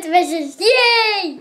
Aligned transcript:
Buttonbashers. 0.00 0.54
Yay! 0.58 1.40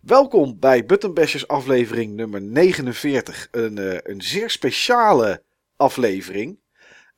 Welkom 0.00 0.58
bij 0.58 0.86
Buttonbashers 0.86 1.48
aflevering 1.48 2.14
nummer 2.14 2.42
49. 2.42 3.48
Een, 3.50 3.78
eh, 3.78 3.98
een 4.02 4.22
zeer 4.22 4.50
speciale 4.50 5.42
aflevering. 5.76 6.58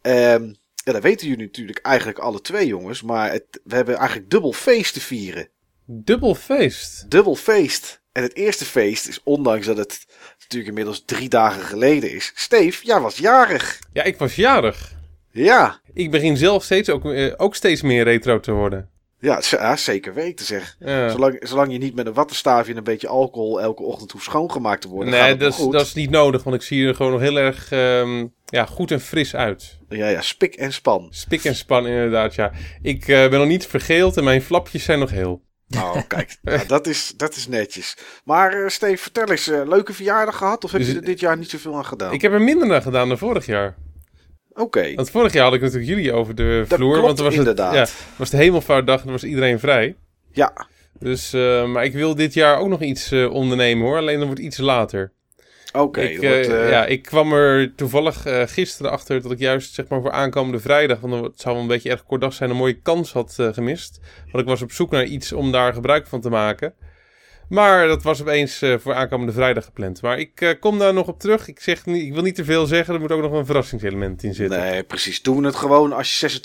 Ehm 0.01 0.53
ja, 0.85 0.93
dat 0.93 1.03
weten 1.03 1.29
jullie 1.29 1.45
natuurlijk 1.45 1.79
eigenlijk 1.79 2.19
alle 2.19 2.41
twee 2.41 2.67
jongens. 2.67 3.03
Maar 3.03 3.31
het, 3.33 3.61
we 3.65 3.75
hebben 3.75 3.97
eigenlijk 3.97 4.31
dubbel 4.31 4.53
feest 4.53 4.95
te 4.95 5.01
vieren. 5.01 5.49
Dubbel 5.85 6.35
feest. 6.35 7.11
Dubbel 7.11 7.35
feest. 7.35 8.01
En 8.13 8.23
het 8.23 8.35
eerste 8.35 8.65
feest 8.65 9.09
is, 9.09 9.21
ondanks 9.25 9.67
dat 9.67 9.77
het 9.77 10.07
natuurlijk 10.39 10.69
inmiddels 10.69 11.03
drie 11.05 11.29
dagen 11.29 11.63
geleden 11.63 12.13
is. 12.13 12.33
Steef, 12.35 12.83
jij 12.83 13.01
was 13.01 13.19
jarig. 13.19 13.79
Ja, 13.93 14.03
ik 14.03 14.19
was 14.19 14.35
jarig. 14.37 14.93
Ja, 15.33 15.81
Ik 15.93 16.11
begin 16.11 16.37
zelf 16.37 16.65
steeds 16.65 16.89
ook, 16.91 17.05
eh, 17.05 17.33
ook 17.37 17.55
steeds 17.55 17.83
meer 17.83 18.05
retro 18.05 18.41
te 18.41 18.53
worden. 18.53 18.89
ja, 19.19 19.77
zeker 19.77 20.15
weten 20.15 20.47
zeg. 20.47 20.77
Ja. 20.79 21.09
Zolang, 21.09 21.39
zolang 21.41 21.73
je 21.73 21.79
niet 21.79 21.95
met 21.95 22.07
een 22.07 22.13
wattenstaafje 22.13 22.71
en 22.71 22.79
een 22.79 22.85
beetje 22.85 23.09
alcohol 23.09 23.61
elke 23.61 23.83
ochtend 23.83 24.13
hoeft 24.13 24.25
schoongemaakt 24.25 24.81
te 24.81 24.89
worden. 24.89 25.13
Nee, 25.13 25.37
dat 25.37 25.59
is, 25.59 25.67
dat 25.71 25.81
is 25.87 25.95
niet 25.95 26.11
nodig, 26.11 26.43
want 26.43 26.57
ik 26.57 26.63
zie 26.63 26.87
er 26.87 26.95
gewoon 26.95 27.13
nog 27.13 27.21
heel 27.21 27.37
erg 27.37 27.73
ehm, 27.73 28.27
ja, 28.47 28.67
goed 28.67 28.91
en 28.91 29.01
fris 29.01 29.35
uit. 29.35 29.79
Ja, 29.91 30.09
ja, 30.09 30.21
spik 30.21 30.55
en 30.55 30.73
span. 30.73 31.07
Spik 31.11 31.45
en 31.45 31.55
span 31.55 31.87
inderdaad, 31.87 32.35
ja. 32.35 32.53
Ik 32.83 33.09
eh, 33.09 33.29
ben 33.29 33.39
nog 33.39 33.49
niet 33.49 33.67
vergeeld 33.67 34.17
en 34.17 34.25
mijn 34.25 34.43
flapjes 34.43 34.85
zijn 34.85 34.99
nog 34.99 35.11
heel. 35.11 35.43
Oh, 35.77 35.97
kijk, 36.09 36.37
dat, 36.67 36.87
is, 36.87 37.13
dat 37.17 37.37
is 37.37 37.49
netjes. 37.49 37.97
Maar 38.25 38.55
uh, 38.61 38.69
Steve, 38.69 38.97
vertel 39.03 39.27
eens, 39.27 39.49
eh, 39.49 39.61
leuke 39.67 39.93
verjaardag 39.93 40.37
gehad? 40.37 40.65
Of 40.65 40.71
heb 40.73 40.81
Dus 40.81 40.91
je 40.91 40.97
er 40.97 41.05
dit 41.05 41.21
jaar 41.21 41.37
niet 41.39 41.51
zoveel 41.51 41.77
aan 41.77 41.85
gedaan? 41.85 42.13
Ik 42.13 42.21
heb 42.23 42.33
er 42.33 42.43
minder 42.43 42.75
aan 42.75 42.83
gedaan 42.83 43.09
dan 43.09 43.19
vorig 43.19 43.47
jaar. 43.47 43.77
Oké, 44.53 44.95
Want 44.95 45.11
vorig 45.11 45.33
jaar 45.33 45.45
had 45.45 45.55
ik 45.55 45.61
natuurlijk 45.61 45.91
jullie 45.91 46.13
over 46.13 46.35
de 46.35 46.65
Dat 46.69 46.79
vloer. 46.79 46.93
klopt 46.93 47.07
want 47.07 47.19
was 47.19 47.35
inderdaad. 47.35 47.75
Het, 47.75 47.89
ja, 47.89 47.95
was 48.17 48.31
de 48.31 48.37
hemelvaartdag 48.37 49.05
en 49.05 49.11
was 49.11 49.25
iedereen 49.25 49.59
vrij. 49.59 49.97
ja. 50.33 50.69
Dus, 50.99 51.31
maar 51.67 51.85
ik 51.85 51.93
wil 51.93 52.15
dit 52.15 52.35
jaar 52.35 52.59
ook 52.59 52.69
nog 52.69 52.81
iets 52.83 53.13
ondernemen 53.13 53.87
hoor. 53.87 53.97
Alleen 53.97 54.19
dan 54.19 54.27
wordt 54.27 54.41
iets 54.41 54.59
later. 54.59 55.13
Oké, 55.73 56.01
ik, 56.01 56.21
wordt, 56.21 56.49
eh, 56.49 56.65
eh, 56.65 56.71
ja, 56.71 56.87
ik 56.87 57.03
kwam 57.03 57.33
er 57.33 57.75
toevallig 57.75 58.27
eh, 58.27 58.43
gisteren 58.47 58.91
achter 58.91 59.23
dat 59.23 59.33
ik 59.33 59.39
juist 59.39 59.75
zeg 59.75 59.89
maar, 59.89 60.01
voor 60.01 60.11
aankomende 60.11 60.61
vrijdag, 60.61 61.01
want 61.01 61.25
het 61.25 61.41
zou 61.41 61.55
wel 61.55 61.63
een 61.63 61.69
beetje 61.71 61.91
erg 61.91 62.05
kort 62.05 62.21
dag 62.21 62.33
zijn, 62.33 62.51
een 62.51 62.57
mooie 62.57 62.81
kans 62.81 63.13
had 63.13 63.37
gemist. 63.53 64.01
Want 64.25 64.45
ik 64.45 64.51
was 64.51 64.63
op 64.63 64.73
zoek 64.73 64.91
naar 64.91 65.05
iets 65.05 65.33
om 65.33 65.53
daar 65.53 65.73
gebruik 65.73 66.07
van 66.07 66.21
te 66.21 66.31
maken. 66.31 66.75
Maar 67.49 67.87
dat 67.87 68.03
was 68.03 68.21
opeens 68.21 68.63
voor 68.79 68.95
aankomende 68.95 69.33
vrijdag 69.33 69.65
gepland. 69.65 70.03
Maar 70.03 70.19
ik 70.19 70.57
kom 70.61 70.79
daar 70.79 70.95
nog 70.95 71.09
op 71.09 71.21
terug. 71.21 71.49
Ik, 71.49 71.61
zeg 71.61 71.87
niet, 71.87 72.03
ik 72.03 72.13
wil 72.13 72.23
niet 72.23 72.35
te 72.35 72.45
veel 72.45 72.67
zeggen, 72.67 72.95
er 72.95 73.01
moet 73.01 73.13
ook 73.13 73.23
nog 73.23 73.33
een 73.33 73.47
verrassingselement 73.47 74.23
in 74.23 74.35
zitten. 74.35 74.61
Nee, 74.61 74.83
precies. 74.83 75.23
Doen 75.23 75.41
we 75.41 75.47
het 75.47 75.57
gewoon 75.57 75.93
als 75.93 76.21
je 76.21 76.41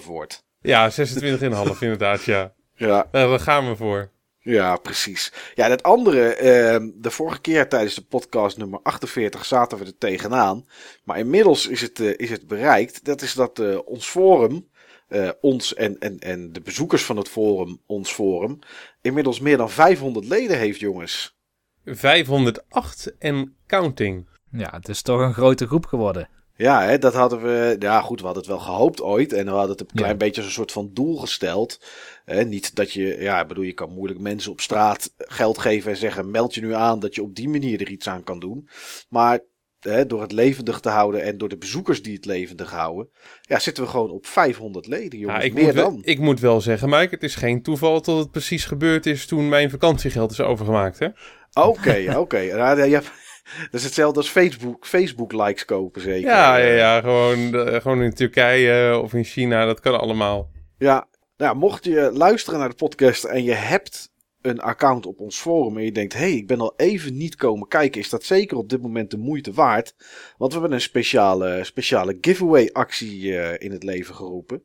26,5 0.00 0.06
wordt. 0.06 0.44
Ja, 0.60 0.90
26,5 0.90 0.96
inderdaad, 1.80 2.24
ja. 2.24 2.52
Ja, 2.74 3.08
daar 3.10 3.40
gaan 3.40 3.68
we 3.68 3.76
voor. 3.76 4.10
Ja, 4.46 4.76
precies. 4.76 5.32
Ja, 5.54 5.68
dat 5.68 5.82
andere, 5.82 6.34
eh, 6.34 6.86
de 6.94 7.10
vorige 7.10 7.40
keer 7.40 7.68
tijdens 7.68 7.94
de 7.94 8.04
podcast 8.04 8.56
nummer 8.56 8.80
48 8.82 9.44
zaten 9.44 9.78
we 9.78 9.84
er 9.84 9.98
tegenaan. 9.98 10.66
Maar 11.04 11.18
inmiddels 11.18 11.66
is 11.66 11.80
het, 11.80 12.00
eh, 12.00 12.12
is 12.16 12.30
het 12.30 12.46
bereikt. 12.46 13.04
Dat 13.04 13.22
is 13.22 13.34
dat 13.34 13.58
eh, 13.58 13.78
ons 13.84 14.06
forum, 14.06 14.68
eh, 15.08 15.30
ons 15.40 15.74
en, 15.74 15.98
en, 15.98 16.18
en 16.18 16.52
de 16.52 16.60
bezoekers 16.60 17.04
van 17.04 17.16
het 17.16 17.28
forum, 17.28 17.80
ons 17.86 18.12
forum, 18.12 18.58
inmiddels 19.02 19.40
meer 19.40 19.56
dan 19.56 19.70
500 19.70 20.26
leden 20.26 20.58
heeft, 20.58 20.80
jongens. 20.80 21.36
508 21.84 23.14
en 23.18 23.56
counting. 23.66 24.28
Ja, 24.50 24.70
het 24.70 24.88
is 24.88 25.02
toch 25.02 25.20
een 25.20 25.34
grote 25.34 25.66
groep 25.66 25.86
geworden. 25.86 26.28
Ja, 26.56 26.82
hè, 26.82 26.98
dat 26.98 27.14
hadden 27.14 27.42
we. 27.42 27.76
Ja, 27.78 28.00
goed, 28.00 28.18
we 28.20 28.24
hadden 28.24 28.42
het 28.42 28.52
wel 28.52 28.60
gehoopt 28.62 29.02
ooit. 29.02 29.32
En 29.32 29.44
we 29.44 29.50
hadden 29.50 29.70
het 29.70 29.80
een 29.80 29.86
Ja. 29.92 30.00
klein 30.00 30.18
beetje 30.18 30.36
als 30.40 30.46
een 30.50 30.56
soort 30.56 30.72
van 30.72 30.90
doel 30.92 31.16
gesteld. 31.16 31.80
Hè, 32.24 32.44
niet 32.44 32.74
dat 32.74 32.92
je. 32.92 33.16
Ja, 33.20 33.44
bedoel, 33.46 33.64
je 33.64 33.72
kan 33.72 33.90
moeilijk 33.92 34.20
mensen 34.20 34.52
op 34.52 34.60
straat 34.60 35.12
geld 35.16 35.58
geven 35.58 35.90
en 35.90 35.96
zeggen: 35.96 36.30
meld 36.30 36.54
je 36.54 36.60
nu 36.60 36.74
aan 36.74 36.98
dat 37.00 37.14
je 37.14 37.22
op 37.22 37.34
die 37.34 37.48
manier 37.48 37.80
er 37.80 37.88
iets 37.90 38.08
aan 38.08 38.24
kan 38.24 38.38
doen. 38.38 38.68
Maar 39.08 39.38
hè, 39.80 40.06
door 40.06 40.20
het 40.20 40.32
levendig 40.32 40.80
te 40.80 40.88
houden 40.88 41.22
en 41.22 41.38
door 41.38 41.48
de 41.48 41.56
bezoekers 41.58 42.02
die 42.02 42.14
het 42.14 42.24
levendig 42.24 42.70
houden. 42.70 43.08
Ja, 43.40 43.58
zitten 43.58 43.84
we 43.84 43.90
gewoon 43.90 44.10
op 44.10 44.26
500 44.26 44.86
leden, 44.86 45.18
jongens. 45.18 45.38
Ja, 45.38 45.44
ik, 45.44 45.54
Meer 45.54 45.64
moet 45.64 45.74
wel, 45.74 45.90
dan. 45.90 46.00
ik 46.04 46.18
moet 46.18 46.40
wel 46.40 46.60
zeggen, 46.60 46.88
Mike, 46.88 47.14
het 47.14 47.22
is 47.22 47.34
geen 47.34 47.62
toeval 47.62 48.02
dat 48.02 48.18
het 48.18 48.30
precies 48.30 48.64
gebeurd 48.64 49.06
is 49.06 49.26
toen 49.26 49.48
mijn 49.48 49.70
vakantiegeld 49.70 50.30
is 50.30 50.40
overgemaakt. 50.40 50.98
Hè? 50.98 51.08
Oké, 51.52 52.14
oké. 52.18 52.38
Ja, 52.56 52.84
ja, 52.84 53.02
dat 53.70 53.80
is 53.80 53.84
hetzelfde 53.84 54.18
als 54.18 54.30
Facebook, 54.30 54.86
Facebook 54.86 55.32
likes 55.32 55.64
kopen, 55.64 56.00
zeker. 56.00 56.30
Ja, 56.30 56.56
ja, 56.56 56.64
Eh, 56.64 56.76
ja 56.76 57.00
gewoon, 57.00 57.54
eh, 57.54 57.80
gewoon 57.80 58.02
in 58.02 58.14
Turkije 58.14 58.98
of 58.98 59.14
in 59.14 59.24
China, 59.24 59.64
dat 59.64 59.80
kan 59.80 60.00
allemaal. 60.00 60.50
Ja, 60.78 61.08
nou, 61.36 61.56
mocht 61.56 61.84
je 61.84 62.10
luisteren 62.12 62.58
naar 62.58 62.68
de 62.68 62.74
podcast 62.74 63.24
en 63.24 63.44
je 63.44 63.52
hebt 63.52 64.14
een 64.40 64.60
account 64.60 65.06
op 65.06 65.20
ons 65.20 65.38
forum 65.38 65.76
en 65.76 65.84
je 65.84 65.92
denkt, 65.92 66.12
hé, 66.12 66.18
hey, 66.18 66.32
ik 66.32 66.46
ben 66.46 66.60
al 66.60 66.74
even 66.76 67.16
niet 67.16 67.34
komen 67.34 67.68
kijken, 67.68 68.00
is 68.00 68.08
dat 68.08 68.24
zeker 68.24 68.56
op 68.56 68.68
dit 68.68 68.82
moment 68.82 69.10
de 69.10 69.18
moeite 69.18 69.52
waard. 69.52 69.94
Want 70.36 70.52
we 70.52 70.58
hebben 70.58 70.76
een 70.76 70.82
speciale, 70.82 71.64
speciale 71.64 72.18
giveaway 72.20 72.70
actie 72.72 73.38
eh, 73.38 73.66
in 73.66 73.72
het 73.72 73.82
leven 73.82 74.14
geroepen. 74.14 74.64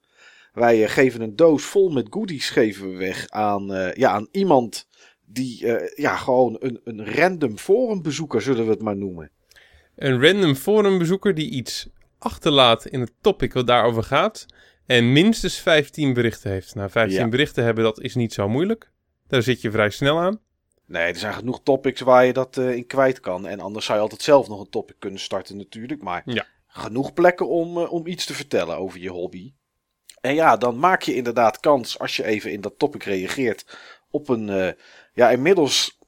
Wij 0.53 0.87
geven 0.87 1.21
een 1.21 1.35
doos 1.35 1.63
vol 1.63 1.89
met 1.89 2.07
goodies 2.09 2.49
geven 2.49 2.91
we 2.91 2.97
weg 2.97 3.29
aan, 3.29 3.91
ja, 3.93 4.09
aan 4.09 4.27
iemand 4.31 4.87
die 5.33 5.67
eh, 5.75 5.97
ja, 6.03 6.15
gewoon 6.15 6.55
een, 6.59 6.81
een 6.83 7.13
random 7.15 7.57
forumbezoeker, 7.57 8.41
zullen 8.41 8.65
we 8.65 8.71
het 8.71 8.81
maar 8.81 8.97
noemen. 8.97 9.31
Een 9.95 10.21
random 10.25 10.55
forumbezoeker 10.55 11.33
die 11.35 11.49
iets 11.49 11.87
achterlaat 12.17 12.85
in 12.85 12.99
het 12.99 13.11
topic 13.21 13.53
wat 13.53 13.67
daarover 13.67 14.03
gaat. 14.03 14.45
En 14.85 15.11
minstens 15.11 15.57
15 15.59 16.13
berichten 16.13 16.51
heeft. 16.51 16.75
Nou, 16.75 16.89
15 16.89 17.19
Ja. 17.19 17.27
berichten 17.29 17.63
hebben, 17.63 17.83
dat 17.83 18.01
is 18.01 18.15
niet 18.15 18.33
zo 18.33 18.49
moeilijk. 18.49 18.91
Daar 19.27 19.41
zit 19.41 19.61
je 19.61 19.71
vrij 19.71 19.89
snel 19.89 20.19
aan. 20.19 20.39
Nee, 20.85 21.03
er 21.03 21.15
zijn 21.15 21.33
genoeg 21.33 21.61
topics 21.63 22.01
waar 22.01 22.25
je 22.25 22.33
dat 22.33 22.57
eh, 22.57 22.75
in 22.75 22.85
kwijt 22.87 23.19
kan. 23.19 23.47
En 23.47 23.59
anders 23.59 23.85
zou 23.85 23.97
je 23.97 24.03
altijd 24.03 24.21
zelf 24.21 24.47
nog 24.47 24.59
een 24.59 24.69
topic 24.69 24.95
kunnen 24.99 25.19
starten 25.19 25.57
natuurlijk. 25.57 26.01
Maar 26.01 26.21
Ja. 26.25 26.45
genoeg 26.67 27.13
plekken 27.13 27.47
om, 27.49 27.77
eh, 27.77 27.91
om 27.91 28.07
iets 28.07 28.25
te 28.25 28.33
vertellen 28.33 28.77
over 28.77 28.99
je 28.99 29.09
hobby. 29.09 29.53
En 30.21 30.33
ja, 30.35 30.57
dan 30.57 30.79
maak 30.79 31.01
je 31.01 31.15
inderdaad 31.15 31.59
kans 31.59 31.99
als 31.99 32.15
je 32.15 32.23
even 32.25 32.51
in 32.51 32.61
dat 32.61 32.73
topic 32.77 33.03
reageert 33.03 33.77
op 34.09 34.29
een... 34.29 34.75
ja, 35.13 35.29
inmiddels... 35.29 35.99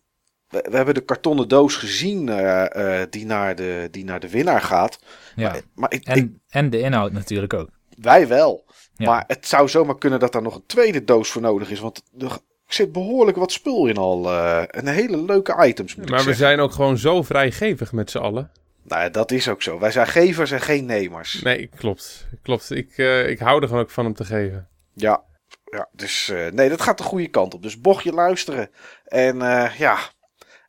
We, 0.48 0.68
we 0.70 0.76
hebben 0.76 0.94
de 0.94 1.02
kartonnen 1.06 1.48
doos 1.48 1.76
gezien 1.76 2.30
eh, 2.30 3.02
eh, 3.02 3.08
die, 3.10 3.26
naar 3.26 3.56
de, 3.56 3.88
die 3.92 4.04
naar 4.04 4.20
de 4.20 4.30
winnaar 4.30 4.62
gaat. 4.62 5.00
Ja. 5.36 5.50
Maar, 5.52 5.62
maar 5.76 5.94
ik, 5.94 6.00
ik- 6.02 6.08
En, 6.08 6.42
en 6.50 6.70
de 6.70 6.80
inhoud 6.80 7.12
natuurlijk 7.12 7.54
ook. 7.54 7.70
wij 7.98 8.28
wel. 8.28 8.66
Ja. 8.96 9.10
Maar 9.10 9.24
het 9.28 9.48
zou 9.48 9.70
zomaar 9.70 9.98
kunnen 9.98 10.20
dat 10.20 10.36
er 10.36 10.42
nog 10.42 10.56
een 10.56 10.66
tweede 10.66 11.04
doos 11.04 11.30
voor 11.30 11.42
nodig 11.42 11.70
is. 11.70 11.80
Want 11.80 12.04
er 12.20 12.38
zit 12.68 12.92
behoorlijk 12.92 13.38
wat 13.38 13.52
spul 13.52 13.88
in 13.88 13.98
al. 13.98 14.30
eh 14.32 14.64
en 14.76 14.88
hele 14.88 15.22
leuke 15.24 15.66
items 15.68 15.96
moet 15.96 16.06
ik 16.06 16.12
Maar 16.12 16.24
we 16.26 16.34
zijn 16.34 16.60
ook 16.60 16.72
gewoon 16.72 16.98
zo 16.98 17.22
vrijgevig 17.22 17.92
met 17.92 18.12
z'n 18.12 18.18
allen. 18.18 18.52
Nou 18.84 19.10
dat 19.12 19.32
is 19.32 19.48
ook 19.50 19.62
zo. 19.62 19.80
Wij 19.80 19.92
zijn 19.92 20.08
gevers 20.08 20.52
en 20.52 20.62
geen 20.62 20.86
nemers. 20.86 21.42
Nee, 21.42 21.68
klopt. 21.76 22.28
Klopt. 22.42 22.72
Ik, 22.72 22.98
eh, 22.98 23.30
ik 23.30 23.40
hou 23.40 23.62
er 23.62 23.68
gewoon 23.68 23.84
ook 23.84 23.90
van 23.92 24.06
om 24.06 24.14
te 24.14 24.26
geven. 24.26 24.68
Ja, 24.94 25.24
ja 25.74 25.88
dus 25.92 26.30
eh, 26.30 26.52
nee, 26.52 26.70
dat 26.70 26.82
gaat 26.82 26.98
de 26.98 27.04
goede 27.04 27.28
kant 27.28 27.54
op. 27.54 27.64
Dus 27.64 27.78
mocht 27.78 28.04
je 28.04 28.12
luisteren 28.14 28.70
en 29.06 29.42
eh, 29.42 29.80
ja, 29.80 29.98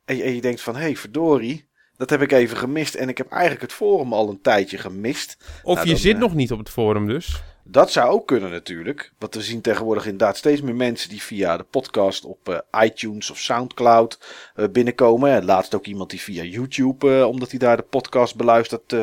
en, 0.05 0.15
je- 0.15 0.23
en 0.23 0.35
je 0.35 0.41
denkt 0.41 0.61
van, 0.61 0.75
hé 0.75 0.81
hey, 0.81 0.95
verdorie, 0.95 1.67
dat 1.97 2.09
heb 2.09 2.21
ik 2.21 2.31
even 2.31 2.57
gemist. 2.57 2.95
En 2.95 3.09
ik 3.09 3.17
heb 3.17 3.29
eigenlijk 3.31 3.61
het 3.61 3.73
forum 3.73 4.13
al 4.13 4.29
een 4.29 4.41
tijdje 4.41 4.77
gemist. 4.77 5.37
Of 5.63 5.75
Nou, 5.75 5.87
je 5.87 5.93
dan, 5.93 6.01
zit 6.01 6.13
eh, 6.13 6.19
nog 6.19 6.33
niet 6.33 6.51
op 6.51 6.59
het 6.59 6.69
forum 6.69 7.07
dus. 7.07 7.41
Dat 7.67 7.91
zou 7.91 8.09
ook 8.09 8.27
kunnen 8.27 8.51
natuurlijk. 8.51 9.11
Want 9.19 9.35
we 9.35 9.41
zien 9.41 9.61
tegenwoordig 9.61 10.03
inderdaad 10.03 10.37
steeds 10.37 10.61
meer 10.61 10.75
mensen 10.75 11.09
die 11.09 11.21
via 11.21 11.57
de 11.57 11.63
podcast 11.63 12.25
op 12.25 12.65
iTunes 12.83 13.29
of 13.29 13.37
Soundcloud 13.37 14.19
binnenkomen. 14.71 15.31
En 15.31 15.45
laatst 15.45 15.75
ook 15.75 15.85
iemand 15.85 16.09
die 16.09 16.21
via 16.21 16.43
YouTube, 16.43 17.27
omdat 17.27 17.49
hij 17.49 17.59
daar 17.59 17.77
de 17.77 17.83
podcast 17.83 18.35
beluistert, 18.35 18.95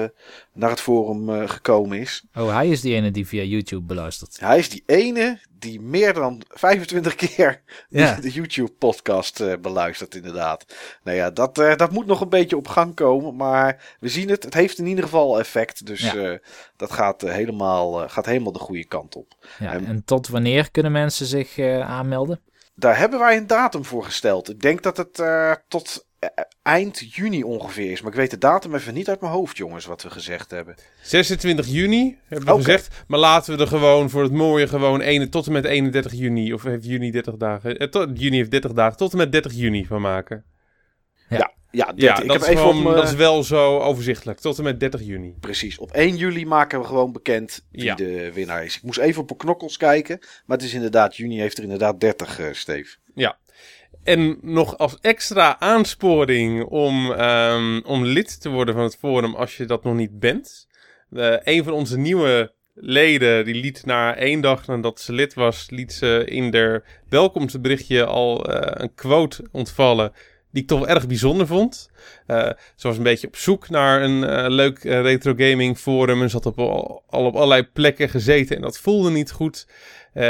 naar 0.54 0.70
het 0.70 0.80
forum 0.80 1.28
eh, 1.28 1.48
gekomen 1.48 1.98
is. 1.98 2.24
Oh, 2.34 2.54
hij 2.54 2.68
is 2.68 2.80
die 2.80 2.94
ene 2.94 3.10
die 3.10 3.26
via 3.26 3.42
YouTube 3.42 3.84
beluistert. 3.86 4.40
Hij 4.40 4.58
is 4.58 4.68
die 4.68 4.82
ene 4.86 5.38
die 5.58 5.80
meer 5.80 6.14
dan 6.14 6.42
25 6.48 7.14
keer 7.14 7.62
Ja. 7.88 8.14
de 8.20 8.30
YouTube-podcast 8.30 9.40
eh, 9.40 9.52
beluistert, 9.60 10.14
inderdaad. 10.14 10.64
Nou 11.04 11.16
ja, 11.16 11.30
dat, 11.30 11.58
eh, 11.58 11.76
dat 11.76 11.90
moet 11.90 12.06
nog 12.06 12.20
een 12.20 12.28
beetje 12.28 12.56
op 12.56 12.68
gang 12.68 12.94
komen. 12.94 13.36
Maar 13.36 13.96
we 14.00 14.08
zien 14.08 14.28
het. 14.28 14.42
Het 14.42 14.54
heeft 14.54 14.78
in 14.78 14.86
ieder 14.86 15.04
geval 15.04 15.38
effect. 15.38 15.86
Dus 15.86 16.10
Ja. 16.12 16.38
dat 16.76 16.92
gaat, 16.92 17.20
helemaal, 17.20 18.08
gaat 18.08 18.26
helemaal 18.26 18.52
de 18.52 18.58
goede 18.58 18.84
kant 18.86 19.16
op. 19.16 19.34
Ja, 19.58 19.72
En- 19.72 19.86
en 19.86 20.04
tot 20.04 20.28
wanneer 20.28 20.70
kunnen 20.70 20.92
mensen 20.92 21.26
zich 21.26 21.58
aanmelden? 21.80 22.40
Daar 22.74 22.98
hebben 22.98 23.18
wij 23.18 23.36
een 23.36 23.46
datum 23.46 23.84
voor 23.84 24.04
gesteld. 24.04 24.50
Ik 24.50 24.60
denk 24.60 24.82
dat 24.82 24.96
het 24.96 25.22
tot 25.68 26.06
eind 26.62 27.14
juni 27.14 27.42
ongeveer 27.42 27.90
is. 27.90 28.00
Maar 28.02 28.10
ik 28.10 28.16
weet 28.16 28.30
de 28.30 28.38
datum 28.38 28.74
even 28.74 28.94
niet 28.94 29.08
uit 29.08 29.20
mijn 29.20 29.32
hoofd, 29.32 29.56
jongens, 29.56 29.84
wat 29.86 30.02
we 30.02 30.10
gezegd 30.10 30.50
hebben. 30.50 30.74
26 31.02 31.66
juni 31.66 32.18
hebben 32.26 32.48
we 32.48 32.62
gezegd. 32.62 33.02
Maar 33.06 33.18
laten 33.18 33.56
we 33.56 33.62
er 33.62 33.68
gewoon 33.68 34.10
voor 34.10 34.22
het 34.22 34.32
mooie 34.32 34.66
gewoon 34.68 35.00
ene, 35.00 35.28
tot 35.28 35.46
en 35.46 35.52
met 35.52 35.64
31 35.64 36.12
juni. 36.12 36.52
Of 36.52 36.62
heeft 36.62 36.84
juni 36.84 37.10
30 37.10 37.36
dagen? 37.36 37.78
Eh, 37.78 37.88
tot, 37.88 38.08
juni 38.20 38.36
heeft 38.36 38.50
30 38.50 38.72
dagen. 38.72 38.96
Tot 38.96 39.12
en 39.12 39.18
met 39.18 39.32
30 39.32 39.52
juni 39.52 39.86
van 39.86 40.00
maken. 40.00 40.44
Ja, 41.74 41.86
dit, 41.92 42.00
Ja, 42.02 42.20
ik 42.20 42.26
dat, 42.28 42.32
heb 42.32 42.42
is 42.42 42.46
even 42.48 42.60
gewoon, 42.62 42.76
op 42.78 42.82
me- 42.84 42.94
dat 42.94 43.08
is 43.08 43.14
wel 43.14 43.42
zo 43.44 43.78
overzichtelijk. 43.78 44.38
Tot 44.40 44.58
en 44.58 44.64
met 44.64 44.80
30 44.80 45.00
juni. 45.02 45.34
Precies, 45.40 45.78
op 45.78 45.90
1 45.92 46.16
juli 46.16 46.46
maken 46.46 46.80
we 46.80 46.86
gewoon 46.86 47.12
bekend 47.12 47.64
wie 47.70 47.84
Ja. 47.84 47.94
de 47.94 48.32
winnaar 48.32 48.64
is. 48.64 48.76
Ik 48.76 48.82
moest 48.82 48.98
even 48.98 49.20
op 49.20 49.26
mijn 49.26 49.38
knokkels 49.38 49.76
kijken, 49.76 50.18
maar 50.46 50.56
het 50.56 50.66
is 50.66 50.74
inderdaad, 50.74 51.16
juni 51.16 51.38
heeft 51.40 51.56
er 51.56 51.62
inderdaad 51.62 52.00
30, 52.00 52.38
eh 52.38 52.46
Steve. 52.52 52.96
En 54.04 54.38
nog 54.42 54.78
als 54.78 54.98
extra 55.00 55.60
aansporing 55.60 56.64
om, 56.64 57.12
ehm, 57.12 57.80
om 57.84 58.04
lid 58.04 58.40
te 58.40 58.48
worden 58.48 58.74
van 58.74 58.84
het 58.84 58.96
forum 58.96 59.34
als 59.34 59.56
je 59.56 59.64
dat 59.64 59.84
nog 59.84 59.94
niet 59.94 60.18
bent. 60.18 60.66
Eh, 61.10 61.36
een 61.42 61.64
van 61.64 61.72
onze 61.72 61.98
nieuwe 61.98 62.52
leden 62.74 63.44
die 63.44 63.54
liet 63.54 63.84
na 63.84 64.16
één 64.16 64.40
dag 64.40 64.66
nadat 64.66 65.00
ze 65.00 65.12
lid 65.12 65.34
was, 65.34 65.70
liet 65.70 65.92
ze 65.92 66.24
in 66.24 66.54
haar 66.54 66.84
welkomstberichtje 67.08 68.04
al 68.04 68.44
eh, 68.44 68.82
een 68.82 68.94
quote 68.94 69.46
ontvallen 69.50 70.12
die 70.52 70.62
ik 70.62 70.68
toch 70.68 70.78
wel 70.78 70.88
erg 70.88 71.06
bijzonder 71.06 71.46
vond. 71.46 71.90
Eh, 72.26 72.50
ze 72.76 72.88
was 72.88 72.96
een 72.96 73.02
beetje 73.02 73.26
op 73.26 73.36
zoek 73.36 73.68
naar 73.68 74.02
een 74.02 74.50
leuk 74.50 74.84
eh, 74.84 75.00
retro 75.00 75.34
gaming 75.36 75.78
forum 75.78 76.22
en 76.22 76.30
had 76.30 76.46
op, 76.46 76.58
al 76.58 77.26
op 77.26 77.34
allerlei 77.34 77.62
plekken 77.62 78.08
gezeten 78.08 78.56
en 78.56 78.62
dat 78.62 78.78
voelde 78.78 79.10
niet 79.10 79.30
goed. 79.30 79.66
Eh, 80.12 80.22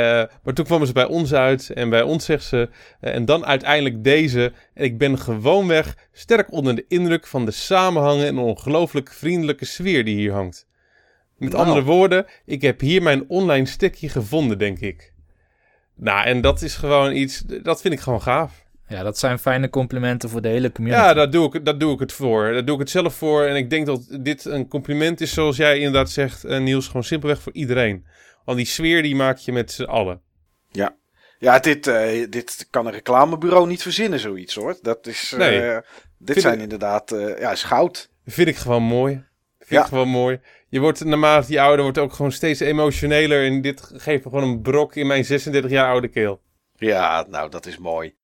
maar 0.43 0.55
toen 0.55 0.65
kwam 0.65 0.87
ze 0.87 0.93
bij 0.93 1.05
ons 1.07 1.35
uit 1.35 1.71
en 1.71 1.91
bij 1.91 2.03
ons 2.03 2.25
zegt 2.25 2.45
ze 2.45 2.69
eh, 3.01 3.15
en 3.15 3.25
dan 3.25 3.47
uiteindelijk 3.47 4.05
deze. 4.05 4.53
En 4.75 4.85
ik 4.85 4.99
ben 4.99 5.19
gewoonweg 5.19 5.97
sterk 6.13 6.53
onder 6.53 6.75
de 6.77 6.85
indruk 6.89 7.27
van 7.27 7.45
de 7.45 7.51
samenhangen 7.51 8.27
en 8.27 8.39
ongelooflijk 8.39 9.13
vriendelijke 9.13 9.65
sfeer 9.65 10.05
die 10.05 10.17
hier 10.17 10.33
hangt. 10.33 10.67
Met 11.37 11.53
Nou. 11.53 11.65
andere 11.65 11.85
woorden, 11.85 12.27
ik 12.45 12.63
heb 12.63 12.81
hier 12.81 13.03
mijn 13.03 13.25
online 13.29 13.67
stekje 13.67 14.09
gevonden, 14.09 14.59
denk 14.59 14.79
ik. 14.79 15.13
Nou, 15.95 16.25
en 16.27 16.41
dat 16.41 16.63
is 16.63 16.75
gewoon 16.75 17.13
iets, 17.15 17.43
dat 17.63 17.81
vind 17.81 17.95
ik 17.95 18.01
gewoon 18.01 18.23
gaaf. 18.23 18.65
Ja, 18.89 19.03
dat 19.03 19.19
zijn 19.19 19.39
fijne 19.39 19.71
complimenten 19.71 20.29
voor 20.29 20.43
de 20.43 20.49
hele 20.49 20.73
community. 20.73 21.03
Ja, 21.03 21.15
daar 21.15 21.31
doe, 21.31 21.55
ik, 21.57 21.65
daar 21.65 21.79
doe 21.79 21.93
ik 21.93 22.01
het 22.01 22.13
voor. 22.13 22.53
Daar 22.53 22.65
doe 22.65 22.75
ik 22.75 22.81
het 22.81 22.91
zelf 22.91 23.15
voor. 23.15 23.45
En 23.45 23.57
ik 23.57 23.71
denk 23.71 23.87
dat 23.87 24.19
dit 24.21 24.45
een 24.45 24.69
compliment 24.69 25.21
is, 25.21 25.33
zoals 25.33 25.57
jij 25.57 25.77
inderdaad 25.77 26.11
zegt, 26.11 26.45
eh, 26.45 26.61
Niels, 26.61 26.87
gewoon 26.87 27.05
simpelweg 27.05 27.41
voor 27.43 27.53
iedereen. 27.53 28.05
Want 28.45 28.57
die 28.59 28.67
sfeer 28.67 29.03
die 29.03 29.15
maak 29.17 29.37
je 29.39 29.53
met 29.53 29.73
z'n 29.73 29.83
allen. 29.83 30.21
Ja, 31.39 31.59
dit, 31.59 31.87
eh, 31.87 32.27
dit 32.31 32.67
kan 32.71 32.87
een 32.87 32.93
reclamebureau 32.93 33.67
niet 33.67 33.83
verzinnen, 33.83 34.19
zoiets 34.19 34.55
hoor. 34.55 34.77
Dat 34.83 35.07
is, 35.07 35.33
eh, 35.33 35.39
Nee. 35.39 35.81
dit 36.19 36.41
zijn 36.41 36.55
ik- 36.55 36.61
inderdaad, 36.63 37.13
eh, 37.13 37.39
ja, 37.39 37.51
is 37.53 37.63
goud. 37.63 38.11
Vind 38.27 38.49
ik 38.49 38.57
gewoon 38.57 38.83
mooi. 38.83 39.13
Vind 39.59 39.71
Ja. 39.71 39.81
ik 39.81 39.87
gewoon 39.87 40.09
mooi. 40.09 40.41
Je 40.69 40.81
wordt 40.81 41.05
naarmate 41.05 41.53
je 41.53 41.61
ouder 41.61 41.83
wordt 41.83 41.99
ook 41.99 42.13
gewoon 42.13 42.33
steeds 42.33 42.61
emotioneler. 42.61 43.45
En 43.47 43.61
dit 43.61 43.81
geeft 43.95 44.25
me 44.25 44.31
gewoon 44.31 44.49
een 44.49 44.61
brok 44.63 44.97
in 44.97 45.07
mijn 45.07 45.25
36 45.25 45.71
jaar 45.71 45.91
oude 45.91 46.09
keel. 46.09 46.41
Ja, 46.77 47.27
nou, 47.29 47.51
dat 47.51 47.67
is 47.67 47.79
mooi. 47.79 48.15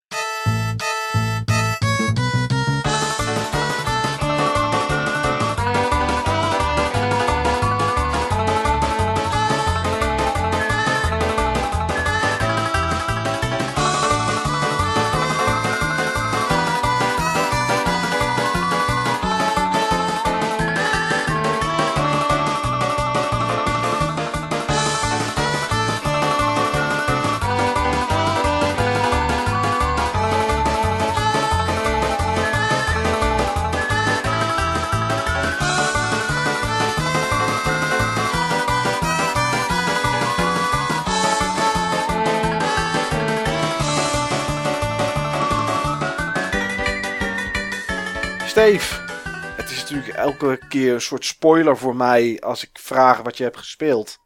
Elke 50.19 50.61
keer 50.69 50.95
een 50.95 51.01
soort 51.01 51.25
spoiler 51.25 51.77
voor 51.77 51.97
mij 51.97 52.41
als 52.41 52.63
ik 52.63 52.71
vraag 52.73 53.23
wat 53.23 53.37
je 53.37 53.45
hebt 53.45 53.57
gespeeld. 53.57 54.19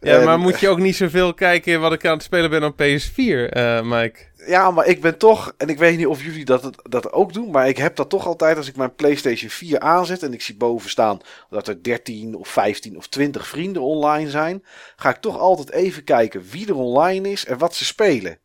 Ja, 0.00 0.18
En- 0.18 0.24
maar 0.24 0.38
moet 0.38 0.60
je 0.60 0.68
ook 0.68 0.78
niet 0.78 0.96
zoveel 0.96 1.34
kijken 1.34 1.80
wat 1.80 1.92
ik 1.92 2.06
aan 2.06 2.12
het 2.12 2.22
spelen 2.22 2.50
ben 2.50 2.64
op 2.64 2.76
PS4, 2.76 3.50
eh, 3.50 3.82
Mike? 3.82 4.18
Ja, 4.46 4.70
maar 4.70 4.86
ik 4.86 5.00
ben 5.00 5.18
toch, 5.18 5.54
en 5.56 5.68
ik 5.68 5.78
weet 5.78 5.96
niet 5.96 6.06
of 6.06 6.22
jullie 6.22 6.44
dat, 6.44 6.70
dat 6.82 7.12
ook 7.12 7.32
doen, 7.32 7.50
maar 7.50 7.68
ik 7.68 7.76
heb 7.76 7.96
dat 7.96 8.08
toch 8.10 8.26
altijd 8.26 8.56
als 8.56 8.68
ik 8.68 8.76
mijn 8.76 8.94
PlayStation 8.94 9.50
4 9.50 9.80
aanzet 9.80 10.22
en 10.22 10.32
ik 10.32 10.42
zie 10.42 10.56
boven 10.56 10.90
staan 10.90 11.20
dat 11.50 11.68
er 11.68 11.82
13 11.82 12.34
of 12.34 12.48
15 12.48 12.96
of 12.96 13.08
20 13.08 13.46
vrienden 13.46 13.82
online 13.82 14.30
zijn, 14.30 14.64
ga 14.96 15.08
ik 15.10 15.16
toch 15.16 15.38
altijd 15.38 15.70
even 15.70 16.04
kijken 16.04 16.42
wie 16.50 16.68
er 16.68 16.76
online 16.76 17.30
is 17.30 17.44
en 17.44 17.58
wat 17.58 17.74
ze 17.74 17.84
spelen. 17.84 18.38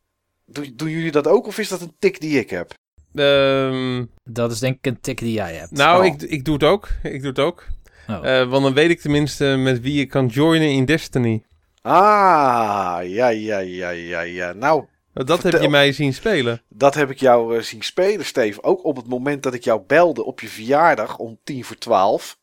Doen, 0.46 0.74
doen 0.76 0.90
jullie 0.90 1.12
dat 1.12 1.28
ook 1.28 1.48
of 1.48 1.58
is 1.58 1.68
dat 1.68 1.82
een 1.82 1.96
tik 2.00 2.22
die 2.22 2.40
ik 2.40 2.50
heb? 2.50 2.74
Ehm, 3.20 4.06
Dat 4.24 4.52
is 4.52 4.60
denk 4.60 4.78
ik 4.78 4.86
een 4.86 5.00
tik 5.02 5.18
die 5.18 5.32
jij 5.34 5.54
hebt. 5.54 5.72
nou, 5.72 6.00
Oh. 6.00 6.06
ik, 6.06 6.22
ik 6.22 6.46
doe 6.46 6.54
het 6.54 6.64
ook. 6.64 6.88
Ik 7.04 7.20
doe 7.22 7.30
het 7.30 7.40
ook. 7.40 7.66
Oh. 8.08 8.16
Eh, 8.40 8.50
want 8.50 8.64
dan 8.64 8.74
weet 8.74 8.90
ik 8.90 9.00
tenminste 9.02 9.46
met 9.46 9.82
wie 9.82 10.02
ik 10.02 10.10
kan 10.10 10.28
joinen 10.28 10.70
in 10.72 10.86
Destiny. 10.86 11.44
Ah, 11.82 13.00
ja, 13.04 13.28
ja, 13.28 13.58
ja, 13.60 13.90
ja, 13.90 14.22
ja. 14.22 14.54
Nou, 14.54 14.86
Dat 15.14 15.44
heb 15.44 15.62
je 15.62 15.70
mij 15.70 15.92
zien 15.92 16.14
spelen. 16.14 16.62
dat 16.70 16.94
heb 16.96 17.10
ik 17.12 17.20
jou 17.20 17.58
eh, 17.58 17.62
zien 17.64 17.82
spelen, 17.82 18.26
Steve. 18.26 18.64
Ook 18.64 18.84
op 18.86 18.96
het 18.96 19.08
moment 19.08 19.44
dat 19.44 19.54
ik 19.54 19.64
jou 19.64 19.82
belde 19.88 20.24
op 20.24 20.40
je 20.40 20.48
verjaardag 20.48 21.18
om 21.18 21.40
tien 21.44 21.64
voor 21.64 21.78
twaalf. 21.78 22.38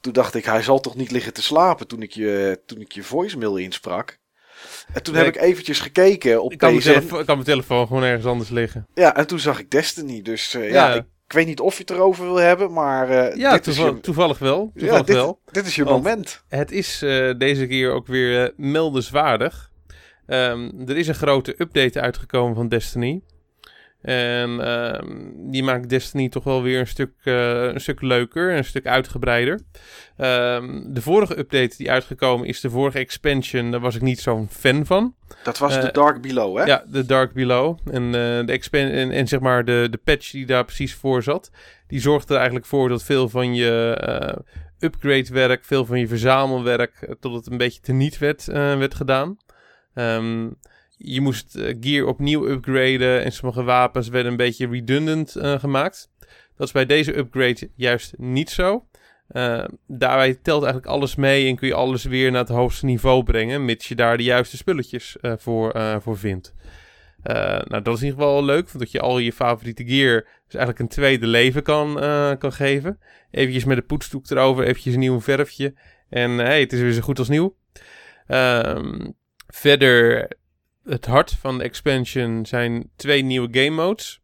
Toen 0.00 0.12
dacht 0.12 0.34
ik, 0.34 0.44
hij 0.44 0.62
zal 0.62 0.80
toch 0.80 0.96
niet 0.96 1.10
liggen 1.10 1.32
te 1.32 1.42
slapen 1.42 1.86
toen 1.86 2.02
ik 2.02 2.10
je, 2.12 2.60
toen 2.66 2.80
ik 2.80 2.92
je 2.92 3.02
voicemail 3.02 3.56
insprak. 3.56 4.18
En 4.92 5.02
toen 5.02 5.14
Nee, 5.14 5.24
heb 5.24 5.34
ik 5.34 5.40
eventjes 5.40 5.80
gekeken 5.80 6.42
op 6.42 6.52
Ik 6.52 6.58
kan, 6.58 6.68
mijn 6.68 6.80
PSN. 6.80 6.90
telefoon, 6.92 7.20
ik 7.20 7.26
kan 7.26 7.34
mijn 7.34 7.48
telefoon 7.48 7.86
gewoon 7.86 8.02
ergens 8.02 8.26
anders 8.26 8.50
liggen. 8.50 8.86
Ja, 8.94 9.16
en 9.16 9.26
toen 9.26 9.38
zag 9.38 9.58
ik 9.60 9.70
Destiny. 9.70 10.22
Dus 10.22 10.54
eh, 10.54 10.70
ja, 10.70 10.88
Ja. 10.88 10.94
ik, 10.94 11.04
ik 11.26 11.32
weet 11.32 11.46
niet 11.46 11.60
of 11.60 11.74
je 11.74 11.80
het 11.80 11.90
erover 11.90 12.24
wil 12.24 12.36
hebben, 12.36 12.72
maar 12.72 13.08
eh, 13.10 13.36
Ja, 13.36 13.52
dit, 13.52 13.66
is 13.66 13.74
toeval- 13.74 13.94
je, 13.94 14.00
toevallig 14.00 14.38
wel. 14.38 14.70
ja, 14.74 14.80
Toevallig 14.80 15.06
dit, 15.06 15.16
wel. 15.16 15.40
dit 15.50 15.66
is 15.66 15.74
je 15.74 15.84
Want- 15.84 16.02
moment. 16.02 16.42
Het 16.48 16.70
is 16.72 17.02
eh, 17.02 17.30
deze 17.38 17.66
keer 17.66 17.92
ook 17.92 18.06
weer 18.06 18.52
meldenswaardig. 18.56 19.70
Ehm, 20.26 20.70
er 20.86 20.96
is 20.96 21.08
een 21.08 21.14
grote 21.14 21.54
update 21.58 22.00
uitgekomen 22.00 22.54
van 22.54 22.68
Destiny. 22.68 23.20
En 24.04 24.60
ehm, 24.60 25.50
die 25.50 25.62
maakt 25.62 25.88
Destiny 25.88 26.28
toch 26.28 26.44
wel 26.44 26.62
weer 26.62 26.80
een 26.80 26.86
stuk, 26.86 27.12
eh, 27.22 27.62
een 27.62 27.80
stuk 27.80 28.00
leuker, 28.02 28.56
een 28.56 28.64
stuk 28.64 28.86
uitgebreider. 28.86 29.60
Ehm, 30.16 30.92
de 30.92 31.02
vorige 31.02 31.38
update 31.38 31.76
die 31.76 31.90
uitgekomen 31.90 32.46
is, 32.46 32.60
de 32.60 32.70
vorige 32.70 32.98
expansion, 32.98 33.70
daar 33.70 33.80
was 33.80 33.94
ik 33.94 34.02
niet 34.02 34.20
zo'n 34.20 34.48
fan 34.50 34.86
van. 34.86 35.14
Dat 35.42 35.58
was 35.58 35.76
eh, 35.76 35.82
de 35.82 35.92
Dark 35.92 36.22
Below, 36.22 36.56
hè? 36.56 36.64
Ja, 36.64 36.84
de 36.86 37.06
Dark 37.06 37.32
Below. 37.32 37.78
En, 37.92 38.04
eh, 38.04 38.46
de 38.46 38.68
en, 38.70 39.10
en 39.10 39.28
zeg 39.28 39.40
maar 39.40 39.64
de, 39.64 39.86
de 39.90 40.00
patch 40.04 40.30
die 40.30 40.46
daar 40.46 40.64
precies 40.64 40.94
voor 40.94 41.22
zat. 41.22 41.50
Die 41.86 42.00
zorgde 42.00 42.28
er 42.28 42.36
eigenlijk 42.36 42.66
voor 42.66 42.88
dat 42.88 43.02
veel 43.02 43.28
van 43.28 43.54
je 43.54 43.96
eh, 44.00 44.36
upgrade 44.78 45.32
werk, 45.32 45.64
veel 45.64 45.86
van 45.86 45.98
je 45.98 46.08
verzamelwerk, 46.08 46.94
eh, 47.00 47.14
tot 47.20 47.34
het 47.34 47.50
een 47.50 47.56
beetje 47.56 47.80
teniet 47.80 48.18
werd, 48.18 48.48
eh, 48.48 48.54
werd 48.78 48.94
gedaan. 48.94 49.36
Ehm, 49.94 50.50
je 51.04 51.20
moest 51.20 51.56
eh, 51.56 51.76
gear 51.80 52.06
opnieuw 52.06 52.48
upgraden 52.48 53.24
en 53.24 53.32
sommige 53.32 53.62
wapens 53.62 54.08
werden 54.08 54.30
een 54.30 54.36
beetje 54.36 54.68
redundant 54.68 55.36
eh, 55.36 55.58
gemaakt. 55.58 56.10
Dat 56.56 56.66
is 56.66 56.72
bij 56.72 56.86
deze 56.86 57.16
upgrade 57.16 57.70
juist 57.74 58.14
niet 58.16 58.50
zo. 58.50 58.86
Eh, 59.28 59.64
daarbij 59.86 60.34
telt 60.34 60.62
eigenlijk 60.62 60.92
alles 60.92 61.14
mee 61.14 61.48
en 61.48 61.56
kun 61.56 61.68
je 61.68 61.74
alles 61.74 62.04
weer 62.04 62.30
naar 62.30 62.40
het 62.40 62.48
hoogste 62.48 62.86
niveau 62.86 63.22
brengen, 63.22 63.64
mits 63.64 63.88
je 63.88 63.94
daar 63.94 64.16
de 64.16 64.22
juiste 64.22 64.56
spulletjes 64.56 65.16
voor, 65.20 65.98
voor 66.02 66.18
vindt. 66.18 66.54
Nou, 67.22 67.82
dat 67.82 67.94
is 67.94 68.00
in 68.00 68.06
ieder 68.06 68.20
geval 68.20 68.44
leuk, 68.44 68.78
dat 68.78 68.90
je 68.90 69.00
al 69.00 69.18
je 69.18 69.32
favoriete 69.32 69.84
gear 69.84 70.20
dus 70.22 70.54
eigenlijk 70.54 70.78
een 70.78 70.88
tweede 70.88 71.26
leven 71.26 71.62
kan, 71.62 71.94
kan 72.38 72.52
geven. 72.52 72.98
Eventjes 73.30 73.64
met 73.64 73.76
de 73.76 73.82
poetsdoek 73.82 74.30
erover, 74.30 74.64
eventjes 74.64 74.94
een 74.94 75.00
nieuw 75.00 75.20
verfje 75.20 75.74
en 76.08 76.30
hey, 76.30 76.60
het 76.60 76.72
is 76.72 76.80
weer 76.80 76.92
zo 76.92 77.00
goed 77.00 77.18
als 77.18 77.28
nieuw. 77.28 77.56
Ehm, 78.26 79.10
verder, 79.46 80.28
het 80.84 81.06
hart 81.06 81.30
van 81.40 81.58
de 81.58 81.64
expansion 81.64 82.46
zijn 82.46 82.90
twee 82.96 83.22
nieuwe 83.22 83.48
game 83.50 83.70
modes. 83.70 84.20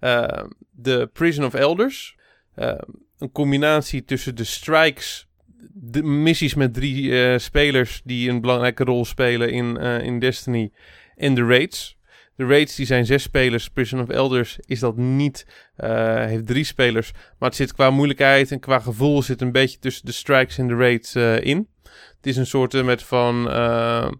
Ehm, 0.00 0.48
de 0.70 1.10
Prison 1.12 1.44
of 1.44 1.54
Elders. 1.54 2.16
Ehm, 2.54 2.78
een 3.18 3.32
combinatie 3.32 4.04
tussen 4.04 4.34
de 4.34 4.44
strikes, 4.44 5.28
de 5.72 6.02
missies 6.02 6.54
met 6.54 6.74
drie 6.74 7.24
eh, 7.24 7.38
spelers 7.38 8.00
die 8.04 8.30
een 8.30 8.40
belangrijke 8.40 8.84
rol 8.84 9.04
spelen 9.04 9.50
in, 9.50 9.76
eh, 9.76 10.00
in 10.00 10.18
Destiny, 10.18 10.72
en 11.16 11.34
de 11.34 11.46
raids. 11.46 11.96
De 12.36 12.46
raids 12.46 12.74
die 12.74 12.86
zijn 12.86 13.06
zes 13.06 13.22
spelers. 13.22 13.68
Prison 13.68 14.00
of 14.00 14.08
Elders 14.08 14.58
is 14.60 14.80
dat 14.80 14.96
niet. 14.96 15.46
eh, 15.76 16.24
heeft 16.24 16.46
drie 16.46 16.64
spelers. 16.64 17.12
Maar 17.12 17.48
het 17.48 17.58
zit 17.58 17.72
qua 17.72 17.90
moeilijkheid 17.90 18.50
en 18.50 18.60
qua 18.60 18.78
gevoel 18.78 19.22
zit 19.22 19.40
een 19.40 19.52
beetje 19.52 19.78
tussen 19.78 20.06
de 20.06 20.12
strikes 20.12 20.58
en 20.58 20.68
de 20.68 20.74
raids 20.74 21.14
in. 21.42 21.68
Het 22.16 22.26
is 22.32 22.36
een 22.36 22.46
soort 22.46 22.84
met 22.84 23.02
van 23.02 23.50
eh, 23.50 24.10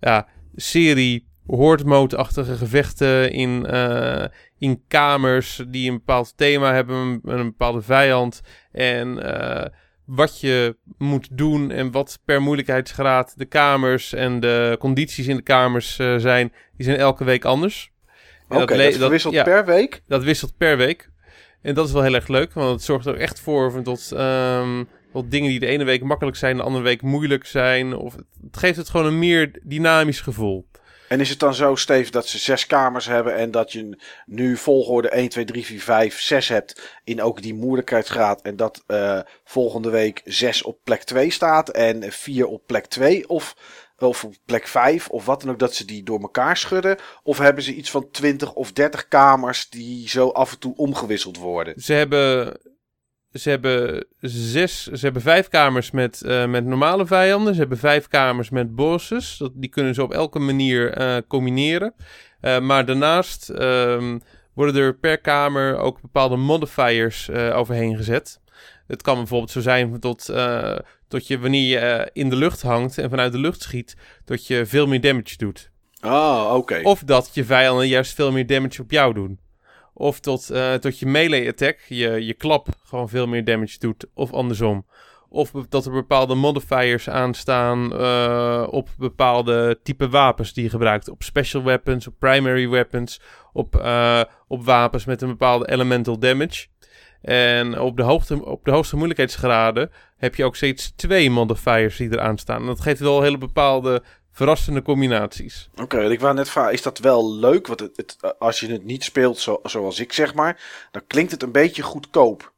ja, 0.00 0.28
serie 0.54 1.28
hoordmootachtige 1.56 2.56
gevechten 2.56 3.32
in, 3.32 3.66
eh, 3.66 4.24
in 4.58 4.82
kamers 4.88 5.62
die 5.68 5.90
een 5.90 5.96
bepaald 5.96 6.32
thema 6.36 6.72
hebben, 6.72 6.96
een, 6.96 7.20
een 7.24 7.44
bepaalde 7.44 7.82
vijand. 7.82 8.40
En 8.72 9.22
eh, 9.22 9.66
wat 10.04 10.40
je 10.40 10.76
moet 10.98 11.28
doen 11.30 11.70
en 11.70 11.90
wat 11.90 12.18
per 12.24 12.42
moeilijkheidsgraad 12.42 13.38
de 13.38 13.44
kamers 13.44 14.12
en 14.12 14.40
de 14.40 14.76
condities 14.78 15.26
in 15.26 15.36
de 15.36 15.42
kamers 15.42 15.98
eh, 15.98 16.16
zijn, 16.16 16.52
die 16.76 16.86
zijn 16.86 16.98
elke 16.98 17.24
week 17.24 17.44
anders. 17.44 17.90
Oké, 18.48 18.76
dat 18.76 18.94
verwisselt 18.94 19.34
ja, 19.34 19.42
per 19.42 19.64
week? 19.64 20.02
dat 20.06 20.22
wisselt 20.22 20.56
per 20.56 20.76
week. 20.76 21.10
En 21.62 21.74
dat 21.74 21.86
is 21.86 21.92
wel 21.92 22.02
heel 22.02 22.14
erg 22.14 22.28
leuk, 22.28 22.52
want 22.52 22.70
het 22.70 22.82
zorgt 22.82 23.06
er 23.06 23.16
echt 23.16 23.40
voor 23.40 23.82
tot, 23.82 24.12
ehm, 24.12 24.84
tot 25.12 25.30
dingen 25.30 25.50
die 25.50 25.60
de 25.60 25.66
ene 25.66 25.84
week 25.84 26.02
makkelijk 26.02 26.36
zijn, 26.36 26.56
de 26.56 26.62
andere 26.62 26.84
week 26.84 27.02
moeilijk 27.02 27.46
zijn. 27.46 27.96
Of 27.96 28.14
het 28.42 28.56
geeft 28.56 28.76
het 28.76 28.88
gewoon 28.88 29.06
een 29.06 29.18
meer 29.18 29.60
dynamisch 29.62 30.20
gevoel. 30.20 30.68
En 31.10 31.20
is 31.20 31.28
het 31.30 31.38
dan 31.38 31.54
zo, 31.54 31.74
Steve, 31.74 32.10
dat 32.10 32.28
ze 32.28 32.38
zes 32.38 32.66
kamers 32.66 33.06
hebben 33.06 33.36
en 33.36 33.50
dat 33.50 33.72
je 33.72 33.98
nu 34.26 34.56
volgorde 34.56 35.08
1, 35.08 35.28
2, 35.28 35.44
3, 35.44 35.64
4, 35.64 35.80
5, 35.80 36.20
6 36.20 36.48
hebt 36.48 36.98
in 37.04 37.22
ook 37.22 37.42
die 37.42 37.54
moeilijkheidsgraad 37.54 38.42
en 38.42 38.56
dat 38.56 38.82
eh, 38.86 39.20
volgende 39.44 39.90
week 39.90 40.22
6 40.24 40.62
op 40.62 40.78
plek 40.84 41.02
2 41.02 41.30
staat 41.30 41.68
en 41.68 42.12
4 42.12 42.46
op 42.46 42.66
plek 42.66 42.86
2 42.86 43.28
of, 43.28 43.56
of 43.98 44.24
op 44.24 44.34
plek 44.44 44.66
5 44.66 45.08
of 45.08 45.24
wat 45.24 45.40
dan 45.40 45.50
ook, 45.50 45.58
dat 45.58 45.74
ze 45.74 45.84
die 45.84 46.02
door 46.02 46.20
elkaar 46.20 46.56
schudden? 46.56 46.96
Of 47.22 47.38
hebben 47.38 47.64
ze 47.64 47.74
iets 47.74 47.90
van 47.90 48.10
20 48.10 48.52
of 48.52 48.72
30 48.72 49.08
kamers 49.08 49.68
die 49.68 50.08
zo 50.08 50.28
af 50.28 50.52
en 50.52 50.58
toe 50.58 50.76
omgewisseld 50.76 51.36
worden? 51.36 51.80
Ze 51.80 51.92
hebben, 51.92 52.56
ze 53.32 53.50
hebben 53.50 54.06
zes, 54.20 54.86
ze 54.86 55.04
hebben 55.04 55.22
vijf 55.22 55.48
kamers 55.48 55.90
met, 55.90 56.22
eh, 56.22 56.46
met 56.46 56.64
normale 56.64 57.06
vijanden. 57.06 57.54
Ze 57.54 57.60
hebben 57.60 57.78
vijf 57.78 58.08
kamers 58.08 58.50
met 58.50 58.74
bosses. 58.74 59.36
Dat, 59.36 59.52
die 59.54 59.70
kunnen 59.70 59.94
ze 59.94 60.02
op 60.02 60.12
elke 60.12 60.38
manier 60.38 60.92
eh, 60.92 61.16
combineren. 61.28 61.94
Eh, 62.40 62.60
maar 62.60 62.84
daarnaast 62.86 63.48
ehm, 63.48 64.18
worden 64.54 64.82
er 64.82 64.94
per 64.94 65.18
kamer 65.18 65.76
ook 65.76 66.00
bepaalde 66.00 66.36
modifiers 66.36 67.30
overheen 67.30 67.96
gezet. 67.96 68.40
Het 68.90 69.02
kan 69.02 69.16
bijvoorbeeld 69.16 69.50
zo 69.50 69.60
zijn 69.60 70.00
tot, 70.00 70.28
eh, 70.28 70.78
tot 71.08 71.26
je 71.26 71.38
wanneer 71.38 71.68
je 71.68 72.10
in 72.12 72.30
de 72.30 72.36
lucht 72.36 72.62
hangt 72.62 72.98
en 72.98 73.10
vanuit 73.10 73.32
de 73.32 73.38
lucht 73.38 73.62
schiet, 73.62 73.96
dat 74.24 74.46
je 74.46 74.66
veel 74.66 74.86
meer 74.86 75.00
damage 75.00 75.36
doet. 75.36 75.70
Ah, 76.00 76.54
oké. 76.54 76.80
Of 76.82 77.02
dat 77.04 77.30
je 77.32 77.44
vijanden 77.44 77.88
juist 77.88 78.14
veel 78.14 78.32
meer 78.32 78.46
damage 78.46 78.82
op 78.82 78.90
jou 78.90 79.14
doen. 79.14 79.38
Of 80.00 80.20
tot, 80.20 80.50
eh, 80.50 80.74
tot 80.74 80.98
je 80.98 81.06
melee 81.06 81.48
attack, 81.48 81.78
je, 81.88 82.26
je 82.26 82.34
klap, 82.34 82.68
gewoon 82.84 83.08
veel 83.08 83.26
meer 83.26 83.44
damage 83.44 83.78
doet. 83.78 84.06
Of 84.14 84.32
andersom. 84.32 84.86
Of 85.28 85.50
dat 85.68 85.86
er 85.86 85.92
bepaalde 85.92 86.34
modifiers 86.34 87.08
aanstaan 87.08 87.96
eh, 87.96 88.66
op 88.70 88.88
bepaalde 88.98 89.78
type 89.82 90.08
wapens 90.08 90.52
die 90.52 90.64
je 90.64 90.70
gebruikt. 90.70 91.08
Op 91.08 91.22
special 91.22 91.62
weapons, 91.62 92.06
op 92.06 92.14
primary 92.18 92.68
weapons, 92.68 93.20
op, 93.52 93.76
eh, 93.76 94.20
op 94.48 94.64
wapens 94.64 95.04
met 95.04 95.22
een 95.22 95.28
bepaalde 95.28 95.70
elemental 95.70 96.18
damage. 96.18 96.66
En 97.22 97.80
op 97.80 97.96
de, 97.96 98.02
hoogte, 98.02 98.44
op 98.44 98.64
de 98.64 98.70
hoogste 98.70 98.96
moeilijkheidsgraden 98.96 99.90
heb 100.16 100.34
je 100.34 100.44
ook 100.44 100.56
steeds 100.56 100.92
twee 100.96 101.30
modifiers 101.30 101.96
die 101.96 102.12
eraan 102.12 102.38
staan. 102.38 102.60
En 102.60 102.66
dat 102.66 102.80
geeft 102.80 103.00
wel 103.00 103.22
hele 103.22 103.38
bepaalde 103.38 104.02
verrassende 104.32 104.82
combinaties. 104.82 105.68
Oké, 105.82 106.00
ik 106.10 106.20
wou 106.20 106.34
net 106.34 106.48
vragen, 106.48 106.72
is 106.72 106.82
dat 106.82 106.98
wel 106.98 107.34
leuk? 107.34 107.66
Want 107.66 107.80
het, 107.80 107.96
het, 107.96 108.38
als 108.38 108.60
je 108.60 108.66
het 108.66 108.84
niet 108.84 109.04
speelt 109.04 109.38
zo, 109.38 109.60
zoals 109.62 110.00
ik 110.00 110.12
zeg 110.12 110.34
maar, 110.34 110.60
dan 110.90 111.02
klinkt 111.06 111.30
het 111.30 111.42
een 111.42 111.52
beetje 111.52 111.82
goedkoop. 111.82 112.52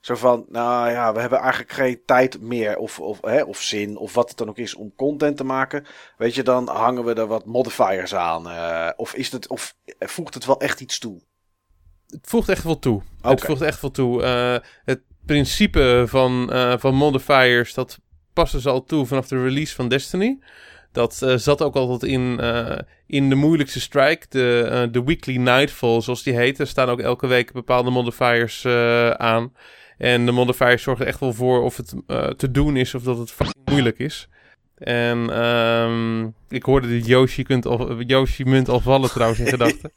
Zo 0.00 0.14
van, 0.14 0.46
nou 0.48 0.90
ja, 0.90 1.12
we 1.12 1.20
hebben 1.20 1.38
eigenlijk 1.38 1.72
geen 1.72 2.00
tijd 2.04 2.40
meer 2.40 2.76
of, 2.76 3.00
of, 3.00 3.18
hè, 3.20 3.42
of 3.42 3.62
zin 3.62 3.96
of 3.96 4.14
wat 4.14 4.28
het 4.28 4.38
dan 4.38 4.48
ook 4.48 4.58
is 4.58 4.74
om 4.74 4.92
content 4.96 5.36
te 5.36 5.44
maken. 5.44 5.86
Weet 6.16 6.34
je, 6.34 6.42
dan 6.42 6.68
hangen 6.68 7.04
we 7.04 7.14
er 7.14 7.26
wat 7.26 7.44
modifiers 7.46 8.14
aan. 8.14 8.48
eh, 8.48 8.90
of, 8.96 9.14
is 9.14 9.32
het, 9.32 9.48
of 9.48 9.74
voegt 9.98 10.34
het 10.34 10.44
wel 10.44 10.60
echt 10.60 10.80
iets 10.80 10.98
toe? 10.98 11.20
Het 12.06 12.26
voegt 12.26 12.48
echt 12.48 12.64
wel 12.64 12.78
toe. 12.78 13.02
Het 13.22 13.40
voegt 13.40 13.60
echt 13.60 13.80
wel 13.80 13.90
toe. 13.90 14.22
Eh, 14.22 14.56
het 14.84 15.00
principe 15.26 16.04
van, 16.06 16.52
eh, 16.52 16.74
van 16.78 16.94
modifiers, 16.94 17.74
dat 17.74 17.98
passen 18.32 18.60
ze 18.60 18.70
al 18.70 18.84
toe 18.84 19.06
vanaf 19.06 19.28
de 19.28 19.42
release 19.42 19.74
van 19.74 19.88
Destiny. 19.88 20.38
Dat 20.96 21.22
eh, 21.22 21.36
zat 21.36 21.62
ook 21.62 21.74
altijd 21.74 22.02
in, 22.02 22.40
eh, 22.40 22.78
in 23.06 23.28
de 23.28 23.34
moeilijkste 23.34 23.80
strike, 23.80 24.26
de, 24.28 24.68
eh, 24.70 24.92
de 24.92 25.04
Weekly 25.04 25.36
Nightfall, 25.36 26.00
zoals 26.00 26.22
die 26.22 26.34
heet. 26.34 26.58
Er 26.58 26.66
staan 26.66 26.88
ook 26.88 27.00
elke 27.00 27.26
week 27.26 27.52
bepaalde 27.52 27.90
modifiers 27.90 28.66
aan. 29.16 29.52
En 29.98 30.26
de 30.26 30.32
modifiers 30.32 30.82
zorgen 30.82 31.06
echt 31.06 31.20
wel 31.20 31.32
voor 31.32 31.62
of 31.62 31.76
het 31.76 31.94
te 32.38 32.50
doen 32.50 32.76
is 32.76 32.94
of 32.94 33.02
dat 33.02 33.18
het 33.18 33.30
fucking 33.30 33.64
moeilijk 33.64 33.98
is. 33.98 34.28
En 34.78 35.30
ehm, 35.30 36.24
ik 36.48 36.62
hoorde 36.62 36.88
de 36.88 37.00
Yoshi, 37.00 37.42
kunt 37.42 37.66
al, 37.66 38.02
Yoshi 38.02 38.44
munt 38.44 38.68
al 38.68 38.80
vallen 38.80 39.10
trouwens 39.10 39.40
in 39.40 39.46
gedachten. 39.56 39.92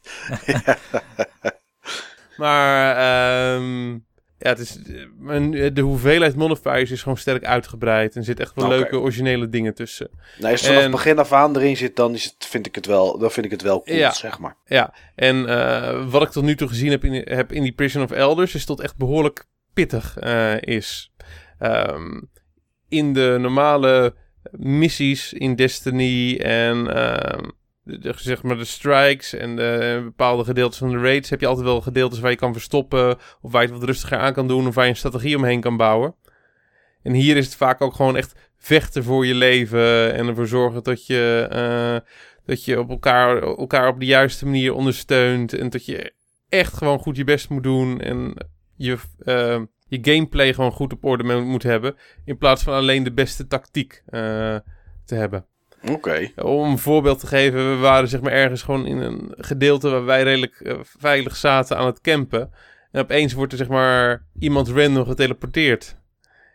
Maar 2.36 2.96
ehm, 2.96 3.98
ja, 4.42 4.48
het 4.48 4.58
is, 4.58 4.78
de 5.74 5.80
hoeveelheid 5.80 6.36
modifiers 6.36 6.90
is 6.90 7.02
gewoon 7.02 7.18
sterk 7.18 7.44
uitgebreid. 7.44 8.12
En 8.12 8.18
er 8.18 8.24
zit 8.24 8.40
echt 8.40 8.54
wel 8.54 8.68
leuke 8.68 8.98
originele 8.98 9.48
dingen 9.48 9.74
tussen. 9.74 10.10
Nee, 10.38 10.50
als 10.52 10.60
het 10.60 10.68
vanaf 10.68 10.76
En- 10.76 10.82
het 10.90 10.96
begin 10.96 11.18
af 11.18 11.32
aan 11.32 11.56
erin 11.56 11.76
zit, 11.76 11.96
dan, 11.96 12.14
is 12.14 12.24
het, 12.24 12.46
vind, 12.46 12.66
ik 12.66 12.74
het 12.74 12.86
wel, 12.86 13.18
dan 13.18 13.30
vind 13.30 13.46
ik 13.46 13.52
het 13.52 13.62
wel 13.62 13.82
cool, 13.82 13.96
Ja. 13.96 14.12
zeg 14.12 14.38
maar. 14.38 14.56
Ja, 14.64 14.94
en 15.14 15.46
eh, 15.48 16.10
wat 16.10 16.22
ik 16.22 16.28
tot 16.28 16.44
nu 16.44 16.54
toe 16.56 16.68
gezien 16.68 16.90
heb 16.90 17.04
in, 17.04 17.12
heb 17.34 17.52
in 17.52 17.62
die 17.62 17.72
Prison 17.72 18.02
of 18.02 18.10
Elders... 18.10 18.54
is 18.54 18.66
dat 18.66 18.80
echt 18.80 18.96
behoorlijk 18.96 19.44
pittig 19.74 20.16
eh, 20.18 20.60
is. 20.60 21.12
Ehm, 21.58 22.20
in 22.88 23.12
de 23.12 23.36
normale 23.40 24.14
missies 24.50 25.32
in 25.32 25.54
Destiny 25.56 26.36
en... 26.36 26.94
ehm, 26.94 27.44
de, 27.90 27.98
de- 27.98 28.14
zeg 28.16 28.42
maar 28.42 28.56
de 28.56 28.64
strikes 28.64 29.34
en 29.34 29.56
de 29.56 30.00
bepaalde 30.04 30.44
gedeeltes 30.44 30.78
van 30.78 30.90
de 30.90 30.98
raids... 30.98 31.30
heb 31.30 31.40
je 31.40 31.46
altijd 31.46 31.66
wel 31.66 31.80
gedeeltes 31.80 32.20
waar 32.20 32.30
je 32.30 32.36
kan 32.36 32.52
verstoppen... 32.52 33.16
of 33.40 33.52
waar 33.52 33.62
je 33.62 33.68
het 33.68 33.78
wat 33.78 33.88
rustiger 33.88 34.18
aan 34.18 34.32
kan 34.32 34.48
doen... 34.48 34.66
of 34.66 34.74
waar 34.74 34.84
je 34.84 34.90
een 34.90 34.96
strategie 34.96 35.36
omheen 35.36 35.60
kan 35.60 35.76
bouwen. 35.76 36.14
En 37.02 37.12
hier 37.12 37.36
is 37.36 37.44
het 37.44 37.56
vaak 37.56 37.80
ook 37.80 37.94
gewoon 37.94 38.16
echt 38.16 38.50
vechten 38.56 39.04
voor 39.04 39.26
je 39.26 39.34
leven... 39.34 40.14
en 40.14 40.26
ervoor 40.26 40.46
zorgen 40.46 40.82
dat 40.82 41.06
je... 41.06 41.46
eh, 41.50 42.08
dat 42.44 42.64
je 42.64 42.78
op 42.78 42.90
elkaar, 42.90 43.42
elkaar 43.42 43.88
op 43.88 44.00
de 44.00 44.06
juiste 44.06 44.44
manier 44.44 44.74
ondersteunt. 44.74 45.52
En 45.52 45.70
dat 45.70 45.84
je 45.84 46.12
echt 46.48 46.74
gewoon 46.76 46.98
goed 46.98 47.16
je 47.16 47.24
best 47.24 47.48
moet 47.48 47.62
doen. 47.62 48.00
En 48.00 48.34
je, 48.76 48.98
eh, 49.18 49.60
je 49.88 49.98
gameplay 50.02 50.54
gewoon 50.54 50.72
goed 50.72 50.92
op 50.92 51.04
orde 51.04 51.24
mo- 51.24 51.44
moet 51.44 51.62
hebben. 51.62 51.94
In 52.24 52.38
plaats 52.38 52.62
van 52.62 52.74
alleen 52.74 53.02
de 53.02 53.12
beste 53.12 53.46
tactiek 53.46 54.02
eh, 54.06 54.20
te 55.04 55.14
hebben. 55.14 55.46
Oké. 55.88 56.30
Om 56.36 56.70
een 56.70 56.78
voorbeeld 56.78 57.20
te 57.20 57.26
geven, 57.26 57.70
we 57.70 57.76
waren 57.76 58.08
zeg 58.08 58.20
maar 58.20 58.32
ergens 58.32 58.62
gewoon 58.62 58.86
in 58.86 58.98
een 58.98 59.32
gedeelte 59.36 59.90
waar 59.90 60.04
wij 60.04 60.22
redelijk 60.22 60.60
eh, 60.60 60.78
veilig 60.82 61.36
zaten 61.36 61.76
aan 61.76 61.86
het 61.86 62.00
campen. 62.00 62.50
En 62.90 63.00
opeens 63.02 63.32
wordt 63.32 63.52
er 63.52 63.58
zeg 63.58 63.68
maar 63.68 64.24
iemand 64.38 64.68
random 64.68 65.06
geteleporteerd. 65.06 65.96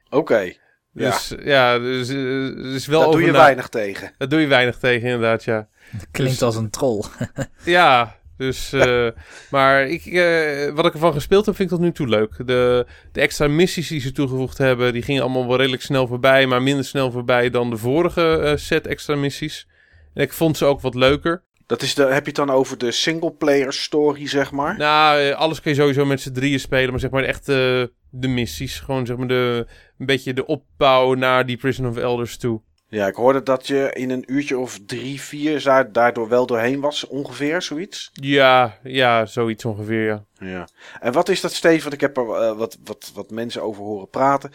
Oké. 0.09 0.53
Ja. 0.91 1.09
Dus 1.09 1.33
ja, 1.43 1.79
dus, 1.79 2.09
eh, 2.09 2.73
is 2.73 2.85
wel 2.85 3.01
Daar 3.01 3.11
doe 3.11 3.21
je 3.21 3.31
weinig 3.31 3.67
tegen. 3.67 4.13
Daar 4.17 4.29
doe 4.29 4.39
je 4.39 4.47
weinig 4.47 4.77
tegen 4.77 5.09
inderdaad, 5.09 5.43
ja. 5.43 5.67
Klinkt 6.11 6.33
Dus- 6.33 6.41
als 6.41 6.55
een 6.55 6.69
troll. 6.69 7.03
Ja, 7.63 8.15
dus. 8.37 8.73
eh, 8.73 9.07
maar 9.51 9.87
ik, 9.87 10.05
eh, 10.05 10.73
wat 10.73 10.85
ik 10.85 10.93
ervan 10.93 11.13
gespeeld 11.13 11.45
heb, 11.45 11.55
vind 11.55 11.71
ik 11.71 11.75
tot 11.75 11.85
nu 11.85 11.91
toe 11.91 12.07
leuk. 12.07 12.37
De, 12.37 12.85
de 13.11 13.21
extra 13.21 13.47
missies 13.47 13.87
die 13.87 13.99
ze 13.99 14.11
toegevoegd 14.11 14.57
hebben, 14.57 14.93
die 14.93 15.01
gingen 15.01 15.21
allemaal 15.21 15.47
wel 15.47 15.57
redelijk 15.57 15.81
snel 15.81 16.07
voorbij, 16.07 16.47
maar 16.47 16.61
minder 16.61 16.85
snel 16.85 17.11
voorbij 17.11 17.49
dan 17.49 17.69
de 17.69 17.77
vorige 17.77 18.37
eh, 18.37 18.55
set 18.55 18.87
extra 18.87 19.15
missies. 19.15 19.67
En 20.13 20.23
ik 20.23 20.33
vond 20.33 20.57
ze 20.57 20.65
ook 20.65 20.81
wat 20.81 20.95
leuker. 20.95 21.43
Dat 21.65 21.81
is 21.81 21.93
de, 21.93 22.03
heb 22.03 22.21
je 22.21 22.25
het 22.25 22.35
dan 22.35 22.49
over 22.49 22.77
de 22.77 22.91
singleplayer 22.91 23.73
story, 23.73 24.27
zeg 24.27 24.51
maar? 24.51 24.77
Nou, 24.77 25.31
alles 25.31 25.61
kun 25.61 25.71
je 25.71 25.77
sowieso 25.77 26.05
met 26.05 26.21
z'n 26.21 26.31
drieën 26.31 26.59
spelen, 26.59 26.89
maar 26.89 26.99
zeg 26.99 27.09
maar 27.09 27.23
echt 27.23 27.45
de 27.45 27.91
missies. 28.27 28.79
Gewoon 28.79 29.05
zeg 29.05 29.17
maar 29.17 29.27
de, 29.27 29.67
een 29.97 30.05
beetje 30.05 30.33
de 30.33 30.45
opbouw 30.45 31.13
naar 31.13 31.45
die 31.45 31.57
Prison 31.57 31.87
of 31.87 31.97
Elders 31.97 32.37
toe. 32.37 32.61
Ja, 32.87 33.07
ik 33.07 33.15
hoorde 33.15 33.43
dat 33.43 33.67
je 33.67 33.91
in 33.93 34.09
een 34.09 34.23
uurtje 34.27 34.57
of 34.57 34.79
drie, 34.85 35.21
vier 35.21 35.87
daardoor 35.91 36.29
wel 36.29 36.45
doorheen 36.45 36.79
was, 36.79 37.07
ongeveer, 37.07 37.61
zoiets. 37.61 38.09
Ja, 38.13 38.77
ja, 38.83 39.25
zoiets 39.25 39.65
ongeveer, 39.65 40.05
ja. 40.05 40.25
Ja. 40.39 40.67
En 40.99 41.11
wat 41.13 41.29
is 41.29 41.41
dat, 41.41 41.53
Steven? 41.53 41.81
Want 41.81 41.93
ik 41.93 42.01
heb 42.01 42.17
er 42.17 42.29
eh, 42.29 42.57
wat, 42.57 42.77
wat, 42.83 43.11
wat 43.15 43.29
mensen 43.29 43.61
over 43.63 43.83
horen 43.83 44.09
praten. 44.09 44.51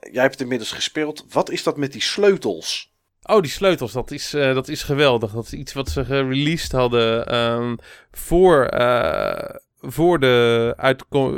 Jij 0.00 0.22
hebt 0.22 0.32
het 0.32 0.40
inmiddels 0.40 0.72
gespeeld. 0.72 1.24
Wat 1.32 1.50
is 1.50 1.62
dat 1.62 1.76
met 1.76 1.92
die 1.92 2.02
sleutels? 2.02 2.92
Oh, 3.22 3.40
die 3.40 3.50
sleutels, 3.50 3.92
dat 3.92 4.10
is, 4.10 4.34
eh, 4.34 4.54
dat 4.54 4.68
is 4.68 4.82
geweldig. 4.82 5.32
Dat 5.32 5.44
is 5.44 5.52
iets 5.52 5.72
wat 5.72 5.88
ze 5.88 6.04
gereleased 6.04 6.72
hadden 6.72 7.26
ehm, 7.26 7.76
voor, 8.10 8.64
eh, 8.66 9.54
voor, 9.80 10.20
de 10.20 10.74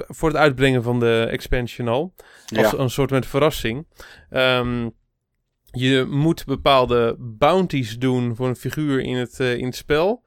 voor 0.08 0.28
het 0.28 0.38
uitbrengen 0.38 0.82
van 0.82 1.00
de 1.00 1.26
expansion 1.30 1.88
al. 1.88 2.12
Als 2.56 2.70
Ja. 2.70 2.78
een 2.78 2.90
soort 2.90 3.10
met 3.10 3.26
verrassing. 3.26 3.86
Ehm, 4.30 4.88
je 5.72 6.06
moet 6.10 6.44
bepaalde 6.44 7.16
bounties 7.18 7.98
doen 7.98 8.36
voor 8.36 8.48
een 8.48 8.56
figuur 8.56 9.00
in 9.00 9.16
het, 9.16 9.40
eh, 9.40 9.70
spel. 9.70 10.22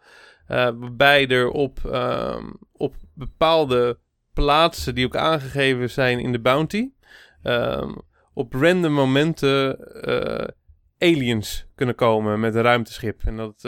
eh, 0.47 0.69
waarbij 0.75 1.27
er 1.27 1.49
op, 1.49 1.79
ehm, 1.91 2.45
op 2.71 2.95
bepaalde 3.13 3.99
plaatsen 4.33 4.95
die 4.95 5.05
ook 5.05 5.15
aangegeven 5.15 5.89
zijn 5.89 6.19
in 6.19 6.31
de 6.31 6.39
bounty, 6.39 6.89
ehm, 7.43 7.91
op 8.33 8.53
random 8.53 8.93
momenten 8.93 9.77
eh, 10.01 10.47
aliens 10.97 11.65
kunnen 11.75 11.95
komen 11.95 12.39
met 12.39 12.55
een 12.55 12.61
ruimteschip. 12.61 13.21
En, 13.25 13.37
dat, 13.37 13.63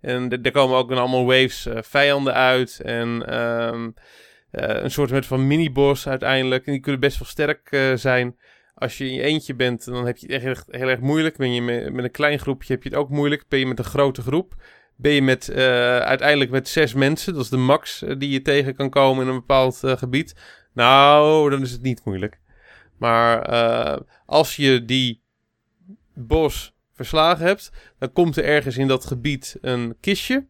en 0.00 0.28
komen 0.52 0.76
ook 0.76 0.88
dan 0.88 0.98
allemaal 0.98 1.24
waves 1.24 1.66
eh, 1.66 1.82
vijanden 1.82 2.34
uit 2.34 2.80
en 2.80 3.26
eh, 3.26 4.82
een 4.82 4.90
soort 4.90 5.10
van 5.26 5.46
mini-boss 5.46 6.08
uiteindelijk. 6.08 6.66
En 6.66 6.72
die 6.72 6.80
kunnen 6.80 7.00
best 7.00 7.18
wel 7.18 7.28
sterk 7.28 7.92
zijn. 7.98 8.36
Als 8.78 8.98
je 8.98 9.04
in 9.04 9.12
je 9.12 9.22
eentje 9.22 9.54
bent, 9.54 9.84
dan 9.84 10.06
heb 10.06 10.16
je 10.16 10.32
het 10.32 10.42
echt, 10.42 10.66
heel 10.70 10.88
erg 10.88 11.00
moeilijk. 11.00 11.36
Ben 11.36 11.52
je 11.52 11.62
met, 11.62 12.04
een 12.04 12.10
klein 12.10 12.38
groepje, 12.38 12.72
heb 12.72 12.82
je 12.82 12.88
het 12.88 12.98
ook 12.98 13.08
moeilijk. 13.08 13.44
Ben 13.48 13.58
je 13.58 13.66
met 13.66 13.78
een 13.78 13.84
grote 13.84 14.22
groep, 14.22 14.54
ben 14.96 15.12
je 15.12 15.22
met, 15.22 15.48
eh, 15.48 15.98
uiteindelijk 15.98 16.50
met 16.50 16.68
zes 16.68 16.94
mensen. 16.94 17.34
Dat 17.34 17.42
is 17.42 17.48
de 17.48 17.56
max 17.56 18.02
eh, 18.02 18.14
die 18.18 18.30
je 18.30 18.42
tegen 18.42 18.74
kan 18.74 18.90
komen 18.90 19.22
in 19.22 19.28
een 19.28 19.38
bepaald 19.38 19.84
eh, 19.84 19.96
gebied. 19.96 20.34
Nou, 20.72 21.50
dan 21.50 21.62
is 21.62 21.70
het 21.70 21.82
niet 21.82 22.04
moeilijk. 22.04 22.40
Maar 22.98 23.48
als 24.26 24.56
je 24.56 24.84
die 24.84 25.22
bos 26.14 26.74
verslagen 26.94 27.46
hebt, 27.46 27.72
dan 27.98 28.12
komt 28.12 28.36
er 28.36 28.44
ergens 28.44 28.76
in 28.76 28.88
dat 28.88 29.04
gebied 29.04 29.58
een 29.60 29.96
kistje. 30.00 30.46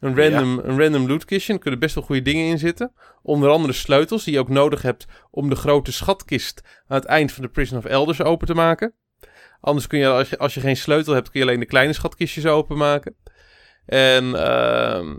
Een 0.00 0.16
random, 0.16 0.60
een 0.64 0.78
random 0.80 1.08
loot 1.08 1.24
kistje. 1.24 1.52
Er 1.52 1.58
kunnen 1.58 1.80
best 1.80 1.94
wel 1.94 2.04
goede 2.04 2.22
dingen 2.22 2.46
in 2.46 2.58
zitten. 2.58 2.92
Onder 3.22 3.48
andere 3.50 3.72
sleutels 3.72 4.24
die 4.24 4.32
je 4.34 4.40
ook 4.40 4.48
nodig 4.48 4.82
hebt 4.82 5.06
om 5.30 5.48
de 5.48 5.56
grote 5.56 5.92
schatkist 5.92 6.62
aan 6.86 6.96
het 6.96 7.06
eind 7.06 7.32
van 7.32 7.42
de 7.42 7.48
Prison 7.48 7.78
of 7.78 7.84
Elders 7.84 8.22
open 8.22 8.46
te 8.46 8.54
maken. 8.54 8.92
Anders 9.60 9.86
kun 9.86 9.98
je, 9.98 10.08
als 10.08 10.28
je, 10.28 10.38
als 10.38 10.54
je 10.54 10.60
geen 10.60 10.76
sleutel 10.76 11.14
hebt, 11.14 11.30
kun 11.30 11.40
je 11.40 11.46
alleen 11.46 11.60
de 11.60 11.66
kleine 11.66 11.92
schatkistjes 11.92 12.46
openmaken. 12.46 13.14
En 13.86 14.34
ehm, 14.34 15.14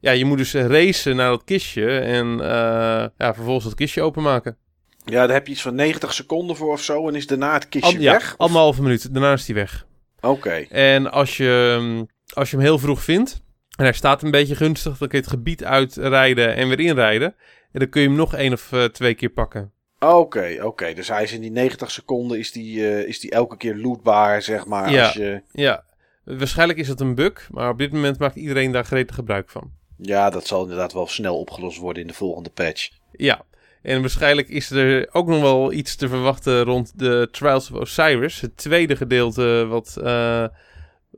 ja, 0.00 0.10
je 0.10 0.24
moet 0.24 0.38
dus 0.38 0.54
racen 0.54 1.16
naar 1.16 1.30
dat 1.30 1.44
kistje 1.44 1.98
en 1.98 2.40
eh, 2.40 3.06
ja, 3.16 3.34
vervolgens 3.34 3.64
dat 3.64 3.74
kistje 3.74 4.02
openmaken. 4.02 4.56
Ja, 5.04 5.26
daar 5.26 5.36
heb 5.36 5.46
je 5.46 5.52
iets 5.52 5.62
van 5.62 5.74
90 5.74 6.12
seconden 6.12 6.56
voor 6.56 6.72
of 6.72 6.82
zo. 6.82 7.08
En 7.08 7.14
is 7.14 7.26
daarna 7.26 7.52
het 7.52 7.68
kistje 7.68 7.96
An- 7.96 8.02
ja, 8.02 8.12
weg? 8.12 8.32
Of- 8.32 8.38
anderhalve 8.38 8.82
minuut. 8.82 9.12
Daarna 9.14 9.32
is 9.32 9.44
die 9.44 9.54
weg. 9.54 9.86
Oké. 10.20 10.66
En 10.70 11.10
als 11.10 11.36
je, 11.36 11.76
mm, 11.80 12.08
als 12.34 12.50
je 12.50 12.56
hem 12.56 12.64
heel 12.64 12.78
vroeg 12.78 13.02
vindt 13.02 13.44
en 13.76 13.84
hij 13.84 13.92
staat 13.92 14.22
een 14.22 14.30
beetje 14.30 14.56
gunstig, 14.56 14.98
dan 14.98 15.08
kun 15.08 15.18
je 15.18 15.24
het 15.24 15.32
gebied 15.34 15.64
uitrijden 15.64 16.54
en 16.54 16.68
weer 16.68 16.80
inrijden. 16.80 17.34
En 17.72 17.80
dan 17.80 17.88
kun 17.88 18.00
je 18.02 18.08
hem 18.08 18.16
nog 18.16 18.34
één 18.34 18.52
of 18.52 18.72
eh, 18.72 18.84
twee 18.84 19.14
keer 19.14 19.28
pakken. 19.28 19.72
Oké, 19.98 20.58
oké. 20.62 20.94
Dus 20.94 21.08
hij 21.08 21.22
is 21.22 21.32
in 21.32 21.40
die 21.40 21.50
90 21.50 21.90
seconden 21.90 22.38
is 22.38 22.52
die, 22.52 22.88
eh, 22.88 23.08
is 23.08 23.20
die 23.20 23.30
elke 23.30 23.56
keer 23.56 23.76
lootbaar, 23.76 24.42
zeg 24.42 24.66
maar. 24.66 24.90
Ja. 24.90 25.04
Als 25.04 25.12
je... 25.12 25.42
Ja, 25.52 25.84
waarschijnlijk 26.24 26.78
is 26.78 26.86
dat 26.86 27.00
een 27.00 27.14
bug, 27.14 27.48
maar 27.50 27.70
op 27.70 27.78
dit 27.78 27.92
moment 27.92 28.18
maakt 28.18 28.36
iedereen 28.36 28.72
daar 28.72 28.84
gretig 28.84 29.14
gebruik 29.14 29.50
van. 29.50 29.70
ja, 29.96 30.30
dat 30.30 30.46
zal 30.46 30.62
inderdaad 30.62 30.92
wel 30.92 31.06
snel 31.06 31.38
opgelost 31.38 31.78
worden 31.78 32.02
in 32.02 32.08
de 32.08 32.14
volgende 32.14 32.50
patch. 32.50 32.90
Ja, 33.12 33.44
en 33.82 34.00
waarschijnlijk 34.00 34.48
is 34.48 34.70
er 34.70 35.08
ook 35.12 35.26
nog 35.26 35.40
wel 35.40 35.72
iets 35.72 35.96
te 35.96 36.08
verwachten 36.08 36.62
rond 36.62 36.98
de 36.98 37.28
Trials 37.30 37.70
of 37.70 37.80
Osiris. 37.80 38.40
Het 38.40 38.56
tweede 38.56 38.96
gedeelte 38.96 39.66
wat, 39.68 39.96
eh, 40.02 40.46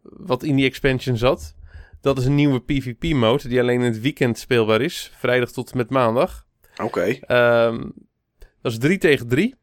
wat 0.03 0.43
in 0.43 0.57
die 0.57 0.67
expansion 0.67 1.17
zat. 1.17 1.55
Dat 2.09 2.19
is 2.19 2.25
een 2.25 2.35
nieuwe 2.35 2.61
PvP-mode 2.61 3.49
die 3.49 3.61
alleen 3.61 3.81
in 3.81 3.93
het 3.93 4.01
weekend 4.01 4.39
speelbaar 4.39 4.81
is. 4.81 5.13
Vrijdag 5.19 5.51
tot 5.51 5.71
en 5.71 5.77
met 5.77 5.91
maandag. 5.91 6.47
Oké. 6.83 7.19
Ehm, 7.21 7.81
dat 8.63 8.73
is 8.73 8.79
3 8.79 8.99
tegen 8.99 9.29
3. 9.29 9.55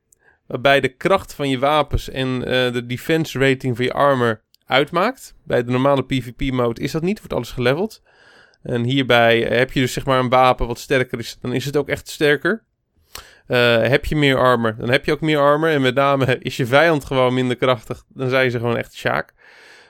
Waarbij 0.48 0.80
de 0.80 0.88
kracht 0.88 1.34
van 1.34 1.50
je 1.50 1.60
wapens 1.60 2.10
en 2.10 2.44
eh, 2.46 2.74
de 2.74 2.86
defense 2.86 3.40
rating 3.40 3.75
van 3.75 3.86
je 3.86 3.94
armor 3.94 4.42
uitmaakt. 4.66 5.36
Bij 5.44 5.64
de 5.64 5.72
normale 5.72 6.04
PvP-mode 6.04 6.82
is 6.82 6.92
dat 6.92 7.02
niet, 7.02 7.18
wordt 7.18 7.34
alles 7.34 7.52
geleveld. 7.52 8.02
En 8.64 8.84
hierbij 8.84 9.40
heb 9.40 9.72
je 9.72 9.80
dus 9.80 9.94
zeg 9.94 10.06
maar 10.06 10.20
een 10.20 10.30
wapen 10.30 10.68
wat 10.68 10.80
sterker 10.80 11.20
is, 11.20 11.38
dan 11.42 11.54
is 11.54 11.66
het 11.66 11.78
ook 11.78 11.90
echt 11.90 12.10
sterker. 12.10 12.64
Eh, 13.48 13.82
heb 13.82 14.06
je 14.06 14.16
meer 14.16 14.38
armor, 14.38 14.75
dan 14.78 14.90
heb 14.90 15.06
je 15.06 15.12
ook 15.12 15.22
meer 15.22 15.40
armor. 15.40 15.70
En 15.70 15.82
met 15.82 15.96
name 15.96 16.38
is 16.40 16.58
je 16.58 16.66
vijand 16.66 17.06
gewoon 17.06 17.34
minder 17.34 17.56
krachtig, 17.56 18.04
dan 18.08 18.30
zijn 18.30 18.52
ze 18.52 18.60
gewoon 18.60 18.78
echt 18.78 18.96
Sjaak. 18.96 19.34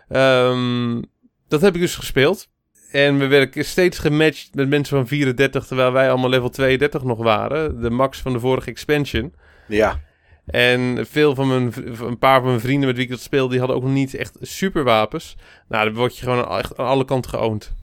Ehm, 0.09 1.01
dat 1.47 1.61
heb 1.61 1.75
ik 1.75 1.81
dus 1.81 1.95
gespeeld. 1.95 2.47
En 2.91 3.17
we 3.17 3.27
werden 3.27 3.65
steeds 3.65 3.99
gematcht 3.99 4.49
met 4.53 4.69
mensen 4.69 4.97
van 4.97 5.07
34, 5.07 5.65
terwijl 5.65 5.91
wij 5.91 6.09
allemaal 6.09 6.29
level 6.29 6.49
32 6.49 7.03
nog 7.03 7.17
waren. 7.17 7.81
De 7.81 7.89
max 7.89 8.21
van 8.21 8.33
de 8.33 8.39
vorige 8.39 8.69
expansion. 8.69 9.33
Ja. 9.67 9.99
En 10.45 11.05
veel 11.09 11.35
van 11.35 11.47
mijn, 11.47 11.73
een 12.01 12.17
paar 12.17 12.39
van 12.39 12.49
mijn 12.49 12.59
vrienden 12.59 12.87
met 12.87 12.95
wie 12.95 13.05
ik 13.05 13.11
dat 13.11 13.19
speelde, 13.19 13.49
die 13.49 13.59
hadden 13.59 13.77
ook 13.77 13.83
nog 13.83 13.91
niet 13.91 14.15
echt 14.15 14.37
superwapens. 14.41 15.35
Nou, 15.67 15.85
dan 15.85 15.93
word 15.93 16.17
je 16.17 16.23
gewoon 16.23 16.57
echt 16.57 16.77
aan 16.77 16.85
alle 16.85 17.05
kanten 17.05 17.29
geoond. 17.29 17.73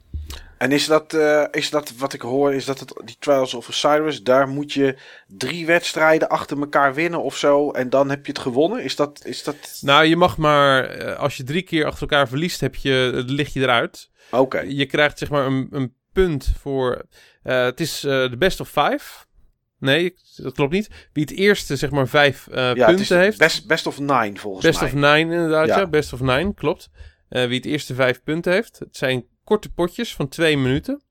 En 0.63 0.71
is 0.71 0.85
dat, 0.85 1.13
eh, 1.13 1.43
is 1.51 1.69
dat 1.69 1.93
wat 1.97 2.13
ik 2.13 2.21
hoor, 2.21 2.53
is 2.53 2.65
dat 2.65 2.79
het, 2.79 3.01
die 3.05 3.15
Trials 3.19 3.53
of 3.53 3.67
Osiris, 3.67 4.23
daar 4.23 4.47
moet 4.47 4.73
je 4.73 4.95
drie 5.27 5.65
wedstrijden 5.65 6.29
achter 6.29 6.59
elkaar 6.59 6.93
winnen 6.93 7.23
of 7.23 7.37
zo. 7.37 7.71
En 7.71 7.89
dan 7.89 8.09
heb 8.09 8.25
je 8.25 8.31
het 8.31 8.41
gewonnen? 8.41 8.83
Is 8.83 8.95
dat. 8.95 9.21
Is 9.25 9.43
dat... 9.43 9.79
Nou, 9.81 10.05
je 10.05 10.15
mag 10.15 10.37
maar, 10.37 10.83
eh, 10.83 11.19
als 11.19 11.37
je 11.37 11.43
drie 11.43 11.61
keer 11.61 11.85
achter 11.85 12.01
elkaar 12.01 12.27
verliest, 12.27 12.59
heb 12.59 12.75
je, 12.75 13.11
het 13.15 13.29
lig 13.29 13.53
je 13.53 13.59
eruit. 13.59 14.09
Oké. 14.31 14.59
Je 14.59 14.85
krijgt 14.85 15.17
zeg 15.17 15.29
maar 15.29 15.45
een, 15.45 15.67
een 15.71 15.93
punt 16.13 16.53
voor, 16.59 17.05
eh, 17.43 17.63
het 17.63 17.79
is 17.79 17.99
de 17.99 18.35
best 18.37 18.59
of 18.59 18.67
five. 18.67 19.25
Nee, 19.79 20.15
dat 20.35 20.53
klopt 20.53 20.71
niet. 20.73 20.89
Wie 21.13 21.23
het 21.23 21.33
eerste 21.33 21.75
zeg 21.75 21.89
maar 21.89 22.07
vijf 22.07 22.47
eh, 22.47 22.55
Ja, 22.55 22.67
het 22.67 22.85
punten 22.85 22.99
is 22.99 23.09
heeft. 23.09 23.37
best, 23.37 23.67
best 23.67 23.87
of 23.87 23.99
nine 23.99 24.35
volgens 24.35 24.65
Best 24.65 24.79
mij. 24.79 24.89
of 24.89 24.95
nine 24.95 25.33
inderdaad, 25.33 25.67
ja. 25.67 25.77
Ja. 25.77 25.87
Best 25.87 26.13
of 26.13 26.19
nine, 26.19 26.53
klopt. 26.53 26.89
Wie 27.29 27.55
het 27.55 27.65
eerste 27.65 27.93
vijf 27.93 28.23
punten 28.23 28.53
heeft. 28.53 28.79
Het 28.79 28.97
zijn 28.97 29.25
korte 29.43 29.71
potjes 29.71 30.15
van 30.15 30.27
twee 30.27 30.57
minuten. 30.57 31.01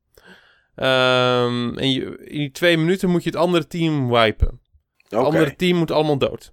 Ehm, 0.74 1.78
en 1.78 1.92
je, 1.92 2.18
in 2.24 2.38
die 2.38 2.50
twee 2.50 2.78
minuten 2.78 3.10
moet 3.10 3.24
je 3.24 3.30
het 3.30 3.38
andere 3.38 3.66
team 3.66 4.08
wipen. 4.08 4.60
Het 4.96 5.14
andere 5.14 5.56
team 5.56 5.76
moet 5.76 5.90
allemaal 5.90 6.18
dood. 6.18 6.52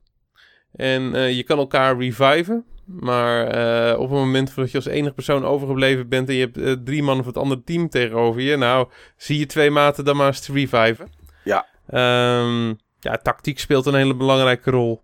En 0.72 1.16
eh, 1.16 1.36
je 1.36 1.44
kan 1.44 1.58
elkaar 1.58 1.98
reviven. 1.98 2.66
Maar 2.86 3.48
eh, 3.48 4.00
op 4.00 4.10
het 4.10 4.20
moment 4.20 4.56
dat 4.56 4.72
je 4.72 4.78
als 4.78 4.86
enige 4.86 5.14
persoon 5.14 5.46
overgebleven 5.46 6.10
bent... 6.10 6.30
en 6.30 6.36
je 6.36 6.42
hebt 6.42 6.58
eh, 6.58 6.72
drie 6.84 7.04
mannen 7.04 7.24
van 7.24 7.34
het 7.34 7.42
andere 7.44 7.64
team 7.64 7.90
tegenover 7.90 8.42
je... 8.42 8.58
nou, 8.58 8.88
zie 9.18 9.40
je 9.40 9.46
twee 9.46 9.72
maten 9.72 10.06
dan 10.06 10.16
maar 10.16 10.28
eens 10.28 10.40
te 10.40 10.54
reviven. 10.54 11.12
Ja. 11.44 11.66
Ehm, 11.88 12.68
ja, 13.00 13.18
tactiek 13.24 13.60
speelt 13.60 13.86
een 13.86 13.94
hele 13.94 14.16
belangrijke 14.16 14.72
rol. 14.72 15.02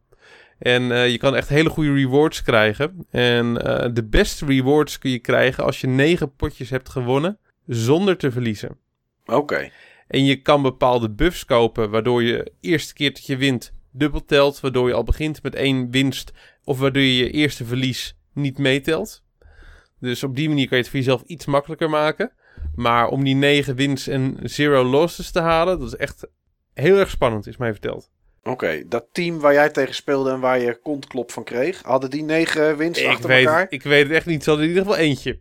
En 0.58 0.92
eh, 0.92 1.10
je 1.10 1.18
kan 1.18 1.36
echt 1.36 1.50
hele 1.50 1.70
goede 1.70 1.94
rewards 1.94 2.44
krijgen. 2.44 3.06
En 3.10 3.62
eh, 3.62 3.90
de 3.94 4.04
beste 4.04 4.46
rewards 4.46 4.98
kun 4.98 5.12
je 5.12 5.20
krijgen 5.20 5.64
als 5.64 5.82
je 5.82 5.88
negen 5.88 6.36
potjes 6.36 6.70
hebt 6.70 6.90
gewonnen... 6.90 7.38
zonder 7.66 8.18
te 8.18 8.32
verliezen. 8.32 8.78
Oké. 9.26 9.70
En 10.08 10.26
je 10.26 10.36
kan 10.36 10.62
bepaalde 10.62 11.10
buffs 11.10 11.46
kopen, 11.46 11.90
waardoor 11.90 12.24
je 12.24 12.52
eerste 12.62 12.94
keer 12.94 13.14
dat 13.14 13.26
je 13.26 13.38
wint 13.38 13.74
dubbel 13.92 14.26
telt. 14.26 14.60
Waardoor 14.60 14.88
je 14.88 14.94
al 14.94 15.04
begint 15.04 15.44
met 15.44 15.56
één 15.56 15.92
winst. 15.92 16.32
Of 16.64 16.80
waardoor 16.80 17.02
je 17.02 17.16
je 17.16 17.30
eerste 17.30 17.66
verlies 17.66 18.18
niet 18.34 18.58
meetelt. 18.58 19.24
Dus 20.00 20.24
op 20.24 20.36
die 20.36 20.48
manier 20.48 20.68
kan 20.68 20.78
je 20.78 20.84
het 20.84 20.92
voor 20.92 21.00
jezelf 21.00 21.22
iets 21.22 21.46
makkelijker 21.46 21.90
maken. 21.90 22.32
Maar 22.76 23.08
om 23.08 23.24
die 23.24 23.36
negen 23.36 23.76
wins 23.76 24.08
en 24.08 24.38
zero 24.44 24.84
losses 24.84 25.32
te 25.32 25.40
halen, 25.40 25.80
dat 25.80 25.88
is 25.88 25.96
echt 25.96 26.28
heel 26.74 26.98
erg 26.98 27.10
spannend, 27.10 27.48
is 27.48 27.58
mij 27.58 27.72
verteld. 27.72 28.12
Oké. 28.50 28.84
Dat 28.88 29.06
team 29.12 29.40
waar 29.40 29.54
jij 29.54 29.70
tegen 29.70 29.96
speelde 29.96 30.32
en 30.32 30.40
waar 30.40 30.60
je 30.60 30.80
kontklop 30.82 31.32
van 31.32 31.44
kreeg, 31.44 31.82
hadden 31.82 32.10
die 32.10 32.24
negen 32.24 32.78
winst 32.78 33.02
Ik 33.02 33.08
achter 33.08 33.28
weet, 33.28 33.46
elkaar? 33.46 33.66
ik 33.70 33.84
weet 33.84 34.04
het 34.04 34.12
echt 34.12 34.26
niet. 34.26 34.44
Ze 34.44 34.50
hadden 34.50 34.68
in 34.70 34.74
ieder 34.76 34.88
geval 34.88 35.04
eentje. 35.06 35.40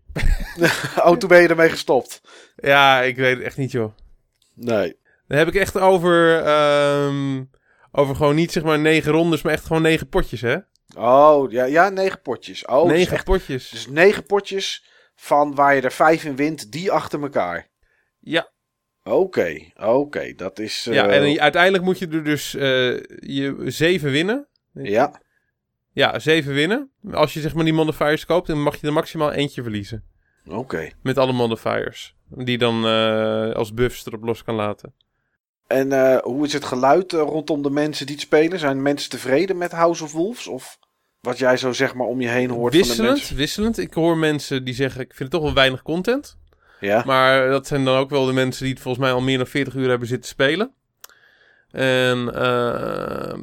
Oh, 1.04 1.16
toen 1.16 1.28
ben 1.28 1.42
je 1.42 1.48
ermee 1.48 1.68
gestopt. 1.70 2.20
Ja, 2.56 3.00
ik 3.02 3.16
weet 3.16 3.36
het 3.36 3.44
echt 3.46 3.56
niet, 3.56 3.70
joh. 3.70 3.92
Nee. 4.54 4.96
Dan 5.26 5.38
heb 5.38 5.48
ik 5.48 5.54
echt 5.54 5.78
over, 5.78 6.42
ehm, 6.44 7.42
over 7.92 8.16
gewoon 8.16 8.34
niet 8.34 8.52
zeg 8.52 8.62
maar 8.62 8.78
negen 8.78 9.12
rondes, 9.12 9.42
maar 9.42 9.52
echt 9.52 9.64
gewoon 9.66 9.82
negen 9.82 10.08
potjes, 10.08 10.40
hè? 10.40 10.56
Oh, 10.96 11.50
ja, 11.52 11.64
ja 11.64 11.88
negen 11.88 12.20
potjes. 12.22 12.64
Oh, 12.66 12.82
dus 12.88 12.92
negen 12.92 13.12
echt- 13.14 13.24
potjes. 13.24 13.68
Dus 13.68 13.86
negen 13.88 14.26
potjes 14.26 14.84
van 15.14 15.54
waar 15.54 15.74
je 15.74 15.80
er 15.80 15.92
vijf 15.92 16.24
in 16.24 16.36
wint, 16.36 16.72
die 16.72 16.90
achter 16.92 17.22
elkaar. 17.22 17.68
Ja, 18.20 18.52
Oké, 19.04 19.58
oké. 19.80 20.32
Dat 20.36 20.58
is... 20.58 20.86
eh, 20.86 20.94
Ja, 20.94 21.08
en 21.08 21.40
uiteindelijk 21.40 21.84
moet 21.84 21.98
je 21.98 22.08
er 22.08 22.24
dus 22.24 22.54
eh, 22.54 22.62
je 23.20 23.54
zeven 23.64 24.10
winnen. 24.10 24.46
Ja, 24.72 25.20
Ja, 25.92 26.18
zeven 26.18 26.52
winnen. 26.54 26.90
Als 27.12 27.34
je 27.34 27.40
zeg 27.40 27.54
maar 27.54 27.64
die 27.64 27.72
modifiers 27.72 28.26
koopt, 28.26 28.46
dan 28.46 28.62
mag 28.62 28.80
je 28.80 28.86
er 28.86 28.92
maximaal 28.92 29.32
eentje 29.32 29.62
verliezen. 29.62 30.04
oké. 30.50 30.90
Met 31.02 31.18
alle 31.18 31.32
modifiers. 31.32 32.14
Die 32.28 32.58
dan 32.58 32.86
eh, 32.86 33.50
als 33.52 33.74
buffs 33.74 34.06
erop 34.06 34.22
los 34.24 34.44
kan 34.44 34.54
laten. 34.54 34.94
En 35.66 35.92
eh, 35.92 36.18
hoe 36.22 36.46
is 36.46 36.52
het 36.52 36.64
geluid 36.64 37.12
eh, 37.12 37.20
rondom 37.20 37.62
de 37.62 37.70
mensen 37.70 38.06
die 38.06 38.14
het 38.14 38.24
spelen? 38.24 38.58
Zijn 38.58 38.82
mensen 38.82 39.10
tevreden 39.10 39.58
met 39.58 39.72
House 39.72 40.04
of 40.04 40.12
Wolves? 40.12 40.46
Of 40.46 40.78
wat 41.20 41.38
jij 41.38 41.56
zo 41.56 41.72
zeg 41.72 41.94
maar 41.94 42.06
om 42.06 42.20
je 42.20 42.28
heen 42.28 42.50
hoort 42.50 42.72
van 42.72 42.82
de 42.82 42.86
Wisselend, 42.88 43.12
mensen? 43.16 43.36
wisselend. 43.36 43.78
Ik 43.78 43.94
hoor 43.94 44.16
mensen 44.16 44.64
die 44.64 44.74
zeggen, 44.74 45.00
ik 45.00 45.06
vind 45.14 45.18
het 45.18 45.30
toch 45.30 45.42
wel 45.42 45.54
weinig 45.54 45.82
content. 45.82 46.38
Ja, 46.80 47.02
Maar 47.06 47.48
dat 47.48 47.66
zijn 47.66 47.84
dan 47.84 47.96
ook 47.96 48.10
wel 48.10 48.24
de 48.24 48.32
mensen 48.32 48.64
die 48.64 48.72
het 48.72 48.82
volgens 48.82 49.04
mij 49.04 49.12
al 49.14 49.20
meer 49.20 49.36
dan 49.36 49.46
40 49.46 49.74
uur 49.74 49.88
hebben 49.88 50.08
zitten 50.08 50.28
spelen. 50.28 50.72
En 51.70 52.34
eh, 52.34 53.34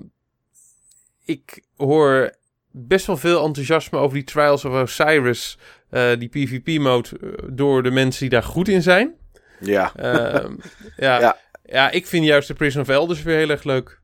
ik 1.26 1.64
hoor 1.78 2.32
best 2.72 3.06
wel 3.06 3.18
veel 3.18 3.46
enthousiasme 3.46 4.00
over 4.00 4.14
die 4.14 4.24
Trials 4.24 4.66
of 4.66 4.74
Osiris, 4.74 5.58
eh, 5.90 6.10
die 6.20 6.30
PvP-mode, 6.30 7.10
door 7.50 7.84
de 7.84 7.92
mensen 7.92 8.20
die 8.22 8.30
daar 8.30 8.44
goed 8.44 8.68
in 8.68 8.82
zijn. 8.82 9.14
Ja, 9.60 9.92
Ehm, 9.96 10.56
ja, 10.98 11.20
Ja. 11.20 11.38
ja. 11.64 11.90
ik 11.92 12.08
vind 12.08 12.26
juist 12.26 12.48
de 12.48 12.54
Prison 12.54 12.82
of 12.82 12.90
Elders 12.90 13.24
weer 13.24 13.38
heel 13.38 13.50
erg 13.50 13.64
leuk. 13.64 14.01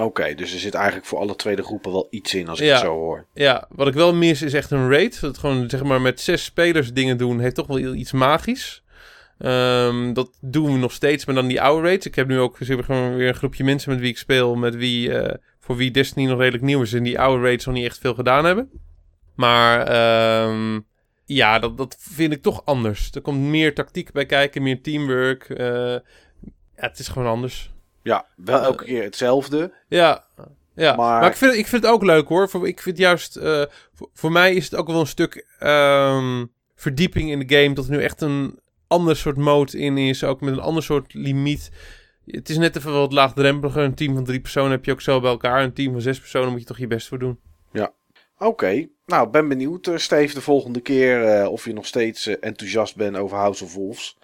Oké. 0.00 0.34
dus 0.34 0.52
er 0.52 0.58
zit 0.58 0.74
eigenlijk 0.74 1.06
voor 1.06 1.18
alle 1.18 1.36
twee 1.36 1.56
de 1.56 1.62
groepen 1.62 1.92
wel 1.92 2.06
iets 2.10 2.34
in 2.34 2.48
als 2.48 2.60
ik 2.60 2.66
Ja. 2.66 2.72
het 2.72 2.80
zo 2.82 2.92
hoor. 2.94 3.26
Ja, 3.34 3.66
wat 3.68 3.86
ik 3.88 3.94
wel 3.94 4.14
mis 4.14 4.42
is 4.42 4.54
echt 4.54 4.70
een 4.70 4.90
raid. 4.90 5.20
Dat 5.20 5.38
gewoon 5.38 5.70
zeg 5.70 5.82
maar 5.82 6.00
met 6.00 6.20
zes 6.20 6.44
spelers 6.44 6.92
dingen 6.92 7.16
doen 7.16 7.40
heeft 7.40 7.54
toch 7.54 7.66
wel 7.66 7.78
iets 7.94 8.12
magisch. 8.12 8.82
Ehm, 9.38 10.12
dat 10.12 10.38
doen 10.40 10.72
we 10.72 10.78
nog 10.78 10.92
steeds, 10.92 11.24
maar 11.24 11.34
dan 11.34 11.46
die 11.46 11.60
oude 11.62 11.86
raids. 11.88 12.06
Ik 12.06 12.14
heb 12.14 12.28
nu 12.28 12.38
ook 12.38 12.56
gewoon 12.60 13.16
weer 13.16 13.28
een 13.28 13.34
groepje 13.34 13.64
mensen 13.64 13.90
met 13.90 14.00
wie 14.00 14.08
ik 14.10 14.18
speel, 14.18 14.54
met 14.54 14.74
wie, 14.76 15.12
eh, 15.18 15.34
voor 15.60 15.76
wie 15.76 15.90
Destiny 15.90 16.26
nog 16.26 16.38
redelijk 16.38 16.64
nieuw 16.64 16.82
is 16.82 16.92
en 16.92 17.02
die 17.02 17.18
oude 17.20 17.42
raids 17.42 17.64
nog 17.64 17.74
niet 17.74 17.84
echt 17.84 17.98
veel 17.98 18.14
gedaan 18.14 18.44
hebben. 18.44 18.70
Maar 19.34 19.86
ehm, 19.86 20.80
ja, 21.24 21.58
dat, 21.58 21.76
dat 21.76 21.96
vind 21.98 22.32
ik 22.32 22.42
toch 22.42 22.64
anders. 22.64 23.10
Er 23.12 23.20
komt 23.20 23.40
meer 23.40 23.74
tactiek 23.74 24.12
bij 24.12 24.26
kijken, 24.26 24.62
meer 24.62 24.82
teamwork. 24.82 25.44
eh, 25.50 25.66
ja, 26.76 26.84
het 26.86 26.98
is 26.98 27.08
gewoon 27.08 27.28
anders. 27.28 27.70
Ja, 28.08 28.26
wel 28.36 28.60
elke 28.62 28.84
keer 28.84 29.02
hetzelfde. 29.02 29.72
Ja, 29.88 30.24
ja. 30.74 30.96
Maar- 30.96 31.20
Maar, 31.20 31.30
ik, 31.30 31.36
vind, 31.36 31.54
ik 31.54 31.66
vind 31.66 31.82
het 31.82 31.92
ook 31.92 32.02
leuk 32.04 32.28
hoor. 32.28 32.66
Ik 32.66 32.80
vind 32.80 32.98
juist, 32.98 33.36
eh, 33.36 33.62
voor, 33.94 34.08
voor 34.14 34.32
mij 34.32 34.54
is 34.54 34.64
het 34.64 34.74
ook 34.74 34.86
wel 34.86 35.00
een 35.00 35.06
stuk 35.06 35.46
ehm, 35.58 36.44
verdieping 36.74 37.30
in 37.30 37.38
de 37.46 37.56
game. 37.56 37.74
Dat 37.74 37.84
er 37.84 37.90
nu 37.90 38.02
echt 38.02 38.20
een 38.20 38.58
ander 38.86 39.16
soort 39.16 39.36
mode 39.36 39.78
in 39.78 39.98
is. 39.98 40.24
Ook 40.24 40.40
met 40.40 40.52
een 40.52 40.60
ander 40.60 40.82
soort 40.82 41.14
limiet. 41.14 41.70
Het 42.26 42.48
is 42.48 42.58
net 42.58 42.76
even 42.76 42.92
wat 42.92 43.12
laagdrempeliger. 43.12 43.82
Een 43.82 43.94
team 43.94 44.14
van 44.14 44.24
drie 44.24 44.40
personen 44.40 44.70
heb 44.70 44.84
je 44.84 44.92
ook 44.92 45.00
zo 45.00 45.20
bij 45.20 45.30
elkaar. 45.30 45.62
Een 45.62 45.72
team 45.72 45.92
van 45.92 46.00
zes 46.00 46.20
personen 46.20 46.50
moet 46.50 46.60
je 46.60 46.66
toch 46.66 46.78
je 46.78 46.86
best 46.86 47.08
voor 47.08 47.18
doen. 47.18 47.38
Oké, 48.40 48.88
nou 49.06 49.28
ben 49.30 49.48
benieuwd 49.48 49.86
eh, 49.86 49.96
Steve 49.96 50.34
de 50.34 50.40
volgende 50.40 50.80
keer 50.80 51.24
eh, 51.24 51.48
of 51.48 51.64
je 51.64 51.72
nog 51.72 51.86
steeds 51.86 52.26
enthousiast 52.26 52.96
bent 52.96 53.16
over 53.16 53.36
House 53.36 53.64
of 53.64 53.74
Wolves. 53.74 54.18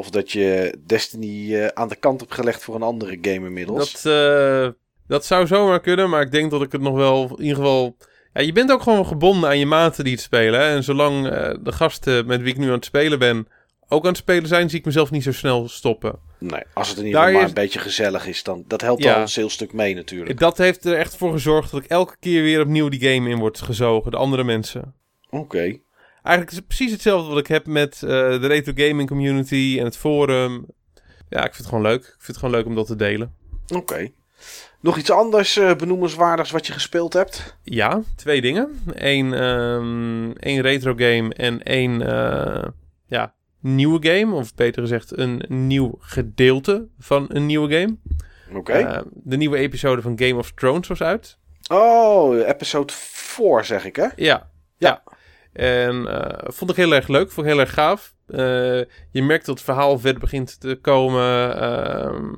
Of 0.00 0.10
dat 0.10 0.32
je 0.32 0.74
Destiny 0.86 1.54
eh, 1.54 1.66
aan 1.66 1.88
de 1.88 1.96
kant 1.96 2.20
hebt 2.20 2.34
gelegd 2.34 2.64
voor 2.64 2.74
een 2.74 2.82
andere 2.82 3.18
game 3.22 3.46
inmiddels. 3.46 4.02
Dat, 4.02 4.12
eh, 4.12 4.68
dat 5.06 5.24
zou 5.24 5.46
zomaar 5.46 5.80
kunnen. 5.80 6.10
Maar 6.10 6.22
ik 6.22 6.30
denk 6.30 6.50
dat 6.50 6.62
ik 6.62 6.72
het 6.72 6.80
nog 6.80 6.94
wel 6.94 7.22
in 7.36 7.42
ieder 7.42 7.56
geval... 7.56 7.96
Ja, 8.32 8.40
je 8.40 8.52
bent 8.52 8.70
ook 8.72 8.82
gewoon 8.82 9.06
gebonden 9.06 9.48
aan 9.48 9.58
je 9.58 9.66
maten 9.66 10.04
die 10.04 10.12
het 10.12 10.22
spelen. 10.22 10.60
Hè? 10.60 10.74
En 10.74 10.82
zolang 10.84 11.26
eh, 11.28 11.54
de 11.62 11.72
gasten 11.72 12.26
met 12.26 12.40
wie 12.42 12.52
ik 12.52 12.58
nu 12.58 12.66
aan 12.66 12.72
het 12.72 12.84
spelen 12.84 13.18
ben... 13.18 13.48
ook 13.88 14.02
aan 14.02 14.08
het 14.08 14.16
spelen 14.16 14.48
zijn, 14.48 14.70
zie 14.70 14.78
ik 14.78 14.84
mezelf 14.84 15.10
niet 15.10 15.22
zo 15.22 15.32
snel 15.32 15.68
stoppen. 15.68 16.18
Nee, 16.38 16.62
als 16.74 16.88
het 16.88 16.98
in 16.98 17.06
ieder 17.06 17.20
geval 17.20 17.34
maar 17.34 17.42
is- 17.42 17.48
een 17.48 17.54
beetje 17.62 17.78
gezellig 17.78 18.26
is, 18.26 18.42
dan 18.42 18.64
dat 18.66 18.80
helpt 18.80 19.02
Ja. 19.02 19.14
al 19.14 19.20
een 19.22 19.28
heel 19.32 19.50
stuk 19.50 19.72
mee 19.72 19.94
natuurlijk. 19.94 20.38
Dat 20.38 20.58
heeft 20.58 20.84
er 20.84 20.96
echt 20.96 21.16
voor 21.16 21.32
gezorgd 21.32 21.70
dat 21.70 21.84
ik 21.84 21.90
elke 21.90 22.16
keer 22.20 22.42
weer 22.42 22.60
opnieuw 22.60 22.88
die 22.88 23.00
game 23.00 23.30
in 23.30 23.38
word 23.38 23.60
gezogen. 23.60 24.10
De 24.10 24.16
andere 24.16 24.44
mensen. 24.44 24.94
Oké, 25.30 25.78
Eigenlijk 26.22 26.50
is 26.50 26.56
het 26.56 26.66
precies 26.66 26.92
hetzelfde 26.92 27.28
wat 27.28 27.38
ik 27.38 27.46
heb 27.46 27.66
met 27.66 28.02
eh, 28.02 28.08
de 28.10 28.46
retro 28.46 28.72
gaming 28.76 29.08
community 29.08 29.76
en 29.78 29.84
het 29.84 29.96
forum. 29.96 30.66
Ja, 31.28 31.38
ik 31.38 31.54
vind 31.54 31.56
het 31.56 31.66
gewoon 31.66 31.82
leuk. 31.82 32.00
Ik 32.00 32.06
vind 32.06 32.26
het 32.26 32.36
gewoon 32.36 32.54
leuk 32.54 32.66
om 32.66 32.74
dat 32.74 32.86
te 32.86 32.96
delen. 32.96 33.34
oké. 33.74 34.10
Nog 34.80 34.96
iets 34.96 35.10
anders 35.10 35.56
eh, 35.56 35.74
benoemenswaardigs 35.74 36.50
wat 36.50 36.66
je 36.66 36.72
gespeeld 36.72 37.12
hebt? 37.12 37.56
Ja, 37.62 38.02
twee 38.16 38.40
dingen. 38.40 38.82
Eén, 38.94 39.32
ehm, 39.34 40.30
één 40.30 40.60
retro 40.60 40.94
game 40.96 41.34
en 41.34 41.62
één 41.62 42.02
eh, 42.02 42.68
ja, 43.06 43.34
nieuwe 43.60 44.08
game. 44.08 44.34
Of 44.34 44.54
beter 44.54 44.82
gezegd, 44.82 45.18
een 45.18 45.42
nieuw 45.48 45.94
gedeelte 45.98 46.88
van 46.98 47.26
een 47.28 47.46
nieuwe 47.46 47.72
game. 47.72 47.96
Oké. 48.54 49.04
De 49.12 49.36
nieuwe 49.36 49.56
episode 49.56 50.02
van 50.02 50.18
Game 50.18 50.36
of 50.36 50.52
Thrones 50.52 50.88
was 50.88 51.02
uit. 51.02 51.38
Oh, 51.72 52.48
episode 52.48 52.92
4 52.96 53.64
zeg 53.64 53.84
ik 53.84 53.96
hè? 53.96 54.06
Ja. 54.16 54.49
En 55.52 56.06
eh, 56.06 56.48
vond 56.52 56.70
ik 56.70 56.76
heel 56.76 56.94
erg 56.94 57.08
leuk, 57.08 57.30
vond 57.30 57.46
ik 57.46 57.52
heel 57.52 57.60
erg 57.62 57.72
gaaf. 57.72 58.14
Eh, 58.26 58.38
je 59.10 59.22
merkt 59.22 59.46
dat 59.46 59.54
het 59.54 59.64
verhaal 59.64 59.98
verder 59.98 60.20
begint 60.20 60.60
te 60.60 60.78
komen. 60.80 61.56
ehm, 61.60 62.32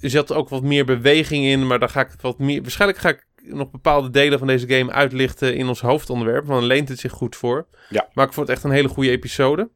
er 0.00 0.10
zat 0.10 0.32
ook 0.32 0.48
wat 0.48 0.62
meer 0.62 0.84
beweging 0.84 1.44
in, 1.44 1.66
maar 1.66 1.78
daar 1.78 1.88
ga 1.88 2.00
ik 2.00 2.10
wat 2.20 2.38
meer. 2.38 2.62
Waarschijnlijk 2.62 3.00
ga 3.00 3.08
ik 3.08 3.26
nog 3.42 3.70
bepaalde 3.70 4.10
delen 4.10 4.38
van 4.38 4.46
deze 4.46 4.68
game 4.68 4.92
uitlichten 4.92 5.54
in 5.56 5.68
ons 5.68 5.80
hoofdonderwerp, 5.80 6.46
want 6.46 6.60
dan 6.60 6.68
leent 6.68 6.88
het 6.88 6.98
zich 6.98 7.12
goed 7.12 7.36
voor. 7.36 7.66
Ja. 7.88 8.08
Maar 8.12 8.26
ik 8.26 8.32
vond 8.32 8.48
het 8.48 8.56
echt 8.56 8.64
een 8.64 8.70
hele 8.70 8.88
goede 8.88 9.10
episode. 9.10 9.70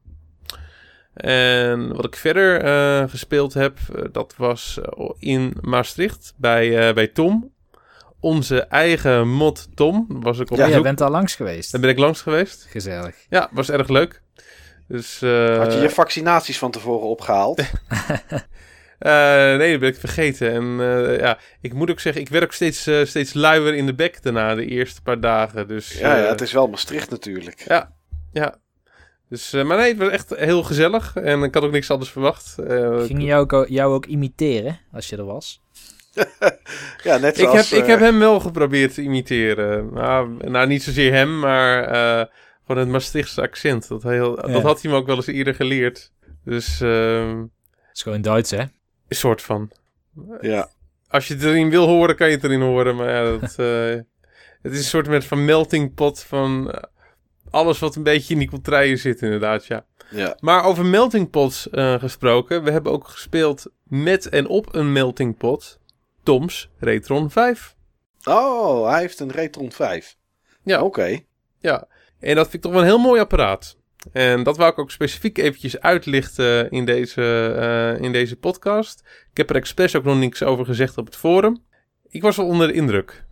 En 1.15 1.95
wat 1.95 2.05
ik 2.05 2.17
verder 2.17 2.61
eh, 2.61 3.09
gespeeld 3.09 3.55
heb, 3.55 3.79
dat 4.13 4.35
was 4.37 4.81
in 5.19 5.57
Maastricht 5.61 6.35
bij, 6.37 6.95
bij 6.95 7.07
Tom. 7.07 7.55
Onze 8.27 8.61
eigen 8.61 9.29
mod 9.29 9.69
Tom. 9.75 10.07
Was 10.09 10.39
ik 10.39 10.51
op 10.51 10.57
Ja, 10.57 10.57
jij 10.57 10.67
bezoek. 10.67 10.83
bent 10.83 11.01
al 11.01 11.11
langs 11.11 11.35
geweest. 11.35 11.73
Daar 11.73 11.81
ben 11.81 11.91
ik 11.91 11.99
langs 11.99 12.23
geweest. 12.23 12.67
Gezellig. 12.71 13.15
Ja, 13.29 13.49
was 13.53 13.71
erg 13.71 13.89
leuk. 13.89 14.23
Dus, 14.89 15.23
eh, 15.23 15.59
Had 15.59 15.73
je 15.73 15.79
je 15.81 15.91
vaccinaties 15.91 16.59
van 16.59 16.71
tevoren 16.71 17.09
opgehaald? 17.09 17.59
eh, 18.99 19.57
nee, 19.57 19.71
dat 19.71 19.81
ben 19.81 19.89
ik 19.89 19.97
vergeten. 19.97 20.53
En 20.53 20.77
eh, 20.81 21.19
ja, 21.19 21.39
ik 21.61 21.73
moet 21.75 21.91
ook 21.91 22.01
zeggen, 22.01 22.23
ik 22.23 22.29
werd 22.29 22.45
ook 22.45 22.53
steeds, 22.53 22.91
steeds 23.05 23.35
luier 23.35 23.75
in 23.75 23.87
de 23.87 23.95
bek 23.95 24.23
daarna, 24.23 24.55
de 24.55 24.67
eerste 24.67 25.03
paar 25.03 25.21
dagen. 25.21 25.69
Dus, 25.69 25.99
ja, 25.99 26.17
ja, 26.17 26.29
het 26.29 26.41
is 26.41 26.53
wel 26.53 26.67
Maastricht 26.69 27.11
natuurlijk. 27.11 27.65
Ja, 27.67 27.93
ja. 28.33 28.59
Dus, 29.29 29.53
eh, 29.53 29.65
maar 29.65 29.77
nee, 29.77 29.89
het 29.89 29.99
was 29.99 30.09
echt 30.09 30.37
heel 30.37 30.63
gezellig. 30.63 31.17
En 31.17 31.43
ik 31.43 31.55
had 31.55 31.63
ook 31.63 31.73
niks 31.73 31.91
anders 31.91 32.11
verwacht. 32.11 32.59
Eh, 32.59 33.03
Ging 33.03 33.23
jou 33.23 33.51
ook, 33.51 33.69
jou 33.69 33.95
ook 33.95 34.07
imiteren 34.07 34.79
als 34.93 35.09
je 35.09 35.17
er 35.17 35.25
was? 35.25 35.63
Ja, 37.03 37.17
net 37.17 37.39
ik, 37.39 37.43
heb, 37.45 37.51
zoals... 37.53 37.73
ik 37.73 37.83
eh, 37.83 37.89
heb 37.89 38.01
hem 38.01 38.19
wel 38.19 38.41
geprobeerd 38.41 38.95
te 38.95 39.03
imiteren. 39.03 39.93
Nou, 39.93 40.49
nou 40.49 40.67
niet 40.67 40.83
zozeer 40.83 41.13
hem, 41.13 41.39
maar 41.39 41.85
eh, 41.85 42.27
gewoon 42.67 42.81
het 42.83 42.91
Maastrichtse 42.91 43.41
accent. 43.43 43.89
Dat, 43.89 44.03
heel, 44.03 44.47
Ja. 44.47 44.53
dat 44.53 44.63
had 44.63 44.83
hij 44.83 44.91
me 44.91 44.97
ook 44.97 45.07
wel 45.07 45.17
eens 45.17 45.27
eerder 45.27 45.55
geleerd. 45.55 46.13
Dus, 46.45 46.81
eh, 46.81 47.29
Het 47.39 47.95
is 47.97 48.03
gewoon 48.03 48.23
Duits, 48.23 48.51
hè? 48.51 48.61
een 49.09 49.17
soort 49.17 49.43
van. 49.43 49.71
Ja, 50.41 50.69
Als 51.09 51.29
je 51.29 51.35
het 51.35 51.43
erin 51.43 51.71
wil 51.71 51.87
horen, 51.87 52.17
kan 52.17 52.29
je 52.29 52.35
het 52.35 52.45
erin 52.45 52.61
horen. 52.61 52.97
Maar 52.97 53.11
ja, 53.11 53.39
dat, 53.39 53.55
eh, 53.69 54.01
het 54.63 54.73
is 54.73 54.79
een 54.79 54.85
soort 54.85 55.09
met 55.09 55.25
van 55.25 55.45
melting 55.45 55.95
pot 55.95 56.23
van 56.23 56.75
alles 57.51 57.79
wat 57.79 57.97
een 57.97 58.03
beetje 58.03 58.33
in 58.33 58.39
die 58.39 58.51
contraien 58.51 58.99
zit, 58.99 59.23
inderdaad, 59.23 59.67
ja. 59.67 59.85
ja. 60.11 60.37
Maar 60.41 60.65
over 60.65 60.85
melting 60.85 61.31
pots 61.31 61.71
eh, 61.71 61.95
gesproken, 61.95 62.63
we 62.63 62.71
hebben 62.71 62.93
ook 62.93 63.09
gespeeld 63.09 63.67
met 63.85 64.29
en 64.29 64.47
op 64.47 64.75
een 64.75 64.93
melting 64.93 65.37
pot. 65.37 65.79
Toms 66.27 66.71
Retron 66.79 67.31
5. 67.31 67.77
Oh, 68.25 68.89
hij 68.89 69.01
heeft 69.01 69.21
een 69.21 69.31
Retron 69.31 69.73
5. 69.73 70.17
Ja. 70.63 70.83
Oké. 70.83 71.19
Ja, 71.59 71.89
en 72.21 72.35
dat 72.35 72.49
vind 72.49 72.55
ik 72.55 72.61
toch 72.61 72.73
wel 72.73 72.81
een 72.81 72.87
heel 72.87 72.99
mooi 72.99 73.21
apparaat. 73.21 73.77
En 74.13 74.43
dat 74.43 74.57
wou 74.57 74.71
ik 74.71 74.79
ook 74.79 74.91
specifiek 74.91 75.39
eventjes 75.39 75.81
uitlichten 75.81 76.71
in 76.71 76.85
deze, 76.85 77.55
eh, 77.59 78.05
in 78.05 78.13
deze 78.13 78.37
podcast. 78.37 79.03
Ik 79.31 79.37
heb 79.37 79.51
er 79.51 79.57
expres 79.57 79.97
ook 79.97 80.05
nog 80.05 80.19
niks 80.19 80.43
over 80.43 80.65
gezegd 80.65 80.99
op 80.99 81.07
het 81.07 81.17
forum. 81.17 81.65
Ik 82.09 82.23
was 82.23 82.37
wel 82.37 82.47
onder 82.47 82.67
de 82.67 82.73
indruk. 82.73 83.25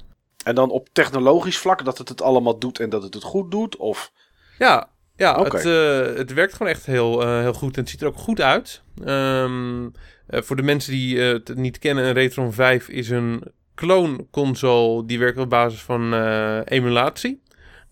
En 0.44 0.54
dan 0.54 0.70
op 0.70 0.88
technologisch 0.92 1.58
vlak 1.58 1.84
dat 1.84 1.98
het 1.98 2.08
het 2.08 2.22
allemaal 2.22 2.58
doet 2.58 2.80
en 2.80 2.90
dat 2.90 3.02
het 3.02 3.14
het 3.14 3.22
goed 3.22 3.50
doet? 3.50 3.76
Of... 3.76 4.12
Ja, 4.58 4.88
ja 5.16 5.42
het, 5.42 5.54
eh, 5.54 6.16
het 6.16 6.32
werkt 6.32 6.52
gewoon 6.52 6.72
echt 6.72 6.86
heel, 6.86 7.22
eh, 7.22 7.40
heel 7.40 7.54
goed 7.54 7.74
en 7.74 7.80
het 7.80 7.90
ziet 7.90 8.00
er 8.00 8.06
ook 8.06 8.18
goed 8.18 8.40
uit. 8.40 8.82
Ehm, 9.04 9.88
eh, 10.26 10.42
voor 10.42 10.56
de 10.56 10.62
mensen 10.62 10.92
die 10.92 11.20
eh, 11.20 11.28
het 11.32 11.54
niet 11.56 11.78
kennen, 11.78 12.04
een 12.04 12.12
Retron 12.12 12.52
5 12.52 12.88
is 12.88 13.10
een 13.10 13.42
clone-console 13.74 15.06
die 15.06 15.18
werkt 15.18 15.38
op 15.38 15.50
basis 15.50 15.82
van 15.82 16.14
eh, 16.14 16.60
emulatie. 16.64 17.42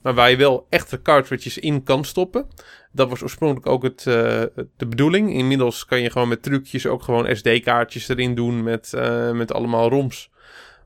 Maar 0.02 0.14
waar 0.14 0.30
je 0.30 0.36
wel 0.36 0.66
echte 0.68 1.02
cartridges 1.02 1.58
in 1.58 1.82
kan 1.82 2.04
stoppen. 2.04 2.46
Dat 2.92 3.08
was 3.08 3.22
oorspronkelijk 3.22 3.66
ook 3.66 3.82
het, 3.82 4.06
eh, 4.06 4.42
de 4.76 4.86
bedoeling. 4.88 5.32
Inmiddels 5.32 5.84
kan 5.84 6.00
je 6.00 6.10
gewoon 6.10 6.28
met 6.28 6.42
trucjes 6.42 6.86
ook 6.86 7.02
gewoon 7.02 7.36
SD-kaartjes 7.36 8.08
erin 8.08 8.34
doen 8.34 8.62
met, 8.62 8.92
eh, 8.92 9.32
met 9.32 9.52
allemaal 9.52 9.88
ROMs. 9.88 10.30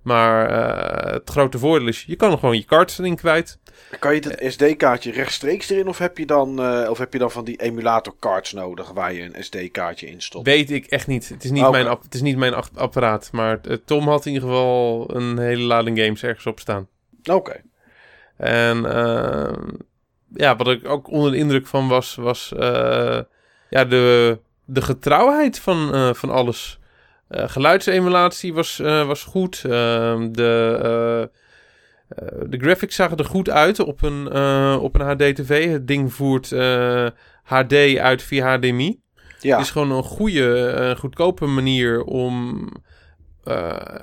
Maar 0.07 0.49
eh, 0.51 1.13
het 1.13 1.31
grote 1.31 1.59
voordeel 1.59 1.89
is, 1.89 2.05
je 2.07 2.17
kan 2.17 2.33
er 2.33 2.39
gewoon 2.39 2.57
je 2.57 2.65
cards 2.65 2.99
erin 2.99 3.17
kwijt. 3.17 3.59
Kan 3.99 4.15
je 4.15 4.21
het 4.29 4.53
SD-kaartje 4.53 5.11
rechtstreeks 5.13 5.71
erin 5.71 5.89
of 5.89 5.99
heb, 5.99 6.19
je 6.19 6.27
dan, 6.27 6.63
eh, 6.63 6.91
of 6.91 6.99
heb 6.99 7.13
je 7.13 7.19
dan 7.19 7.31
van 7.31 7.45
die 7.45 7.57
emulator 7.61 8.15
cards 8.21 8.53
nodig 8.53 8.91
waar 8.91 9.13
je 9.13 9.23
een 9.23 9.45
SD-kaartje 9.45 10.07
in 10.07 10.23
stopt? 10.23 10.47
Weet 10.47 10.71
ik 10.71 10.87
echt 10.87 11.07
niet. 11.07 11.29
Het 11.29 11.45
is 11.45 11.51
niet 11.51 11.71
mijn, 11.71 11.87
app- 11.87 12.03
het 12.03 12.15
is 12.15 12.21
niet 12.23 12.37
mijn 12.37 12.55
ap- 12.55 12.71
apparaat. 12.75 13.29
Maar 13.33 13.59
eh, 13.63 13.77
Tom 13.85 14.09
had 14.09 14.27
in 14.27 14.33
ieder 14.33 14.49
geval 14.49 15.11
een 15.17 15.39
hele 15.39 15.63
lading 15.63 15.99
games 15.99 16.23
ergens 16.23 16.47
op 16.47 16.61
staan. 16.61 16.89
Oké. 17.25 17.61
En 18.37 18.85
ehm, 18.95 19.63
ja, 20.35 20.57
wat 20.57 20.69
ik 20.69 20.89
ook 20.89 21.11
onder 21.11 21.31
de 21.31 21.37
indruk 21.37 21.67
van 21.67 21.89
was, 21.89 22.15
was 22.15 22.53
eh, 22.53 23.21
ja, 23.71 23.85
de, 23.85 24.39
de 24.65 24.83
getrouwheid 24.83 25.59
van, 25.59 25.95
eh, 25.95 26.15
van 26.15 26.31
alles. 26.31 26.79
Eh, 27.29 27.49
geluidsemulatie 27.49 28.55
was, 28.55 28.79
eh, 28.81 29.07
was 29.07 29.23
goed. 29.23 29.63
Ehm, 29.65 30.33
de, 30.33 31.31
eh, 32.09 32.27
de 32.47 32.59
graphics 32.59 32.95
zagen 32.95 33.17
er 33.17 33.25
goed 33.25 33.51
uit 33.51 33.79
op 33.79 34.03
een, 34.03 34.33
op 34.79 34.95
een 34.95 35.07
HD-TV. 35.07 35.71
Het 35.71 35.87
ding 35.87 36.13
voert 36.13 36.49
HD 37.43 37.97
uit 37.99 38.23
via 38.23 38.57
HDMI. 38.57 39.01
Ja. 39.41 39.57
Het 39.57 39.65
is 39.65 39.71
gewoon 39.71 39.91
een 39.91 40.03
goede, 40.03 40.95
goedkope 40.99 41.47
manier 41.47 42.03
om 42.05 42.69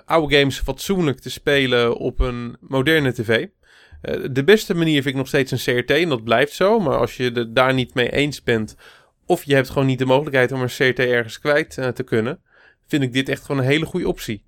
oude 0.06 0.38
games 0.38 0.60
fatsoenlijk 0.60 1.20
te 1.20 1.30
spelen 1.30 1.98
op 1.98 2.20
een 2.20 2.58
moderne 2.60 3.14
tv. 3.14 3.48
De 4.32 4.44
beste 4.44 4.76
manier 4.76 5.02
vind 5.02 5.06
ik 5.06 5.16
nog 5.16 5.28
steeds 5.28 5.52
een 5.52 5.76
CRT 5.76 5.92
en 5.92 6.10
dat 6.10 6.24
blijft 6.24 6.54
zo. 6.54 6.80
Maar 6.80 6.98
als 6.98 7.18
je 7.18 7.32
het 7.34 7.56
daar 7.56 7.74
niet 7.74 7.94
mee 7.94 8.12
eens 8.12 8.44
bent 8.44 8.76
of 9.26 9.44
je 9.44 9.56
hebt 9.56 9.70
gewoon 9.70 9.88
niet 9.88 10.00
de 10.00 10.06
mogelijkheid 10.06 10.52
om 10.52 10.62
een 10.62 10.68
CRT 10.68 11.00
ergens 11.00 11.40
kwijt 11.40 11.70
te 11.94 12.04
kunnen, 12.04 12.42
vind 12.94 13.06
ik 13.06 13.14
dit 13.14 13.30
echt 13.30 13.46
gewoon 13.46 13.62
een 13.62 13.68
hele 13.68 13.86
goede 13.86 14.08
optie. 14.08 14.44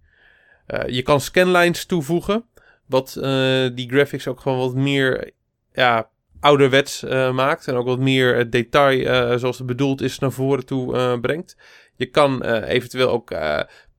Eh, 0.65 0.87
je 0.87 1.01
kan 1.01 1.21
scanlines 1.21 1.85
toevoegen, 1.85 2.45
wat 2.85 3.15
eh, 3.15 3.65
die 3.73 3.89
graphics 3.89 4.27
ook 4.27 4.39
gewoon 4.39 4.57
wat 4.57 4.75
meer 4.75 5.31
ja, 5.73 6.09
ouderwets 6.39 7.03
eh, 7.03 7.31
maakt. 7.31 7.67
En 7.67 7.75
ook 7.75 7.85
wat 7.85 7.99
meer 7.99 8.49
detail 8.49 9.39
zoals 9.39 9.57
het 9.57 9.67
bedoeld 9.67 10.01
is 10.01 10.19
naar 10.19 10.31
voren 10.31 10.65
toe 10.65 11.19
brengt. 11.19 11.57
Je 11.95 12.05
kan 12.05 12.43
eventueel 12.43 13.09
ook 13.09 13.31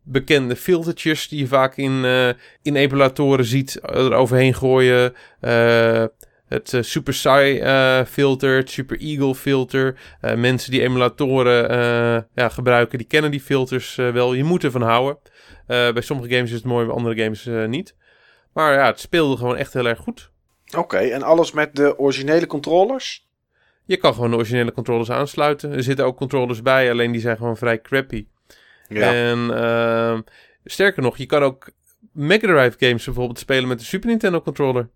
bekende 0.08 0.56
filtertjes 0.56 1.28
die 1.28 1.38
je 1.38 1.46
vaak 1.46 1.76
in, 1.76 2.04
eh, 2.04 2.28
in 2.62 2.76
emulatoren 2.76 3.44
ziet 3.44 3.76
eh, 3.76 4.04
er 4.04 4.12
overheen 4.12 4.54
gooien. 4.54 5.14
Het 6.48 6.72
eh, 6.72 6.82
Super 6.82 7.14
Sai 7.14 7.58
eh, 7.58 8.04
filter, 8.04 8.56
het 8.56 8.70
Super 8.70 9.00
Eagle 9.00 9.34
filter. 9.34 9.98
Eh, 10.20 10.34
mensen 10.34 10.70
die 10.70 10.82
emulatoren 10.82 12.26
ja, 12.34 12.48
gebruiken, 12.48 12.98
die 12.98 13.06
kennen 13.06 13.30
die 13.30 13.40
filters 13.40 13.94
wel. 13.94 14.34
Je 14.34 14.44
moet 14.44 14.64
ervan 14.64 14.82
houden. 14.82 15.18
Bij 15.66 16.00
sommige 16.00 16.34
games 16.34 16.50
is 16.50 16.56
het 16.56 16.64
mooi, 16.64 16.86
bij 16.86 16.94
andere 16.94 17.22
games 17.22 17.48
niet. 17.68 17.96
Maar 18.52 18.72
ja, 18.72 18.86
het 18.86 19.00
speelde 19.00 19.36
gewoon 19.36 19.56
echt 19.56 19.72
heel 19.72 19.86
erg 19.86 19.98
goed. 19.98 20.30
Oké, 20.76 20.96
en 20.96 21.22
alles 21.22 21.52
met 21.52 21.76
de 21.76 21.98
originele 21.98 22.46
controllers? 22.46 23.28
Je 23.84 23.96
kan 23.96 24.14
gewoon 24.14 24.30
de 24.30 24.36
originele 24.36 24.72
controllers 24.72 25.10
aansluiten. 25.10 25.72
Er 25.72 25.82
zitten 25.82 26.04
ook 26.04 26.16
controllers 26.16 26.62
bij, 26.62 26.90
alleen 26.90 27.12
die 27.12 27.20
zijn 27.20 27.36
gewoon 27.36 27.56
vrij 27.56 27.80
crappy. 27.80 28.26
Ja. 28.88 29.12
En 29.12 29.50
ehm, 29.58 30.20
sterker 30.64 31.02
nog, 31.02 31.16
je 31.16 31.26
kan 31.26 31.42
ook 31.42 31.70
Mega 32.12 32.46
Drive 32.46 32.86
games 32.86 33.04
bijvoorbeeld 33.04 33.38
spelen 33.38 33.68
met 33.68 33.78
de 33.78 33.84
Super 33.84 34.08
Nintendo 34.08 34.40
controller. 34.40 34.88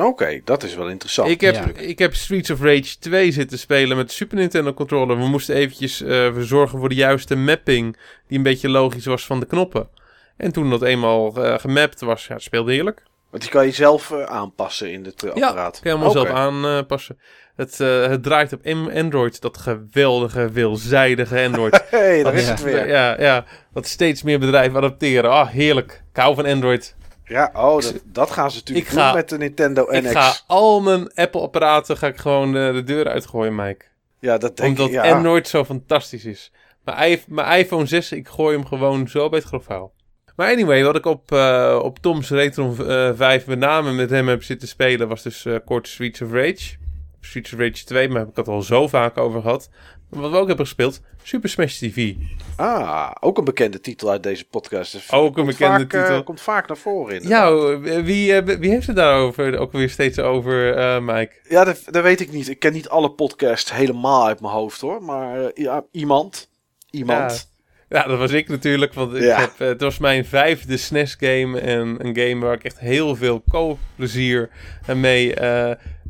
Oké, 0.00 0.40
dat 0.44 0.62
is 0.62 0.74
wel 0.74 0.88
interessant. 0.88 1.28
ik, 1.28 1.40
heb, 1.40 1.54
Ja. 1.54 1.68
ik 1.82 1.98
heb 1.98 2.14
Streets 2.14 2.50
of 2.50 2.60
Rage 2.60 2.98
2 2.98 3.32
zitten 3.32 3.58
spelen 3.58 3.96
met 3.96 4.08
de 4.08 4.14
Super 4.14 4.36
Nintendo 4.36 4.74
controller. 4.74 5.18
We 5.18 5.28
moesten 5.28 5.54
eventjes 5.54 6.02
eh, 6.02 6.32
zorgen 6.38 6.78
voor 6.78 6.88
de 6.88 6.94
juiste 6.94 7.34
mapping, 7.36 7.96
die 8.28 8.36
een 8.36 8.44
beetje 8.44 8.68
logisch 8.68 9.06
was 9.06 9.26
van 9.26 9.40
de 9.40 9.46
knoppen. 9.46 9.88
En 10.36 10.52
toen 10.52 10.70
dat 10.70 10.82
eenmaal 10.82 11.44
eh, 11.44 11.58
gemapt 11.58 12.00
was, 12.00 12.26
ja, 12.26 12.34
het 12.34 12.42
speelde 12.42 12.72
heerlijk. 12.72 13.02
Want 13.30 13.42
die 13.42 13.52
kan 13.52 13.66
je 13.66 13.72
zelf 13.72 14.10
eh, 14.10 14.22
aanpassen 14.22 14.92
in 14.92 15.04
het 15.04 15.22
eh, 15.22 15.34
Ja, 15.34 15.46
apparaat. 15.46 15.80
kan 15.80 15.90
je 15.92 15.98
helemaal 15.98 16.24
zelf 16.24 16.28
aanpassen. 16.28 17.18
Het, 17.56 17.80
eh, 17.80 18.06
het 18.06 18.22
draait 18.22 18.52
op 18.52 18.66
Android, 18.94 19.40
dat 19.40 19.58
geweldige, 19.58 20.50
veelzijdige 20.52 21.42
Android. 21.44 21.84
Hé, 21.90 21.98
hey, 22.06 22.22
daar 22.22 22.34
is 22.34 22.48
het 22.48 22.62
weer. 22.62 22.88
Ja, 22.88 23.20
ja, 23.20 23.44
wat 23.72 23.86
steeds 23.86 24.22
meer 24.22 24.38
bedrijven 24.38 24.76
adopteren. 24.76 25.30
Ah, 25.30 25.48
heerlijk. 25.48 26.02
Ik 26.12 26.20
hou 26.20 26.34
van 26.34 26.46
Android. 26.46 26.94
Ja, 27.32 27.50
oh, 27.54 27.80
dat, 27.80 28.02
dat 28.04 28.30
gaan 28.30 28.50
ze 28.50 28.56
natuurlijk 28.58 28.86
Ik 28.86 28.92
ga- 28.92 29.06
doen 29.06 29.14
met 29.14 29.28
de 29.28 29.38
Nintendo 29.38 29.86
NX. 29.90 29.98
Ik 30.10 30.10
ga 30.16 30.32
al 30.46 30.80
mijn 30.80 31.14
Apple-apparaten 31.14 31.96
ga 31.96 32.06
ik 32.06 32.16
gewoon 32.16 32.56
eh, 32.56 32.72
de 32.72 32.82
deur 32.82 33.08
uitgooien, 33.08 33.54
Mike. 33.54 33.84
Ja, 34.18 34.38
dat 34.38 34.56
denk 34.56 34.68
Omdat 34.68 34.86
ik. 34.86 34.92
Ja. 34.92 35.14
Android 35.14 35.48
zo 35.48 35.64
fantastisch 35.64 36.24
is. 36.24 36.52
Mijn, 36.84 37.18
mijn 37.26 37.58
iPhone 37.58 37.86
6, 37.86 38.12
ik 38.12 38.28
gooi 38.28 38.56
hem 38.56 38.66
gewoon 38.66 39.08
zo 39.08 39.28
bij 39.28 39.38
het 39.38 39.48
grof 39.48 39.64
vuil. 39.64 39.92
Maar 40.36 40.50
anyway, 40.50 40.84
wat 40.84 40.96
ik 40.96 41.06
op, 41.06 41.32
eh, 41.32 41.78
op 41.82 41.98
Tom's 41.98 42.30
Retron 42.30 42.88
eh 42.88 43.10
5 43.14 43.46
met 43.46 43.58
name 43.58 43.92
met 43.92 44.10
hem 44.10 44.28
heb 44.28 44.42
zitten 44.42 44.68
spelen... 44.68 45.08
was 45.08 45.22
dus 45.22 45.44
eh, 45.44 45.56
kort 45.64 45.88
Streets 45.88 46.20
of 46.22 46.32
Rage. 46.32 46.76
Streets 47.20 47.52
of 47.52 47.58
Rage 47.58 47.84
2, 47.84 48.08
maar 48.08 48.18
heb 48.18 48.28
ik 48.28 48.36
het 48.36 48.48
al 48.48 48.62
zo 48.62 48.88
vaak 48.88 49.18
over 49.18 49.40
gehad. 49.42 49.70
Wat 50.12 50.30
we 50.30 50.36
ook 50.36 50.46
hebben 50.46 50.66
gespeeld, 50.66 51.00
Super 51.22 51.48
Smash 51.48 51.78
TV. 51.78 52.14
Ah, 52.56 53.10
ook 53.20 53.38
een 53.38 53.44
bekende 53.44 53.80
titel 53.80 54.10
uit 54.10 54.22
deze 54.22 54.44
podcast. 54.44 54.92
Dus 54.92 55.12
Ook 55.12 55.36
een 55.38 55.46
bekende 55.46 55.78
vaak, 55.78 55.92
eh, 55.92 56.02
titel. 56.02 56.22
komt 56.22 56.40
vaak 56.40 56.68
naar 56.68 56.76
voren 56.76 57.14
in. 57.22 57.28
Ja, 57.28 57.46
eh, 57.50 57.76
wie, 58.04 58.34
eh, 58.34 58.56
wie 58.58 58.70
heeft 58.70 58.86
het 58.86 58.96
daarover 58.96 59.58
ook 59.58 59.72
weer 59.72 59.90
steeds 59.90 60.18
over, 60.18 60.76
eh, 60.76 61.00
Mike? 61.00 61.32
Ja, 61.48 61.64
dat, 61.64 61.82
dat 61.90 62.02
weet 62.02 62.20
ik 62.20 62.32
niet. 62.32 62.48
Ik 62.48 62.58
ken 62.58 62.72
niet 62.72 62.88
alle 62.88 63.10
podcasts 63.10 63.72
helemaal 63.72 64.26
uit 64.26 64.40
mijn 64.40 64.52
hoofd 64.52 64.80
hoor. 64.80 65.02
Maar 65.02 65.50
ja, 65.54 65.84
iemand. 65.90 66.48
Iemand. 66.90 67.50
Ja, 67.88 68.02
dat 68.02 68.18
was 68.18 68.30
ik 68.32 68.48
natuurlijk, 68.48 68.94
want 68.94 69.14
ik 69.14 69.22
Ja. 69.22 69.40
heb, 69.40 69.58
het 69.58 69.80
was 69.80 69.98
mijn 69.98 70.24
vijfde 70.24 70.76
SNES-game 70.76 71.60
en 71.60 71.96
een 72.06 72.16
game 72.16 72.44
waar 72.44 72.54
ik 72.54 72.64
echt 72.64 72.78
heel 72.78 73.16
veel 73.16 73.42
co-plezier 73.48 74.50
mee, 74.94 75.34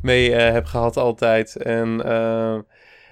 mee 0.01 0.31
heb 0.31 0.65
gehad 0.65 0.97
altijd. 0.97 1.55
En 1.55 2.01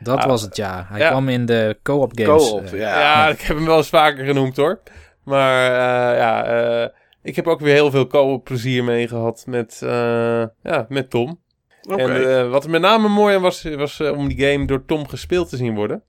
Dat 0.04 0.18
Ah, 0.18 0.26
was 0.26 0.42
het, 0.42 0.56
ja. 0.56 0.86
Hij 0.90 1.00
ja. 1.00 1.10
kwam 1.10 1.30
in 1.30 1.46
de 1.46 1.78
co-op 1.84 2.12
games. 2.16 2.50
Co-op, 2.50 2.64
eh, 2.66 2.80
ja. 2.80 3.00
ja. 3.00 3.28
ik 3.30 3.42
heb 3.42 3.56
hem 3.58 3.66
wel 3.66 3.78
eens 3.78 3.90
vaker 3.90 4.26
genoemd 4.26 4.58
hoor. 4.58 4.80
Maar 5.24 5.66
eh, 5.66 6.18
ja, 6.18 6.44
eh, 6.46 6.90
ik 7.24 7.36
heb 7.36 7.48
ook 7.48 7.60
weer 7.60 7.74
heel 7.74 7.92
veel 7.92 8.08
co-plezier 8.08 8.84
mee 8.84 9.08
gehad 9.08 9.44
met, 9.48 9.80
eh, 9.84 10.44
ja, 10.64 10.86
met 10.90 11.10
Tom. 11.10 11.40
En 11.82 12.30
eh, 12.40 12.50
wat 12.50 12.64
er 12.64 12.70
met 12.70 12.82
name 12.82 13.08
mooi 13.08 13.36
aan 13.36 13.42
was, 13.42 13.64
was 13.64 14.00
om 14.00 14.28
die 14.28 14.52
game 14.52 14.66
door 14.66 14.86
Tom 14.86 15.08
gespeeld 15.08 15.50
te 15.50 15.58
zien 15.58 15.76
worden. 15.76 16.04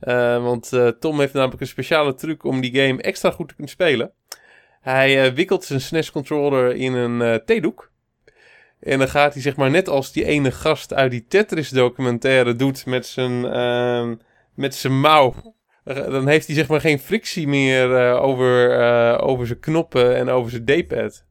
Eh, 0.00 0.42
want 0.42 0.72
eh, 0.72 0.88
Tom 0.88 1.20
heeft 1.20 1.32
namelijk 1.32 1.60
een 1.60 1.66
speciale 1.66 2.14
truc 2.14 2.44
om 2.44 2.60
die 2.60 2.74
game 2.80 3.02
extra 3.02 3.30
goed 3.30 3.48
te 3.48 3.54
kunnen 3.54 3.72
spelen. 3.72 4.12
Hij 4.80 5.34
wikkelt 5.34 5.64
zijn 5.64 5.80
SNES-controller 5.80 6.74
in 6.74 6.94
een 6.94 7.22
eh, 7.22 7.34
theedoek. 7.34 7.89
En 8.80 8.98
dan 8.98 9.08
gaat 9.08 9.32
hij 9.32 9.42
zeg 9.42 9.56
maar 9.56 9.70
net 9.70 9.88
als 9.88 10.12
die 10.12 10.24
ene 10.24 10.50
gast 10.50 10.94
uit 10.94 11.10
die 11.10 11.26
Tetris-documentaire 11.26 12.56
doet 12.56 12.86
met 12.86 13.06
zijn, 13.06 13.44
ehm, 13.44 14.14
met 14.54 14.74
zijn 14.74 15.00
mouw. 15.00 15.34
Dan 15.84 16.26
heeft 16.26 16.46
hij 16.46 16.56
zeg 16.56 16.68
maar 16.68 16.80
geen 16.80 16.98
frictie 16.98 17.48
meer 17.48 17.96
eh, 17.96 18.22
over, 18.22 18.80
eh, 18.80 19.28
over 19.28 19.46
zijn 19.46 19.60
knoppen 19.60 20.16
en 20.16 20.28
over 20.28 20.50
zijn 20.50 20.64
D-pad. 20.64 21.24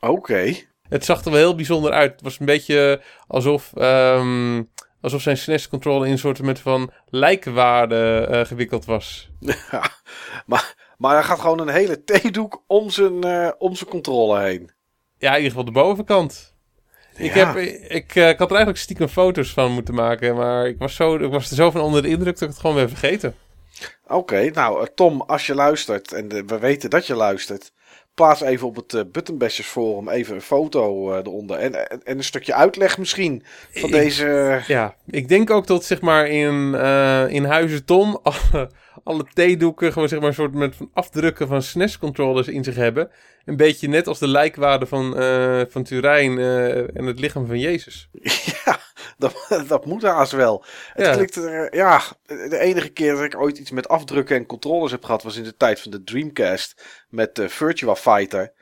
Oké. 0.00 0.54
Het 0.88 1.04
zag 1.04 1.24
er 1.24 1.30
wel 1.30 1.40
heel 1.40 1.54
bijzonder 1.54 1.92
uit. 1.92 2.12
Het 2.12 2.22
was 2.22 2.40
een 2.40 2.46
beetje 2.46 3.02
alsof, 3.26 3.72
ehm, 3.74 4.62
alsof 5.00 5.22
zijn 5.22 5.36
SNES-controller 5.36 6.06
in 6.06 6.12
een 6.12 6.18
soort 6.18 6.42
met 6.42 6.60
van 6.60 6.92
lijkwaarde 7.06 8.26
eh, 8.30 8.44
gewikkeld 8.44 8.84
was. 8.84 9.30
Ja, 9.70 9.90
maar, 10.46 10.94
maar 10.98 11.14
hij 11.14 11.22
gaat 11.22 11.40
gewoon 11.40 11.60
een 11.60 11.68
hele 11.68 12.04
theedoek 12.04 12.64
om 12.66 12.90
zijn, 12.90 13.24
om 13.58 13.74
zijn 13.74 13.90
controle 13.90 14.40
heen. 14.40 14.70
Ja, 15.18 15.30
in 15.30 15.36
ieder 15.36 15.50
geval 15.50 15.64
de 15.64 15.80
bovenkant. 15.80 16.51
Ik, 17.16 17.34
Ja. 17.34 17.46
heb, 17.52 17.56
ik, 17.88 18.14
eh, 18.14 18.28
ik 18.28 18.38
had 18.38 18.48
er 18.50 18.56
eigenlijk 18.56 18.78
stiekem 18.78 19.08
foto's 19.08 19.52
van 19.52 19.72
moeten 19.72 19.94
maken, 19.94 20.34
maar 20.36 20.66
ik 20.66 20.78
was, 20.78 20.94
zo, 20.94 21.14
ik 21.16 21.30
was 21.30 21.50
er 21.50 21.56
zo 21.56 21.70
van 21.70 21.80
onder 21.80 22.02
de 22.02 22.08
indruk 22.08 22.32
dat 22.34 22.42
ik 22.42 22.48
het 22.48 22.58
gewoon 22.58 22.76
ben 22.76 22.88
vergeten. 22.88 23.34
Oké, 24.06 24.50
nou 24.50 24.80
eh, 24.80 24.86
Tom, 24.94 25.20
als 25.20 25.46
je 25.46 25.54
luistert, 25.54 26.12
en 26.12 26.28
eh, 26.30 26.42
we 26.46 26.58
weten 26.58 26.90
dat 26.90 27.06
je 27.06 27.14
luistert, 27.14 27.72
plaats 28.14 28.40
even 28.40 28.66
op 28.66 28.76
het 28.76 28.94
eh 28.94 29.00
Buttonbashers 29.12 29.66
forum 29.66 30.08
even 30.08 30.34
een 30.34 30.40
foto 30.42 31.12
eh, 31.12 31.18
eronder. 31.18 31.56
En, 31.58 31.88
en, 31.90 32.00
en 32.04 32.16
een 32.16 32.24
stukje 32.24 32.54
uitleg 32.54 32.98
misschien 32.98 33.44
van 33.70 33.88
Ik- 33.88 33.94
deze... 33.94 34.60
Ja, 34.66 34.94
ik 35.06 35.28
denk 35.28 35.50
ook 35.50 35.66
dat 35.66 35.84
zeg 35.84 36.00
maar 36.00 36.26
in, 36.28 36.74
eh, 36.74 37.24
in 37.28 37.44
Huizen 37.44 37.84
Tom 37.84 38.20
alle, 39.04 39.24
theedoeken 39.34 39.92
gewoon 39.92 40.08
zeg 40.08 40.18
maar 40.18 40.28
een 40.28 40.34
soort 40.34 40.54
met 40.54 40.76
van 40.76 40.90
afdrukken 40.94 41.48
van 41.48 41.62
SNES-controllers 41.62 42.48
in 42.48 42.64
zich 42.64 42.74
hebben. 42.74 43.10
Een 43.44 43.56
beetje 43.56 43.88
net 43.88 44.06
als 44.06 44.18
de 44.18 44.28
lijkwaarde 44.28 44.86
van, 44.86 45.16
eh, 45.18 45.60
van 45.68 45.82
Turijn 45.82 46.38
eh, 46.38 46.96
en 46.96 47.04
het 47.04 47.20
lichaam 47.20 47.46
van 47.46 47.58
Jezus. 47.58 48.08
Ja, 48.64 48.78
dat, 49.18 49.64
dat 49.68 49.86
moet 49.86 50.02
haast 50.02 50.32
wel. 50.32 50.64
Het 50.92 51.06
Ja. 51.06 51.12
klinkt 51.12 51.36
er, 51.36 51.76
ja, 51.76 52.02
de 52.26 52.58
enige 52.58 52.88
keer 52.88 53.14
dat 53.14 53.24
ik 53.24 53.40
ooit 53.40 53.58
iets 53.58 53.70
met 53.70 53.88
afdrukken 53.88 54.36
en 54.36 54.46
controllers 54.46 54.92
heb 54.92 55.04
gehad 55.04 55.22
was 55.22 55.36
in 55.36 55.42
de 55.44 55.56
tijd 55.56 55.80
van 55.80 55.90
de 55.90 56.04
Dreamcast 56.04 56.84
met 57.08 57.38
eh, 57.38 57.48
Virtua 57.48 57.94
Fighter. 57.96 58.52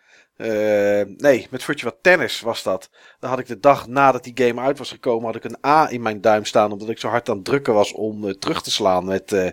Eh, 0.40 1.03
nee, 1.16 1.46
met 1.50 1.64
Virtua 1.64 1.92
Tennis 2.00 2.40
was 2.40 2.62
dat. 2.62 2.90
Dan 3.18 3.31
had 3.31 3.38
ik 3.38 3.46
de 3.46 3.61
dag 3.61 3.87
nadat 3.87 4.24
die 4.24 4.46
game 4.46 4.61
uit 4.61 4.79
was 4.79 4.90
gekomen, 4.90 5.26
had 5.26 5.37
ik 5.37 5.44
een 5.44 5.66
A 5.66 5.90
in 5.90 6.03
mijn 6.03 6.20
duim 6.20 6.44
staan. 6.44 6.72
Omdat 6.72 6.88
ik 6.88 6.98
zo 6.98 7.09
hard 7.09 7.29
aan 7.29 7.37
het 7.37 7.44
drukken 7.44 7.74
was 7.74 7.92
om 7.92 8.29
eh, 8.29 8.35
terug 8.35 8.62
te 8.62 8.70
slaan 8.70 9.05
met, 9.05 9.33
eh, 9.33 9.50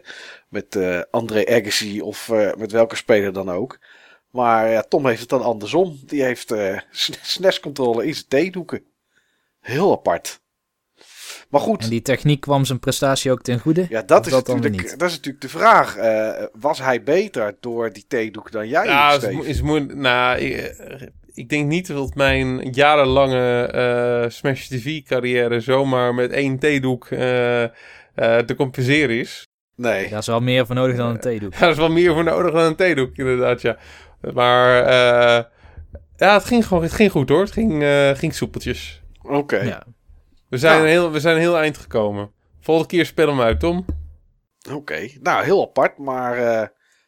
met 0.50 0.80
André 1.12 1.46
Agassi 1.46 2.02
of 2.02 2.32
met 2.58 2.72
welke 2.72 2.96
speler 2.96 3.34
dan 3.34 3.50
ook. 3.52 3.80
Maar 4.32 4.70
ja, 4.70 4.82
Tom 4.82 5.06
heeft 5.06 5.20
het 5.20 5.30
dan 5.30 5.42
andersom. 5.42 6.00
Die 6.06 6.24
heeft 6.24 6.54
SNES-controller 7.22 8.06
in 8.06 8.14
zijn 8.14 8.28
theedoeken. 8.28 8.84
Heel 9.60 9.92
apart. 9.92 10.40
Maar 11.50 11.62
goed, 11.62 11.84
En 11.84 11.90
die 11.90 12.02
techniek 12.02 12.42
kwam 12.42 12.66
zijn 12.66 12.80
prestatie 12.80 13.32
ook 13.32 13.42
ten 13.42 13.60
goede? 13.60 13.86
ja, 13.90 14.02
dat, 14.02 14.26
is 14.26 14.32
dat 14.32 14.48
natuurlijk, 14.48 15.00
dat 15.00 15.10
is 15.10 15.16
natuurlijk 15.16 15.42
de 15.42 15.50
vraag. 15.50 15.96
Eh, 15.98 16.44
was 16.60 16.82
hij 16.82 17.04
beter 17.04 17.56
door 17.60 17.94
die 17.94 18.06
theedoek 18.08 18.52
dan 18.52 18.68
jij? 18.68 18.86
Ja, 18.86 19.12
Steve? 19.14 19.48
is, 19.48 19.62
is. 19.62 19.62
Nou, 19.94 20.38
ik, 20.40 20.56
eh, 20.58 21.08
ik 21.34 21.50
denk 21.50 21.68
niet 21.68 21.88
dat 21.88 22.16
mijn 22.16 22.70
jarenlange 22.72 23.64
eh, 23.66 24.30
Smash 24.30 24.68
TV-carrière 24.68 25.60
zomaar 25.60 26.14
met 26.14 26.32
één 26.32 26.60
theedoek 26.60 27.08
eh, 27.08 27.64
eh, 27.64 27.70
te 28.46 28.56
compenseren 28.56 29.20
is. 29.20 29.48
Nee. 29.76 30.10
Daar 30.10 30.20
is 30.20 30.28
wel 30.28 30.40
meer 30.42 30.66
voor 30.66 30.76
nodig 30.76 30.96
dan 30.96 31.10
een 31.10 31.20
theedoek. 31.20 31.58
Daar 31.60 31.70
is 31.70 31.78
wel 31.78 31.92
meer 31.92 32.14
voor 32.14 32.24
nodig 32.24 32.52
dan 32.52 32.64
een 32.64 32.76
theedoek, 32.76 33.18
inderdaad, 33.18 33.62
ja. 33.62 33.78
Maar 34.34 34.82
eh, 34.84 35.44
ja, 36.18 36.34
het 36.34 36.46
ging 36.46 36.66
gewoon 36.68 36.84
het 36.84 36.94
ging 36.94 37.12
goed 37.12 37.30
hoor. 37.30 37.40
Het 37.42 37.52
ging, 37.52 37.84
eh, 37.84 38.10
ging 38.10 38.34
soepeltjes. 38.34 39.02
Oké. 39.22 39.58
Ja. 39.62 39.84
We 40.50 40.58
zijn, 40.58 40.76
Ja. 40.76 40.82
een 40.82 40.88
heel, 40.88 41.12
we 41.12 41.20
zijn 41.20 41.36
een 41.36 41.42
heel 41.42 41.58
eind 41.58 41.78
gekomen. 41.78 42.32
Volgende 42.60 42.90
keer 42.90 43.06
speel 43.06 43.28
hem 43.28 43.42
uit, 43.42 43.60
Tom. 43.60 43.86
Oké. 44.72 45.08
Nou, 45.22 45.44
heel 45.44 45.62
apart, 45.62 45.98
maar 45.98 46.38
eh, 46.38 46.68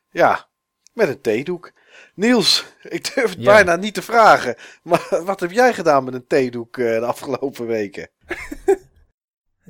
ja, 0.10 0.48
met 0.94 1.08
een 1.10 1.22
theedoek. 1.22 1.72
Niels, 2.16 2.66
ik 2.98 3.14
durf 3.16 3.30
het 3.30 3.40
Ja. 3.40 3.46
bijna 3.54 3.76
niet 3.76 3.94
te 3.94 4.02
vragen. 4.02 4.56
Maar 4.84 5.08
wat 5.26 5.40
heb 5.40 5.52
jij 5.52 5.74
gedaan 5.74 6.04
met 6.04 6.14
een 6.14 6.28
theedoek 6.28 6.78
eh, 6.78 6.86
de 7.00 7.06
afgelopen 7.06 7.66
weken? 7.68 8.10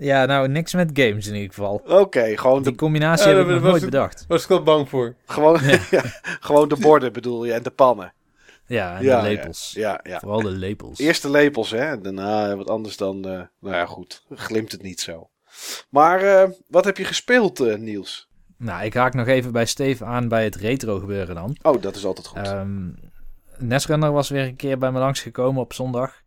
Ja, 0.02 0.26
nou, 0.26 0.48
niks 0.48 0.74
met 0.74 0.90
games 0.94 1.28
in 1.28 1.34
ieder 1.36 1.50
geval. 1.54 1.82
Oké, 1.86 2.38
gewoon, 2.38 2.62
Die 2.64 2.72
de, 2.72 2.78
combinatie 2.78 3.30
Ja, 3.30 3.36
heb 3.36 3.42
ik 3.42 3.46
dat 3.46 3.54
nog 3.54 3.62
was 3.64 3.70
nooit 3.72 3.82
het- 3.82 3.92
bedacht. 3.92 4.26
Was 4.28 4.44
ik 4.44 4.48
wel 4.50 4.64
bang 4.64 4.90
voor. 4.90 5.16
gewoon, 5.26 5.60
ja, 5.90 6.02
gewoon 6.22 6.68
de 6.70 6.76
borden 6.78 7.14
bedoel 7.14 7.46
je 7.46 7.54
en 7.54 7.64
de 7.64 7.70
pannen. 7.70 8.14
Ja, 8.70 8.98
en 8.98 9.04
ja, 9.04 9.22
de 9.22 9.28
lepels. 9.28 9.72
Ja, 9.76 10.00
ja. 10.04 10.20
Vooral 10.20 10.42
de 10.42 10.50
lepels. 10.50 11.00
Eerst 11.00 11.22
de 11.22 11.30
lepels, 11.30 11.72
hè. 11.72 12.02
Daarna 12.02 12.56
wat 12.56 12.70
anders 12.70 12.98
dan... 12.98 13.26
eh, 13.26 13.42
nou 13.60 13.76
ja, 13.76 13.86
goed. 13.86 14.24
Glimt 14.30 14.72
het 14.72 14.82
niet 14.82 15.00
zo. 15.00 15.30
Maar 15.90 16.22
eh, 16.22 16.50
wat 16.68 16.86
heb 16.86 16.98
je 16.98 17.04
gespeeld, 17.06 17.60
eh, 17.60 17.76
Niels? 17.78 18.30
Nou, 18.58 18.84
ik 18.84 18.94
haak 18.94 19.14
nog 19.14 19.28
even 19.28 19.52
bij 19.52 19.66
Steve 19.66 20.06
aan 20.06 20.28
bij 20.28 20.44
het 20.44 20.56
retro 20.56 21.00
gebeuren 21.00 21.36
dan. 21.36 21.58
Oh, 21.62 21.82
dat 21.82 21.96
is 21.96 22.06
altijd 22.06 22.28
goed. 22.28 22.38
Ehm 22.38 22.88
Nesrunner 23.58 24.12
was 24.12 24.30
weer 24.30 24.44
een 24.44 24.56
keer 24.56 24.78
bij 24.78 24.92
me 24.92 25.00
langsgekomen 25.00 25.62
op 25.62 25.74
zondag. 25.74 26.22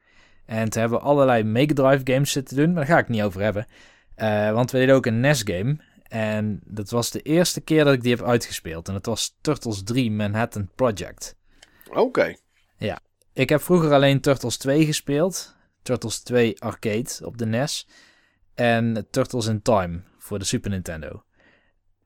En 0.47 0.69
toen 0.69 0.81
hebben 0.81 0.99
we 0.99 1.05
allerlei 1.05 1.43
Mega 1.43 1.75
Drive 1.75 2.13
games 2.13 2.33
zitten 2.33 2.57
doen, 2.57 2.67
maar 2.73 2.87
daar 2.87 2.95
ga 2.95 2.99
ik 2.99 3.09
niet 3.09 3.23
over 3.23 3.41
hebben. 3.43 3.67
Want 4.55 4.71
we 4.71 4.79
deden 4.79 4.95
ook 4.95 5.07
een 5.07 5.21
NES 5.21 5.43
game. 5.45 5.77
En 6.03 6.61
dat 6.65 6.91
was 6.91 7.11
de 7.11 7.21
eerste 7.23 7.61
keer 7.61 7.85
dat 7.85 7.95
ik 7.95 8.03
die 8.03 8.15
heb 8.17 8.25
uitgespeeld. 8.27 8.89
En 8.89 8.95
dat 8.95 9.07
was 9.07 9.37
Turtles 9.41 9.83
3 9.83 10.11
Manhattan 10.11 10.69
Project. 10.75 11.37
Oké. 11.93 12.37
Ik 13.33 13.49
heb 13.49 13.63
vroeger 13.63 13.93
alleen 13.93 14.21
Turtles 14.21 14.57
2 14.57 14.87
gespeeld. 14.87 15.57
Turtles 15.83 16.21
2 16.21 16.61
Arcade 16.61 17.09
op 17.25 17.39
de 17.39 17.47
NES. 17.47 17.87
En 18.55 19.07
Turtles 19.11 19.47
in 19.47 19.63
Time 19.63 20.01
voor 20.19 20.39
de 20.39 20.45
Super 20.45 20.71
Nintendo. 20.71 21.23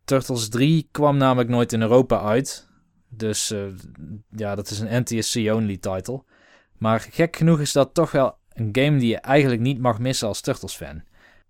Turtles 0.04 0.48
3 0.48 0.88
kwam 0.90 1.16
namelijk 1.16 1.48
nooit 1.48 1.72
in 1.72 1.80
Europa 1.80 2.20
uit. 2.20 2.68
Dus 3.08 3.50
eh, 3.50 3.66
ja, 4.30 4.54
dat 4.54 4.70
is 4.70 4.78
een 4.78 5.02
NTSC-only 5.02 5.76
title. 5.76 6.24
Maar 6.78 7.00
gek 7.00 7.36
genoeg 7.36 7.60
is 7.60 7.72
dat 7.72 7.94
toch 7.94 8.10
wel 8.10 8.38
een 8.52 8.68
game 8.72 8.98
die 8.98 9.08
je 9.08 9.18
eigenlijk 9.18 9.60
niet 9.62 9.78
mag 9.78 9.98
missen 9.98 10.28
als 10.28 10.40
Turtles-fan. 10.40 11.02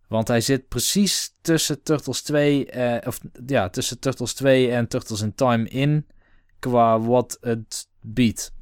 Want 0.09 0.29
hij 0.29 0.41
zit 0.41 0.69
precies 0.69 1.35
tussen 1.41 1.83
Turtles 1.83 2.23
2, 2.23 2.67
eh, 2.67 3.07
of 3.07 3.21
ja, 3.47 3.69
tussen 3.69 3.99
Turtles 3.99 4.35
2 4.35 4.71
en 4.71 4.89
Turtles 4.89 5.21
in 5.21 5.35
Time 5.35 5.69
in. 5.69 6.07
Qua 6.59 7.01
wat 7.01 7.39
het 7.41 7.89
biedt. 8.01 8.55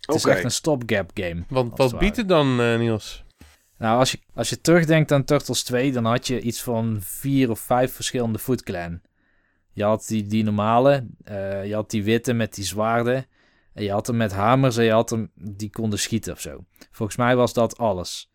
Het 0.00 0.14
is 0.14 0.24
echt 0.24 0.44
een 0.44 0.50
stopgap 0.50 1.10
game. 1.14 1.44
Want 1.48 1.78
wat 1.78 1.98
biedt 1.98 2.16
het 2.16 2.28
dan, 2.28 2.60
eh, 2.60 2.78
Niels? 2.78 3.24
Nou, 3.78 3.98
als 3.98 4.10
je, 4.10 4.18
als 4.34 4.50
je 4.50 4.60
terugdenkt 4.60 5.12
aan 5.12 5.24
Turtles 5.24 5.62
2, 5.62 5.92
dan 5.92 6.04
had 6.04 6.26
je 6.26 6.40
iets 6.40 6.62
van 6.62 6.96
vier 7.00 7.50
of 7.50 7.60
vijf 7.60 7.94
verschillende 7.94 8.38
Foot 8.38 8.62
Clan. 8.62 9.00
Je 9.72 9.84
had 9.84 10.06
die, 10.06 10.26
die 10.26 10.44
normale, 10.44 11.06
eh, 11.24 11.66
je 11.66 11.74
had 11.74 11.90
die 11.90 12.04
witte 12.04 12.32
met 12.32 12.54
die 12.54 12.64
zwaarden. 12.64 13.26
En 13.72 13.82
je 13.82 13.90
had 13.90 14.06
hem 14.06 14.16
met 14.16 14.32
hamers 14.32 14.76
en 14.76 14.84
je 14.84 14.92
had 14.92 15.10
hem 15.10 15.30
die 15.34 15.70
konden 15.70 15.98
schieten 15.98 16.32
of 16.32 16.40
zo. 16.40 16.64
Volgens 16.90 17.18
mij 17.18 17.36
was 17.36 17.52
dat 17.52 17.78
alles. 17.78 18.30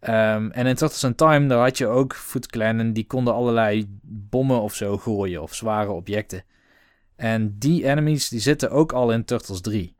Ehm, 0.00 0.50
en 0.50 0.66
in 0.66 0.74
Turtles 0.74 1.02
in 1.02 1.14
Time, 1.14 1.46
daar 1.46 1.58
had 1.58 1.78
je 1.78 1.86
ook 1.86 2.14
Foot 2.14 2.46
Clan 2.46 2.78
en 2.78 2.92
die 2.92 3.06
konden 3.06 3.34
allerlei 3.34 3.86
bommen 4.02 4.60
of 4.60 4.74
zo 4.74 4.98
gooien 4.98 5.42
of 5.42 5.54
zware 5.54 5.90
objecten. 5.90 6.44
En 7.16 7.58
die 7.58 7.84
enemies, 7.84 8.28
die 8.28 8.40
zitten 8.40 8.70
ook 8.70 8.92
al 8.92 9.12
in 9.12 9.24
Turtles 9.24 9.60
3. 9.60 9.96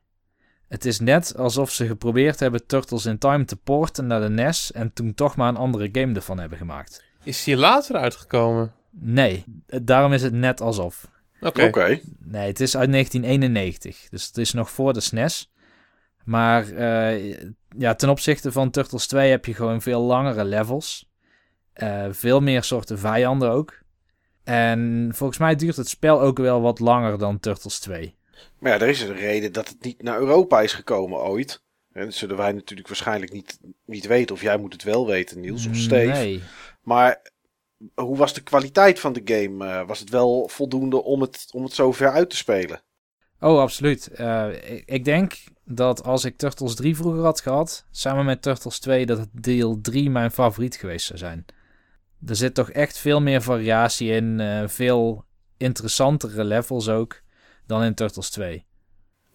Het 0.69 0.85
is 0.85 1.01
net 1.01 1.37
alsof 1.37 1.71
ze 1.71 1.87
geprobeerd 1.87 2.41
hebben 2.41 2.67
Turtles 2.67 3.07
in 3.07 3.19
Time 3.19 3.45
te 3.45 3.57
porten 3.57 4.07
naar 4.07 4.21
de 4.21 4.29
NES 4.29 4.73
en 4.73 4.93
toen 4.93 5.15
toch 5.15 5.37
maar 5.37 5.49
een 5.49 5.57
andere 5.57 5.89
game 5.93 6.15
ervan 6.15 6.39
hebben 6.39 6.59
gemaakt. 6.59 7.05
Is 7.23 7.45
die 7.45 7.57
later 7.57 7.97
uitgekomen? 7.97 8.73
Nee, 8.91 9.45
daarom 9.67 10.13
is 10.13 10.23
het 10.23 10.33
net 10.33 10.61
alsof. 10.61 11.09
Oké. 11.41 12.01
Nee, 12.19 12.47
het 12.47 12.61
is 12.61 12.77
uit 12.77 12.91
1991, 12.91 14.09
dus 14.09 14.27
het 14.27 14.39
is 14.39 14.53
nog 14.53 14.71
voor 14.71 14.93
de 14.93 15.01
SNES. 15.01 15.53
Maar 16.25 16.69
eh, 16.71 17.37
ja, 17.79 17.95
ten 17.95 18.09
opzichte 18.09 18.53
van 18.53 18.71
Turtles 18.71 19.07
2 19.07 19.31
heb 19.31 19.45
je 19.45 19.55
gewoon 19.55 19.83
veel 19.83 20.01
langere 20.01 20.45
levels. 20.45 21.11
Eh, 21.73 22.07
veel 22.11 22.41
meer 22.41 22.63
soorten 22.63 22.99
vijanden 22.99 23.51
ook. 23.51 23.83
En 24.45 25.11
volgens 25.15 25.39
mij 25.39 25.57
duurt 25.57 25.77
het 25.77 25.89
spel 25.89 26.21
ook 26.21 26.39
wel 26.39 26.61
wat 26.61 26.79
langer 26.79 27.19
dan 27.19 27.41
Turtles 27.41 27.79
2. 27.79 28.15
Maar 28.59 28.73
ja, 28.73 28.81
er 28.81 28.89
is 28.89 29.01
een 29.01 29.17
reden 29.17 29.53
dat 29.53 29.69
het 29.69 29.83
niet 29.83 30.03
naar 30.03 30.19
Europa 30.19 30.61
is 30.61 30.73
gekomen 30.73 31.19
ooit. 31.19 31.63
En 31.93 32.05
dat 32.05 32.15
zullen 32.15 32.37
wij 32.37 32.53
natuurlijk 32.53 32.89
waarschijnlijk 32.89 33.33
niet, 33.33 33.59
niet 33.85 34.07
weten. 34.07 34.35
Of 34.35 34.43
jij 34.43 34.57
moet 34.57 34.73
het 34.73 34.83
wel 34.83 35.07
weten, 35.07 35.41
Niels 35.41 35.67
of 35.67 35.77
Steve. 35.77 36.13
Nee. 36.13 36.43
Maar 36.83 37.23
hoe 37.95 38.17
was 38.17 38.35
de 38.35 38.43
kwaliteit 38.43 39.01
van 39.01 39.13
de 39.13 39.23
game? 39.25 39.67
Eh, 39.67 39.87
was 39.87 40.01
het 40.01 40.11
wel 40.11 40.49
voldoende 40.49 41.03
om 41.03 41.21
het, 41.21 41.47
om 41.51 41.63
het 41.63 41.73
zo 41.73 41.93
ver 41.93 42.11
uit 42.11 42.31
te 42.31 42.37
spelen? 42.37 42.83
Oh, 43.41 43.61
absoluut. 43.61 44.07
Eh, 44.07 44.49
ik, 44.71 44.83
ik 44.87 45.05
denk 45.05 45.35
dat 45.65 46.05
als 46.05 46.25
ik 46.25 46.37
Turtles 46.37 46.75
3 46.75 46.97
vroeger 46.97 47.23
had 47.23 47.41
gehad, 47.41 47.87
samen 47.91 48.25
met 48.25 48.43
Turtles 48.43 48.79
2, 48.79 49.07
dat 49.07 49.19
het 49.19 49.29
deel 49.33 49.81
3 49.81 50.11
mijn 50.11 50.31
favoriet 50.31 50.77
geweest 50.77 51.07
zou 51.07 51.19
zijn. 51.19 51.45
Er 52.27 52.37
zit 52.37 52.55
toch 52.55 52.71
echt 52.71 52.99
veel 52.99 53.21
meer 53.21 53.43
variatie 53.43 54.11
in, 54.11 54.41
eh, 54.41 54.63
veel 54.69 55.25
interessantere 55.57 56.45
levels 56.45 56.89
ook 56.89 57.21
dan 57.67 57.83
in 57.83 57.95
Turtles 57.95 58.31
2. 58.31 58.67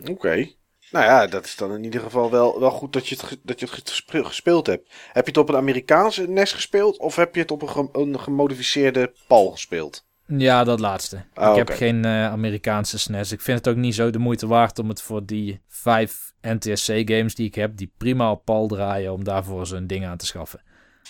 Oké. 0.08 0.47
Nou 0.91 1.06
ja, 1.06 1.28
dat 1.28 1.45
is 1.45 1.56
dan 1.56 1.73
in 1.73 1.84
ieder 1.84 2.02
geval 2.02 2.32
wel, 2.32 2.60
wel 2.60 2.71
goed 2.71 2.93
dat 2.93 3.08
je, 3.08 3.15
het, 3.15 3.39
dat 3.43 3.60
je 3.60 3.65
het 3.71 3.89
gespe- 3.89 4.25
gespeeld 4.25 4.67
hebt. 4.67 4.89
Heb 5.12 5.23
je 5.25 5.32
het 5.32 5.38
op 5.39 5.49
een 5.49 5.56
Amerikaanse 5.56 6.28
NES 6.28 6.54
gespeeld? 6.54 6.97
Of 6.99 7.15
heb 7.15 7.36
je 7.36 7.41
het 7.41 7.52
op 7.52 7.62
een, 7.62 7.69
gem- 7.69 7.89
een 7.91 8.19
gemodificeerde 8.19 9.13
PAL 9.28 9.52
gespeeld? 9.52 10.08
Ja, 10.28 10.63
dat 10.63 10.80
laatste. 10.80 11.25
Ah, 11.34 11.52
ik 11.52 11.58
heb 11.67 11.69
geen 11.78 12.06
eh, 12.06 12.25
Amerikaanse 12.25 12.99
SNES. 12.99 13.32
Ik 13.32 13.41
vind 13.41 13.58
het 13.58 13.67
ook 13.67 13.75
niet 13.82 13.95
zo 13.95 14.10
de 14.10 14.19
moeite 14.19 14.47
waard 14.47 14.80
om 14.80 14.89
het 14.89 15.02
voor 15.02 15.25
die 15.25 15.62
vijf 15.67 16.34
NTSC-games 16.41 17.36
die 17.36 17.47
ik 17.47 17.56
heb, 17.56 17.78
die 17.78 17.91
prima 17.97 18.32
op 18.32 18.45
PAL 18.45 18.67
draaien, 18.67 19.13
om 19.13 19.23
daarvoor 19.23 19.65
zo'n 19.67 19.88
ding 19.88 20.06
aan 20.06 20.17
te 20.17 20.25
schaffen. 20.25 20.62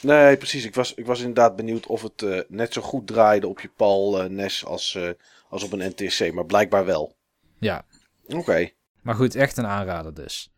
Nee, 0.01 0.37
precies. 0.37 0.65
Ik 0.65 0.75
was, 0.75 0.93
ik 0.93 1.05
was 1.05 1.19
inderdaad 1.19 1.55
benieuwd 1.55 1.87
of 1.87 2.01
het 2.01 2.21
eh, 2.21 2.39
net 2.47 2.73
zo 2.73 2.81
goed 2.81 3.07
draaide 3.07 3.47
op 3.47 3.59
je 3.59 3.69
PAL 3.75 4.21
eh, 4.21 4.29
NES 4.29 4.65
als, 4.65 4.95
eh, 4.95 5.09
als 5.49 5.63
op 5.63 5.71
een 5.71 5.93
NTSC. 5.95 6.31
Maar 6.33 6.45
blijkbaar 6.45 6.85
wel. 6.85 7.15
Ja, 7.59 7.85
Oké. 8.27 8.69
Maar 9.01 9.15
goed, 9.15 9.35
echt 9.35 9.57
een 9.57 9.65
aanrader 9.65 10.13
dus. 10.13 10.51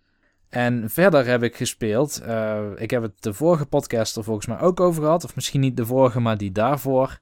En 0.49 0.89
verder 0.89 1.25
heb 1.25 1.43
ik 1.43 1.55
gespeeld. 1.55 2.21
eh, 2.21 2.65
ik 2.75 2.91
heb 2.91 3.01
het 3.01 3.23
de 3.23 3.33
vorige 3.33 3.65
podcast 3.65 4.15
er 4.17 4.23
volgens 4.23 4.45
mij 4.45 4.59
ook 4.59 4.79
over 4.79 5.03
gehad. 5.03 5.23
Of 5.23 5.35
misschien 5.35 5.59
niet 5.61 5.77
de 5.77 5.85
vorige, 5.85 6.19
maar 6.19 6.37
die 6.37 6.51
daarvoor. 6.51 7.19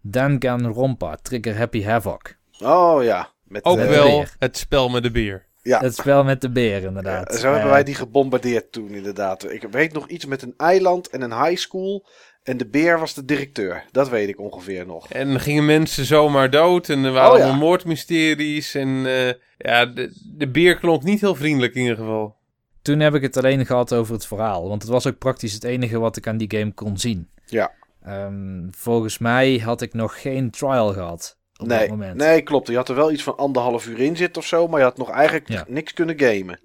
Danganronpa, 0.00 1.16
Trigger 1.22 1.56
Happy 1.56 1.82
Havoc. 1.84 2.36
Oh 2.60 3.02
ja. 3.02 3.32
Met, 3.44 3.64
Ook 3.64 3.78
wel 3.78 4.24
het 4.38 4.56
spel 4.56 4.88
met 4.88 5.02
de 5.02 5.10
beer. 5.10 5.46
Ja. 5.64 5.80
Het 5.80 5.94
spel 5.94 6.24
met 6.24 6.40
de 6.40 6.50
beer, 6.50 6.82
inderdaad. 6.82 7.32
Ja, 7.32 7.38
zo 7.38 7.44
hebben 7.46 7.62
Eh, 7.64 7.70
wij 7.70 7.84
die 7.84 7.94
gebombardeerd 7.94 8.72
toen 8.72 8.88
inderdaad. 8.90 9.50
Ik 9.52 9.62
weet 9.70 9.92
nog 9.92 10.08
iets 10.08 10.26
met 10.26 10.42
een 10.42 10.54
eiland 10.56 11.08
en 11.08 11.22
een 11.22 11.42
high 11.44 11.56
school. 11.56 12.06
En 12.42 12.56
de 12.56 12.66
beer 12.66 12.98
was 12.98 13.14
de 13.14 13.24
directeur. 13.24 13.84
Dat 13.90 14.08
weet 14.08 14.28
ik 14.28 14.40
ongeveer 14.40 14.86
nog. 14.86 15.10
En 15.12 15.40
gingen 15.40 15.64
mensen 15.66 16.04
zomaar 16.04 16.50
dood 16.50 16.88
en 16.88 17.04
er 17.04 17.12
waren 17.12 17.32
Oh, 17.32 17.38
ja. 17.38 17.44
allemaal 17.44 17.60
moordmysteries. 17.68 18.74
En 18.74 19.06
eh, 19.06 19.32
ja, 19.58 19.86
de, 19.86 20.20
de 20.36 20.48
beer 20.50 20.78
klonk 20.78 21.02
niet 21.02 21.20
heel 21.20 21.34
vriendelijk 21.34 21.74
in 21.74 21.80
ieder 21.82 21.96
geval. 21.96 22.36
Toen 22.82 23.00
heb 23.00 23.14
ik 23.14 23.22
het 23.22 23.36
alleen 23.36 23.66
gehad 23.66 23.92
over 23.92 24.14
het 24.14 24.26
verhaal. 24.26 24.68
Want 24.68 24.82
het 24.82 24.90
was 24.90 25.06
ook 25.06 25.18
praktisch 25.18 25.52
het 25.52 25.64
enige 25.64 25.98
wat 25.98 26.16
ik 26.16 26.26
aan 26.26 26.36
die 26.36 26.58
game 26.58 26.72
kon 26.72 26.98
zien. 26.98 27.28
Ja. 27.46 27.72
Ehm, 28.02 28.68
volgens 28.70 29.18
mij 29.18 29.58
had 29.58 29.80
ik 29.82 29.94
nog 29.94 30.20
geen 30.20 30.50
trial 30.50 30.92
gehad 30.92 31.38
op 31.64 31.70
dat 31.70 31.78
Nee, 31.78 31.88
moment. 31.88 32.16
nee, 32.16 32.42
klopt. 32.42 32.68
Je 32.68 32.76
had 32.76 32.88
er 32.88 32.94
wel 32.94 33.12
iets 33.12 33.22
van 33.22 33.36
anderhalf 33.36 33.86
uur 33.86 33.98
in 34.00 34.16
zitten 34.16 34.42
of 34.42 34.48
zo. 34.48 34.68
Maar 34.68 34.78
je 34.78 34.84
had 34.84 34.96
nog 34.96 35.10
eigenlijk 35.10 35.48
Ja. 35.48 35.64
niks 35.68 35.92
kunnen 35.92 36.18
gamen. 36.20 36.58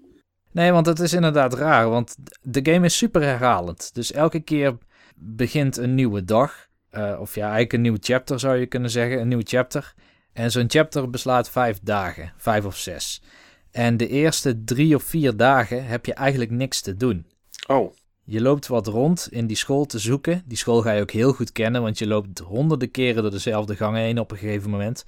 Nee, 0.52 0.72
want 0.72 0.86
het 0.86 1.00
is 1.00 1.14
inderdaad 1.14 1.54
raar, 1.54 1.90
want 1.90 2.16
de 2.42 2.72
game 2.72 2.86
is 2.86 2.98
super 2.98 3.22
herhalend. 3.22 3.94
Dus 3.94 4.12
elke 4.12 4.40
keer 4.40 4.78
begint 5.16 5.78
een 5.78 5.96
nieuwe 5.96 6.26
dag. 6.26 6.68
Eh, 6.90 7.18
of 7.20 7.36
ja, 7.36 7.42
eigenlijk 7.42 7.74
een 7.74 7.82
nieuw 7.82 7.98
chapter 8.00 8.40
zou 8.40 8.58
je 8.58 8.66
kunnen 8.66 8.90
zeggen, 8.90 9.20
een 9.22 9.28
nieuw 9.28 9.42
chapter. 9.44 9.94
En 10.34 10.52
zo'n 10.52 10.70
chapter 10.70 11.10
beslaat 11.10 11.50
vijf 11.50 11.80
dagen, 11.84 12.34
vijf 12.38 12.66
of 12.66 12.78
zes. 12.78 13.22
En 13.72 13.98
de 13.98 14.08
eerste 14.08 14.64
drie 14.64 14.96
of 14.96 15.04
vier 15.04 15.38
dagen 15.38 15.86
heb 15.86 16.06
je 16.06 16.14
eigenlijk 16.14 16.52
niks 16.52 16.82
te 16.82 16.96
doen. 16.96 17.26
Oh, 17.68 17.94
Je 18.30 18.42
loopt 18.42 18.68
wat 18.68 18.88
rond 18.88 19.28
in 19.32 19.48
die 19.48 19.58
school 19.58 19.86
te 19.86 20.00
zoeken. 20.00 20.44
Die 20.46 20.58
school 20.58 20.82
ga 20.82 20.92
je 20.92 21.02
ook 21.02 21.12
heel 21.12 21.34
goed 21.34 21.52
kennen, 21.52 21.82
want 21.82 21.98
je 21.98 22.08
loopt 22.08 22.40
honderden 22.40 22.92
keren 22.92 23.22
door 23.22 23.32
dezelfde 23.32 23.76
gangen 23.76 24.02
heen 24.02 24.20
op 24.20 24.32
een 24.32 24.38
gegeven 24.38 24.70
moment. 24.70 25.06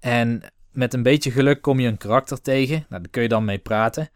En 0.00 0.42
met 0.72 0.94
een 0.94 1.02
beetje 1.02 1.30
geluk 1.30 1.62
kom 1.62 1.80
je 1.80 1.88
een 1.88 1.96
karakter 1.96 2.40
tegen. 2.40 2.86
Nou, 2.88 3.02
daar 3.02 3.10
kun 3.10 3.22
je 3.22 3.28
dan 3.28 3.44
mee 3.44 3.58
praten. 3.58 4.10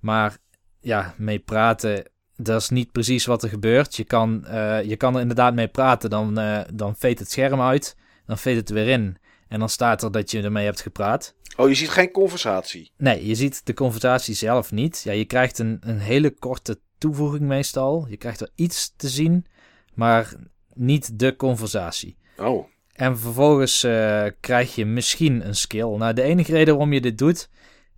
Maar 0.00 0.36
ja, 0.80 1.14
mee 1.16 1.38
praten, 1.38 2.04
dat 2.36 2.60
is 2.60 2.68
niet 2.68 2.92
precies 2.92 3.26
wat 3.26 3.42
er 3.42 3.48
gebeurt. 3.48 3.96
Je 3.96 4.04
kan, 4.04 4.46
eh, 4.46 4.82
je 4.82 4.96
kan 4.96 5.14
er 5.14 5.20
inderdaad 5.20 5.54
mee 5.54 5.68
praten, 5.68 6.10
dan, 6.10 6.38
eh 6.38 6.60
dan 6.74 6.96
veet 6.96 7.18
het 7.18 7.30
scherm 7.30 7.60
uit, 7.60 7.96
dan 8.26 8.38
veet 8.38 8.56
het 8.56 8.70
weer 8.70 8.88
in. 8.88 9.16
En 9.48 9.58
dan 9.58 9.68
staat 9.68 10.02
er 10.02 10.12
dat 10.12 10.30
je 10.30 10.42
ermee 10.42 10.64
hebt 10.64 10.80
gepraat. 10.80 11.34
oh 11.56 11.68
je 11.68 11.74
ziet 11.74 11.88
geen 11.88 12.10
conversatie. 12.10 12.90
Nee, 12.96 13.26
je 13.26 13.34
ziet 13.34 13.66
de 13.66 13.74
conversatie 13.74 14.34
zelf 14.34 14.72
niet. 14.72 15.00
Ja, 15.04 15.12
je 15.12 15.24
krijgt 15.24 15.58
een, 15.58 15.78
een 15.80 15.98
hele 15.98 16.30
korte 16.30 16.78
toevoeging 16.98 17.44
meestal. 17.44 18.06
Je 18.08 18.16
krijgt 18.16 18.40
er 18.40 18.50
iets 18.54 18.92
te 18.96 19.08
zien, 19.08 19.46
maar 19.94 20.34
niet 20.74 21.18
de 21.18 21.36
conversatie. 21.36 22.16
Oh, 22.36 22.66
En 22.92 23.18
vervolgens 23.18 23.82
eh, 23.82 24.26
krijg 24.40 24.74
je 24.74 24.84
misschien 24.86 25.46
een 25.46 25.56
skill. 25.56 25.96
Nou, 25.96 26.12
de 26.12 26.22
enige 26.22 26.52
reden 26.52 26.74
waarom 26.74 26.92
je 26.92 27.00
dit 27.00 27.18
doet, 27.18 27.48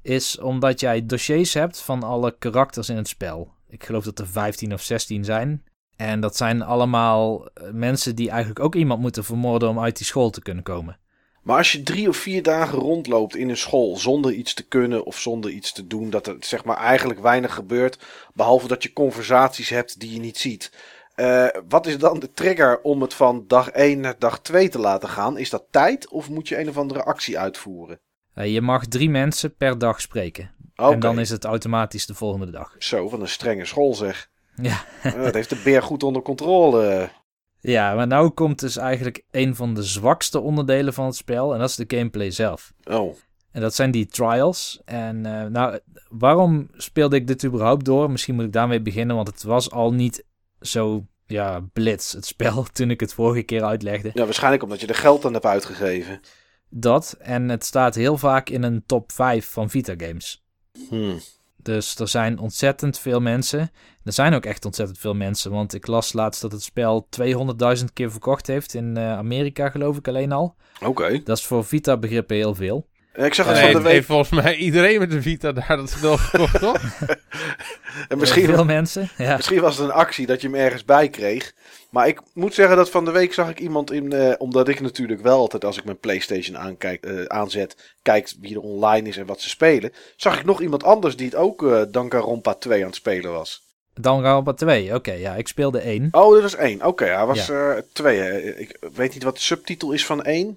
is 0.03 0.39
omdat 0.39 0.81
jij 0.81 1.07
dossiers 1.07 1.55
hebt 1.55 1.81
van 1.81 2.03
alle 2.03 2.37
karakters 2.39 2.89
in 2.89 2.97
het 2.97 3.09
spel. 3.09 3.53
Ik 3.69 3.85
geloof 3.85 4.05
dat 4.05 4.19
er 4.19 4.29
15 4.29 4.73
of 4.73 4.83
16 4.83 5.25
zijn. 5.25 5.65
En 5.97 6.21
dat 6.21 6.37
zijn 6.37 6.63
allemaal 6.63 7.47
eh, 7.47 7.71
mensen 7.71 8.17
die 8.17 8.31
eigenlijk 8.31 8.61
ook 8.61 8.75
iemand 8.75 9.01
moeten 9.01 9.25
vermoorden 9.25 9.69
om 9.69 9.81
uit 9.81 9.97
die 9.97 10.07
school 10.07 10.31
te 10.31 10.43
kunnen 10.43 10.65
komen. 10.65 10.99
Maar 11.49 11.57
als 11.57 11.73
je 11.73 11.83
drie 11.83 12.09
of 12.09 12.17
vier 12.17 12.43
dagen 12.43 12.79
rondloopt 12.79 13.37
in 13.37 13.49
een 13.49 13.57
school 13.57 13.97
zonder 13.97 14.33
iets 14.33 14.55
te 14.55 14.67
kunnen 14.67 15.05
of 15.05 15.19
zonder 15.19 15.51
iets 15.51 15.73
te 15.73 15.87
doen, 15.87 16.11
dat 16.11 16.27
er 16.27 16.37
zeg 16.41 16.65
maar 16.65 16.77
eigenlijk 16.77 17.21
weinig 17.21 17.55
gebeurt, 17.55 17.99
behalve 18.35 18.69
dat 18.69 18.83
je 18.83 18.93
conversaties 18.93 19.69
hebt 19.69 20.01
die 20.01 20.13
je 20.13 20.21
niet 20.21 20.39
ziet. 20.39 20.73
Eh, 21.15 21.47
wat 21.69 21.87
is 21.87 21.99
dan 21.99 22.21
de 22.21 22.33
trigger 22.33 22.81
om 22.81 23.03
het 23.03 23.15
van 23.15 23.45
dag 23.47 23.71
1 23.71 24.01
naar 24.01 24.15
dag 24.19 24.41
2 24.41 24.69
te 24.69 24.79
laten 24.79 25.09
gaan? 25.09 25.39
Is 25.39 25.51
dat 25.51 25.65
tijd 25.71 26.09
of 26.09 26.29
moet 26.29 26.49
je 26.49 26.59
een 26.59 26.69
of 26.69 26.77
andere 26.77 27.03
actie 27.03 27.39
uitvoeren? 27.39 28.01
Eh, 28.35 28.53
je 28.53 28.61
mag 28.61 28.87
drie 28.87 29.11
mensen 29.11 29.57
per 29.57 29.79
dag 29.79 30.01
spreken. 30.01 30.51
En 30.75 31.01
dan 31.01 31.19
is 31.19 31.31
het 31.31 31.45
automatisch 31.45 32.07
de 32.07 32.15
volgende 32.15 32.51
dag. 32.51 32.75
zo 32.79 33.09
van 33.09 33.21
een 33.21 33.29
strenge 33.29 33.65
school 33.65 33.95
zeg. 33.95 34.31
Ja. 34.63 34.85
Eh, 35.03 35.23
dat 35.23 35.35
heeft 35.35 35.51
de 35.51 35.61
beer 35.65 35.83
goed 35.83 36.03
onder 36.03 36.23
controle. 36.23 37.11
Ja, 37.61 37.95
maar 37.95 38.07
nou 38.07 38.31
komt 38.31 38.61
dus 38.61 38.77
eigenlijk 38.77 39.25
een 39.31 39.57
van 39.57 39.75
de 39.75 39.83
zwakste 39.83 40.41
onderdelen 40.41 40.95
van 40.95 41.07
het 41.07 41.17
spel. 41.17 41.53
En 41.53 41.59
dat 41.59 41.69
is 41.69 41.77
de 41.77 41.97
gameplay 41.97 42.31
zelf. 42.31 42.73
Oh, 42.85 43.17
En 43.51 43.61
dat 43.61 43.75
zijn 43.75 43.91
die 43.91 44.07
trials. 44.07 44.81
En 44.85 45.27
eh, 45.27 45.47
nou, 45.47 45.79
waarom 46.09 46.69
speelde 46.73 47.17
ik 47.17 47.27
dit 47.27 47.45
überhaupt 47.45 47.85
door? 47.85 48.11
Misschien 48.11 48.35
moet 48.35 48.45
ik 48.45 48.53
daarmee 48.53 48.81
beginnen, 48.81 49.17
want 49.17 49.29
het 49.29 49.43
was 49.43 49.71
al 49.71 49.93
niet 49.93 50.25
zo 50.61 51.07
ja, 51.27 51.61
blitz, 51.73 52.13
het 52.13 52.27
spel, 52.27 52.63
toen 52.73 52.91
ik 52.91 53.01
het 53.01 53.15
vorige 53.15 53.43
keer 53.43 53.65
uitlegde. 53.65 54.11
ja, 54.15 54.25
waarschijnlijk 54.25 54.63
omdat 54.63 54.81
je 54.81 54.87
er 54.87 54.95
geld 54.95 55.25
aan 55.25 55.33
hebt 55.33 55.45
uitgegeven. 55.45 56.21
Dat, 56.69 57.17
en 57.19 57.49
het 57.49 57.65
staat 57.65 57.95
heel 57.95 58.19
vaak 58.19 58.49
in 58.49 58.63
een 58.63 58.83
top 58.87 59.13
5 59.13 59.47
van 59.47 59.71
Vita 59.71 59.95
games. 59.97 60.45
Hmm. 60.89 61.19
Dus 61.63 61.99
er 61.99 62.09
zijn 62.09 62.39
ontzettend 62.39 62.99
veel 62.99 63.21
mensen. 63.21 63.71
Er 64.05 64.13
zijn 64.13 64.35
ook 64.35 64.45
echt 64.45 64.65
ontzettend 64.65 64.99
veel 64.99 65.15
mensen, 65.15 65.51
want 65.51 65.75
ik 65.75 65.87
las 65.87 66.13
laatst 66.13 66.41
dat 66.41 66.53
het 66.53 66.63
spel 66.63 67.09
200.000 67.79 67.85
keer 67.93 68.11
verkocht 68.11 68.47
heeft 68.47 68.75
in 68.75 68.97
eh, 68.97 69.13
Amerika, 69.13 69.71
geloof 69.71 69.97
ik 69.97 70.09
alleen 70.09 70.33
al. 70.33 70.55
Oké. 70.85 71.23
Dat 71.23 71.39
is 71.39 71.47
voor 71.47 71.65
Vita 71.65 71.97
begrippen 71.97 72.37
heel 72.37 72.55
veel. 72.55 72.87
Ik 73.27 73.35
zag 73.35 73.47
het 73.47 73.55
Nee, 73.55 73.65
van 73.65 73.73
de 73.73 73.81
week. 73.83 73.93
heeft 73.93 74.07
volgens 74.07 74.43
mij 74.43 74.57
iedereen 74.57 74.99
met 74.99 75.13
een 75.13 75.23
Vita 75.23 75.53
daar 75.53 75.77
dat 75.77 75.91
spel 75.91 76.17
gekocht, 76.31 76.61
toch? 76.61 76.81
En 78.09 78.19
misschien, 78.19 78.45
veel 78.45 78.65
mensen. 78.65 79.09
Ja. 79.17 79.37
Misschien 79.37 79.61
was 79.61 79.77
het 79.77 79.85
een 79.89 79.93
actie 79.95 80.27
dat 80.27 80.41
je 80.41 80.47
hem 80.49 80.57
ergens 80.57 80.85
bij 80.85 81.09
kreeg. 81.09 81.53
Maar 81.91 82.09
ik 82.09 82.21
moet 82.35 82.55
zeggen 82.55 82.77
dat 82.77 82.91
van 82.91 83.05
de 83.05 83.11
week 83.11 83.35
zag 83.35 83.51
ik 83.51 83.61
iemand 83.61 83.93
in. 83.93 84.13
eh, 84.13 84.35
omdat 84.39 84.69
ik 84.69 84.81
natuurlijk 84.81 85.23
wel 85.23 85.39
altijd 85.39 85.65
als 85.65 85.77
ik 85.79 85.85
mijn 85.85 85.99
PlayStation 85.99 86.59
aankijk, 86.59 87.05
eh, 87.05 87.25
aanzet. 87.25 87.95
Kijk 88.03 88.33
wie 88.41 88.55
er 88.55 88.61
online 88.61 89.09
is 89.09 89.17
en 89.17 89.27
wat 89.27 89.41
ze 89.41 89.49
spelen. 89.49 89.93
Zag 90.17 90.39
ik 90.39 90.45
nog 90.45 90.61
iemand 90.61 90.85
anders 90.85 91.17
die 91.17 91.27
het 91.27 91.35
ook 91.35 91.63
eh 91.73 91.83
Danganronpa 91.91 92.55
2 92.55 92.81
aan 92.81 92.87
het 92.87 92.97
spelen 92.97 93.33
was. 93.33 93.63
Dan 93.95 94.23
gaan 94.23 94.43
we 94.45 94.51
op 94.51 94.57
twee. 94.57 94.95
Oké, 94.95 95.13
ja, 95.13 95.35
ik 95.35 95.49
speelde 95.49 95.79
één. 95.79 96.09
Oh, 96.11 96.35
dat 96.35 96.45
is 96.45 96.55
één. 96.55 96.83
Oké, 96.87 97.05
hij 97.05 97.27
was 97.27 97.49
eh 97.51 97.71
twee. 97.93 98.19
hè. 98.19 98.39
Ik 98.39 98.77
weet 98.95 99.15
niet 99.15 99.23
wat 99.23 99.35
de 99.37 99.43
subtitel 99.43 99.93
is 99.93 100.07
van 100.07 100.23
één. 100.23 100.57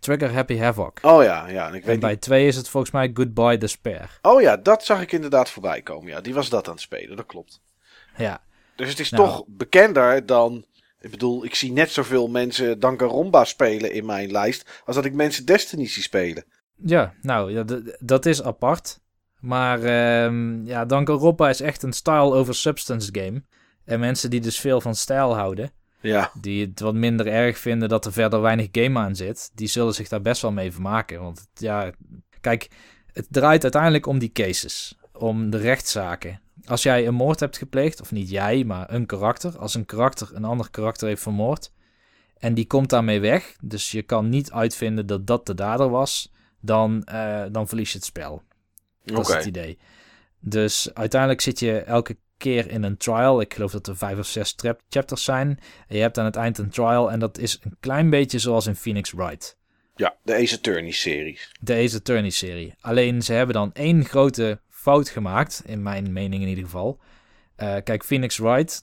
Trigger 0.00 0.32
Happy 0.32 0.58
Havoc. 0.58 0.98
Oh 1.02 1.22
ja, 1.22 1.48
ja. 1.48 1.68
En 1.68 1.74
ik 1.74 1.80
En 1.82 1.86
weet 1.88 2.00
bij 2.00 2.10
niet. 2.10 2.20
twee 2.20 2.46
is 2.46 2.56
het 2.56 2.68
volgens 2.68 2.92
mij 2.92 3.10
Goodbye 3.14 3.58
Despair. 3.58 4.18
Oh 4.22 4.40
ja, 4.40 4.56
dat 4.56 4.84
zag 4.84 5.00
ik 5.00 5.12
inderdaad 5.12 5.50
voorbij 5.50 5.82
komen. 5.82 6.10
Ja, 6.10 6.20
die 6.20 6.34
was 6.34 6.48
dat 6.48 6.66
aan 6.66 6.72
het 6.72 6.82
spelen. 6.82 7.16
Dat 7.16 7.26
klopt. 7.26 7.60
Ja, 8.16 8.40
Dus 8.76 8.88
het 8.88 8.98
is 9.00 9.10
Nou. 9.10 9.24
toch 9.28 9.44
bekender 9.46 10.26
dan. 10.26 10.64
Ik 11.00 11.10
bedoel, 11.10 11.44
ik 11.44 11.54
zie 11.54 11.72
net 11.72 11.90
zoveel 11.90 12.28
mensen 12.28 12.80
Danganronpa 12.80 13.44
spelen 13.44 13.92
in 13.92 14.06
mijn 14.06 14.30
lijst. 14.30 14.82
als 14.84 14.96
dat 14.96 15.04
ik 15.04 15.12
mensen 15.14 15.44
Destiny 15.46 15.86
zie 15.86 16.02
spelen. 16.02 16.44
ja 16.76 17.14
nou, 17.22 17.52
ja, 17.52 17.64
dat 17.98 18.26
is 18.26 18.42
apart. 18.42 18.98
Maar 19.40 19.82
ehm 19.82 20.66
ja, 20.66 20.84
Danganronpa 20.84 21.48
is 21.48 21.60
echt 21.60 21.82
een 21.82 21.92
style 21.92 22.32
over 22.34 22.54
substance 22.54 23.08
game. 23.12 23.42
En 23.84 24.00
mensen 24.00 24.30
die 24.30 24.40
dus 24.40 24.60
veel 24.60 24.80
van 24.80 24.94
stijl 24.94 25.34
houden, 25.34 25.70
Ja, 26.00 26.30
die 26.40 26.66
het 26.66 26.80
wat 26.80 26.94
minder 26.94 27.26
erg 27.26 27.58
vinden 27.58 27.88
dat 27.88 28.06
er 28.06 28.12
verder 28.12 28.40
weinig 28.40 28.68
game 28.72 28.98
aan 28.98 29.16
zit, 29.16 29.50
die 29.54 29.66
zullen 29.66 29.94
zich 29.94 30.08
daar 30.08 30.20
best 30.20 30.42
wel 30.42 30.52
mee 30.52 30.72
vermaken. 30.72 31.20
Want 31.20 31.46
ja, 31.54 31.92
kijk, 32.40 32.68
het 33.12 33.26
draait 33.30 33.62
uiteindelijk 33.62 34.06
om 34.06 34.18
die 34.18 34.32
cases, 34.32 34.98
om 35.12 35.50
de 35.50 35.58
rechtszaken. 35.58 36.40
Als 36.66 36.82
jij 36.82 37.06
een 37.06 37.14
moord 37.14 37.40
hebt 37.40 37.58
gepleegd, 37.58 38.00
of 38.00 38.12
niet 38.12 38.30
jij, 38.30 38.64
maar 38.64 38.92
een 38.92 39.06
karakter, 39.06 39.58
als 39.58 39.74
een 39.74 39.86
karakter 39.86 40.28
een 40.32 40.44
ander 40.44 40.70
karakter 40.70 41.08
heeft 41.08 41.22
vermoord, 41.22 41.72
en 42.38 42.54
die 42.54 42.66
komt 42.66 42.90
daarmee 42.90 43.20
weg, 43.20 43.56
dus 43.60 43.90
je 43.90 44.02
kan 44.02 44.28
niet 44.28 44.52
uitvinden 44.52 45.06
dat 45.06 45.26
dat 45.26 45.46
de 45.46 45.54
dader 45.54 45.88
was, 45.88 46.32
dan, 46.60 47.04
eh, 47.04 47.44
dan 47.50 47.68
verlies 47.68 47.90
je 47.90 47.96
het 47.96 48.06
spel. 48.06 48.42
Dat 49.04 49.28
is 49.28 49.34
het 49.34 49.44
idee. 49.44 49.78
Dus 50.40 50.94
uiteindelijk 50.94 51.40
zit 51.40 51.58
je 51.58 51.78
elke 51.78 52.16
keer 52.38 52.70
in 52.70 52.82
een 52.82 52.96
trial. 52.96 53.40
Ik 53.40 53.54
geloof 53.54 53.72
dat 53.72 53.86
er 53.86 53.96
vijf 53.96 54.18
of 54.18 54.26
zes 54.26 54.54
chapters 54.88 55.24
zijn. 55.24 55.58
En 55.88 55.96
je 55.96 56.02
hebt 56.02 56.18
aan 56.18 56.24
het 56.24 56.36
eind 56.36 56.58
een 56.58 56.70
trial. 56.70 57.10
En 57.10 57.18
dat 57.18 57.38
is 57.38 57.58
een 57.62 57.76
klein 57.80 58.10
beetje 58.10 58.38
zoals 58.38 58.66
in 58.66 58.76
Phoenix 58.76 59.12
Wright. 59.12 59.56
Ja, 59.96 60.16
de 60.22 60.34
Ace 60.34 60.54
Attorney 60.54 60.90
series. 60.90 61.52
De 61.60 61.74
Ace 61.74 61.96
Attorney 61.96 62.30
serie. 62.30 62.74
Alleen 62.80 63.22
ze 63.22 63.32
hebben 63.32 63.54
dan 63.54 63.72
één 63.72 64.04
grote 64.04 64.60
fout 64.68 65.08
gemaakt. 65.08 65.62
In 65.66 65.82
mijn 65.82 66.12
mening 66.12 66.42
in 66.42 66.48
ieder 66.48 66.64
geval. 66.64 67.00
Eh, 67.56 67.76
kijk, 67.84 68.04
Phoenix 68.04 68.38
Wright. 68.38 68.82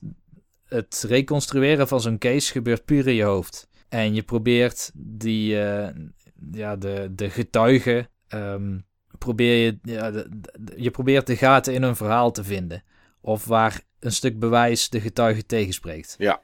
Het 0.66 1.06
reconstrueren 1.08 1.88
van 1.88 2.02
zo'n 2.02 2.18
case 2.18 2.52
gebeurt 2.52 2.86
puur 2.86 3.08
in 3.08 3.14
je 3.16 3.24
hoofd. 3.24 3.68
En 3.90 4.14
je 4.16 4.24
probeert 4.24 4.92
die, 4.94 5.62
eh, 5.64 5.88
ja, 6.52 6.76
de, 6.76 7.08
de 7.12 7.30
getuigen. 7.30 8.10
ehm, 8.28 8.78
probeer 9.18 9.66
je, 9.66 9.78
ja, 9.82 10.12
de- 10.12 10.30
de- 10.60 10.74
je 10.78 10.92
probeert 10.92 11.28
de 11.28 11.36
gaten 11.36 11.74
in 11.74 11.84
een 11.84 11.96
verhaal 11.96 12.32
te 12.32 12.44
vinden. 12.44 12.84
Of 13.26 13.46
waar 13.46 13.82
een 14.00 14.12
stuk 14.12 14.40
bewijs 14.40 14.90
de 14.90 15.02
getuige 15.02 15.46
tegenspreekt. 15.46 16.16
Ja. 16.18 16.42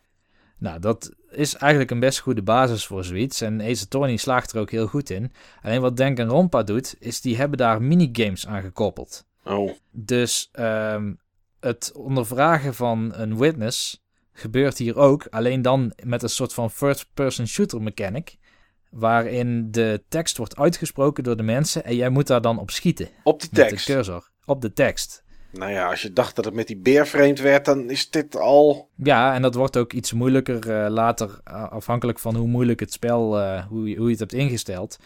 Nou, 0.58 0.80
dat 0.80 1.12
is 1.30 1.56
eigenlijk 1.56 1.92
een 1.92 2.00
best 2.00 2.20
goede 2.20 2.42
basis 2.44 2.86
voor 2.86 3.04
zoiets. 3.04 3.42
En 3.42 3.62
Ace 3.62 3.84
Attorney 3.84 4.18
slaagt 4.18 4.52
er 4.52 4.60
ook 4.60 4.72
heel 4.72 4.88
goed 4.88 5.10
in. 5.10 5.32
Alleen 5.62 5.82
wat 5.82 5.98
Danganronpa 5.98 6.64
doet, 6.64 6.96
is 7.00 7.22
die 7.22 7.38
hebben 7.38 7.58
daar 7.58 7.82
minigames 7.82 8.48
aan 8.48 8.62
gekoppeld. 8.62 9.26
Oh, 9.44 9.72
Dus 9.92 10.50
ehm, 10.52 11.14
het 11.60 11.92
ondervragen 11.96 12.74
van 12.76 13.12
een 13.16 13.38
witness 13.38 14.04
gebeurt 14.34 14.78
hier 14.78 14.96
ook. 14.98 15.26
Alleen 15.30 15.62
dan 15.62 15.94
met 16.04 16.24
een 16.24 16.30
soort 16.30 16.54
van 16.54 16.72
first-person 16.72 17.48
shooter 17.48 17.82
mechanic. 17.82 18.38
Waarin 18.90 19.72
de 19.72 20.04
tekst 20.08 20.38
wordt 20.38 20.58
uitgesproken 20.58 21.24
door 21.24 21.38
de 21.38 21.44
mensen 21.44 21.84
en 21.84 21.96
jij 21.96 22.10
moet 22.10 22.28
daar 22.28 22.42
dan 22.42 22.60
op 22.60 22.72
schieten. 22.72 23.10
op 23.24 23.40
die 23.42 23.50
Met 23.54 23.68
tekst. 23.68 23.88
de 23.88 23.94
cursor. 23.94 24.30
Op 24.46 24.62
de 24.62 24.74
tekst. 24.74 25.20
Nou 25.52 25.72
ja, 25.72 25.89
als 25.89 26.02
je 26.02 26.14
dacht 26.14 26.36
dat 26.36 26.45
het 26.45 26.54
met 26.54 26.68
die 26.68 26.78
beer 26.78 27.08
vreemd 27.08 27.39
werd, 27.39 27.66
dan 27.66 27.89
is 27.89 28.10
dit 28.10 28.36
al. 28.36 28.89
Ja, 28.95 29.34
en 29.34 29.41
dat 29.41 29.56
wordt 29.56 29.78
ook 29.78 29.93
iets 29.93 30.14
moeilijker 30.14 30.70
eh, 30.70 30.89
later, 30.89 31.39
eh, 31.43 31.72
afhankelijk 31.72 32.20
van 32.20 32.36
hoe 32.36 32.47
moeilijk 32.47 32.80
het 32.80 32.93
spel, 32.93 33.39
eh, 33.39 33.66
hoe, 33.66 33.89
je, 33.89 33.95
hoe 33.95 34.10
het 34.10 34.20
hebt 34.20 34.34
ingesteld. 34.34 34.97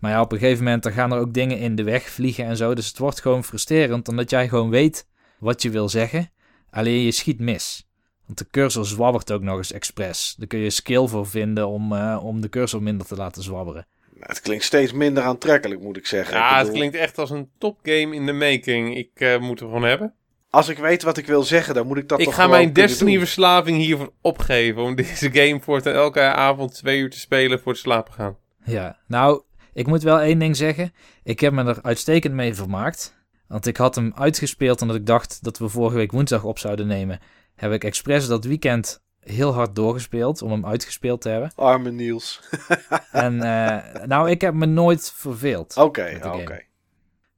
Maar 0.00 0.10
ja, 0.10 0.20
op 0.20 0.32
een 0.32 0.38
gegeven 0.38 0.64
moment 0.64 0.82
dan 0.82 0.92
gaan 0.92 1.12
er 1.12 1.18
ook 1.18 1.34
dingen 1.34 1.58
in 1.58 1.74
de 1.74 1.82
weg 1.82 2.02
vliegen 2.02 2.44
en 2.44 2.56
zo. 2.56 2.74
Dus 2.74 2.86
het 2.86 2.98
wordt 2.98 3.20
gewoon 3.20 3.44
frustrerend, 3.44 4.08
omdat 4.08 4.30
jij 4.30 4.48
gewoon 4.48 4.70
weet 4.70 5.06
wat 5.38 5.62
je 5.62 5.70
wil 5.70 5.88
zeggen. 5.88 6.30
Alleen 6.70 7.02
je 7.02 7.10
schiet 7.10 7.40
mis. 7.40 7.88
Want 8.26 8.38
de 8.38 8.46
cursor 8.50 8.86
zwabbert 8.86 9.32
ook 9.32 9.42
nog 9.42 9.56
eens 9.56 9.72
expres. 9.72 10.34
Daar 10.38 10.46
kun 10.46 10.58
je 10.58 10.70
skill 10.70 11.06
voor 11.06 11.26
vinden 11.26 11.68
om, 11.68 11.92
om 12.02 12.40
de 12.40 12.48
cursor 12.48 12.82
minder 12.82 13.06
te 13.06 13.16
laten 13.16 13.42
zwabberen. 13.42 13.86
Het 14.20 14.40
klinkt 14.40 14.64
steeds 14.64 14.92
minder 14.92 15.22
aantrekkelijk, 15.22 15.80
moet 15.80 15.96
ik 15.96 16.06
zeggen. 16.06 16.36
Ik 16.36 16.42
Ja, 16.42 16.58
het 16.58 16.70
klinkt 16.70 16.96
echt 16.96 17.18
als 17.18 17.30
een 17.30 17.50
topgame 17.58 18.14
in 18.14 18.26
de 18.26 18.32
making. 18.32 18.96
Ik 18.96 19.10
eh, 19.14 19.38
moet 19.38 19.60
hem 19.60 19.68
gewoon 19.68 19.84
hebben. 19.84 20.14
Als 20.50 20.68
ik 20.68 20.78
weet 20.78 21.02
wat 21.02 21.16
ik 21.16 21.26
wil 21.26 21.42
zeggen, 21.42 21.74
dan 21.74 21.86
moet 21.86 21.96
ik 21.96 22.08
dat 22.08 22.18
ik 22.18 22.24
toch 22.24 22.34
ga 22.34 22.42
gewoon 22.42 22.56
mijn. 22.56 22.72
Destiny-verslaving 22.72 23.78
hiervoor 23.78 24.12
opgeven. 24.20 24.82
Om 24.82 24.94
deze 25.04 25.30
game 25.32 25.60
voor 25.60 25.80
te 25.80 25.90
elke 25.90 26.20
avond 26.20 26.74
twee 26.74 26.98
uur 26.98 27.10
te 27.10 27.18
spelen 27.18 27.60
voor 27.60 27.72
het 27.72 27.80
slapen 27.80 28.12
gaan. 28.12 28.36
Ja, 28.64 28.98
nou, 29.06 29.42
ik 29.72 29.86
moet 29.86 30.02
wel 30.02 30.20
één 30.20 30.38
ding 30.38 30.56
zeggen. 30.56 30.92
Ik 31.22 31.40
heb 31.40 31.52
me 31.52 31.64
er 31.64 31.82
uitstekend 31.82 32.34
mee 32.34 32.54
vermaakt. 32.54 33.18
Want 33.48 33.66
ik 33.66 33.76
had 33.76 33.94
hem 33.94 34.12
uitgespeeld 34.14 34.82
omdat 34.82 34.96
ik 34.96 35.06
dacht 35.06 35.44
dat 35.44 35.58
we 35.58 35.68
vorige 35.68 35.96
week 35.96 36.12
woensdag 36.12 36.44
op 36.44 36.58
zouden 36.58 36.86
nemen. 36.86 37.20
Heb 37.54 37.72
ik 37.72 37.84
expres 37.84 38.26
dat 38.26 38.44
weekend 38.44 39.02
heel 39.20 39.52
hard 39.54 39.74
doorgespeeld 39.76 40.42
om 40.42 40.50
hem 40.50 40.66
uitgespeeld 40.66 41.20
te 41.20 41.28
hebben. 41.28 41.52
Arme 41.54 41.90
Niels. 41.90 42.40
En 43.12 43.42
eh, 43.42 44.04
nou, 44.04 44.30
ik 44.30 44.40
heb 44.40 44.54
me 44.54 44.66
nooit 44.66 45.12
verveeld. 45.14 45.76
Oké, 45.76 46.18
oké. 46.22 46.62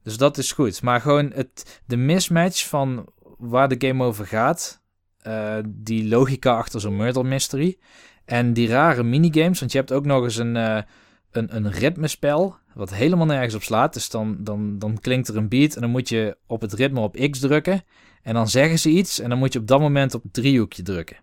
Dus 0.02 0.16
dat 0.16 0.38
is 0.38 0.52
goed. 0.52 0.82
Maar 0.82 1.00
gewoon 1.00 1.32
het, 1.34 1.80
de 1.86 1.96
mismatch 1.96 2.68
van 2.68 3.08
waar 3.38 3.68
de 3.68 3.86
game 3.88 4.04
over 4.04 4.26
gaat. 4.26 4.80
eh, 5.18 5.56
die 5.66 6.08
logica 6.08 6.56
achter 6.56 6.80
zo'n 6.80 6.96
murder 6.96 7.26
mystery. 7.26 7.78
En 8.24 8.52
die 8.52 8.68
rare 8.68 9.02
minigames. 9.02 9.60
Want 9.60 9.72
je 9.72 9.78
hebt 9.78 9.92
ook 9.92 10.04
nog 10.04 10.22
eens 10.24 10.36
een, 10.36 10.56
eh, 10.56 10.82
een, 11.30 11.56
een 11.56 11.70
ritmespel. 11.70 12.56
Wat 12.74 12.94
helemaal 12.94 13.26
nergens 13.26 13.54
op 13.54 13.62
slaat. 13.62 13.92
Dus 13.94 14.08
dan, 14.08 14.36
dan, 14.40 14.78
dan 14.78 14.98
klinkt 15.00 15.28
er 15.28 15.36
een 15.36 15.48
beat. 15.48 15.74
En 15.74 15.80
dan 15.80 15.90
moet 15.90 16.08
je 16.08 16.36
op 16.46 16.60
het 16.60 16.72
ritme 16.72 17.00
op 17.00 17.28
X 17.30 17.38
drukken. 17.38 17.82
En 18.22 18.34
dan 18.34 18.48
zeggen 18.48 18.78
ze 18.78 18.88
iets. 18.88 19.18
En 19.20 19.28
dan 19.28 19.38
moet 19.38 19.52
je 19.52 19.58
op 19.58 19.66
dat 19.66 19.80
moment 19.80 20.14
op 20.14 20.22
het 20.22 20.32
driehoekje 20.32 20.82
drukken. 20.82 21.16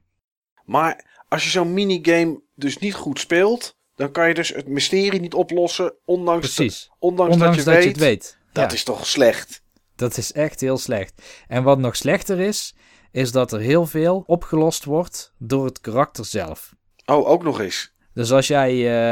Maar 0.70 1.24
als 1.28 1.44
je 1.44 1.50
zo'n 1.50 1.74
minigame 1.74 2.42
dus 2.56 2.78
niet 2.78 2.94
goed 2.94 3.20
speelt, 3.20 3.76
dan 3.96 4.12
kan 4.12 4.28
je 4.28 4.34
dus 4.34 4.50
het 4.50 4.68
mysterie 4.68 5.20
niet 5.20 5.34
oplossen, 5.34 5.94
ondanks, 6.06 6.54
Precies. 6.54 6.90
ondanks, 7.00 7.34
Ondanks 7.34 7.58
dat, 7.58 7.66
dat 7.66 7.84
je, 7.84 7.90
je, 7.90 7.96
weet, 7.96 7.96
het 7.96 8.04
weet. 8.06 8.38
Dat 8.52 8.70
Ja. 8.70 8.76
is 8.76 8.84
toch 8.84 9.08
slecht? 9.08 9.64
Dat 9.96 10.18
is 10.18 10.32
echt 10.32 10.60
heel 10.62 10.78
slecht. 10.78 11.22
En 11.48 11.64
wat 11.64 11.80
nog 11.80 11.96
slechter 11.96 12.40
is, 12.40 12.76
is 13.12 13.32
dat 13.32 13.52
er 13.52 13.60
heel 13.60 13.86
veel 13.86 14.24
opgelost 14.26 14.86
wordt 14.86 15.34
door 15.38 15.66
het 15.66 15.82
karakter 15.82 16.26
zelf. 16.26 16.74
Oh, 17.06 17.28
ook 17.30 17.44
nog 17.44 17.60
eens. 17.60 17.94
Dus 18.14 18.32
als 18.32 18.48
jij, 18.48 18.72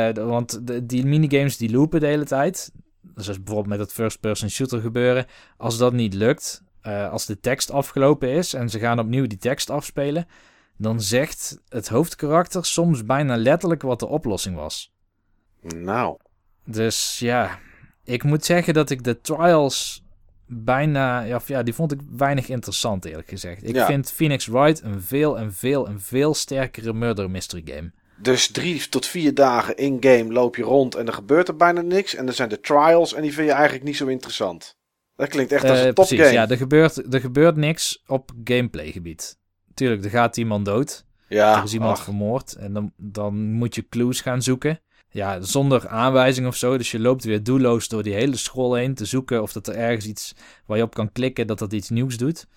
eh, 0.09 0.23
want 0.23 0.67
de- 0.67 0.85
die 0.85 1.05
minigames 1.05 1.57
die 1.57 1.71
loopen 1.71 1.99
de 1.99 2.07
hele 2.07 2.25
tijd. 2.25 2.71
Dus 3.01 3.27
als 3.27 3.37
bijvoorbeeld 3.37 3.67
met 3.67 3.79
het 3.79 3.93
first-person 3.93 4.49
shooter 4.49 4.81
gebeuren. 4.81 5.25
Als 5.57 5.77
dat 5.77 5.93
niet 5.93 6.13
lukt, 6.13 6.61
eh, 6.81 7.11
als 7.11 7.25
de 7.25 7.39
tekst 7.39 7.71
afgelopen 7.71 8.29
is 8.29 8.53
en 8.53 8.69
ze 8.69 8.79
gaan 8.79 8.99
opnieuw 8.99 9.27
die 9.27 9.37
tekst 9.37 9.69
afspelen. 9.69 10.27
Dan 10.77 11.01
zegt 11.01 11.61
het 11.69 11.87
hoofdkarakter 11.87 12.65
soms 12.65 13.05
bijna 13.05 13.35
letterlijk 13.37 13.81
wat 13.81 13.99
de 13.99 14.07
oplossing 14.07 14.55
was. 14.55 14.91
Nou, 15.61 16.17
Dus 16.65 17.19
ja, 17.19 17.59
ik 18.03 18.23
moet 18.23 18.45
zeggen 18.45 18.73
dat 18.73 18.89
ik 18.89 19.03
de 19.03 19.21
trials 19.21 20.03
bijna, 20.45 21.21
ja, 21.21 21.35
of 21.35 21.47
ja 21.47 21.63
die 21.63 21.73
vond 21.73 21.91
ik 21.91 21.99
weinig 22.17 22.49
interessant 22.49 23.05
eerlijk 23.05 23.27
gezegd. 23.27 23.63
Ik 23.67 23.75
Ja. 23.75 23.85
vind 23.85 24.11
Phoenix 24.11 24.45
Wright 24.47 24.81
een 24.83 25.01
veel 25.01 25.37
en 25.37 25.53
veel 25.53 25.87
en 25.87 26.01
veel 26.01 26.33
sterkere 26.33 26.93
murder 26.93 27.29
mystery 27.29 27.61
game. 27.65 27.91
dus 28.19 28.51
drie 28.51 28.89
tot 28.89 29.05
vier 29.05 29.33
dagen 29.33 29.75
in-game 29.77 30.33
loop 30.33 30.55
je 30.55 30.63
rond 30.63 30.95
en 30.95 31.07
er 31.07 31.13
gebeurt 31.13 31.47
er 31.47 31.55
bijna 31.55 31.81
niks. 31.81 32.15
En 32.15 32.25
dan 32.25 32.35
zijn 32.35 32.49
de 32.49 32.59
trials 32.59 33.13
en 33.13 33.21
die 33.21 33.33
vind 33.33 33.47
je 33.47 33.53
eigenlijk 33.53 33.83
niet 33.83 33.97
zo 33.97 34.05
interessant. 34.07 34.75
Dat 35.15 35.29
klinkt 35.29 35.51
echt 35.51 35.63
als 35.63 35.79
een 35.79 35.93
precies, 35.93 36.17
topgame. 36.17 36.33
ja, 36.39 36.49
er 36.49 36.57
gebeurt, 36.57 37.13
er 37.13 37.19
gebeurt 37.19 37.55
niks 37.55 38.03
op 38.07 38.31
gameplaygebied. 38.43 39.37
Tuurlijk, 39.77 40.03
er 40.03 40.09
gaat 40.09 40.37
iemand 40.37 40.65
dood. 40.65 41.05
Ja, 41.27 41.57
er 41.57 41.63
is 41.63 41.73
iemand 41.73 41.97
ach, 41.97 42.03
vermoord. 42.03 42.53
En 42.53 42.73
dan, 42.73 42.93
dan 42.95 43.51
moet 43.51 43.75
je 43.75 43.87
clues 43.89 44.21
gaan 44.21 44.41
zoeken. 44.41 44.79
Ja, 45.09 45.41
zonder 45.41 45.87
aanwijzing 45.87 46.47
of 46.47 46.55
zo. 46.55 46.77
Dus 46.77 46.91
je 46.91 46.99
loopt 46.99 47.23
weer 47.23 47.43
doelloos 47.43 47.87
door 47.87 48.03
die 48.03 48.13
hele 48.13 48.35
scroll 48.35 48.79
heen 48.79 48.93
te 48.93 49.05
zoeken 49.05 49.41
of 49.41 49.51
dat 49.51 49.67
er 49.67 49.75
ergens 49.75 50.05
iets 50.05 50.35
waar 50.65 50.77
je 50.77 50.83
op 50.83 50.93
kan 50.93 51.11
klikken 51.11 51.47
dat 51.47 51.59
dat 51.59 51.73
iets 51.73 51.89
nieuws 51.89 52.17
doet. 52.17 52.47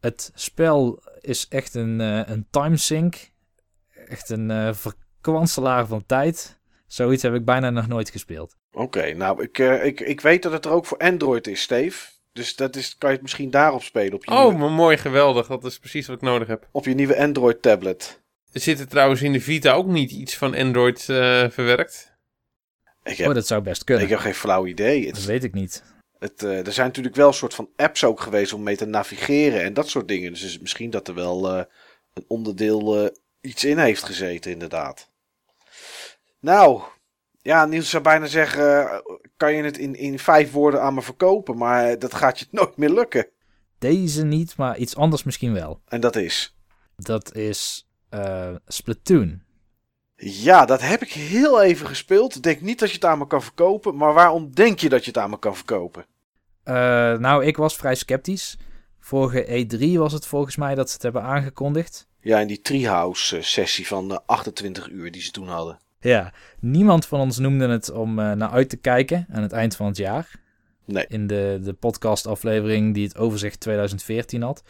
Het 0.00 0.30
spel 0.34 1.02
is 1.20 1.46
echt 1.48 1.74
een, 1.74 2.00
eh 2.00 2.20
een 2.24 2.46
timesink. 2.50 3.30
Echt 4.08 4.30
een 4.30 4.50
eh 4.50 4.72
verkwanselaar 4.72 5.86
van 5.86 6.06
tijd. 6.06 6.60
Zoiets 6.86 7.22
heb 7.22 7.34
ik 7.34 7.44
bijna 7.44 7.70
nog 7.70 7.86
nooit 7.86 8.10
gespeeld. 8.10 8.56
Oké, 8.72 9.12
nou, 9.12 9.42
ik, 9.42 9.58
eh, 9.58 9.84
ik, 9.84 10.00
ik 10.00 10.20
weet 10.20 10.42
dat 10.42 10.52
het 10.52 10.64
er 10.64 10.70
ook 10.70 10.86
voor 10.86 10.98
Android 10.98 11.46
is, 11.46 11.62
Steve. 11.62 12.15
Dus 12.36 12.56
dat 12.56 12.76
is, 12.76 12.94
kan 12.98 13.08
je 13.08 13.14
het 13.14 13.22
misschien 13.24 13.50
daarop 13.50 13.82
spelen. 13.82 14.14
Op 14.14 14.24
je, 14.24 14.30
Oh, 14.30 14.42
nieuwe, 14.42 14.58
maar 14.58 14.70
mooi, 14.70 14.96
geweldig. 14.96 15.46
Dat 15.46 15.64
is 15.64 15.78
precies 15.78 16.06
wat 16.06 16.16
ik 16.16 16.22
nodig 16.22 16.48
heb. 16.48 16.68
op 16.72 16.84
je 16.84 16.94
nieuwe 16.94 17.18
Android-tablet. 17.18 18.20
Er 18.52 18.60
zit 18.60 18.80
er 18.80 18.88
trouwens 18.88 19.22
in 19.22 19.32
de 19.32 19.40
Vita 19.40 19.72
ook 19.72 19.86
niet 19.86 20.10
iets 20.10 20.36
van 20.36 20.54
Android 20.54 21.08
eh, 21.08 21.48
verwerkt. 21.50 22.12
Ik 23.02 23.16
heb, 23.16 23.28
Oh, 23.28 23.34
dat 23.34 23.46
zou 23.46 23.62
best 23.62 23.84
kunnen. 23.84 24.04
ik 24.04 24.10
heb 24.10 24.18
geen 24.18 24.34
flauw 24.34 24.66
idee. 24.66 25.12
Dat 25.12 25.24
weet 25.24 25.44
ik 25.44 25.52
niet. 25.54 25.82
het, 26.18 26.42
eh, 26.42 26.66
er 26.66 26.72
zijn 26.72 26.86
natuurlijk 26.86 27.16
wel 27.16 27.28
een 27.28 27.34
soort 27.34 27.54
van 27.54 27.68
apps 27.76 28.04
ook 28.04 28.20
geweest 28.20 28.52
om 28.52 28.62
mee 28.62 28.76
te 28.76 28.84
navigeren 28.86 29.62
en 29.62 29.74
dat 29.74 29.88
soort 29.88 30.08
dingen. 30.08 30.32
Dus 30.32 30.42
is 30.42 30.52
het 30.52 30.60
misschien 30.62 30.90
dat 30.90 31.08
er 31.08 31.14
wel 31.14 31.48
eh, 31.56 31.64
een 32.14 32.24
onderdeel 32.28 33.04
eh, 33.04 33.10
iets 33.40 33.64
in 33.64 33.78
heeft 33.78 34.02
gezeten, 34.02 34.50
inderdaad. 34.50 35.10
Nou, 36.40 36.82
ja, 37.46 37.64
Niels 37.64 37.90
zou 37.90 38.02
bijna 38.02 38.26
zeggen, 38.26 39.02
kan 39.36 39.54
je 39.54 39.62
het 39.62 39.78
in, 39.78 39.94
in 39.94 40.18
vijf 40.18 40.52
woorden 40.52 40.82
aan 40.82 40.94
me 40.94 41.02
verkopen, 41.02 41.56
maar 41.56 41.98
dat 41.98 42.14
gaat 42.14 42.38
je 42.38 42.46
nooit 42.58 42.76
meer 42.76 42.90
lukken. 42.90 43.28
Deze 43.78 44.24
niet, 44.24 44.56
maar 44.56 44.76
iets 44.76 44.96
anders 44.96 45.22
misschien 45.22 45.52
wel. 45.52 45.80
En 45.88 46.00
dat 46.00 46.16
is... 46.16 46.56
Dat 46.96 47.34
is 47.34 47.88
eh, 48.08 48.54
Splatoon. 48.66 49.42
Ja, 50.16 50.64
dat 50.64 50.80
heb 50.80 51.02
ik 51.02 51.12
heel 51.12 51.62
even 51.62 51.86
gespeeld. 51.86 52.34
Ik 52.34 52.42
denk 52.42 52.60
niet 52.60 52.78
dat 52.78 52.88
je 52.88 52.94
het 52.94 53.04
aan 53.04 53.18
me 53.18 53.26
kan 53.26 53.42
verkopen, 53.42 53.96
maar 53.96 54.12
waarom 54.14 54.54
denk 54.54 54.78
je 54.78 54.88
dat 54.88 55.04
je 55.04 55.10
het 55.10 55.18
aan 55.18 55.30
me 55.30 55.38
kan 55.38 55.56
verkopen? 55.56 56.06
Eh, 56.62 56.74
nou, 57.18 57.44
ik 57.44 57.56
was 57.56 57.76
vrij 57.76 57.94
sceptisch. 57.94 58.58
Vorige 58.98 59.66
E3 59.66 59.98
was 59.98 60.12
het 60.12 60.26
volgens 60.26 60.56
mij 60.56 60.74
dat 60.74 60.86
ze 60.86 60.94
het 60.94 61.02
hebben 61.02 61.22
aangekondigd. 61.22 62.06
Ja, 62.20 62.38
in 62.38 62.46
die 62.46 62.60
Treehouse 62.60 63.36
eh, 63.36 63.42
sessie 63.42 63.86
van 63.86 64.12
eh, 64.12 64.18
28 64.26 64.88
uur 64.88 65.10
die 65.12 65.22
ze 65.22 65.30
toen 65.30 65.48
hadden. 65.48 65.78
Ja, 66.00 66.32
niemand 66.60 67.06
van 67.06 67.20
ons 67.20 67.38
noemde 67.38 67.68
het 67.68 67.90
om 67.90 68.18
eh, 68.18 68.32
naar 68.32 68.50
uit 68.50 68.68
te 68.68 68.76
kijken 68.76 69.26
aan 69.30 69.42
het 69.42 69.52
eind 69.52 69.76
van 69.76 69.86
het 69.86 69.96
jaar. 69.96 70.30
Nee. 70.84 71.04
In 71.08 71.26
de, 71.26 71.60
de 71.62 71.72
podcastaflevering 71.72 72.94
die 72.94 73.04
het 73.04 73.16
overzicht 73.16 73.60
2014 73.60 74.42
had. 74.42 74.62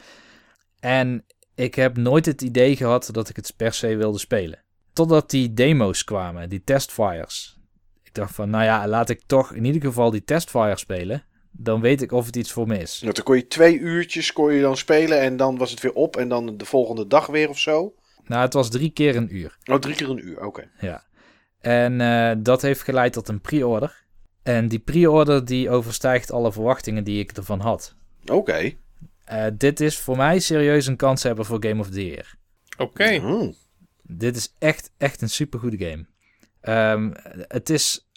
En 0.80 1.24
ik 1.54 1.74
heb 1.74 1.96
nooit 1.96 2.26
het 2.26 2.42
idee 2.42 2.76
gehad 2.76 3.08
dat 3.12 3.28
ik 3.28 3.36
het 3.36 3.52
per 3.56 3.72
se 3.72 3.96
wilde 3.96 4.18
spelen. 4.18 4.62
Totdat 4.92 5.30
die 5.30 5.54
demo's 5.54 6.04
kwamen, 6.04 6.48
die 6.48 6.64
testfires. 6.64 7.58
Ik 8.02 8.14
dacht 8.14 8.34
van, 8.34 8.50
nou 8.50 8.64
ja, 8.64 8.88
laat 8.88 9.08
ik 9.08 9.20
toch 9.26 9.52
in 9.52 9.64
ieder 9.64 9.80
geval 9.80 10.10
die 10.10 10.24
testfire 10.24 10.78
spelen. 10.78 11.24
Dan 11.50 11.80
weet 11.80 12.02
ik 12.02 12.12
of 12.12 12.26
het 12.26 12.36
iets 12.36 12.52
voor 12.52 12.66
me 12.66 12.78
is. 12.78 13.00
Nou, 13.00 13.14
toen 13.14 13.24
kon 13.24 13.36
je 13.36 13.46
twee 13.46 13.78
uurtjes 13.78 14.32
kon 14.32 14.52
je 14.52 14.60
dan 14.60 14.76
spelen 14.76 15.20
en 15.20 15.36
dan 15.36 15.58
was 15.58 15.70
het 15.70 15.80
weer 15.80 15.92
op 15.92 16.16
en 16.16 16.28
dan 16.28 16.56
de 16.56 16.64
volgende 16.64 17.06
dag 17.06 17.26
weer 17.26 17.48
of 17.48 17.58
zo. 17.58 17.94
Nou, 18.24 18.42
het 18.42 18.52
was 18.52 18.70
drie 18.70 18.90
keer 18.90 19.16
een 19.16 19.36
uur. 19.36 19.56
Oh, 19.64 19.76
drie 19.76 19.94
keer 19.94 20.10
een 20.10 20.28
uur, 20.28 20.44
oké. 20.44 20.70
Ja. 20.80 21.04
En 21.66 22.00
eh, 22.00 22.36
dat 22.38 22.62
heeft 22.62 22.82
geleid 22.82 23.12
tot 23.12 23.28
een 23.28 23.40
pre-order. 23.40 24.04
En 24.42 24.68
die 24.68 24.78
pre-order 24.78 25.44
die 25.44 25.70
overstijgt 25.70 26.32
alle 26.32 26.52
verwachtingen 26.52 27.04
die 27.04 27.20
ik 27.20 27.32
ervan 27.32 27.60
had. 27.60 27.94
Oké. 28.26 28.72
Eh, 29.24 29.46
dit 29.52 29.80
is 29.80 29.98
voor 29.98 30.16
mij 30.16 30.38
serieus 30.38 30.86
een 30.86 30.96
kans 30.96 31.22
hebben 31.22 31.44
voor 31.44 31.64
Game 31.64 31.80
of 31.80 31.90
the 31.90 32.06
Year. 32.06 32.34
Oké. 32.78 33.16
Hmm. 33.16 33.54
Dit 34.02 34.36
is 34.36 34.54
echt, 34.58 34.90
echt 34.96 35.22
een 35.22 35.28
supergoede 35.28 35.78
game. 35.78 36.06
Ehm, 36.60 37.10
het 37.48 37.70
is 37.70 38.08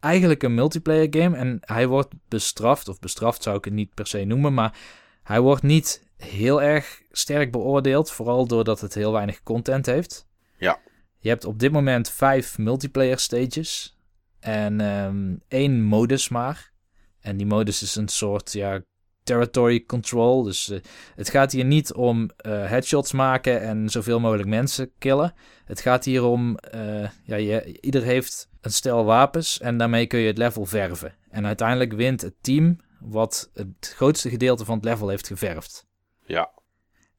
eigenlijk 0.00 0.42
een 0.42 0.54
multiplayer 0.54 1.06
game 1.10 1.36
en 1.36 1.58
hij 1.60 1.86
wordt 1.86 2.14
bestraft, 2.28 2.88
of 2.88 2.98
bestraft 2.98 3.42
zou 3.42 3.56
ik 3.56 3.64
het 3.64 3.74
niet 3.74 3.94
per 3.94 4.06
se 4.06 4.24
noemen, 4.24 4.54
maar 4.54 4.78
hij 5.22 5.40
wordt 5.40 5.62
niet 5.62 6.02
heel 6.16 6.62
erg 6.62 7.02
sterk 7.10 7.52
beoordeeld, 7.52 8.10
vooral 8.10 8.46
doordat 8.46 8.80
het 8.80 8.94
heel 8.94 9.12
weinig 9.12 9.42
content 9.42 9.86
heeft. 9.86 10.26
Ja. 10.56 10.80
Je 11.18 11.28
hebt 11.28 11.44
op 11.44 11.58
dit 11.58 11.72
moment 11.72 12.10
vijf 12.10 12.58
multiplayer 12.58 13.18
stages 13.18 13.96
en 14.40 14.80
ehm, 14.80 15.36
één 15.48 15.82
modus 15.82 16.28
maar. 16.28 16.72
En 17.20 17.36
die 17.36 17.46
modus 17.46 17.82
is 17.82 17.94
een 17.94 18.08
soort 18.08 18.52
ja, 18.52 18.82
territory 19.28 19.84
control. 19.84 20.42
Dus 20.42 20.70
eh, 20.70 20.78
het 21.14 21.30
gaat 21.30 21.52
hier 21.52 21.64
niet 21.64 21.92
om 21.92 22.30
eh, 22.36 22.66
headshots 22.66 23.12
maken 23.12 23.60
en 23.60 23.88
zoveel 23.88 24.20
mogelijk 24.20 24.48
mensen 24.48 24.90
killen. 24.98 25.34
Het 25.64 25.80
gaat 25.80 26.04
hier 26.04 26.24
om, 26.24 26.56
eh, 26.56 27.08
ja, 27.22 27.36
je, 27.36 27.78
ieder 27.80 28.02
heeft 28.02 28.48
een 28.60 28.72
stel 28.72 29.04
wapens 29.04 29.60
en 29.60 29.78
daarmee 29.78 30.06
kun 30.06 30.18
je 30.18 30.26
het 30.26 30.38
level 30.38 30.66
verven. 30.66 31.14
En 31.30 31.46
uiteindelijk 31.46 31.92
wint 31.92 32.20
het 32.20 32.34
team 32.40 32.76
wat 33.00 33.50
het 33.54 33.92
grootste 33.96 34.30
gedeelte 34.30 34.64
van 34.64 34.76
het 34.76 34.84
level 34.84 35.08
heeft 35.08 35.26
geverfd. 35.26 35.86
Ja. 36.24 36.50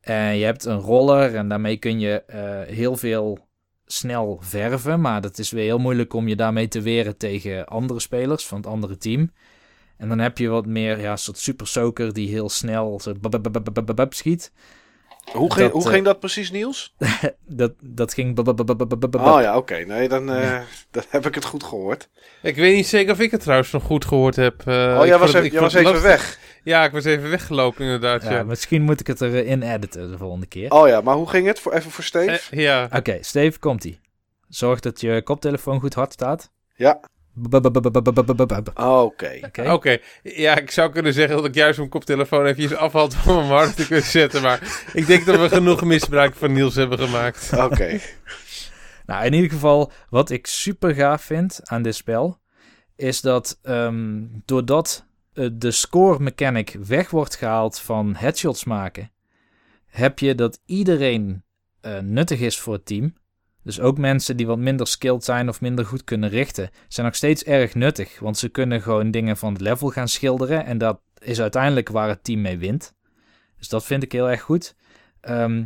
En 0.02 0.38
je 0.38 0.46
hebt 0.46 0.66
een 0.66 0.80
roller 0.80 1.36
en 1.36 1.48
daarmee 1.48 1.78
kun 1.78 2.00
je 2.00 2.24
heel 2.68 2.98
veel 2.98 3.49
snel 3.92 4.38
verven. 4.42 5.02
Maar 5.02 5.22
dat 5.22 5.38
is 5.38 5.52
weer 5.52 5.64
heel 5.64 5.78
moeilijk 5.78 6.14
om 6.14 6.28
je 6.28 6.36
daarmee 6.36 6.68
te 6.68 6.82
weren 6.82 7.18
tegen 7.18 7.66
andere 7.68 8.00
spelers 8.00 8.46
van 8.46 8.58
het 8.58 8.68
andere 8.68 8.98
team. 8.98 9.32
En 9.98 10.10
dan 10.10 10.20
heb 10.20 10.38
je 10.38 10.48
wat 10.48 10.66
meer, 10.66 11.00
ja, 11.00 11.16
soort 11.16 11.38
super 11.38 11.68
soaker 11.68 12.14
die 12.14 12.30
heel 12.30 12.50
snel 12.50 13.00
schiet. 14.14 14.52
Hoe, 15.32 15.54
ging, 15.54 15.66
Dat, 15.66 15.72
hoe 15.72 15.84
eh, 15.84 15.90
ging 15.94 16.06
dat 16.06 16.20
precies, 16.20 16.52
Niels? 16.52 16.96
Dat, 17.46 17.72
dat 17.82 18.14
ging. 18.14 18.38
Oh 18.38 19.42
ja, 19.42 19.58
oké. 19.58 19.76
Nee, 19.76 20.10
dan, 20.10 20.32
eh, 20.32 20.60
dan 20.92 21.04
heb 21.10 21.26
ik 21.26 21.36
het 21.36 21.46
goed 21.46 21.64
gehoord. 21.64 22.10
Ik 22.42 22.56
weet 22.56 22.76
niet 22.76 22.88
zeker 22.88 23.12
of 23.14 23.20
ik 23.20 23.32
het 23.32 23.42
trouwens 23.42 23.72
nog 23.72 23.84
goed 23.84 24.06
gehoord 24.06 24.36
heb. 24.36 24.68
eh, 24.68 24.98
oh, 25.00 25.06
jij 25.06 25.18
was, 25.18 25.34
het- 25.34 25.44
even, 25.44 25.62
was 25.62 25.74
even 25.74 25.92
lastig. 25.92 26.10
weg. 26.10 26.40
Ja, 26.64 26.84
ik 26.84 26.92
was 26.92 27.06
even 27.06 27.30
weggelopen 27.30 27.84
inderdaad. 27.86 28.24
Ja, 28.24 28.32
Ja, 28.32 28.44
misschien 28.44 28.82
moet 28.82 29.00
ik 29.00 29.08
het 29.08 29.22
erin 29.22 29.62
editen 29.62 30.12
de 30.12 30.18
volgende 30.18 30.46
keer. 30.46 30.72
Oh 30.72 30.88
ja, 30.88 31.02
maar 31.02 31.16
hoe 31.16 31.30
ging 31.30 31.48
het? 31.48 31.60
Voor, 31.60 31.74
even 31.74 31.92
voor 31.92 32.04
Steve? 32.04 32.62
Ja. 32.62 32.90
Oké, 32.96 33.18
Steve, 33.22 33.60
komt-ie. 33.60 34.00
Zorg 34.50 34.80
dat 34.80 35.02
je 35.02 35.22
koptelefoon 35.24 35.80
goed 35.80 35.94
hard 35.94 36.14
staat. 36.14 36.52
Ja. 36.76 37.00
Oké. 38.76 39.40
Oké. 39.72 39.98
Ja, 40.24 40.58
ik 40.58 40.72
zou 40.72 40.92
kunnen 40.92 41.14
zeggen 41.14 41.36
dat 41.36 41.46
ik 41.46 41.56
juist 41.56 41.78
mijn 41.78 41.90
koptelefoon 41.90 42.46
even 42.46 42.78
afhaal 42.78 43.10
om 43.28 43.38
hem 43.38 43.48
hard 43.48 43.76
te 43.76 43.88
kunnen 43.88 44.06
zetten. 44.06 44.42
Maar 44.42 44.88
ik 44.94 45.08
denk 45.08 45.26
dat 45.26 45.40
we 45.40 45.50
genoeg 45.50 45.84
misbruik 45.84 46.36
van 46.36 46.54
Niels 46.54 46.76
hebben 46.76 47.00
gemaakt. 47.00 47.54
Oké. 47.58 48.00
Nou, 49.06 49.26
in 49.26 49.34
ieder 49.34 49.50
geval, 49.50 49.92
wat 50.10 50.30
ik 50.30 50.48
super 50.48 50.96
gaaf 50.96 51.22
vind 51.22 51.60
aan 51.64 51.82
dit 51.82 51.96
spel, 51.96 52.40
is 52.96 53.22
dat 53.22 53.60
ehm, 53.62 54.24
doordat 54.46 55.06
eh, 55.34 55.48
de 55.54 55.72
score 55.72 56.20
mechanic 56.20 56.76
weg 56.88 57.10
wordt 57.10 57.36
gehaald 57.36 57.80
van 57.80 58.16
headshots 58.16 58.64
maken, 58.64 59.12
heb 59.86 60.20
je 60.20 60.36
dat 60.36 60.62
iedereen 60.66 61.44
eh, 61.82 62.00
nuttig 62.00 62.40
is 62.40 62.60
voor 62.60 62.74
het 62.74 62.86
team. 62.86 63.14
Dus 63.70 63.80
ook 63.80 63.98
mensen 63.98 64.38
die 64.38 64.48
wat 64.48 64.58
minder 64.58 64.88
skilled 64.88 65.24
zijn 65.24 65.50
of 65.50 65.62
minder 65.62 65.86
goed 65.86 66.04
kunnen 66.04 66.30
richten, 66.30 66.70
zijn 66.88 67.06
nog 67.06 67.16
steeds 67.16 67.44
erg 67.44 67.76
nuttig. 67.76 68.20
Want 68.20 68.38
ze 68.38 68.50
kunnen 68.50 68.82
gewoon 68.82 69.12
dingen 69.12 69.38
van 69.38 69.54
het 69.54 69.62
level 69.62 69.90
gaan 69.90 70.08
schilderen. 70.08 70.66
En 70.66 70.78
dat 70.78 71.00
is 71.20 71.42
uiteindelijk 71.42 71.90
waar 71.90 72.08
het 72.10 72.24
team 72.24 72.42
mee 72.42 72.58
wint. 72.58 72.94
Dus 73.58 73.70
dat 73.70 73.86
vind 73.86 74.04
ik 74.04 74.12
heel 74.12 74.30
erg 74.30 74.42
goed. 74.42 74.76
Ehm, 75.22 75.66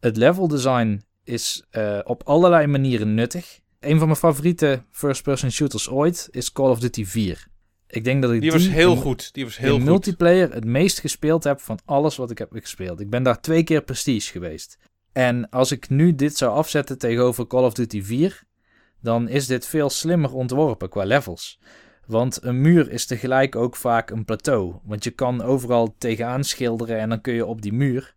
het 0.00 0.16
level 0.16 0.48
design 0.48 1.02
is 1.24 1.64
eh, 1.70 1.98
op 2.04 2.22
allerlei 2.24 2.66
manieren 2.66 3.14
nuttig. 3.14 3.60
Een 3.80 3.98
van 3.98 4.06
mijn 4.06 4.18
favoriete 4.18 4.82
first-person 4.90 5.50
shooters 5.50 5.88
ooit 5.88 6.28
is 6.30 6.52
Call 6.52 6.70
of 6.70 6.78
Duty 6.80 7.04
4. 7.04 7.46
Ik 7.86 8.04
denk 8.04 8.22
dat 8.22 8.30
ik 8.32 8.40
Die 8.40 8.50
die, 8.50 8.58
was 8.60 8.68
heel 8.68 8.92
in- 8.92 9.00
goed. 9.00 9.34
Die 9.34 9.44
was 9.44 9.56
heel 9.56 9.74
goed. 9.76 9.84
multiplayer 9.84 10.52
het 10.52 10.64
meest 10.64 11.00
gespeeld 11.00 11.44
heb 11.44 11.60
van 11.60 11.78
alles 11.84 12.16
wat 12.16 12.30
ik 12.30 12.38
heb 12.38 12.48
gespeeld. 12.52 13.00
Ik 13.00 13.10
ben 13.10 13.22
daar 13.22 13.40
twee 13.40 13.62
keer 13.64 13.82
prestige 13.82 14.30
geweest. 14.32 14.78
En 15.12 15.48
als 15.50 15.72
ik 15.72 15.88
nu 15.88 16.14
dit 16.14 16.36
zou 16.36 16.52
afzetten 16.52 16.98
tegenover 16.98 17.46
Call 17.46 17.64
of 17.64 17.72
Duty 17.72 18.02
4, 18.02 18.42
dan 19.00 19.28
is 19.28 19.46
dit 19.46 19.66
veel 19.66 19.90
slimmer 19.90 20.32
ontworpen 20.32 20.88
qua 20.88 21.04
levels. 21.04 21.60
Want 22.06 22.44
een 22.44 22.60
muur 22.60 22.90
is 22.90 23.06
tegelijk 23.06 23.56
ook 23.56 23.76
vaak 23.76 24.10
een 24.10 24.24
plateau. 24.24 24.74
Want 24.84 25.04
je 25.04 25.10
kan 25.10 25.42
overal 25.42 25.94
tegenaan 25.98 26.44
schilderen 26.44 26.98
en 26.98 27.08
dan 27.08 27.20
kun 27.20 27.34
je 27.34 27.46
op 27.46 27.62
die 27.62 27.72
muur. 27.72 28.14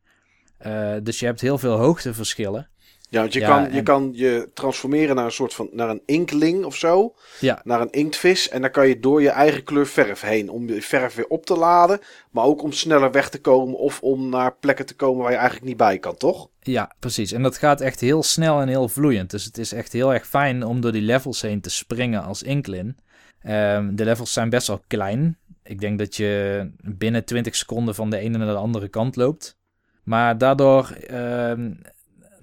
Eh, 0.57 0.95
dus 1.03 1.19
je 1.19 1.25
hebt 1.25 1.41
heel 1.41 1.57
veel 1.57 1.77
hoogteverschillen. 1.77 2.69
Ja, 3.15 3.21
want 3.21 3.33
je, 3.33 3.39
Ja, 3.39 3.47
kan, 3.47 3.63
je 3.71 3.77
en- 3.77 3.83
kan 3.83 4.09
je 4.13 4.49
transformeren 4.53 5.15
naar 5.15 5.25
een 5.25 5.31
soort 5.31 5.53
van 5.53 5.69
naar 5.71 5.89
een 5.89 6.01
inkling 6.05 6.65
of 6.65 6.75
zo. 6.75 7.13
Ja. 7.39 7.61
Naar 7.63 7.81
een 7.81 7.91
inktvis. 7.91 8.49
En 8.49 8.61
dan 8.61 8.71
kan 8.71 8.87
je 8.87 8.99
door 8.99 9.21
je 9.21 9.29
eigen 9.29 9.63
kleur 9.63 9.87
verf 9.87 10.21
heen. 10.21 10.49
Om 10.49 10.67
je 10.67 10.81
verf 10.81 11.15
weer 11.15 11.27
op 11.27 11.45
te 11.45 11.55
laden. 11.57 11.99
Maar 12.31 12.43
ook 12.43 12.61
om 12.63 12.71
sneller 12.71 13.11
weg 13.11 13.29
te 13.29 13.41
komen. 13.41 13.77
Of 13.77 14.01
om 14.01 14.29
naar 14.29 14.55
plekken 14.59 14.85
te 14.85 14.95
komen 14.95 15.21
waar 15.21 15.31
je 15.31 15.37
eigenlijk 15.37 15.67
niet 15.67 15.77
bij 15.77 15.99
kan, 15.99 16.17
toch? 16.17 16.49
Ja, 16.59 16.91
precies. 16.99 17.31
En 17.31 17.41
dat 17.41 17.57
gaat 17.57 17.81
echt 17.81 17.99
heel 17.99 18.23
snel 18.23 18.61
en 18.61 18.67
heel 18.67 18.87
vloeiend. 18.89 19.29
Dus 19.31 19.43
het 19.45 19.57
is 19.57 19.71
echt 19.73 19.93
heel 19.93 20.13
erg 20.13 20.27
fijn 20.27 20.63
om 20.65 20.81
door 20.81 20.91
die 20.91 21.01
levels 21.01 21.41
heen 21.41 21.61
te 21.61 21.69
springen 21.69 22.23
als 22.23 22.43
Inklin. 22.43 22.97
Ehm, 23.41 23.95
de 23.95 24.03
levels 24.03 24.33
zijn 24.33 24.49
best 24.49 24.67
wel 24.67 24.81
klein. 24.87 25.37
Ik 25.63 25.79
denk 25.79 25.99
dat 25.99 26.15
je 26.15 26.71
binnen 26.81 27.25
20 27.25 27.55
seconden 27.55 27.95
van 27.95 28.09
de 28.09 28.17
ene 28.17 28.37
naar 28.37 28.47
de 28.47 28.53
andere 28.55 28.87
kant 28.87 29.15
loopt. 29.15 29.57
Maar 30.03 30.37
daardoor, 30.37 30.89
ehm, 31.07 31.71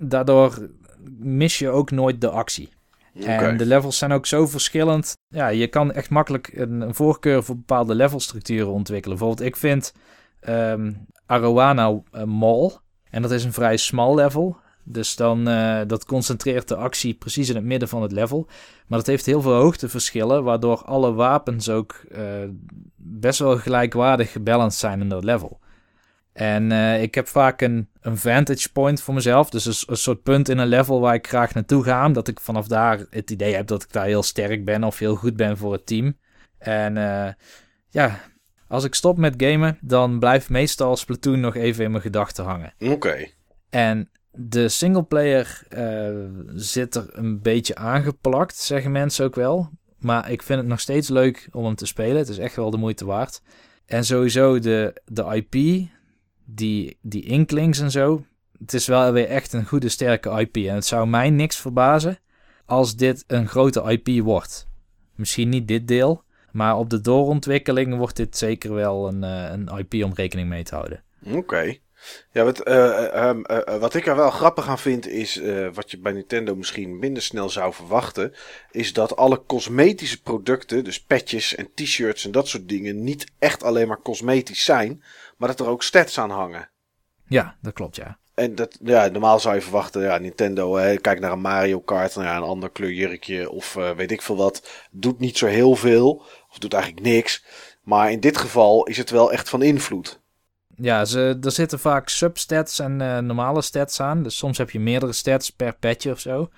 daardoor 0.02 0.68
mis 1.18 1.58
je 1.58 1.68
ook 1.68 1.90
nooit 1.90 2.20
de 2.20 2.30
actie. 2.30 2.70
En 3.14 3.56
de 3.56 3.66
levels 3.66 3.98
zijn 3.98 4.12
ook 4.12 4.26
zo 4.26 4.46
verschillend. 4.46 5.16
Ja, 5.28 5.48
je 5.48 5.66
kan 5.66 5.92
echt 5.92 6.10
makkelijk 6.10 6.50
een, 6.54 6.80
een 6.80 6.94
voorkeur 6.94 7.42
voor 7.42 7.56
bepaalde 7.56 7.94
levelstructuren 7.94 8.72
ontwikkelen. 8.72 9.18
Bijvoorbeeld, 9.18 9.48
ik 9.48 9.56
vind 9.56 9.92
ehm 10.40 10.92
Arowana 11.26 12.00
eh, 12.10 12.24
Mall. 12.24 12.70
En 13.10 13.22
dat 13.22 13.30
is 13.30 13.44
een 13.44 13.52
vrij 13.52 13.76
smal 13.76 14.14
level. 14.14 14.56
Dus 14.84 15.16
dan, 15.16 15.48
eh, 15.48 15.80
dat 15.86 16.04
concentreert 16.04 16.68
de 16.68 16.76
actie 16.76 17.14
precies 17.14 17.48
in 17.48 17.54
het 17.54 17.64
midden 17.64 17.88
van 17.88 18.02
het 18.02 18.12
level. 18.12 18.46
Maar 18.86 18.98
dat 18.98 19.06
heeft 19.06 19.26
heel 19.26 19.42
veel 19.42 19.54
hoogteverschillen, 19.54 20.44
waardoor 20.44 20.84
alle 20.84 21.12
wapens 21.12 21.68
ook 21.68 21.92
eh, 22.10 22.22
best 22.96 23.38
wel 23.38 23.58
gelijkwaardig 23.58 24.32
gebalanced 24.32 24.80
zijn 24.80 25.00
in 25.00 25.08
dat 25.08 25.24
level. 25.24 25.60
En 26.32 26.72
eh, 26.72 27.02
ik 27.02 27.14
heb 27.14 27.28
vaak 27.28 27.60
een, 27.60 27.88
een 28.00 28.16
vantage 28.16 28.72
point 28.72 29.02
voor 29.02 29.14
mezelf. 29.14 29.50
Dus 29.50 29.88
een, 29.88 29.96
soort 29.96 30.22
punt 30.22 30.48
in 30.48 30.58
een 30.58 30.66
level 30.66 31.00
waar 31.00 31.14
ik 31.14 31.28
graag 31.28 31.54
naartoe 31.54 31.84
ga. 31.84 32.08
Dat 32.08 32.28
ik 32.28 32.40
vanaf 32.40 32.66
daar 32.66 33.06
het 33.10 33.30
idee 33.30 33.54
heb 33.54 33.66
dat 33.66 33.82
ik 33.82 33.92
daar 33.92 34.04
heel 34.04 34.22
sterk 34.22 34.64
ben 34.64 34.84
of 34.84 34.98
heel 34.98 35.14
goed 35.14 35.36
ben 35.36 35.56
voor 35.56 35.72
het 35.72 35.86
team. 35.86 36.18
En 36.58 36.96
eh, 36.96 37.32
ja, 37.88 38.20
als 38.68 38.84
ik 38.84 38.94
stop 38.94 39.18
met 39.18 39.34
gamen, 39.36 39.78
dan 39.80 40.18
blijft 40.18 40.50
meestal 40.50 40.96
Splatoon 40.96 41.40
nog 41.40 41.54
even 41.54 41.84
in 41.84 41.90
mijn 41.90 42.02
gedachten 42.02 42.44
hangen. 42.44 42.74
Oké. 42.78 43.26
En 43.70 44.10
de 44.30 44.68
singleplayer 44.68 45.62
eh 45.68 46.10
zit 46.54 46.94
er 46.94 47.06
een 47.12 47.42
beetje 47.42 47.74
aangeplakt, 47.74 48.56
zeggen 48.56 48.92
mensen 48.92 49.24
ook 49.24 49.34
wel. 49.34 49.70
Maar 49.98 50.30
ik 50.30 50.42
vind 50.42 50.58
het 50.58 50.68
nog 50.68 50.80
steeds 50.80 51.08
leuk 51.08 51.48
om 51.50 51.64
hem 51.64 51.74
te 51.74 51.86
spelen. 51.86 52.16
Het 52.16 52.28
is 52.28 52.38
echt 52.38 52.56
wel 52.56 52.70
de 52.70 52.76
moeite 52.76 53.04
waard. 53.04 53.42
En 53.86 54.04
sowieso 54.04 54.58
de, 54.58 55.00
de 55.04 55.46
IP, 55.48 55.86
die, 56.44 56.98
die 57.00 57.24
inklings 57.24 57.78
en 57.78 57.90
zo. 57.90 58.24
Het 58.58 58.74
is 58.74 58.86
wel 58.86 59.12
weer 59.12 59.28
echt 59.28 59.52
een 59.52 59.66
goede, 59.66 59.88
sterke 59.88 60.40
IP. 60.40 60.56
En 60.56 60.74
het 60.74 60.86
zou 60.86 61.08
mij 61.08 61.30
niks 61.30 61.56
verbazen 61.56 62.18
als 62.66 62.96
dit 62.96 63.24
een 63.26 63.48
grote 63.48 63.82
IP 63.82 64.22
wordt. 64.22 64.68
Misschien 65.14 65.48
niet 65.48 65.68
dit 65.68 65.88
deel, 65.88 66.22
maar 66.52 66.76
op 66.76 66.90
de 66.90 67.00
doorontwikkeling 67.00 67.96
wordt 67.96 68.16
dit 68.16 68.36
zeker 68.36 68.74
wel 68.74 69.08
een, 69.08 69.24
eh, 69.24 69.50
een 69.50 69.78
IP 69.78 70.04
om 70.04 70.12
rekening 70.14 70.48
mee 70.48 70.62
te 70.62 70.74
houden. 70.74 71.02
Oké. 71.30 71.76
Ja, 72.30 72.44
wat, 72.44 72.60
eh, 72.60 73.04
eh, 73.04 73.28
ehm, 73.28 73.42
eh, 73.42 73.76
wat 73.76 73.94
ik 73.94 74.06
er 74.06 74.16
wel 74.16 74.30
grappig 74.30 74.68
aan 74.68 74.78
vind 74.78 75.06
is, 75.06 75.40
wat 75.72 75.90
je 75.90 75.98
bij 75.98 76.12
Nintendo 76.12 76.56
misschien 76.56 76.98
minder 76.98 77.22
snel 77.22 77.50
zou 77.50 77.72
verwachten, 77.72 78.34
is 78.70 78.92
dat 78.92 79.16
alle 79.16 79.42
cosmetische 79.46 80.22
producten, 80.22 80.84
dus 80.84 81.02
petjes 81.02 81.54
en 81.54 81.68
t-shirts 81.74 82.24
en 82.24 82.30
dat 82.30 82.48
soort 82.48 82.68
dingen, 82.68 83.02
niet 83.02 83.26
echt 83.38 83.62
alleen 83.62 83.88
maar 83.88 84.02
cosmetisch 84.02 84.64
zijn, 84.64 85.02
maar 85.36 85.48
dat 85.48 85.60
er 85.60 85.68
ook 85.68 85.82
stats 85.82 86.18
aan 86.18 86.30
hangen. 86.30 86.70
Ja, 87.26 87.56
dat 87.60 87.72
klopt, 87.72 87.96
ja. 87.96 88.18
En 88.34 88.54
dat, 88.54 88.78
ja, 88.82 89.06
normaal 89.06 89.40
zou 89.40 89.54
je 89.54 89.60
verwachten, 89.60 90.02
ja, 90.02 90.18
Nintendo, 90.18 90.76
hè, 90.76 90.96
kijk 90.96 91.20
naar 91.20 91.32
een 91.32 91.40
Mario 91.40 91.80
Kart, 91.80 92.14
nou 92.14 92.26
ja, 92.26 92.36
een 92.36 92.42
ander 92.42 92.70
kleurjurkje 92.70 93.50
of 93.50 93.74
weet 93.96 94.10
ik 94.10 94.22
veel 94.22 94.36
wat, 94.36 94.68
doet 94.90 95.18
niet 95.18 95.38
zo 95.38 95.46
heel 95.46 95.76
veel, 95.76 96.22
of 96.50 96.58
doet 96.58 96.72
eigenlijk 96.72 97.06
niks. 97.06 97.44
Maar 97.82 98.10
in 98.10 98.20
dit 98.20 98.36
geval 98.36 98.86
is 98.86 98.96
het 98.96 99.10
wel 99.10 99.32
echt 99.32 99.48
van 99.48 99.62
invloed. 99.62 100.21
Ja, 100.76 101.04
ze, 101.04 101.38
er 101.40 101.50
zitten 101.50 101.78
vaak 101.78 102.08
substats 102.08 102.78
en 102.78 103.00
eh, 103.00 103.18
normale 103.18 103.62
stats 103.62 104.00
aan. 104.00 104.22
Dus 104.22 104.36
soms 104.36 104.58
heb 104.58 104.70
je 104.70 104.80
meerdere 104.80 105.12
stats 105.12 105.50
per 105.50 105.76
petje 105.76 106.10
of 106.10 106.20
zo. 106.20 106.50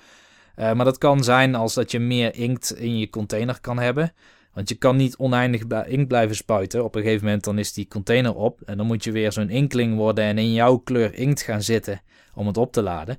Eh, 0.55 0.73
maar 0.73 0.85
dat 0.85 0.99
kan 0.99 1.25
zijn 1.25 1.55
als 1.55 1.75
dat 1.75 1.91
je 1.91 1.99
meer 1.99 2.35
inkt 2.35 2.77
in 2.77 2.99
je 2.99 3.11
container 3.11 3.61
kan 3.61 3.79
hebben. 3.79 4.13
Want 4.53 4.69
je 4.69 4.75
kan 4.75 4.97
niet 4.97 5.17
oneindig 5.17 5.63
inkt 5.87 6.09
blijven 6.09 6.37
spuiten. 6.37 6.85
Op 6.85 6.95
een 6.95 7.03
gegeven 7.03 7.25
moment 7.25 7.45
dan 7.45 7.59
is 7.59 7.73
die 7.73 7.89
container 7.89 8.35
op. 8.35 8.61
En 8.61 8.77
dan 8.77 8.87
moet 8.87 9.05
je 9.05 9.13
weer 9.13 9.33
zo'n 9.33 9.51
inkling 9.51 9.97
worden 9.97 10.25
en 10.25 10.39
in 10.39 10.53
jouw 10.53 10.77
kleur 10.77 11.15
inkt 11.15 11.43
gaan 11.43 11.63
zitten 11.63 12.01
om 12.35 12.47
het 12.47 12.57
op 12.57 12.73
te 12.73 12.83
laden. 12.83 13.19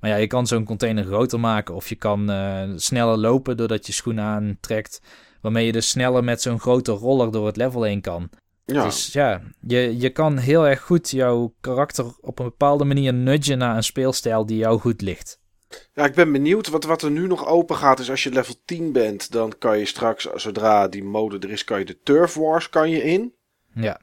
Maar 0.00 0.10
ja, 0.10 0.16
je 0.16 0.26
kan 0.26 0.46
zo'n 0.46 0.64
container 0.64 1.04
groter 1.04 1.40
maken. 1.40 1.74
Of 1.74 1.88
je 1.88 1.94
kan 1.94 2.30
eh, 2.30 2.70
sneller 2.76 3.16
lopen 3.16 3.56
doordat 3.56 3.86
je 3.86 3.92
schoenen 3.92 4.24
aantrekt. 4.24 5.00
Waarmee 5.40 5.66
je 5.66 5.72
dus 5.72 5.88
sneller 5.88 6.24
met 6.24 6.42
zo'n 6.42 6.60
grote 6.60 6.92
roller 6.92 7.32
door 7.32 7.46
het 7.46 7.56
level 7.56 7.82
heen 7.82 8.00
kan. 8.00 8.30
Ja, 8.74 8.84
Dus 8.84 9.12
ja, 9.12 9.42
je, 9.60 9.98
je 9.98 10.10
kan 10.10 10.36
heel 10.36 10.66
erg 10.66 10.80
goed 10.80 11.10
jouw 11.10 11.54
karakter 11.60 12.04
op 12.20 12.38
een 12.38 12.44
bepaalde 12.44 12.84
manier 12.84 13.14
nudgen 13.14 13.58
naar 13.58 13.76
een 13.76 13.82
speelstijl 13.82 14.46
die 14.46 14.56
jou 14.56 14.80
goed 14.80 15.00
ligt. 15.00 15.38
Ja, 15.92 16.04
ik 16.04 16.14
ben 16.14 16.32
benieuwd. 16.32 16.68
Wat, 16.68 16.84
wat 16.84 17.02
er 17.02 17.10
nu 17.10 17.26
nog 17.26 17.46
open 17.46 17.76
gaat 17.76 17.98
is 17.98 18.10
als 18.10 18.22
je 18.22 18.30
level 18.30 18.54
10 18.64 18.92
bent, 18.92 19.32
dan 19.32 19.54
kan 19.58 19.78
je 19.78 19.84
straks, 19.84 20.28
zodra 20.34 20.88
die 20.88 21.04
mode 21.04 21.38
er 21.38 21.50
is, 21.50 21.64
kan 21.64 21.78
je 21.78 21.84
de 21.84 21.98
Turf 22.02 22.34
Wars 22.34 22.68
kan 22.68 22.90
je 22.90 23.02
in. 23.02 23.34
Ja, 23.74 24.00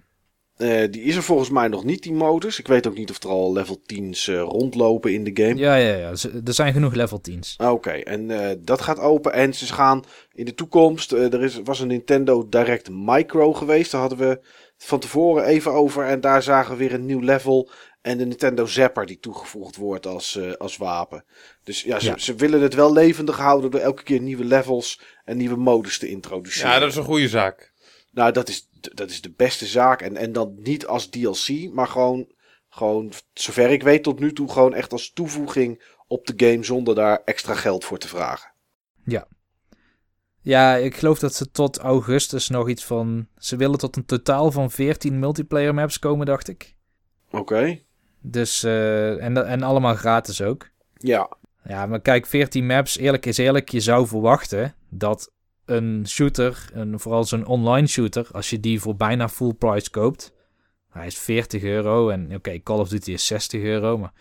Eh, 0.58 0.92
die 0.92 1.02
is 1.02 1.16
er 1.16 1.24
volgens 1.24 1.50
mij 1.50 1.68
nog 1.68 1.84
niet, 1.84 2.04
die 2.04 2.14
modus. 2.14 2.60
Ik 2.60 2.68
weet 2.68 2.88
ook 2.88 2.98
niet 2.98 3.10
of 3.10 3.24
er 3.24 3.30
al 3.30 3.54
level 3.54 3.82
10's 3.94 4.28
eh, 4.28 4.40
rondlopen 4.42 5.14
in 5.14 5.24
de 5.24 5.44
game. 5.44 5.56
ja, 5.56 5.76
ja, 5.76 5.96
ja. 5.96 6.10
Er 6.46 6.54
zijn 6.54 6.74
genoeg 6.74 6.94
level 6.94 7.22
10's. 7.32 7.54
Ah, 7.58 7.72
Oké, 7.72 7.90
en 7.92 8.32
eh, 8.50 8.56
dat 8.60 8.82
gaat 8.82 9.00
open. 9.00 9.34
En 9.34 9.54
ze 9.54 9.74
gaan 9.74 10.04
in 10.34 10.46
de 10.46 10.54
toekomst. 10.54 11.12
eh, 11.12 11.34
er 11.34 11.44
is, 11.44 11.62
was 11.64 11.80
een 11.80 11.88
Nintendo 11.88 12.50
Direct 12.50 12.90
Micro 12.92 13.54
geweest. 13.54 13.92
Daar 13.92 14.02
hadden 14.02 14.20
we 14.20 14.26
het 14.26 14.86
van 14.86 15.00
tevoren 15.00 15.44
even 15.44 15.72
over. 15.72 16.04
En 16.06 16.22
daar 16.22 16.44
zagen 16.44 16.72
we 16.72 16.78
weer 16.78 16.94
een 16.94 17.06
nieuw 17.06 17.22
level. 17.22 17.70
En 18.02 18.18
de 18.18 18.26
Nintendo 18.26 18.66
Zapper 18.66 19.06
die 19.06 19.20
toegevoegd 19.20 19.76
wordt 19.76 20.06
als, 20.06 20.36
eh, 20.36 20.52
als 20.54 20.78
wapen. 20.78 21.24
Dus 21.64 21.82
ja 21.82 22.00
ze, 22.00 22.06
Ja. 22.06 22.18
ze 22.18 22.36
willen 22.36 22.62
het 22.62 22.74
wel 22.74 22.94
levendig 22.94 23.38
houden 23.38 23.72
door 23.72 23.80
elke 23.80 24.04
keer 24.04 24.22
nieuwe 24.22 24.46
levels 24.46 25.02
en 25.26 25.38
nieuwe 25.38 25.56
modus 25.56 25.98
te 26.00 26.10
introduceren. 26.10 26.72
Ja, 26.72 26.80
dat 26.80 26.90
is 26.90 26.96
een 26.96 27.04
goede 27.04 27.28
zaak. 27.28 27.72
Nou, 28.12 28.32
dat 28.32 28.50
is, 28.50 28.70
dat 28.94 29.10
is 29.10 29.22
de 29.22 29.34
beste 29.36 29.66
zaak. 29.66 30.02
En, 30.02 30.16
en 30.16 30.32
dan 30.32 30.54
niet 30.58 30.88
als 30.88 31.10
DLC, 31.10 31.74
maar 31.74 31.88
gewoon, 31.88 32.32
gewoon, 32.70 33.12
zover 33.34 33.70
ik 33.70 33.84
weet 33.84 34.04
tot 34.04 34.20
nu 34.20 34.34
toe, 34.34 34.52
gewoon 34.52 34.74
echt 34.74 34.92
als 34.92 35.12
toevoeging 35.14 35.84
op 36.08 36.26
de 36.26 36.46
game 36.46 36.64
zonder 36.64 36.96
daar 36.96 37.22
extra 37.26 37.54
geld 37.54 37.86
voor 37.86 37.98
te 37.98 38.08
vragen. 38.08 38.56
Ja, 40.48 40.76
ik 40.76 40.96
geloof 40.96 41.20
dat 41.20 41.36
ze 41.36 41.52
tot 41.52 41.78
augustus 41.78 42.50
nog 42.50 42.70
iets 42.70 42.86
van... 42.86 43.28
Ze 43.38 43.56
willen 43.56 43.78
tot 43.78 43.96
een 43.96 44.06
totaal 44.06 44.52
van 44.52 44.72
14 44.72 45.20
multiplayer 45.20 45.74
maps 45.74 46.00
komen, 46.00 46.26
dacht 46.26 46.48
ik. 46.48 46.76
Oké. 47.32 47.80
Dus, 48.22 48.64
eh, 48.64 49.24
en, 49.24 49.46
en 49.48 49.64
allemaal 49.64 49.96
gratis 49.96 50.42
ook. 50.42 50.70
Ja. 50.94 51.30
Ja, 51.64 51.86
maar 51.86 52.02
kijk, 52.02 52.26
14 52.26 52.66
maps, 52.66 52.98
eerlijk 52.98 53.26
is 53.26 53.38
eerlijk, 53.38 53.70
je 53.70 53.80
zou 53.80 54.08
verwachten 54.08 54.76
dat 54.90 55.32
een 55.68 56.06
shooter, 56.08 56.70
en 56.74 57.00
vooral 57.00 57.24
zo'n 57.24 57.46
online 57.46 57.88
shooter, 57.88 58.28
als 58.32 58.50
je 58.50 58.60
die 58.60 58.82
voor 58.82 58.96
bijna 58.96 59.30
full 59.30 59.54
price 59.54 59.90
koopt, 59.90 60.34
hij 60.90 61.06
is 61.06 61.18
40 61.18 61.64
euro 61.64 62.10
en 62.10 62.36
oké, 62.36 62.60
Call 62.64 62.78
of 62.80 62.90
Duty 62.90 63.12
is 63.12 63.26
60 63.26 63.62
euro, 63.62 63.98
maar 63.98 64.12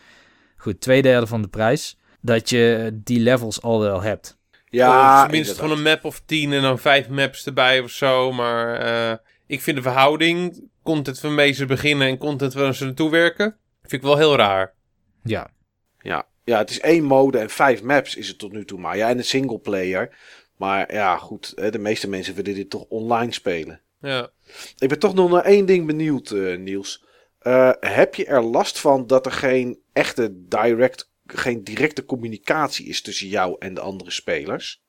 goed, 0.56 0.80
twee 0.80 1.02
derde 1.02 1.26
van 1.26 1.42
de 1.42 1.48
prijs, 1.48 1.98
dat 2.20 2.50
je 2.50 2.90
die 3.04 3.20
levels 3.20 3.62
al 3.62 3.80
wel 3.80 4.02
hebt. 4.02 4.38
Ja, 4.70 5.24
inderdaad. 5.26 5.56
gewoon 5.56 5.76
een 5.76 5.82
map 5.82 6.04
of 6.04 6.22
10 6.26 6.52
en 6.52 6.62
dan 6.62 6.78
vijf 6.78 7.08
maps 7.08 7.46
erbij 7.46 7.80
of 7.80 7.90
zo. 7.90 8.32
Maar 8.32 8.74
eh, 8.74 9.16
ik 9.46 9.62
vind 9.62 9.76
de 9.76 9.82
verhouding, 9.82 10.68
content 10.82 11.20
waarmee 11.20 11.52
ze 11.52 11.66
beginnen 11.66 12.08
en 12.08 12.18
content 12.18 12.52
waar 12.54 12.74
ze 12.74 12.84
naartoe 12.84 13.10
werken, 13.10 13.56
vind 13.80 13.92
ik 13.92 14.02
wel 14.02 14.16
heel 14.16 14.36
raar. 14.36 14.74
Ja, 15.22 15.50
Ja. 15.98 16.26
ja, 16.44 16.58
het 16.58 16.70
is 16.70 16.80
één 16.80 17.04
mode 17.04 17.38
en 17.38 17.50
vijf 17.50 17.82
maps 17.82 18.14
is 18.16 18.28
het 18.28 18.38
tot 18.38 18.52
nu 18.52 18.64
toe 18.64 18.78
maar. 18.80 18.96
Ja, 18.96 19.08
en 19.08 19.18
een 19.18 19.24
single 19.24 19.58
player. 19.58 20.16
Maar 20.56 20.92
ja, 20.92 21.16
goed, 21.16 21.52
hè, 21.56 21.70
de 21.70 21.78
meeste 21.78 22.08
mensen 22.08 22.34
willen 22.34 22.54
dit 22.54 22.70
toch 22.70 22.84
online 22.88 23.32
spelen. 23.32 23.80
Ja. 24.00 24.30
Ik 24.78 24.88
ben 24.88 24.98
toch 24.98 25.14
nog 25.14 25.30
naar 25.30 25.44
één 25.44 25.66
ding 25.66 25.86
benieuwd, 25.86 26.30
eh, 26.30 26.56
Niels. 26.58 27.04
Eh, 27.38 27.70
heb 27.80 28.14
je 28.14 28.24
er 28.26 28.42
last 28.42 28.78
van 28.80 29.06
dat 29.06 29.26
er 29.26 29.32
geen 29.32 29.78
echte 29.92 30.30
direct, 30.48 31.10
geen 31.26 31.64
directe 31.64 32.04
communicatie 32.04 32.86
is 32.86 33.02
tussen 33.02 33.28
jou 33.28 33.56
en 33.58 33.74
de 33.74 33.80
andere 33.80 34.10
spelers? 34.10 34.84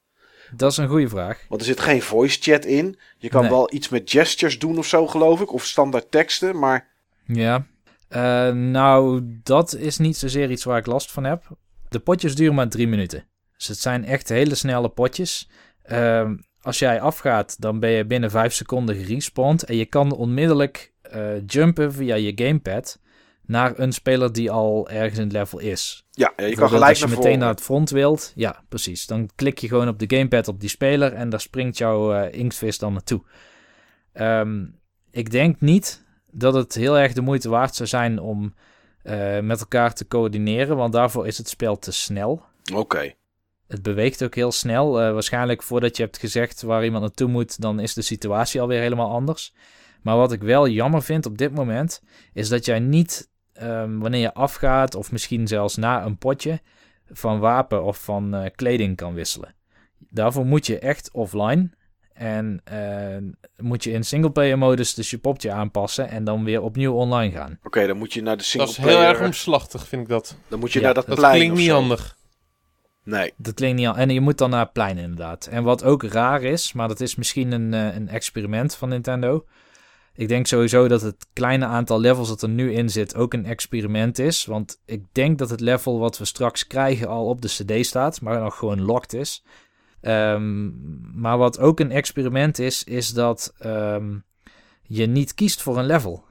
Dat 0.55 0.71
is 0.71 0.77
een 0.77 0.87
goede 0.87 1.09
vraag. 1.09 1.45
Want 1.49 1.61
er 1.61 1.67
zit 1.67 1.79
geen 1.79 2.01
voice 2.01 2.37
chat 2.41 2.65
in. 2.65 2.99
Je 3.17 3.29
kan 3.29 3.41
Nee. 3.41 3.49
wel 3.49 3.73
iets 3.73 3.89
met 3.89 4.09
gestures 4.11 4.59
doen 4.59 4.77
of 4.77 4.87
zo, 4.87 5.07
geloof 5.07 5.41
ik. 5.41 5.53
Of 5.53 5.65
standaard 5.65 6.11
teksten, 6.11 6.59
maar... 6.59 6.87
Ja. 7.25 7.65
Eh, 8.07 8.51
nou, 8.51 9.21
dat 9.43 9.75
is 9.75 9.97
niet 9.97 10.17
zozeer 10.17 10.51
iets 10.51 10.63
waar 10.63 10.77
ik 10.77 10.85
last 10.85 11.11
van 11.11 11.23
heb. 11.23 11.43
De 11.89 11.99
potjes 11.99 12.35
duren 12.35 12.55
maar 12.55 12.69
drie 12.69 12.87
minuten. 12.87 13.27
Dus 13.57 13.67
het 13.67 13.79
zijn 13.79 14.05
echt 14.05 14.29
hele 14.29 14.55
snelle 14.55 14.89
potjes. 14.89 15.49
Ehm, 15.83 16.35
als 16.61 16.79
jij 16.79 17.01
afgaat, 17.01 17.61
dan 17.61 17.79
ben 17.79 17.89
je 17.89 18.05
binnen 18.05 18.31
vijf 18.31 18.53
seconden 18.53 18.95
gerespawned. 18.95 19.63
En 19.63 19.75
je 19.75 19.85
kan 19.85 20.11
onmiddellijk 20.11 20.93
eh, 21.01 21.45
jumpen 21.45 21.93
via 21.93 22.15
je 22.15 22.31
gamepad 22.35 22.99
naar 23.45 23.79
een 23.79 23.91
speler 23.91 24.33
die 24.33 24.51
al 24.51 24.89
ergens 24.89 25.17
in 25.17 25.23
het 25.23 25.33
level 25.33 25.59
is. 25.59 26.05
Ja, 26.11 26.33
je 26.35 26.55
kan 26.55 26.69
gelijk 26.69 26.89
als 26.89 26.99
je 26.99 27.07
naar 27.07 27.17
meteen 27.17 27.39
naar 27.39 27.49
het 27.49 27.61
front 27.61 27.89
wilt. 27.89 28.31
Ja, 28.35 28.63
precies. 28.69 29.05
Dan 29.05 29.29
klik 29.35 29.57
je 29.57 29.67
gewoon 29.67 29.87
op 29.87 29.99
de 29.99 30.15
gamepad 30.17 30.47
op 30.47 30.59
die 30.59 30.69
speler 30.69 31.13
en 31.13 31.29
daar 31.29 31.41
springt 31.41 31.77
jouw 31.77 32.13
eh 32.13 32.39
inktvis 32.39 32.77
dan 32.77 32.93
naartoe. 32.93 33.21
Ehm, 34.13 34.65
ik 35.11 35.31
denk 35.31 35.61
niet 35.61 36.05
dat 36.31 36.53
het 36.53 36.73
heel 36.73 36.97
erg 36.97 37.13
de 37.13 37.21
moeite 37.21 37.49
waard 37.49 37.75
zou 37.75 37.89
zijn 37.89 38.19
om 38.19 38.53
eh, 39.01 39.39
met 39.39 39.59
elkaar 39.59 39.93
te 39.93 40.07
coördineren, 40.07 40.77
want 40.77 40.93
daarvoor 40.93 41.27
is 41.27 41.37
het 41.37 41.49
spel 41.49 41.79
te 41.79 41.91
snel. 41.91 42.43
Oké. 42.73 43.13
Het 43.67 43.81
beweegt 43.81 44.23
ook 44.23 44.35
heel 44.35 44.51
snel. 44.51 45.01
Eh, 45.01 45.13
waarschijnlijk 45.13 45.63
voordat 45.63 45.97
je 45.97 46.03
hebt 46.03 46.17
gezegd 46.17 46.61
waar 46.61 46.83
iemand 46.83 47.03
naartoe 47.03 47.27
moet, 47.27 47.61
dan 47.61 47.79
is 47.79 47.93
de 47.93 48.01
situatie 48.01 48.61
alweer 48.61 48.81
helemaal 48.81 49.11
anders. 49.11 49.53
Maar 50.01 50.17
wat 50.17 50.31
ik 50.31 50.41
wel 50.41 50.67
jammer 50.67 51.03
vind 51.03 51.25
op 51.25 51.37
dit 51.37 51.53
moment, 51.53 52.01
is 52.33 52.49
dat 52.49 52.65
jij 52.65 52.79
niet, 52.79 53.29
ehm, 53.53 53.97
wanneer 53.97 54.21
je 54.21 54.33
afgaat, 54.33 54.95
of 54.95 55.11
misschien 55.11 55.47
zelfs 55.47 55.75
na 55.75 56.05
een 56.05 56.17
potje, 56.17 56.61
van 57.11 57.39
wapen 57.39 57.83
of 57.83 58.03
van 58.03 58.33
eh, 58.33 58.49
kleding 58.55 58.95
kan 58.95 59.13
wisselen. 59.13 59.55
Daarvoor 60.09 60.45
moet 60.45 60.65
je 60.65 60.79
echt 60.79 61.09
offline. 61.11 61.69
En 62.13 62.61
eh, 62.63 63.17
moet 63.57 63.83
je 63.83 63.91
in 63.91 64.03
singleplayer 64.03 64.57
modus 64.57 64.93
dus 64.93 65.09
je 65.09 65.17
popje 65.17 65.51
aanpassen 65.51 66.09
en 66.09 66.23
dan 66.23 66.43
weer 66.43 66.61
opnieuw 66.61 66.93
online 66.93 67.31
gaan. 67.33 67.59
Oké, 67.63 67.87
dan 67.87 67.97
moet 67.97 68.13
je 68.13 68.21
naar 68.21 68.37
de 68.37 68.37
Dat 68.37 68.45
single 68.45 68.69
is 68.69 68.77
heel 68.77 69.01
erg 69.01 69.21
omslachtig, 69.21 69.87
vind 69.87 70.01
ik 70.01 70.07
dat. 70.07 70.37
Dan 70.47 70.59
moet 70.59 70.71
je 70.71 70.79
Ja, 70.79 70.85
naar 70.85 70.93
dat, 70.93 71.05
Dat 71.05 71.15
plein 71.15 71.33
klinkt 71.33 71.53
of 71.53 71.59
niet 71.59 71.69
handig. 71.69 72.16
Nee. 73.07 73.33
Dat 73.37 73.53
klinkt 73.53 73.77
niet 73.77 73.87
aan. 73.87 73.97
En 73.97 74.09
je 74.09 74.21
moet 74.21 74.37
dan 74.37 74.49
naar 74.49 74.69
plein 74.71 74.97
inderdaad. 74.97 75.45
En 75.45 75.63
wat 75.63 75.83
ook 75.83 76.03
raar 76.03 76.43
is, 76.43 76.73
maar 76.73 76.87
dat 76.87 76.99
is 76.99 77.15
misschien 77.15 77.51
een, 77.51 77.73
eh, 77.73 77.95
een 77.95 78.09
experiment 78.09 78.75
van 78.75 78.89
Nintendo. 78.89 79.45
Ik 80.13 80.27
denk 80.27 80.47
sowieso 80.47 80.87
dat 80.87 81.01
het 81.01 81.27
kleine 81.33 81.65
aantal 81.65 81.99
levels 81.99 82.27
dat 82.27 82.41
er 82.41 82.49
nu 82.49 82.73
in 82.73 82.89
zit 82.89 83.15
ook 83.15 83.33
een 83.33 83.45
experiment 83.45 84.19
is. 84.19 84.45
Want 84.45 84.81
ik 84.85 85.03
denk 85.11 85.37
dat 85.37 85.49
het 85.49 85.59
level 85.59 85.99
wat 85.99 86.17
we 86.17 86.25
straks 86.25 86.67
krijgen 86.67 87.07
al 87.07 87.25
op 87.25 87.41
de 87.41 87.47
CD 87.47 87.85
staat, 87.85 88.21
maar 88.21 88.39
nog 88.39 88.57
gewoon 88.57 88.81
locked 88.81 89.13
is. 89.13 89.43
Ehm, 90.01 90.69
maar 91.21 91.37
wat 91.37 91.59
ook 91.59 91.79
een 91.79 91.91
experiment 91.91 92.59
is, 92.59 92.83
is 92.83 93.13
dat 93.13 93.53
ehm, 93.59 94.15
je 94.81 95.05
niet 95.05 95.33
kiest 95.33 95.61
voor 95.61 95.77
een 95.77 95.85
level. 95.85 96.23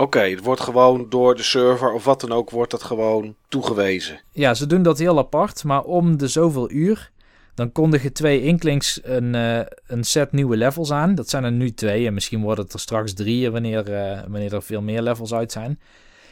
Oké, 0.00 0.20
het 0.20 0.44
wordt 0.44 0.60
gewoon 0.60 1.06
door 1.08 1.34
de 1.34 1.42
server 1.42 1.92
of 1.92 2.04
wat 2.04 2.20
dan 2.20 2.32
ook, 2.32 2.50
wordt 2.50 2.70
dat 2.70 2.82
gewoon 2.82 3.34
toegewezen. 3.48 4.20
Ja, 4.32 4.54
ze 4.54 4.66
doen 4.66 4.82
dat 4.82 4.98
heel 4.98 5.18
apart, 5.18 5.64
maar 5.64 5.82
om 5.82 6.16
de 6.16 6.28
zoveel 6.28 6.70
uur, 6.70 7.10
dan 7.54 7.72
kondigen 7.72 8.12
twee 8.12 8.42
Inklings 8.42 9.00
een, 9.02 9.34
eh, 9.34 9.60
een 9.86 10.04
set 10.04 10.32
nieuwe 10.32 10.56
levels 10.56 10.92
aan. 10.92 11.14
Dat 11.14 11.28
zijn 11.28 11.44
er 11.44 11.52
nu 11.52 11.74
twee 11.74 12.06
en 12.06 12.14
misschien 12.14 12.40
worden 12.40 12.64
het 12.64 12.72
er 12.72 12.80
straks 12.80 13.12
drie 13.14 13.50
wanneer, 13.50 13.92
eh, 13.92 14.20
wanneer 14.28 14.54
er 14.54 14.62
veel 14.62 14.82
meer 14.82 15.02
levels 15.02 15.34
uit 15.34 15.52
zijn. 15.52 15.80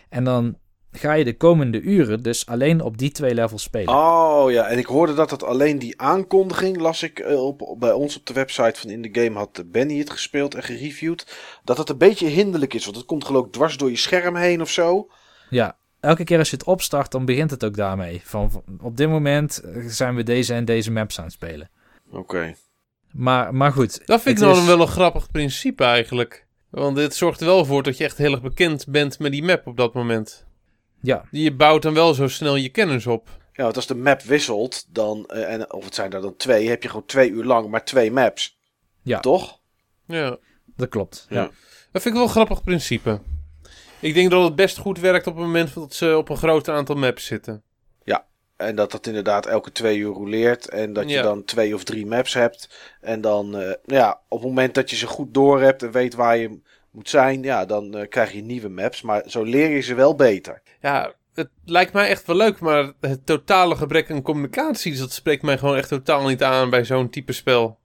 En 0.09 0.25
dan 0.25 0.57
ga 0.97 1.13
je 1.13 1.25
de 1.25 1.37
komende 1.37 1.81
uren 1.81 2.23
dus 2.23 2.47
alleen 2.47 2.81
op 2.81 2.99
die 2.99 3.11
twee 3.11 3.35
levels 3.35 3.63
spelen. 3.63 3.95
Oh 3.95 4.51
ja, 4.51 4.67
en 4.67 4.79
ik 4.79 4.87
hoorde 4.87 5.15
dat 5.15 5.31
het 5.31 5.43
alleen 5.43 5.79
die 5.79 6.01
aankondiging, 6.01 6.77
las 6.77 7.03
ik 7.03 7.19
eh, 7.19 7.43
op, 7.45 7.63
op- 7.63 7.81
bij 7.81 7.93
ons 7.93 8.17
op 8.17 8.27
de 8.27 8.33
website 8.33 8.81
van 8.81 8.91
In 8.91 9.13
The 9.13 9.21
Game, 9.21 9.39
had 9.39 9.63
Benny 9.67 9.99
het 9.99 10.11
gespeeld 10.11 10.55
en 10.55 10.63
gereviewd. 10.63 11.37
Dat 11.65 11.79
het 11.79 11.89
een 11.89 11.99
beetje 11.99 12.27
hinderlijk 12.29 12.75
is, 12.75 12.85
want 12.85 12.97
het 12.97 13.07
komt 13.07 13.25
geloof 13.25 13.47
ik 13.47 13.53
dwars 13.53 13.77
door 13.77 13.91
je 13.91 13.97
scherm 13.97 14.37
heen 14.37 14.61
of 14.61 14.71
zo. 14.71 15.09
Ja, 15.51 15.77
elke 16.01 16.25
keer 16.25 16.39
als 16.39 16.51
je 16.51 16.57
het 16.57 16.67
opstart, 16.67 17.11
dan 17.11 17.25
begint 17.25 17.51
het 17.51 17.65
ook 17.65 17.77
daarmee. 17.77 18.21
Van, 18.25 18.51
van- 18.51 18.63
op 18.83 18.97
dit 18.97 19.09
moment 19.09 19.59
eh, 19.61 19.83
zijn 19.87 20.15
we 20.15 20.23
deze 20.23 20.55
en 20.55 20.65
deze 20.65 20.91
maps 20.93 21.19
aan 21.19 21.25
het 21.25 21.33
spelen. 21.33 21.71
Oké. 22.13 22.55
Maar, 23.13 23.55
maar 23.55 23.73
goed. 23.73 24.07
Dat 24.07 24.23
vind 24.23 24.39
ik 24.39 24.45
dan 24.45 24.57
is- 24.57 24.65
wel 24.67 24.81
een 24.81 24.87
grappig 24.89 25.31
principe 25.31 25.85
eigenlijk. 25.85 26.47
Want 26.71 26.97
dit 26.97 27.15
zorgt 27.15 27.41
er 27.41 27.47
wel 27.47 27.65
voor 27.65 27.83
dat 27.83 27.97
je 27.97 28.05
echt 28.05 28.19
heel 28.19 28.33
erg 28.33 28.43
bekend 28.43 28.87
bent 28.89 29.19
met 29.19 29.33
die 29.33 29.43
map 29.43 29.67
op 29.67 29.77
dat 29.77 29.95
moment. 29.95 30.46
Ja, 31.07 31.25
Je 31.31 31.55
bouwt 31.55 31.83
dan 31.83 31.95
wel 31.95 32.15
zo 32.15 32.29
snel 32.29 32.57
je 32.57 32.69
kennis 32.69 33.07
op. 33.07 33.29
Ja, 33.53 33.63
want 33.63 33.77
als 33.77 33.87
de 33.87 33.95
map 33.95 34.23
wisselt, 34.23 34.87
dan, 34.89 35.27
eh, 35.27 35.53
en, 35.53 35.73
of 35.73 35.85
het 35.85 35.95
zijn 35.95 36.13
er 36.13 36.21
dan 36.21 36.37
twee, 36.37 36.69
heb 36.69 36.83
je 36.83 36.89
gewoon 36.89 37.07
twee 37.07 37.31
uur 37.31 37.45
lang 37.45 37.69
maar 37.69 37.85
twee 37.85 38.11
maps. 38.11 38.59
Ja. 39.03 39.21
Toch? 39.21 39.61
Ja, 40.07 40.37
dat 40.77 40.89
klopt. 40.89 41.27
Ja. 41.29 41.43
dat 41.93 42.03
vind 42.03 42.05
ik 42.05 42.13
wel 42.13 42.23
een 42.23 42.29
grappig 42.29 42.63
principe. 42.63 43.21
Ik 44.01 44.15
denk 44.15 44.31
dat 44.31 44.45
het 44.45 44.55
best 44.55 44.79
goed 44.79 44.99
werkt 45.01 45.27
op 45.27 45.35
het 45.35 45.45
moment 45.45 45.75
dat 45.75 45.95
ze 45.95 46.17
op 46.17 46.29
een 46.29 46.37
groot 46.37 46.69
aantal 46.69 46.97
maps 46.97 47.25
zitten. 47.25 47.65
En 48.57 48.77
dat 48.77 48.91
dat 48.91 49.07
inderdaad 49.07 49.47
elke 49.47 49.73
twee 49.73 49.99
uur 49.99 50.13
rouleert. 50.13 50.69
En 50.69 50.93
dat 50.93 51.05
je 51.09 51.17
Ja. 51.17 51.23
dan 51.23 51.45
twee 51.45 51.75
of 51.75 51.85
drie 51.85 52.07
maps 52.07 52.35
hebt. 52.35 52.69
En 53.01 53.21
dan, 53.21 53.47
eh, 53.47 53.61
nou 53.61 53.77
ja, 53.85 54.21
op 54.29 54.39
het 54.39 54.49
moment 54.49 54.75
dat 54.75 54.91
je 54.91 54.97
ze 54.97 55.07
goed 55.07 55.35
door 55.35 55.61
hebt 55.61 55.83
en 55.83 55.91
weet 55.91 56.15
waar 56.15 56.37
je 56.37 56.61
moet 56.91 57.09
zijn, 57.09 57.43
ja, 57.43 57.65
dan 57.65 57.97
eh, 57.97 58.09
krijg 58.09 58.33
je 58.33 58.43
nieuwe 58.43 58.69
maps. 58.69 59.03
Maar 59.03 59.23
zo 59.27 59.43
leer 59.43 59.71
je 59.71 59.81
ze 59.81 59.95
wel 59.95 60.15
beter. 60.15 60.63
Ja, 60.81 61.15
het 61.35 61.49
lijkt 61.65 61.93
mij 61.93 62.09
echt 62.09 62.27
wel 62.27 62.37
leuk, 62.37 62.59
maar 62.61 62.93
het 63.01 63.27
totale 63.27 63.77
gebrek 63.77 64.11
aan 64.11 64.23
communicatie, 64.23 64.97
dat 64.99 65.13
spreekt 65.13 65.43
mij 65.43 65.59
gewoon 65.59 65.77
echt 65.77 65.89
totaal 65.89 66.27
niet 66.29 66.43
aan 66.43 66.71
bij 66.71 66.85
zo'n 66.85 67.11
type 67.11 67.33
spel. 67.33 67.79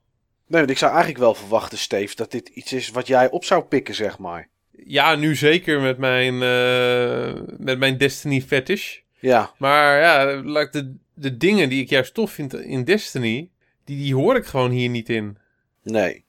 Nee, 0.48 0.60
want 0.60 0.72
ik 0.72 0.78
zou 0.78 0.92
eigenlijk 0.92 1.22
wel 1.24 1.34
verwachten, 1.34 1.78
Steve, 1.78 2.16
dat 2.16 2.32
dit 2.32 2.50
iets 2.50 2.74
is 2.74 2.90
wat 2.90 3.08
jij 3.08 3.30
op 3.30 3.46
zou 3.46 3.64
pikken, 3.64 3.96
zeg 3.96 4.18
maar. 4.18 4.50
Ja, 4.72 5.16
nu 5.16 5.36
zeker 5.36 5.82
met 5.82 5.98
mijn, 5.98 6.34
eh, 6.42 7.42
met 7.58 7.80
mijn 7.80 7.98
Destiny 7.98 8.42
fetish. 8.42 9.00
Ja, 9.20 9.52
Maar 9.58 10.00
ja, 10.00 10.26
de, 10.66 10.96
de 11.14 11.38
dingen 11.38 11.70
die 11.70 11.82
ik 11.82 11.90
juist 11.90 12.14
tof 12.14 12.32
vind 12.32 12.54
in 12.54 12.84
Destiny, 12.84 13.50
die, 13.86 13.98
die 13.98 14.16
hoor 14.16 14.36
ik 14.36 14.46
gewoon 14.46 14.72
hier 14.72 14.90
niet 14.90 15.10
in. 15.10 15.38
nee. 15.84 16.26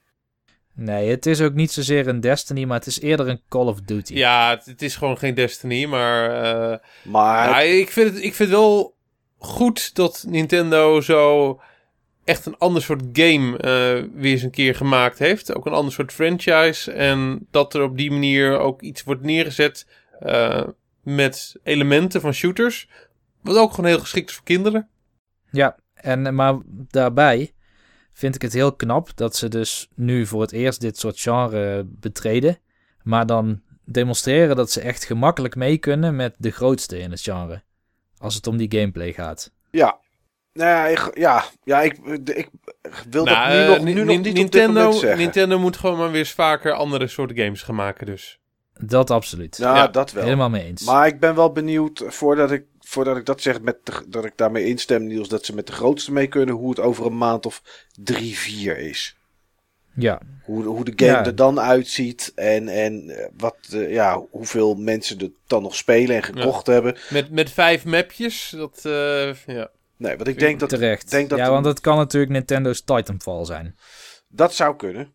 Nee, 0.75 1.11
het 1.11 1.27
is 1.27 1.41
ook 1.41 1.55
niet 1.55 1.73
zozeer 1.73 2.09
een 2.09 2.21
Destiny, 2.21 2.65
maar 2.65 2.79
het 2.79 2.87
is 2.87 3.01
eerder 3.01 3.29
een 3.29 3.41
Call 3.49 3.67
of 3.67 3.81
Duty. 3.81 4.15
Ja, 4.15 4.51
het, 4.51 4.65
het 4.65 4.83
is 4.83 4.97
gewoon 4.97 5.19
geen 5.19 5.35
Destiny, 5.35 5.85
maar 5.85 6.31
eh, 6.31 6.79
Maar 7.03 7.49
ja, 7.49 7.61
ik, 7.61 7.91
vind 7.91 8.15
het, 8.15 8.25
ik 8.25 8.35
vind 8.35 8.49
het 8.49 8.59
wel 8.59 8.95
goed 9.39 9.95
dat 9.95 10.25
Nintendo 10.29 11.01
zo 11.01 11.61
echt 12.25 12.47
een 12.47 12.59
ander 12.59 12.83
soort 12.83 13.03
game 13.13 13.59
eh, 13.59 14.11
weer 14.15 14.33
eens 14.33 14.43
een 14.43 14.51
keer 14.51 14.75
gemaakt 14.75 15.19
heeft. 15.19 15.55
Ook 15.55 15.67
een 15.67 15.73
ander 15.73 15.93
soort 15.93 16.13
franchise. 16.13 16.93
En 16.93 17.47
dat 17.51 17.75
er 17.75 17.83
op 17.83 17.97
die 17.97 18.11
manier 18.11 18.59
ook 18.59 18.83
iets 18.83 19.03
wordt 19.03 19.23
neergezet 19.23 19.87
eh, 20.21 20.63
met 21.03 21.57
elementen 21.63 22.21
van 22.21 22.33
shooters. 22.33 22.89
Wat 23.41 23.57
ook 23.57 23.71
gewoon 23.71 23.91
heel 23.91 24.01
geschikt 24.01 24.29
is 24.29 24.35
voor 24.35 24.45
kinderen. 24.45 24.89
Ja, 25.51 25.77
en, 25.95 26.35
maar 26.35 26.59
daarbij 26.67 27.53
vind 28.13 28.35
ik 28.35 28.43
het 28.43 28.53
heel 28.53 28.73
knap 28.73 29.17
dat 29.17 29.37
ze 29.37 29.49
dus 29.49 29.89
nu 29.95 30.27
voor 30.27 30.41
het 30.41 30.53
eerst 30.53 30.81
dit 30.81 30.99
soort 30.99 31.21
genre 31.21 31.85
betreden. 31.87 32.59
Maar 33.03 33.27
dan 33.27 33.61
demonstreren 33.85 34.57
dat 34.57 34.71
ze 34.71 34.81
echt 34.81 35.05
gemakkelijk 35.05 35.55
mee 35.57 35.79
kunnen 35.79 36.17
met 36.17 36.35
de 36.39 36.51
grootste 36.51 36.99
in 36.99 37.11
het 37.11 37.21
genre. 37.21 37.63
Als 38.19 38.35
het 38.35 38.47
om 38.47 38.57
die 38.57 38.79
gameplay 38.79 39.13
gaat. 39.13 39.51
ja. 39.71 40.01
Nou 40.53 40.71
ja, 40.71 40.87
ik, 40.87 41.19
ja, 41.19 41.45
ja 41.65 41.81
ik, 41.81 41.99
ik 42.25 42.49
wil 43.11 43.25
dat 43.25 43.35
Nou, 43.35 43.53
nu 43.53 43.61
eh, 43.61 43.69
nog, 43.69 43.81
nu 43.81 43.95
nog 43.95 44.07
niet 44.07 44.19
op 44.19 44.25
dit 44.25 44.35
Nintendo. 44.35 45.15
Nintendo 45.17 45.59
moet 45.59 45.77
gewoon 45.77 45.99
maar 45.99 46.11
weer 46.11 46.19
eens 46.19 46.33
vaker 46.33 46.73
andere 46.73 47.07
soorten 47.07 47.37
games 47.37 47.63
gaan 47.63 47.75
maken 47.75 48.07
dus. 48.07 48.41
Dat 48.81 49.11
absoluut. 49.11 49.57
Ja, 49.57 49.75
Ja, 49.75 49.89
dat 49.89 50.13
wel. 50.13 50.25
Helemaal 50.25 50.51
mee 50.51 50.65
eens. 50.65 50.85
Maar 50.85 51.07
ik 51.07 51.21
ben 51.21 51.35
wel 51.35 51.53
benieuwd, 51.53 52.05
voordat 52.07 52.51
ik, 52.51 52.65
voordat 52.93 53.17
ik 53.17 53.27
dat 53.27 53.41
zeg, 53.43 53.61
met 53.61 53.77
de- 53.85 54.05
dat 54.09 54.25
ik 54.25 54.33
daarmee 54.37 54.65
instem, 54.67 55.07
Niels, 55.07 55.29
dat 55.29 55.45
ze 55.45 55.55
met 55.55 55.67
de 55.67 55.73
grootste 55.73 56.13
mee 56.13 56.27
kunnen, 56.27 56.55
hoe 56.55 56.71
het 56.71 56.81
over 56.81 57.07
een 57.07 57.17
maand 57.19 57.47
of 57.47 57.63
drie, 58.03 58.39
vier 58.39 58.79
is. 58.79 59.17
Ja, 59.95 60.21
Hoe, 60.45 60.65
hoe 60.65 60.85
de 60.85 60.93
game 60.97 61.11
Ja. 61.19 61.25
er 61.27 61.35
dan 61.37 61.61
uitziet 61.61 62.33
en, 62.35 62.69
en 62.69 63.09
eh, 63.11 63.27
wat, 63.37 63.57
eh, 63.73 63.93
ja, 63.93 64.23
hoeveel 64.31 64.75
mensen 64.75 65.19
er 65.19 65.31
dan 65.47 65.63
nog 65.63 65.77
spelen 65.77 66.17
en 66.17 66.23
gekocht 66.23 66.67
hebben. 66.67 66.97
Met, 67.11 67.31
met 67.31 67.51
vijf 67.51 67.85
mapjes, 67.85 68.55
dat, 68.57 68.81
eh, 68.85 69.35
ja. 69.47 69.71
Nee, 69.97 70.17
want 70.17 70.29
ik 70.29 70.39
denk 70.39 70.61
dat 70.61 70.69
terecht. 70.69 71.11
denk 71.11 71.29
dat 71.31 71.39
ja, 71.39 71.51
want 71.51 71.65
het 71.67 71.81
kan 71.81 71.97
natuurlijk 71.97 72.33
Nintendo's 72.33 72.81
Titanfall 72.83 73.45
zijn. 73.45 73.77
dat 74.29 74.55
zou 74.55 74.77
kunnen. 74.77 75.13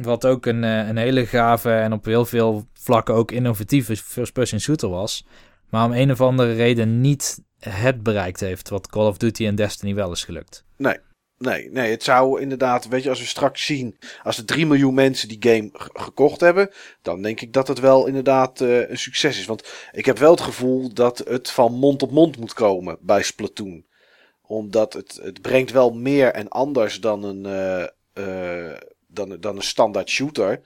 Wat 0.00 0.26
ook 0.26 0.46
een, 0.46 0.62
een 0.62 0.96
hele 0.96 1.26
gave 1.26 1.70
en 1.70 1.92
op 1.92 2.04
heel 2.04 2.24
veel 2.26 2.66
vlakken 2.72 3.14
ook 3.14 3.30
innovatieve 3.30 3.96
first-person 3.96 4.60
shooter 4.60 4.88
was. 4.88 5.26
Maar 5.74 5.84
om 5.84 5.92
een 5.92 6.10
of 6.10 6.20
andere 6.20 6.52
reden 6.52 7.00
niet 7.00 7.42
het 7.58 8.02
bereikt 8.02 8.40
heeft 8.40 8.68
wat 8.68 8.86
Call 8.86 9.06
of 9.06 9.16
Duty 9.16 9.46
en 9.46 9.54
Destiny 9.54 9.94
wel 9.94 10.12
is 10.12 10.24
gelukt. 10.24 10.64
Nee, 11.38 11.70
nee, 11.70 11.90
het 11.90 12.02
zou 12.02 12.40
inderdaad, 12.40 12.88
weet 12.88 13.02
je, 13.02 13.08
als 13.08 13.20
we 13.20 13.26
straks 13.26 13.64
zien, 13.64 13.98
als 14.22 14.38
er 14.38 14.44
3 14.44 14.66
miljoen 14.66 14.94
mensen 14.94 15.28
die 15.28 15.36
game 15.40 15.70
gekocht 15.92 16.40
hebben, 16.40 16.70
dan 17.02 17.22
denk 17.22 17.40
ik 17.40 17.52
dat 17.52 17.68
het 17.68 17.80
wel 17.80 18.06
inderdaad 18.06 18.60
eh, 18.60 18.90
een 18.90 18.98
succes 18.98 19.38
is. 19.38 19.46
Want 19.46 19.88
ik 19.92 20.04
heb 20.04 20.18
wel 20.18 20.30
het 20.30 20.40
gevoel 20.40 20.92
dat 20.92 21.18
het 21.18 21.50
van 21.50 21.72
mond 21.72 22.02
op 22.02 22.10
mond 22.10 22.38
moet 22.38 22.54
komen 22.54 22.98
bij 23.00 23.22
Splatoon. 23.22 23.84
Omdat 24.42 24.92
het, 24.92 25.20
het 25.22 25.40
brengt 25.40 25.70
wel 25.70 25.90
meer 25.90 26.32
en 26.32 26.48
anders 26.48 27.00
dan 27.00 27.24
een, 27.24 27.46
eh, 27.46 27.82
eh, 28.12 28.78
dan, 29.06 29.36
dan 29.40 29.56
een 29.56 29.62
standaard 29.62 30.10
shooter. 30.10 30.60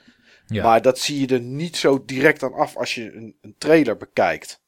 Ja. 0.47 0.63
Maar 0.63 0.83
dat 0.83 0.99
zie 0.99 1.21
je 1.21 1.35
er 1.35 1.41
niet 1.41 1.77
zo 1.77 2.05
direct 2.05 2.43
aan 2.43 2.55
af 2.55 2.77
als 2.77 2.95
je 2.95 3.13
een, 3.13 3.37
een 3.41 3.55
trailer 3.59 3.97
bekijkt. 3.97 4.67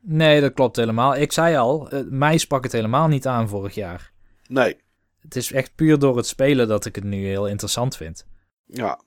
Nee, 0.00 0.40
dat 0.40 0.52
klopt 0.52 0.76
helemaal. 0.76 1.16
Ik 1.16 1.32
zei 1.32 1.56
al, 1.56 1.88
eh, 1.90 2.00
mij 2.08 2.38
sprak 2.38 2.62
het 2.62 2.72
helemaal 2.72 3.08
niet 3.08 3.26
aan 3.26 3.48
vorig 3.48 3.74
jaar. 3.74 4.10
Nee, 4.48 4.76
Het 5.20 5.36
is 5.36 5.52
echt 5.52 5.74
puur 5.74 5.98
door 5.98 6.16
het 6.16 6.26
spelen 6.26 6.68
dat 6.68 6.84
ik 6.86 6.94
het 6.94 7.04
nu 7.04 7.26
heel 7.26 7.46
interessant 7.48 7.96
vind. 7.96 8.26
ja. 8.66 9.00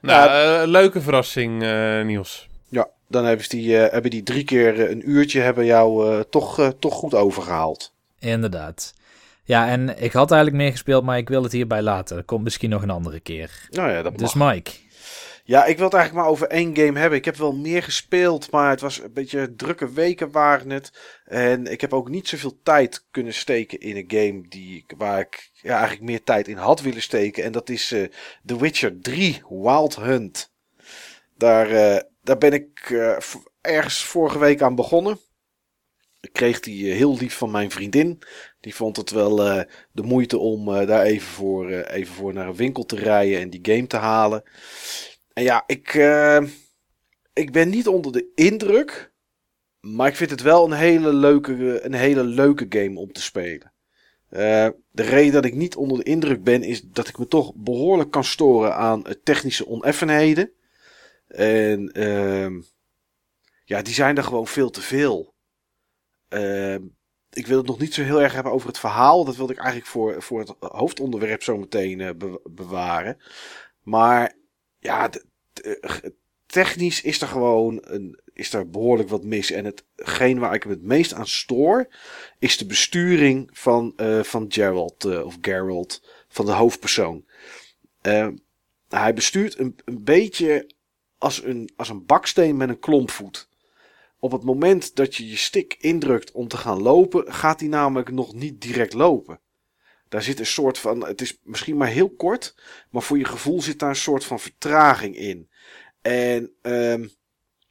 Nou, 0.00 0.30
eh, 0.30 0.68
leuke 0.68 1.00
verrassing, 1.00 1.62
eh, 1.62 2.02
Niels. 2.02 2.48
Ja, 2.68 2.88
dan 3.08 3.24
hebben, 3.24 3.44
ze 3.44 3.50
die, 3.56 3.74
hebben 3.74 4.10
die 4.10 4.22
drie 4.22 4.44
keer 4.44 4.90
een 4.90 5.10
uurtje 5.10 5.40
hebben 5.40 5.64
jou 5.64 6.10
eh, 6.14 6.20
toch, 6.20 6.72
toch 6.78 6.94
goed 6.94 7.14
overgehaald. 7.14 7.94
Inderdaad. 8.18 8.94
Ja, 9.44 9.68
en 9.68 10.02
ik 10.02 10.12
had 10.12 10.30
eigenlijk 10.30 10.62
meer 10.62 10.70
gespeeld, 10.70 11.04
maar 11.04 11.18
ik 11.18 11.28
wil 11.28 11.42
het 11.42 11.52
hierbij 11.52 11.82
laten. 11.82 12.16
Dat 12.16 12.24
komt 12.24 12.44
misschien 12.44 12.70
nog 12.70 12.82
een 12.82 12.90
andere 12.90 13.20
keer. 13.20 13.68
Nou 13.70 13.90
ja, 13.90 14.02
dat 14.02 14.18
Dus 14.18 14.34
mag. 14.34 14.52
Mike. 14.52 14.70
Ja, 15.50 15.64
ik 15.64 15.76
wil 15.76 15.84
het 15.84 15.94
eigenlijk 15.94 16.24
maar 16.24 16.34
over 16.34 16.46
één 16.46 16.76
game 16.76 16.98
hebben. 16.98 17.18
Ik 17.18 17.24
heb 17.24 17.36
wel 17.36 17.52
meer 17.52 17.82
gespeeld, 17.82 18.50
maar 18.50 18.70
het 18.70 18.80
was 18.80 19.00
een 19.00 19.12
beetje 19.12 19.54
drukke 19.54 19.92
weken 19.92 20.30
waren 20.30 20.70
het. 20.70 20.92
En 21.24 21.66
ik 21.66 21.80
heb 21.80 21.92
ook 21.92 22.08
niet 22.08 22.28
zoveel 22.28 22.58
tijd 22.62 23.06
kunnen 23.10 23.34
steken 23.34 23.80
in 23.80 23.96
een 23.96 24.04
game 24.06 24.48
die, 24.48 24.84
waar 24.96 25.20
ik 25.20 25.50
ja, 25.52 25.76
eigenlijk 25.76 26.02
meer 26.02 26.22
tijd 26.22 26.48
in 26.48 26.56
had 26.56 26.80
willen 26.80 27.02
steken. 27.02 27.44
En 27.44 27.52
dat 27.52 27.68
is 27.68 27.92
eh, 27.92 28.08
The 28.44 28.58
Witcher 28.58 29.00
3 29.00 29.42
Wild 29.48 29.96
Hunt. 29.96 30.52
Daar, 31.36 31.70
eh, 31.70 32.02
daar 32.22 32.38
ben 32.38 32.52
ik 32.52 32.90
eh, 32.90 33.16
ergens 33.60 34.04
vorige 34.04 34.38
week 34.38 34.62
aan 34.62 34.74
begonnen. 34.74 35.18
Ik 36.20 36.32
kreeg 36.32 36.60
die 36.60 36.92
heel 36.92 37.16
lief 37.16 37.36
van 37.36 37.50
mijn 37.50 37.70
vriendin. 37.70 38.22
Die 38.60 38.74
vond 38.74 38.96
het 38.96 39.10
wel 39.10 39.36
de 39.92 40.02
moeite 40.02 40.38
om 40.38 40.86
daar 40.86 41.02
even 41.02 41.28
voor, 41.28 41.70
even 41.70 42.14
voor 42.14 42.32
naar 42.32 42.46
een 42.46 42.56
winkel 42.56 42.84
te 42.84 42.96
rijden 42.96 43.40
en 43.40 43.50
die 43.50 43.60
game 43.62 43.86
te 43.86 43.96
halen. 43.96 44.42
Ja, 45.42 45.64
ik, 45.66 45.94
eh, 45.94 46.42
ik 47.32 47.52
ben 47.52 47.68
niet 47.68 47.88
onder 47.88 48.12
de 48.12 48.32
indruk. 48.34 49.12
Maar 49.80 50.08
ik 50.08 50.16
vind 50.16 50.30
het 50.30 50.42
wel 50.42 50.64
een 50.64 50.72
hele 50.72 51.12
leuke, 51.12 51.84
een 51.84 51.94
hele 51.94 52.24
leuke 52.24 52.66
game 52.68 52.98
om 52.98 53.12
te 53.12 53.22
spelen. 53.22 53.72
Eh, 54.28 54.68
de 54.90 55.02
reden 55.02 55.32
dat 55.32 55.44
ik 55.44 55.54
niet 55.54 55.76
onder 55.76 55.98
de 55.98 56.04
indruk 56.04 56.44
ben, 56.44 56.62
is 56.62 56.82
dat 56.82 57.08
ik 57.08 57.18
me 57.18 57.26
toch 57.26 57.52
behoorlijk 57.54 58.10
kan 58.10 58.24
storen 58.24 58.74
aan 58.74 59.02
technische 59.22 59.66
oneffenheden. 59.66 60.52
En 61.28 61.92
ehm, 61.92 62.60
ja, 63.64 63.82
die 63.82 63.94
zijn 63.94 64.16
er 64.16 64.24
gewoon 64.24 64.46
veel 64.46 64.70
te 64.70 64.80
veel. 64.80 65.34
Ehm, 66.28 66.82
ik 67.30 67.46
wil 67.46 67.58
het 67.58 67.66
nog 67.66 67.78
niet 67.78 67.94
zo 67.94 68.02
heel 68.02 68.22
erg 68.22 68.32
hebben 68.32 68.52
over 68.52 68.68
het 68.68 68.78
verhaal. 68.78 69.24
Dat 69.24 69.36
wilde 69.36 69.52
ik 69.52 69.58
eigenlijk 69.58 69.88
voor, 69.90 70.22
voor 70.22 70.40
het 70.40 70.54
hoofdonderwerp 70.58 71.42
zo 71.42 71.56
meteen 71.56 72.00
eh, 72.00 72.10
be- 72.16 72.40
bewaren. 72.50 73.18
Maar 73.82 74.36
ja, 74.78 75.10
technisch 76.50 77.02
is 77.02 77.20
er 77.20 77.28
gewoon 77.28 77.78
een, 77.82 78.20
is 78.32 78.52
er 78.52 78.70
behoorlijk 78.70 79.08
wat 79.08 79.24
mis. 79.24 79.50
En 79.50 79.64
hetgeen 79.64 80.38
waar 80.38 80.54
ik 80.54 80.64
me 80.64 80.70
het 80.70 80.82
meest 80.82 81.12
aan 81.12 81.26
stoor, 81.26 81.88
is 82.38 82.58
de 82.58 82.66
besturing 82.66 83.50
van, 83.52 83.92
eh, 83.96 84.22
van 84.22 84.46
Gerald, 84.48 85.04
eh, 85.04 85.24
of 85.24 85.38
Gerald, 85.40 86.02
van 86.28 86.46
de 86.46 86.52
hoofdpersoon. 86.52 87.24
Eh, 88.00 88.28
hij 88.88 89.14
bestuurt 89.14 89.58
een, 89.58 89.76
een 89.84 90.04
beetje 90.04 90.70
als 91.18 91.44
een, 91.44 91.70
als 91.76 91.88
een 91.88 92.06
baksteen 92.06 92.56
met 92.56 92.68
een 92.68 92.78
klompvoet. 92.78 93.48
Op 94.18 94.32
het 94.32 94.42
moment 94.42 94.96
dat 94.96 95.14
je 95.14 95.28
je 95.28 95.36
stick 95.36 95.76
indrukt 95.78 96.32
om 96.32 96.48
te 96.48 96.56
gaan 96.56 96.82
lopen, 96.82 97.32
gaat 97.32 97.60
hij 97.60 97.68
namelijk 97.68 98.10
nog 98.10 98.34
niet 98.34 98.60
direct 98.60 98.92
lopen. 98.92 99.40
Daar 100.10 100.22
zit 100.22 100.38
een 100.38 100.46
soort 100.46 100.78
van, 100.78 101.06
het 101.06 101.20
is 101.20 101.38
misschien 101.42 101.76
maar 101.76 101.88
heel 101.88 102.10
kort, 102.10 102.54
maar 102.90 103.02
voor 103.02 103.18
je 103.18 103.24
gevoel 103.24 103.62
zit 103.62 103.78
daar 103.78 103.88
een 103.88 103.96
soort 103.96 104.24
van 104.24 104.40
vertraging 104.40 105.16
in. 105.16 105.50
En 106.02 106.52
ehm, 106.62 107.08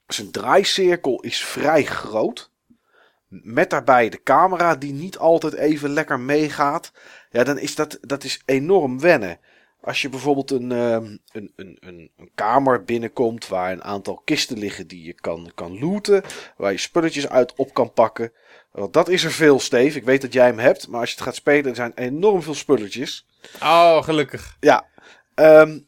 zijn 0.07 0.31
draaicirkel 0.31 1.21
is 1.21 1.45
vrij 1.45 1.83
groot. 1.83 2.51
Met 3.27 3.69
daarbij 3.69 4.09
de 4.09 4.23
camera 4.23 4.75
die 4.75 4.93
niet 4.93 5.17
altijd 5.17 5.53
even 5.53 5.89
lekker 5.89 6.19
meegaat. 6.19 6.91
Ja, 7.31 7.43
dan 7.43 7.57
is 7.57 7.75
dat, 7.75 7.97
dat 8.01 8.23
is 8.23 8.41
enorm 8.45 8.99
wennen. 8.99 9.39
Als 9.81 10.01
je 10.01 10.09
bijvoorbeeld 10.09 10.51
een, 10.51 10.71
ehm, 10.71 11.17
een, 11.31 11.53
een, 11.55 11.77
een, 11.79 12.11
een 12.17 12.31
kamer 12.35 12.83
binnenkomt 12.83 13.47
waar 13.47 13.71
een 13.71 13.83
aantal 13.83 14.21
kisten 14.23 14.57
liggen 14.57 14.87
die 14.87 15.03
je 15.03 15.13
kan, 15.13 15.51
kan 15.55 15.79
looten. 15.79 16.23
Waar 16.57 16.71
je 16.71 16.77
spulletjes 16.77 17.29
uit 17.29 17.53
op 17.55 17.73
kan 17.73 17.93
pakken. 17.93 18.31
Want 18.71 18.93
dat 18.93 19.09
is 19.09 19.23
er 19.23 19.31
veel, 19.31 19.59
Steve. 19.59 19.97
Ik 19.97 20.03
weet 20.03 20.21
dat 20.21 20.33
jij 20.33 20.45
hem 20.45 20.59
hebt. 20.59 20.87
Maar 20.87 20.99
als 20.99 21.09
je 21.09 21.15
het 21.15 21.25
gaat 21.25 21.35
spelen, 21.35 21.69
er 21.69 21.75
zijn 21.75 21.91
enorm 21.95 22.41
veel 22.41 22.53
spulletjes. 22.53 23.25
Oh, 23.61 24.03
gelukkig. 24.03 24.57
Ja, 24.59 24.85
ehm, 25.35 25.79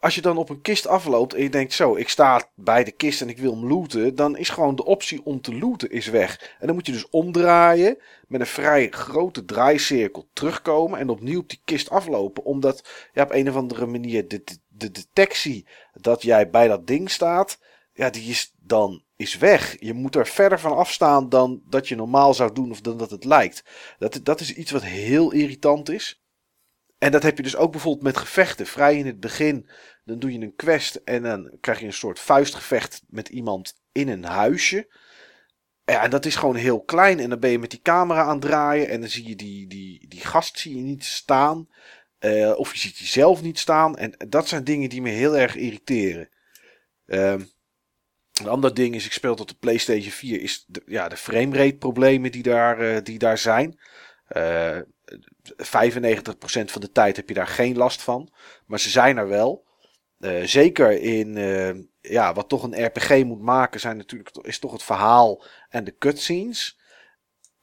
als 0.00 0.14
je 0.14 0.20
dan 0.20 0.36
op 0.36 0.48
een 0.48 0.60
kist 0.60 0.86
afloopt 0.86 1.34
en 1.34 1.42
je 1.42 1.50
denkt 1.50 1.72
zo, 1.72 1.96
ik 1.96 2.08
sta 2.08 2.42
bij 2.54 2.84
de 2.84 2.90
kist 2.90 3.20
en 3.20 3.28
ik 3.28 3.38
wil 3.38 3.52
hem 3.52 3.66
looten, 3.66 4.14
dan 4.14 4.36
is 4.36 4.48
gewoon 4.48 4.76
de 4.76 4.84
optie 4.84 5.24
om 5.24 5.40
te 5.40 5.58
looten 5.58 5.90
is 5.90 6.06
weg. 6.06 6.54
En 6.58 6.66
dan 6.66 6.74
moet 6.74 6.86
je 6.86 6.92
dus 6.92 7.10
omdraaien, 7.10 7.98
met 8.28 8.40
een 8.40 8.46
vrij 8.46 8.88
grote 8.90 9.44
draaicirkel 9.44 10.28
terugkomen 10.32 10.98
en 10.98 11.08
opnieuw 11.08 11.40
op 11.40 11.48
die 11.48 11.60
kist 11.64 11.90
aflopen, 11.90 12.44
omdat 12.44 13.08
ja, 13.12 13.22
op 13.22 13.32
een 13.32 13.48
of 13.48 13.56
andere 13.56 13.86
manier 13.86 14.28
de, 14.28 14.42
de, 14.44 14.58
de 14.68 14.90
detectie 14.90 15.66
dat 15.92 16.22
jij 16.22 16.50
bij 16.50 16.68
dat 16.68 16.86
ding 16.86 17.10
staat, 17.10 17.58
ja, 17.92 18.10
die 18.10 18.30
is 18.30 18.52
dan 18.58 19.02
is 19.20 19.36
weg. 19.36 19.76
Je 19.78 19.94
moet 19.94 20.16
er 20.16 20.26
verder 20.26 20.60
van 20.60 20.76
afstaan 20.76 21.28
dan 21.28 21.62
dat 21.66 21.88
je 21.88 21.96
normaal 21.96 22.34
zou 22.34 22.52
doen 22.52 22.70
of 22.70 22.80
dan 22.80 22.98
dat 22.98 23.10
het 23.10 23.24
lijkt. 23.24 23.64
Dat, 23.98 24.20
dat 24.22 24.40
is 24.40 24.54
iets 24.54 24.70
wat 24.70 24.84
heel 24.84 25.32
irritant 25.32 25.90
is. 25.90 26.22
En 26.98 27.12
dat 27.12 27.22
heb 27.22 27.36
je 27.36 27.42
dus 27.42 27.56
ook 27.56 27.72
bijvoorbeeld 27.72 28.04
met 28.04 28.16
gevechten. 28.16 28.66
Vrij 28.66 28.98
in 28.98 29.06
het 29.06 29.20
begin, 29.20 29.68
dan 30.04 30.18
doe 30.18 30.32
je 30.32 30.38
een 30.38 30.56
quest 30.56 30.94
en 30.94 31.22
dan 31.22 31.56
krijg 31.60 31.80
je 31.80 31.86
een 31.86 31.92
soort 31.92 32.20
vuistgevecht 32.20 33.02
met 33.08 33.28
iemand 33.28 33.80
in 33.92 34.08
een 34.08 34.24
huisje. 34.24 34.88
En 35.84 36.10
dat 36.10 36.26
is 36.26 36.36
gewoon 36.36 36.56
heel 36.56 36.80
klein. 36.80 37.18
En 37.18 37.30
dan 37.30 37.40
ben 37.40 37.50
je 37.50 37.58
met 37.58 37.70
die 37.70 37.82
camera 37.82 38.22
aan 38.22 38.32
het 38.32 38.40
draaien 38.40 38.88
en 38.88 39.00
dan 39.00 39.08
zie 39.08 39.28
je 39.28 39.36
die, 39.36 39.66
die, 39.66 40.08
die 40.08 40.20
gast 40.20 40.58
zie 40.58 40.76
je 40.76 40.82
niet 40.82 41.04
staan. 41.04 41.68
Eh, 42.18 42.58
of 42.58 42.72
je 42.72 42.78
ziet 42.78 42.98
jezelf 42.98 43.42
niet 43.42 43.58
staan. 43.58 43.96
En 43.96 44.14
dat 44.28 44.48
zijn 44.48 44.64
dingen 44.64 44.88
die 44.88 45.02
me 45.02 45.10
heel 45.10 45.36
erg 45.36 45.56
irriteren. 45.56 46.28
Ehm, 47.06 47.40
een 48.40 48.48
ander 48.48 48.74
ding 48.74 48.94
is, 48.94 49.04
ik 49.04 49.12
speel 49.12 49.34
tot 49.34 49.48
de 49.48 49.54
PlayStation 49.54 50.12
4, 50.12 50.40
is 50.40 50.64
de, 50.66 50.82
ja, 50.86 51.08
de 51.08 51.16
framerate 51.16 51.76
problemen 51.76 52.32
die 52.32 52.42
daar, 52.42 52.80
eh, 52.80 53.02
die 53.02 53.18
daar 53.18 53.38
zijn. 53.38 53.78
Eh 54.26 54.78
95% 55.56 56.70
van 56.70 56.80
de 56.80 56.92
tijd 56.92 57.16
heb 57.16 57.28
je 57.28 57.34
daar 57.34 57.46
geen 57.46 57.76
last 57.76 58.02
van. 58.02 58.32
Maar 58.66 58.80
ze 58.80 58.90
zijn 58.90 59.16
er 59.16 59.28
wel. 59.28 59.68
Eh, 60.18 60.42
zeker 60.42 61.00
in 61.00 61.36
eh, 61.36 61.74
ja, 62.12 62.34
wat 62.34 62.48
toch 62.48 62.62
een 62.62 62.84
RPG 62.84 63.24
moet 63.24 63.40
maken, 63.40 63.80
zijn 63.80 63.96
natuurlijk, 63.96 64.36
is 64.42 64.58
toch 64.58 64.72
het 64.72 64.82
verhaal 64.82 65.44
en 65.68 65.84
de 65.84 65.96
cutscenes. 65.98 66.78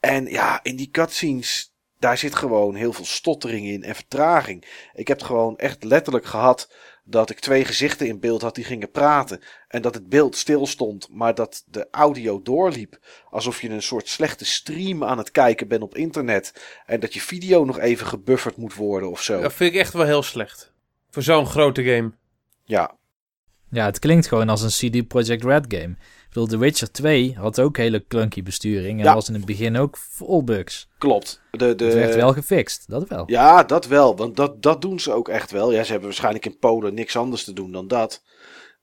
En 0.00 0.26
ja, 0.26 0.60
in 0.62 0.76
die 0.76 0.90
cutscenes, 0.90 1.74
daar 1.98 2.18
zit 2.18 2.34
gewoon 2.34 2.74
heel 2.74 2.92
veel 2.92 3.04
stottering 3.04 3.66
in 3.66 3.82
en 3.82 3.94
vertraging. 3.94 4.64
Ik 4.94 5.08
heb 5.08 5.18
het 5.18 5.26
gewoon 5.26 5.56
echt 5.56 5.84
letterlijk 5.84 6.26
gehad 6.26 6.72
dat 7.04 7.30
ik 7.30 7.38
twee 7.38 7.64
gezichten 7.64 8.06
in 8.06 8.20
beeld 8.20 8.42
had 8.42 8.54
die 8.54 8.64
gingen 8.64 8.90
praten. 8.90 9.42
En 9.68 9.82
dat 9.82 9.94
het 9.94 10.08
beeld 10.08 10.36
stil 10.36 10.66
stond, 10.66 11.08
maar 11.10 11.34
dat 11.34 11.64
de 11.66 11.88
audio 11.90 12.42
doorliep. 12.42 12.98
Alsof 13.30 13.60
je 13.60 13.68
een 13.68 13.82
soort 13.82 14.08
slechte 14.08 14.44
stream 14.44 15.04
aan 15.04 15.18
het 15.18 15.30
kijken 15.30 15.68
bent 15.68 15.82
op 15.82 15.94
internet. 15.96 16.52
En 16.86 17.00
dat 17.00 17.14
je 17.14 17.20
video 17.20 17.64
nog 17.64 17.78
even 17.78 18.06
gebufferd 18.06 18.56
moet 18.56 18.74
worden 18.74 19.10
of 19.10 19.22
zo. 19.22 19.40
Dat 19.40 19.52
vind 19.52 19.72
ik 19.74 19.80
echt 19.80 19.92
wel 19.92 20.04
heel 20.04 20.22
slecht. 20.22 20.72
Voor 21.10 21.22
zo'n 21.22 21.46
grote 21.46 21.84
game. 21.84 22.12
Ja, 22.64 22.96
Ja, 23.70 23.84
het 23.84 23.98
klinkt 23.98 24.26
gewoon 24.26 24.48
als 24.48 24.62
een 24.62 24.90
CD 24.90 25.08
Projekt 25.08 25.44
Red 25.44 25.64
game. 25.68 25.96
Bedoel, 26.28 26.46
The 26.46 26.58
Witcher 26.58 26.90
2 26.90 27.34
had 27.38 27.60
ook 27.60 27.76
hele 27.76 28.04
clunky 28.08 28.42
besturing 28.42 28.98
en 28.98 29.04
Ja. 29.04 29.14
was 29.14 29.28
in 29.28 29.34
het 29.34 29.44
begin 29.44 29.76
ook 29.76 29.96
vol 29.96 30.44
bugs. 30.44 30.88
klopt. 30.98 31.40
De, 31.50 31.74
de, 31.74 31.84
Het 31.84 31.94
werd 31.94 32.14
wel 32.14 32.32
gefixt, 32.32 32.84
dat 32.88 33.08
wel. 33.08 33.22
Ja, 33.26 33.62
dat 33.64 33.86
wel. 33.86 34.16
Want 34.16 34.36
dat, 34.36 34.62
dat 34.62 34.82
doen 34.82 35.00
ze 35.00 35.12
ook 35.12 35.28
echt 35.28 35.50
wel. 35.50 35.72
Ja, 35.72 35.82
ze 35.82 35.90
hebben 35.90 36.08
waarschijnlijk 36.08 36.46
in 36.46 36.58
Polen 36.58 36.94
niks 36.94 37.16
anders 37.16 37.44
te 37.44 37.52
doen 37.52 37.72
dan 37.72 37.88
dat. 37.88 38.22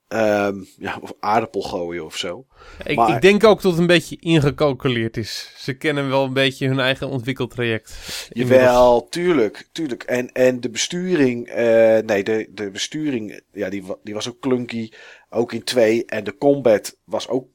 Ehm, 0.08 0.56
ja, 0.78 0.98
of 1.00 1.12
aardappel 1.20 1.60
gooien 1.62 2.04
of 2.04 2.16
zo. 2.16 2.46
Ik, 2.84 2.96
Maar- 2.96 3.14
ik 3.14 3.20
denk 3.20 3.44
ook 3.44 3.62
dat 3.62 3.70
het 3.72 3.80
een 3.80 3.86
beetje 3.86 4.16
ingecalculeerd 4.20 5.16
is. 5.16 5.52
Ze 5.58 5.72
kennen 5.74 6.08
wel 6.08 6.24
een 6.24 6.32
beetje 6.32 6.68
hun 6.68 6.80
eigen 6.80 7.08
ontwikkeltraject. 7.08 8.28
Jawel, 8.32 9.08
tuurlijk, 9.08 9.68
tuurlijk. 9.72 10.02
En, 10.02 10.32
en 10.32 10.60
de 10.60 10.70
besturing, 10.70 11.48
eh, 11.48 11.98
nee, 11.98 12.24
de, 12.24 12.48
de 12.54 12.70
besturing, 12.70 13.40
ja, 13.52 13.68
die, 13.68 13.84
die 14.02 14.14
was 14.14 14.28
ook 14.28 14.40
clunky. 14.40 14.90
Ook 15.36 15.52
in 15.52 15.64
2. 15.64 16.04
En 16.04 16.24
de 16.24 16.36
combat 16.36 16.96
was 17.04 17.28
ook 17.28 17.48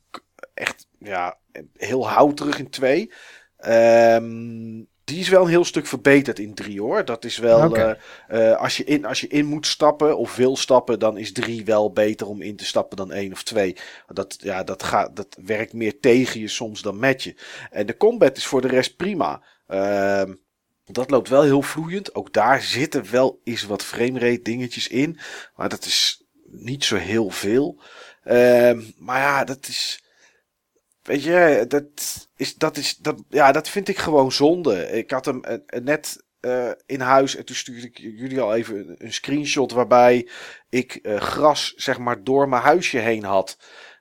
echt, 0.53 0.87
ja, 0.99 1.37
heel 1.77 2.09
houterig 2.09 2.59
in 2.59 2.69
2. 2.69 3.11
Ehm, 3.57 4.83
die 5.03 5.19
is 5.19 5.29
wel 5.29 5.41
een 5.41 5.49
heel 5.49 5.65
stuk 5.65 5.87
verbeterd 5.87 6.39
in 6.39 6.53
3 6.53 6.81
hoor. 6.81 7.05
Dat 7.05 7.25
is 7.25 7.37
wel, 7.37 7.75
eh, 7.75 7.91
eh, 8.27 8.57
als, 8.57 8.77
je 8.77 8.83
in, 8.83 9.05
als 9.05 9.21
je 9.21 9.27
in 9.27 9.45
moet 9.45 9.67
stappen 9.67 10.17
of 10.17 10.35
wil 10.35 10.57
stappen, 10.57 10.99
dan 10.99 11.17
is 11.17 11.31
3 11.31 11.65
wel 11.65 11.91
beter 11.91 12.27
om 12.27 12.41
in 12.41 12.55
te 12.55 12.65
stappen 12.65 12.97
dan 12.97 13.11
1 13.11 13.31
of 13.31 13.43
2. 13.43 13.75
Dat, 14.07 14.37
ja, 14.39 14.63
dat, 14.63 14.83
gaat, 14.83 15.15
dat 15.15 15.37
werkt 15.45 15.73
meer 15.73 15.99
tegen 15.99 16.39
je 16.39 16.47
soms 16.47 16.81
dan 16.81 16.99
met 16.99 17.23
je. 17.23 17.35
En 17.71 17.85
de 17.85 17.97
combat 17.97 18.37
is 18.37 18.45
voor 18.45 18.61
de 18.61 18.67
rest 18.67 18.95
prima. 18.95 19.41
Ehm 19.67 20.33
Dat 20.85 21.09
loopt 21.09 21.29
wel 21.29 21.43
heel 21.43 21.61
vloeiend. 21.61 22.15
Ook 22.15 22.33
daar 22.33 22.61
zitten 22.61 23.11
wel 23.11 23.39
eens 23.43 23.63
wat 23.63 23.83
framerate 23.83 24.41
dingetjes 24.41 24.87
in. 24.87 25.19
Maar 25.55 25.69
dat 25.69 25.85
is 25.85 26.20
niet 26.51 26.83
zo 26.83 26.95
heel 26.95 27.29
veel. 27.29 27.81
Ehm, 28.23 28.81
maar 28.97 29.19
ja, 29.19 29.43
dat 29.43 29.67
is. 29.67 30.03
Weet 31.01 31.23
je, 31.23 31.65
dat 31.67 31.83
is, 32.35 32.55
dat 32.55 32.77
is, 32.77 32.97
dat, 32.97 33.23
ja, 33.29 33.51
dat 33.51 33.69
vind 33.69 33.87
ik 33.87 33.97
gewoon 33.97 34.31
zonde. 34.31 34.91
Ik 34.91 35.11
had 35.11 35.25
hem 35.25 35.43
eh, 35.43 35.57
eh, 35.65 35.83
net 35.83 36.23
uh, 36.41 36.71
in 36.85 36.99
huis 36.99 37.35
en 37.35 37.45
toen 37.45 37.55
stuurde 37.55 37.87
ik 37.87 37.97
jullie 37.97 38.41
al 38.41 38.55
even 38.55 38.77
een, 38.77 38.95
een 38.97 39.13
screenshot 39.13 39.71
waarbij 39.71 40.29
ik 40.69 40.99
gras, 41.03 41.73
zeg 41.75 41.97
maar, 41.97 42.23
door 42.23 42.49
mijn 42.49 42.61
huisje 42.61 42.97
heen 42.97 43.23
had. 43.23 43.57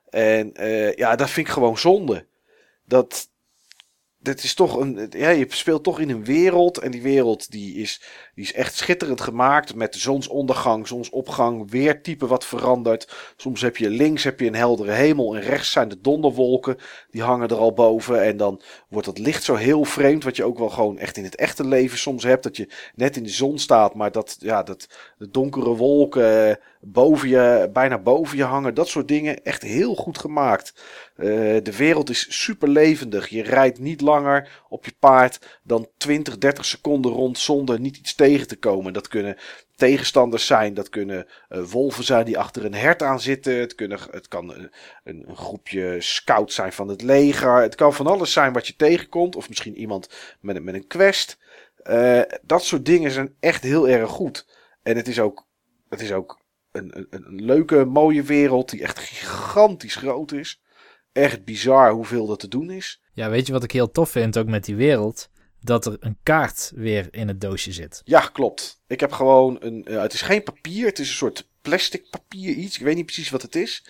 En 0.09 0.51
ja, 0.95 1.15
dat 1.15 1.29
vind 1.29 1.47
ik 1.47 1.53
gewoon 1.53 1.77
zonde. 1.77 2.27
Dat, 2.85 3.29
dit 4.21 4.43
is 4.43 4.53
toch 4.53 4.75
een. 4.77 5.07
Ja, 5.09 5.29
je 5.29 5.45
speelt 5.49 5.83
toch 5.83 5.99
in 5.99 6.09
een 6.09 6.25
wereld. 6.25 6.77
En 6.77 6.91
die 6.91 7.01
wereld 7.01 7.51
die 7.51 7.75
is, 7.75 8.01
die 8.35 8.43
is 8.43 8.53
echt 8.53 8.75
schitterend 8.75 9.21
gemaakt. 9.21 9.75
Met 9.75 9.95
zonsondergang, 9.95 10.87
zonsopgang, 10.87 11.71
weertype 11.71 12.27
wat 12.27 12.45
verandert. 12.45 13.33
Soms 13.37 13.61
heb 13.61 13.77
je 13.77 13.89
links 13.89 14.23
heb 14.23 14.39
je 14.39 14.47
een 14.47 14.55
heldere 14.55 14.91
hemel. 14.91 15.35
En 15.35 15.41
rechts 15.41 15.71
zijn 15.71 15.89
de 15.89 16.01
donderwolken. 16.01 16.77
Die 17.09 17.21
hangen 17.21 17.47
er 17.47 17.57
al 17.57 17.73
boven. 17.73 18.23
En 18.23 18.37
dan 18.37 18.61
wordt 18.87 19.07
het 19.07 19.17
licht 19.17 19.43
zo 19.43 19.55
heel 19.55 19.83
vreemd. 19.83 20.23
Wat 20.23 20.35
je 20.35 20.43
ook 20.43 20.57
wel 20.57 20.69
gewoon 20.69 20.97
echt 20.97 21.17
in 21.17 21.23
het 21.23 21.35
echte 21.35 21.67
leven 21.67 21.97
soms 21.97 22.23
hebt. 22.23 22.43
Dat 22.43 22.57
je 22.57 22.67
net 22.95 23.17
in 23.17 23.23
de 23.23 23.29
zon 23.29 23.59
staat. 23.59 23.95
Maar 23.95 24.11
dat, 24.11 24.35
ja, 24.39 24.63
dat 24.63 24.87
de 25.17 25.29
donkere 25.29 25.75
wolken 25.75 26.59
boven 26.81 27.29
je, 27.29 27.69
bijna 27.73 27.97
boven 27.97 28.37
je 28.37 28.43
hangen. 28.43 28.73
Dat 28.73 28.87
soort 28.87 29.07
dingen. 29.07 29.43
Echt 29.43 29.61
heel 29.61 29.95
goed 29.95 30.17
gemaakt. 30.17 30.73
Uh, 31.17 31.27
de 31.63 31.75
wereld 31.77 32.09
is 32.09 32.41
super 32.41 32.69
levendig. 32.69 33.27
Je 33.27 33.43
rijdt 33.43 33.79
niet 33.79 34.01
langer 34.01 34.61
op 34.69 34.85
je 34.85 34.93
paard 34.99 35.59
dan 35.63 35.87
20, 35.97 36.37
30 36.37 36.65
seconden 36.65 37.11
rond 37.11 37.37
zonder 37.37 37.79
niet 37.79 37.97
iets 37.97 38.15
tegen 38.21 38.47
te 38.47 38.55
komen. 38.57 38.93
Dat 38.93 39.07
kunnen 39.07 39.37
tegenstanders 39.75 40.45
zijn. 40.45 40.73
Dat 40.73 40.89
kunnen 40.89 41.27
uh, 41.49 41.63
wolven 41.63 42.03
zijn 42.03 42.25
die 42.25 42.37
achter 42.37 42.65
een 42.65 42.73
hert 42.73 43.03
aan 43.03 43.19
zitten. 43.19 43.59
Het, 43.59 43.75
kunnen, 43.75 43.99
het 44.11 44.27
kan 44.27 44.53
een, 44.53 44.71
een, 45.03 45.25
groepje 45.35 45.95
scouts 45.99 46.55
zijn 46.55 46.73
van 46.73 46.87
het 46.87 47.01
leger. 47.01 47.61
Het 47.61 47.75
kan 47.75 47.93
van 47.93 48.07
alles 48.07 48.33
zijn 48.33 48.53
wat 48.53 48.67
je 48.67 48.75
tegenkomt. 48.75 49.35
Of 49.35 49.49
misschien 49.49 49.77
iemand 49.77 50.09
met, 50.39 50.63
met 50.63 50.73
een 50.73 50.87
quest. 50.87 51.37
Uh, 51.83 52.21
dat 52.41 52.63
soort 52.63 52.85
dingen 52.85 53.11
zijn 53.11 53.35
echt 53.39 53.63
heel 53.63 53.87
erg 53.87 54.09
goed. 54.09 54.47
En 54.83 54.95
het 54.95 55.07
is 55.07 55.19
ook, 55.19 55.47
het 55.89 56.01
is 56.01 56.11
ook 56.11 56.39
een, 56.71 57.07
een 57.09 57.41
leuke, 57.43 57.85
mooie 57.85 58.23
wereld 58.23 58.69
die 58.69 58.81
echt 58.81 58.99
gigantisch 58.99 59.95
groot 59.95 60.31
is. 60.31 60.61
Echt 61.11 61.45
bizar 61.45 61.91
hoeveel 61.91 62.25
dat 62.27 62.39
te 62.39 62.47
doen 62.47 62.69
is. 62.69 63.01
Ja, 63.13 63.29
weet 63.29 63.47
je 63.47 63.53
wat 63.53 63.63
ik 63.63 63.71
heel 63.71 63.91
tof 63.91 64.09
vind 64.09 64.37
ook 64.37 64.47
met 64.47 64.65
die 64.65 64.75
wereld? 64.75 65.29
Dat 65.61 65.85
er 65.85 65.97
een 65.99 66.17
kaart 66.23 66.71
weer 66.75 67.07
in 67.11 67.27
het 67.27 67.41
doosje 67.41 67.71
zit. 67.71 68.01
Ja, 68.03 68.19
klopt. 68.19 68.81
Ik 68.87 68.99
heb 68.99 69.11
gewoon 69.11 69.57
een. 69.59 69.85
Uh, 69.89 70.01
het 70.01 70.13
is 70.13 70.21
geen 70.21 70.43
papier, 70.43 70.85
het 70.85 70.99
is 70.99 71.09
een 71.09 71.15
soort 71.15 71.47
plastic 71.61 72.09
papier 72.09 72.55
iets. 72.55 72.77
Ik 72.77 72.83
weet 72.83 72.95
niet 72.95 73.05
precies 73.05 73.29
wat 73.29 73.41
het 73.41 73.55
is. 73.55 73.85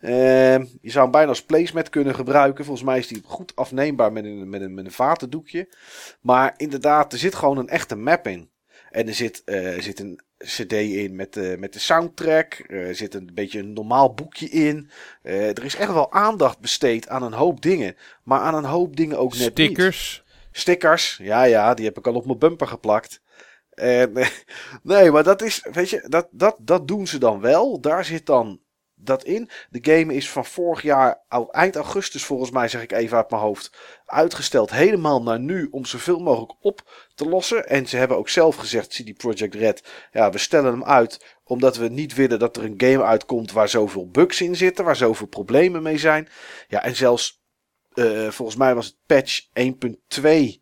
Uh, 0.00 0.58
je 0.58 0.90
zou 0.90 1.02
hem 1.02 1.10
bijna 1.10 1.28
als 1.28 1.42
placemat 1.42 1.88
kunnen 1.88 2.14
gebruiken. 2.14 2.64
Volgens 2.64 2.86
mij 2.86 2.98
is 2.98 3.06
die 3.06 3.22
goed 3.24 3.56
afneembaar 3.56 4.12
met 4.12 4.24
een, 4.24 4.48
met 4.48 4.60
een, 4.60 4.74
met 4.74 4.84
een 4.84 4.92
vatendoekje. 4.92 5.68
Maar 6.20 6.54
inderdaad, 6.56 7.12
er 7.12 7.18
zit 7.18 7.34
gewoon 7.34 7.58
een 7.58 7.68
echte 7.68 7.96
map 7.96 8.26
in. 8.26 8.50
En 8.90 9.08
er 9.08 9.14
zit, 9.14 9.42
uh, 9.44 9.76
er 9.76 9.82
zit 9.82 10.00
een 10.00 10.20
CD 10.38 10.72
in 10.72 11.16
met 11.16 11.32
de, 11.34 11.56
met 11.58 11.72
de 11.72 11.78
soundtrack. 11.78 12.64
Er 12.66 12.94
zit 12.94 13.14
een 13.14 13.30
beetje 13.34 13.58
een 13.58 13.72
normaal 13.72 14.14
boekje 14.14 14.48
in. 14.48 14.90
Uh, 15.22 15.48
er 15.48 15.64
is 15.64 15.76
echt 15.76 15.92
wel 15.92 16.12
aandacht 16.12 16.58
besteed 16.58 17.08
aan 17.08 17.22
een 17.22 17.32
hoop 17.32 17.62
dingen. 17.62 17.96
Maar 18.22 18.40
aan 18.40 18.54
een 18.54 18.64
hoop 18.64 18.96
dingen 18.96 19.18
ook 19.18 19.32
net 19.32 19.42
Stickers. 19.42 19.58
niet. 19.58 19.74
Stickers. 19.74 20.21
Ja, 21.22 21.42
ja, 21.42 21.74
die 21.74 21.84
heb 21.84 21.98
ik 21.98 22.06
al 22.06 22.14
op 22.14 22.26
mijn 22.26 22.38
bumper 22.38 22.66
geplakt. 22.66 23.22
En, 23.70 24.12
nee, 24.82 25.10
maar 25.10 25.22
dat 25.22 25.42
is, 25.42 25.66
weet 25.72 25.90
je, 25.90 26.06
dat, 26.08 26.28
dat, 26.30 26.56
dat 26.58 26.88
doen 26.88 27.06
ze 27.06 27.18
dan 27.18 27.40
wel. 27.40 27.80
Daar 27.80 28.04
zit 28.04 28.26
dan 28.26 28.60
dat 29.04 29.24
in. 29.24 29.50
De 29.70 29.78
game 29.92 30.14
is 30.14 30.30
van 30.30 30.44
vorig 30.44 30.82
jaar, 30.82 31.22
eind 31.50 31.76
augustus 31.76 32.24
volgens 32.24 32.50
mij, 32.50 32.68
zeg 32.68 32.82
ik 32.82 32.92
even 32.92 33.16
uit 33.16 33.30
mijn 33.30 33.42
hoofd, 33.42 33.72
uitgesteld 34.04 34.70
helemaal 34.70 35.22
naar 35.22 35.40
nu 35.40 35.68
om 35.70 35.84
zoveel 35.84 36.18
mogelijk 36.18 36.54
op 36.60 37.08
te 37.14 37.28
lossen. 37.28 37.68
En 37.68 37.86
ze 37.86 37.96
hebben 37.96 38.16
ook 38.16 38.28
zelf 38.28 38.56
gezegd, 38.56 38.88
CD 38.88 39.16
Projekt 39.16 39.54
Red, 39.54 39.84
ja, 40.12 40.30
we 40.30 40.38
stellen 40.38 40.72
hem 40.72 40.84
uit 40.84 41.36
omdat 41.44 41.76
we 41.76 41.88
niet 41.88 42.14
willen 42.14 42.38
dat 42.38 42.56
er 42.56 42.64
een 42.64 42.74
game 42.76 43.04
uitkomt 43.04 43.52
waar 43.52 43.68
zoveel 43.68 44.10
bugs 44.10 44.40
in 44.40 44.56
zitten, 44.56 44.84
waar 44.84 44.96
zoveel 44.96 45.26
problemen 45.26 45.82
mee 45.82 45.98
zijn. 45.98 46.28
Ja, 46.68 46.82
en 46.82 46.96
zelfs, 46.96 47.41
uh, 47.94 48.28
volgens 48.28 48.58
mij 48.58 48.74
was 48.74 48.86
het 48.86 48.96
patch 49.06 49.46
1.2 50.20 50.60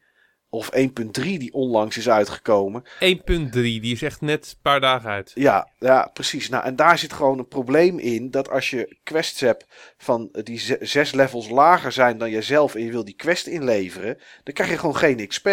of 0.51 0.71
1.3 0.77 0.83
die 1.13 1.53
onlangs 1.53 1.97
is 1.97 2.09
uitgekomen. 2.09 2.85
1.3, 2.85 3.51
die 3.51 3.93
is 3.93 4.03
echt 4.03 4.21
net 4.21 4.47
een 4.47 4.63
paar 4.63 4.81
dagen 4.81 5.11
uit. 5.11 5.33
Ja, 5.35 5.71
ja, 5.79 6.11
precies. 6.13 6.49
Nou, 6.49 6.65
en 6.65 6.77
daar 6.77 6.99
zit 6.99 7.13
gewoon 7.13 7.39
een 7.39 7.49
probleem 7.49 7.99
in 7.99 8.31
dat 8.31 8.51
als 8.51 8.71
je 8.71 8.97
quests 9.03 9.41
hebt 9.41 9.67
van 9.97 10.29
die 10.33 10.77
zes 10.81 11.13
levels 11.13 11.49
lager 11.49 11.93
zijn 11.93 12.19
dan 12.19 12.31
jezelf 12.31 12.75
en 12.75 12.85
je 12.85 12.91
wil 12.91 13.05
die 13.05 13.15
quest 13.15 13.47
inleveren, 13.47 14.19
dan 14.43 14.55
krijg 14.55 14.71
je 14.71 14.79
gewoon 14.79 14.97
geen 14.97 15.27
XP. 15.29 15.49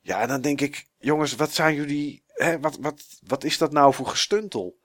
Ja, 0.00 0.20
en 0.20 0.28
dan 0.28 0.40
denk 0.40 0.60
ik, 0.60 0.86
jongens, 0.98 1.34
wat 1.34 1.52
zijn 1.52 1.74
jullie, 1.74 2.22
hè, 2.26 2.60
wat, 2.60 2.78
wat, 2.80 3.04
wat 3.26 3.44
is 3.44 3.58
dat 3.58 3.72
nou 3.72 3.94
voor 3.94 4.06
gestuntel? 4.06 4.80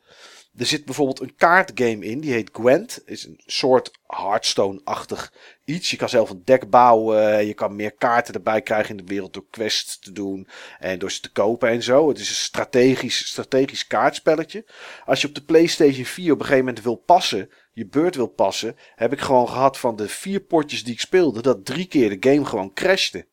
Er 0.57 0.65
zit 0.65 0.85
bijvoorbeeld 0.85 1.19
een 1.19 1.35
kaartgame 1.35 2.05
in, 2.05 2.19
die 2.19 2.33
heet 2.33 2.49
Gwent. 2.53 3.01
Is 3.05 3.25
een 3.25 3.39
soort 3.45 3.91
Hearthstone-achtig 4.07 5.33
iets. 5.65 5.91
Je 5.91 5.97
kan 5.97 6.09
zelf 6.09 6.29
een 6.29 6.41
deck 6.45 6.69
bouwen. 6.69 7.45
Je 7.45 7.53
kan 7.53 7.75
meer 7.75 7.91
kaarten 7.91 8.33
erbij 8.33 8.61
krijgen 8.61 8.89
in 8.89 9.05
de 9.05 9.13
wereld 9.13 9.33
door 9.33 9.45
quests 9.49 9.99
te 9.99 10.11
doen. 10.11 10.47
En 10.79 10.99
door 10.99 11.11
ze 11.11 11.21
te 11.21 11.31
kopen 11.31 11.69
en 11.69 11.83
zo. 11.83 12.09
Het 12.09 12.19
is 12.19 12.29
een 12.29 12.35
strategisch, 12.35 13.27
strategisch 13.27 13.87
kaartspelletje. 13.87 14.65
Als 15.05 15.21
je 15.21 15.27
op 15.27 15.35
de 15.35 15.43
PlayStation 15.43 16.05
4 16.05 16.31
op 16.31 16.39
een 16.39 16.45
gegeven 16.45 16.65
moment 16.65 16.83
wil 16.83 16.95
passen, 16.95 17.49
je 17.73 17.85
beurt 17.85 18.15
wil 18.15 18.27
passen, 18.27 18.75
heb 18.95 19.13
ik 19.13 19.19
gewoon 19.19 19.47
gehad 19.47 19.77
van 19.77 19.95
de 19.95 20.07
vier 20.07 20.39
potjes 20.39 20.83
die 20.83 20.93
ik 20.93 20.99
speelde, 20.99 21.41
dat 21.41 21.65
drie 21.65 21.85
keer 21.85 22.19
de 22.19 22.29
game 22.29 22.45
gewoon 22.45 22.73
crashte. 22.73 23.27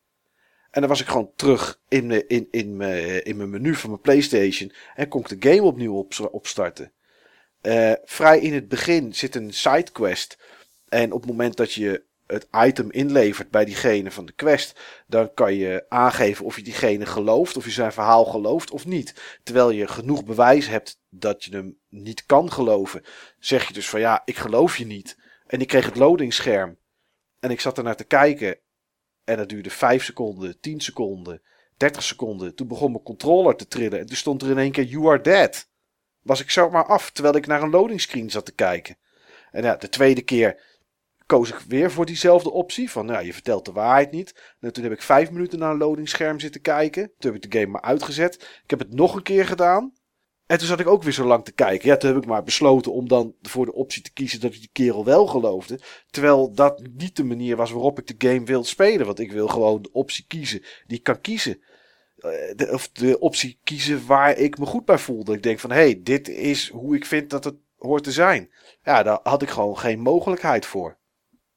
En 0.71 0.81
dan 0.81 0.89
was 0.89 1.01
ik 1.01 1.07
gewoon 1.07 1.31
terug 1.35 1.79
in, 1.87 2.07
me, 2.07 2.27
in, 2.27 2.47
in, 2.51 2.81
in 3.23 3.37
mijn 3.37 3.49
menu 3.49 3.75
van 3.75 3.89
mijn 3.89 4.01
PlayStation 4.01 4.71
en 4.95 5.07
kon 5.07 5.21
ik 5.21 5.41
de 5.41 5.49
game 5.49 5.63
opnieuw 5.63 5.95
op, 5.95 6.29
opstarten. 6.31 6.91
Uh, 7.65 7.91
vrij 8.03 8.39
in 8.39 8.53
het 8.53 8.67
begin 8.67 9.13
zit 9.13 9.35
een 9.35 9.53
sidequest. 9.53 10.37
En 10.89 11.11
op 11.11 11.21
het 11.21 11.29
moment 11.29 11.57
dat 11.57 11.73
je 11.73 12.03
het 12.27 12.47
item 12.51 12.91
inlevert 12.91 13.49
bij 13.51 13.65
diegene 13.65 14.11
van 14.11 14.25
de 14.25 14.31
quest, 14.31 14.79
dan 15.07 15.33
kan 15.33 15.53
je 15.53 15.85
aangeven 15.89 16.45
of 16.45 16.55
je 16.55 16.61
diegene 16.61 17.05
gelooft, 17.05 17.57
of 17.57 17.65
je 17.65 17.71
zijn 17.71 17.91
verhaal 17.91 18.25
gelooft 18.25 18.71
of 18.71 18.85
niet. 18.85 19.39
Terwijl 19.43 19.69
je 19.69 19.87
genoeg 19.87 20.25
bewijs 20.25 20.67
hebt 20.67 20.99
dat 21.09 21.43
je 21.43 21.55
hem 21.55 21.77
niet 21.89 22.25
kan 22.25 22.51
geloven, 22.51 23.03
zeg 23.39 23.67
je 23.67 23.73
dus 23.73 23.89
van 23.89 23.99
ja, 23.99 24.21
ik 24.25 24.37
geloof 24.37 24.77
je 24.77 24.85
niet. 24.85 25.17
En 25.47 25.59
ik 25.59 25.67
kreeg 25.67 25.85
het 25.85 25.95
loadingscherm. 25.95 26.77
En 27.39 27.51
ik 27.51 27.59
zat 27.59 27.77
er 27.77 27.83
naar 27.83 27.95
te 27.95 28.03
kijken. 28.03 28.57
En 29.23 29.37
dat 29.37 29.49
duurde 29.49 29.69
5 29.69 30.03
seconden, 30.03 30.59
10 30.59 30.79
seconden, 30.79 31.41
30 31.77 32.03
seconden. 32.03 32.55
Toen 32.55 32.67
begon 32.67 32.91
mijn 32.91 33.03
controller 33.03 33.55
te 33.55 33.67
trillen. 33.67 33.99
En 33.99 34.05
toen 34.05 34.15
stond 34.15 34.41
er 34.41 34.49
in 34.49 34.57
één 34.57 34.71
keer: 34.71 34.83
You 34.83 35.07
are 35.07 35.21
dead 35.21 35.67
was 36.25 36.41
ik 36.41 36.49
zomaar 36.49 36.85
af 36.85 37.11
terwijl 37.11 37.35
ik 37.35 37.47
naar 37.47 37.61
een 37.61 37.69
loading 37.69 38.01
screen 38.01 38.29
zat 38.29 38.45
te 38.45 38.51
kijken. 38.51 38.97
En 39.51 39.63
ja, 39.63 39.75
de 39.75 39.89
tweede 39.89 40.21
keer 40.21 40.61
koos 41.25 41.49
ik 41.49 41.59
weer 41.67 41.91
voor 41.91 42.05
diezelfde 42.05 42.51
optie. 42.51 42.91
Van 42.91 43.05
nou, 43.05 43.25
je 43.25 43.33
vertelt 43.33 43.65
de 43.65 43.71
waarheid 43.71 44.11
niet. 44.11 44.55
En 44.59 44.73
toen 44.73 44.83
heb 44.83 44.93
ik 44.93 45.01
vijf 45.01 45.31
minuten 45.31 45.59
naar 45.59 45.71
een 45.71 45.77
loading 45.77 46.09
scherm 46.09 46.39
zitten 46.39 46.61
kijken. 46.61 47.11
Toen 47.17 47.33
heb 47.33 47.43
ik 47.43 47.51
de 47.51 47.59
game 47.59 47.71
maar 47.71 47.81
uitgezet. 47.81 48.35
Ik 48.63 48.69
heb 48.69 48.79
het 48.79 48.93
nog 48.93 49.15
een 49.15 49.23
keer 49.23 49.45
gedaan. 49.45 49.93
En 50.45 50.57
toen 50.57 50.67
zat 50.67 50.79
ik 50.79 50.87
ook 50.87 51.03
weer 51.03 51.13
zo 51.13 51.25
lang 51.25 51.45
te 51.45 51.51
kijken. 51.51 51.89
Ja, 51.89 51.97
toen 51.97 52.13
heb 52.13 52.21
ik 52.21 52.29
maar 52.29 52.43
besloten 52.43 52.91
om 52.91 53.07
dan 53.07 53.35
voor 53.41 53.65
de 53.65 53.73
optie 53.73 54.01
te 54.01 54.13
kiezen 54.13 54.39
dat 54.39 54.53
ik 54.53 54.59
die 54.59 54.69
kerel 54.71 55.05
wel 55.05 55.27
geloofde. 55.27 55.79
Terwijl 56.09 56.53
dat 56.53 56.81
niet 56.93 57.15
de 57.15 57.23
manier 57.23 57.55
was 57.55 57.71
waarop 57.71 57.99
ik 57.99 58.07
de 58.07 58.27
game 58.27 58.45
wil 58.45 58.63
spelen. 58.63 59.05
Want 59.05 59.19
ik 59.19 59.31
wil 59.31 59.47
gewoon 59.47 59.81
de 59.81 59.91
optie 59.91 60.25
kiezen 60.27 60.63
die 60.87 60.97
ik 60.97 61.03
kan 61.03 61.21
kiezen. 61.21 61.63
Eh, 62.25 62.73
of 62.73 62.89
de 62.89 63.19
optie 63.19 63.59
kiezen 63.63 64.05
waar 64.05 64.37
ik 64.37 64.57
me 64.57 64.65
goed 64.65 64.85
bij 64.85 64.97
voelde. 64.97 65.33
Ik 65.33 65.43
denk 65.43 65.59
van, 65.59 65.69
hé, 65.69 65.75
hey, 65.75 65.99
dit 66.03 66.29
is 66.29 66.69
hoe 66.69 66.95
ik 66.95 67.05
vind 67.05 67.29
dat 67.29 67.43
het 67.43 67.55
hoort 67.77 68.03
te 68.03 68.11
zijn. 68.11 68.51
Ja, 68.83 69.03
daar 69.03 69.19
had 69.23 69.41
ik 69.41 69.49
gewoon 69.49 69.77
geen 69.77 69.99
mogelijkheid 69.99 70.65
voor. 70.65 70.97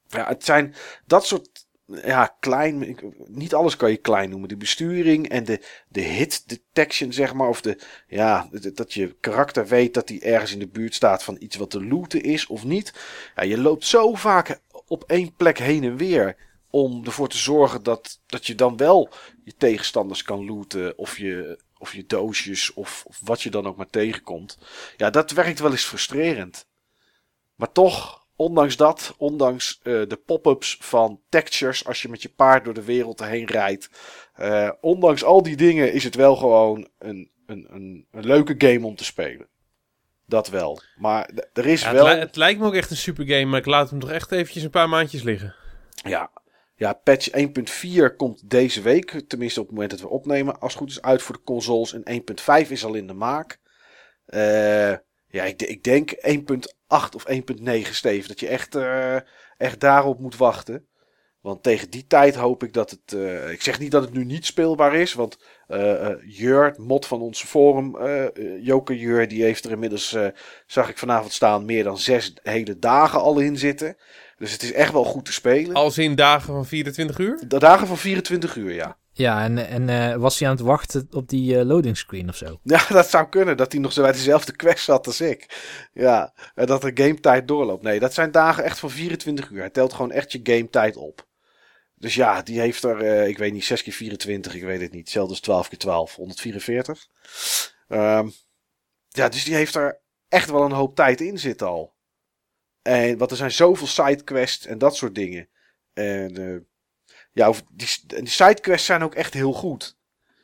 Ja, 0.07 0.27
het 0.27 0.45
zijn 0.45 0.75
dat 1.05 1.25
soort, 1.25 1.67
ja, 1.85 2.35
klein, 2.39 2.97
niet 3.27 3.53
alles 3.53 3.75
kan 3.75 3.91
je 3.91 3.97
klein 3.97 4.29
noemen. 4.29 4.49
De 4.49 4.57
besturing 4.57 5.29
en 5.29 5.43
de, 5.43 5.61
de 5.87 6.01
hit 6.01 6.49
detection, 6.49 7.13
zeg 7.13 7.33
maar. 7.33 7.47
Of 7.47 7.61
de, 7.61 7.79
ja, 8.07 8.49
dat 8.73 8.93
je 8.93 9.15
karakter 9.19 9.67
weet 9.67 9.93
dat 9.93 10.09
hij 10.09 10.21
ergens 10.21 10.53
in 10.53 10.59
de 10.59 10.67
buurt 10.67 10.95
staat 10.95 11.23
van 11.23 11.35
iets 11.39 11.55
wat 11.55 11.69
te 11.69 11.83
looten 11.85 12.21
is 12.21 12.47
of 12.47 12.63
niet. 12.63 12.93
Ja, 13.35 13.43
je 13.43 13.57
loopt 13.57 13.85
zo 13.85 14.13
vaak 14.13 14.59
op 14.87 15.03
één 15.07 15.35
plek 15.35 15.57
heen 15.57 15.83
en 15.83 15.97
weer 15.97 16.48
om 16.69 17.05
ervoor 17.05 17.27
te 17.29 17.37
zorgen 17.37 17.83
dat, 17.83 18.19
dat 18.25 18.45
je 18.47 18.55
dan 18.55 18.77
wel 18.77 19.09
je 19.43 19.53
tegenstanders 19.57 20.23
kan 20.23 20.45
looten. 20.45 20.97
Of 20.97 21.17
je, 21.17 21.59
of 21.77 21.93
je 21.93 22.05
doosjes 22.05 22.73
of, 22.73 23.03
of 23.07 23.19
wat 23.23 23.41
je 23.41 23.49
dan 23.49 23.67
ook 23.67 23.77
maar 23.77 23.89
tegenkomt. 23.89 24.57
Ja, 24.97 25.09
dat 25.09 25.31
werkt 25.31 25.59
wel 25.59 25.71
eens 25.71 25.83
frustrerend. 25.85 26.67
Maar 27.55 27.71
toch, 27.71 28.27
ondanks 28.35 28.77
dat, 28.77 29.13
ondanks 29.17 29.79
eh, 29.83 30.01
de 30.07 30.21
pop-ups 30.25 30.77
van 30.81 31.21
textures 31.29 31.85
als 31.85 32.01
je 32.01 32.09
met 32.09 32.21
je 32.21 32.29
paard 32.29 32.65
door 32.65 32.73
de 32.73 32.83
wereld 32.83 33.19
heen 33.19 33.45
rijdt. 33.45 33.89
eh, 34.33 34.71
ondanks 34.81 35.23
al 35.23 35.43
die 35.43 35.55
dingen 35.55 35.93
is 35.93 36.03
het 36.03 36.15
wel 36.15 36.35
gewoon 36.35 36.87
een, 36.99 37.31
een, 37.45 37.67
een, 37.69 38.07
een 38.11 38.25
leuke 38.25 38.55
game 38.57 38.85
om 38.85 38.95
te 38.95 39.03
spelen. 39.03 39.47
Dat 40.25 40.47
wel. 40.49 40.81
Maar 40.95 41.29
er 41.53 41.65
is 41.65 41.81
Ja, 41.81 41.91
wel... 41.93 42.05
het, 42.05 42.15
li- 42.15 42.21
het 42.21 42.35
lijkt 42.35 42.59
me 42.59 42.65
ook 42.65 42.73
echt 42.73 42.91
een 42.91 42.97
super 42.97 43.25
game, 43.25 43.45
maar 43.45 43.59
ik 43.59 43.65
laat 43.65 43.89
hem 43.89 43.99
toch 43.99 44.11
echt 44.11 44.31
eventjes 44.31 44.63
een 44.63 44.69
paar 44.69 44.89
maandjes 44.89 45.21
liggen. 45.23 45.55
Ja, 46.03 46.31
ja 46.79 46.93
patch 46.93 47.29
1.4 47.29 48.15
komt 48.17 48.49
deze 48.49 48.81
week. 48.81 49.21
Tenminste 49.27 49.59
op 49.59 49.65
het 49.65 49.75
moment 49.75 49.91
dat 49.91 50.01
we 50.01 50.09
opnemen. 50.09 50.59
Als 50.59 50.71
het 50.73 50.81
goed 50.81 50.89
is 50.89 51.01
uit 51.01 51.21
voor 51.21 51.35
de 51.35 51.43
consoles. 51.43 51.93
En 51.93 52.21
1.5 52.63 52.69
is 52.69 52.85
al 52.85 52.93
in 52.93 53.07
de 53.07 53.13
maak. 53.13 53.59
Eh, 54.25 54.93
ja, 55.27 55.43
ik, 55.43 55.61
ik 55.61 55.83
denk 55.83 56.11
1.8 56.11 57.15
of 57.15 57.25
1.9 57.31 57.89
Steve. 57.91 58.27
Dat 58.27 58.39
je 58.39 58.47
echt, 58.47 58.75
eh, 58.75 59.15
echt 59.57 59.79
daarop 59.79 60.19
moet 60.19 60.37
wachten. 60.37 60.87
Want 61.41 61.63
tegen 61.63 61.89
die 61.89 62.07
tijd 62.07 62.35
hoop 62.35 62.63
ik 62.63 62.73
dat 62.73 62.89
het... 62.89 63.13
eh, 63.13 63.51
ik 63.51 63.61
zeg 63.61 63.79
niet 63.79 63.91
dat 63.91 64.03
het 64.03 64.13
nu 64.13 64.25
niet 64.25 64.45
speelbaar 64.45 64.95
is. 64.95 65.13
Want 65.13 65.37
eh, 65.67 66.09
Jur, 66.25 66.73
mod 66.77 67.05
van 67.05 67.21
onze 67.21 67.47
forum, 67.47 67.95
eh, 67.95 68.25
Joker 68.65 68.95
Jur, 68.95 69.27
die 69.27 69.43
heeft 69.43 69.65
er 69.65 69.71
inmiddels, 69.71 70.17
zag 70.65 70.89
ik 70.89 70.97
vanavond 70.97 71.33
staan, 71.33 71.65
meer 71.65 71.83
dan 71.83 71.97
zes 71.97 72.33
hele 72.43 72.79
dagen 72.79 73.19
al 73.19 73.39
in 73.39 73.57
zitten. 73.57 73.97
Dus 74.39 74.51
het 74.51 74.63
is 74.63 74.73
echt 74.73 74.91
wel 74.91 75.03
goed 75.03 75.25
te 75.25 75.33
spelen. 75.33 75.75
Als 75.75 75.97
in 75.97 76.15
dagen 76.15 76.53
van 76.53 76.65
24 76.65 77.17
uur? 77.17 77.39
De 77.47 77.59
dagen 77.59 77.87
van 77.87 77.97
24 77.97 78.55
uur, 78.55 78.73
ja. 78.73 78.97
Ja, 79.11 79.43
en, 79.43 79.67
en 79.67 79.89
eh, 79.89 80.15
was 80.15 80.39
hij 80.39 80.49
aan 80.49 80.55
het 80.55 80.65
wachten 80.65 81.07
op 81.11 81.29
die 81.29 81.59
eh, 81.59 81.65
loading 81.65 81.97
screen 81.97 82.29
of 82.29 82.35
zo? 82.35 82.59
Ja, 82.63 82.85
dat 82.89 83.09
zou 83.09 83.29
kunnen. 83.29 83.57
Dat 83.57 83.71
hij 83.71 83.81
nog 83.81 83.93
zo 83.93 84.01
bij 84.01 84.11
dezelfde 84.11 84.55
quest 84.55 84.83
zat 84.83 85.07
als 85.07 85.21
ik. 85.21 85.59
Ja, 85.93 86.33
en 86.55 86.65
dat 86.65 86.81
de 86.81 86.91
gametijd 86.93 87.47
doorloopt. 87.47 87.83
Nee, 87.83 87.99
dat 87.99 88.13
zijn 88.13 88.31
dagen 88.31 88.63
echt 88.63 88.79
van 88.79 88.89
24 88.89 89.49
uur. 89.49 89.59
Hij 89.59 89.69
telt 89.69 89.93
gewoon 89.93 90.11
echt 90.11 90.31
je 90.31 90.39
gametijd 90.43 90.95
op. 90.95 91.27
Dus 91.95 92.15
ja, 92.15 92.41
die 92.41 92.59
heeft 92.59 92.83
er, 92.83 93.01
eh, 93.01 93.27
ik 93.27 93.37
weet 93.37 93.53
niet, 93.53 93.65
6 93.65 93.83
keer 93.83 93.93
24, 93.93 94.55
ik 94.55 94.63
weet 94.63 94.81
het 94.81 94.91
niet. 94.91 95.01
Hetzelfde 95.01 95.31
als 95.31 95.41
12 95.41 95.67
keer 95.67 95.77
12, 95.77 96.15
144. 96.15 97.07
Ehm, 97.87 98.29
ja, 99.07 99.29
dus 99.29 99.43
die 99.43 99.55
heeft 99.55 99.75
er 99.75 100.01
echt 100.27 100.49
wel 100.49 100.63
een 100.63 100.71
hoop 100.71 100.95
tijd 100.95 101.21
in 101.21 101.39
zitten 101.39 101.67
al. 101.67 101.93
En, 102.89 103.17
want 103.17 103.31
er 103.31 103.37
zijn 103.37 103.51
zoveel 103.51 103.87
sidequests 103.87 104.65
en 104.65 104.77
dat 104.77 104.95
soort 104.95 105.15
dingen. 105.15 105.47
En 105.93 106.37
eh, 106.37 106.59
ja, 107.31 107.51
die, 107.71 107.87
sidequests 108.23 108.85
zijn 108.85 109.03
ook 109.03 109.15
echt 109.15 109.33
heel 109.33 109.53
goed. 109.53 109.97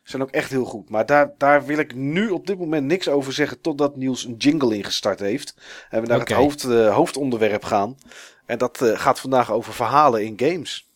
Zijn 0.04 0.22
ook 0.22 0.32
echt 0.32 0.50
heel 0.50 0.66
goed. 0.66 0.89
Maar 0.89 1.06
daar, 1.06 1.34
daar 1.38 1.66
wil 1.66 1.78
ik 1.78 1.96
nu 1.96 2.30
op 2.30 2.48
dit 2.48 2.58
moment 2.60 2.86
niks 2.86 3.08
over 3.08 3.34
zeggen. 3.34 3.62
Totdat 3.62 3.96
Niels 3.96 4.26
een 4.26 4.36
jingle 4.38 4.76
ingestart 4.76 5.20
heeft. 5.20 5.56
En 5.89 6.02
we 6.02 6.08
naar 6.08 6.20
het 6.20 6.32
hoofd, 6.32 6.64
eh, 6.64 6.96
hoofdonderwerp 6.96 7.64
gaan. 7.64 7.98
En 8.46 8.58
dat 8.58 8.82
eh, 8.82 9.00
gaat 9.00 9.20
vandaag 9.20 9.52
over 9.52 9.74
verhalen 9.74 10.26
in 10.26 10.34
games. 10.38 10.88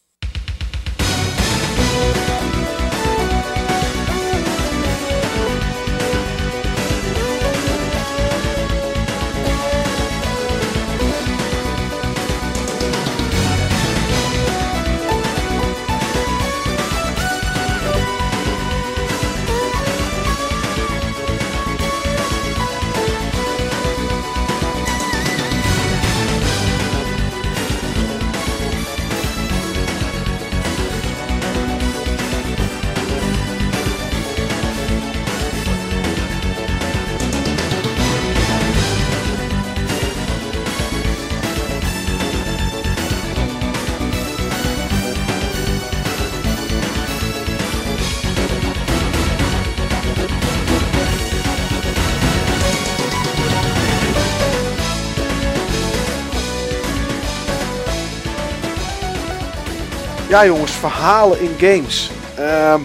Ja 60.30 60.46
jongens, 60.46 60.72
verhalen 60.72 61.40
in 61.40 61.58
games. 61.58 62.12
Ehm, 62.38 62.82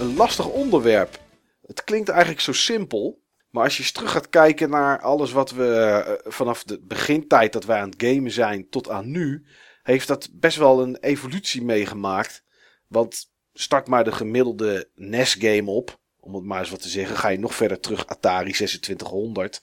een 0.00 0.16
lastig 0.16 0.48
onderwerp. 0.48 1.18
Het 1.66 1.84
klinkt 1.84 2.08
eigenlijk 2.08 2.40
zo 2.40 2.52
simpel. 2.52 3.22
Maar 3.50 3.64
als 3.64 3.76
je 3.76 3.82
eens 3.82 3.92
terug 3.92 4.10
gaat 4.10 4.28
kijken 4.28 4.70
naar 4.70 5.00
alles 5.00 5.32
wat 5.32 5.50
we 5.50 5.74
eh, 5.74 6.32
vanaf 6.32 6.64
de 6.64 6.80
begintijd 6.80 7.52
dat 7.52 7.64
wij 7.64 7.80
aan 7.80 7.90
het 7.90 8.02
gamen 8.02 8.30
zijn 8.30 8.68
tot 8.68 8.88
aan 8.88 9.10
nu, 9.10 9.46
heeft 9.82 10.08
dat 10.08 10.28
best 10.32 10.56
wel 10.56 10.82
een 10.82 10.96
evolutie 10.96 11.62
meegemaakt. 11.62 12.44
Want 12.88 13.30
start 13.52 13.88
maar 13.88 14.04
de 14.04 14.12
gemiddelde 14.12 14.90
NES-game 14.94 15.70
op, 15.70 15.98
om 16.20 16.34
het 16.34 16.44
maar 16.44 16.60
eens 16.60 16.70
wat 16.70 16.82
te 16.82 16.88
zeggen, 16.88 17.16
ga 17.16 17.28
je 17.28 17.38
nog 17.38 17.54
verder 17.54 17.80
terug 17.80 18.06
Atari 18.06 18.52
2600. 18.52 19.60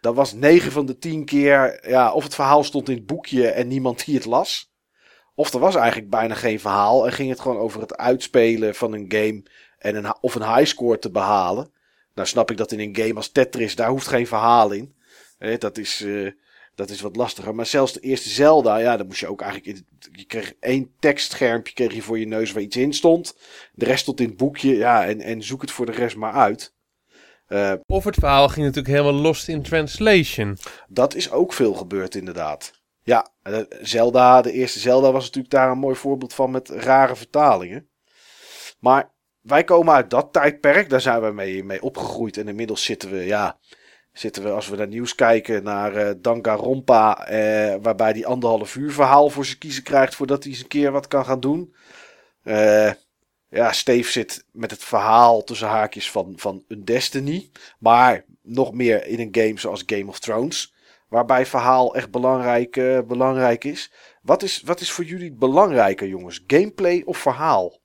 Dan 0.00 0.14
was 0.14 0.32
9 0.32 0.72
van 0.72 0.86
de 0.86 0.98
10 0.98 1.24
keer, 1.24 1.88
ja, 1.88 2.12
of 2.12 2.24
het 2.24 2.34
verhaal 2.34 2.64
stond 2.64 2.88
in 2.88 2.96
het 2.96 3.06
boekje 3.06 3.48
en 3.48 3.68
niemand 3.68 4.04
die 4.04 4.14
het 4.14 4.24
las. 4.24 4.67
Of 5.38 5.52
er 5.52 5.60
was 5.60 5.74
eigenlijk 5.74 6.10
bijna 6.10 6.34
geen 6.34 6.60
verhaal 6.60 7.06
en 7.06 7.12
ging 7.12 7.30
het 7.30 7.40
gewoon 7.40 7.58
over 7.58 7.80
het 7.80 7.96
uitspelen 7.96 8.74
van 8.74 8.92
een 8.92 9.06
game 9.08 9.42
en 9.78 9.96
een, 9.96 10.14
of 10.20 10.34
een 10.34 10.54
highscore 10.54 10.98
te 10.98 11.10
behalen. 11.10 11.70
Nou 12.14 12.28
snap 12.28 12.50
ik 12.50 12.56
dat 12.56 12.72
in 12.72 12.80
een 12.80 12.96
game 12.96 13.14
als 13.14 13.28
Tetris, 13.32 13.74
daar 13.76 13.88
hoeft 13.88 14.06
geen 14.06 14.26
verhaal 14.26 14.70
in. 14.70 14.94
Dat, 15.58 15.78
is, 15.78 16.00
eh, 16.04 16.30
dat 16.74 16.90
is 16.90 17.00
wat 17.00 17.16
lastiger. 17.16 17.54
Maar 17.54 17.66
zelfs 17.66 17.92
de 17.92 18.00
eerste 18.00 18.28
Zelda, 18.28 18.76
ja, 18.76 18.96
dan 18.96 19.06
moest 19.06 19.20
je 19.20 19.26
ook 19.28 19.40
eigenlijk... 19.40 19.76
in- 19.76 19.86
Je 20.12 20.24
kreeg 20.24 20.52
één 20.60 20.90
tekstschermpje 20.98 21.74
kreeg 21.74 21.94
je 21.94 22.02
voor 22.02 22.18
je 22.18 22.26
neus 22.26 22.52
waar 22.52 22.62
iets 22.62 22.76
in 22.76 22.92
stond. 22.92 23.36
De 23.72 23.84
rest 23.84 24.00
stond 24.02 24.20
in 24.20 24.28
het 24.28 24.36
boekje, 24.36 24.76
ja, 24.76 25.06
en, 25.06 25.20
en 25.20 25.42
zoek 25.42 25.60
het 25.60 25.70
voor 25.70 25.86
de 25.86 25.92
rest 25.92 26.16
maar 26.16 26.32
uit. 26.32 26.74
Eh, 27.46 27.72
Of 27.86 28.04
het 28.04 28.14
verhaal 28.14 28.48
ging 28.48 28.66
natuurlijk 28.66 28.94
helemaal 28.94 29.20
lost 29.22 29.48
in 29.48 29.62
translation. 29.62 30.58
Dat 30.88 31.14
is 31.14 31.30
ook 31.30 31.52
veel 31.52 31.74
gebeurd, 31.74 32.14
inderdaad. 32.14 32.76
Ja, 33.08 33.28
eh, 33.42 33.60
Zelda, 33.80 34.42
de 34.42 34.52
eerste 34.52 34.78
Zelda 34.78 35.12
was 35.12 35.24
natuurlijk 35.24 35.54
daar 35.54 35.70
een 35.70 35.78
mooi 35.78 35.96
voorbeeld 35.96 36.34
van 36.34 36.50
met 36.50 36.68
rare 36.68 37.16
vertalingen. 37.16 37.88
Maar 38.78 39.10
wij 39.40 39.64
komen 39.64 39.94
uit 39.94 40.10
dat 40.10 40.32
tijdperk, 40.32 40.90
daar 40.90 41.00
zijn 41.00 41.22
we 41.22 41.30
mee, 41.32 41.64
mee 41.64 41.82
opgegroeid. 41.82 42.36
En 42.36 42.48
inmiddels 42.48 42.84
zitten 42.84 43.10
we, 43.10 43.24
ja, 43.24 43.58
zitten 44.12 44.42
we 44.42 44.50
als 44.50 44.68
we 44.68 44.76
naar 44.76 44.88
nieuws 44.88 45.14
kijken 45.14 45.62
naar 45.62 45.94
eh 45.94 46.14
Danganronpa, 46.18 47.26
eh, 47.26 47.76
waarbij 47.82 48.12
die 48.12 48.26
anderhalf 48.26 48.76
uur 48.76 48.92
verhaal 48.92 49.28
voor 49.30 49.44
zijn 49.44 49.58
kiezen 49.58 49.82
krijgt 49.82 50.14
voordat 50.14 50.42
hij 50.42 50.52
eens 50.52 50.62
een 50.62 50.68
keer 50.68 50.92
wat 50.92 51.08
kan 51.08 51.24
gaan 51.24 51.40
doen. 51.40 51.74
Eh, 52.42 52.92
ja, 53.48 53.72
Steve 53.72 54.10
zit 54.10 54.44
met 54.52 54.70
het 54.70 54.84
verhaal 54.84 55.44
tussen 55.44 55.68
haakjes 55.68 56.10
van, 56.10 56.32
van 56.36 56.64
een 56.68 56.84
Destiny. 56.84 57.50
Maar 57.78 58.24
nog 58.42 58.72
meer 58.72 59.06
in 59.06 59.20
een 59.20 59.44
game 59.44 59.58
zoals 59.58 59.82
Game 59.86 60.06
of 60.06 60.18
Thrones. 60.18 60.76
Waarbij 61.08 61.46
verhaal 61.46 61.94
echt 61.94 62.10
belangrijk, 62.10 62.76
eh, 62.76 62.98
belangrijk 63.06 63.64
is. 63.64 63.92
Wat, 64.22 64.42
is. 64.42 64.62
wat 64.62 64.80
is 64.80 64.90
voor 64.90 65.04
jullie 65.04 65.32
belangrijker, 65.32 66.08
jongens? 66.08 66.44
Gameplay 66.46 67.02
of 67.04 67.18
verhaal? 67.18 67.78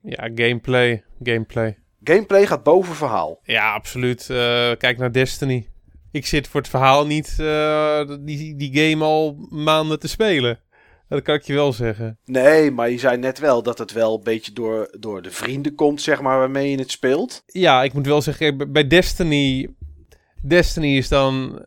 Ja, 0.00 0.30
gameplay, 0.34 1.04
gameplay. 1.22 1.78
Gameplay 2.02 2.46
gaat 2.46 2.62
boven 2.62 2.94
verhaal. 2.94 3.40
Ja, 3.42 3.72
absoluut. 3.72 4.30
Eh, 4.30 4.36
kijk 4.78 4.98
naar 4.98 5.12
Destiny. 5.12 5.68
Ik 6.10 6.26
zit 6.26 6.48
voor 6.48 6.60
het 6.60 6.70
verhaal 6.70 7.06
niet 7.06 7.36
eh, 7.38 8.10
die, 8.20 8.56
die 8.56 8.78
game 8.78 9.04
al 9.04 9.36
maanden 9.50 9.98
te 9.98 10.08
spelen. 10.08 10.60
Dat 11.08 11.22
kan 11.22 11.34
ik 11.34 11.42
je 11.42 11.54
wel 11.54 11.72
zeggen. 11.72 12.18
Nee, 12.24 12.70
maar 12.70 12.90
je 12.90 12.98
zei 12.98 13.16
net 13.16 13.38
wel 13.38 13.62
dat 13.62 13.78
het 13.78 13.92
wel 13.92 14.14
een 14.14 14.22
beetje 14.22 14.52
door, 14.52 14.96
door 14.98 15.22
de 15.22 15.30
vrienden 15.30 15.74
komt, 15.74 16.02
zeg 16.02 16.20
maar, 16.20 16.38
waarmee 16.38 16.70
je 16.70 16.78
het 16.78 16.90
speelt. 16.90 17.42
Ja, 17.46 17.82
ik 17.82 17.92
moet 17.92 18.06
wel 18.06 18.22
zeggen, 18.22 18.72
bij 18.72 18.86
Destiny... 18.86 19.68
Destiny 20.42 20.96
is 20.96 21.08
dan 21.08 21.64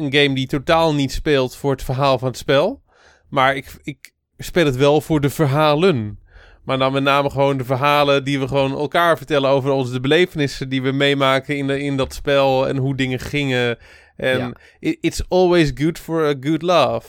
een 0.00 0.14
game 0.14 0.34
die 0.34 0.46
totaal 0.46 0.94
niet 0.94 1.12
speelt 1.12 1.56
voor 1.56 1.70
het 1.70 1.82
verhaal 1.82 2.18
van 2.18 2.28
het 2.28 2.36
spel. 2.36 2.82
Maar 3.28 3.56
ik, 3.56 3.76
ik 3.82 4.12
speel 4.38 4.64
het 4.64 4.76
wel 4.76 5.00
voor 5.00 5.20
de 5.20 5.30
verhalen. 5.30 6.18
Maar 6.64 6.78
dan 6.78 6.92
met 6.92 7.02
name 7.02 7.30
gewoon 7.30 7.56
de 7.56 7.64
verhalen 7.64 8.24
die 8.24 8.38
we 8.40 8.48
gewoon 8.48 8.72
elkaar 8.72 9.16
vertellen 9.16 9.50
over 9.50 9.70
onze 9.70 9.92
de 9.92 10.00
belevenissen 10.00 10.68
die 10.68 10.82
we 10.82 10.92
meemaken 10.92 11.56
in, 11.56 11.66
de, 11.66 11.80
in 11.80 11.96
dat 11.96 12.14
spel 12.14 12.68
en 12.68 12.76
hoe 12.76 12.94
dingen 12.96 13.18
gingen. 13.18 13.78
En 14.16 14.38
Ja. 14.38 14.52
it's 15.00 15.22
always 15.28 15.70
good 15.74 15.98
for 15.98 16.24
a 16.26 16.34
good 16.40 16.62
laugh. 16.62 17.06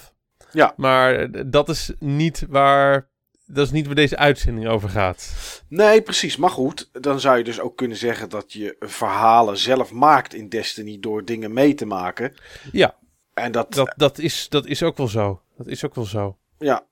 Ja. 0.51 0.73
Maar 0.75 1.27
dat 1.49 1.69
is 1.69 1.91
niet 1.99 2.45
waar, 2.49 3.09
dat 3.53 3.65
is 3.65 3.71
niet 3.71 3.85
waar 3.85 3.95
deze 3.95 4.17
uitzending 4.17 4.67
over 4.67 4.89
gaat. 4.89 5.33
Nee, 5.67 6.01
precies. 6.01 6.37
Maar 6.37 6.49
goed, 6.49 6.89
dan 6.91 7.19
zou 7.19 7.37
je 7.37 7.43
dus 7.43 7.59
ook 7.59 7.77
kunnen 7.77 7.97
zeggen 7.97 8.29
dat 8.29 8.53
je 8.53 8.75
verhalen 8.79 9.57
zelf 9.57 9.91
maakt 9.91 10.33
in 10.33 10.49
Destiny 10.49 10.97
door 10.99 11.25
dingen 11.25 11.53
mee 11.53 11.73
te 11.73 11.85
maken. 11.85 12.33
Ja, 12.71 12.95
En 13.33 13.51
dat, 13.51 13.73
dat, 13.73 13.93
dat, 13.95 14.17
is, 14.17 14.49
dat 14.49 14.65
is 14.65 14.83
ook 14.83 14.97
wel 14.97 15.07
zo. 15.07 15.41
Dat 15.57 15.67
is 15.67 15.85
ook 15.85 15.95
wel 15.95 16.05
zo. 16.05 16.37
Ja. 16.57 16.85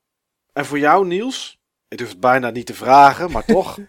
En 0.53 0.65
voor 0.65 0.79
jou, 0.79 1.07
Niels? 1.07 1.59
Ik 1.87 1.97
durf 1.97 2.09
het 2.09 2.19
bijna 2.19 2.49
niet 2.49 2.65
te 2.65 2.73
vragen, 2.73 3.31
maar 3.31 3.45
toch. 3.45 3.77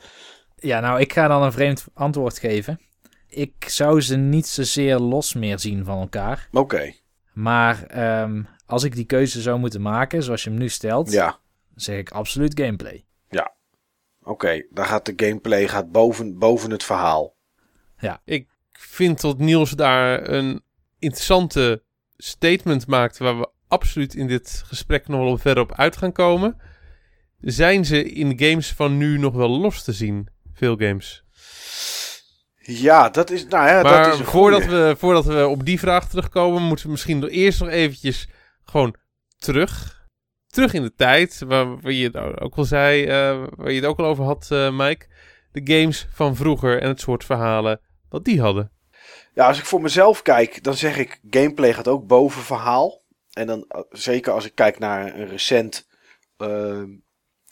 Ja, 0.63 0.81
nou, 0.81 1.01
ik 1.01 1.13
ga 1.13 1.29
dan 1.29 1.43
een 1.43 1.53
vreemd 1.53 1.87
antwoord 1.95 2.39
geven. 2.39 2.81
Ik 3.29 3.53
zou 3.67 4.01
ze 4.01 4.17
niet 4.17 4.47
zozeer 4.47 4.99
los 4.99 5.35
meer 5.35 5.59
zien 5.59 5.85
van 5.85 6.01
elkaar. 6.01 6.49
Oké. 6.53 6.93
Maar 7.33 7.83
ehm, 7.83 8.43
als 8.67 8.85
ik 8.85 8.95
die 8.95 9.05
keuze 9.05 9.41
zou 9.41 9.59
moeten 9.59 9.83
maken, 9.83 10.23
zoals 10.23 10.45
je 10.45 10.51
hem 10.51 10.59
nu 10.59 10.69
stelt, 10.69 11.13
Ja. 11.13 11.39
Zeg 11.83 11.99
ik 11.99 12.11
absoluut 12.11 12.61
gameplay. 12.61 13.05
Oké. 14.23 14.63
Dan 14.71 14.87
gaat 14.87 15.07
de 15.07 15.13
gameplay 15.17 15.69
gaat 15.69 15.93
boven, 15.93 16.39
boven 16.39 16.71
het 16.71 16.85
verhaal. 16.85 17.37
Ik 18.25 18.49
vind 18.73 19.21
dat 19.21 19.39
Niels 19.39 19.71
daar 19.71 20.29
een 20.29 20.63
interessante 20.99 21.83
statement 22.17 22.87
maakt 22.87 23.19
waar 23.19 23.39
we 23.39 23.51
absoluut 23.69 24.15
in 24.15 24.27
dit 24.27 24.63
gesprek 24.67 25.09
nog 25.09 25.21
wel 25.21 25.39
verder 25.39 25.63
op 25.63 25.75
uit 25.75 25.97
gaan 25.97 26.13
komen. 26.13 26.57
Zijn 27.41 27.85
ze 27.85 28.05
in 28.13 28.39
games 28.39 28.73
van 28.73 28.97
nu 28.97 29.19
nog 29.19 29.35
wel 29.35 29.49
los 29.49 29.83
te 29.83 29.93
zien? 29.93 30.29
Veel 30.53 30.77
games. 30.77 31.25
Ja, 32.63 33.09
dat 33.09 33.31
is. 33.31 33.47
Nou 33.47 33.69
ja, 33.69 33.83
maar 33.83 34.05
dat 34.05 34.13
is 34.15 34.21
een 34.21 34.25
voordat, 34.25 34.63
goeie. 34.63 34.83
we, 34.83 34.97
voordat 34.99 35.25
we 35.25 35.47
op 35.47 35.65
die 35.65 35.79
vraag 35.79 36.09
terugkomen, 36.09 36.63
moeten 36.63 36.85
we 36.85 36.91
misschien 36.91 37.25
eerst 37.25 37.61
nog 37.61 37.69
eventjes 37.69 38.29
gewoon 38.65 38.95
terug. 39.39 40.00
Terug 40.51 40.73
in 40.73 40.83
de 40.83 40.95
tijd, 40.95 41.43
waar, 41.47 41.93
je 41.93 42.05
het 42.05 42.41
ook 42.41 42.55
al 42.55 42.65
zei, 42.65 43.05
eh, 43.05 43.45
waar 43.57 43.71
je 43.71 43.81
het 43.81 43.85
ook 43.85 43.99
al 43.99 44.05
over 44.05 44.25
had, 44.25 44.49
eh, 44.51 44.79
Mike. 44.79 45.07
De 45.53 45.61
games 45.65 46.07
van 46.13 46.37
vroeger 46.37 46.83
en 46.83 46.89
het 46.89 47.01
soort 47.01 47.25
verhalen 47.25 47.81
wat 48.09 48.25
die 48.25 48.41
hadden. 48.41 48.73
Ja, 49.35 49.47
als 49.47 49.59
ik 49.59 49.65
voor 49.65 49.81
mezelf 49.81 50.23
kijk, 50.23 50.63
dan 50.63 50.75
zeg 50.75 50.97
ik 50.99 51.21
gameplay 51.31 51.73
gaat 51.73 51.89
ook 51.89 52.07
boven 52.07 52.43
verhaal. 52.43 53.03
En 53.33 53.47
dan 53.47 53.65
eh, 53.69 53.81
zeker 53.91 54.33
als 54.33 54.45
ik 54.45 54.55
kijk 54.55 54.79
naar 54.79 55.15
een 55.15 55.29
recent, 55.29 55.89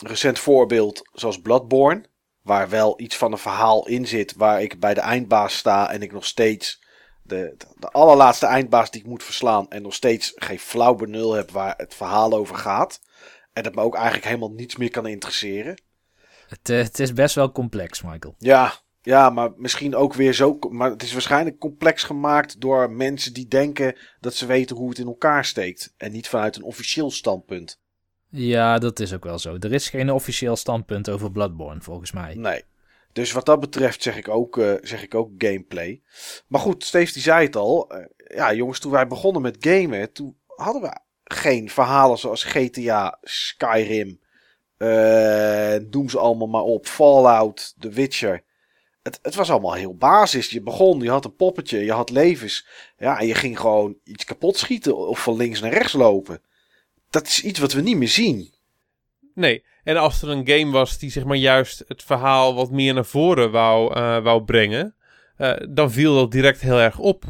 recent 0.07 0.39
voorbeeld 0.39 1.11
zoals 1.13 1.41
Bloodborne. 1.41 2.05
Waar 2.43 2.69
wel 2.69 3.01
iets 3.01 3.17
van 3.17 3.33
een 3.33 3.39
verhaal 3.39 3.87
in 3.87 4.07
zit. 4.07 4.35
Waar 4.35 4.63
ik 4.63 4.81
bij 4.81 4.95
de 4.95 5.01
eindbaas 5.01 5.57
sta 5.57 5.91
en 5.91 6.03
ik 6.03 6.13
nog 6.13 6.25
steeds 6.25 6.83
de, 7.29 7.55
de 7.79 7.89
allerlaatste 7.89 8.47
eindbaas 8.47 8.91
die 8.91 9.01
ik 9.01 9.07
moet 9.07 9.23
verslaan. 9.23 9.71
En 9.71 9.83
nog 9.83 9.95
steeds 9.95 10.33
geen 10.35 10.59
flauw 10.59 10.95
benul 10.95 11.33
heb 11.33 11.51
waar 11.51 11.75
het 11.77 11.95
verhaal 11.95 12.33
over 12.33 12.57
gaat. 12.57 13.01
En 13.53 13.63
dat 13.63 13.75
me 13.75 13.81
ook 13.81 13.95
eigenlijk 13.95 14.25
helemaal 14.25 14.53
niets 14.53 14.77
meer 14.77 14.91
kan 14.91 15.07
interesseren. 15.07 15.83
Het, 16.49 16.69
eh, 16.69 16.79
het 16.79 16.99
is 16.99 17.13
best 17.13 17.35
wel 17.35 17.53
complex, 17.53 18.03
Michael. 18.03 18.35
Ja, 18.39 18.73
ja, 19.03 19.31
maar 19.31 19.51
misschien 19.57 19.95
ook 19.97 20.15
weer 20.15 20.33
zo. 20.33 20.59
Maar 20.71 20.91
het 20.91 21.03
is 21.03 21.13
waarschijnlijk 21.13 21.59
complex 21.59 22.03
gemaakt 22.03 22.61
door 22.61 22.91
mensen 22.91 23.33
die 23.33 23.49
denken 23.49 23.97
dat 24.21 24.35
ze 24.35 24.47
weten 24.47 24.77
hoe 24.77 24.89
het 24.89 24.99
in 24.99 25.07
elkaar 25.07 25.45
steekt. 25.45 25.95
En 25.97 26.13
niet 26.13 26.29
vanuit 26.29 26.57
een 26.57 26.63
officieel 26.63 27.11
standpunt. 27.11 27.81
Ja, 28.31 28.79
dat 28.79 29.01
is 29.01 29.15
ook 29.15 29.25
wel 29.25 29.39
zo. 29.39 29.57
Er 29.61 29.73
is 29.73 29.89
geen 29.89 30.11
officieel 30.11 30.57
standpunt 30.57 31.11
over 31.11 31.33
Bloodborne, 31.33 31.81
volgens 31.81 32.13
mij. 32.13 32.35
Nee. 32.35 32.65
Dus 33.13 33.33
wat 33.33 33.47
dat 33.47 33.61
betreft 33.61 34.03
zeg 34.03 34.17
ik 34.17 34.29
ook, 34.29 34.59
eh, 34.59 34.75
zeg 34.83 35.03
ik 35.03 35.15
ook 35.15 35.31
gameplay. 35.39 36.03
Maar 36.47 36.61
goed, 36.61 36.85
Steve 36.85 37.13
die 37.13 37.23
zei 37.23 37.47
het 37.47 37.57
al. 37.57 37.91
eh, 37.91 38.05
ja, 38.37 38.55
jongens, 38.55 38.79
toen 38.81 38.93
wij 38.93 39.07
begonnen 39.07 39.43
met 39.43 39.57
gamen, 39.61 40.13
toen 40.13 40.37
hadden 40.47 40.83
we 40.83 40.99
geen 41.25 41.71
verhalen 41.71 42.19
zoals 42.19 42.45
GTA, 42.45 43.19
Skyrim. 43.23 44.21
eh 44.77 45.75
noem 45.91 46.09
ze 46.09 46.19
allemaal 46.19 46.49
maar 46.49 46.63
op. 46.63 46.87
Fallout, 46.87 47.75
The 47.79 47.89
Witcher. 47.89 48.45
Het, 49.03 49.19
het 49.23 49.35
was 49.35 49.51
allemaal 49.51 49.73
heel 49.75 49.95
basis. 49.97 50.51
Je 50.51 50.61
begon, 50.63 51.01
je 51.01 51.11
had 51.11 51.25
een 51.25 51.37
poppetje, 51.37 51.85
je 51.85 51.93
had 51.93 52.11
levens. 52.11 52.67
Ja, 52.99 53.19
en 53.21 53.27
je 53.27 53.35
ging 53.35 53.61
gewoon 53.61 53.97
iets 54.05 54.25
kapot 54.25 54.57
schieten 54.57 54.97
of 54.97 55.23
van 55.23 55.37
links 55.37 55.61
naar 55.61 55.73
rechts 55.73 55.93
lopen. 55.93 56.43
Dat 57.11 57.27
is 57.27 57.43
iets 57.43 57.59
wat 57.59 57.73
we 57.73 57.81
niet 57.81 57.97
meer 57.97 58.09
zien. 58.09 58.55
Nee, 59.35 59.65
en 59.89 59.97
als 59.97 60.23
er 60.23 60.29
een 60.29 60.49
game 60.49 60.71
was 60.71 60.99
die 60.99 61.11
zeg 61.11 61.25
maar 61.25 61.37
juist 61.37 61.85
het 61.87 62.03
verhaal 62.03 62.55
wat 62.55 62.71
meer 62.71 62.95
naar 62.95 63.05
voren 63.05 63.51
wou, 63.51 63.95
eh, 63.95 64.19
wou 64.19 64.43
brengen, 64.43 64.95
eh, 65.37 65.53
dan 65.69 65.93
viel 65.93 66.15
dat 66.15 66.31
direct 66.31 66.61
heel 66.61 66.81
erg 66.81 66.99
op. 66.99 67.25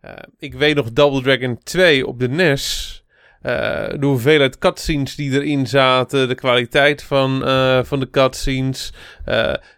Eh, 0.00 0.12
ik 0.38 0.54
weet 0.54 0.74
nog 0.74 0.92
Double 0.92 1.22
Dragon 1.22 1.58
2 1.62 2.06
op 2.06 2.20
de 2.20 2.28
NES. 2.28 2.98
de 3.44 3.96
hoeveelheid 4.00 4.58
cutscenes 4.58 5.14
die 5.14 5.32
erin 5.32 5.66
zaten, 5.66 6.28
de 6.28 6.34
kwaliteit 6.34 7.02
van, 7.02 7.40
van 7.86 8.00
de 8.00 8.10
cutscenes, 8.10 8.92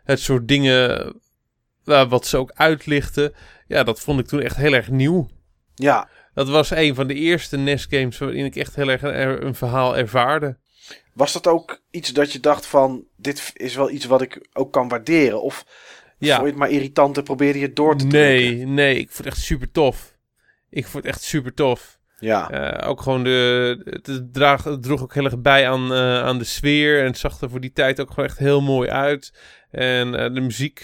het 0.04 0.20
soort 0.20 0.48
dingen 0.48 1.14
wat 1.84 2.26
ze 2.26 2.36
ook 2.36 2.52
uitlichten. 2.54 3.32
Ja, 3.66 3.82
dat 3.82 4.00
vond 4.00 4.20
ik 4.20 4.26
toen 4.26 4.40
echt 4.40 4.56
heel 4.56 4.72
erg 4.72 4.90
nieuw. 4.90 5.28
Ja, 5.74 6.08
Dat 6.34 6.48
was 6.48 6.70
een 6.70 6.94
van 6.94 7.06
de 7.06 7.14
eerste 7.14 7.56
NES-games 7.56 8.18
waarin 8.18 8.44
ik 8.44 8.56
echt 8.56 8.76
heel 8.76 8.88
erg 8.88 9.02
een, 9.02 9.46
een 9.46 9.54
verhaal 9.54 9.96
ervaarde. 9.96 10.56
Was 11.16 11.32
dat 11.32 11.47
ook 11.47 11.82
iets 11.90 12.12
dat 12.12 12.32
je 12.32 12.40
dacht 12.40 12.66
van, 12.66 13.05
dit 13.16 13.51
is 13.55 13.74
wel 13.74 13.90
iets 13.90 14.05
wat 14.05 14.22
ik 14.22 14.48
ook 14.52 14.72
kan 14.72 14.88
waarderen? 14.88 15.43
Of 15.43 15.64
Ja. 16.18 16.34
vond 16.34 16.43
je 16.47 16.51
het 16.51 16.60
maar 16.60 16.70
irritant 16.70 17.16
en 17.16 17.22
probeerde 17.22 17.59
je 17.59 17.66
het 17.66 17.76
door 17.76 17.97
te 17.97 18.06
Nee, 18.06 18.47
drukken? 18.47 18.74
nee, 18.74 18.98
ik 18.98 19.10
vond 19.10 19.18
het 19.24 19.26
echt 19.26 19.44
super 19.44 19.70
tof. 19.70 20.16
Ik 20.70 20.86
vond 20.86 21.05
het 21.05 21.12
echt 21.14 21.22
super 21.22 21.55
tof. 21.55 21.98
Ja, 22.18 22.51
Eh, 22.51 22.88
ook 22.88 23.01
gewoon 23.02 23.24
de. 23.24 24.01
Het, 24.02 24.32
draag, 24.32 24.64
het 24.64 24.82
droeg 24.82 25.02
ook 25.02 25.14
heel 25.14 25.24
erg 25.24 25.40
bij 25.40 25.68
aan, 25.68 25.93
eh, 25.93 26.22
aan 26.22 26.38
de 26.38 26.44
sfeer. 26.44 27.01
En 27.01 27.06
het 27.06 27.18
zag 27.18 27.40
er 27.40 27.51
voor 27.51 27.60
die 27.60 27.72
tijd 27.72 28.01
ook 28.01 28.09
gewoon 28.10 28.24
echt 28.28 28.38
heel 28.38 28.60
mooi 28.62 28.88
uit. 28.90 29.32
En 29.70 30.14
eh, 30.14 30.34
de 30.34 30.40
muziek 30.40 30.82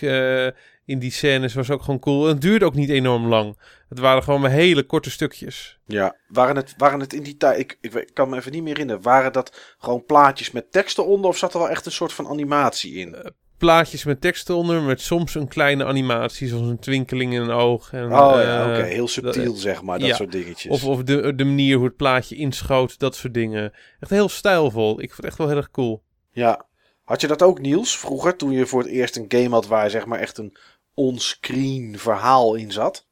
in 0.93 0.99
die 0.99 1.11
scènes 1.11 1.55
was 1.55 1.71
ook 1.71 1.83
gewoon 1.83 2.01
cool. 2.01 2.27
En 2.27 2.33
het 2.33 2.41
duurde 2.41 2.65
ook 2.65 2.75
niet 2.75 2.89
enorm 2.89 3.27
lang. 3.27 3.59
Het 3.89 3.99
waren 3.99 4.23
gewoon 4.23 4.41
maar 4.41 4.51
hele 4.51 4.83
korte 4.83 5.11
stukjes. 5.11 5.79
ja. 5.87 6.17
Waren 6.29 6.57
het, 6.57 6.75
waren 6.77 7.01
het 7.01 7.13
in 7.13 7.23
die 7.23 7.37
tijd, 7.37 7.59
ik, 7.59 7.79
ik, 7.81 8.11
kan 8.13 8.29
me 8.29 8.37
even 8.37 8.53
niet 8.53 8.63
meer 8.63 8.73
herinneren, 8.73 9.03
waren 9.03 9.33
dat 9.33 9.77
gewoon 9.79 10.05
plaatjes 10.05 10.51
met 10.51 10.73
teksten 10.73 11.07
onder 11.07 11.31
of 11.31 11.37
zat 11.37 11.53
er 11.53 11.59
wel 11.59 11.71
echt 11.71 11.87
een 11.87 11.93
soort 11.93 12.13
van 12.13 12.29
animatie 12.29 12.95
in? 12.95 13.33
Plaatjes 13.59 14.05
met 14.05 14.21
teksten 14.21 14.55
onder, 14.55 14.83
met 14.83 15.01
soms 15.01 15.35
een 15.35 15.49
kleine 15.49 15.85
animatie, 15.85 16.49
zoals 16.49 16.67
een 16.67 16.79
twinkeling 16.79 17.33
in 17.35 17.41
een 17.41 17.51
oog. 17.51 17.93
En, 17.93 18.05
oh 18.05 18.11
ja, 18.11 18.65
eh, 18.65 18.71
oké, 18.71 18.83
heel 18.83 19.09
subtiel 19.09 19.55
zeg 19.55 19.83
maar, 19.83 19.99
dat 19.99 20.09
ja. 20.09 20.15
soort 20.15 20.33
dingetjes. 20.33 20.73
Of, 20.73 20.85
of 20.85 21.03
de, 21.03 21.35
de 21.35 21.45
manier 21.45 21.77
hoe 21.77 21.87
het 21.87 21.97
plaatje 21.97 22.37
inschoot, 22.37 22.99
dat 22.99 23.17
soort 23.17 23.35
dingen. 23.35 23.73
Echt 24.01 24.11
heel 24.11 24.29
stijlvol. 24.29 25.01
Ik 25.01 25.09
vond 25.09 25.17
het 25.17 25.27
echt 25.27 25.39
wel 25.39 25.49
heel 25.49 25.57
erg 25.57 25.71
cool. 25.71 26.03
Ja. 26.31 26.67
Had 27.05 27.21
je 27.21 27.27
dat 27.27 27.43
ook, 27.43 27.61
Niels, 27.61 27.99
vroeger, 27.99 28.37
toen 28.37 28.51
je 28.51 28.67
voor 28.67 28.81
het 28.81 28.91
eerst 28.91 29.17
een 29.17 29.25
game 29.29 29.49
had 29.49 29.67
waar 29.67 29.91
zeg 29.91 30.07
maar 30.07 30.19
echt 30.19 30.39
een 30.39 30.57
onscreen 30.95 31.99
verhaal 31.99 32.55
in 32.55 32.73
zat? 32.73 33.07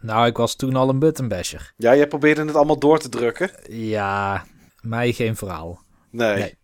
Nou, 0.00 0.26
ik 0.26 0.36
was 0.36 0.56
toen 0.56 0.76
al 0.76 0.88
een 0.88 0.98
buttonbasher. 0.98 1.72
Ja, 1.76 1.96
jij 1.96 2.06
probeerde 2.06 2.44
het 2.44 2.54
allemaal 2.54 2.78
door 2.78 2.98
te 2.98 3.08
drukken. 3.08 3.50
Ja, 3.70 4.44
mij 4.80 5.12
geen 5.12 5.36
verhaal. 5.36 5.82
Nee. 6.10 6.36
Nee. 6.36 6.56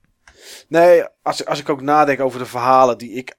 Nee, 0.68 1.04
als, 1.22 1.44
als 1.46 1.58
ik 1.60 1.68
ook 1.68 1.80
nadenk 1.80 2.20
over 2.20 2.38
de 2.38 2.46
verhalen 2.46 2.98
die 2.98 3.10
ik 3.10 3.34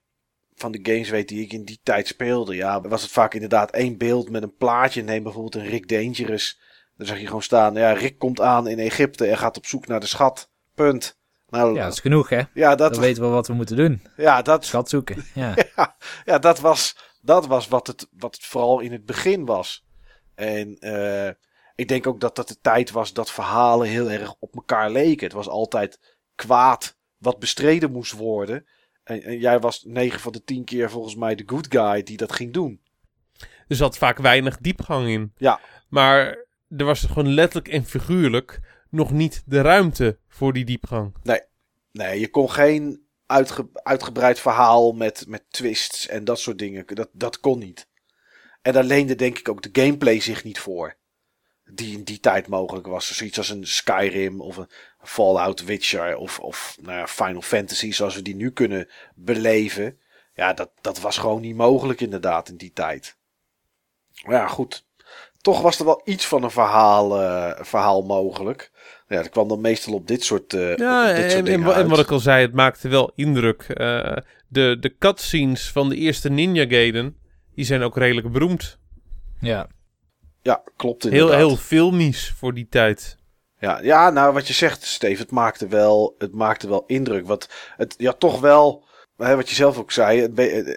van 0.54 0.72
de 0.72 0.78
games 0.82 1.08
weet 1.08 1.28
die 1.28 1.42
ik 1.44 1.52
in 1.52 1.64
die 1.64 1.80
tijd 1.82 2.06
speelde, 2.06 2.54
ja, 2.54 2.80
was 2.80 3.02
het 3.02 3.10
vaak 3.10 3.34
inderdaad 3.34 3.70
één 3.70 3.98
beeld 3.98 4.30
met 4.30 4.42
een 4.42 4.56
plaatje. 4.56 5.02
Neem 5.02 5.22
bijvoorbeeld 5.22 5.54
een 5.54 5.70
Rick 5.70 5.88
Dangerous. 5.88 6.60
Dan 6.96 7.06
zag 7.06 7.18
je 7.18 7.26
gewoon 7.26 7.42
staan, 7.42 7.74
ja, 7.74 7.92
Rick 7.92 8.18
komt 8.18 8.40
aan 8.40 8.68
in 8.68 8.78
Egypte 8.78 9.26
en 9.26 9.38
gaat 9.38 9.56
op 9.56 9.66
zoek 9.66 9.86
naar 9.86 10.00
de 10.00 10.06
schat. 10.06 10.50
Punt. 10.74 11.18
Nou, 11.48 11.74
Ja, 11.74 11.84
dat 11.84 11.92
is 11.92 12.00
genoeg, 12.00 12.28
hè? 12.28 12.42
ja, 12.54 12.74
dat, 12.74 12.92
Dan 12.92 13.02
weten 13.02 13.22
we 13.22 13.28
wat 13.28 13.46
we 13.46 13.52
moeten 13.54 13.76
doen. 13.76 14.02
ja, 14.16 14.42
dat, 14.42 14.64
Schat 14.64 14.88
zoeken. 14.88 15.24
Ja. 15.34 15.54
ja, 16.24 16.38
dat 16.38 16.60
was, 16.60 16.96
dat 17.26 17.46
was 17.46 17.68
wat, 17.68 17.86
het, 17.86 18.08
wat 18.10 18.34
het 18.34 18.44
vooral 18.44 18.80
in 18.80 18.92
het 18.92 19.06
begin 19.06 19.44
was. 19.44 19.84
En 20.34 20.78
eh, 20.78 21.30
ik 21.74 21.88
denk 21.88 22.06
ook 22.06 22.20
dat 22.20 22.36
dat 22.36 22.48
de 22.48 22.60
tijd 22.60 22.90
was 22.90 23.12
dat 23.12 23.30
verhalen 23.30 23.88
heel 23.88 24.10
erg 24.10 24.34
op 24.38 24.54
elkaar 24.54 24.90
leken. 24.90 25.26
Het 25.26 25.36
was 25.36 25.48
altijd 25.48 26.16
kwaad 26.34 26.96
wat 27.18 27.38
bestreden 27.38 27.92
moest 27.92 28.12
worden. 28.12 28.66
En, 29.04 29.22
en 29.22 29.38
jij 29.38 29.58
was 29.58 29.82
9 29.84 30.20
van 30.20 30.32
de 30.32 30.44
10 30.44 30.64
keer 30.64 30.90
volgens 30.90 31.14
mij 31.14 31.34
de 31.34 31.42
good 31.46 31.66
guy 31.68 32.02
die 32.02 32.16
dat 32.16 32.32
ging 32.32 32.52
doen. 32.52 32.80
Er 33.68 33.76
zat 33.76 33.98
vaak 33.98 34.18
weinig 34.18 34.58
diepgang 34.58 35.08
in. 35.08 35.32
Ja. 35.36 35.60
Maar 35.88 36.46
er 36.76 36.84
was 36.84 37.00
gewoon 37.00 37.34
letterlijk 37.34 37.68
en 37.68 37.84
figuurlijk 37.84 38.60
nog 38.90 39.10
niet 39.10 39.42
de 39.46 39.60
ruimte 39.60 40.18
voor 40.28 40.52
die 40.52 40.64
diepgang. 40.64 41.14
Nee, 41.92 42.20
je 42.20 42.30
kon 42.30 42.50
geen 42.50 43.05
uitge- 43.26 43.68
uitgebreid 43.72 44.40
verhaal 44.40 44.92
met, 44.92 45.24
met 45.28 45.44
twists 45.50 46.06
en 46.06 46.24
dat 46.24 46.38
soort 46.38 46.58
dingen. 46.58 46.86
Dat, 46.86 47.08
dat 47.12 47.40
kon 47.40 47.58
niet. 47.58 47.88
En 48.62 48.72
daar 48.72 48.84
leende 48.84 49.14
denk 49.14 49.38
ik 49.38 49.48
ook 49.48 49.72
de 49.72 49.82
gameplay 49.82 50.20
zich 50.20 50.44
niet 50.44 50.58
voor. 50.58 50.96
Die 51.64 51.96
in 51.96 52.04
die 52.04 52.20
tijd 52.20 52.46
mogelijk 52.46 52.86
was. 52.86 53.16
Zoiets 53.16 53.38
als 53.38 53.48
een 53.48 53.66
Skyrim 53.66 54.40
of 54.40 54.56
een 54.56 54.70
Fallout 55.02 55.64
Witcher 55.64 56.16
of, 56.16 56.38
of 56.40 56.76
nou 56.80 57.06
Final 57.06 57.42
Fantasy 57.42 57.92
zoals 57.92 58.14
we 58.14 58.22
die 58.22 58.36
nu 58.36 58.50
kunnen 58.50 58.88
beleven. 59.14 60.00
Ja, 60.34 60.52
dat, 60.52 60.70
dat 60.80 61.00
was 61.00 61.18
gewoon 61.18 61.40
niet 61.40 61.56
mogelijk 61.56 62.00
inderdaad 62.00 62.48
in 62.48 62.56
die 62.56 62.72
tijd. 62.72 63.16
Maar 64.24 64.34
ja, 64.34 64.46
goed. 64.46 64.84
Toch 65.40 65.60
was 65.60 65.78
er 65.78 65.84
wel 65.84 66.02
iets 66.04 66.26
van 66.26 66.42
een 66.42 66.50
verhaal, 66.50 67.20
eh, 67.20 67.64
verhaal 67.64 68.02
mogelijk. 68.02 68.70
Ja, 69.08 69.16
dat 69.16 69.28
kwam 69.28 69.48
dan 69.48 69.60
meestal 69.60 69.92
op 69.94 70.06
dit 70.06 70.24
soort, 70.24 70.54
eh 70.54 70.76
Ja, 70.76 71.06
dit 71.06 71.16
soort 71.16 71.32
en, 71.32 71.38
en, 71.38 71.44
dingen 71.44 71.66
en 71.68 71.72
uit. 71.74 71.86
wat 71.88 71.98
ik 71.98 72.10
al 72.10 72.18
zei, 72.18 72.42
het 72.42 72.54
maakte 72.54 72.88
wel 72.88 73.12
indruk. 73.14 73.62
Eh, 73.62 74.16
de, 74.48 74.76
de 74.80 74.96
cutscenes 74.98 75.70
van 75.72 75.88
de 75.88 75.96
eerste 75.96 76.28
Ninja 76.30 76.66
Gaiden, 76.68 77.16
die 77.54 77.64
zijn 77.64 77.82
ook 77.82 77.96
redelijk 77.96 78.32
beroemd. 78.32 78.78
ja. 79.40 79.68
Ja, 80.42 80.62
klopt 80.76 81.02
Heel, 81.02 81.12
inderdaad. 81.12 81.36
heel 81.36 81.56
filmisch 81.56 82.32
voor 82.36 82.54
die 82.54 82.66
tijd. 82.70 83.16
Ja, 83.60 83.80
ja, 83.82 84.10
nou 84.10 84.32
wat 84.32 84.46
je 84.46 84.52
zegt, 84.52 84.84
Steve, 84.84 85.22
het 85.22 85.30
maakte 85.30 85.66
wel, 85.68 86.14
het 86.18 86.32
maakte 86.34 86.68
wel 86.68 86.84
indruk. 86.86 87.26
Wat 87.26 87.48
het, 87.76 87.94
ja, 87.98 88.12
toch 88.12 88.40
wel, 88.40 88.84
hè, 89.16 89.36
wat 89.36 89.48
je 89.48 89.54
zelf 89.54 89.78
ook 89.78 89.92
zei, 89.92 90.20
het 90.20 90.34
be- 90.34 90.46
eh, 90.48 90.74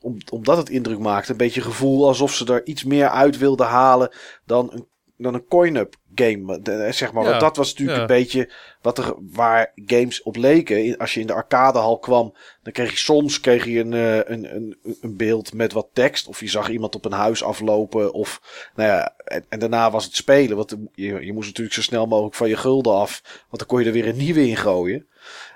om, 0.00 0.16
omdat 0.30 0.56
het 0.56 0.68
indruk 0.68 0.98
maakte, 0.98 1.30
een 1.30 1.36
beetje 1.36 1.60
gevoel 1.60 2.06
alsof 2.06 2.34
ze 2.34 2.52
er 2.52 2.66
iets 2.66 2.84
meer 2.84 3.08
uit 3.08 3.38
wilden 3.38 3.66
halen 3.66 4.10
dan 4.46 4.70
een, 4.72 4.86
dan 5.22 5.34
een 5.34 5.46
coin-up 5.46 5.94
game. 6.14 6.60
De- 6.62 6.88
zeg 6.92 7.12
maar, 7.12 7.22
Ja, 7.24 7.28
want 7.28 7.40
dat 7.40 7.56
was 7.56 7.68
natuurlijk 7.68 7.96
ja. 7.96 8.02
een 8.02 8.20
beetje 8.22 8.50
wat 8.82 8.98
er, 8.98 9.14
waar 9.32 9.72
games 9.74 10.22
op 10.22 10.36
leken. 10.36 10.84
In- 10.84 10.98
Als 10.98 11.14
je 11.14 11.20
in 11.20 11.26
de 11.26 11.32
arcadehal 11.32 11.98
kwam, 11.98 12.34
dan 12.62 12.72
kreeg 12.72 12.90
je 12.90 12.96
soms 12.96 13.40
kreeg 13.40 13.64
je 13.64 13.78
een, 13.80 13.92
eh, 13.92 14.16
een, 14.16 14.54
een, 14.54 14.78
een 15.00 15.16
beeld 15.16 15.54
met 15.54 15.72
wat 15.72 15.88
tekst. 15.92 16.26
Of 16.28 16.40
je 16.40 16.48
zag 16.48 16.68
iemand 16.70 16.94
op 16.94 17.04
een 17.04 17.12
huis 17.12 17.42
aflopen. 17.44 18.12
Of, 18.12 18.40
nou 18.74 18.88
ja, 18.88 19.14
en, 19.24 19.44
en 19.48 19.58
daarna 19.58 19.90
was 19.90 20.04
het 20.04 20.14
spelen. 20.16 20.56
Want 20.56 20.76
je, 20.94 21.24
je 21.24 21.32
moest 21.32 21.46
natuurlijk 21.48 21.74
zo 21.76 21.82
snel 21.82 22.06
mogelijk 22.06 22.34
van 22.34 22.48
je 22.48 22.56
gulden 22.56 22.94
af. 22.94 23.20
Want 23.24 23.58
dan 23.58 23.66
kon 23.66 23.80
je 23.80 23.86
er 23.86 23.92
weer 23.92 24.08
een 24.08 24.16
nieuwe 24.16 24.48
in 24.48 24.56
gooien. 24.56 25.06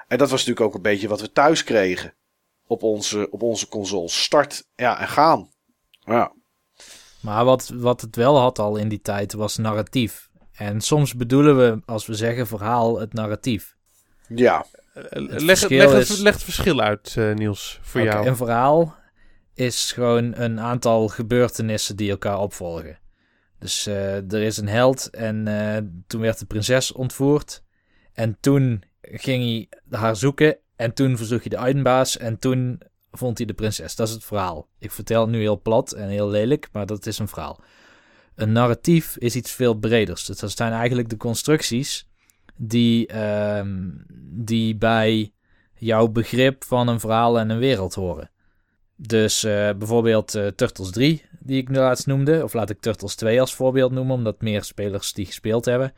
En 0.08 0.18
dat 0.18 0.30
was 0.30 0.38
natuurlijk 0.38 0.66
ook 0.66 0.74
een 0.74 0.90
beetje 0.90 1.08
wat 1.08 1.20
we 1.20 1.32
thuis 1.32 1.64
kregen. 1.64 2.14
Op 2.66 2.82
onze, 2.82 3.30
op 3.30 3.42
onze 3.42 3.68
consoles. 3.68 4.22
Start 4.22 4.68
ja, 4.76 5.00
en 5.00 5.08
gaan. 5.08 5.50
Ja. 6.04 6.32
Maar 7.26 7.44
wat, 7.44 7.72
wat 7.74 8.00
het 8.00 8.16
wel 8.16 8.38
had 8.38 8.58
al 8.58 8.76
in 8.76 8.88
die 8.88 9.00
tijd 9.00 9.32
was 9.32 9.56
narratief. 9.56 10.30
En 10.52 10.80
soms 10.80 11.14
bedoelen 11.14 11.56
we, 11.56 11.80
als 11.86 12.06
we 12.06 12.14
zeggen 12.14 12.46
verhaal, 12.46 13.00
het 13.00 13.12
narratief. 13.12 13.76
Ja. 14.28 14.66
Eh, 14.94 15.02
Het 15.02 15.42
leg, 15.42 15.58
verschil 15.58 15.90
leg, 15.90 16.08
het, 16.08 16.18
leg 16.18 16.32
het 16.32 16.42
verschil 16.42 16.80
uit, 16.80 17.14
eh, 17.18 17.34
Niels, 17.34 17.78
voor 17.82 18.02
jou. 18.02 18.26
Een 18.26 18.36
verhaal 18.36 18.94
is 19.54 19.92
gewoon 19.92 20.36
een 20.36 20.60
aantal 20.60 21.08
gebeurtenissen 21.08 21.96
die 21.96 22.10
elkaar 22.10 22.38
opvolgen. 22.38 22.98
Dus 23.58 23.86
eh, 23.86 24.32
er 24.32 24.42
is 24.42 24.56
een 24.56 24.68
held 24.68 25.10
en 25.10 25.48
eh, 25.48 25.82
toen 26.06 26.20
werd 26.20 26.38
de 26.38 26.46
prinses 26.46 26.92
ontvoerd. 26.92 27.62
En 28.12 28.36
toen 28.40 28.82
ging 29.00 29.42
hij 29.44 29.68
haar 30.00 30.16
zoeken. 30.16 30.56
En 30.76 30.94
toen 30.94 31.16
verzoek 31.16 31.42
je 31.42 31.48
de 31.48 31.56
eindbaas. 31.56 32.16
En 32.16 32.38
toen 32.38 32.80
vond 33.16 33.38
hij 33.38 33.46
de 33.46 33.54
prinses. 33.54 33.96
Dat 33.96 34.08
is 34.08 34.14
het 34.14 34.24
verhaal. 34.24 34.68
Ik 34.78 34.90
vertel 34.90 35.20
het 35.20 35.30
nu 35.30 35.40
heel 35.40 35.60
plat 35.60 35.92
en 35.92 36.08
heel 36.08 36.28
lelijk, 36.28 36.68
maar 36.72 36.86
dat 36.86 37.06
is 37.06 37.18
een 37.18 37.28
verhaal. 37.28 37.60
Een 38.34 38.52
narratief 38.52 39.16
is 39.16 39.36
iets 39.36 39.52
veel 39.52 39.74
breders. 39.74 40.26
Dat 40.26 40.50
zijn 40.50 40.72
eigenlijk 40.72 41.08
de 41.08 41.16
constructies 41.16 42.08
die, 42.56 43.06
ehm, 43.06 43.90
die 44.44 44.76
bij 44.76 45.32
jouw 45.74 46.08
begrip 46.08 46.64
van 46.64 46.88
een 46.88 47.00
verhaal 47.00 47.38
en 47.38 47.50
een 47.50 47.58
wereld 47.58 47.94
horen. 47.94 48.30
Dus 48.96 49.44
eh, 49.44 49.70
bijvoorbeeld 49.78 50.34
eh, 50.34 50.46
Turtles 50.46 50.90
3, 50.90 51.24
die 51.40 51.60
ik 51.60 51.68
nu 51.68 51.76
laatst 51.76 52.06
noemde. 52.06 52.42
Of 52.44 52.52
laat 52.52 52.70
ik 52.70 52.80
Turtles 52.80 53.14
2 53.14 53.40
als 53.40 53.54
voorbeeld 53.54 53.92
noemen, 53.92 54.14
omdat 54.14 54.40
meer 54.40 54.64
spelers 54.64 55.12
die 55.12 55.26
gespeeld 55.26 55.64
hebben. 55.64 55.92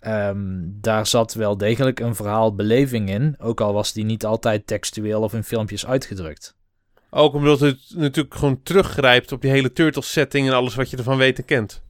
Ehm, 0.00 0.60
daar 0.64 1.06
zat 1.06 1.34
wel 1.34 1.56
degelijk 1.56 2.00
een 2.00 2.14
verhaalbeleving 2.14 3.10
in. 3.10 3.34
Ook 3.38 3.60
al 3.60 3.72
was 3.72 3.92
die 3.92 4.04
niet 4.04 4.24
altijd 4.24 4.66
textueel 4.66 5.22
of 5.22 5.34
in 5.34 5.44
filmpjes 5.44 5.86
uitgedrukt. 5.86 6.56
Ook 7.10 7.34
omdat 7.34 7.60
het 7.60 7.78
natuurlijk 7.94 8.34
gewoon 8.34 8.62
teruggrijpt 8.62 9.32
op 9.32 9.42
je 9.42 9.48
hele 9.48 9.72
Turtles 9.72 10.12
setting 10.12 10.46
en 10.46 10.54
alles 10.54 10.74
wat 10.74 10.90
je 10.90 10.96
ervan 10.96 11.16
weet 11.16 11.38
en 11.38 11.44
kent. 11.44 11.82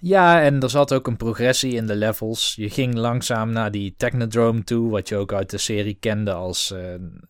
Ja, 0.00 0.42
en 0.42 0.60
er 0.62 0.70
zat 0.70 0.92
ook 0.92 1.06
een 1.06 1.16
progressie 1.16 1.74
in 1.74 1.86
de 1.86 1.96
levels. 1.96 2.54
Je 2.56 2.70
ging 2.70 2.94
langzaam 2.94 3.52
naar 3.52 3.70
die 3.70 3.94
Technodrome 3.96 4.64
toe, 4.64 4.90
wat 4.90 5.08
je 5.08 5.16
ook 5.16 5.32
uit 5.32 5.50
de 5.50 5.58
serie 5.58 5.96
kende 6.00 6.32
als 6.32 6.70
eh, 6.70 6.80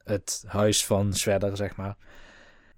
het 0.05 0.45
huis 0.47 0.85
van 0.85 1.15
Shredder, 1.15 1.57
zeg 1.57 1.77
maar. 1.77 1.97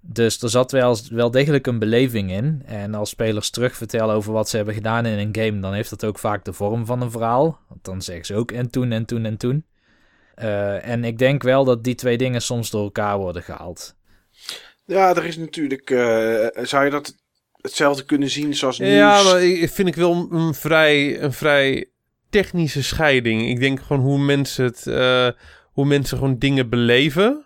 Dus 0.01 0.41
er 0.41 0.49
zat 0.49 0.71
wel, 0.71 0.97
wel 1.11 1.31
degelijk 1.31 1.67
een 1.67 1.79
beleving 1.79 2.31
in. 2.31 2.61
En 2.65 2.93
als 2.93 3.09
spelers 3.09 3.49
terugvertellen 3.49 4.15
over 4.15 4.33
wat 4.33 4.49
ze 4.49 4.55
hebben 4.55 4.73
gedaan 4.73 5.05
in 5.05 5.17
een 5.19 5.45
game, 5.45 5.59
dan 5.59 5.73
heeft 5.73 5.89
dat 5.89 6.05
ook 6.05 6.19
vaak 6.19 6.45
de 6.45 6.53
vorm 6.53 6.85
van 6.85 7.01
een 7.01 7.11
verhaal. 7.11 7.59
Want 7.69 7.83
dan 7.83 8.01
zeggen 8.01 8.25
ze 8.25 8.35
ook 8.35 8.51
en 8.51 8.69
toen 8.69 8.91
en 8.91 9.05
toen 9.05 9.25
en 9.25 9.37
toen. 9.37 9.65
Eh, 10.35 10.87
en 10.87 11.03
ik 11.03 11.17
denk 11.17 11.43
wel 11.43 11.63
dat 11.63 11.83
die 11.83 11.95
twee 11.95 12.17
dingen 12.17 12.41
soms 12.41 12.69
door 12.69 12.83
elkaar 12.83 13.17
worden 13.17 13.43
gehaald. 13.43 13.95
Ja, 14.85 15.15
er 15.15 15.25
is 15.25 15.37
natuurlijk. 15.37 15.89
eh, 15.89 16.63
zou 16.65 16.85
je 16.85 16.89
dat 16.91 17.15
hetzelfde 17.61 18.03
kunnen 18.05 18.29
zien 18.29 18.55
zoals 18.55 18.79
nieuws? 18.79 18.91
Ja, 18.93 19.23
maar 19.23 19.43
ik- 19.43 19.69
vind 19.69 19.87
ik 19.87 19.95
wel 19.95 20.27
een 20.31 20.53
vrij, 20.53 21.21
een 21.21 21.33
vrij 21.33 21.89
technische 22.29 22.83
scheiding. 22.83 23.49
Ik 23.49 23.59
denk 23.59 23.79
gewoon 23.81 24.01
hoe 24.03 24.19
mensen 24.19 24.65
het, 24.65 24.87
eh, 24.87 25.27
hoe 25.63 25.85
mensen 25.85 26.17
gewoon 26.17 26.37
dingen 26.37 26.69
beleven. 26.69 27.45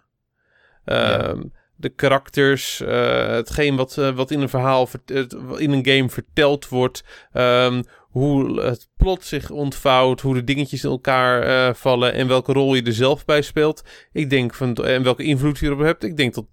Ehm, 0.86 1.42
De 1.84 1.90
karakters, 1.90 2.82
eh, 2.82 3.28
hetgeen 3.28 3.76
wat, 3.76 3.98
eh, 3.98 4.10
wat 4.16 4.32
in 4.32 4.42
een 4.42 4.50
verhaal, 4.50 4.90
het- 5.06 5.36
in 5.58 5.72
een 5.72 5.86
game 5.86 6.10
verteld 6.10 6.68
wordt. 6.70 7.04
ehm, 7.34 7.82
hoe 8.00 8.62
het 8.62 8.90
plot 8.98 9.26
zich 9.26 9.50
ontvouwt, 9.50 10.22
hoe 10.22 10.34
de 10.34 10.44
dingetjes 10.44 10.84
in 10.84 10.90
elkaar 10.90 11.42
eh, 11.42 11.74
vallen 11.74 12.14
en 12.14 12.28
welke 12.28 12.54
rol 12.54 12.76
je 12.76 12.84
er 12.84 12.94
zelf 12.94 13.26
bij 13.26 13.42
speelt. 13.42 13.82
Ik 14.12 14.30
denk 14.30 14.54
van, 14.54 14.76
en 14.76 15.04
welke 15.04 15.24
invloed 15.24 15.60
je 15.60 15.66
erop 15.66 15.80
hebt. 15.80 16.04
Ik 16.04 16.18
denk 16.18 16.34
dat 16.34 16.46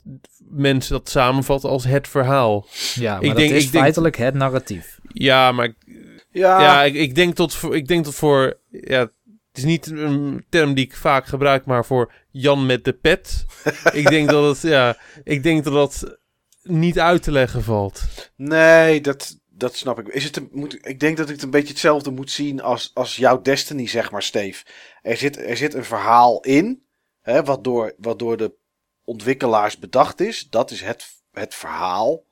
mensen 0.51 0.93
dat 0.93 1.09
samenvatten 1.09 1.71
als 1.71 1.85
het 1.85 2.09
verhaal. 2.09 2.67
Ja, 2.95 3.13
maar 3.15 3.23
Ik 3.23 3.29
dat 3.29 3.37
denk- 3.37 3.51
is 3.51 3.65
ik 3.65 3.71
denk- 3.73 3.83
feitelijk 3.83 4.17
het 4.17 4.35
narratief. 4.35 4.99
Ja, 5.13 5.53
maar 5.53 5.65
ik, 5.65 5.75
ja, 6.31 6.61
ja, 6.61 6.83
ik, 6.83 6.95
ik 6.95 7.15
denk 7.15 7.35
tot 7.35 7.55
voor, 7.55 7.77
ik 7.77 7.87
denk 7.89 8.05
tot 8.05 8.15
voor, 8.15 8.59
ja, 8.71 9.11
is 9.61 9.67
niet 9.67 9.87
een 9.87 10.45
term 10.49 10.75
die 10.75 10.85
ik 10.85 10.97
vaak 10.97 11.27
gebruik, 11.27 11.65
maar 11.65 11.85
voor 11.85 12.13
Jan 12.31 12.67
met 12.67 12.85
de 12.85 12.93
pet. 12.93 13.45
ik 13.93 14.09
denk 14.09 14.29
dat 14.29 14.57
het, 14.57 14.71
ja, 14.71 14.97
ik 15.25 15.43
denk 15.43 15.65
dat 15.65 15.73
dat 15.73 16.19
niet 16.63 16.99
uit 16.99 17.23
te 17.23 17.33
leggen 17.33 17.63
valt. 17.63 18.03
Nee, 18.37 19.01
dat, 19.01 19.39
dat 19.49 19.77
snap 19.77 19.99
ik. 19.99 20.09
Is 20.09 20.25
het 20.25 20.37
een, 20.37 20.49
moet, 20.53 20.87
ik 20.87 21.01
denk 21.01 21.17
dat 21.17 21.29
ik 21.29 21.35
het 21.35 21.43
een 21.43 21.51
beetje 21.51 21.69
hetzelfde 21.69 22.11
moet 22.11 22.31
zien 22.31 22.63
als, 22.63 22.91
als 22.95 23.17
jouw 23.17 23.43
Destiny, 23.43 23.87
zeg 23.87 24.11
maar, 24.11 24.23
Steve. 24.23 24.65
Er 25.03 25.17
zit, 25.17 25.39
er 25.39 25.57
zit 25.57 25.75
een 25.75 25.85
verhaal 25.85 26.41
in, 26.41 26.83
hè, 27.21 27.43
wat, 27.45 27.65
door, 27.65 27.95
wat 27.99 28.19
door 28.19 28.37
de 28.37 28.55
ontwikkelaars 29.05 29.79
bedacht 29.79 30.21
is. 30.21 30.49
Dat 30.49 30.71
is 30.71 30.81
het, 30.81 31.07
het 31.33 31.55
verhaal. 31.55 32.25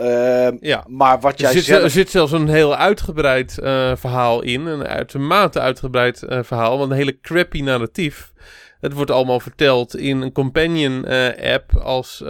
Ehm, 0.00 0.56
Ja. 0.60 0.84
maar 0.88 1.20
wat 1.20 1.32
Er 1.32 1.40
jij 1.40 1.52
zit, 1.52 1.64
zelf... 1.64 1.82
er 1.82 1.90
zit 1.90 2.10
zelfs 2.10 2.32
een 2.32 2.48
heel 2.48 2.76
uitgebreid 2.76 3.58
eh, 3.58 3.96
verhaal 3.96 4.42
in. 4.42 4.66
Een 4.66 4.86
uitermate 4.86 5.60
uitgebreid 5.60 6.22
eh, 6.22 6.38
verhaal. 6.42 6.78
Want 6.78 6.90
een 6.90 6.96
hele 6.96 7.20
crappy 7.20 7.60
narratief. 7.60 8.32
Het 8.80 8.92
wordt 8.92 9.10
allemaal 9.10 9.40
verteld 9.40 9.96
in 9.96 10.20
een 10.20 10.32
companion 10.32 11.04
eh, 11.04 11.52
app. 11.52 11.76
Als 11.76 12.24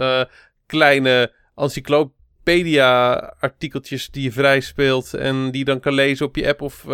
kleine 0.65 1.31
encyclopedia 1.55 3.13
artikeltjes 3.39 4.09
die 4.09 4.23
je 4.23 4.31
vrij 4.31 4.59
speelt. 4.59 5.13
En 5.13 5.51
die 5.51 5.59
je 5.59 5.65
dan 5.65 5.79
kan 5.79 5.93
lezen 5.93 6.25
op 6.25 6.35
je 6.35 6.47
app 6.47 6.61
of, 6.61 6.85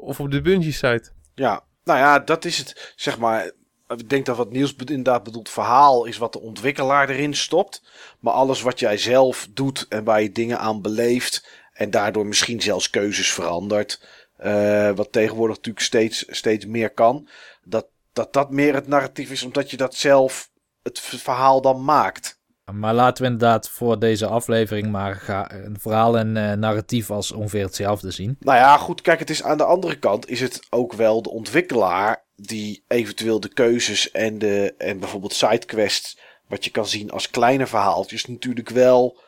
of 0.00 0.20
op 0.20 0.30
de 0.30 0.40
Bungie 0.42 0.72
site. 0.72 1.10
Ja, 1.34 1.60
nou 1.84 1.98
ja, 1.98 2.18
dat 2.18 2.44
is 2.44 2.58
het. 2.58 2.92
Zeg 2.96 3.18
maar, 3.18 3.50
ik 3.88 4.10
denk 4.10 4.26
dat 4.26 4.36
wat 4.36 4.50
Niels 4.50 4.74
inderdaad 4.74 5.22
bedoelt, 5.22 5.48
verhaal 5.48 6.04
is 6.04 6.18
wat 6.18 6.32
de 6.32 6.40
ontwikkelaar 6.40 7.08
erin 7.08 7.34
stopt. 7.34 7.82
Maar 8.20 8.32
alles 8.32 8.62
wat 8.62 8.78
jij 8.78 8.98
zelf 8.98 9.48
doet 9.50 9.86
en 9.88 10.04
waar 10.04 10.22
je 10.22 10.32
dingen 10.32 10.58
aan 10.58 10.82
beleeft 10.82 11.48
en 11.72 11.90
daardoor 11.90 12.26
misschien 12.26 12.60
zelfs 12.60 12.90
keuzes 12.90 13.32
verandert, 13.32 14.00
eh, 14.36 14.90
wat 14.90 15.12
tegenwoordig 15.12 15.56
natuurlijk 15.56 15.84
steeds, 15.84 16.24
steeds 16.28 16.66
meer 16.66 16.90
kan, 16.90 17.28
dat, 17.64 17.86
dat 18.12 18.32
dat 18.32 18.50
meer 18.50 18.74
het 18.74 18.88
narratief 18.88 19.30
is 19.30 19.42
omdat 19.42 19.70
je 19.70 19.76
dat 19.76 19.94
zelf 19.94 20.50
het 20.82 21.00
verhaal 21.00 21.60
dan 21.60 21.84
maakt. 21.84 22.42
Maar 22.72 22.94
laten 22.94 23.24
we 23.24 23.30
inderdaad 23.30 23.68
voor 23.68 23.98
deze 23.98 24.26
aflevering 24.26 24.90
maar 24.90 25.22
een 25.48 25.80
verhaal 25.80 26.18
en 26.18 26.36
eh, 26.36 26.52
narratief 26.52 27.10
als 27.10 27.32
ongeveer 27.32 27.64
hetzelfde 27.64 28.10
zien. 28.10 28.36
Nou 28.40 28.58
ja, 28.58 28.76
goed, 28.76 29.00
kijk, 29.00 29.18
het 29.18 29.30
is 29.30 29.42
aan 29.42 29.58
de 29.58 29.64
andere 29.64 29.98
kant 29.98 30.28
is 30.28 30.40
het 30.40 30.60
ook 30.70 30.92
wel 30.92 31.22
de 31.22 31.30
ontwikkelaar 31.30 32.23
die 32.36 32.84
eventueel 32.88 33.40
de 33.40 33.48
keuzes 33.52 34.10
en, 34.10 34.38
de, 34.38 34.74
en 34.78 34.98
bijvoorbeeld 34.98 35.34
sidequests, 35.34 36.18
wat 36.48 36.64
je 36.64 36.70
kan 36.70 36.86
zien 36.86 37.10
als 37.10 37.30
kleine 37.30 37.66
verhaaltjes, 37.66 38.24
natuurlijk 38.26 38.68
wel 38.68 39.20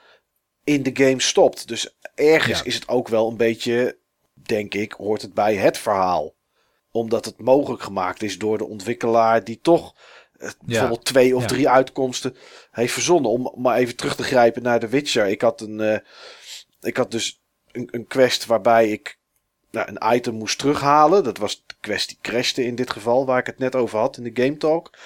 in 0.64 0.82
de 0.82 0.90
game 0.94 1.20
stopt. 1.20 1.68
Dus 1.68 1.96
ergens 2.14 2.58
Ja. 2.58 2.64
is 2.64 2.74
het 2.74 2.88
ook 2.88 3.08
wel 3.08 3.28
een 3.30 3.36
beetje, 3.36 3.98
denk 4.34 4.74
ik, 4.74 4.92
hoort 4.92 5.22
het 5.22 5.34
bij 5.34 5.54
het 5.54 5.78
verhaal. 5.78 6.34
Omdat 6.90 7.24
het 7.24 7.38
mogelijk 7.38 7.82
gemaakt 7.82 8.22
is 8.22 8.38
door 8.38 8.58
de 8.58 8.66
ontwikkelaar 8.66 9.44
die 9.44 9.60
toch 9.60 9.94
eh, 10.38 10.50
bijvoorbeeld 10.64 11.04
twee 11.04 11.36
of 11.36 11.42
Ja. 11.42 11.48
drie 11.48 11.68
uitkomsten 11.68 12.36
heeft 12.70 12.92
verzonnen. 12.92 13.30
Om 13.30 13.52
maar 13.56 13.76
even 13.76 13.96
terug 13.96 14.16
te 14.16 14.22
grijpen 14.22 14.62
naar 14.62 14.80
The 14.80 14.88
Witcher. 14.88 15.26
Ik 15.26 15.40
had 15.40 15.60
een, 15.60 15.80
eh, 15.80 15.98
ik 16.80 16.96
had 16.96 17.10
dus 17.10 17.42
een, 17.72 17.88
een 17.90 18.06
quest 18.06 18.46
waarbij 18.46 18.88
ik 18.90 19.18
nou, 19.76 19.88
een 19.94 20.16
item 20.16 20.34
moest 20.34 20.58
terughalen. 20.58 21.24
Dat 21.24 21.38
was 21.38 21.62
de 21.66 21.74
quest 21.80 22.08
die 22.08 22.18
crashte 22.20 22.64
in 22.64 22.74
dit 22.74 22.90
geval, 22.90 23.26
waar 23.26 23.38
ik 23.38 23.46
het 23.46 23.58
net 23.58 23.74
over 23.76 23.98
had 23.98 24.16
in 24.16 24.22
de 24.32 24.42
Game 24.42 24.56
Talk. 24.56 24.96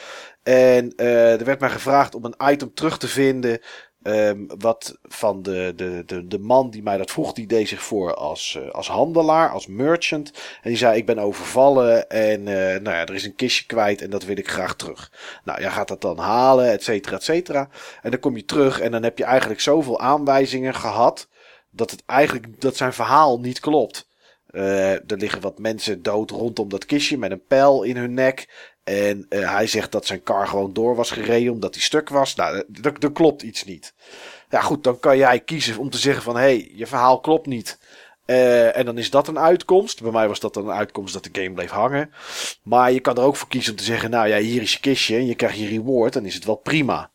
En 0.42 0.92
eh, 0.97 1.40
er 1.40 1.44
werd 1.44 1.60
mij 1.60 1.70
gevraagd 1.70 2.14
om 2.14 2.24
een 2.24 2.51
item 2.52 2.74
terug 2.74 2.98
te 2.98 3.09
vinden. 3.09 3.60
ehm, 4.02 4.38
wat 4.59 4.98
van 5.02 5.42
de, 5.42 5.72
de, 5.76 6.02
de, 6.06 6.26
de 6.26 6.38
man 6.38 6.70
die 6.70 6.82
mij 6.82 6.97
dat 6.98 7.10
vroeg, 7.10 7.32
die 7.32 7.47
deed 7.47 7.68
zich 7.68 7.82
voor 7.82 8.14
als, 8.14 8.56
eh, 8.56 8.70
als 8.70 8.88
handelaar, 8.88 9.51
als 9.51 9.66
merchant. 9.66 10.30
En 10.62 10.68
die 10.70 10.76
zei: 10.78 10.97
Ik 10.98 11.06
ben 11.06 11.18
overvallen 11.18 12.09
en 12.10 12.48
eh, 12.48 12.80
nou 12.80 12.97
ja, 12.97 13.06
er 13.06 13.14
is 13.14 13.24
een 13.24 13.34
kistje 13.34 13.66
kwijt 13.66 14.02
en 14.02 14.10
dat 14.10 14.24
wil 14.24 14.38
ik 14.38 14.48
graag 14.51 14.76
terug. 14.76 15.12
Nou, 15.44 15.60
jij 15.60 15.70
gaat 15.70 15.88
dat 15.88 16.01
dan 16.01 16.18
halen, 16.18 16.70
et 16.70 16.82
cetera, 16.84 17.16
et 17.16 17.24
cetera. 17.24 17.68
En 18.02 18.10
dan 18.10 18.20
kom 18.20 18.36
je 18.36 18.44
terug 18.44 18.80
en 18.80 18.90
dan 18.90 19.02
heb 19.02 19.18
je 19.18 19.24
eigenlijk 19.24 19.60
zoveel 19.60 20.01
aanwijzingen 20.01 20.74
gehad. 20.74 21.28
dat 21.70 21.90
het 21.90 22.02
eigenlijk 22.06 22.60
dat 22.60 22.76
zijn 22.76 22.92
verhaal 22.92 23.40
niet 23.40 23.60
klopt. 23.60 24.10
Eh, 24.51 24.93
er 24.93 25.16
liggen 25.16 25.40
wat 25.40 25.59
mensen 25.59 26.02
dood 26.02 26.31
rondom 26.31 26.68
dat 26.68 26.86
kistje 26.86 27.18
met 27.18 27.31
een 27.31 27.47
pijl 27.47 27.82
in 27.82 27.97
hun 27.97 28.14
nek. 28.14 28.48
En 28.85 29.27
eh, 29.28 29.52
hij 29.52 29.66
zegt 29.66 29.93
dat 29.93 30.06
zijn 30.06 30.22
kar 30.22 30.48
gewoon 30.48 30.72
door 30.72 30.94
was 30.97 31.10
gereden 31.10 31.52
omdat 31.52 31.74
hij 31.74 31.82
stuk 31.82 32.09
was. 32.09 32.35
Nou, 32.35 32.64
er 32.82 33.12
klopt 33.12 33.43
iets 33.43 33.64
niet. 33.64 33.94
Ja, 34.48 34.60
goed, 34.60 34.85
dan 34.85 35.01
kan 35.01 35.16
jij 35.16 35.40
kiezen 35.40 35.78
om 35.78 35.90
te 35.90 35.98
zeggen 35.98 36.22
van... 36.22 36.35
hé, 36.35 36.40
hey, 36.40 36.70
je 36.74 36.86
verhaal 36.86 37.20
klopt 37.20 37.47
niet. 37.47 37.78
Uh, 38.27 38.77
en 38.77 38.85
dan 38.85 38.98
is 38.98 39.10
dat 39.10 39.28
een 39.28 39.39
uitkomst. 39.39 40.02
Bij 40.02 40.10
mij 40.10 40.28
was 40.28 40.40
dat 40.40 40.55
dan 40.55 40.68
een 40.68 40.77
uitkomst 40.77 41.12
dat 41.12 41.24
de 41.24 41.40
game 41.43 41.55
bleef 41.55 41.70
hangen. 41.70 42.12
Maar 42.62 42.93
je 42.93 43.01
kan 43.01 43.16
er 43.16 43.22
ook 43.22 43.36
voor 43.36 43.48
kiezen 43.48 43.72
om 43.72 43.78
te 43.78 43.85
zeggen... 43.85 44.10
nou 44.10 44.28
ja, 44.28 44.39
hier 44.39 44.62
is 44.62 44.72
je 44.72 44.81
kistje 44.81 45.16
en 45.16 45.27
je 45.27 45.35
krijgt 45.35 45.59
je 45.59 45.68
reward. 45.68 46.12
Dan 46.12 46.24
is 46.24 46.35
het 46.35 46.44
wel 46.44 46.56
prima. 46.56 47.10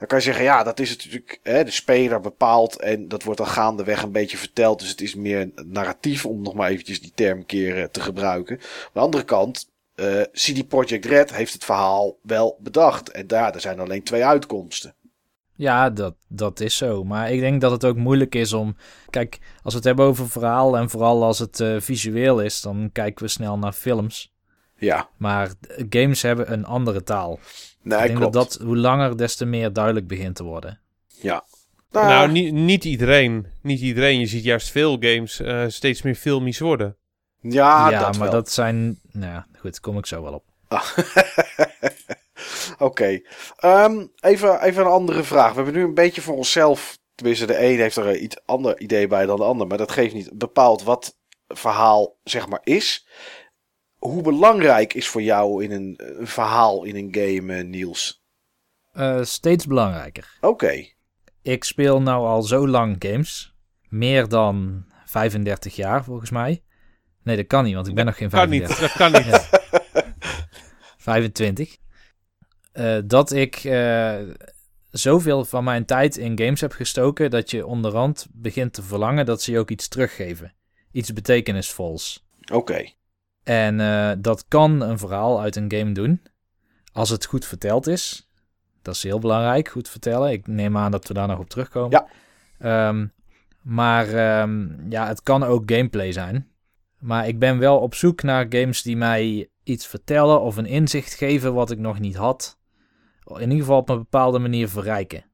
Dan 0.00 0.08
kan 0.08 0.18
je 0.18 0.24
zeggen, 0.24 0.44
ja, 0.44 0.62
dat 0.62 0.80
is 0.80 0.90
natuurlijk 0.90 1.40
hè, 1.42 1.64
de 1.64 1.70
speler 1.70 2.20
bepaalt. 2.20 2.80
En 2.80 3.08
dat 3.08 3.22
wordt 3.22 3.38
dan 3.38 3.48
gaandeweg 3.48 4.02
een 4.02 4.12
beetje 4.12 4.36
verteld. 4.36 4.78
Dus 4.78 4.88
het 4.88 5.00
is 5.00 5.14
meer 5.14 5.50
narratief, 5.66 6.26
om 6.26 6.42
nog 6.42 6.54
maar 6.54 6.70
eventjes 6.70 7.00
die 7.00 7.12
term 7.14 7.46
keer 7.46 7.90
te 7.90 8.00
gebruiken. 8.00 8.56
Aan 8.56 8.90
de 8.92 9.00
andere 9.00 9.24
kant, 9.24 9.70
uh, 9.94 10.22
CD 10.32 10.68
Projekt 10.68 11.04
Red 11.04 11.34
heeft 11.34 11.52
het 11.52 11.64
verhaal 11.64 12.18
wel 12.22 12.58
bedacht. 12.60 13.10
En 13.10 13.26
daar, 13.26 13.54
er 13.54 13.60
zijn 13.60 13.80
alleen 13.80 14.02
twee 14.02 14.24
uitkomsten. 14.24 14.94
Ja, 15.54 15.90
dat, 15.90 16.14
dat 16.28 16.60
is 16.60 16.76
zo. 16.76 17.04
Maar 17.04 17.32
ik 17.32 17.40
denk 17.40 17.60
dat 17.60 17.70
het 17.70 17.84
ook 17.84 17.96
moeilijk 17.96 18.34
is 18.34 18.52
om. 18.52 18.76
Kijk, 19.10 19.38
als 19.62 19.72
we 19.72 19.78
het 19.78 19.88
hebben 19.88 20.04
over 20.04 20.30
verhaal 20.30 20.76
en 20.76 20.90
vooral 20.90 21.24
als 21.24 21.38
het 21.38 21.60
uh, 21.60 21.80
visueel 21.80 22.40
is, 22.40 22.60
dan 22.60 22.90
kijken 22.92 23.24
we 23.24 23.30
snel 23.30 23.58
naar 23.58 23.72
films. 23.72 24.32
Ja. 24.76 25.08
Maar 25.16 25.50
games 25.88 26.22
hebben 26.22 26.52
een 26.52 26.64
andere 26.64 27.02
taal. 27.02 27.38
Nee, 27.82 27.98
ik 27.98 28.06
denk 28.06 28.18
klopt. 28.18 28.32
dat 28.32 28.52
dat 28.52 28.66
hoe 28.66 28.76
langer, 28.76 29.16
des 29.16 29.36
te 29.36 29.44
meer 29.44 29.72
duidelijk 29.72 30.06
begint 30.06 30.36
te 30.36 30.42
worden. 30.42 30.80
Ja. 31.08 31.44
Nou, 31.90 32.06
nou 32.06 32.30
niet, 32.30 32.52
niet 32.52 32.84
iedereen. 32.84 33.46
Niet 33.62 33.80
iedereen. 33.80 34.20
Je 34.20 34.26
ziet 34.26 34.44
juist 34.44 34.70
veel 34.70 34.96
games 35.00 35.40
uh, 35.40 35.64
steeds 35.68 36.02
meer 36.02 36.14
filmisch 36.14 36.58
worden. 36.58 36.96
Ja, 37.40 37.90
ja 37.90 38.00
dat 38.00 38.18
maar 38.18 38.30
wel. 38.30 38.30
dat 38.30 38.50
zijn. 38.50 39.00
Nou 39.12 39.32
ja, 39.32 39.46
goed, 39.52 39.70
daar 39.70 39.80
kom 39.80 39.98
ik 39.98 40.06
zo 40.06 40.22
wel 40.22 40.32
op. 40.32 40.44
Ah. 40.68 40.88
Oké. 42.78 42.84
Okay. 42.84 43.84
Um, 43.84 44.12
even, 44.20 44.62
even 44.62 44.82
een 44.84 44.90
andere 44.90 45.22
vraag. 45.22 45.50
We 45.50 45.56
hebben 45.56 45.74
nu 45.74 45.82
een 45.82 45.94
beetje 45.94 46.20
voor 46.20 46.36
onszelf. 46.36 46.98
Tenminste, 47.14 47.46
de 47.46 47.64
een 47.64 47.78
heeft 47.78 47.96
er 47.96 48.06
een 48.06 48.22
iets 48.22 48.40
ander 48.44 48.80
idee 48.80 49.06
bij 49.06 49.26
dan 49.26 49.36
de 49.36 49.44
ander. 49.44 49.66
Maar 49.66 49.78
dat 49.78 49.90
geeft 49.90 50.14
niet 50.14 50.38
bepaald 50.38 50.82
wat 50.82 51.16
verhaal 51.48 52.16
zeg 52.24 52.48
maar 52.48 52.60
is. 52.62 53.06
Hoe 54.00 54.22
belangrijk 54.22 54.94
is 54.94 55.08
voor 55.08 55.22
jou 55.22 55.64
in 55.64 55.70
een, 55.70 56.00
een 56.18 56.26
verhaal 56.26 56.84
in 56.84 56.96
een 56.96 57.08
game, 57.10 57.58
uh, 57.58 57.64
Niels? 57.64 58.22
Uh, 58.94 59.22
steeds 59.22 59.66
belangrijker. 59.66 60.36
Oké. 60.40 60.46
Okay. 60.46 60.94
Ik 61.42 61.64
speel 61.64 62.02
nou 62.02 62.26
al 62.26 62.42
zo 62.42 62.68
lang 62.68 62.96
games. 62.98 63.54
Meer 63.88 64.28
dan 64.28 64.84
35 65.04 65.76
jaar 65.76 66.04
volgens 66.04 66.30
mij. 66.30 66.62
Nee, 67.22 67.36
dat 67.36 67.46
kan 67.46 67.64
niet, 67.64 67.74
want 67.74 67.86
ik 67.86 67.94
ben 67.94 68.04
nog 68.04 68.16
geen 68.16 68.30
35. 68.30 68.92
Kan 68.96 69.12
niet, 69.12 69.22
dat 69.22 69.32
kan 69.32 69.42
niet. 69.42 69.50
Ja. 69.62 70.08
25. 70.96 71.76
Uh, 72.72 72.98
dat 73.04 73.32
ik 73.32 73.64
uh, 73.64 74.18
zoveel 74.90 75.44
van 75.44 75.64
mijn 75.64 75.84
tijd 75.84 76.16
in 76.16 76.38
games 76.38 76.60
heb 76.60 76.72
gestoken 76.72 77.30
dat 77.30 77.50
je 77.50 77.66
onderhand 77.66 78.26
begint 78.32 78.72
te 78.72 78.82
verlangen 78.82 79.26
dat 79.26 79.42
ze 79.42 79.52
je 79.52 79.58
ook 79.58 79.70
iets 79.70 79.88
teruggeven. 79.88 80.54
Iets 80.92 81.12
betekenisvols. 81.12 82.26
Oké. 82.40 82.54
Okay. 82.54 82.94
En 83.42 83.78
uh, 83.78 84.12
dat 84.18 84.44
kan 84.48 84.80
een 84.80 84.98
verhaal 84.98 85.40
uit 85.40 85.56
een 85.56 85.72
game 85.72 85.92
doen. 85.92 86.22
Als 86.92 87.10
het 87.10 87.24
goed 87.24 87.46
verteld 87.46 87.86
is. 87.86 88.28
Dat 88.82 88.94
is 88.94 89.02
heel 89.02 89.18
belangrijk, 89.18 89.68
goed 89.68 89.88
vertellen. 89.88 90.30
Ik 90.30 90.46
neem 90.46 90.76
aan 90.76 90.90
dat 90.90 91.06
we 91.06 91.14
daar 91.14 91.28
nog 91.28 91.38
op 91.38 91.48
terugkomen. 91.48 92.06
Ja. 92.58 92.88
Um, 92.88 93.12
maar 93.62 94.40
um, 94.42 94.86
ja, 94.88 95.06
het 95.06 95.22
kan 95.22 95.42
ook 95.42 95.70
gameplay 95.72 96.12
zijn. 96.12 96.48
Maar 96.98 97.28
ik 97.28 97.38
ben 97.38 97.58
wel 97.58 97.78
op 97.78 97.94
zoek 97.94 98.22
naar 98.22 98.46
games 98.48 98.82
die 98.82 98.96
mij 98.96 99.48
iets 99.62 99.86
vertellen 99.86 100.40
of 100.40 100.56
een 100.56 100.66
inzicht 100.66 101.14
geven 101.14 101.54
wat 101.54 101.70
ik 101.70 101.78
nog 101.78 101.98
niet 101.98 102.16
had. 102.16 102.58
In 103.24 103.40
ieder 103.40 103.58
geval 103.58 103.78
op 103.78 103.88
een 103.88 103.98
bepaalde 103.98 104.38
manier 104.38 104.68
verrijken. 104.68 105.24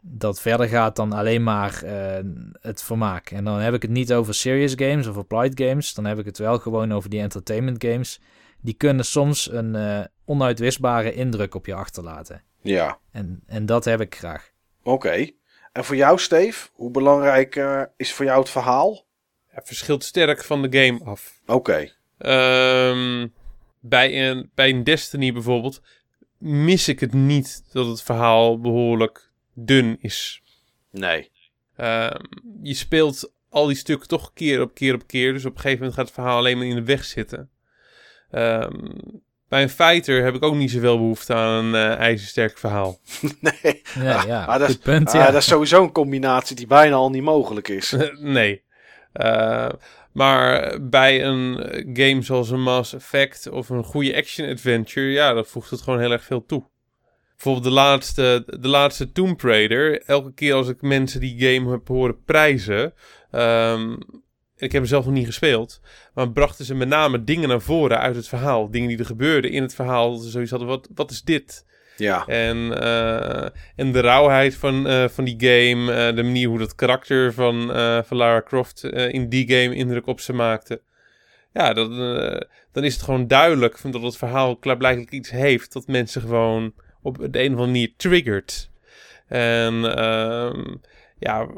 Dat 0.00 0.40
verder 0.40 0.68
gaat 0.68 0.96
dan 0.96 1.12
alleen 1.12 1.42
maar 1.42 1.80
uh, 1.84 2.18
het 2.60 2.82
vermaak. 2.82 3.30
En 3.30 3.44
dan 3.44 3.58
heb 3.58 3.74
ik 3.74 3.82
het 3.82 3.90
niet 3.90 4.12
over 4.12 4.34
serious 4.34 4.72
games 4.76 5.06
of 5.06 5.16
applied 5.16 5.60
games. 5.60 5.94
Dan 5.94 6.04
heb 6.04 6.18
ik 6.18 6.24
het 6.24 6.38
wel 6.38 6.58
gewoon 6.58 6.92
over 6.92 7.10
die 7.10 7.20
entertainment 7.20 7.84
games. 7.84 8.20
Die 8.60 8.74
kunnen 8.74 9.04
soms 9.04 9.52
een 9.52 9.74
uh, 9.74 10.00
onuitwisbare 10.24 11.12
indruk 11.12 11.54
op 11.54 11.66
je 11.66 11.74
achterlaten. 11.74 12.42
Ja. 12.60 12.98
En, 13.12 13.42
en 13.46 13.66
dat 13.66 13.84
heb 13.84 14.00
ik 14.00 14.14
graag. 14.14 14.50
Oké. 14.82 14.90
Okay. 14.90 15.36
En 15.72 15.84
voor 15.84 15.96
jou, 15.96 16.18
Steve, 16.18 16.68
hoe 16.72 16.90
belangrijk 16.90 17.56
uh, 17.56 17.82
is 17.96 18.12
voor 18.12 18.24
jou 18.24 18.40
het 18.40 18.50
verhaal? 18.50 19.06
Ja, 19.54 19.60
verschilt 19.64 20.04
sterk 20.04 20.44
van 20.44 20.62
de 20.62 20.84
game 20.84 21.04
af. 21.04 21.40
Oké. 21.46 21.92
Okay. 22.18 22.90
Um, 22.90 23.32
bij, 23.80 24.28
een, 24.28 24.50
bij 24.54 24.70
een 24.70 24.84
Destiny 24.84 25.32
bijvoorbeeld 25.32 25.82
mis 26.38 26.88
ik 26.88 27.00
het 27.00 27.12
niet 27.12 27.64
dat 27.72 27.86
het 27.86 28.02
verhaal 28.02 28.60
behoorlijk 28.60 29.29
dun 29.64 29.98
is. 30.00 30.42
Nee. 30.90 31.30
Um, 31.76 32.28
je 32.62 32.74
speelt 32.74 33.32
al 33.48 33.66
die 33.66 33.76
stukken 33.76 34.08
toch 34.08 34.32
keer 34.32 34.60
op 34.60 34.74
keer 34.74 34.94
op 34.94 35.06
keer. 35.06 35.32
Dus 35.32 35.44
op 35.44 35.54
een 35.54 35.60
gegeven 35.60 35.78
moment 35.78 35.96
gaat 35.96 36.06
het 36.06 36.14
verhaal 36.14 36.36
alleen 36.36 36.58
maar 36.58 36.66
in 36.66 36.74
de 36.74 36.84
weg 36.84 37.04
zitten. 37.04 37.50
Um, 38.32 39.22
bij 39.48 39.62
een 39.62 39.70
fighter 39.70 40.24
heb 40.24 40.34
ik 40.34 40.42
ook 40.42 40.54
niet 40.54 40.70
zoveel 40.70 40.98
behoefte 40.98 41.34
aan 41.34 41.64
een 41.64 41.90
uh, 41.90 41.98
ijzersterk 41.98 42.58
verhaal. 42.58 42.98
nee. 43.40 43.82
Ja, 43.94 44.24
ja. 44.26 44.44
Ah, 44.44 44.58
dat, 44.58 44.68
is, 44.68 44.78
punt, 44.78 45.08
ah, 45.08 45.14
ja. 45.14 45.26
dat 45.30 45.40
is 45.40 45.48
sowieso 45.48 45.82
een 45.82 45.92
combinatie 45.92 46.56
die 46.56 46.66
bijna 46.66 46.94
al 46.94 47.10
niet 47.10 47.22
mogelijk 47.22 47.68
is. 47.68 47.96
nee. 48.20 48.62
Uh, 49.14 49.68
maar 50.12 50.78
bij 50.88 51.24
een 51.24 51.56
game 51.92 52.22
zoals 52.22 52.50
een 52.50 52.62
Mass 52.62 52.94
Effect 52.94 53.48
of 53.48 53.68
een 53.68 53.84
goede 53.84 54.16
action-adventure, 54.16 55.10
ja, 55.10 55.32
dan 55.32 55.46
voegt 55.46 55.70
het 55.70 55.80
gewoon 55.80 56.00
heel 56.00 56.12
erg 56.12 56.24
veel 56.24 56.46
toe. 56.46 56.64
Bijvoorbeeld 57.42 57.74
de 57.74 57.80
laatste, 57.80 58.44
de 58.60 58.68
laatste 58.68 59.12
Tomb 59.12 59.40
Raider. 59.40 60.02
Elke 60.02 60.32
keer 60.34 60.54
als 60.54 60.68
ik 60.68 60.82
mensen 60.82 61.20
die 61.20 61.40
game 61.40 61.70
heb 61.70 61.88
horen 61.88 62.24
prijzen. 62.24 62.94
Um, 63.32 63.98
ik 64.56 64.72
heb 64.72 64.72
hem 64.72 64.84
zelf 64.84 65.04
nog 65.04 65.14
niet 65.14 65.26
gespeeld. 65.26 65.80
Maar 66.14 66.30
brachten 66.30 66.64
ze 66.64 66.74
met 66.74 66.88
name 66.88 67.24
dingen 67.24 67.48
naar 67.48 67.60
voren 67.60 67.98
uit 67.98 68.16
het 68.16 68.28
verhaal. 68.28 68.70
Dingen 68.70 68.88
die 68.88 68.98
er 68.98 69.04
gebeurden 69.04 69.50
in 69.50 69.62
het 69.62 69.74
verhaal. 69.74 70.12
Dat 70.12 70.22
ze 70.22 70.30
zoiets 70.30 70.50
hadden, 70.50 70.68
wat, 70.68 70.88
wat 70.94 71.10
is 71.10 71.22
dit? 71.22 71.66
Ja. 71.96 72.26
En, 72.26 72.56
uh, 72.56 73.44
en 73.76 73.92
de 73.92 74.00
rauwheid 74.00 74.54
van, 74.54 74.86
uh, 74.86 75.08
van 75.08 75.24
die 75.24 75.36
game. 75.38 76.08
Uh, 76.08 76.16
de 76.16 76.22
manier 76.22 76.48
hoe 76.48 76.58
dat 76.58 76.74
karakter 76.74 77.32
van, 77.32 77.66
van 78.06 78.16
Lara 78.16 78.42
Croft 78.42 78.84
in 78.84 79.28
die 79.28 79.48
game 79.48 79.74
indruk 79.74 80.06
op 80.06 80.20
ze 80.20 80.32
maakte. 80.32 80.82
Ja, 81.52 81.72
dat, 81.72 81.90
dan 82.72 82.84
is 82.84 82.94
het 82.94 83.02
gewoon 83.02 83.26
duidelijk 83.26 83.78
dat 83.90 84.02
het 84.02 84.16
verhaal 84.16 84.56
klaarblijkelijk 84.56 85.12
iets 85.12 85.30
heeft. 85.30 85.72
Dat 85.72 85.86
mensen 85.86 86.20
gewoon 86.20 86.72
op 87.02 87.18
de 87.18 87.24
een 87.24 87.54
of 87.54 87.58
andere 87.58 87.66
manier 87.66 87.92
triggert. 87.96 88.70
En 89.26 89.74
ja, 91.18 91.48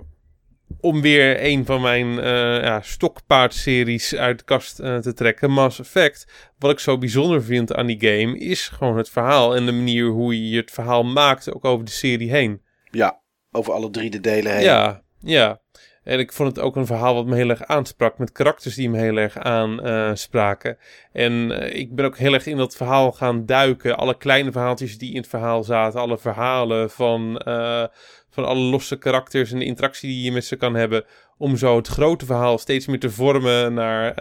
om 0.80 1.00
weer 1.00 1.44
een 1.44 1.66
van 1.66 1.80
mijn 1.80 2.06
uh, 2.06 2.62
ja, 2.62 2.80
stokpaardseries 2.80 4.14
uit 4.14 4.38
de 4.38 4.44
kast 4.44 4.80
uh, 4.80 4.98
te 4.98 5.12
trekken, 5.12 5.50
Mass 5.50 5.78
Effect. 5.78 6.50
Wat 6.58 6.70
ik 6.70 6.78
zo 6.78 6.98
bijzonder 6.98 7.42
vind 7.42 7.74
aan 7.74 7.86
die 7.86 8.00
game 8.00 8.38
is 8.38 8.68
gewoon 8.68 8.96
het 8.96 9.10
verhaal 9.10 9.56
en 9.56 9.66
de 9.66 9.72
manier 9.72 10.06
hoe 10.06 10.50
je 10.50 10.56
het 10.56 10.70
verhaal 10.70 11.04
maakt, 11.04 11.52
ook 11.52 11.64
over 11.64 11.84
de 11.84 11.90
serie 11.90 12.30
heen. 12.30 12.62
Ja, 12.90 13.20
over 13.50 13.72
alle 13.72 13.90
drie 13.90 14.10
de 14.10 14.20
delen 14.20 14.52
heen. 14.52 14.62
Ja, 14.62 15.02
ja. 15.20 15.60
En 16.04 16.18
ik 16.18 16.32
vond 16.32 16.56
het 16.56 16.64
ook 16.64 16.76
een 16.76 16.86
verhaal 16.86 17.14
wat 17.14 17.26
me 17.26 17.34
heel 17.34 17.48
erg 17.48 17.64
aansprak, 17.64 18.18
met 18.18 18.32
karakters 18.32 18.74
die 18.74 18.90
me 18.90 18.98
heel 18.98 19.16
erg 19.16 19.38
aanspraken. 19.38 20.78
En 21.12 21.32
uh, 21.32 21.74
ik 21.74 21.94
ben 21.94 22.04
ook 22.04 22.18
heel 22.18 22.32
erg 22.32 22.46
in 22.46 22.56
dat 22.56 22.76
verhaal 22.76 23.12
gaan 23.12 23.46
duiken. 23.46 23.96
Alle 23.96 24.16
kleine 24.16 24.52
verhaaltjes 24.52 24.98
die 24.98 25.10
in 25.10 25.16
het 25.16 25.28
verhaal 25.28 25.64
zaten, 25.64 26.00
alle 26.00 26.18
verhalen 26.18 26.90
van, 26.90 27.42
uh, 27.44 27.84
van 28.30 28.44
alle 28.44 28.60
losse 28.60 28.96
karakters 28.96 29.52
en 29.52 29.58
de 29.58 29.64
interactie 29.64 30.08
die 30.08 30.24
je 30.24 30.32
met 30.32 30.44
ze 30.44 30.56
kan 30.56 30.74
hebben. 30.74 31.04
Om 31.38 31.56
zo 31.56 31.76
het 31.76 31.88
grote 31.88 32.26
verhaal 32.26 32.58
steeds 32.58 32.86
meer 32.86 33.00
te 33.00 33.10
vormen 33.10 33.74
naar, 33.74 34.14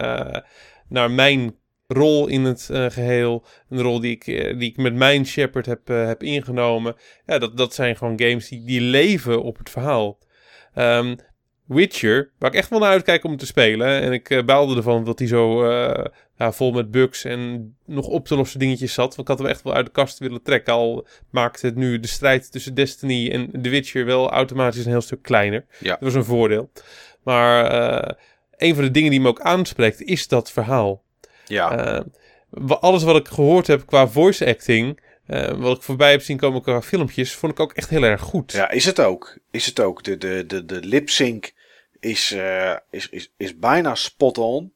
naar 0.88 1.10
mijn 1.10 1.56
rol 1.86 2.26
in 2.26 2.44
het 2.44 2.68
geheel. 2.72 3.44
Een 3.68 3.80
rol 3.80 4.00
die 4.00 4.10
ik, 4.10 4.24
die 4.58 4.70
ik 4.70 4.76
met 4.76 4.94
mijn 4.94 5.26
Shepard 5.26 5.66
heb, 5.66 5.88
heb 5.88 6.22
ingenomen. 6.22 6.96
Ja, 7.26 7.38
dat, 7.38 7.56
dat 7.56 7.74
zijn 7.74 7.96
gewoon 7.96 8.20
games 8.20 8.48
die, 8.48 8.64
die 8.64 8.80
leven 8.80 9.42
op 9.42 9.58
het 9.58 9.70
verhaal. 9.70 10.18
Um, 10.74 11.16
Witcher, 11.72 12.30
waar 12.38 12.50
ik 12.50 12.56
echt 12.56 12.68
wel 12.68 12.78
naar 12.78 12.90
uitkijk 12.90 13.24
om 13.24 13.36
te 13.36 13.46
spelen. 13.46 14.00
En 14.00 14.12
ik 14.12 14.30
uh, 14.30 14.44
baalde 14.44 14.76
ervan 14.76 15.04
dat 15.04 15.18
hij 15.18 15.28
zo 15.28 15.70
uh, 15.70 16.04
ja, 16.36 16.52
vol 16.52 16.72
met 16.72 16.90
bugs 16.90 17.24
en 17.24 17.74
nog 17.86 18.06
op 18.06 18.26
te 18.26 18.36
lossen 18.36 18.58
dingetjes 18.58 18.94
zat. 18.94 19.16
Want 19.16 19.18
ik 19.18 19.28
had 19.28 19.38
hem 19.38 19.46
echt 19.46 19.62
wel 19.62 19.74
uit 19.74 19.86
de 19.86 19.92
kast 19.92 20.18
willen 20.18 20.42
trekken. 20.42 20.72
Al 20.72 21.06
maakte 21.30 21.66
het 21.66 21.76
nu 21.76 22.00
de 22.00 22.08
strijd 22.08 22.52
tussen 22.52 22.74
Destiny 22.74 23.30
en 23.30 23.62
The 23.62 23.68
Witcher 23.68 24.04
wel 24.04 24.30
automatisch 24.30 24.84
een 24.84 24.90
heel 24.90 25.00
stuk 25.00 25.22
kleiner. 25.22 25.64
Ja. 25.78 25.90
Dat 25.90 26.00
was 26.00 26.14
een 26.14 26.24
voordeel. 26.24 26.70
Maar 27.22 27.72
uh, 27.72 28.10
een 28.56 28.74
van 28.74 28.84
de 28.84 28.90
dingen 28.90 29.10
die 29.10 29.20
me 29.20 29.28
ook 29.28 29.40
aanspreekt 29.40 30.02
is 30.02 30.28
dat 30.28 30.50
verhaal. 30.50 31.02
Ja. 31.46 32.04
alles 32.66 33.02
wat 33.02 33.16
ik 33.16 33.28
gehoord 33.28 33.66
heb 33.66 33.86
qua 33.86 34.08
voice 34.08 34.46
acting... 34.46 35.00
Uh, 35.26 35.48
wat 35.48 35.76
ik 35.76 35.82
voorbij 35.82 36.10
heb 36.10 36.22
zien 36.22 36.36
komen 36.36 36.62
qua 36.62 36.82
filmpjes, 36.82 37.34
vond 37.34 37.52
ik 37.52 37.60
ook 37.60 37.72
echt 37.72 37.88
heel 37.88 38.02
erg 38.02 38.20
goed. 38.20 38.52
Ja, 38.52 38.70
is 38.70 38.84
het 38.84 39.00
ook. 39.00 39.38
Is 39.50 39.66
het 39.66 39.80
ook. 39.80 40.02
De, 40.02 40.18
de, 40.18 40.46
de, 40.46 40.64
de 40.64 40.80
lip 40.80 41.08
sync 41.08 41.52
is, 42.02 42.32
uh, 42.32 42.76
is, 42.90 43.08
is, 43.08 43.32
is 43.36 43.58
bijna 43.58 43.94
spot 43.94 44.38
on. 44.38 44.72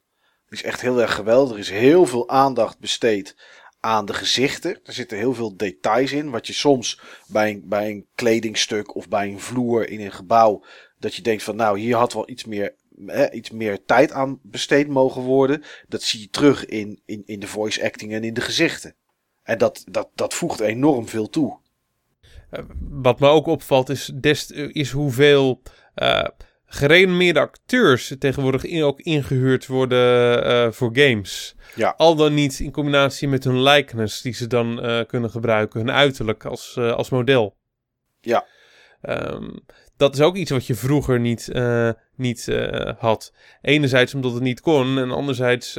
is 0.49 0.63
echt 0.63 0.81
heel 0.81 1.01
erg 1.01 1.15
geweldig. 1.15 1.53
Er 1.53 1.59
is 1.59 1.71
heel 1.71 2.07
veel 2.07 2.29
aandacht 2.29 2.79
besteed 2.79 3.37
aan 3.81 4.07
de 4.07 4.15
gezichten. 4.15 4.81
Er 4.85 4.93
zitten 4.93 5.19
heel 5.19 5.35
veel 5.35 5.57
details 5.57 6.13
in. 6.13 6.31
Wat 6.31 6.47
je 6.47 6.53
soms 6.53 7.01
bij 7.27 7.51
een, 7.51 7.63
bij 7.65 7.91
een 7.91 8.07
kledingstuk 8.15 8.95
of 8.95 9.09
bij 9.09 9.29
een 9.29 9.41
vloer 9.41 9.89
in 9.89 10.01
een 10.01 10.13
gebouw. 10.13 10.65
Dat 10.99 11.15
je 11.15 11.23
denkt 11.23 11.43
van 11.43 11.57
nou 11.57 11.79
hier 11.79 11.97
had 11.97 12.13
wel 12.13 12.31
iets 12.31 12.45
meer, 12.45 12.75
hè, 13.07 13.31
iets 13.31 13.51
meer 13.51 13.85
tijd 13.85 14.13
aan 14.13 14.41
besteed 14.43 14.89
mogen 14.89 15.23
worden. 15.23 15.63
Dat 15.89 16.03
zie 16.03 16.21
je 16.21 16.31
terug 16.31 16.67
in, 16.67 17.01
in, 17.05 17.23
in 17.27 17.41
de 17.41 17.49
voice 17.49 17.85
acting 17.85 18.13
en 18.13 18.25
in 18.25 18.35
de 18.35 18.41
gezichten. 18.41 18.95
En 19.43 19.59
dat, 19.59 19.85
dat, 19.91 20.09
dat 20.15 20.35
voegt 20.35 20.61
enorm 20.61 21.09
veel 21.09 21.29
toe. 21.29 21.59
Uh, 22.51 22.61
wat 22.79 23.21
me 23.21 23.29
ook 23.29 23.47
opvalt 23.47 23.89
is, 23.89 24.11
des, 24.15 24.51
is 24.51 24.91
hoeveel 24.91 25.63
uh, 25.97 26.25
gerenommeerde 26.67 27.41
acteurs 27.41 28.15
tegenwoordig 28.19 28.65
in, 28.65 28.83
ook 28.83 29.01
ingehuurd 29.01 29.67
worden 29.67 30.47
uh, 30.47 30.73
voor 30.73 30.91
games. 30.93 31.55
Ja. 31.75 31.95
Al 31.97 32.15
dan 32.15 32.35
niet 32.35 32.61
in 32.61 32.71
combinatie 32.71 33.29
met 33.29 33.45
hun 33.45 33.63
likeness 33.63 34.23
die 34.23 34.35
ze 34.35 34.47
dan 34.47 35.05
kunnen 35.07 35.31
gebruiken, 35.31 35.81
hun 35.81 35.93
uiterlijk 35.93 36.45
als, 36.45 36.79
als 36.79 37.11
model. 37.11 37.57
Ja. 38.21 38.47
Um, 39.03 39.65
dat 39.97 40.15
is 40.15 40.21
ook 40.21 40.37
iets 40.37 40.51
wat 40.51 40.67
je 40.67 40.75
vroeger 40.75 41.21
niet, 41.21 41.53
niet 42.15 42.53
had. 42.99 43.33
Enerzijds 43.63 44.15
omdat 44.15 44.33
het 44.33 44.43
niet 44.43 44.61
kon 44.61 44.99
en 44.99 45.11
anderzijds, 45.11 45.75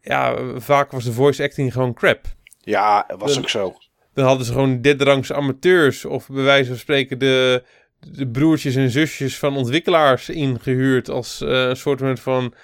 ja, 0.00 0.36
vaak 0.56 0.90
was 0.90 1.04
de 1.04 1.12
voice 1.12 1.42
acting 1.42 1.72
gewoon 1.72 1.94
crap. 1.94 2.20
Ja, 2.60 3.06
was 3.18 3.38
ook 3.38 3.48
zo. 3.48 3.76
Dan 4.14 4.24
hadden 4.24 4.46
ze 4.46 4.52
gewoon 4.52 4.80
derde 4.80 5.34
amateurs 5.34 6.04
of 6.04 6.28
bij 6.28 6.42
wijze 6.42 6.68
van 6.68 6.78
spreken 6.78 7.18
de, 7.18 7.64
de 8.12 8.28
broertjes 8.28 8.74
en 8.74 8.90
zusjes 8.90 9.38
van 9.38 9.56
ontwikkelaars 9.56 10.28
ingehuurd 10.28 11.10
als 11.10 11.42
uh, 11.42 11.68
een 11.68 11.76
soort 11.76 12.20
van 12.20 12.54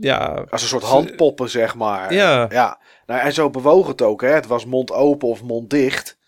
ja, 0.00 0.46
als 0.50 0.62
een 0.62 0.68
soort 0.68 0.82
handpoppen, 0.82 1.50
zeg 1.50 1.74
maar. 1.74 2.14
Ja. 2.14 2.46
ja. 2.50 2.80
Nou, 3.06 3.20
en 3.20 3.32
zo 3.32 3.50
bewoog 3.50 3.86
het 3.86 4.02
ook, 4.02 4.20
hè. 4.20 4.28
Het 4.28 4.46
was 4.46 4.66
mond 4.66 4.92
open 4.92 5.28
of 5.28 5.42
mond 5.42 5.70
dicht. 5.70 6.18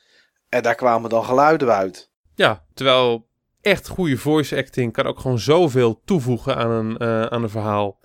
En 0.49 0.63
daar 0.63 0.75
kwamen 0.75 1.11
dan 1.11 1.25
geluiden 1.25 1.75
uit. 1.75 2.11
Ja, 2.35 2.65
terwijl 2.75 3.27
echt 3.61 3.89
goede 3.89 4.17
voice 4.17 4.57
acting 4.57 4.93
kan 4.93 5.07
ook 5.07 5.21
gewoon 5.21 5.39
zoveel 5.39 6.01
toevoegen 6.05 6.57
aan 6.57 6.71
een, 6.71 6.97
uh, 6.99 7.23
aan 7.23 7.43
een 7.43 7.51
verhaal. 7.51 8.01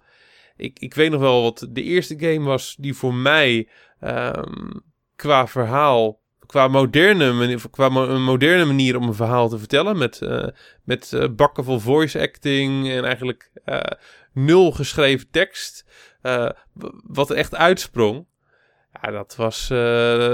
Ik, 0.55 0.79
ik 0.79 0.93
weet 0.93 1.11
nog 1.11 1.21
wel 1.21 1.41
wat 1.41 1.67
de 1.69 1.83
eerste 1.83 2.19
game 2.19 2.45
was 2.45 2.75
die 2.79 2.93
voor 2.93 3.13
mij 3.13 3.69
um, 4.01 4.83
qua 5.15 5.47
verhaal, 5.47 6.19
qua 6.49 6.67
moderne, 6.67 7.59
qua 7.71 7.89
mo 7.89 8.07
een 8.07 8.23
moderne 8.23 8.65
manier 8.65 8.97
om 8.97 9.07
een 9.07 9.13
verhaal 9.13 9.49
te 9.49 9.59
vertellen. 9.59 9.97
Met, 9.97 10.21
uh, 10.21 10.47
met 10.83 11.11
uh, 11.11 11.23
bakken 11.35 11.63
vol 11.63 11.79
voice 11.79 12.19
acting 12.19 12.89
en 12.89 13.05
eigenlijk 13.05 13.51
uh, 13.65 13.79
nul 14.33 14.71
geschreven 14.71 15.29
tekst. 15.29 15.85
wat 17.03 17.29
er 17.29 17.35
echt 17.35 17.55
uitsprong. 17.55 18.25
Ja, 19.01 19.11
dat 19.11 19.35
was 19.35 19.67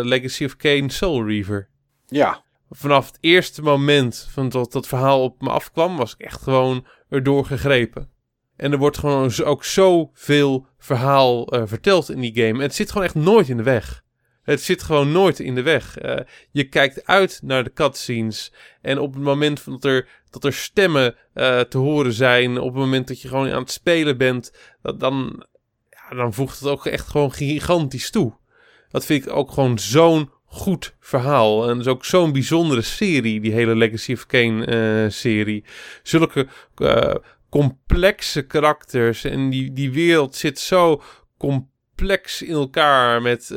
Legacy 0.05 0.45
of 0.45 0.55
Kane 0.55 0.91
Soul 0.91 1.27
Reaver. 1.27 1.69
Ja. 2.05 2.43
Vanaf 2.69 3.05
het 3.07 3.17
eerste 3.21 3.61
moment 3.61 4.27
van 4.31 4.49
dat 4.49 4.71
dat 4.71 4.87
verhaal 4.87 5.23
op 5.23 5.41
me 5.41 5.49
afkwam, 5.49 5.97
was 5.97 6.13
ik 6.13 6.21
echt 6.21 6.41
gewoon 6.41 6.87
erdoor 7.09 7.45
gegrepen. 7.45 8.09
En 8.55 8.71
er 8.71 8.77
wordt 8.77 8.97
gewoon 8.97 9.31
ook 9.43 9.63
zoveel 9.63 10.67
verhaal 10.77 11.47
verteld 11.65 12.09
in 12.09 12.19
die 12.19 12.35
game. 12.35 12.53
En 12.53 12.59
het 12.59 12.75
zit 12.75 12.91
gewoon 12.91 13.05
echt 13.05 13.15
nooit 13.15 13.49
in 13.49 13.57
de 13.57 13.63
weg. 13.63 14.03
Het 14.45 14.61
zit 14.61 14.83
gewoon 14.83 15.11
nooit 15.11 15.39
in 15.39 15.55
de 15.55 15.61
weg. 15.61 16.03
Uh, 16.03 16.15
je 16.51 16.63
kijkt 16.63 17.05
uit 17.05 17.39
naar 17.43 17.63
de 17.63 17.73
cutscenes. 17.73 18.53
En 18.81 18.99
op 18.99 19.13
het 19.13 19.23
moment 19.23 19.65
dat 19.65 19.83
er, 19.83 20.07
dat 20.29 20.43
er 20.43 20.53
stemmen 20.53 21.15
uh, 21.33 21.59
te 21.59 21.77
horen 21.77 22.13
zijn. 22.13 22.57
Op 22.59 22.73
het 22.73 22.83
moment 22.83 23.07
dat 23.07 23.21
je 23.21 23.27
gewoon 23.27 23.51
aan 23.51 23.61
het 23.61 23.71
spelen 23.71 24.17
bent. 24.17 24.53
Dat, 24.81 24.99
dan, 24.99 25.45
ja, 25.89 26.15
dan 26.15 26.33
voegt 26.33 26.59
het 26.59 26.69
ook 26.69 26.85
echt 26.85 27.07
gewoon 27.07 27.33
gigantisch 27.33 28.09
toe. 28.09 28.37
Dat 28.89 29.05
vind 29.05 29.25
ik 29.25 29.31
ook 29.31 29.51
gewoon 29.51 29.79
zo'n 29.79 30.29
goed 30.45 30.95
verhaal. 30.99 31.61
En 31.63 31.77
dat 31.77 31.85
is 31.85 31.91
ook 31.91 32.05
zo'n 32.05 32.31
bijzondere 32.31 32.81
serie. 32.81 33.41
Die 33.41 33.53
hele 33.53 33.75
Legacy 33.75 34.13
of 34.13 34.25
Kane 34.25 34.67
uh, 35.03 35.11
serie. 35.11 35.63
Zulke 36.03 36.47
complexe 37.49 38.41
karakters. 38.41 39.23
En 39.23 39.49
die, 39.49 39.73
die 39.73 39.91
wereld 39.91 40.35
zit 40.35 40.59
zo 40.59 41.01
complex 41.37 41.73
in 42.41 42.53
elkaar. 42.53 43.21
Met 43.21 43.51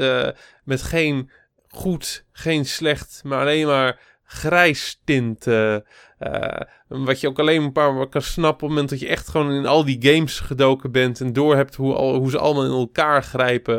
met 0.65 0.83
geen 0.83 1.31
goed, 1.69 2.25
geen 2.33 2.67
slecht, 2.67 3.21
maar 3.25 3.41
alleen 3.41 3.67
maar 3.67 4.01
grijs 4.25 5.01
tinten. 5.05 5.85
Uh, 6.21 6.61
wat 6.89 7.21
je 7.21 7.29
ook 7.29 7.39
alleen 7.39 7.63
een 7.63 7.73
paar 7.73 8.09
kan 8.09 8.23
snappen 8.23 8.51
op 8.51 8.61
het 8.61 8.69
moment 8.69 8.89
dat 8.89 9.01
je 9.01 9.09
echt 9.09 9.29
gewoon 9.29 9.53
in 9.53 9.67
al 9.67 9.85
die 9.85 9.99
games 10.01 10.41
gedoken 10.41 10.93
bent 10.93 11.21
en 11.21 11.33
doorhebt 11.33 11.75
hoe, 11.75 11.95
al, 11.95 12.15
hoe 12.15 12.31
ze 12.31 12.39
allemaal 12.39 12.65
in 12.65 12.71
elkaar 12.71 13.23
grijpen. 13.23 13.77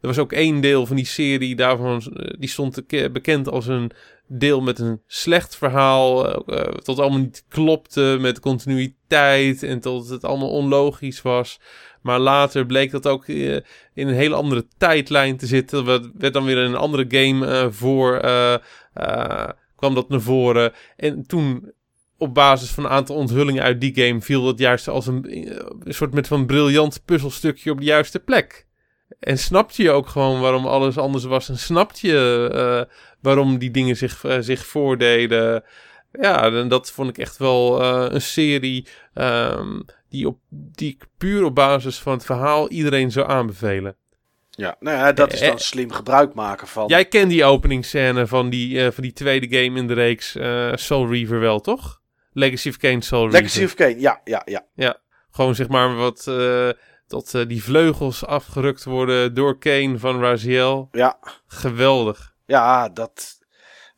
Er 0.00 0.06
was 0.06 0.18
ook 0.18 0.32
één 0.32 0.60
deel 0.60 0.86
van 0.86 0.96
die 0.96 1.06
serie 1.06 1.56
daarvan, 1.56 2.00
eh, 2.00 2.34
die 2.38 2.48
stond 2.48 2.86
bekend 3.12 3.48
als 3.48 3.66
een 3.66 3.90
deel 4.26 4.60
met 4.60 4.78
een 4.78 5.02
slecht 5.06 5.56
verhaal, 5.56 6.26
uh, 6.26 6.60
tot 6.60 6.98
allemaal 6.98 7.18
niet 7.18 7.44
klopte 7.48 8.16
met 8.20 8.40
continuïteit 8.40 9.62
en 9.62 9.80
tot 9.80 10.08
het 10.08 10.24
allemaal 10.24 10.50
onlogisch 10.50 11.22
was. 11.22 11.60
Maar 12.00 12.18
later 12.18 12.66
bleek 12.66 12.90
dat 12.90 13.06
ook 13.06 13.26
uh, 13.26 13.54
in 13.94 14.08
een 14.08 14.14
hele 14.14 14.34
andere 14.34 14.66
tijdlijn 14.78 15.36
te 15.36 15.46
zitten. 15.46 15.84
Dat 15.84 16.10
werd 16.18 16.32
dan 16.32 16.44
weer 16.44 16.56
een 16.56 16.76
andere 16.76 17.04
game 17.08 17.46
uh, 17.46 17.66
voor. 17.70 18.24
Uh, 18.24 19.48
kwam 19.76 19.94
dat 19.94 20.08
naar 20.08 20.20
voren. 20.20 20.72
En 20.96 21.26
toen, 21.26 21.72
op 22.18 22.34
basis 22.34 22.70
van 22.70 22.84
een 22.84 22.90
aantal 22.90 23.16
onthullingen 23.16 23.62
uit 23.62 23.80
die 23.80 23.94
game, 23.94 24.20
viel 24.20 24.44
dat 24.44 24.58
juist 24.58 24.88
als 24.88 25.06
een, 25.06 25.48
een 25.84 25.94
soort 25.94 26.14
met 26.14 26.26
van 26.26 26.46
briljant 26.46 27.02
puzzelstukje 27.04 27.70
op 27.70 27.78
de 27.78 27.84
juiste 27.84 28.18
plek. 28.18 28.66
En 29.20 29.38
snapte 29.38 29.82
je 29.82 29.90
ook 29.90 30.08
gewoon 30.08 30.40
waarom 30.40 30.66
alles 30.66 30.98
anders 30.98 31.24
was. 31.24 31.48
En 31.48 31.58
snapte 31.58 32.06
je 32.06 32.88
waarom 33.20 33.58
die 33.58 33.70
dingen 33.70 33.96
zich, 33.96 34.24
zich 34.40 34.66
voordeden. 34.66 35.64
Ja, 36.12 36.52
en 36.52 36.68
dat 36.68 36.90
vond 36.90 37.08
ik 37.08 37.18
echt 37.18 37.36
wel 37.36 37.82
een 38.12 38.22
serie. 38.22 38.86
Um, 39.14 39.84
die, 40.08 40.26
op, 40.26 40.38
die 40.50 40.90
ik 40.90 41.06
puur 41.18 41.44
op 41.44 41.54
basis 41.54 41.98
van 41.98 42.12
het 42.12 42.24
verhaal 42.24 42.68
iedereen 42.68 43.10
zou 43.10 43.28
aanbevelen. 43.28 43.96
Ja, 44.50 44.76
nou 44.80 44.96
ja, 44.96 45.12
dat 45.12 45.32
is 45.32 45.40
dan 45.40 45.58
slim 45.58 45.92
gebruik 45.92 46.34
maken 46.34 46.66
van. 46.66 46.86
Jij 46.88 47.04
kent 47.04 47.30
die 47.30 47.44
openingsscène 47.44 48.26
van 48.26 48.50
die, 48.50 48.84
uh, 48.84 48.90
van 48.90 49.02
die 49.02 49.12
tweede 49.12 49.56
game 49.56 49.78
in 49.78 49.86
de 49.86 49.94
reeks 49.94 50.36
uh, 50.36 50.72
Soul 50.74 51.10
Reaver 51.10 51.40
wel, 51.40 51.60
toch? 51.60 52.00
Legacy 52.32 52.68
of 52.68 52.76
Kane 52.76 53.02
Soul 53.02 53.30
Reaver. 53.30 53.40
Legacy 53.40 53.64
of 53.64 53.74
Kane, 53.74 54.00
ja, 54.00 54.20
ja, 54.24 54.42
ja. 54.44 54.66
Ja, 54.74 54.96
gewoon 55.30 55.54
zeg 55.54 55.68
maar 55.68 55.94
wat... 55.94 56.26
Uh, 56.28 56.68
dat 57.06 57.44
die 57.46 57.62
vleugels 57.62 58.26
afgerukt 58.26 58.84
worden 58.84 59.34
door 59.34 59.58
Kane 59.58 59.98
van 59.98 60.20
Raziel. 60.20 60.88
Ja. 60.92 61.18
Geweldig. 61.46 62.34
Ja, 62.46 62.88
dat, 62.88 63.38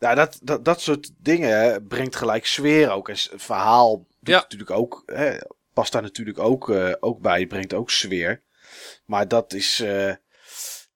ja, 0.03 0.15
dat, 0.15 0.39
dat, 0.43 0.65
dat 0.65 0.81
soort 0.81 1.11
dingen 1.19 1.87
brengt 1.87 2.17
gelijk 2.17 2.47
sfeer 2.47 2.91
ook. 2.91 3.09
En 3.09 3.15
het 3.15 3.43
verhaal 3.43 3.97
doet 3.97 4.35
ja. 4.35 4.41
natuurlijk 4.41 4.71
ook... 4.71 5.03
Hè, 5.07 5.37
past 5.73 5.93
daar 5.93 6.03
natuurlijk 6.03 6.39
ook, 6.39 6.69
uh, 6.69 6.93
ook 7.01 7.21
bij, 7.21 7.47
brengt 7.47 7.75
ook 7.75 7.91
sfeer. 7.91 8.43
Maar 9.05 9.29
dat 9.29 9.53
is. 9.53 9.81
Uh, 9.81 10.15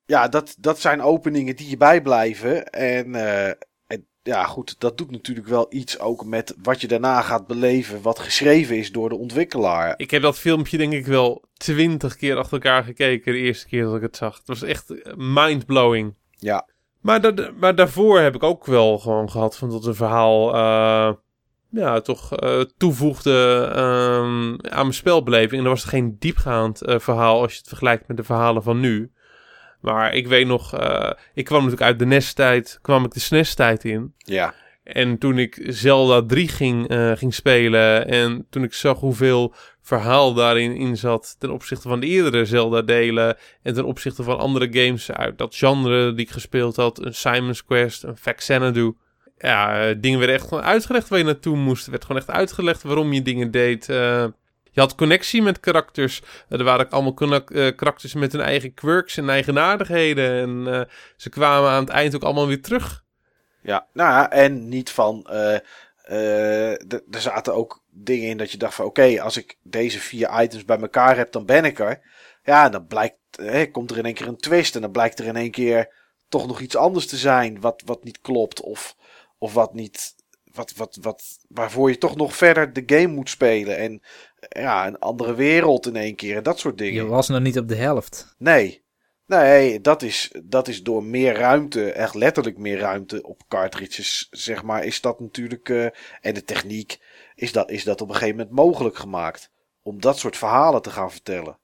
ja, 0.07 0.29
dat, 0.29 0.55
dat 0.59 0.81
zijn 0.81 1.03
openingen 1.03 1.57
die 1.57 1.69
je 1.69 1.77
bijblijven. 1.77 2.71
En, 2.71 3.09
uh, 3.09 3.49
en 3.87 4.07
ja, 4.23 4.45
goed, 4.45 4.81
dat 4.81 4.99
doet 4.99 5.11
natuurlijk 5.11 5.47
wel 5.47 5.67
iets 5.69 5.99
ook 5.99 6.25
met 6.25 6.55
wat 6.63 6.81
je 6.81 6.87
daarna 6.87 7.21
gaat 7.21 7.47
beleven. 7.47 8.03
Wat 8.03 8.19
geschreven 8.19 8.77
is 8.77 8.93
door 8.93 9.09
de 9.09 9.17
ontwikkelaar. 9.17 9.95
Ik 9.97 10.11
heb 10.11 10.23
dat 10.23 10.39
filmpje, 10.39 10.77
denk 10.77 10.93
ik, 10.93 11.07
wel 11.07 11.45
twintig 11.53 12.17
keer 12.17 12.37
achter 12.37 12.53
elkaar 12.53 12.85
gekeken. 12.85 13.33
De 13.33 13.39
eerste 13.39 13.67
keer 13.67 13.85
dat 13.85 13.97
ik 13.97 14.03
het 14.03 14.17
zag. 14.17 14.37
Het 14.37 14.47
was 14.47 14.63
echt 14.63 15.15
mindblowing. 15.17 16.15
Ja. 16.31 16.69
Maar, 17.07 17.21
dat, 17.21 17.57
maar 17.57 17.75
daarvoor 17.75 18.21
heb 18.21 18.35
ik 18.35 18.43
ook 18.43 18.67
wel 18.67 18.99
gewoon 18.99 19.31
gehad 19.31 19.57
van 19.57 19.71
dat 19.71 19.87
een 19.87 19.95
verhaal 19.95 20.55
ja, 21.71 22.01
toch 22.01 22.43
uh, 22.43 22.61
toevoegde 22.77 23.67
um, 23.71 24.67
aan 24.71 24.83
mijn 24.83 24.93
spelbeleving. 24.93 25.53
En 25.53 25.65
er 25.65 25.69
was 25.69 25.85
geen 25.85 26.17
diepgaand 26.19 26.83
uh, 26.83 26.99
verhaal 26.99 27.41
als 27.41 27.53
je 27.53 27.59
het 27.59 27.69
vergelijkt 27.69 28.09
met 28.09 28.17
de 28.17 28.25
verhalen 28.25 28.63
van 28.63 28.81
nu. 28.81 29.11
Maar 29.81 30.15
ik 30.15 30.27
weet 30.27 30.47
nog, 30.47 30.75
ik 31.35 31.45
kwam 31.45 31.63
natuurlijk 31.63 31.91
uit 31.91 31.99
de 31.99 32.07
NES-tijd, 32.07 32.79
kwam 32.83 33.05
ik 33.05 33.13
de 33.13 33.21
SNES-tijd 33.21 33.85
in. 33.85 34.15
Ja. 34.17 34.55
En 34.83 35.19
toen 35.19 35.39
ik 35.39 35.63
Zelda 35.67 36.23
3 36.27 36.49
ging, 36.49 36.93
ging 37.15 37.35
spelen 37.35 38.09
en 38.09 38.47
toen 38.51 38.63
ik 38.63 38.75
zag 38.75 39.01
hoeveel 39.01 39.55
verhaal 39.87 40.35
daarin 40.35 40.77
in 40.77 40.97
zat 40.97 41.37
ten 41.39 41.51
opzichte 41.51 41.89
van 41.89 42.01
de 42.01 42.07
eerdere 42.07 42.45
Zelda-delen 42.45 43.37
en 43.63 43.75
ten 43.75 43.85
opzichte 43.85 44.23
van 44.23 44.39
andere 44.39 44.69
games 44.71 45.11
uit 45.13 45.39
dat 45.39 45.55
genre 45.55 46.15
die 46.15 46.25
ik 46.27 46.33
gespeeld 46.33 46.77
had, 46.77 47.05
een 47.05 47.15
Simon's 47.15 47.65
Quest, 47.65 48.03
een 48.03 48.35
Xanadu 48.35 48.97
ja, 49.39 49.93
dingen 49.95 50.19
werden 50.19 50.37
echt 50.37 50.49
gewoon 50.49 50.65
uitgelegd 50.65 51.09
waar 51.09 51.19
je 51.19 51.25
naartoe 51.25 51.57
moest. 51.57 51.85
Er 51.85 51.91
werd 51.91 52.05
gewoon 52.05 52.21
echt 52.21 52.31
uitgelegd 52.31 52.83
waarom 52.83 53.13
je 53.13 53.23
dingen 53.23 53.51
deed. 53.51 53.89
Uh, 53.89 54.27
je 54.71 54.81
had 54.81 54.95
connectie 54.95 55.43
met 55.43 55.61
karakters. 55.61 56.23
er 56.49 56.65
waren 56.65 56.91
allemaal 56.91 57.45
karakters 57.75 58.15
met 58.15 58.33
hun 58.33 58.41
eigen 58.41 58.75
quirks 58.75 59.17
en 59.17 59.29
eigenaardigheden. 59.29 60.41
En 60.41 60.89
ze 61.17 61.29
kwamen 61.29 61.71
aan 61.71 61.81
het 61.81 61.93
eind 61.93 62.15
ook 62.15 62.23
allemaal 62.23 62.47
weer 62.47 62.63
terug. 62.63 63.05
Ja, 63.63 63.87
nou 63.93 64.11
ja, 64.11 64.31
en 64.31 64.69
niet 64.69 64.91
van... 64.91 65.27
Er 66.05 67.21
zaten 67.21 67.55
ook 67.55 67.85
dingen 67.99 68.29
in 68.29 68.37
dat 68.37 68.51
je 68.51 68.59
dacht 68.59 68.75
van... 68.75 68.85
Oké, 68.85 69.23
als 69.23 69.37
ik 69.37 69.59
deze 69.63 70.01
vier 70.01 70.43
items 70.43 70.65
bij 70.65 70.79
elkaar 70.81 71.17
heb, 71.17 71.33
dan 71.33 71.47
ben 71.47 71.65
ik 71.65 71.79
er. 71.79 72.01
Ja, 72.43 72.69
dan 72.69 72.87
blijkt, 72.87 73.17
hè, 73.31 73.71
komt 73.71 73.91
er 73.91 73.99
in 73.99 74.05
één 74.05 74.15
keer 74.15 74.29
een 74.29 74.37
twist 74.37 74.75
en 74.75 74.81
dan 74.81 74.91
blijkt 74.91 75.19
er 75.19 75.27
in 75.27 75.37
één 75.37 75.51
keer 75.51 75.95
toch 76.29 76.47
nog 76.47 76.61
iets 76.61 76.77
anders 76.77 77.07
te 77.07 77.17
zijn 77.17 77.61
wat, 77.61 77.83
wat 77.85 78.05
niet 78.05 78.21
klopt 78.21 78.61
of, 78.61 78.97
of 79.39 79.53
wat 79.53 79.75
niet, 79.75 80.15
wat, 80.45 80.73
wat, 80.77 80.99
wat, 81.01 81.23
waarvoor 81.49 81.91
je 81.91 81.99
toch 81.99 82.17
nog 82.17 82.37
verder 82.37 82.73
de 82.73 82.83
game 82.87 83.15
moet 83.15 83.31
spelen 83.31 83.77
en 83.77 84.03
ja, 84.49 84.87
een 84.87 84.99
andere 84.99 85.35
wereld 85.35 85.87
in 85.87 85.97
één 85.97 86.15
keer 86.15 86.37
en 86.37 86.43
dat 86.43 86.59
soort 86.59 86.79
Je 86.79 86.85
dingen. 86.85 87.09
was 87.09 87.29
nog 87.29 87.41
niet 87.41 87.59
op 87.59 87.69
de 87.69 87.77
helft. 87.77 88.35
Nee. 88.39 88.85
Nee, 89.27 89.81
dat 89.81 90.03
is, 90.03 90.33
dat 90.45 90.69
is 90.69 90.83
door 90.83 91.05
meer 91.05 91.35
ruimte, 91.35 91.93
echt 91.93 92.15
letterlijk 92.15 92.59
meer 92.59 92.79
ruimte 92.79 93.23
op 93.23 93.43
cartridges, 93.49 94.27
zeg 94.31 94.63
maar, 94.63 94.85
is 94.85 95.01
dat 95.01 95.21
natuurlijk, 95.21 95.69
eh, 95.69 95.85
en 96.21 96.35
de 96.35 96.45
techniek, 96.45 96.99
is 97.37 97.53
dat, 97.53 97.71
is 97.71 97.85
dat 97.85 98.01
op 98.01 98.09
een 98.09 98.15
gegeven 98.15 98.37
moment 98.37 98.55
mogelijk 98.57 98.97
gemaakt. 98.97 99.51
Om 99.83 100.01
dat 100.01 100.19
soort 100.19 100.37
verhalen 100.37 100.83
te 100.83 100.91
gaan 100.91 101.11
vertellen. 101.11 101.59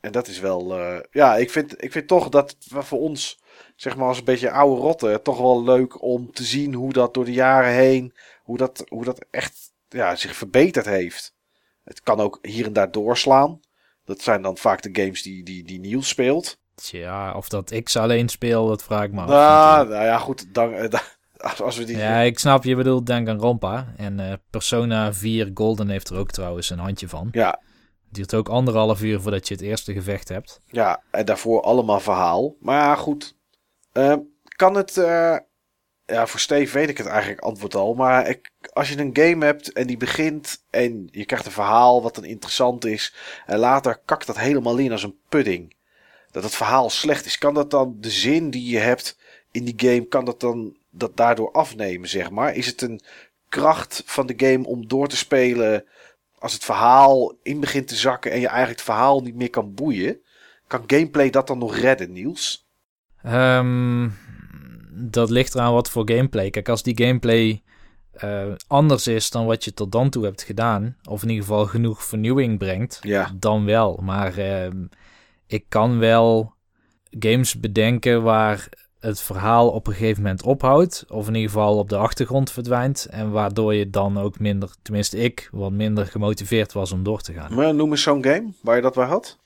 En 0.00 0.12
dat 0.12 0.26
is 0.28 0.38
wel, 0.40 0.78
eh, 0.78 0.98
ja, 1.10 1.36
ik 1.36 1.50
vind, 1.50 1.82
ik 1.84 1.92
vind 1.92 2.08
toch 2.08 2.28
dat 2.28 2.56
we 2.68 2.82
voor 2.82 2.98
ons, 3.00 3.38
zeg 3.76 3.96
maar 3.96 4.06
als 4.08 4.18
een 4.18 4.24
beetje 4.24 4.50
oude 4.50 4.80
rotten, 4.80 5.22
toch 5.22 5.38
wel 5.38 5.64
leuk 5.64 6.02
om 6.02 6.32
te 6.32 6.44
zien 6.44 6.74
hoe 6.74 6.92
dat 6.92 7.14
door 7.14 7.24
de 7.24 7.32
jaren 7.32 7.72
heen, 7.72 8.14
hoe 8.42 8.56
dat, 8.56 8.84
hoe 8.88 9.04
dat 9.04 9.24
echt 9.30 9.72
ja, 9.88 10.16
zich 10.16 10.36
verbeterd 10.36 10.86
heeft. 10.86 11.34
Het 11.84 12.02
kan 12.02 12.20
ook 12.20 12.38
hier 12.42 12.66
en 12.66 12.72
daar 12.72 12.90
doorslaan. 12.90 13.60
Dat 14.04 14.20
zijn 14.20 14.42
dan 14.42 14.56
vaak 14.56 14.82
de 14.82 15.02
games 15.02 15.22
die, 15.22 15.42
die, 15.44 15.64
die 15.64 15.80
Niels 15.80 16.08
speelt. 16.08 16.58
Tja, 16.74 17.34
of 17.34 17.48
dat 17.48 17.70
ik 17.70 17.88
ze 17.88 18.00
alleen 18.00 18.28
speel, 18.28 18.66
dat 18.66 18.82
vraag 18.82 19.04
ik 19.04 19.12
me 19.12 19.20
af. 19.20 19.28
Nou, 19.28 19.88
nou 19.88 20.04
ja, 20.04 20.18
goed. 20.18 20.54
Dan, 20.54 20.72
eh, 20.72 20.90
da- 20.90 21.02
als- 21.38 21.76
we 21.76 21.84
die. 21.84 21.96
Ja, 21.96 22.18
ik 22.20 22.38
snap, 22.38 22.64
je 22.64 22.76
bedoelt 22.76 23.06
Danganronpa. 23.06 23.92
En 23.96 24.20
eh, 24.20 24.32
Persona 24.50 25.14
4 25.14 25.50
Golden 25.54 25.88
heeft 25.88 26.08
er 26.08 26.16
ook 26.18 26.30
trouwens 26.30 26.70
een 26.70 26.78
handje 26.78 27.08
van. 27.08 27.28
ja, 27.32 27.60
duurt 28.10 28.34
ook 28.34 28.48
anderhalf 28.48 29.02
uur 29.02 29.20
voordat 29.20 29.48
je 29.48 29.54
het 29.54 29.62
eerste 29.62 29.92
gevecht 29.92 30.28
hebt. 30.28 30.60
ja, 30.66 31.02
en 31.10 31.24
daarvoor 31.24 31.60
allemaal 31.62 32.00
verhaal. 32.00 32.54
Maar 32.60 32.82
ja, 32.84 32.94
goed. 32.94 33.36
Eh, 33.92 34.14
kan 34.56 34.74
het. 34.74 34.96
eh, 34.96 35.36
ja, 36.06 36.26
voor 36.26 36.40
Steve 36.40 36.78
weet 36.78 36.88
ik 36.88 36.98
het 36.98 37.06
eigenlijk 37.06 37.40
antwoord 37.40 37.74
al. 37.74 37.94
Maar 37.94 38.28
ik, 38.28 38.50
als 38.72 38.88
je 38.88 38.98
een 38.98 39.16
game 39.16 39.44
hebt 39.44 39.72
en 39.72 39.86
die 39.86 39.96
begint. 39.96 40.64
en 40.70 41.08
je 41.10 41.24
krijgt 41.24 41.46
een 41.46 41.52
verhaal 41.52 42.02
wat 42.02 42.14
dan 42.14 42.24
interessant 42.24 42.84
is. 42.84 43.14
en 43.46 43.58
later 43.58 44.00
kakt 44.04 44.26
dat 44.26 44.38
helemaal 44.38 44.76
in 44.76 44.92
als 44.92 45.02
een 45.02 45.18
pudding. 45.28 45.76
Dat 46.30 46.42
het 46.42 46.54
verhaal 46.54 46.90
slecht 46.90 47.26
is. 47.26 47.38
Kan 47.38 47.54
dat 47.54 47.70
dan 47.70 47.96
de 48.00 48.10
zin 48.10 48.50
die 48.50 48.70
je 48.70 48.78
hebt 48.78 49.18
in 49.58 49.64
die 49.74 49.90
game. 49.90 50.04
kan 50.06 50.24
dat 50.24 50.40
dan 50.40 50.76
dat 50.90 51.16
daardoor 51.16 51.52
afnemen, 51.52 52.08
zeg 52.08 52.30
maar? 52.30 52.54
Is 52.54 52.66
het 52.66 52.82
een 52.82 53.00
kracht 53.48 54.02
van 54.06 54.26
de 54.26 54.34
game 54.36 54.66
om 54.66 54.88
door 54.88 55.08
te 55.08 55.16
spelen. 55.16 55.84
als 56.38 56.52
het 56.52 56.64
verhaal 56.64 57.34
in 57.42 57.60
begint 57.60 57.88
te 57.88 57.96
zakken. 57.96 58.30
en 58.30 58.40
je 58.40 58.46
eigenlijk 58.46 58.78
het 58.78 58.88
verhaal 58.88 59.20
niet 59.20 59.34
meer 59.34 59.50
kan 59.50 59.74
boeien? 59.74 60.20
Kan 60.66 60.82
gameplay 60.86 61.30
dat 61.30 61.46
dan 61.46 61.58
nog 61.58 61.76
redden, 61.76 62.12
Niels? 62.12 62.66
Ehm, 63.22 64.08
dat 64.90 65.30
ligt 65.30 65.54
eraan 65.54 65.72
wat 65.72 65.90
voor 65.90 66.10
gameplay. 66.10 66.50
Kijk, 66.50 66.68
als 66.68 66.82
die 66.82 67.04
gameplay 67.04 67.62
eh, 68.12 68.46
anders 68.66 69.06
is 69.06 69.30
dan 69.30 69.46
wat 69.46 69.64
je 69.64 69.74
tot 69.74 69.92
dan 69.92 70.10
toe 70.10 70.24
hebt 70.24 70.42
gedaan, 70.42 70.96
of 71.08 71.22
in 71.22 71.28
ieder 71.28 71.44
geval 71.44 71.66
genoeg 71.66 72.04
vernieuwing 72.04 72.58
brengt, 72.58 72.98
Ja. 73.02 73.30
dan 73.34 73.64
wel. 73.64 74.00
Maar 74.02 74.38
ehm, 74.38 74.84
ik 75.46 75.64
kan 75.68 75.98
wel 75.98 76.54
games 77.10 77.60
bedenken 77.60 78.22
waar 78.22 78.68
het 79.00 79.20
verhaal 79.20 79.70
op 79.70 79.86
een 79.86 79.92
gegeven 79.92 80.22
moment 80.22 80.42
ophoudt, 80.42 81.04
of 81.08 81.28
in 81.28 81.34
ieder 81.34 81.50
geval 81.50 81.78
op 81.78 81.88
de 81.88 81.96
achtergrond 81.96 82.50
verdwijnt, 82.50 83.06
en 83.10 83.30
waardoor 83.30 83.74
je 83.74 83.90
dan 83.90 84.18
ook 84.18 84.38
minder, 84.38 84.74
tenminste 84.82 85.16
ik, 85.16 85.48
wat 85.52 85.72
minder 85.72 86.06
gemotiveerd 86.06 86.72
was 86.72 86.92
om 86.92 87.02
door 87.02 87.20
te 87.20 87.32
gaan. 87.32 87.54
Maar 87.54 87.74
noem 87.74 87.90
eens 87.90 88.02
zo'n 88.02 88.24
game 88.24 88.52
waar 88.62 88.76
je 88.76 88.82
dat 88.82 88.94
bij 88.94 89.06
had. 89.06 89.38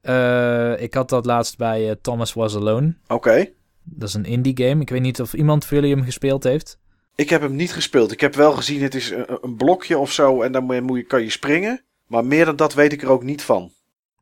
Eh, 0.00 0.82
ik 0.82 0.94
had 0.94 1.08
dat 1.08 1.26
laatst 1.26 1.56
bij 1.56 1.90
eh, 1.90 1.96
Thomas 2.00 2.32
Was 2.32 2.56
Alone. 2.56 2.94
Oké. 3.08 3.48
Dat 3.82 4.08
is 4.08 4.14
een 4.14 4.24
indie 4.24 4.66
game. 4.66 4.80
Ik 4.80 4.90
weet 4.90 5.00
niet 5.00 5.20
of 5.20 5.34
iemand 5.34 5.64
van 5.64 5.76
jullie 5.76 5.94
hem 5.94 6.04
gespeeld 6.04 6.44
heeft. 6.44 6.78
Ik 7.14 7.30
heb 7.30 7.40
hem 7.40 7.56
niet 7.56 7.72
gespeeld. 7.72 8.12
Ik 8.12 8.20
heb 8.20 8.34
wel 8.34 8.52
gezien, 8.52 8.82
het 8.82 8.94
is 8.94 9.10
een, 9.10 9.38
een 9.40 9.56
blokje 9.56 9.98
of 9.98 10.12
zo. 10.12 10.42
En 10.42 10.52
dan 10.52 10.64
moet 10.64 10.98
je, 10.98 11.04
kan 11.04 11.22
je 11.22 11.30
springen. 11.30 11.82
Maar 12.06 12.24
meer 12.24 12.44
dan 12.44 12.56
dat 12.56 12.74
weet 12.74 12.92
ik 12.92 13.02
er 13.02 13.08
ook 13.08 13.22
niet 13.22 13.42
van. 13.42 13.72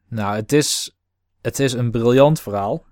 Nou, 0.09 0.37
het 0.37 0.53
is, 0.53 0.97
het 1.43 1.59
is 1.59 1.73
een 1.73 1.91
briljant 1.91 2.41
verhaal, 2.41 2.85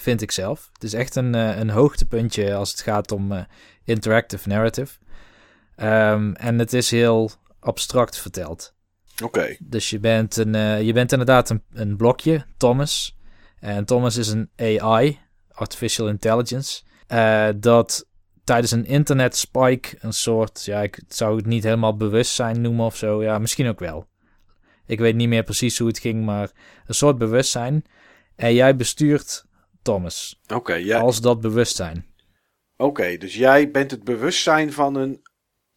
vind 0.00 0.22
ik 0.22 0.30
zelf. 0.30 0.70
Het 0.72 0.84
is 0.84 0.94
echt 0.94 1.16
een, 1.16 1.34
eh, 1.34 1.58
een 1.58 1.70
hoogtepuntje 1.70 2.54
als 2.54 2.70
het 2.70 2.80
gaat 2.80 3.12
om 3.12 3.32
eh, 3.32 3.42
interactive 3.84 4.48
narrative. 4.48 4.98
Ehm, 5.76 6.32
en 6.32 6.58
het 6.58 6.72
is 6.72 6.90
heel 6.90 7.30
abstract 7.60 8.18
verteld. 8.18 8.74
Oké. 9.22 9.56
Dus 9.58 9.90
je 9.90 9.98
bent, 9.98 10.36
een, 10.36 10.54
eh, 10.54 10.82
je 10.82 10.92
bent 10.92 11.12
inderdaad 11.12 11.50
een, 11.50 11.62
een 11.72 11.96
blokje, 11.96 12.44
Thomas. 12.56 13.18
En 13.58 13.84
Thomas 13.84 14.16
is 14.16 14.28
een 14.28 14.50
AI, 14.56 15.18
Artificial 15.50 16.08
Intelligence, 16.08 16.82
dat 17.56 18.06
tijdens 18.44 18.70
een 18.70 18.86
internet 18.86 19.36
spike 19.36 19.96
een 20.00 20.12
soort, 20.12 20.64
ja, 20.64 20.82
ik 20.82 21.00
zou 21.08 21.36
het 21.36 21.46
niet 21.46 21.64
helemaal 21.64 21.96
bewustzijn 21.96 22.60
noemen 22.60 22.84
of 22.84 22.96
zo. 22.96 23.22
Ja, 23.22 23.38
misschien 23.38 23.68
ook 23.68 23.78
wel. 23.78 24.06
Ik 24.86 24.98
weet 24.98 25.14
niet 25.14 25.28
meer 25.28 25.42
precies 25.42 25.78
hoe 25.78 25.88
het 25.88 25.98
ging, 25.98 26.24
maar 26.24 26.50
een 26.86 26.94
soort 26.94 27.18
bewustzijn. 27.18 27.84
En 28.36 28.54
jij 28.54 28.76
bestuurt 28.76 29.44
Thomas 29.82 30.40
Oké, 30.54 30.74
ja. 30.74 30.98
als 30.98 31.20
dat 31.20 31.40
bewustzijn. 31.40 32.06
Oké, 32.76 33.16
dus 33.16 33.34
jij 33.34 33.70
bent 33.70 33.90
het 33.90 34.04
bewustzijn 34.04 34.72
van 34.72 34.94
een, 34.94 35.22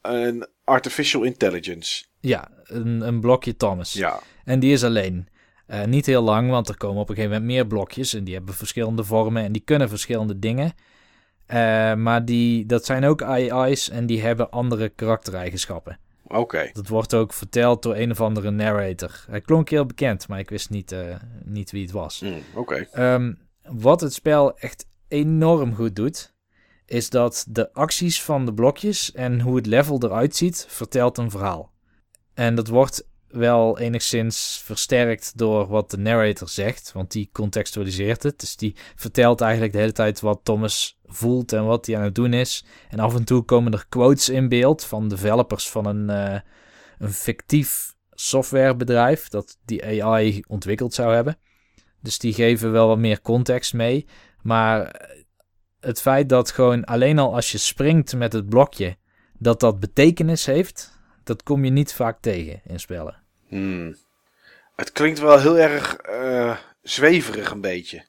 een 0.01 0.47
artificial 0.63 1.23
intelligence. 1.23 2.05
Ja, 2.19 2.49
een, 2.63 3.01
een 3.01 3.19
blokje 3.19 3.55
Thomas. 3.55 3.93
Ja. 3.93 4.19
En 4.43 4.59
die 4.59 4.71
is 4.71 4.84
alleen. 4.84 5.27
Eh, 5.67 5.84
niet 5.84 6.05
heel 6.05 6.21
lang, 6.21 6.49
want 6.49 6.69
er 6.69 6.77
komen 6.77 7.01
op 7.01 7.09
een 7.09 7.15
gegeven 7.15 7.35
moment 7.35 7.51
meer 7.51 7.67
blokjes. 7.67 8.13
En 8.13 8.23
die 8.23 8.34
hebben 8.34 8.53
verschillende 8.53 9.03
vormen 9.03 9.43
en 9.43 9.51
die 9.51 9.61
kunnen 9.61 9.89
verschillende 9.89 10.39
dingen. 10.39 10.73
Eh, 11.45 11.93
maar 11.93 12.25
die, 12.25 12.65
dat 12.65 12.85
zijn 12.85 13.05
ook 13.05 13.21
AI's 13.21 13.89
en 13.89 14.05
die 14.05 14.21
hebben 14.21 14.49
andere 14.49 14.89
karaktereigenschappen. 14.89 15.99
Oké. 16.27 16.69
Dat 16.73 16.88
wordt 16.88 17.13
ook 17.13 17.34
verteld 17.34 17.84
door 17.84 17.95
een 17.95 18.11
of 18.11 18.21
andere 18.21 18.51
narrator. 18.51 19.25
Hij 19.30 19.41
klonk 19.41 19.69
heel 19.69 19.85
bekend, 19.85 20.27
maar 20.27 20.39
ik 20.39 20.49
wist 20.49 20.69
niet, 20.69 20.91
eh, 20.91 21.15
niet 21.43 21.71
wie 21.71 21.81
het 21.81 21.91
was. 21.91 22.19
Hm, 22.19 22.59
Oké. 22.59 22.88
Ehm, 22.91 23.34
wat 23.64 24.02
het 24.02 24.14
spel 24.14 24.57
echt 24.57 24.88
enorm 25.07 25.76
goed 25.76 25.95
doet, 25.95 26.34
is 26.85 27.10
dat 27.10 27.45
de 27.49 27.73
acties 27.73 28.23
van 28.23 28.45
de 28.45 28.53
blokjes 28.53 29.11
en 29.11 29.41
hoe 29.41 29.56
het 29.56 29.65
level 29.65 30.03
eruit 30.03 30.35
ziet, 30.35 30.65
vertelt 30.69 31.18
een 31.18 31.31
verhaal. 31.31 31.72
En 32.34 32.56
dat 32.56 32.68
wordt 32.68 33.07
wel 33.27 33.80
enigszins 33.80 34.61
versterkt 34.64 35.38
door 35.38 35.68
wat 35.68 35.91
de 35.91 35.98
narrator 35.98 36.49
zegt, 36.49 36.91
want 36.91 37.11
die 37.11 37.30
contextualiseert 37.31 38.23
het. 38.23 38.40
Dus 38.40 38.56
die 38.56 38.76
vertelt 38.95 39.41
eigenlijk 39.41 39.73
de 39.73 39.80
hele 39.80 39.91
tijd 39.91 40.19
wat 40.19 40.40
Thomas 40.44 40.99
voelt 41.06 41.53
en 41.53 41.65
wat 41.65 41.85
hij 41.85 41.98
aan 41.98 42.03
het 42.03 42.15
doen 42.15 42.34
is. 42.34 42.65
En 42.90 42.99
af 42.99 43.15
en 43.15 43.23
toe 43.23 43.44
komen 43.44 43.73
er 43.73 43.85
quotes 43.90 44.30
in 44.30 44.49
beeld 44.49 44.84
van 44.84 45.07
developers 45.07 45.69
van 45.69 45.85
een, 45.85 46.10
eh, 46.10 46.40
een 46.98 47.14
fictief 47.14 47.95
softwarebedrijf 48.11 49.27
dat 49.27 49.57
die 49.65 50.03
AI 50.03 50.44
ontwikkeld 50.48 50.94
zou 50.94 51.14
hebben. 51.14 51.38
Dus 52.03 52.19
die 52.19 52.34
geven 52.34 52.71
wel 52.71 52.88
wat 52.88 52.97
meer 52.97 53.21
context 53.21 53.73
mee. 53.73 54.05
Maar 54.41 55.01
het 55.80 56.01
feit 56.01 56.30
dat 56.30 56.51
gewoon 56.51 56.84
alleen 56.84 57.19
al 57.19 57.35
als 57.35 57.51
je 57.51 57.57
springt 57.57 58.15
met 58.15 58.34
het 58.34 58.49
blokje, 58.49 58.97
dat 59.38 59.59
dat 59.59 59.80
betekenis 59.80 60.45
heeft, 60.45 60.99
dat 61.23 61.43
kom 61.43 61.65
je 61.65 61.71
niet 61.71 61.93
vaak 61.93 62.17
tegen 62.21 62.61
in 62.63 62.80
spellen. 62.80 63.15
Hmm. 63.47 63.95
Het 64.75 64.91
klinkt 64.91 65.19
wel 65.19 65.39
heel 65.39 65.57
erg 65.57 65.95
eh, 65.95 66.57
zweverig 66.81 67.51
een 67.51 67.61
beetje. 67.61 68.05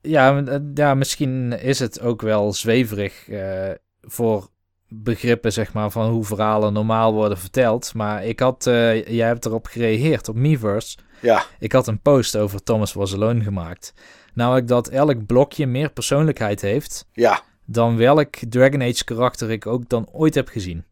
Ja, 0.00 0.44
eh, 0.44 0.58
ja, 0.74 0.94
misschien 0.94 1.52
is 1.52 1.78
het 1.78 2.00
ook 2.00 2.22
wel 2.22 2.52
zweverig 2.52 3.28
eh, 3.28 3.70
voor 4.00 4.48
begrippen, 4.88 5.52
zeg 5.52 5.72
maar, 5.72 5.90
van 5.90 6.10
hoe 6.10 6.24
verhalen 6.24 6.72
normaal 6.72 7.12
worden 7.12 7.38
verteld. 7.38 7.94
Maar 7.94 8.24
ik 8.24 8.40
had, 8.40 8.64
jij 8.64 9.26
hebt 9.26 9.44
erop 9.44 9.66
gereageerd 9.66 10.28
op 10.28 10.34
Miiverse. 10.34 10.98
Ja. 11.24 11.44
Ik 11.58 11.72
had 11.72 11.86
een 11.86 12.00
post 12.00 12.36
over 12.36 12.62
Thomas 12.62 12.92
Was 12.92 13.14
Alone 13.14 13.42
gemaakt. 13.42 13.94
Namelijk 14.34 14.68
dat 14.68 14.88
elk 14.88 15.26
blokje 15.26 15.66
meer 15.66 15.90
persoonlijkheid 15.90 16.60
heeft 16.60 17.06
Ja. 17.12 17.42
dan 17.64 17.96
welk 17.96 18.34
Dragon 18.48 18.82
Age 18.82 19.04
karakter 19.04 19.50
ik 19.50 19.66
ook 19.66 19.88
dan 19.88 20.08
ooit 20.12 20.34
heb 20.34 20.48
gezien. 20.48 20.84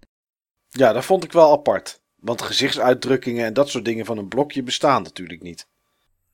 Ja, 0.68 0.92
dat 0.92 1.04
vond 1.04 1.24
ik 1.24 1.32
wel 1.32 1.52
apart. 1.52 2.00
Want 2.16 2.42
gezichtsuitdrukkingen 2.42 3.44
en 3.46 3.52
dat 3.52 3.68
soort 3.68 3.84
dingen 3.84 4.04
van 4.04 4.18
een 4.18 4.28
blokje 4.28 4.62
bestaan 4.62 5.02
natuurlijk 5.02 5.42
niet. 5.42 5.66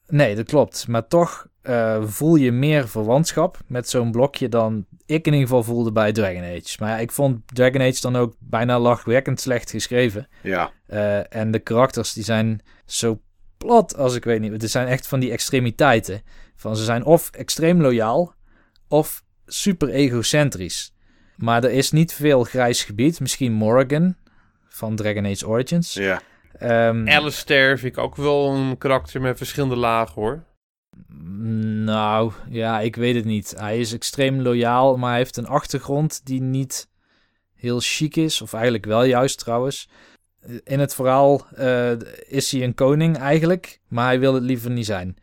Nee, 0.06 0.34
dat 0.34 0.46
klopt. 0.46 0.88
Maar 0.88 1.06
toch 1.06 1.46
eh, 1.62 2.02
voel 2.04 2.34
je 2.34 2.52
meer 2.52 2.88
verwantschap 2.88 3.58
met 3.66 3.88
zo'n 3.88 4.10
blokje 4.10 4.48
dan 4.48 4.86
ik 5.06 5.26
in 5.26 5.32
ieder 5.32 5.48
geval 5.48 5.62
voelde 5.62 5.92
bij 5.92 6.12
Dragon 6.12 6.42
Age. 6.42 6.76
Maar 6.78 6.88
ja, 6.88 6.98
ik 6.98 7.12
vond 7.12 7.40
Dragon 7.46 7.80
Age 7.80 8.00
dan 8.00 8.16
ook 8.16 8.34
bijna 8.38 8.78
lachwekkend 8.78 9.40
slecht 9.40 9.70
geschreven. 9.70 10.28
Ja. 10.42 10.70
Eh, 10.86 11.34
en 11.34 11.50
de 11.50 11.58
karakters 11.58 12.12
die 12.12 12.24
zijn 12.24 12.60
zo 12.86 13.20
plat 13.58 13.96
als 13.96 14.14
ik 14.14 14.24
weet 14.24 14.40
niet. 14.40 14.62
Het 14.62 14.70
zijn 14.70 14.86
echt 14.86 15.06
van 15.06 15.20
die 15.20 15.30
extremiteiten. 15.30 16.22
Van 16.56 16.76
ze 16.76 16.84
zijn 16.84 17.04
of 17.04 17.30
extreem 17.30 17.80
loyaal 17.80 18.34
of 18.88 19.22
super 19.46 19.88
egocentrisch. 19.88 20.92
Maar 21.36 21.64
er 21.64 21.70
is 21.70 21.90
niet 21.90 22.12
veel 22.12 22.44
grijs 22.44 22.84
gebied. 22.84 23.20
Misschien 23.20 23.52
Morrigan 23.52 24.16
van 24.68 24.96
Dragon 24.96 25.26
Age 25.26 25.48
Origins. 25.48 25.94
Ja. 25.94 26.20
Ehm, 26.58 27.08
Alistair 27.08 27.78
vind 27.78 27.96
ik 27.96 28.02
ook 28.02 28.16
wel 28.16 28.54
een 28.54 28.78
karakter 28.78 29.20
met 29.20 29.36
verschillende 29.36 29.76
lagen 29.76 30.14
hoor. 30.14 30.44
Nou, 31.84 32.32
ja, 32.48 32.80
ik 32.80 32.96
weet 32.96 33.14
het 33.14 33.24
niet. 33.24 33.54
Hij 33.56 33.78
is 33.78 33.92
extreem 33.92 34.40
loyaal, 34.40 34.96
maar 34.96 35.08
hij 35.08 35.18
heeft 35.18 35.36
een 35.36 35.46
achtergrond 35.46 36.26
die 36.26 36.40
niet 36.40 36.88
heel 37.54 37.80
chic 37.80 38.16
is. 38.16 38.42
Of 38.42 38.52
eigenlijk 38.52 38.84
wel 38.84 39.04
juist 39.04 39.38
trouwens. 39.38 39.88
In 40.64 40.80
het 40.80 40.94
verhaal 40.94 41.46
eh, 41.54 41.90
is 42.26 42.52
hij 42.52 42.62
een 42.62 42.74
koning 42.74 43.16
eigenlijk, 43.18 43.80
maar 43.88 44.04
hij 44.06 44.20
wil 44.20 44.34
het 44.34 44.42
liever 44.42 44.70
niet 44.70 44.86
zijn. 44.86 45.16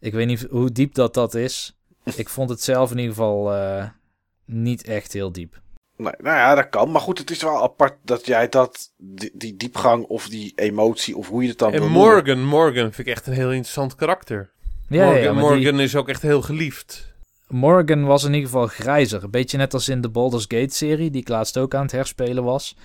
Ik 0.00 0.12
weet 0.12 0.26
niet 0.26 0.46
hoe 0.50 0.72
diep 0.72 0.94
dat 0.94 1.14
dat 1.14 1.34
is. 1.34 1.76
Ik 2.16 2.28
vond 2.28 2.50
het 2.50 2.62
zelf 2.62 2.90
in 2.90 2.96
ieder 2.98 3.14
geval 3.14 3.54
eh, 3.54 3.84
niet 4.44 4.84
echt 4.84 5.12
heel 5.12 5.32
diep. 5.32 5.60
Nee, 5.96 6.12
nou 6.18 6.36
ja, 6.36 6.54
dat 6.54 6.68
kan. 6.68 6.90
Maar 6.90 7.00
goed, 7.00 7.18
het 7.18 7.30
is 7.30 7.42
wel 7.42 7.62
apart 7.62 7.94
dat 8.04 8.26
jij 8.26 8.48
dat, 8.48 8.92
die, 8.96 9.30
die 9.34 9.56
diepgang 9.56 10.04
of 10.04 10.28
die 10.28 10.52
emotie, 10.56 11.16
of 11.16 11.28
hoe 11.28 11.42
je 11.42 11.48
het 11.48 11.58
dan 11.58 11.72
En 11.72 11.80
noemen. 11.80 11.98
Morgan, 11.98 12.44
Morgan 12.44 12.92
vind 12.92 12.98
ik 13.08 13.14
echt 13.14 13.26
een 13.26 13.32
heel 13.32 13.50
interessant 13.50 13.94
karakter. 13.94 14.50
Ja, 14.88 15.04
Morgan, 15.04 15.22
ja, 15.22 15.32
maar 15.32 15.42
die- 15.42 15.50
Morgan 15.62 15.80
is 15.80 15.96
ook 15.96 16.08
echt 16.08 16.22
heel 16.22 16.42
geliefd. 16.42 17.14
Morgan 17.48 18.04
was 18.04 18.22
in 18.24 18.32
ieder 18.34 18.48
geval 18.50 18.66
grijzer. 18.66 19.24
Een 19.24 19.30
beetje 19.30 19.56
net 19.58 19.74
als 19.74 19.88
in 19.88 20.00
de 20.00 20.08
Baldur's 20.08 20.44
Gate 20.48 20.74
serie, 20.74 21.10
die 21.10 21.20
ik 21.20 21.28
laatst 21.28 21.58
ook 21.58 21.74
aan 21.74 21.82
het 21.82 21.92
herspelen 21.92 22.44
was. 22.44 22.76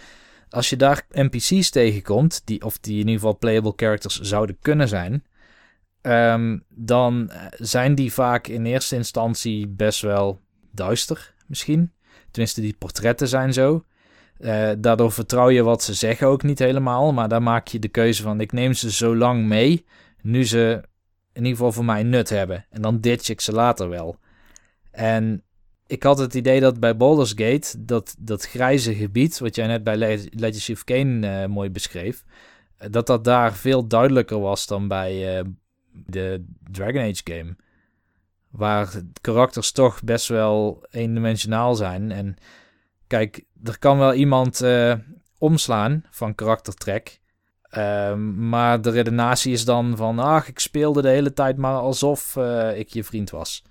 Als 0.53 0.69
je 0.69 0.75
daar 0.75 1.05
NPC's 1.11 1.69
tegenkomt, 1.69 2.41
die, 2.45 2.63
of 2.63 2.80
die 2.80 2.93
in 2.93 2.99
ieder 2.99 3.13
geval 3.13 3.38
playable 3.38 3.73
characters 3.75 4.19
zouden 4.19 4.57
kunnen 4.61 4.88
zijn, 4.88 5.23
ehm, 6.01 6.59
dan 6.69 7.30
eh, 7.30 7.45
zijn 7.51 7.95
die 7.95 8.13
vaak 8.13 8.47
in 8.47 8.65
eerste 8.65 8.95
instantie 8.95 9.67
best 9.67 10.01
wel 10.01 10.39
duister, 10.71 11.34
misschien. 11.47 11.91
Tenminste, 12.31 12.61
die 12.61 12.75
portretten 12.77 13.27
zijn 13.27 13.53
zo. 13.53 13.85
Eh, 14.38 14.71
daardoor 14.77 15.11
vertrouw 15.11 15.49
je 15.49 15.63
wat 15.63 15.84
ze 15.84 15.93
zeggen 15.93 16.27
ook 16.27 16.43
niet 16.43 16.59
helemaal, 16.59 17.13
maar 17.13 17.27
dan 17.27 17.43
maak 17.43 17.67
je 17.67 17.80
de 17.80 17.88
keuze 17.88 18.23
van 18.23 18.41
ik 18.41 18.51
neem 18.51 18.73
ze 18.73 18.91
zo 18.91 19.15
lang 19.15 19.45
mee, 19.45 19.85
nu 20.21 20.45
ze 20.45 20.81
in 21.31 21.41
ieder 21.41 21.57
geval 21.57 21.71
voor 21.71 21.85
mij 21.85 22.03
nut 22.03 22.30
hebben. 22.30 22.65
En 22.69 22.81
dan 22.81 22.99
ditch 22.99 23.30
ik 23.30 23.41
ze 23.41 23.51
later 23.51 23.89
wel. 23.89 24.17
En 24.91 25.43
ik 25.88 26.03
had 26.03 26.18
het 26.18 26.34
idee 26.34 26.60
dat 26.60 26.80
bij 26.80 26.97
Baldur's 26.97 27.34
Gate, 27.35 27.85
dat, 27.85 28.15
dat 28.19 28.45
grijze 28.45 28.95
gebied, 28.95 29.39
wat 29.39 29.55
jij 29.55 29.68
net 29.68 29.84
bij 29.84 29.97
Le- 29.97 30.26
Legacy 30.30 30.72
of 30.72 30.84
Kain 30.84 31.23
eh, 31.23 31.45
mooi 31.45 31.69
beschreef, 31.69 32.23
eh, 32.77 32.88
dat 32.91 33.07
dat 33.07 33.23
daar 33.23 33.53
veel 33.53 33.88
duidelijker 33.88 34.39
was 34.39 34.68
dan 34.68 34.88
bij 34.88 35.38
eh, 35.38 35.45
de 35.91 36.45
Dragon 36.72 37.01
Age 37.01 37.22
game. 37.23 37.55
Waar 38.49 39.01
karakters 39.22 39.72
toch 39.72 40.03
best 40.03 40.27
wel 40.27 40.85
eendimensionaal 40.89 41.76
zijn. 41.76 42.11
En 42.11 42.35
kijk, 43.07 43.43
er 43.64 43.80
kan 43.80 43.97
wel 43.97 44.14
iemand 44.14 44.64
omslaan 45.38 46.03
van 46.10 46.35
karaktertrek. 46.35 47.19
Ehm, 47.61 48.49
maar 48.49 48.81
de 48.81 48.89
redenatie 48.89 49.53
is 49.53 49.65
dan 49.65 49.97
van, 49.97 50.19
ach, 50.19 50.47
ik 50.47 50.60
speelde 50.60 51.01
de 51.01 51.07
hele 51.07 51.34
tijd 51.34 51.57
maar 51.57 51.76
alsof 51.76 52.35
ik 52.76 52.89
je 52.89 53.03
vriend 53.03 53.30
was. 53.30 53.64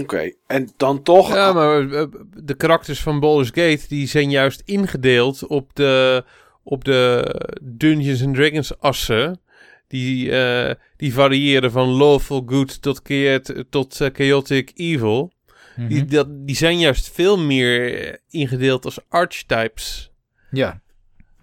Oké, 0.00 0.32
en 0.46 0.68
dan 0.76 1.02
toch... 1.02 1.28
Ja, 1.34 1.52
maar 1.52 1.90
eh, 1.90 2.04
de 2.36 2.54
karakters 2.54 3.00
van 3.02 3.20
Baldur's 3.20 3.48
Gate 3.48 3.88
die 3.88 4.06
zijn 4.06 4.30
juist 4.30 4.62
ingedeeld 4.64 5.46
op 5.46 5.74
de, 5.74 6.24
op 6.62 6.84
de 6.84 7.24
Dungeons 7.62 8.22
and 8.24 8.34
Dragons 8.34 8.78
assen. 8.78 9.40
Die, 9.88 10.30
eh, 10.38 10.74
die 10.96 11.12
variëren 11.14 11.70
van 11.70 11.88
lawful 11.88 12.42
good 12.46 12.82
tot, 12.82 13.00
chaot- 13.04 13.64
tot 13.70 14.00
eh, 14.00 14.08
chaotic 14.12 14.70
evil. 14.74 15.32
Die, 15.76 16.02
Mhm. 16.02 16.08
dat, 16.08 16.26
die 16.46 16.56
zijn 16.56 16.78
juist 16.78 17.10
veel 17.10 17.38
meer 17.38 18.18
ingedeeld 18.28 18.84
als 18.84 18.98
archetypes. 19.08 20.10
Ja, 20.50 20.80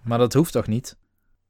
maar 0.04 0.18
dat 0.18 0.32
hoeft 0.32 0.52
toch 0.52 0.66
niet? 0.66 0.96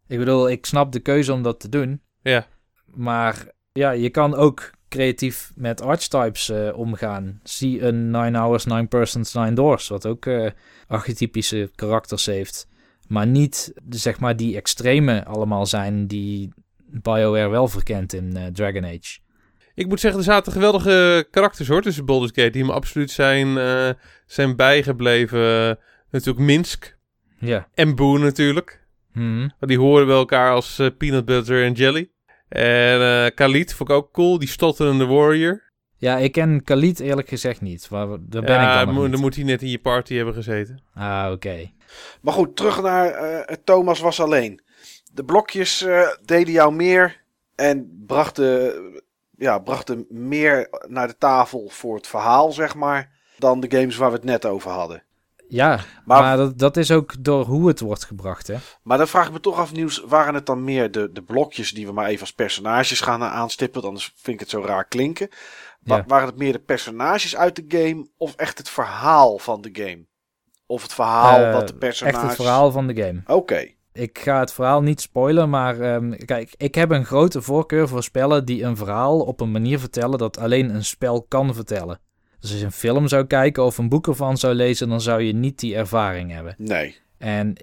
Ik 0.09 0.19
bedoel, 0.19 0.51
ik 0.51 0.67
snap 0.67 0.93
de 0.93 1.01
keuze 1.01 1.33
om 1.33 1.43
dat 1.43 1.61
te 1.61 1.69
doen. 1.69 2.01
Ja. 2.23 2.47
Maar 2.87 3.47
ja, 3.73 3.91
je 3.91 4.11
kan 4.11 4.35
ook 4.35 4.71
creatief 4.91 5.53
met 5.55 5.83
archetypes 5.83 6.49
eh, 6.49 6.79
omgaan. 6.79 7.41
Zie 7.43 7.83
een 7.83 8.11
9 8.11 8.35
Hours, 8.35 8.65
9 8.65 8.89
Persons, 8.89 9.33
9 9.33 9.55
Doors, 9.55 9.89
wat 9.89 10.07
ook 10.07 10.27
eh, 10.27 10.51
archetypische 10.87 11.71
karakters 11.75 12.27
heeft. 12.27 12.69
Maar 13.09 13.27
niet, 13.27 13.73
zeg 13.91 14.21
maar, 14.21 14.37
die 14.37 14.57
extreme 14.57 15.25
allemaal 15.25 15.67
zijn 15.67 16.07
die 16.07 16.53
BioWare 16.87 17.49
wel 17.49 17.69
verkent 17.69 18.13
in 18.13 18.37
eh, 18.37 18.47
Dragon 18.47 18.85
Age. 18.85 19.19
Ik 19.75 19.89
moet 19.89 20.01
zeggen, 20.01 20.21
er 20.21 20.27
zaten 20.27 20.53
geweldige 20.53 21.27
karakters 21.31 21.69
hoor 21.69 21.83
tussen 21.83 22.05
Baldur's 22.05 22.33
Gate. 22.35 22.51
Die 22.51 22.65
me 22.65 22.73
absoluut 22.73 23.11
zijn, 23.11 23.59
zijn 24.27 24.57
bijgebleven. 24.57 25.79
natuurlijk 26.11 26.47
Minsk 26.47 26.97
Ja. 27.39 27.69
en 27.75 27.95
Boone 27.95 28.25
natuurlijk. 28.25 28.87
Mhm. 29.13 29.49
Die 29.61 29.79
horen 29.79 30.07
bij 30.07 30.17
elkaar 30.17 30.53
als 30.53 30.81
peanut 30.99 31.25
butter 31.25 31.65
en 31.65 31.73
jelly. 31.73 32.11
En 32.51 33.01
eh 33.01 33.27
Khalid 33.35 33.75
vond 33.75 33.91
ik 33.91 33.97
ook 33.97 34.13
cool. 34.13 34.39
Die 34.39 34.49
stotterende 34.49 35.07
warrior. 35.07 35.63
Ja, 35.97 36.17
ik 36.17 36.33
ken 36.33 36.65
Khalid 36.65 37.01
eerlijk 37.01 37.29
gezegd 37.29 37.61
niet. 37.61 37.89
Waar, 37.89 38.07
daar 38.09 38.43
ben 38.43 38.55
ja, 38.61 38.81
ik 38.81 38.87
dan 38.87 38.95
mo- 38.95 39.03
niet. 39.03 39.11
dan 39.13 39.21
moet 39.21 39.35
hij 39.35 39.45
net 39.45 39.63
in 39.63 39.69
je 39.69 39.79
party 39.79 40.15
hebben 40.15 40.35
gezeten. 40.35 40.83
Ah, 40.95 41.29
oké. 41.33 41.71
Maar 42.21 42.35
goed, 42.35 42.57
terug 42.57 42.83
naar 42.83 43.11
eh, 43.11 43.57
Thomas 43.65 44.01
was 44.01 44.21
alleen. 44.21 44.61
De 45.13 45.25
blokjes 45.25 45.83
eh, 45.83 46.09
deden 46.25 46.53
jou 46.53 46.73
meer 46.75 47.21
en 47.55 48.05
brachten, 48.07 48.75
ja, 49.37 49.59
brachten 49.59 50.07
meer 50.09 50.69
naar 50.89 51.07
de 51.09 51.17
tafel 51.19 51.69
voor 51.69 51.97
het 51.97 52.07
verhaal, 52.07 52.53
zeg 52.53 52.75
maar, 52.75 53.11
dan 53.39 53.61
de 53.61 53.71
games 53.79 53.97
waar 53.97 54.11
we 54.11 54.17
het 54.17 54.25
net 54.25 54.47
over 54.47 54.71
hadden. 54.71 55.03
Ja, 55.51 55.81
Maar- 56.05 56.23
maar, 56.23 56.37
dat, 56.37 56.59
dat 56.59 56.77
is 56.77 56.91
ook 56.91 57.25
door 57.25 57.45
hoe 57.45 57.69
het 57.69 57.81
wordt 57.81 58.05
gebracht, 58.05 58.47
hè? 58.47 58.57
Maar 58.83 58.99
dan 58.99 59.09
vraag 59.09 59.27
ik 59.27 59.33
me 59.33 59.41
toch 59.41 59.59
af, 59.59 59.73
Nieuws, 59.73 60.05
waren 60.07 60.35
het 60.35 60.47
dan 60.47 60.65
meer 60.65 60.91
de, 60.91 61.13
de 61.13 61.23
blokjes 61.23 61.73
die 61.73 61.87
we 61.87 61.93
maar 61.93 62.07
even 62.07 62.21
als 62.21 62.33
personages 62.33 63.01
gaan 63.01 63.23
aanstippen? 63.23 63.83
Anders 63.83 64.13
vind 64.17 64.35
ik 64.35 64.41
het 64.41 64.51
zo 64.51 64.63
raar 64.65 64.85
klinken. 64.85 65.29
Ja. 65.83 66.05
Waren 66.07 66.27
het 66.29 66.37
meer 66.37 66.53
de 66.53 66.59
personages 66.59 67.37
uit 67.37 67.57
de 67.57 67.65
game 67.79 68.09
of 68.17 68.35
echt 68.35 68.59
het 68.59 68.69
verhaal 68.69 69.39
van 69.39 69.61
de 69.61 69.71
game? 69.73 70.07
Of 70.67 70.83
het 70.83 70.95
verhaal 70.95 71.45
Eh, 71.45 71.53
wat 71.53 71.69
de 71.69 71.75
personages... 71.75 72.19
Echt 72.21 72.29
het 72.29 72.37
verhaal 72.37 72.71
van 72.71 72.87
de 72.87 73.03
game. 73.03 73.23
Oké. 73.27 73.67
Ik 73.93 74.19
ga 74.19 74.41
het 74.41 74.53
verhaal 74.53 74.83
niet 74.83 75.01
spoilen, 75.01 75.51
maar 75.51 75.81
ehm, 75.81 76.11
kijk, 76.25 76.55
ik 76.57 76.75
heb 76.75 76.91
een 76.91 77.05
grote 77.05 77.43
voorkeur 77.43 77.89
voor 77.89 78.03
spellen 78.03 78.45
die 78.45 78.63
een 78.63 78.77
verhaal 78.77 79.21
op 79.21 79.41
een 79.41 79.51
manier 79.51 79.79
vertellen 79.79 80.19
dat 80.19 80.39
alleen 80.39 80.75
een 80.75 80.85
spel 80.85 81.23
kan 81.29 81.55
vertellen. 81.55 82.01
Dus 82.41 82.51
als 82.51 82.59
je 82.59 82.65
een 82.65 82.73
film 82.73 83.09
zou 83.09 83.25
kijken 83.25 83.65
of 83.65 83.79
een 83.79 83.89
boek 83.89 84.07
ervan 84.07 84.37
zou 84.37 84.55
lezen, 84.55 84.89
dan 84.89 85.01
zou 85.01 85.23
je 85.23 85.33
niet 85.33 85.59
die 85.59 85.77
ervaring 85.77 86.33
hebben. 86.33 86.55
Nee. 86.59 86.97
En 87.19 87.55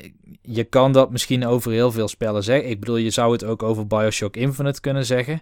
je 0.41 0.63
kan 0.63 0.91
dat 0.91 1.11
misschien 1.11 1.45
over 1.45 1.71
heel 1.71 1.91
veel 1.91 2.07
spellen 2.07 2.43
zeggen. 2.43 2.69
Ik 2.69 2.79
bedoel, 2.79 2.97
je 2.97 3.09
zou 3.09 3.31
het 3.31 3.43
ook 3.43 3.63
over 3.63 3.87
Bioshock 3.87 4.35
Infinite 4.35 4.81
kunnen 4.81 5.05
zeggen. 5.05 5.41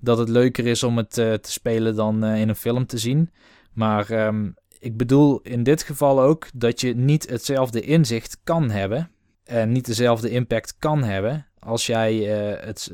Dat 0.00 0.18
het 0.18 0.28
leuker 0.28 0.66
is 0.66 0.82
om 0.82 0.96
het 0.96 1.18
eh, 1.18 1.32
te 1.32 1.52
spelen 1.52 1.96
dan 1.96 2.24
eh, 2.24 2.40
in 2.40 2.48
een 2.48 2.56
film 2.56 2.86
te 2.86 2.98
zien. 2.98 3.30
Maar 3.72 4.10
ehm, 4.10 4.50
ik 4.78 4.96
bedoel 4.96 5.40
in 5.42 5.62
dit 5.62 5.82
geval 5.82 6.20
ook 6.20 6.46
dat 6.54 6.80
je 6.80 6.94
niet 6.94 7.28
hetzelfde 7.28 7.80
inzicht 7.80 8.38
kan 8.44 8.70
hebben. 8.70 9.10
En 9.44 9.72
niet 9.72 9.86
dezelfde 9.86 10.30
impact 10.30 10.74
kan 10.78 11.02
hebben 11.02 11.46
als 11.58 11.86
jij 11.86 12.38
eh, 12.38 12.66
het 12.66 12.92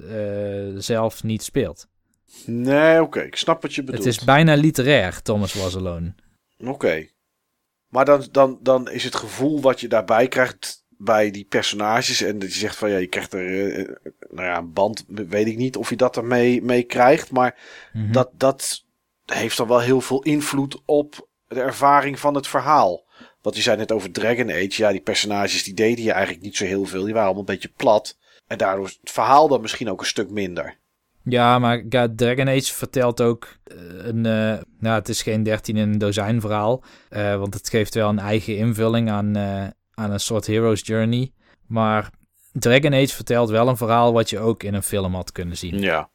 zelf 0.85 1.23
niet 1.23 1.43
speelt. 1.43 1.89
Nee, 2.47 3.03
oké. 3.03 3.21
Ik 3.21 3.37
snap 3.37 3.63
wat 3.63 3.75
je 3.75 3.83
bedoelt. 3.83 4.05
Het 4.05 4.15
is 4.15 4.25
bijna 4.25 4.55
literair, 4.55 5.23
Thomas 5.23 5.55
Was 5.55 5.77
Alone. 5.77 6.15
Oké. 6.59 7.07
Maar 7.89 8.05
dan, 8.05 8.27
dan, 8.31 8.59
dan 8.63 8.91
is 8.91 9.05
het 9.05 9.15
gevoel 9.15 9.61
wat 9.61 9.81
je 9.81 9.89
daarbij 9.89 10.29
krijgt 10.29 10.85
bij 10.89 11.31
die 11.31 11.45
personages. 11.45 12.21
En 12.23 12.39
dat 12.39 12.53
je 12.53 12.59
zegt 12.59 12.77
van 12.77 12.91
ja, 12.91 12.97
je 12.97 13.07
krijgt 13.07 13.33
er 13.33 13.73
eh, 13.75 13.95
nou 14.31 14.47
ja, 14.49 14.59
een 14.59 14.73
band. 14.73 15.05
Weet 15.09 15.47
ik 15.47 15.57
niet 15.57 15.77
of 15.77 15.89
je 15.91 15.97
dat 15.97 16.17
ermee 16.17 16.63
mee 16.63 16.83
krijgt. 16.83 17.31
Maar 17.31 17.59
Mhm. 17.93 18.13
dat, 18.13 18.31
dat 18.33 18.85
heeft 19.25 19.57
dan 19.57 19.69
wel 19.69 19.81
heel 19.81 20.01
veel 20.01 20.23
invloed 20.23 20.83
op 20.85 21.29
de 21.49 21.61
ervaring 21.61 22.19
van 22.19 22.35
het 22.35 22.47
verhaal. 22.47 23.05
Want 23.43 23.57
je 23.57 23.63
zei 23.63 23.77
net 23.77 23.93
over 23.93 24.11
Dragon 24.11 24.51
Age. 24.51 24.69
Ja, 24.83 24.91
die 24.91 25.01
personages 25.01 25.65
die 25.65 25.75
deden 25.75 26.05
je 26.05 26.13
eigenlijk 26.13 26.45
niet 26.45 26.57
zo 26.57 26.65
heel 26.65 26.85
veel. 26.85 27.03
Die 27.05 27.13
waren 27.13 27.25
allemaal 27.25 27.45
een 27.49 27.55
beetje 27.55 27.73
plat. 27.77 28.19
En 28.47 28.59
daardoor 28.59 28.87
is 28.87 28.99
het 29.01 29.11
verhaal 29.11 29.49
dan 29.49 29.61
misschien 29.61 29.91
ook 29.91 30.01
een 30.01 30.07
stuk 30.07 30.31
minder. 30.31 30.79
Ja, 31.25 31.59
maar 31.59 31.83
ja, 31.89 32.09
Dragon 32.17 32.49
Age 32.49 32.75
vertelt 32.75 33.21
ook 33.21 33.49
eh, 33.65 33.77
een... 34.07 34.27
eh, 34.27 34.59
nou, 34.79 34.95
het 34.99 35.09
is 35.09 35.23
geen 35.23 35.43
13 35.43 35.77
in 35.77 35.89
een 35.93 35.99
dozijn 35.99 36.41
verhaal. 36.41 36.83
eh, 37.09 37.37
want 37.37 37.55
het 37.55 37.69
geeft 37.69 37.95
wel 37.95 38.09
een 38.09 38.19
eigen 38.19 38.57
invulling 38.57 39.11
aan, 39.11 39.37
aan 39.95 40.11
een 40.11 40.21
soort 40.21 40.47
hero's 40.47 40.81
journey. 40.85 41.33
Maar 41.67 42.11
Dragon 42.53 42.95
Age 42.95 43.15
vertelt 43.15 43.51
wel 43.51 43.69
een 43.69 43.77
verhaal 43.77 44.13
wat 44.13 44.31
je 44.31 44.39
ook 44.39 44.63
in 44.63 44.75
een 44.75 44.83
film 44.83 45.15
had 45.15 45.33
kunnen 45.33 45.57
zien. 45.57 45.79
Ja. 45.79 46.11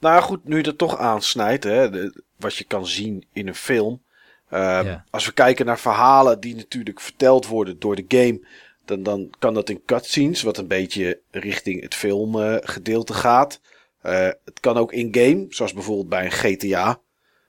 Nou 0.00 0.22
goed, 0.22 0.44
nu 0.44 0.56
je 0.56 0.62
dat 0.62 0.78
toch 0.78 0.98
aansnijdt, 0.98 1.64
hè, 1.64 1.90
de- 1.90 2.22
wat 2.36 2.56
je 2.56 2.64
kan 2.64 2.86
zien 2.86 3.26
in 3.32 3.48
een 3.48 3.54
film. 3.54 4.02
Ja. 4.50 5.04
Als 5.10 5.26
we 5.26 5.32
kijken 5.32 5.66
naar 5.66 5.78
verhalen 5.78 6.40
die 6.40 6.54
natuurlijk 6.56 7.00
verteld 7.00 7.46
worden 7.46 7.78
door 7.78 7.96
de 7.96 8.04
game, 8.08 8.46
dan, 8.84 9.02
dan 9.02 9.30
kan 9.38 9.54
dat 9.54 9.68
in 9.70 9.82
cutscenes, 9.86 10.42
wat 10.42 10.58
een 10.58 10.66
beetje 10.66 11.20
richting 11.30 11.82
het 11.82 11.94
filmgedeelte 11.94 13.14
gaat. 13.14 13.60
Eh, 14.08 14.28
het 14.44 14.60
kan 14.60 14.76
ook 14.76 14.92
in-game, 14.92 15.46
zoals 15.48 15.72
bijvoorbeeld 15.72 16.08
bij 16.08 16.24
een 16.24 16.30
GTA. 16.32 17.00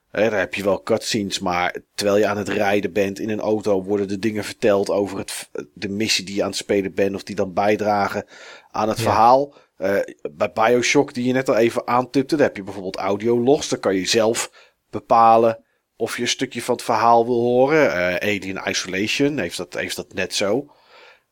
Hè, 0.09 0.29
daar 0.29 0.39
heb 0.39 0.53
je 0.53 0.63
wel 0.63 0.83
cutscenes, 0.83 1.39
maar 1.39 1.75
terwijl 1.95 2.17
je 2.17 2.27
aan 2.27 2.37
het 2.37 2.49
rijden 2.49 2.93
bent 2.93 3.19
in 3.19 3.29
een 3.29 3.39
auto, 3.39 3.83
worden 3.83 4.07
de 4.07 4.19
dingen 4.19 4.43
verteld 4.43 4.89
over 4.89 5.17
het, 5.17 5.49
de 5.73 5.89
missie 5.89 6.25
die 6.25 6.35
je 6.35 6.41
aan 6.43 6.47
het 6.49 6.57
spelen 6.57 6.93
bent, 6.93 7.15
of 7.15 7.23
die 7.23 7.35
dan 7.35 7.53
bijdragen 7.53 8.25
aan 8.71 8.89
het 8.89 8.97
Ja. 8.97 9.03
verhaal. 9.03 9.53
Eh, 9.77 9.97
bij 10.31 10.51
Bioshock, 10.51 11.13
die 11.13 11.25
je 11.25 11.33
net 11.33 11.49
al 11.49 11.55
even 11.55 11.87
aantipte, 11.87 12.35
daar 12.35 12.47
heb 12.47 12.55
je 12.55 12.63
bijvoorbeeld 12.63 12.95
audiologs. 12.97 13.69
Dan 13.69 13.79
kan 13.79 13.95
je 13.95 14.05
zelf 14.05 14.51
bepalen 14.89 15.63
of 15.97 16.15
je 16.15 16.21
een 16.21 16.27
stukje 16.27 16.61
van 16.61 16.75
het 16.75 16.83
verhaal 16.83 17.25
wil 17.25 17.39
horen. 17.41 17.93
Eh, 17.93 18.29
Alien 18.29 18.61
Isolation 18.69 19.37
heeft 19.37 19.57
dat, 19.57 19.73
heeft 19.73 19.95
dat 19.95 20.13
net 20.13 20.33
zo. 20.33 20.71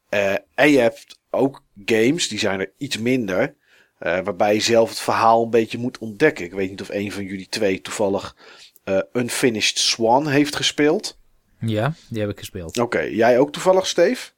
Eh, 0.09 0.33
en 0.55 0.69
je 0.71 0.79
hebt 0.79 1.19
ook 1.29 1.63
games, 1.85 2.27
die 2.27 2.39
zijn 2.39 2.59
er 2.59 2.73
iets 2.77 2.97
minder. 2.97 3.55
Eh, 3.99 4.19
waarbij 4.23 4.53
je 4.53 4.59
zelf 4.59 4.89
het 4.89 4.99
verhaal 4.99 5.43
een 5.43 5.49
beetje 5.49 5.77
moet 5.77 5.97
ontdekken. 5.97 6.45
Ik 6.45 6.53
weet 6.53 6.69
niet 6.69 6.81
of 6.81 6.89
een 6.89 7.11
van 7.11 7.23
jullie 7.23 7.47
twee 7.49 7.81
toevallig 7.81 8.35
eh, 8.83 8.99
Unfinished 9.13 9.77
Swan 9.79 10.27
heeft 10.27 10.55
gespeeld. 10.55 11.17
Ja, 11.59 11.93
die 12.09 12.21
heb 12.21 12.29
ik 12.29 12.39
gespeeld. 12.39 12.77
Oké, 12.79 12.99
jij 12.99 13.39
ook 13.39 13.51
toevallig, 13.51 13.87
Steve? 13.87 14.29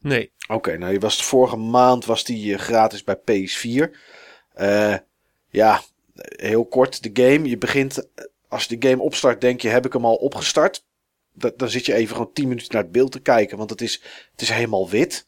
Nee. 0.00 0.32
Oké, 0.48 0.78
nou, 0.78 0.90
die 0.90 1.00
was 1.00 1.24
vorige 1.24 1.56
maand 1.56 2.04
was 2.04 2.24
die 2.24 2.54
eh, 2.54 2.60
gratis 2.60 3.04
bij 3.04 3.16
PS4. 3.18 3.96
Eh, 4.52 4.94
ja, 5.50 5.82
heel 6.14 6.64
kort 6.66 7.02
de 7.02 7.22
game. 7.22 7.48
Je 7.48 7.58
begint, 7.58 8.08
als 8.48 8.64
je 8.64 8.76
de 8.78 8.88
game 8.88 9.02
opstart, 9.02 9.40
denk 9.40 9.60
je, 9.60 9.68
heb 9.68 9.86
ik 9.86 9.92
hem 9.92 10.04
al 10.04 10.14
opgestart? 10.14 10.84
Da- 11.32 11.52
dan 11.56 11.68
zit 11.68 11.86
je 11.86 11.94
even 11.94 12.16
gewoon 12.16 12.32
10 12.32 12.48
minuten 12.48 12.72
naar 12.72 12.82
het 12.82 12.92
beeld 12.92 13.12
te 13.12 13.20
kijken, 13.20 13.58
want 13.58 13.70
het 13.70 13.80
is, 13.80 14.02
het 14.32 14.40
is 14.42 14.48
helemaal 14.48 14.88
wit. 14.88 15.26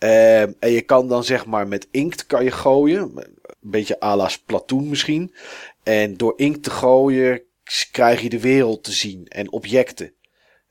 Ehm, 0.00 0.52
en 0.58 0.70
je 0.70 0.80
kan 0.80 1.08
dan 1.08 1.24
zeg 1.24 1.46
maar 1.46 1.68
met 1.68 1.88
inkt 1.90 2.26
kan 2.26 2.44
je 2.44 2.50
gooien. 2.50 3.12
Een 3.14 3.26
beetje 3.60 4.02
à 4.02 4.16
la 4.16 4.28
Splatoon 4.28 4.88
misschien. 4.88 5.34
En 5.82 6.16
door 6.16 6.32
inkt 6.36 6.62
te 6.62 6.70
gooien 6.70 7.42
krijg 7.90 8.20
je 8.20 8.28
de 8.28 8.40
wereld 8.40 8.84
te 8.84 8.92
zien 8.92 9.28
en 9.28 9.52
objecten. 9.52 10.12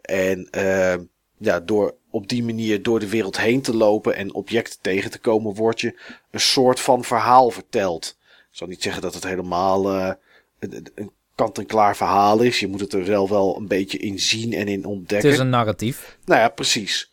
En 0.01 0.47
ehm, 0.51 1.03
ja, 1.37 1.59
door 1.59 1.95
op 2.09 2.27
die 2.27 2.43
manier 2.43 2.83
door 2.83 2.99
de 2.99 3.09
wereld 3.09 3.37
heen 3.39 3.61
te 3.61 3.75
lopen 3.75 4.15
en 4.15 4.33
objecten 4.33 4.81
tegen 4.81 5.11
te 5.11 5.19
komen, 5.19 5.55
wordt 5.55 5.81
je 5.81 5.99
een 6.31 6.39
soort 6.39 6.79
van 6.79 7.03
verhaal 7.03 7.49
verteld. 7.49 8.17
Ik 8.51 8.57
zal 8.57 8.67
niet 8.67 8.83
zeggen 8.83 9.01
dat 9.01 9.13
het 9.13 9.23
helemaal 9.23 9.89
eh, 9.89 10.13
een, 10.59 10.87
een 10.95 11.11
kant-en-klaar 11.35 11.95
verhaal 11.95 12.39
is. 12.41 12.59
Je 12.59 12.67
moet 12.67 12.79
het 12.79 12.93
er 12.93 13.05
zelf 13.05 13.29
wel 13.29 13.57
een 13.57 13.67
beetje 13.67 13.97
in 13.97 14.19
zien 14.19 14.53
en 14.53 14.67
in 14.67 14.77
Het 14.77 14.85
ontdekken. 14.85 15.29
is 15.29 15.37
een 15.37 15.49
narratief. 15.49 16.17
Nou 16.25 16.39
ja, 16.39 16.49
precies. 16.49 17.11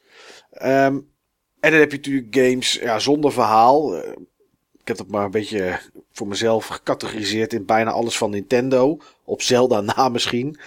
Ehm, 0.51 0.99
en 1.61 1.71
dan 1.71 1.81
heb 1.81 1.91
je 1.91 1.97
natuurlijk 1.97 2.37
games 2.37 2.73
ja, 2.73 2.99
zonder 2.99 3.33
verhaal. 3.33 3.97
Eh, 3.97 4.11
ik 4.79 4.89
heb 4.89 4.97
dat 4.97 5.09
maar 5.09 5.25
een 5.25 5.31
beetje 5.31 5.79
voor 6.13 6.27
mezelf 6.27 6.67
gecategoriseerd 6.67 7.53
in 7.53 7.65
bijna 7.65 7.91
alles 7.91 8.19
van 8.19 8.31
Nintendo. 8.31 8.99
Op 9.25 9.43
Zelda 9.43 9.81
na 9.97 10.09
misschien. 10.09 10.59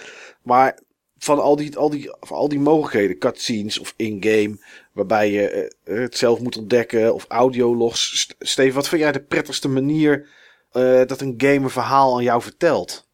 Maar 0.42 0.78
van 1.18 1.40
al 1.40 1.56
die, 1.56 1.76
al 1.76 1.90
die, 1.90 2.16
van 2.20 2.36
al 2.36 2.48
die 2.48 2.60
mogelijkheden, 2.60 3.18
cutscenes 3.18 3.78
of 3.78 3.94
in-game, 3.96 4.58
waarbij 4.92 5.30
je 5.30 5.70
eh, 5.84 5.98
het 5.98 6.16
zelf 6.16 6.40
moet 6.40 6.56
ontdekken, 6.56 7.14
of 7.14 7.24
audiologs. 7.28 8.20
St- 8.20 8.34
Steven, 8.38 8.74
wat 8.74 8.88
vind 8.88 9.00
jij 9.00 9.12
de 9.12 9.22
prettigste 9.22 9.68
manier 9.68 10.28
eh, 10.72 11.06
dat 11.06 11.20
een 11.20 11.34
game 11.36 11.54
een 11.54 11.70
verhaal 11.70 12.16
aan 12.16 12.22
jou 12.22 12.42
vertelt? 12.42 13.08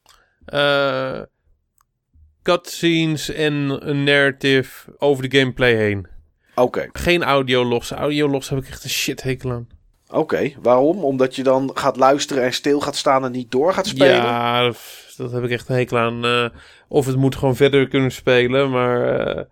Cutscenes 2.42 3.28
en 3.28 3.88
een 3.88 4.04
narrative 4.04 4.94
over 4.98 5.28
de 5.28 5.38
gameplay 5.38 5.74
heen. 5.74 6.15
Oké, 6.60 6.88
Geen 6.92 7.22
audiologs. 7.24 7.90
Audiologs 7.90 8.48
heb 8.48 8.58
ik 8.58 8.68
echt 8.68 8.84
een 8.84 8.90
shit 8.90 9.22
hekel 9.22 9.50
aan. 9.50 9.68
oké. 10.08 10.52
Waarom? 10.62 11.04
Omdat 11.04 11.36
je 11.36 11.42
dan 11.42 11.70
gaat 11.74 11.96
luisteren 11.96 12.42
en 12.42 12.52
stil 12.52 12.80
gaat 12.80 12.96
staan 12.96 13.24
en 13.24 13.32
niet 13.32 13.50
door 13.50 13.72
gaat 13.72 13.86
spelen? 13.86 14.14
Ja, 14.16 14.72
dat 15.16 15.32
heb 15.32 15.44
ik 15.44 15.50
echt 15.50 15.68
een 15.68 15.76
hekel 15.76 15.98
aan. 15.98 16.24
eh, 16.24 16.48
of 16.88 17.06
het 17.06 17.16
moet 17.16 17.36
gewoon 17.36 17.56
verder 17.56 17.88
kunnen 17.88 18.10
spelen, 18.12 18.70
maar 18.70 19.18
eh, 19.26 19.44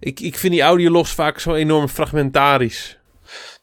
ik, 0.00 0.20
ik 0.20 0.38
vind 0.38 0.52
die 0.52 0.62
audiologs 0.62 1.12
vaak 1.12 1.38
zo 1.40 1.54
enorm 1.54 1.88
fragmentarisch. 1.88 2.98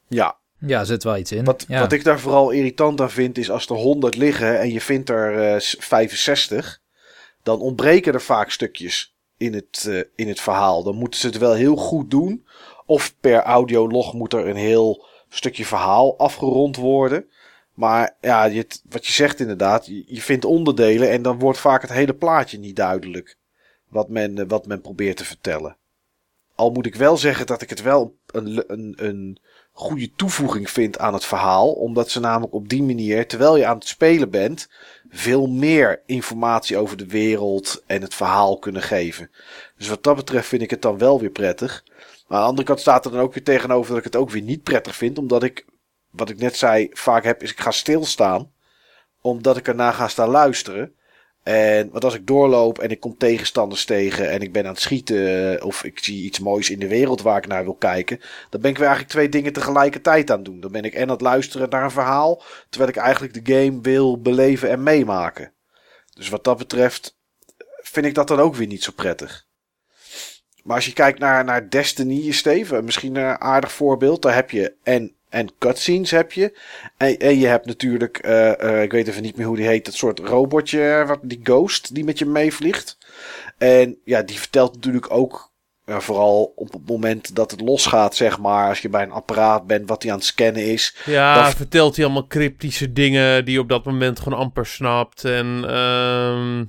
ja. 0.08 0.38
Ja, 0.60 0.80
er 0.80 0.86
zit 0.86 1.04
wel 1.04 1.18
iets 1.18 1.32
in. 1.32 1.44
Wat, 1.44 1.66
ja. 1.68 1.80
wat 1.80 1.92
ik 1.92 2.04
daar 2.04 2.20
vooral 2.20 2.50
irritant 2.50 3.02
aan 3.02 3.10
vind, 3.12 3.38
is 3.38 3.50
als 3.52 3.68
er 3.70 3.76
100 3.76 4.16
liggen 4.16 4.60
en 4.60 4.72
je 4.72 4.82
vindt 4.82 5.10
er 5.10 5.54
eh, 5.54 5.60
65, 5.60 6.80
dan 7.44 7.60
ontbreken 7.60 8.14
er 8.14 8.22
vaak 8.22 8.52
stukjes 8.52 9.16
in 9.38 9.54
het, 9.54 9.86
eh, 9.90 10.00
in 10.16 10.28
het 10.28 10.40
verhaal. 10.42 10.84
Dan 10.84 10.96
moeten 10.96 11.20
ze 11.20 11.28
het 11.28 11.38
wel 11.38 11.54
heel 11.54 11.76
goed 11.76 12.12
doen. 12.12 12.45
Of 12.86 13.16
per 13.20 13.42
audiolog 13.42 14.14
moet 14.14 14.34
er 14.34 14.48
een 14.48 14.56
heel 14.56 15.06
stukje 15.30 15.66
verhaal 15.66 16.18
afgerond 16.18 16.76
worden. 16.76 17.30
Maar 17.74 18.16
ja, 18.22 18.44
je, 18.44 18.68
wat 18.90 19.06
je 19.06 19.14
zegt 19.14 19.40
inderdaad, 19.40 19.86
je, 19.86 20.04
je 20.08 20.22
vindt 20.22 20.46
onderdelen 20.46 21.10
en 21.10 21.22
dan 21.22 21.40
wordt 21.40 21.60
vaak 21.60 21.82
het 21.82 21.92
hele 21.92 22.14
plaatje 22.14 22.58
niet 22.58 22.76
duidelijk. 22.76 23.38
Wat 23.88 24.10
men, 24.10 24.38
eh, 24.38 24.46
wat 24.48 24.66
men 24.66 24.82
probeert 24.82 25.18
te 25.18 25.26
vertellen. 25.26 25.78
Al 26.56 26.72
moet 26.72 26.86
ik 26.86 26.96
wel 26.96 27.18
zeggen 27.18 27.46
dat 27.46 27.62
ik 27.62 27.70
het 27.70 27.82
wel 27.82 28.16
een, 28.26 28.64
een, 28.68 28.94
een 28.98 29.40
goede 29.72 30.12
toevoeging 30.16 30.70
vind 30.70 30.98
aan 31.00 31.14
het 31.14 31.26
verhaal. 31.26 31.72
Omdat 31.72 32.10
ze 32.10 32.20
namelijk 32.20 32.54
op 32.54 32.70
die 32.70 32.84
manier, 32.84 33.28
terwijl 33.28 33.58
je 33.58 33.66
aan 33.66 33.78
het 33.78 33.88
spelen 33.88 34.30
bent, 34.30 34.70
veel 35.10 35.48
meer 35.48 36.02
informatie 36.06 36.78
over 36.78 36.98
de 36.98 37.08
wereld 37.08 37.84
en 37.86 38.02
het 38.02 38.14
verhaal 38.14 38.60
kunnen 38.60 38.82
geven. 38.82 39.32
Dus 39.78 39.88
wat 39.88 40.04
dat 40.04 40.16
betreft 40.16 40.48
vind 40.48 40.62
ik 40.62 40.70
het 40.70 40.82
dan 40.82 40.98
wel 40.98 41.20
weer 41.20 41.30
prettig. 41.30 41.84
Maar 42.28 42.38
aan 42.38 42.44
de 42.44 42.50
andere 42.50 42.68
kant 42.68 42.80
staat 42.80 43.06
er 43.06 43.12
dan 43.12 43.20
ook 43.20 43.34
weer 43.34 43.44
tegenover 43.44 43.90
dat 43.90 43.98
ik 43.98 44.04
het 44.04 44.16
ook 44.16 44.30
weer 44.30 44.42
niet 44.42 44.64
prettig 44.64 44.96
vind. 44.96 45.18
Omdat 45.18 45.44
ik, 45.44 45.66
wat 46.10 46.30
ik 46.30 46.38
net 46.38 46.56
zei, 46.56 46.90
vaak 46.92 47.24
heb, 47.24 47.44
is 47.44 47.52
ik 47.52 47.60
ga 47.60 47.72
stilstaan. 47.72 48.52
Omdat 49.22 49.58
ik 49.58 49.68
erna 49.68 49.92
ga 49.92 50.08
staan 50.08 50.30
luisteren. 50.30 50.96
En 51.44 51.90
want 51.92 52.04
als 52.04 52.14
ik 52.14 52.28
doorloop 52.28 52.80
en 52.80 52.90
ik 52.90 53.00
kom 53.00 53.18
tegenstanders 53.18 53.86
tegen 53.86 54.30
en 54.30 54.42
ik 54.42 54.54
ben 54.54 54.66
aan 54.66 54.72
het 54.74 54.82
schieten 54.82 55.58
eh, 55.58 55.66
of 55.66 55.84
ik 55.84 56.00
zie 56.00 56.24
iets 56.24 56.40
moois 56.40 56.70
in 56.70 56.80
de 56.80 56.88
wereld 56.88 57.22
waar 57.22 57.38
ik 57.38 57.48
naar 57.48 57.64
wil 57.64 57.76
kijken, 57.76 58.20
dan 58.50 58.62
ben 58.62 58.70
ik 58.70 58.78
weer 58.78 58.88
eigenlijk 58.88 59.16
twee 59.16 59.30
dingen 59.30 59.54
tegelijkertijd 59.54 60.32
aan 60.32 60.38
het 60.38 60.46
doen. 60.46 60.60
Dan 60.60 60.72
ben 60.72 60.84
ik 60.84 60.94
en 60.94 61.02
aan 61.02 61.10
het 61.10 61.22
luisteren 61.22 61.70
naar 61.70 61.84
een 61.84 61.92
verhaal, 61.92 62.44
terwijl 62.70 62.92
ik 62.92 62.98
eigenlijk 62.98 63.46
de 63.46 63.54
game 63.54 63.82
wil 63.82 64.22
beleven 64.22 64.70
en 64.70 64.84
meemaken. 64.84 65.54
Dus 66.14 66.30
wat 66.30 66.44
dat 66.44 66.58
betreft 66.58 67.18
vind 67.82 68.06
ik 68.06 68.14
dat 68.14 68.28
dan 68.28 68.40
ook 68.40 68.56
weer 68.56 68.68
niet 68.68 68.84
zo 68.84 68.92
prettig. 68.96 69.45
Maar 70.66 70.76
als 70.76 70.86
je 70.86 70.94
kijkt 70.94 71.20
naar, 71.20 71.44
naar 71.44 71.70
Destiny, 71.70 72.32
Steven, 72.32 72.86
misschien 72.86 73.16
een 73.16 73.42
aardig 73.42 73.72
voorbeeld. 73.72 74.22
Daar 74.22 74.36
heb 74.36 74.52
je 74.52 74.74
en, 74.84 75.12
en 75.30 75.50
cutscenes 75.60 76.12
heb 76.12 76.32
je. 76.32 76.58
En, 76.98 77.18
en 77.18 77.40
je 77.40 77.48
hebt 77.48 77.66
natuurlijk, 77.66 78.18
eh, 78.18 78.62
eh, 78.62 78.82
ik 78.84 78.92
weet 78.92 79.08
even 79.08 79.22
niet 79.22 79.38
meer 79.38 79.46
hoe 79.46 79.56
die 79.56 79.68
heet, 79.68 79.86
dat 79.86 79.94
soort 79.94 80.20
robotje, 80.20 81.04
wat, 81.08 81.20
die 81.22 81.40
ghost 81.44 81.96
die 81.96 82.04
met 82.04 82.20
je 82.20 82.26
meevliegt. 82.26 82.98
En 83.58 83.98
ja, 84.04 84.22
die 84.22 84.40
vertelt 84.40 84.76
natuurlijk 84.76 85.12
ook, 85.12 85.52
eh, 85.86 86.00
vooral 86.00 86.54
op 86.56 86.74
het 86.74 86.88
moment 86.88 87.36
dat 87.36 87.52
het 87.52 87.62
losgaat, 87.62 88.16
zeg 88.16 88.40
maar, 88.40 88.70
als 88.70 88.80
je 88.80 88.90
bij 88.90 89.04
een 89.04 89.12
apparaat 89.12 89.68
bent 89.68 89.90
wat 89.90 90.04
hij 90.04 90.12
aan 90.12 90.18
het 90.18 90.28
scannen 90.28 90.66
is. 90.72 90.96
Ja, 91.06 91.44
Dan- 91.44 91.52
vertelt 91.52 91.96
hij 91.96 92.06
allemaal 92.06 92.28
cryptische 92.28 92.94
dingen 92.94 93.46
die 93.46 93.54
je 93.54 93.60
op 93.60 93.70
dat 93.70 93.86
moment 93.86 94.20
gewoon 94.20 94.40
amper 94.40 94.66
snapt. 94.66 95.26
En 95.26 95.64
ehm, 95.68 96.64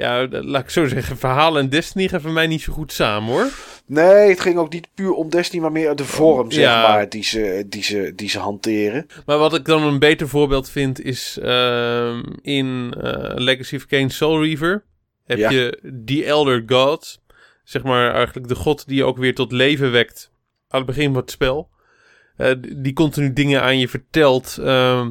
ja, 0.00 0.26
laat 0.30 0.62
ik 0.62 0.70
zo 0.70 0.86
zeggen, 0.86 1.16
verhalen 1.16 1.62
en 1.62 1.68
Destiny 1.68 2.08
gaan 2.08 2.20
voor 2.20 2.30
mij 2.30 2.46
niet 2.46 2.60
zo 2.62 2.72
goed 2.72 2.92
samen 2.92 3.32
hoor. 3.32 3.48
Nee, 3.86 4.28
het 4.28 4.40
ging 4.40 4.56
ook 4.58 4.72
niet 4.72 4.88
puur 4.94 5.12
om 5.12 5.30
Destiny, 5.30 5.62
maar 5.62 5.72
meer 5.72 5.96
de 5.96 6.04
vorm, 6.04 6.50
zeg 6.50 6.64
Ja. 6.64 6.82
maar, 6.88 7.08
die 7.08 7.24
ze, 7.24 7.64
die, 7.68 7.82
ze, 7.82 8.12
die 8.16 8.28
ze 8.28 8.38
hanteren. 8.38 9.06
Maar 9.26 9.38
wat 9.38 9.54
ik 9.54 9.64
dan 9.64 9.82
een 9.82 9.98
beter 9.98 10.28
voorbeeld 10.28 10.70
vind 10.70 11.00
is 11.02 11.38
ehm, 11.42 12.22
in 12.42 12.94
eh, 13.00 13.32
Legacy 13.34 13.76
of 13.76 13.86
Kain 13.86 14.10
Soul 14.10 14.42
Reaver 14.44 14.84
heb 15.24 15.38
Ja. 15.38 15.50
je 15.50 15.92
The 16.06 16.24
Elder 16.24 16.62
God. 16.66 17.20
Zeg 17.64 17.82
maar 17.82 18.14
eigenlijk 18.14 18.48
de 18.48 18.54
god 18.54 18.86
die 18.88 18.96
je 18.96 19.04
ook 19.04 19.18
weer 19.18 19.34
tot 19.34 19.52
leven 19.52 19.90
wekt 19.92 20.30
aan 20.68 20.78
het 20.78 20.86
begin 20.88 21.12
van 21.12 21.20
het 21.20 21.30
spel. 21.30 21.68
Eh, 22.36 22.52
die 22.76 22.92
continu 22.92 23.32
dingen 23.32 23.62
aan 23.62 23.78
je 23.78 23.88
vertelt 23.88 24.58
ehm, 24.60 25.10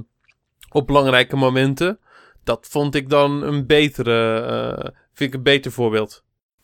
op 0.70 0.88
belangrijke 0.88 1.36
momenten. 1.36 2.00
Dat 2.50 2.68
vond 2.70 2.96
ik 2.96 3.10
dan 3.10 3.44
een 3.44 3.66
betere, 3.66 4.40
eh, 4.40 4.90
vind 5.14 5.30
ik 5.30 5.34
een 5.34 5.44
beter 5.44 5.72
voorbeeld. 5.72 6.24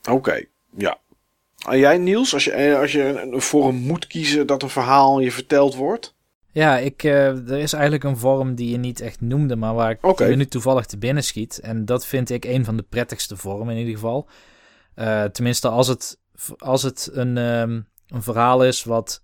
Oké, 0.09 0.45
ja. 0.77 0.97
En 1.69 1.79
jij, 1.79 1.97
Niels, 1.97 2.33
als 2.33 2.43
je, 2.43 2.51
eh, 2.51 2.79
als 2.79 2.91
je 2.91 3.03
een, 3.03 3.41
vorm 3.41 3.75
moet 3.75 4.07
kiezen 4.07 4.47
dat 4.47 4.63
een 4.63 4.69
verhaal 4.69 5.19
je 5.19 5.31
verteld 5.31 5.75
wordt? 5.75 6.15
Ja, 6.51 6.77
ik, 6.77 7.03
eh, 7.03 7.49
er 7.49 7.57
is 7.57 7.73
eigenlijk 7.73 8.03
een 8.03 8.17
vorm 8.17 8.55
die 8.55 8.69
je 8.69 8.77
niet 8.77 9.01
echt 9.01 9.21
noemde, 9.21 9.55
maar 9.55 9.73
waar 9.73 9.91
ik 9.91 10.35
nu 10.35 10.45
toevallig 10.45 10.85
te 10.85 10.97
binnen 10.97 11.23
schiet. 11.23 11.59
En 11.59 11.85
dat 11.85 12.05
vind 12.05 12.29
ik 12.29 12.45
een 12.45 12.65
van 12.65 12.77
de 12.77 12.85
prettigste 12.89 13.37
vormen 13.37 13.73
in 13.73 13.79
ieder 13.79 13.93
geval. 13.93 14.27
Eh, 14.95 15.23
tenminste, 15.23 15.69
als 15.69 15.87
het, 15.87 16.19
als 16.57 16.83
het 16.83 17.09
een, 17.11 17.37
ehm, 17.37 17.81
een 18.07 18.23
verhaal 18.23 18.63
is 18.63 18.83
wat 18.83 19.23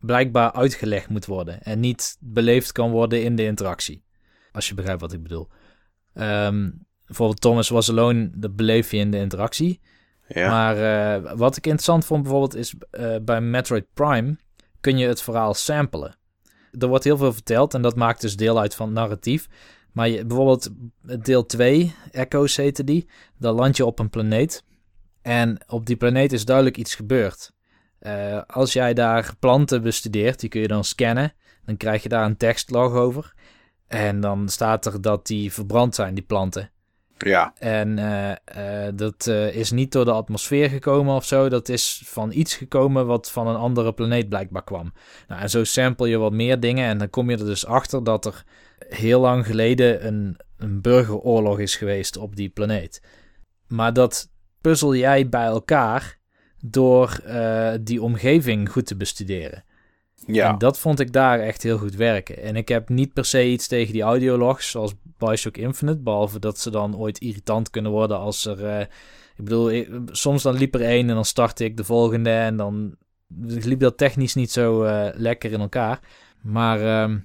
blijkbaar 0.00 0.52
uitgelegd 0.52 1.08
moet 1.08 1.26
worden 1.26 1.62
en 1.62 1.80
niet 1.80 2.16
beleefd 2.20 2.72
kan 2.72 2.90
worden 2.90 3.22
in 3.22 3.36
de 3.36 3.44
interactie. 3.44 4.04
Als 4.52 4.68
je 4.68 4.74
begrijpt 4.74 5.00
wat 5.00 5.12
ik 5.12 5.22
bedoel. 5.22 5.48
Ehm, 6.18 6.70
bijvoorbeeld 7.06 7.40
Thomas 7.40 7.68
Was 7.68 7.90
Alone, 7.90 8.30
dat 8.34 8.56
beleef 8.56 8.90
je 8.90 8.96
in 8.96 9.10
de 9.10 9.18
interactie. 9.18 9.80
Ja. 10.28 10.50
Maar 10.50 10.76
eh, 10.76 11.32
wat 11.36 11.56
ik 11.56 11.64
interessant 11.64 12.04
vond 12.04 12.22
bijvoorbeeld 12.22 12.54
is 12.56 12.74
eh, 12.90 13.16
bij 13.22 13.40
Metroid 13.40 13.86
Prime 13.94 14.36
kun 14.80 14.98
je 14.98 15.06
het 15.06 15.22
verhaal 15.22 15.54
samplen. 15.54 16.16
Er 16.78 16.88
wordt 16.88 17.04
heel 17.04 17.16
veel 17.16 17.32
verteld 17.32 17.74
en 17.74 17.82
dat 17.82 17.96
maakt 17.96 18.20
dus 18.20 18.36
deel 18.36 18.58
uit 18.60 18.74
van 18.74 18.86
het 18.86 18.94
narratief. 18.94 19.48
Maar 19.92 20.08
je, 20.08 20.26
bijvoorbeeld 20.26 20.70
deel 21.22 21.46
2, 21.46 21.94
Echoes 22.10 22.56
heette 22.56 22.84
die, 22.84 23.08
dan 23.38 23.54
land 23.54 23.76
je 23.76 23.86
op 23.86 23.98
een 23.98 24.10
planeet. 24.10 24.64
En 25.22 25.58
op 25.66 25.86
die 25.86 25.96
planeet 25.96 26.32
is 26.32 26.44
duidelijk 26.44 26.76
iets 26.76 26.94
gebeurd. 26.94 27.52
Eh, 27.98 28.42
als 28.46 28.72
jij 28.72 28.94
daar 28.94 29.34
planten 29.38 29.82
bestudeert, 29.82 30.40
die 30.40 30.48
kun 30.48 30.60
je 30.60 30.68
dan 30.68 30.84
scannen. 30.84 31.32
Dan 31.64 31.76
krijg 31.76 32.02
je 32.02 32.08
daar 32.08 32.24
een 32.24 32.36
tekstlog 32.36 32.92
over. 32.92 33.34
En 33.88 34.20
dan 34.20 34.48
staat 34.48 34.86
er 34.86 35.00
dat 35.00 35.26
die 35.26 35.52
verbrand 35.52 35.94
zijn, 35.94 36.14
die 36.14 36.24
planten. 36.24 36.70
Ja, 37.18 37.52
En 37.58 37.98
eh, 37.98 38.86
eh, 38.86 38.92
dat 38.94 39.26
eh, 39.26 39.54
is 39.54 39.70
niet 39.70 39.92
door 39.92 40.04
de 40.04 40.12
atmosfeer 40.12 40.68
gekomen 40.68 41.14
of 41.14 41.24
zo. 41.24 41.48
Dat 41.48 41.68
is 41.68 42.02
van 42.04 42.32
iets 42.32 42.54
gekomen 42.54 43.06
wat 43.06 43.30
van 43.30 43.46
een 43.46 43.56
andere 43.56 43.92
planeet 43.92 44.28
blijkbaar 44.28 44.64
kwam. 44.64 44.92
Nou, 45.28 45.40
en 45.40 45.50
zo 45.50 45.64
sample 45.64 46.08
je 46.08 46.16
wat 46.16 46.32
meer 46.32 46.60
dingen. 46.60 46.88
En 46.88 46.98
dan 46.98 47.10
kom 47.10 47.30
je 47.30 47.36
er 47.36 47.44
dus 47.44 47.66
achter 47.66 48.04
dat 48.04 48.26
er 48.26 48.44
heel 48.78 49.20
lang 49.20 49.46
geleden 49.46 50.06
een, 50.06 50.36
een 50.56 50.80
burgeroorlog 50.80 51.58
is 51.58 51.76
geweest 51.76 52.16
op 52.16 52.36
die 52.36 52.48
planeet. 52.48 53.02
Maar 53.66 53.92
dat 53.92 54.30
puzzel 54.60 54.94
jij 54.94 55.28
bij 55.28 55.44
elkaar 55.44 56.18
door 56.60 57.20
die 57.80 58.02
omgeving 58.02 58.70
goed 58.70 58.86
te 58.86 58.96
bestuderen. 58.96 59.64
Ja. 60.26 60.48
En 60.52 60.58
dat 60.58 60.78
vond 60.78 61.00
ik 61.00 61.12
daar 61.12 61.40
echt 61.40 61.62
heel 61.62 61.78
goed 61.78 61.94
werken. 61.94 62.42
En 62.42 62.56
ik 62.56 62.68
heb 62.68 62.88
niet 62.88 63.12
per 63.12 63.24
se 63.24 63.46
iets 63.48 63.66
tegen 63.66 63.92
die 63.92 64.02
audiologs 64.02 64.70
zoals 64.70 64.92
Bioshock 65.18 65.56
Infinite. 65.56 65.98
Behalve 65.98 66.38
dat 66.38 66.58
ze 66.58 66.70
dan 66.70 66.96
ooit 66.96 67.18
irritant 67.18 67.70
kunnen 67.70 67.90
worden 67.92 68.18
als 68.18 68.44
er... 68.46 68.64
eh, 68.66 68.80
ik 69.36 69.44
bedoel, 69.44 69.70
ik- 69.70 69.88
soms 70.10 70.42
dan 70.42 70.54
liep 70.54 70.74
er 70.74 70.82
één 70.82 71.08
en 71.08 71.14
dan 71.14 71.24
startte 71.24 71.64
ik 71.64 71.76
de 71.76 71.84
volgende. 71.84 72.30
En 72.30 72.56
dan 72.56 72.96
liep 73.46 73.80
dat 73.80 73.96
technisch 73.96 74.34
niet 74.34 74.50
zo 74.50 74.82
eh, 74.82 75.08
lekker 75.14 75.52
in 75.52 75.60
elkaar. 75.60 76.00
Maar 76.42 76.80
ehm, 76.80 77.18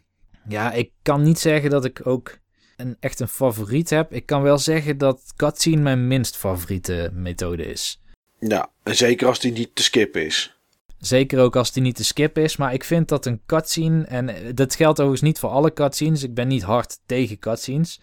ja, 0.50 0.72
ik 0.72 0.92
kan 1.02 1.22
niet 1.24 1.40
zeggen 1.40 1.70
dat 1.70 1.86
ik 1.86 2.02
ook 2.08 2.38
een, 2.78 2.98
echt 3.00 3.20
een 3.20 3.28
favoriet 3.28 3.90
heb. 3.90 4.14
Ik 4.14 4.26
kan 4.26 4.42
wel 4.42 4.58
zeggen 4.58 4.98
dat 4.98 5.34
cutscene 5.36 5.82
mijn 5.82 6.08
minst 6.08 6.38
favoriete 6.38 7.10
methode 7.14 7.66
is. 7.66 8.02
ja. 8.40 8.72
En 8.84 8.96
zeker 8.96 9.28
als 9.28 9.40
die 9.40 9.52
niet 9.52 9.76
te 9.76 9.84
skippen 9.84 10.26
is. 10.26 10.58
Zeker 11.06 11.40
ook 11.40 11.56
als 11.56 11.72
die 11.72 11.84
niet 11.84 11.96
te 11.96 12.04
skip 12.04 12.38
is. 12.38 12.58
Maar 12.58 12.74
ik 12.74 12.84
vind 12.84 13.08
dat 13.08 13.26
een 13.26 13.42
cutscene. 13.46 14.04
En 14.04 14.30
eh, 14.30 14.36
dat 14.54 14.76
geldt 14.76 15.00
overigens 15.00 15.30
niet 15.30 15.40
voor 15.40 15.50
alle 15.50 15.74
cutscenes. 15.74 16.24
Ik 16.24 16.34
ben 16.34 16.48
niet 16.48 16.64
hard 16.64 17.00
tegen 17.06 17.40
cutscenes. 17.40 18.02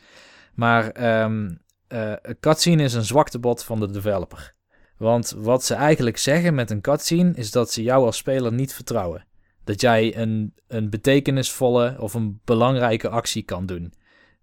Maar 0.54 0.90
ehm 0.90 1.48
eh, 1.90 2.12
een 2.22 2.36
cutscene 2.40 2.82
is 2.82 2.94
een 2.94 3.04
zwaktebod 3.04 3.64
van 3.64 3.80
de 3.80 3.90
developer. 3.90 4.54
Want 4.96 5.34
wat 5.36 5.64
ze 5.64 5.74
eigenlijk 5.74 6.16
zeggen 6.16 6.54
met 6.54 6.70
een 6.70 6.80
cutscene. 6.80 7.32
is 7.34 7.50
dat 7.50 7.72
ze 7.72 7.82
jou 7.82 8.04
als 8.04 8.16
speler 8.16 8.52
niet 8.52 8.74
vertrouwen. 8.74 9.26
Dat 9.64 9.80
jij 9.80 10.16
een, 10.16 10.54
een 10.66 10.90
betekenisvolle 10.90 11.96
of 11.98 12.14
een 12.14 12.40
belangrijke 12.44 13.08
actie 13.08 13.42
kan 13.42 13.66
doen. 13.66 13.92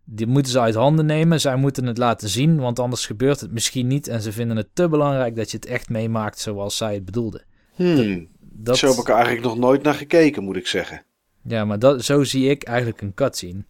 Die 0.03 0.27
moeten 0.27 0.51
ze 0.51 0.59
uit 0.59 0.75
handen 0.75 1.05
nemen. 1.05 1.41
Zij 1.41 1.55
moeten 1.55 1.85
het 1.85 1.97
laten 1.97 2.29
zien. 2.29 2.59
Want 2.59 2.79
anders 2.79 3.05
gebeurt 3.05 3.39
het 3.39 3.51
misschien 3.51 3.87
niet. 3.87 4.07
En 4.07 4.21
ze 4.21 4.31
vinden 4.31 4.57
het 4.57 4.69
te 4.73 4.89
belangrijk 4.89 5.35
dat 5.35 5.51
je 5.51 5.57
het 5.57 5.65
echt 5.65 5.89
meemaakt 5.89 6.39
zoals 6.39 6.77
zij 6.77 6.93
het 6.93 7.05
bedoelden. 7.05 7.45
Hmm. 7.75 8.27
Dat... 8.59 8.77
Zo 8.77 8.89
heb 8.89 8.97
ik 8.97 9.07
er 9.07 9.15
eigenlijk 9.15 9.45
nog 9.45 9.57
nooit 9.57 9.83
naar 9.83 9.93
gekeken, 9.93 10.43
moet 10.43 10.55
ik 10.55 10.67
zeggen. 10.67 11.05
Ja, 11.43 11.65
maar 11.65 11.79
dat, 11.79 12.03
zo 12.03 12.23
zie 12.23 12.49
ik 12.49 12.63
eigenlijk 12.63 13.01
een 13.01 13.13
cutscene. 13.13 13.65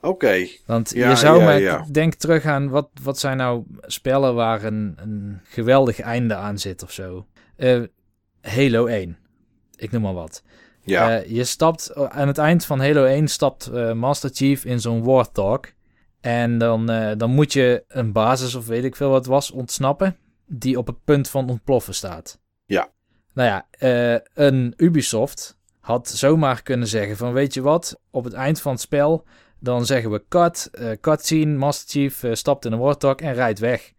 Oké. 0.00 0.46
Want 0.66 0.90
Ja, 0.94 1.10
je 1.10 1.16
zou 1.16 1.38
ja, 1.38 1.44
maar 1.44 1.60
ja. 1.60 1.86
denk 1.90 2.14
terug 2.14 2.44
aan 2.44 2.68
wat, 2.68 2.88
wat 3.02 3.18
zijn 3.18 3.36
nou 3.36 3.64
spellen 3.80 4.34
waar 4.34 4.64
een, 4.64 4.94
een 4.96 5.40
geweldig 5.44 6.00
einde 6.00 6.34
aan 6.34 6.58
zit 6.58 6.82
of 6.82 6.92
zo. 6.92 7.26
Eh, 7.56 7.82
Halo 8.40 8.86
1, 8.86 9.18
ik 9.76 9.90
noem 9.90 10.02
maar 10.02 10.14
wat. 10.14 10.42
Ja. 10.82 11.20
Eh, 11.20 11.30
je 11.30 11.44
stapt 11.44 11.94
aan 11.94 12.26
het 12.26 12.38
eind 12.38 12.64
van 12.64 12.80
Halo 12.80 13.04
1 13.04 13.28
stapt 13.28 13.66
eh, 13.66 13.92
Master 13.92 14.30
Chief 14.32 14.64
in 14.64 14.80
zo'n 14.80 15.04
Warthog. 15.04 15.60
En 16.20 16.58
dan, 16.58 16.86
dan 17.16 17.30
moet 17.30 17.52
je 17.52 17.84
een 17.88 18.12
basis 18.12 18.54
of 18.54 18.66
weet 18.66 18.84
ik 18.84 18.96
veel 18.96 19.10
wat 19.10 19.26
was 19.26 19.50
ontsnappen. 19.50 20.16
Die 20.46 20.78
op 20.78 20.86
het 20.86 21.04
punt 21.04 21.28
van 21.28 21.48
ontploffen 21.48 21.94
staat. 21.94 22.40
Ja. 22.64 22.90
Nou 23.40 23.52
ja, 23.52 23.66
eh, 23.70 24.20
een 24.46 24.74
Ubisoft 24.76 25.58
had 25.78 26.08
zomaar 26.08 26.62
kunnen 26.62 26.88
zeggen 26.88 27.16
van 27.16 27.32
weet 27.32 27.54
je 27.54 27.60
wat, 27.60 28.00
op 28.10 28.24
het 28.24 28.32
eind 28.32 28.60
van 28.60 28.72
het 28.72 28.80
spel 28.80 29.24
dan 29.60 29.86
zeggen 29.86 30.10
we 30.10 30.24
cut, 30.28 30.68
eh 30.72 30.90
cutscene, 31.00 31.56
Master 31.56 31.88
Chief 31.88 32.22
eh, 32.22 32.34
stapt 32.34 32.64
in 32.64 32.72
een 32.72 32.78
Warthog 32.78 33.14
en 33.14 33.34
rijdt 33.34 33.58
weg. 33.58 33.92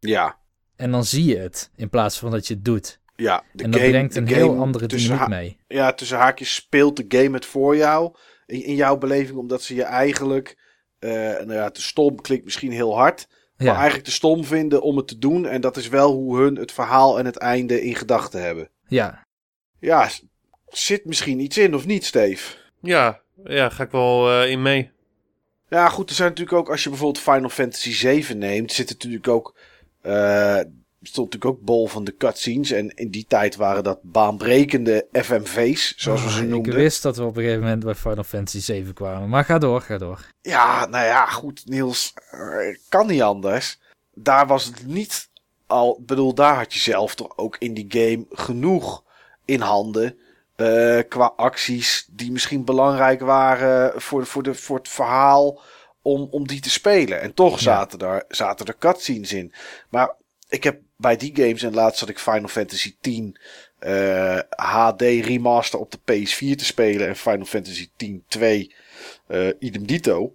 ja. 0.00 0.38
En 0.76 0.90
dan 0.90 1.04
zie 1.04 1.24
je 1.24 1.36
het 1.36 1.70
in 1.76 1.88
plaats 1.88 2.18
van 2.18 2.30
dat 2.30 2.46
je 2.46 2.54
het 2.54 2.64
doet. 2.64 3.00
Ja. 3.16 3.44
De 3.52 3.64
en 3.64 3.70
dat 3.70 3.80
game- 3.80 3.92
brengt 3.92 4.16
een 4.16 4.26
heel 4.26 4.58
andere 4.58 4.86
dynamiek 4.86 5.28
mee. 5.28 5.58
Ja, 5.66 5.92
tussen 5.92 6.18
haakjes 6.18 6.54
speelt 6.54 6.96
de 6.96 7.18
game 7.18 7.36
het 7.36 7.46
voor 7.46 7.76
jou. 7.76 8.14
In, 8.46 8.64
in 8.64 8.74
jouw 8.74 8.98
beleving, 8.98 9.38
omdat 9.38 9.62
ze 9.62 9.74
je 9.74 9.82
eigenlijk. 9.82 10.58
nou 11.00 11.52
ja, 11.52 11.70
te 11.70 11.82
stom 11.82 12.20
klinkt 12.20 12.44
misschien 12.44 12.72
heel 12.72 12.96
hard. 12.96 13.28
Maar 13.56 13.74
eigenlijk 13.74 14.04
te 14.04 14.12
stom 14.12 14.44
vinden 14.44 14.82
om 14.82 14.96
het 14.96 15.08
te 15.08 15.18
doen. 15.18 15.46
En 15.46 15.60
dat 15.60 15.76
is 15.76 15.88
wel 15.88 16.12
hoe 16.12 16.38
hun 16.38 16.56
het 16.56 16.72
verhaal 16.72 17.18
en 17.18 17.24
het 17.24 17.36
einde 17.36 17.82
in 17.82 17.94
gedachten 17.94 18.42
hebben. 18.42 18.70
Ja, 18.90 19.26
Ja, 19.78 20.08
zit 20.68 21.04
misschien 21.04 21.40
iets 21.40 21.58
in 21.58 21.74
of 21.74 21.86
niet, 21.86 22.04
Steve? 22.04 22.56
Ja, 22.80 23.20
ja 23.44 23.68
ga 23.68 23.82
ik 23.82 23.90
wel 23.90 24.30
eh, 24.30 24.50
in 24.50 24.62
mee. 24.62 24.90
Ja, 25.68 25.88
goed, 25.88 26.08
er 26.08 26.14
zijn 26.14 26.28
natuurlijk 26.28 26.58
ook, 26.58 26.70
als 26.70 26.82
je 26.82 26.88
bijvoorbeeld 26.88 27.22
Final 27.24 27.48
Fantasy 27.48 27.92
7 27.92 28.38
neemt, 28.38 28.72
zit 28.72 28.88
er 28.88 28.94
natuurlijk 28.94 29.28
ook. 29.28 29.54
eh 30.02 30.60
stond 31.02 31.32
natuurlijk 31.32 31.60
ook 31.60 31.66
bol 31.66 31.86
van 31.86 32.04
de 32.04 32.16
cutscenes. 32.16 32.70
En 32.70 32.88
in 32.94 33.10
die 33.10 33.24
tijd 33.28 33.56
waren 33.56 33.82
dat 33.84 33.98
baanbrekende 34.02 35.06
FMV's, 35.12 35.94
zoals 35.96 36.24
we 36.24 36.30
ze 36.30 36.42
Oh, 36.42 36.48
noemden. 36.48 36.72
Ik 36.72 36.78
wist 36.78 37.02
dat 37.02 37.16
we 37.16 37.22
op 37.22 37.36
een 37.36 37.42
gegeven 37.42 37.62
moment 37.62 37.84
bij 37.84 37.94
Final 37.94 38.24
Fantasy 38.24 38.60
7 38.60 38.94
kwamen. 38.94 39.28
Maar 39.28 39.44
ga 39.44 39.58
door, 39.58 39.80
ga 39.80 39.98
door. 39.98 40.26
Ja, 40.40 40.86
nou 40.86 41.04
ja, 41.06 41.26
goed, 41.26 41.62
Niels, 41.66 42.12
eh, 42.30 42.76
kan 42.88 43.06
niet 43.06 43.22
anders. 43.22 43.78
Daar 44.14 44.46
was 44.46 44.64
het 44.64 44.86
niet 44.86 45.28
al, 45.70 46.02
bedoel, 46.06 46.34
daar 46.34 46.56
had 46.56 46.74
je 46.74 46.80
zelf 46.80 47.14
toch 47.14 47.36
ook 47.36 47.56
in 47.58 47.74
die 47.74 47.86
game 47.88 48.26
genoeg 48.30 49.04
in 49.44 49.60
handen. 49.60 50.18
eh, 50.56 50.98
qua 51.08 51.32
acties 51.36 52.06
die 52.10 52.32
misschien 52.32 52.64
belangrijk 52.64 53.20
waren 53.20 54.00
voor, 54.02 54.26
voor, 54.26 54.42
de, 54.42 54.54
voor 54.54 54.76
het 54.78 54.88
verhaal 54.88 55.60
om, 56.02 56.28
om 56.30 56.46
die 56.46 56.60
te 56.60 56.70
spelen. 56.70 57.20
En 57.20 57.34
toch 57.34 57.52
Ja. 57.54 57.58
zaten, 57.60 57.98
er, 57.98 58.24
zaten 58.28 58.66
er 58.66 58.78
cutscenes 58.78 59.32
in. 59.32 59.52
Maar 59.88 60.14
ik 60.48 60.64
heb 60.64 60.80
bij 60.96 61.16
die 61.16 61.32
games, 61.36 61.62
en 61.62 61.74
laatst 61.74 61.98
zat 61.98 62.08
ik 62.08 62.18
Final 62.18 62.48
Fantasy 62.48 62.96
10 63.00 63.36
eh, 63.78 64.38
HD 64.56 65.00
remaster 65.00 65.78
op 65.78 65.90
de 65.90 65.98
PS4 65.98 66.54
te 66.56 66.64
spelen 66.64 67.08
en 67.08 67.16
Final 67.16 67.46
Fantasy 67.46 67.90
10 67.96 68.24
2 68.28 68.74
eh 69.26 69.48
idem 69.58 69.86
dito. 69.86 70.34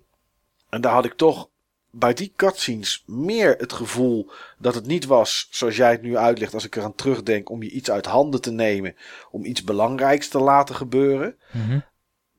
En 0.70 0.82
daar 0.82 0.94
had 0.94 1.06
ik 1.06 1.14
toch 1.14 1.50
bij 1.98 2.14
die 2.14 2.34
cutscenes 2.36 3.04
meer 3.08 3.56
het 3.58 3.74
gevoel 3.74 4.32
dat 4.58 4.76
het 4.76 4.86
niet 4.86 5.06
was, 5.06 5.48
zoals 5.52 5.76
jij 5.76 5.92
het 5.92 6.02
nu 6.02 6.18
uitlegt, 6.18 6.54
als 6.54 6.66
ik 6.66 6.76
eraan 6.76 6.96
terugdenk, 6.96 7.50
om 7.50 7.64
je 7.64 7.70
iets 7.70 7.92
uit 7.92 8.06
handen 8.06 8.42
te 8.42 8.52
nemen, 8.52 8.96
om 9.32 9.46
iets 9.46 9.64
belangrijks 9.64 10.28
te 10.28 10.40
laten 10.40 10.76
gebeuren, 10.76 11.38
Mhm. 11.52 11.80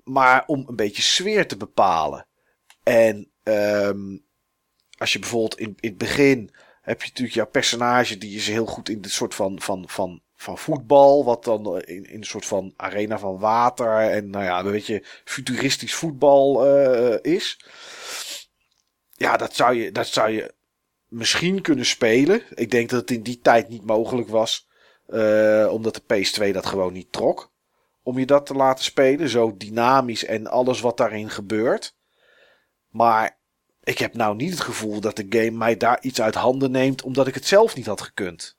maar 0.04 0.44
om 0.46 0.64
een 0.68 0.76
beetje 0.76 1.02
sfeer 1.02 1.46
te 1.48 1.56
bepalen. 1.56 2.26
En 2.82 3.30
ehm, 3.42 4.16
als 4.98 5.12
je 5.12 5.18
bijvoorbeeld 5.18 5.58
in, 5.58 5.76
in 5.80 5.88
het 5.88 5.98
begin 5.98 6.50
heb 6.82 7.00
je 7.02 7.08
natuurlijk 7.08 7.36
jouw 7.36 7.46
personage, 7.46 8.18
die 8.18 8.36
is 8.36 8.48
heel 8.48 8.66
goed 8.66 8.88
in 8.88 9.00
dit 9.00 9.12
soort 9.12 9.34
van, 9.34 9.60
van, 9.60 9.84
van, 9.88 10.20
van 10.34 10.58
voetbal, 10.58 11.24
wat 11.24 11.44
dan 11.44 11.80
in, 11.80 12.04
in 12.04 12.18
een 12.18 12.24
soort 12.24 12.46
van 12.46 12.72
arena 12.76 13.18
van 13.18 13.38
water 13.38 13.98
en 13.98 14.30
nou 14.30 14.44
ja, 14.44 14.58
een 14.58 14.72
beetje 14.72 15.02
futuristisch 15.24 15.94
voetbal 15.94 16.66
eh, 16.66 17.32
is. 17.34 17.58
Ja, 19.16 19.36
dat 19.36 19.54
zou, 19.54 19.74
je, 19.74 19.92
dat 19.92 20.06
zou 20.06 20.30
je 20.30 20.54
misschien 21.08 21.60
kunnen 21.60 21.86
spelen. 21.86 22.42
Ik 22.54 22.70
denk 22.70 22.90
dat 22.90 23.00
het 23.00 23.10
in 23.10 23.22
die 23.22 23.40
tijd 23.40 23.68
niet 23.68 23.84
mogelijk 23.84 24.28
was, 24.28 24.68
eh, 25.06 25.68
omdat 25.70 25.94
de 25.94 26.02
PS2 26.02 26.52
dat 26.52 26.66
gewoon 26.66 26.92
niet 26.92 27.12
trok. 27.12 27.52
Om 28.02 28.18
je 28.18 28.26
dat 28.26 28.46
te 28.46 28.54
laten 28.54 28.84
spelen, 28.84 29.28
zo 29.28 29.56
dynamisch 29.56 30.24
en 30.24 30.46
alles 30.46 30.80
wat 30.80 30.96
daarin 30.96 31.30
gebeurt. 31.30 31.96
Maar 32.88 33.38
ik 33.82 33.98
heb 33.98 34.14
nou 34.14 34.36
niet 34.36 34.50
het 34.50 34.60
gevoel 34.60 35.00
dat 35.00 35.16
de 35.16 35.26
game 35.28 35.50
mij 35.50 35.76
daar 35.76 35.98
iets 36.00 36.20
uit 36.20 36.34
handen 36.34 36.70
neemt, 36.70 37.02
omdat 37.02 37.26
ik 37.26 37.34
het 37.34 37.46
zelf 37.46 37.76
niet 37.76 37.86
had 37.86 38.00
gekund. 38.00 38.56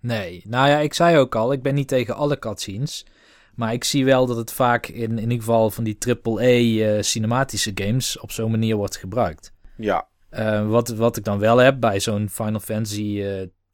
Nee, 0.00 0.42
nou 0.46 0.68
ja, 0.68 0.78
ik 0.78 0.94
zei 0.94 1.18
ook 1.18 1.34
al, 1.34 1.52
ik 1.52 1.62
ben 1.62 1.74
niet 1.74 1.88
tegen 1.88 2.16
alle 2.16 2.38
cutscenes. 2.38 3.06
Maar 3.54 3.72
ik 3.72 3.84
zie 3.84 4.04
wel 4.04 4.26
dat 4.26 4.36
het 4.36 4.52
vaak 4.52 4.86
in, 4.86 5.10
in 5.10 5.18
ieder 5.18 5.38
geval 5.38 5.70
van 5.70 5.84
die 5.84 5.96
AAA 6.22 6.40
eh 6.40 7.02
cinematische 7.02 7.72
games 7.74 8.18
op 8.18 8.30
zo'n 8.30 8.50
manier 8.50 8.76
wordt 8.76 8.96
gebruikt. 8.96 9.53
Ja, 9.76 10.08
Eh, 10.28 10.68
wat, 10.68 10.88
wat 10.88 11.16
ik 11.16 11.24
dan 11.24 11.38
wel 11.38 11.56
heb 11.56 11.80
bij 11.80 12.00
zo'n 12.00 12.28
Final 12.30 12.60
Fantasy 12.60 13.22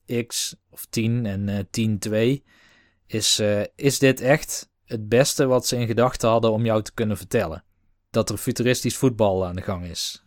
eh, 0.06 0.26
X 0.26 0.56
of 0.70 0.86
10 0.90 1.26
en 1.26 1.48
eh 1.48 2.38
10-2, 2.38 2.44
is, 3.06 3.38
eh, 3.38 3.62
is 3.74 3.98
dit 3.98 4.20
echt 4.20 4.68
het 4.84 5.08
beste 5.08 5.46
wat 5.46 5.66
ze 5.66 5.76
in 5.76 5.86
gedachten 5.86 6.28
hadden 6.28 6.52
om 6.52 6.64
jou 6.64 6.82
te 6.82 6.94
kunnen 6.94 7.16
vertellen? 7.16 7.64
Dat 8.10 8.30
er 8.30 8.36
futuristisch 8.36 8.96
voetbal 8.96 9.46
aan 9.46 9.56
de 9.56 9.62
gang 9.62 9.84
is. 9.84 10.22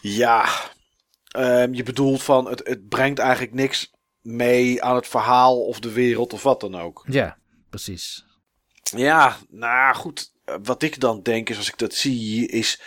ja. 0.00 0.48
Ehm, 1.28 1.72
je 1.72 1.82
bedoelt 1.82 2.22
van 2.22 2.48
het, 2.48 2.60
het 2.66 2.88
brengt 2.88 3.18
eigenlijk 3.18 3.52
niks 3.52 3.90
mee 4.20 4.82
aan 4.82 4.94
het 4.94 5.06
verhaal 5.06 5.64
of 5.64 5.80
de 5.80 5.92
wereld 5.92 6.32
of 6.32 6.42
wat 6.42 6.60
dan 6.60 6.74
ook. 6.74 7.04
Ja, 7.08 7.38
precies. 7.70 8.24
Ja, 8.82 9.36
nou 9.48 9.94
goed. 9.94 10.32
Wat 10.62 10.82
ik 10.82 11.00
dan 11.00 11.22
denk 11.22 11.48
is, 11.48 11.56
als 11.56 11.68
ik 11.68 11.78
dat 11.78 11.94
zie, 11.94 12.48
is. 12.48 12.80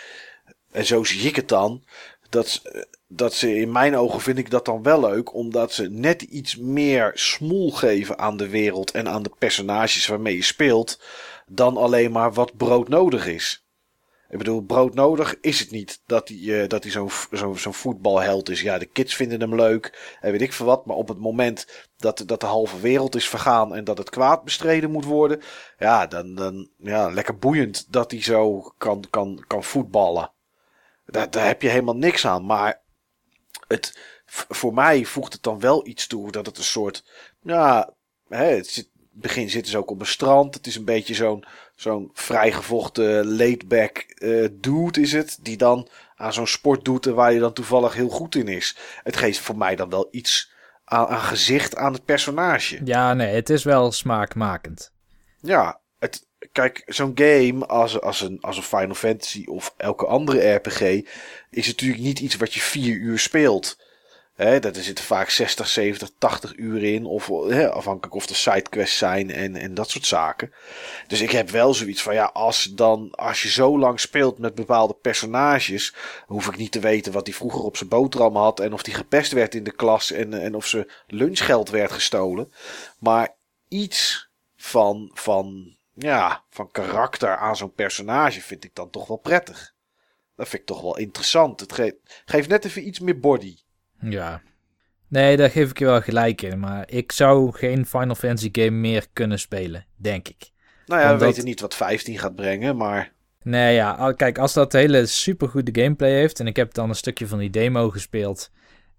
En 0.72 0.86
zo 0.86 1.04
zie 1.04 1.28
ik 1.28 1.36
het 1.36 1.48
dan. 1.48 1.84
Dat, 2.28 2.60
eh, 2.64 2.82
dat 3.06 3.34
ze 3.34 3.54
in 3.56 3.72
mijn 3.72 3.96
ogen 3.96 4.20
vind 4.20 4.38
ik 4.38 4.50
dat 4.50 4.64
dan 4.64 4.82
wel 4.82 5.00
leuk, 5.00 5.34
omdat 5.34 5.72
ze 5.72 5.90
net 5.90 6.22
iets 6.22 6.56
meer 6.56 7.10
smoel 7.14 7.70
geven 7.70 8.18
aan 8.18 8.36
de 8.36 8.48
wereld 8.48 8.90
en 8.90 9.08
aan 9.08 9.22
de 9.22 9.32
personages 9.38 10.06
waarmee 10.06 10.36
je 10.36 10.42
speelt, 10.42 11.00
dan 11.46 11.76
alleen 11.76 12.12
maar 12.12 12.32
wat 12.32 12.56
broodnodig 12.56 13.26
is. 13.26 13.62
Ik 14.32 14.38
bedoel, 14.38 14.60
broodnodig 14.60 15.40
is 15.40 15.58
het 15.58 15.70
niet 15.70 16.02
dat 16.06 16.28
hij, 16.28 16.36
uh, 16.38 16.68
dat 16.68 16.82
hij 16.82 16.92
zo'n 16.92 17.10
zo, 17.32 17.54
zo'n 17.54 17.74
voetbalheld 17.74 18.48
is. 18.48 18.60
Ja, 18.60 18.78
de 18.78 18.86
kids 18.86 19.14
vinden 19.14 19.40
hem 19.40 19.54
leuk 19.54 20.16
en 20.20 20.32
weet 20.32 20.40
ik 20.40 20.52
veel 20.52 20.66
wat. 20.66 20.86
Maar 20.86 20.96
op 20.96 21.08
het 21.08 21.18
moment 21.18 21.66
dat, 21.96 22.22
dat 22.26 22.40
de 22.40 22.46
halve 22.46 22.80
wereld 22.80 23.14
is 23.14 23.28
vergaan 23.28 23.74
en 23.74 23.84
dat 23.84 23.98
het 23.98 24.10
kwaad 24.10 24.44
bestreden 24.44 24.90
moet 24.90 25.04
worden. 25.04 25.40
Ja, 25.78 26.06
dan, 26.06 26.34
dan 26.34 26.68
ja, 26.76 27.10
lekker 27.10 27.38
boeiend 27.38 27.92
dat 27.92 28.10
hij 28.10 28.22
zo 28.22 28.72
kan, 28.78 29.04
kan, 29.10 29.44
kan 29.46 29.64
voetballen. 29.64 30.30
Daar, 31.12 31.30
daar 31.30 31.46
heb 31.46 31.62
je 31.62 31.68
helemaal 31.68 31.96
niks 31.96 32.26
aan. 32.26 32.46
Maar 32.46 32.80
het, 33.68 33.98
voor 34.48 34.74
mij 34.74 35.04
voegt 35.04 35.32
het 35.32 35.42
dan 35.42 35.60
wel 35.60 35.86
iets 35.86 36.06
toe 36.06 36.30
dat 36.30 36.46
het 36.46 36.58
een 36.58 36.64
soort. 36.64 37.04
Ja, 37.42 37.94
hè, 38.28 38.44
het 38.44 38.66
zit, 38.66 38.88
begin 39.10 39.50
zitten 39.50 39.72
ze 39.72 39.78
ook 39.78 39.90
op 39.90 40.00
een 40.00 40.06
strand. 40.06 40.54
Het 40.54 40.66
is 40.66 40.76
een 40.76 40.84
beetje 40.84 41.14
zo'n 41.14 41.44
zo'n 41.74 42.10
vrijgevochten 42.12 43.36
laidback 43.36 44.04
uh, 44.14 44.48
dude 44.52 45.00
is 45.00 45.12
het. 45.12 45.38
Die 45.40 45.56
dan 45.56 45.88
aan 46.16 46.32
zo'n 46.32 46.46
sport 46.46 46.84
doet 46.84 47.06
en 47.06 47.14
waar 47.14 47.32
je 47.32 47.40
dan 47.40 47.52
toevallig 47.52 47.94
heel 47.94 48.08
goed 48.08 48.34
in 48.34 48.48
is. 48.48 48.76
Het 49.02 49.16
geeft 49.16 49.38
voor 49.38 49.56
mij 49.56 49.76
dan 49.76 49.90
wel 49.90 50.08
iets 50.10 50.52
aan, 50.84 51.06
aan 51.06 51.20
gezicht 51.20 51.76
aan 51.76 51.92
het 51.92 52.04
personage. 52.04 52.80
Ja, 52.84 53.14
nee, 53.14 53.34
het 53.34 53.50
is 53.50 53.64
wel 53.64 53.92
smaakmakend. 53.92 54.92
Ja, 55.40 55.80
het, 55.98 56.26
kijk, 56.52 56.82
zo'n 56.86 57.12
game 57.14 57.66
als, 57.66 58.00
als, 58.00 58.20
een, 58.20 58.40
als 58.40 58.56
een 58.56 58.62
Final 58.62 58.94
Fantasy 58.94 59.44
of 59.46 59.74
elke 59.76 60.06
andere 60.06 60.54
RPG 60.54 60.80
is 61.50 61.66
natuurlijk 61.66 62.02
niet 62.02 62.20
iets 62.20 62.36
wat 62.36 62.54
je 62.54 62.60
vier 62.60 62.94
uur 62.94 63.18
speelt. 63.18 63.76
Hè, 64.32 64.60
dat 64.60 64.76
er 64.76 64.82
zitten 64.82 65.04
vaak 65.04 65.30
60, 65.30 65.68
70, 65.68 66.10
80 66.18 66.56
uur 66.56 66.82
in. 66.82 67.06
Of 67.06 67.30
afhankelijk 67.70 68.14
of 68.14 68.26
de 68.26 68.34
sidequests 68.34 68.98
zijn 68.98 69.30
en, 69.30 69.56
en 69.56 69.74
dat 69.74 69.90
soort 69.90 70.06
zaken. 70.06 70.52
Dus 71.06 71.20
ik 71.20 71.30
heb 71.30 71.50
wel 71.50 71.74
zoiets 71.74 72.02
van 72.02 72.14
ja, 72.14 72.24
als, 72.24 72.64
dan, 72.74 73.10
als 73.10 73.42
je 73.42 73.50
zo 73.50 73.78
lang 73.78 74.00
speelt 74.00 74.38
met 74.38 74.54
bepaalde 74.54 74.94
personages. 74.94 75.94
hoef 76.26 76.46
ik 76.46 76.56
niet 76.56 76.72
te 76.72 76.80
weten 76.80 77.12
wat 77.12 77.26
hij 77.26 77.34
vroeger 77.36 77.60
op 77.60 77.76
zijn 77.76 77.88
boterham 77.88 78.36
had. 78.36 78.60
En 78.60 78.72
of 78.72 78.82
die 78.82 78.94
gepest 78.94 79.32
werd 79.32 79.54
in 79.54 79.64
de 79.64 79.74
klas. 79.74 80.10
En, 80.10 80.42
en 80.42 80.54
of 80.54 80.66
ze 80.66 80.92
lunchgeld 81.06 81.70
werd 81.70 81.92
gestolen. 81.92 82.52
Maar 82.98 83.36
iets 83.68 84.28
van, 84.56 85.10
van, 85.14 85.76
ja, 85.94 86.44
van 86.50 86.70
karakter 86.70 87.36
aan 87.36 87.56
zo'n 87.56 87.74
personage 87.74 88.40
vind 88.40 88.64
ik 88.64 88.74
dan 88.74 88.90
toch 88.90 89.06
wel 89.06 89.16
prettig. 89.16 89.74
Dat 90.36 90.48
vind 90.48 90.62
ik 90.62 90.68
toch 90.68 90.82
wel 90.82 90.98
interessant. 90.98 91.60
Het 91.60 91.72
ge 91.72 91.98
geeft 92.24 92.48
net 92.48 92.64
even 92.64 92.86
iets 92.86 93.00
meer 93.00 93.20
body. 93.20 93.56
Ja. 94.00 94.42
Nee, 95.08 95.36
daar 95.36 95.50
geef 95.50 95.70
ik 95.70 95.78
je 95.78 95.84
wel 95.84 96.00
gelijk 96.00 96.42
in. 96.42 96.60
Maar 96.60 96.90
ik 96.90 97.12
zou 97.12 97.52
geen 97.52 97.86
Final 97.86 98.14
Fantasy 98.14 98.48
game 98.52 98.70
meer 98.70 99.06
kunnen 99.12 99.38
spelen, 99.38 99.86
denk 99.96 100.28
ik. 100.28 100.50
Nou 100.86 101.00
ja, 101.00 101.06
Omdat... 101.06 101.20
we 101.20 101.26
weten 101.26 101.44
niet 101.44 101.60
wat 101.60 101.74
15 101.74 102.18
gaat 102.18 102.34
brengen, 102.34 102.76
maar... 102.76 103.12
Nee, 103.42 103.74
ja, 103.74 104.12
kijk, 104.12 104.38
als 104.38 104.52
dat 104.52 104.72
hele 104.72 105.06
supergoede 105.06 105.82
gameplay 105.82 106.10
heeft... 106.10 106.40
en 106.40 106.46
ik 106.46 106.56
heb 106.56 106.74
dan 106.74 106.88
een 106.88 106.94
stukje 106.94 107.26
van 107.26 107.38
die 107.38 107.50
demo 107.50 107.90
gespeeld... 107.90 108.50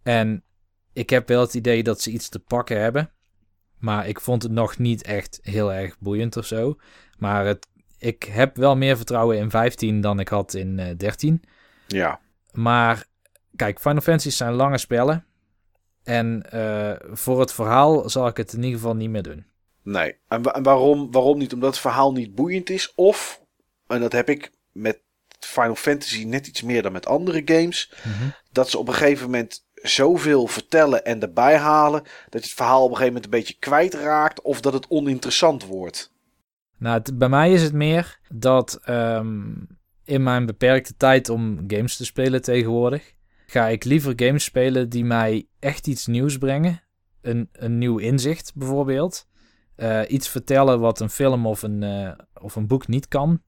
en 0.03 0.43
ik 0.93 1.09
heb 1.09 1.27
wel 1.27 1.41
het 1.41 1.53
idee 1.53 1.83
dat 1.83 2.01
ze 2.01 2.11
iets 2.11 2.29
te 2.29 2.39
pakken 2.39 2.81
hebben... 2.81 3.11
maar 3.83 4.07
ik 4.07 4.19
vond 4.19 4.43
het 4.43 4.51
nog 4.51 4.77
niet 4.77 5.01
echt 5.01 5.39
heel 5.41 5.73
erg 5.73 5.99
boeiend 5.99 6.37
of 6.37 6.45
zo. 6.45 6.77
Maar 7.17 7.45
het, 7.45 7.67
ik 7.97 8.23
heb 8.23 8.55
wel 8.55 8.75
meer 8.75 8.97
vertrouwen 8.97 9.37
in 9.37 9.49
15 9.49 10.01
dan 10.01 10.19
ik 10.19 10.27
had 10.27 10.53
in 10.53 10.77
uh, 10.77 10.87
13. 10.97 11.43
Ja. 11.87 12.19
Maar 12.51 13.05
kijk, 13.55 13.79
Final 13.79 14.01
Fantasy's 14.01 14.37
zijn 14.37 14.53
lange 14.53 14.77
spellen. 14.77 15.25
En 16.03 16.45
uh, 16.53 16.93
voor 17.11 17.39
het 17.39 17.53
verhaal 17.53 18.09
zal 18.09 18.27
ik 18.27 18.37
het 18.37 18.53
in 18.53 18.63
ieder 18.63 18.79
geval 18.79 18.95
niet 18.95 19.09
meer 19.09 19.23
doen. 19.23 19.45
Nee, 19.81 20.17
en, 20.27 20.43
en, 20.43 20.63
waarom, 20.63 21.11
waarom 21.11 21.37
niet? 21.37 21.53
Omdat 21.53 21.69
het 21.69 21.79
verhaal 21.79 22.11
niet 22.11 22.35
boeiend 22.35 22.69
is. 22.69 22.93
Of, 22.95 23.41
en 23.87 23.99
dat 23.99 24.11
heb 24.11 24.29
ik 24.29 24.51
met 24.71 25.01
Final 25.39 25.75
Fantasy 25.75 26.23
net 26.23 26.47
iets 26.47 26.61
meer 26.61 26.81
dan 26.81 26.91
met 26.91 27.05
andere 27.05 27.41
games. 27.45 27.93
Mm 28.03 28.13
-hmm. 28.13 28.33
Dat 28.51 28.69
ze 28.69 28.77
op 28.77 28.87
een 28.87 28.93
gegeven 28.93 29.25
moment 29.25 29.65
zoveel 29.83 30.47
vertellen 30.47 31.05
en 31.05 31.21
erbij 31.21 31.57
halen. 31.57 32.01
Dat 32.01 32.41
je 32.41 32.49
het 32.49 32.57
verhaal 32.57 32.83
op 32.83 32.89
een 32.89 32.97
gegeven 32.97 33.13
moment 33.13 33.33
een 33.33 33.39
beetje 33.39 33.59
kwijtraakt. 33.59 34.41
Of 34.41 34.61
dat 34.61 34.73
het 34.73 34.87
oninteressant 34.87 35.65
wordt. 35.65 36.11
Nou, 36.77 37.01
bij 37.13 37.29
mij 37.29 37.51
is 37.51 37.61
het 37.61 37.73
meer 37.73 38.19
dat 38.29 38.79
um, 38.89 39.67
in 40.03 40.23
mijn 40.23 40.45
beperkte 40.45 40.97
tijd 40.97 41.29
om 41.29 41.63
games 41.67 41.97
te 41.97 42.05
spelen 42.05 42.41
tegenwoordig 42.41 43.13
ga 43.53 43.67
ik 43.67 43.83
liever 43.83 44.13
games 44.15 44.43
spelen 44.43 44.89
die 44.89 45.05
mij 45.05 45.47
echt 45.59 45.87
iets 45.87 46.07
nieuws 46.07 46.37
brengen. 46.37 46.81
Een, 47.21 47.49
een 47.51 47.77
nieuw 47.77 47.97
inzicht 47.97 48.51
bijvoorbeeld. 48.55 49.27
Uh, 49.77 50.01
iets 50.07 50.29
vertellen 50.29 50.79
wat 50.79 50.99
een 50.99 51.09
film 51.09 51.45
of 51.45 51.61
een, 51.61 51.81
uh, 51.81 52.11
of 52.41 52.55
een 52.55 52.67
boek 52.67 52.87
niet 52.87 53.07
kan. 53.07 53.41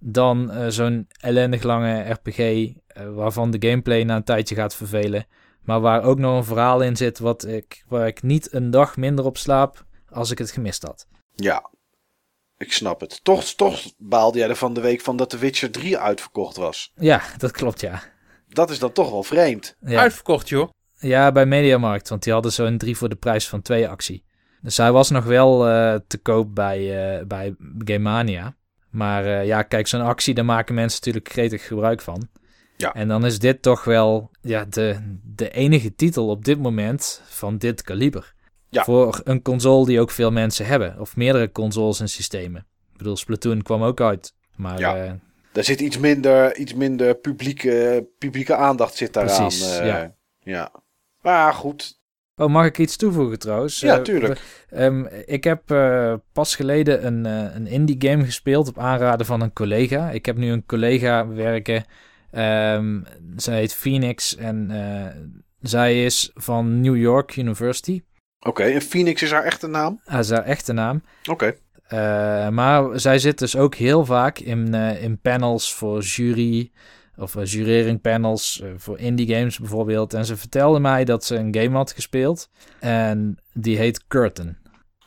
Dan 0.00 0.50
uh, 0.50 0.66
zo'n 0.68 1.06
ellendig 1.20 1.62
lange 1.62 2.10
RPG 2.10 2.72
waarvan 3.14 3.50
de 3.50 3.68
gameplay 3.68 4.02
na 4.02 4.16
een 4.16 4.24
tijdje 4.24 4.54
gaat 4.54 4.74
vervelen. 4.74 5.26
Maar 5.68 5.80
waar 5.80 6.02
ook 6.02 6.18
nog 6.18 6.36
een 6.36 6.44
verhaal 6.44 6.80
in 6.80 6.96
zit 6.96 7.18
wat 7.18 7.46
ik, 7.46 7.84
waar 7.88 8.06
ik 8.06 8.22
niet 8.22 8.52
een 8.52 8.70
dag 8.70 8.96
minder 8.96 9.24
op 9.24 9.36
slaap 9.36 9.84
als 10.10 10.30
ik 10.30 10.38
het 10.38 10.50
gemist 10.50 10.82
had. 10.82 11.06
Ja, 11.34 11.70
ik 12.56 12.72
snap 12.72 13.00
het. 13.00 13.24
Toch, 13.24 13.44
toch 13.44 13.82
baalde 13.98 14.38
jij 14.38 14.48
er 14.48 14.56
van 14.56 14.74
de 14.74 14.80
week 14.80 15.00
van 15.00 15.16
dat 15.16 15.30
The 15.30 15.38
Witcher 15.38 15.70
3 15.70 15.98
uitverkocht 15.98 16.56
was. 16.56 16.92
Ja, 16.94 17.22
dat 17.36 17.50
klopt 17.50 17.80
ja 17.80 18.02
dat 18.48 18.70
is 18.70 18.78
dan 18.78 18.92
toch 18.92 19.10
wel 19.10 19.22
vreemd. 19.22 19.76
Ja. 19.80 20.00
Uitverkocht, 20.00 20.48
joh. 20.48 20.68
Ja, 20.98 21.32
bij 21.32 21.46
Mediamarkt, 21.46 22.08
want 22.08 22.22
die 22.22 22.32
hadden 22.32 22.52
zo'n 22.52 22.78
drie 22.78 22.96
voor 22.96 23.08
de 23.08 23.16
prijs 23.16 23.48
van 23.48 23.62
twee 23.62 23.88
actie. 23.88 24.24
Dus 24.62 24.76
hij 24.76 24.92
was 24.92 25.10
nog 25.10 25.24
wel 25.24 25.68
uh, 25.68 25.94
te 26.06 26.18
koop 26.18 26.54
bij, 26.54 26.80
uh, 27.18 27.26
bij 27.26 27.54
Game 27.78 27.98
Mania. 27.98 28.56
Maar 28.90 29.24
uh, 29.24 29.46
ja, 29.46 29.62
kijk, 29.62 29.86
zo'n 29.86 30.00
actie, 30.00 30.34
daar 30.34 30.44
maken 30.44 30.74
mensen 30.74 30.98
natuurlijk 30.98 31.32
gretig 31.32 31.66
gebruik 31.66 32.00
van. 32.00 32.28
Ja. 32.78 32.94
En 32.94 33.08
dan 33.08 33.26
is 33.26 33.38
dit 33.38 33.62
toch 33.62 33.84
wel 33.84 34.30
ja, 34.40 34.64
de, 34.64 35.18
de 35.24 35.50
enige 35.50 35.94
titel 35.94 36.28
op 36.28 36.44
dit 36.44 36.58
moment 36.58 37.22
van 37.24 37.58
dit 37.58 37.82
kaliber. 37.82 38.34
Ja. 38.68 38.84
Voor 38.84 39.20
een 39.24 39.42
console 39.42 39.86
die 39.86 40.00
ook 40.00 40.10
veel 40.10 40.30
mensen 40.30 40.66
hebben. 40.66 41.00
Of 41.00 41.16
meerdere 41.16 41.52
consoles 41.52 42.00
en 42.00 42.08
systemen. 42.08 42.66
Ik 42.92 42.98
bedoel, 42.98 43.16
Splatoon 43.16 43.62
kwam 43.62 43.82
ook 43.82 44.00
uit. 44.00 44.34
Maar 44.56 44.78
ja. 44.78 45.18
Daar 45.52 45.64
zit 45.64 45.80
iets 45.80 45.98
minder, 45.98 46.56
iets 46.56 46.74
minder 46.74 47.14
publieke, 47.14 48.06
publieke 48.18 48.54
aandacht 48.54 48.94
zit 48.94 49.12
daaraan. 49.12 49.46
Precies, 49.46 49.78
uh, 49.80 49.86
ja. 49.86 50.14
ja. 50.38 50.72
Maar 51.22 51.54
goed. 51.54 52.00
Oh, 52.36 52.48
mag 52.48 52.66
ik 52.66 52.78
iets 52.78 52.96
toevoegen 52.96 53.38
trouwens? 53.38 53.80
Ja, 53.80 54.00
tuurlijk. 54.00 54.66
Uh, 54.70 54.84
um, 54.84 55.08
ik 55.26 55.44
heb 55.44 55.70
uh, 55.70 56.14
pas 56.32 56.56
geleden 56.56 57.06
een, 57.06 57.24
een 57.56 57.66
indie 57.66 58.08
game 58.08 58.24
gespeeld 58.24 58.68
op 58.68 58.78
aanraden 58.78 59.26
van 59.26 59.40
een 59.40 59.52
collega. 59.52 60.10
Ik 60.10 60.26
heb 60.26 60.36
nu 60.36 60.50
een 60.50 60.66
collega 60.66 61.28
werken. 61.28 61.84
Um, 62.32 63.04
zij 63.36 63.58
heet 63.58 63.74
Phoenix 63.74 64.36
en 64.36 64.72
zij 65.60 66.04
is 66.04 66.30
van 66.34 66.80
New 66.80 66.96
York 66.96 67.36
University. 67.36 68.02
Oké, 68.38 68.48
okay, 68.48 68.74
en 68.74 68.80
Phoenix 68.80 69.22
is 69.22 69.30
haar 69.30 69.44
echte 69.44 69.66
naam? 69.66 70.00
Dat 70.04 70.18
is 70.18 70.30
haar 70.30 70.44
echte 70.44 70.72
naam. 70.72 71.02
Oké. 71.20 71.30
Okay. 71.30 71.58
Uh, 71.92 72.48
maar 72.48 73.00
zij 73.00 73.18
zit 73.18 73.38
dus 73.38 73.56
ook 73.56 73.74
heel 73.74 74.04
vaak 74.04 74.38
in, 74.38 74.74
uh, 74.74 75.02
in 75.02 75.20
panels 75.20 75.74
voor 75.74 76.00
jury 76.00 76.70
of 77.16 77.34
uh, 77.34 77.44
jurering 77.44 78.00
panels 78.00 78.62
voor 78.76 78.98
indie 78.98 79.34
games 79.34 79.58
bijvoorbeeld. 79.58 80.14
En 80.14 80.24
ze 80.24 80.36
vertelde 80.36 80.80
mij 80.80 81.04
dat 81.04 81.24
ze 81.24 81.36
een 81.36 81.54
game 81.54 81.76
had 81.76 81.92
gespeeld 81.92 82.50
en 82.80 83.38
die 83.52 83.76
heet 83.76 84.06
Curtain. 84.06 84.58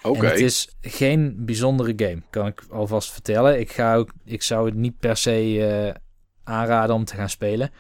Oké. 0.02 0.18
Okay. 0.18 0.30
Het 0.30 0.40
is 0.40 0.76
geen 0.82 1.36
bijzondere 1.38 1.94
game, 1.96 2.22
kan 2.30 2.48
ik 2.48 2.64
alvast 2.70 3.12
vertellen. 3.12 3.60
Ik, 3.60 3.72
ga 3.72 3.96
ook, 3.96 4.12
ik 4.26 4.42
zou 4.42 4.66
het 4.66 4.76
niet 4.76 5.00
per 5.00 5.18
se 5.18 5.96
aanraden 6.52 6.96
om 6.96 7.06
te 7.06 7.16
gaan 7.16 7.30
spelen. 7.30 7.72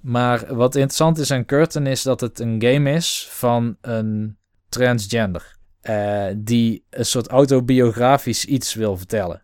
Maar 0.00 0.54
wat 0.54 0.74
interessant 0.74 1.18
is 1.18 1.30
aan 1.30 1.44
Curtain 1.44 1.86
is 1.86 2.02
dat 2.02 2.20
het 2.20 2.38
een 2.38 2.62
game 2.62 2.92
is 2.92 3.28
van 3.30 3.76
een 3.80 4.38
transgender. 4.68 5.54
Uh, 5.82 6.26
die 6.36 6.84
een 6.90 7.06
soort 7.06 7.28
autobiografisch 7.28 8.44
iets 8.44 8.74
wil 8.74 8.96
vertellen. 8.96 9.42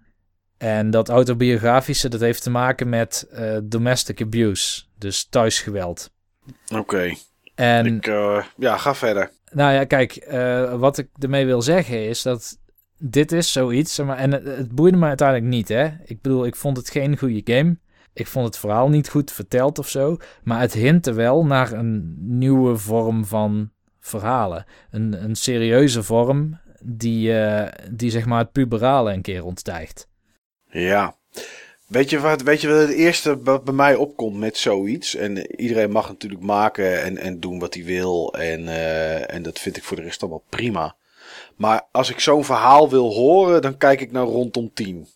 En 0.58 0.90
dat 0.90 1.08
autobiografische, 1.08 2.08
dat 2.08 2.20
heeft 2.20 2.42
te 2.42 2.50
maken 2.50 2.88
met 2.88 3.28
uh, 3.32 3.58
domestic 3.62 4.20
abuse. 4.20 4.82
Dus 4.98 5.24
thuisgeweld. 5.24 6.10
Oké. 6.68 6.78
Okay. 6.78 7.18
En... 7.54 7.86
Ik, 7.86 8.06
uh, 8.06 8.44
ja, 8.56 8.76
ga 8.76 8.94
verder. 8.94 9.30
Nou 9.50 9.72
ja, 9.72 9.84
kijk, 9.84 10.26
wat 10.78 10.98
ik 10.98 11.08
ermee 11.18 11.46
wil 11.46 11.62
zeggen 11.62 12.08
is 12.08 12.22
dat 12.22 12.58
dit 12.98 13.32
is 13.32 13.52
zoiets. 13.52 13.98
Maar, 13.98 14.16
en 14.16 14.32
het, 14.32 14.44
het 14.44 14.74
boeide 14.74 14.96
me 14.96 15.06
uiteindelijk 15.06 15.48
niet, 15.48 15.68
hè. 15.68 15.90
Ik 16.04 16.20
bedoel, 16.20 16.46
ik 16.46 16.56
vond 16.56 16.76
het 16.76 16.90
geen 16.90 17.18
goede 17.18 17.40
game. 17.44 17.76
Ik 18.14 18.26
vond 18.26 18.46
het 18.46 18.58
verhaal 18.58 18.88
niet 18.88 19.08
goed 19.08 19.32
verteld 19.32 19.78
of 19.78 19.88
zo. 19.88 20.16
Maar 20.42 20.60
het 20.60 20.72
hintte 20.72 21.12
wel 21.12 21.44
naar 21.44 21.72
een 21.72 22.16
nieuwe 22.18 22.76
vorm 22.76 23.24
van 23.24 23.70
verhalen. 24.00 24.64
Een, 24.90 25.24
een 25.24 25.34
serieuze 25.34 26.02
vorm 26.02 26.60
die, 26.82 27.28
uh, 27.28 27.66
die 27.90 28.10
zeg 28.10 28.26
maar 28.26 28.38
het 28.38 28.52
puberale 28.52 29.12
een 29.12 29.22
keer 29.22 29.44
ontstijgt. 29.44 30.08
Ja. 30.70 31.16
Weet 31.86 32.10
je 32.10 32.20
wat, 32.20 32.42
weet 32.42 32.60
je 32.60 32.68
wat 32.68 32.80
het 32.80 32.90
eerste 32.90 33.42
wat 33.42 33.64
bij 33.64 33.74
mij 33.74 33.94
opkomt 33.94 34.36
met 34.36 34.56
zoiets? 34.56 35.14
En 35.14 35.60
iedereen 35.60 35.90
mag 35.90 36.08
natuurlijk 36.08 36.42
maken 36.42 37.02
en, 37.02 37.18
en 37.18 37.40
doen 37.40 37.58
wat 37.58 37.74
hij 37.74 37.84
wil. 37.84 38.34
En, 38.34 38.68
eh, 38.68 39.34
en 39.34 39.42
dat 39.42 39.58
vind 39.58 39.76
ik 39.76 39.84
voor 39.84 39.96
de 39.96 40.02
rest 40.02 40.20
allemaal 40.20 40.44
prima. 40.48 40.96
Maar 41.56 41.82
als 41.90 42.10
ik 42.10 42.20
zo'n 42.20 42.44
verhaal 42.44 42.90
wil 42.90 43.12
horen, 43.12 43.62
dan 43.62 43.76
kijk 43.76 44.00
ik 44.00 44.12
naar 44.12 44.24
rondom 44.24 44.70
10. 44.74 45.06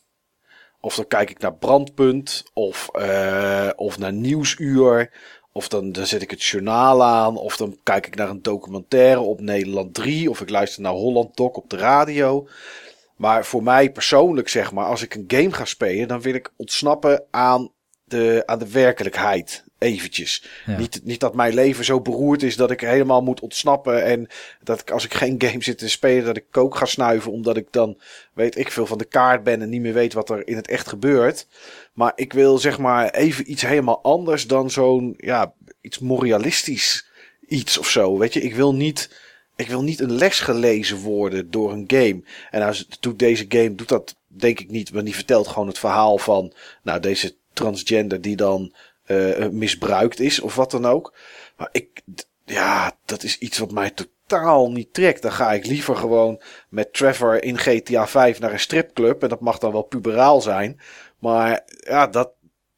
Of 0.87 0.95
dan 0.95 1.07
kijk 1.07 1.31
ik 1.31 1.39
naar 1.39 1.55
Brandpunt. 1.55 2.45
Of, 2.53 2.89
eh, 2.93 3.71
of 3.77 3.99
naar 3.99 4.13
Nieuwsuur. 4.13 5.11
Of 5.53 5.69
dan, 5.69 5.93
dan 5.93 6.07
zet 6.07 6.23
ik 6.23 6.31
het 6.31 6.45
journaal 6.45 7.05
aan. 7.05 7.37
Of 7.37 7.57
dan 7.57 7.79
kijk 7.83 8.07
ik 8.07 8.15
naar 8.15 8.29
een 8.29 8.43
documentaire 8.43 9.21
op 9.21 9.41
Nederland 9.41 9.95
3. 9.95 10.31
Of 10.31 10.41
ik 10.41 10.51
luister 10.51 10.83
naar 10.83 10.93
Holland 10.93 11.37
Doc 11.37 11.57
op 11.57 11.71
de 11.71 11.77
radio. 11.77 12.49
Maar 13.17 13.45
voor 13.45 13.63
mij 13.63 13.93
persoonlijk, 13.93 14.49
zeg 14.49 14.73
maar, 14.73 14.85
als 14.85 15.03
ik 15.03 15.15
een 15.15 15.25
game 15.27 15.53
ga 15.53 15.65
spelen, 15.65 16.09
dan 16.09 16.21
wil 16.21 16.35
ik 16.35 16.53
ontsnappen 16.57 17.25
aan 17.31 17.73
de, 18.05 18.43
aan 18.47 18.59
de 18.59 18.71
werkelijkheid. 18.71 19.65
Eventjes. 19.87 20.45
Ja. 20.67 20.77
Niet, 20.77 21.01
niet 21.05 21.21
dat 21.21 21.35
mijn 21.35 21.55
leven 21.55 21.85
zo 21.85 22.01
beroerd 22.01 22.43
is 22.43 22.57
dat 22.57 22.71
ik 22.71 22.81
helemaal 22.81 23.23
moet 23.23 23.41
ontsnappen. 23.41 24.05
En 24.05 24.29
dat 24.63 24.81
ik 24.81 24.91
als 24.91 25.05
ik 25.05 25.15
geen 25.15 25.35
game 25.39 25.63
zit 25.63 25.79
te 25.79 25.89
spelen, 25.89 26.25
dat 26.25 26.37
ik 26.37 26.45
kook 26.51 26.77
ga 26.77 26.85
snuiven. 26.85 27.33
Omdat 27.33 27.57
ik 27.57 27.67
dan, 27.71 27.99
weet 28.33 28.59
ik 28.59 28.71
veel, 28.71 28.87
van 28.87 28.99
de 28.99 29.05
kaart 29.05 29.43
ben 29.43 29.63
en 29.63 29.69
niet 29.69 29.81
meer 29.81 29.95
weet 29.95 30.13
wat 30.13 30.31
er 30.31 30.49
in 30.49 30.57
het 30.57 30.69
echt 30.69 30.89
gebeurt. 30.89 31.47
Maar 31.93 32.13
ik 32.15 32.33
wil 32.33 32.59
zeg 32.59 32.79
maar 32.79 33.11
even 33.11 33.51
iets 33.51 33.63
helemaal 33.63 34.03
anders 34.03 34.47
dan 34.47 34.71
zo'n, 34.71 35.15
ja, 35.17 35.55
iets 35.81 35.99
moralistisch 35.99 37.07
iets 37.49 37.79
of 37.79 37.89
zo. 37.89 38.19
Weet 38.19 38.33
je, 38.33 38.41
ik 38.41 38.55
wil 38.55 38.75
niet, 38.75 39.11
ik 39.57 39.69
wil 39.69 39.83
niet 39.83 40.01
een 40.01 40.13
les 40.13 40.41
gelezen 40.41 40.97
worden 40.99 41.51
door 41.51 41.73
een 41.73 41.85
game. 41.87 42.23
En 42.51 42.63
als 42.63 42.87
doet 43.01 43.19
deze 43.19 43.45
game, 43.49 43.75
doet 43.75 43.89
dat 43.89 44.17
denk 44.27 44.61
ik 44.61 44.71
niet. 44.71 44.91
Want 44.91 45.05
die 45.05 45.15
vertelt 45.15 45.49
gewoon 45.49 45.69
het 45.69 45.79
verhaal 45.79 46.19
van, 46.19 46.53
nou, 46.83 47.01
deze 47.01 47.37
transgender 47.53 48.21
die 48.21 48.37
dan 48.37 48.75
eh, 49.07 49.49
misbruikt 49.49 50.21
is 50.21 50.41
of 50.41 50.55
wat 50.55 50.71
dan 50.71 50.87
ook. 50.87 51.15
Maar 51.57 51.69
ik, 51.73 52.03
ja, 52.45 52.97
dat 53.05 53.23
is 53.23 53.39
iets 53.39 53.59
wat 53.59 53.71
mij 53.71 53.91
totaal 53.91 54.73
niet 54.73 54.95
trekt. 54.95 55.23
Dan 55.23 55.33
ga 55.33 55.53
ik 55.53 55.67
liever 55.67 55.97
gewoon 55.97 56.43
met 56.69 56.93
Trevor 56.93 57.43
in 57.43 57.59
GTA 57.59 58.07
5 58.07 58.41
naar 58.41 58.53
een 58.53 58.61
stripclub. 58.61 59.23
En 59.23 59.29
dat 59.29 59.41
mag 59.41 59.59
dan 59.59 59.73
wel 59.73 59.83
puberaal 59.83 60.41
zijn. 60.41 60.81
Maar 61.19 61.65
ja, 61.67 62.07
dat, 62.07 62.31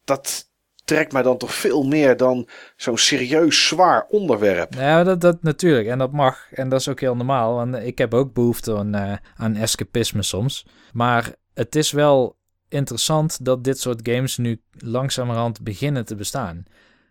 dat 0.03 0.49
trekt 0.89 1.11
mij 1.11 1.21
dan 1.21 1.37
toch 1.37 1.53
veel 1.53 1.83
meer 1.83 2.17
dan 2.17 2.47
zo'n 2.75 2.97
serieus 2.97 3.67
zwaar 3.67 4.05
onderwerp. 4.09 4.73
Ja, 4.73 5.03
dat, 5.03 5.21
dat 5.21 5.43
natuurlijk. 5.43 5.87
En 5.87 5.97
dat 5.97 6.11
mag. 6.11 6.47
En 6.51 6.69
dat 6.69 6.79
is 6.79 6.87
ook 6.87 6.99
heel 6.99 7.15
normaal. 7.15 7.55
Want 7.55 7.75
ik 7.75 7.97
heb 7.97 8.13
ook 8.13 8.33
behoefte 8.33 8.77
aan, 8.77 8.95
eh, 8.95 9.13
aan 9.35 9.55
escapisme 9.55 10.23
soms. 10.23 10.65
Maar 10.93 11.33
het 11.53 11.75
is 11.75 11.91
wel 11.91 12.37
interessant 12.69 13.45
dat 13.45 13.63
dit 13.63 13.79
soort 13.79 14.09
games 14.09 14.37
nu 14.37 14.61
langzamerhand 14.77 15.61
beginnen 15.61 16.05
te 16.05 16.15
bestaan. 16.15 16.63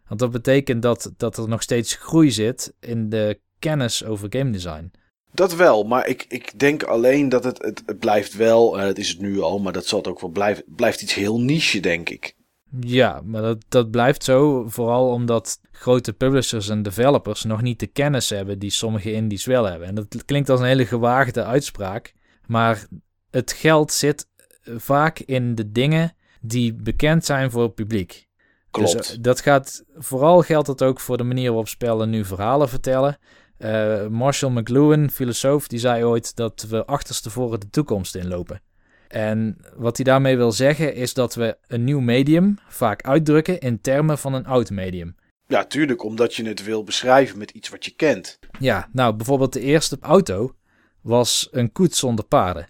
Want 0.09 0.20
dat 0.20 0.30
betekent 0.30 0.82
dat, 0.82 1.12
dat 1.16 1.36
er 1.36 1.48
nog 1.48 1.62
steeds 1.62 1.94
groei 1.94 2.30
zit 2.30 2.74
in 2.80 3.09
de 3.09 3.40
kennis 3.59 4.05
over 4.05 4.26
game 4.30 4.51
design. 4.51 4.93
Dat 5.32 5.55
wel, 5.55 5.85
maar 5.85 6.06
ik, 6.06 6.24
ik 6.28 6.59
denk 6.59 6.82
alleen 6.82 7.28
dat 7.28 7.44
het, 7.44 7.62
het, 7.62 7.82
het 7.86 7.98
blijft 7.98 8.36
wel, 8.36 8.78
eh, 8.78 8.86
het 8.86 8.98
is 8.98 9.09
het 9.09 9.20
nu 9.20 9.40
al, 9.40 9.59
maar 9.59 9.72
dat 9.72 9.86
zal 9.86 9.98
het 9.98 10.09
ook 10.09 10.20
wel 10.20 10.30
blijven, 10.30 10.64
blijft 10.66 11.02
iets 11.02 11.14
heel 11.14 11.40
niche, 11.40 11.80
denk 11.80 12.09
ik. 12.09 12.36
Ja, 12.80 13.20
maar 13.24 13.43
dat, 13.43 13.64
dat 13.68 13.90
blijft 13.90 14.24
zo. 14.24 14.68
Vooral 14.68 15.09
omdat 15.09 15.60
grote 15.70 16.12
publishers 16.12 16.68
en 16.68 16.82
developers 16.82 17.44
nog 17.44 17.62
niet 17.62 17.80
de 17.80 17.86
kennis 17.86 18.30
hebben 18.30 18.59
die 18.59 18.70
sommige 18.70 19.12
indies 19.12 19.44
wel 19.44 19.64
hebben. 19.64 19.89
En 19.89 19.94
dat 19.94 20.24
klinkt 20.24 20.48
als 20.48 20.60
een 20.60 20.66
hele 20.66 20.86
gewaagde 20.86 21.44
uitspraak. 21.44 22.14
Maar 22.47 22.86
het 23.30 23.52
geld 23.52 23.93
zit 23.93 24.28
vaak 24.77 25.19
in 25.19 25.55
de 25.55 25.73
dingen 25.73 26.12
die 26.40 26.74
bekend 26.74 27.24
zijn 27.24 27.51
voor 27.51 27.62
het 27.62 27.74
publiek. 27.74 28.27
Klopt. 28.70 28.93
Dus, 28.93 29.19
dat 29.20 29.40
gaat, 29.40 29.85
vooral 29.95 30.43
geldt 30.43 30.66
dat 30.66 30.82
ook 30.82 31.01
voor 31.01 31.16
de 31.16 31.24
manier 31.24 31.49
waarop 31.49 31.69
spellen 31.69 32.11
nu 32.11 32.24
verhalen 32.24 32.69
vertellen. 32.69 33.19
Eh, 33.57 34.07
Marshall 34.07 34.53
McLuhan, 34.53 35.11
filosoof, 35.11 35.69
die 35.69 35.78
zei 35.78 36.05
ooit 36.05 36.36
dat 36.36 36.66
we 36.69 36.85
achterstevoren 36.85 37.61
de 37.61 37.70
toekomst 37.70 38.15
inlopen. 38.15 38.62
En 39.09 39.59
wat 39.77 39.97
hij 39.97 40.05
daarmee 40.05 40.36
wil 40.36 40.53
zeggen 40.53 40.95
is 40.95 41.15
dat 41.15 41.35
we 41.35 41.59
een 41.66 41.85
nieuw 41.85 42.01
medium 42.01 42.59
vaak 42.69 43.03
uitdrukken 43.03 43.59
in 43.61 43.81
termen 43.81 44.19
van 44.19 44.35
een 44.35 44.47
oud 44.47 44.70
medium. 44.70 45.16
Ja, 45.47 45.65
tuurlijk, 45.65 46.03
omdat 46.05 46.35
je 46.35 46.47
het 46.49 46.65
wil 46.65 46.85
beschrijven 46.85 47.39
met 47.39 47.51
iets 47.51 47.69
wat 47.69 47.85
je 47.85 47.90
kent. 47.90 48.39
Ja, 48.59 48.89
nou 48.93 49.16
bijvoorbeeld 49.16 49.53
de 49.53 49.61
eerste 49.61 49.97
auto 50.01 50.55
was 51.01 51.49
een 51.51 51.73
koets 51.73 51.99
zonder 51.99 52.24
paarden. 52.24 52.69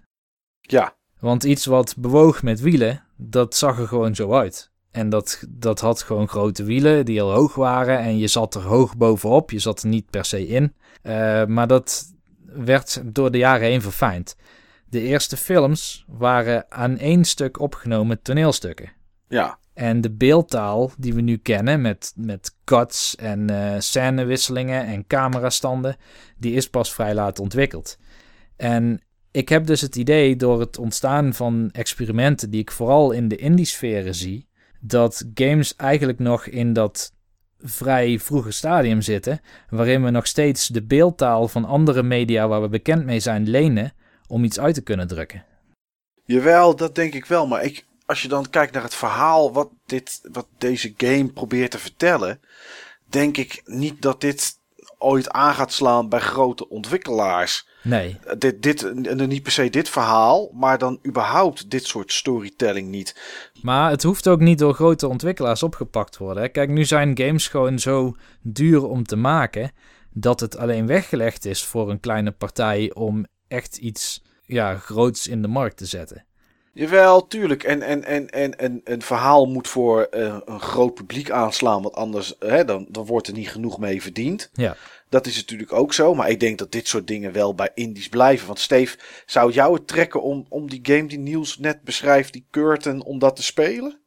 Ja, 0.61 0.97
Want 1.19 1.43
iets 1.43 1.65
wat 1.65 1.95
bewoog 1.97 2.43
met 2.43 2.59
wielen, 2.59 3.03
dat 3.15 3.55
zag 3.55 3.79
er 3.79 3.87
gewoon 3.87 4.15
zo 4.15 4.33
uit. 4.33 4.71
En 4.91 5.09
dat, 5.09 5.43
dat 5.49 5.79
had 5.79 6.01
gewoon 6.01 6.27
grote 6.27 6.63
wielen 6.63 7.05
die 7.05 7.15
heel 7.15 7.31
hoog 7.31 7.55
waren. 7.55 7.99
En 7.99 8.17
je 8.17 8.27
zat 8.27 8.55
er 8.55 8.61
hoog 8.61 8.97
bovenop. 8.97 9.51
Je 9.51 9.59
zat 9.59 9.81
er 9.81 9.87
niet 9.87 10.09
per 10.09 10.25
se 10.25 10.47
in. 10.47 10.73
Eh, 11.01 11.45
maar 11.45 11.67
dat 11.67 12.13
werd 12.45 13.01
door 13.05 13.31
de 13.31 13.37
jaren 13.37 13.67
heen 13.67 13.81
verfijnd. 13.81 14.35
De 14.85 15.01
eerste 15.01 15.37
films 15.37 16.05
waren 16.07 16.65
aan 16.69 16.97
één 16.97 17.25
stuk 17.25 17.59
opgenomen 17.59 18.21
toneelstukken. 18.21 18.91
ja, 19.27 19.57
En 19.73 20.01
de 20.01 20.11
beeldtaal 20.11 20.91
die 20.97 21.13
we 21.13 21.21
nu 21.21 21.37
kennen 21.37 21.81
met, 21.81 22.13
met 22.15 22.55
cuts 22.63 23.15
en 23.15 23.49
eh 23.49 23.79
scènewisselingen 23.79 24.85
en 24.85 25.07
camerastanden, 25.07 25.95
die 26.37 26.53
is 26.53 26.69
pas 26.69 26.93
vrij 26.93 27.13
laat 27.13 27.39
ontwikkeld. 27.39 27.97
En 28.55 29.01
ik 29.31 29.49
heb 29.49 29.65
dus 29.65 29.81
het 29.81 29.95
idee 29.95 30.35
door 30.35 30.59
het 30.59 30.77
ontstaan 30.77 31.33
van 31.33 31.69
experimenten 31.71 32.49
die 32.49 32.61
ik 32.61 32.71
vooral 32.71 33.11
in 33.11 33.27
de 33.27 33.35
indie-sferen 33.35 34.15
zie, 34.15 34.47
dat 34.79 35.25
games 35.33 35.75
eigenlijk 35.75 36.19
nog 36.19 36.45
in 36.45 36.73
dat 36.73 37.13
vrij 37.59 38.19
vroege 38.19 38.51
stadium 38.51 39.01
zitten, 39.01 39.41
waarin 39.69 40.03
we 40.03 40.09
nog 40.09 40.27
steeds 40.27 40.67
de 40.67 40.83
beeldtaal 40.83 41.47
van 41.47 41.65
andere 41.65 42.03
media 42.03 42.47
waar 42.47 42.61
we 42.61 42.69
bekend 42.69 43.05
mee 43.05 43.19
zijn 43.19 43.49
lenen 43.49 43.93
om 44.27 44.43
iets 44.43 44.59
uit 44.59 44.75
te 44.75 44.81
kunnen 44.81 45.07
drukken. 45.07 45.45
jawel, 46.25 46.75
dat 46.75 46.95
denk 46.95 47.13
ik 47.13 47.25
wel. 47.25 47.47
Maar 47.47 47.63
ik, 47.63 47.85
als 48.05 48.21
je 48.21 48.27
dan 48.27 48.49
kijkt 48.49 48.73
naar 48.73 48.83
het 48.83 48.95
verhaal 48.95 49.53
wat, 49.53 49.69
dit, 49.85 50.19
wat 50.31 50.47
deze 50.57 50.93
game 50.97 51.31
probeert 51.31 51.71
te 51.71 51.79
vertellen, 51.79 52.41
denk 53.05 53.37
ik 53.37 53.61
niet 53.65 54.01
dat 54.01 54.21
dit 54.21 54.57
ooit 54.97 55.29
aan 55.29 55.53
gaat 55.53 55.71
slaan 55.73 56.09
bij 56.09 56.19
grote 56.19 56.69
ontwikkelaars. 56.69 57.68
Nee, 57.81 58.19
Dit, 58.37 58.63
dit, 58.63 58.83
en 58.83 59.27
niet 59.27 59.43
per 59.43 59.51
se 59.51 59.69
dit 59.69 59.89
verhaal, 59.89 60.51
maar 60.53 60.77
dan 60.77 60.99
überhaupt 61.07 61.69
dit 61.69 61.85
soort 61.85 62.11
storytelling 62.11 62.89
niet. 62.89 63.15
Maar 63.61 63.89
het 63.89 64.03
hoeft 64.03 64.27
ook 64.27 64.39
niet 64.39 64.59
door 64.59 64.73
grote 64.73 65.07
ontwikkelaars 65.07 65.63
opgepakt 65.63 66.11
te 66.11 66.23
worden. 66.23 66.43
hè. 66.43 66.49
Kijk, 66.49 66.69
nu 66.69 66.85
zijn 66.85 67.17
games 67.17 67.47
gewoon 67.47 67.79
zo 67.79 68.15
duur 68.41 68.85
om 68.85 69.03
te 69.03 69.15
maken 69.15 69.71
dat 70.13 70.39
het 70.39 70.57
alleen 70.57 70.87
weggelegd 70.87 71.45
is 71.45 71.63
voor 71.65 71.89
een 71.89 71.99
kleine 71.99 72.31
partij 72.31 72.91
om 72.93 73.25
echt 73.47 73.77
iets 73.77 74.23
ja, 74.45 74.75
groots 74.75 75.27
in 75.27 75.41
de 75.41 75.47
markt 75.47 75.77
te 75.77 75.85
zetten. 75.85 76.23
Jawel, 76.73 77.27
tuurlijk. 77.27 77.63
En, 77.63 77.81
en, 77.81 78.03
en, 78.03 78.29
en, 78.29 78.57
en 78.57 78.81
een 78.83 79.01
verhaal 79.01 79.45
moet 79.45 79.67
voor 79.67 80.01
eh, 80.01 80.37
een 80.45 80.59
groot 80.61 80.93
publiek 80.93 81.31
aanslaan, 81.31 81.81
want 81.81 81.95
anders 81.95 82.35
hè, 82.39 82.65
dan, 82.65 82.85
dan 82.89 83.05
wordt 83.05 83.27
er 83.27 83.33
niet 83.33 83.49
genoeg 83.49 83.79
mee 83.79 84.01
verdiend. 84.01 84.49
Ja. 84.53 84.75
Dat 85.09 85.25
is 85.27 85.35
natuurlijk 85.35 85.73
ook 85.73 85.93
zo, 85.93 86.15
maar 86.15 86.29
ik 86.29 86.39
denk 86.39 86.57
dat 86.57 86.71
dit 86.71 86.87
soort 86.87 87.07
dingen 87.07 87.31
wel 87.31 87.55
bij 87.55 87.69
indies 87.73 88.09
blijven. 88.09 88.47
Want 88.47 88.59
Steve, 88.59 88.97
zou 89.25 89.51
jou 89.51 89.73
het 89.73 89.87
trekken 89.87 90.21
om, 90.21 90.45
om 90.49 90.69
die 90.69 90.79
game 90.83 91.05
die 91.07 91.17
Niels 91.19 91.57
net 91.57 91.81
beschrijft, 91.83 92.33
die 92.33 92.45
Curtain, 92.51 93.03
om 93.03 93.19
dat 93.19 93.35
te 93.35 93.43
spelen? 93.43 93.99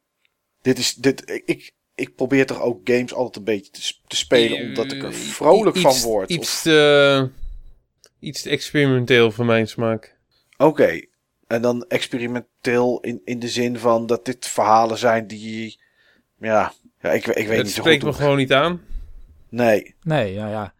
Dit 0.61 0.77
is, 0.77 0.93
dit, 0.95 1.41
ik- 1.45 1.73
ik, 1.95 2.15
probeer 2.15 2.45
toch 2.45 2.61
ook 2.61 2.79
games 2.83 3.13
altijd 3.13 3.35
een 3.35 3.43
beetje 3.43 3.71
te, 3.71 3.93
te 4.07 4.15
spelen, 4.15 4.57
omdat 4.67 4.91
ik 4.91 5.03
er 5.03 5.13
vrolijk 5.13 5.75
Iets- 5.75 5.85
van 6.01 6.09
word. 6.09 6.29
Iets 6.29 6.39
Of- 6.49 6.61
te, 6.61 7.29
iets 8.19 8.41
te 8.41 8.49
experimenteel 8.49 9.31
voor 9.31 9.45
mijn 9.45 9.67
smaak. 9.67 10.17
Oké, 10.57 11.01
en 11.47 11.61
dan 11.61 11.85
experimenteel 11.87 12.99
in, 13.01 13.21
in 13.25 13.39
de 13.39 13.49
zin 13.49 13.77
van 13.79 14.05
dat 14.05 14.25
dit 14.25 14.47
verhalen 14.47 14.97
zijn 14.97 15.27
die, 15.27 15.79
ja, 16.39 16.73
ja 17.01 17.11
ik, 17.11 17.25
ik 17.27 17.47
weet 17.47 17.57
Het 17.57 17.65
niet 17.65 17.73
zo 17.75 17.81
spreekt 17.81 18.03
goed. 18.03 18.11
me 18.11 18.15
hoe- 18.17 18.21
gewoon 18.23 18.37
niet 18.37 18.53
aan. 18.53 18.81
Nee, 19.49 19.95
Nee, 20.03 20.33
ja, 20.33 20.49
ja. 20.49 20.73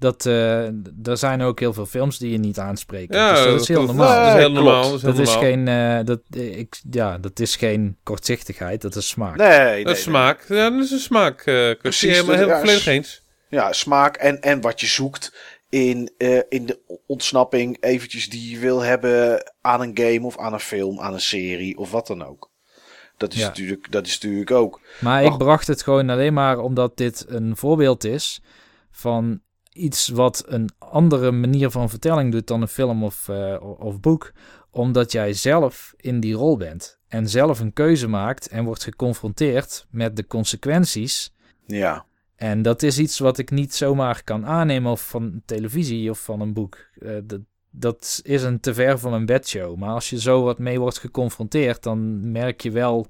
Dat, 0.00 0.26
eh, 0.26 0.64
er 1.02 1.16
zijn 1.16 1.42
ook 1.42 1.60
heel 1.60 1.72
veel 1.72 1.86
films 1.86 2.18
die 2.18 2.30
je 2.30 2.38
niet 2.38 2.58
aanspreken. 2.58 3.16
Ja, 3.18 3.32
dus 3.34 3.44
dat 3.44 3.60
is 3.60 3.68
heel 3.68 3.76
dat- 3.86 3.86
normaal. 3.86 4.24
Dat 4.24 4.34
is 4.34 4.40
heel 4.40 4.52
normaal. 4.52 4.90
Dat 5.00 5.18
is, 5.18 5.28
Dat 5.28 5.38
geen, 5.38 5.68
eh, 5.68 5.98
dat, 6.04 6.20
eh, 6.30 6.58
ik, 6.58 6.80
ja, 6.90 7.18
dat 7.18 7.40
is 7.40 7.56
geen 7.56 7.96
kortzichtigheid, 8.02 8.80
dat 8.82 8.96
is 8.96 9.08
smaak. 9.08 9.36
nee, 9.36 9.58
nee. 9.58 9.84
Dat 9.84 9.96
is 9.96 10.04
nee. 10.06 10.14
smaak. 10.14 10.44
Ja, 10.48 10.70
dat 10.70 10.84
is 10.84 10.90
een 10.90 10.98
smaak. 10.98 11.40
eh 11.40 11.70
Precies, 11.80 12.10
helemaal, 12.12 12.36
heel 12.36 12.46
ja, 12.48 12.58
volledig 12.58 12.86
eens. 12.86 13.22
Ja, 13.48 13.72
smaak 13.72 14.16
en, 14.16 14.40
en 14.40 14.60
wat 14.60 14.80
je 14.80 14.86
zoekt 14.86 15.34
in, 15.68 16.10
eh, 16.18 16.38
in 16.48 16.66
de 16.66 16.78
ontsnapping 17.06 17.76
eventjes 17.80 18.28
die 18.30 18.50
je 18.50 18.58
wil 18.58 18.80
hebben 18.80 19.50
aan 19.60 19.80
een 19.80 19.98
game 19.98 20.26
of 20.26 20.38
aan 20.38 20.52
een 20.52 20.60
film, 20.60 21.00
aan 21.00 21.12
een 21.14 21.20
serie 21.20 21.78
of 21.78 21.90
wat 21.90 22.06
dan 22.06 22.24
ook. 22.26 22.50
Dat 23.16 23.32
is, 23.32 23.38
Ja. 23.38 23.46
natuurlijk, 23.46 23.92
dat 23.92 24.06
is 24.06 24.12
natuurlijk 24.20 24.50
ook. 24.50 24.80
Maar 25.00 25.22
Wacht. 25.22 25.32
ik 25.34 25.38
bracht 25.38 25.66
het 25.66 25.82
gewoon 25.82 26.10
alleen 26.10 26.32
maar 26.34 26.58
omdat 26.58 26.96
dit 26.96 27.24
een 27.28 27.56
voorbeeld 27.56 28.04
is 28.04 28.40
van 28.90 29.40
iets 29.72 30.08
wat 30.08 30.44
een 30.46 30.68
andere 30.78 31.30
manier 31.30 31.70
van 31.70 31.90
vertelling 31.90 32.32
doet 32.32 32.46
dan 32.46 32.62
een 32.62 32.68
film 32.68 33.04
of, 33.04 33.28
eh, 33.28 33.56
of 33.78 34.00
boek. 34.00 34.32
Omdat 34.70 35.12
jij 35.12 35.32
zelf 35.32 35.94
in 35.96 36.20
die 36.20 36.34
rol 36.34 36.56
bent. 36.56 36.98
en 37.08 37.28
zelf 37.28 37.60
een 37.60 37.72
keuze 37.72 38.08
maakt 38.08 38.48
en 38.48 38.64
wordt 38.64 38.82
geconfronteerd 38.82 39.86
met 39.90 40.16
de 40.16 40.26
consequenties. 40.26 41.34
Ja. 41.66 42.04
En 42.36 42.62
dat 42.62 42.82
is 42.82 42.98
iets 42.98 43.18
wat 43.18 43.38
ik 43.38 43.50
niet 43.50 43.74
zomaar 43.74 44.24
kan 44.24 44.46
aannemen 44.46 44.92
of 44.92 45.08
van 45.08 45.42
televisie 45.44 46.10
of 46.10 46.24
van 46.24 46.40
een 46.40 46.52
boek. 46.52 46.88
Uh, 46.98 47.16
dat, 47.24 47.40
dat 47.70 48.20
is 48.22 48.42
een 48.42 48.60
te 48.60 48.74
ver 48.74 48.98
van 48.98 49.10
mijn 49.10 49.26
bedshow. 49.26 49.76
Maar 49.76 49.90
als 49.90 50.10
je 50.10 50.20
zo 50.20 50.42
wat 50.42 50.58
mee 50.58 50.80
wordt 50.80 50.98
geconfronteerd, 50.98 51.82
dan 51.82 52.30
merk 52.30 52.60
je 52.60 52.70
wel 52.70 53.06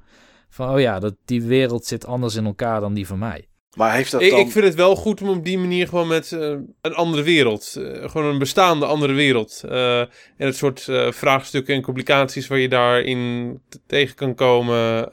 van, 0.49 0.75
oh 0.75 0.81
ja, 0.81 0.99
dat 0.99 1.15
die 1.25 1.43
wereld 1.43 1.85
zit 1.85 2.07
anders 2.07 2.35
in 2.35 2.45
elkaar 2.45 2.81
dan 2.81 2.95
die 2.95 3.07
van 3.07 3.19
mij. 3.19 3.49
Maar 3.77 3.93
heeft 3.93 4.11
dat 4.11 4.21
ik, 4.21 4.31
dan... 4.31 4.39
ik 4.39 4.51
vind 4.51 4.65
het 4.65 4.75
wel 4.75 4.97
goed 4.97 5.23
om 5.23 5.29
op 5.29 5.45
die 5.45 5.59
manier 5.59 5.89
gewoon 5.89 6.09
met 6.09 6.31
uh, 6.31 6.57
een 6.81 6.95
andere 6.95 7.23
wereld, 7.23 7.75
uh, 7.79 8.11
gewoon 8.11 8.27
een 8.27 8.39
bestaande 8.39 8.87
andere 8.87 9.13
wereld. 9.13 9.63
Uh, 9.65 10.01
en 10.01 10.09
het 10.37 10.57
soort 10.57 10.89
vraagstukken 11.11 11.75
en 11.75 11.83
complicaties 11.83 12.47
waar 12.47 12.59
je 12.59 12.69
daarin 12.69 13.61
tegen 13.87 14.15
kan 14.15 14.35
komen, 14.35 15.09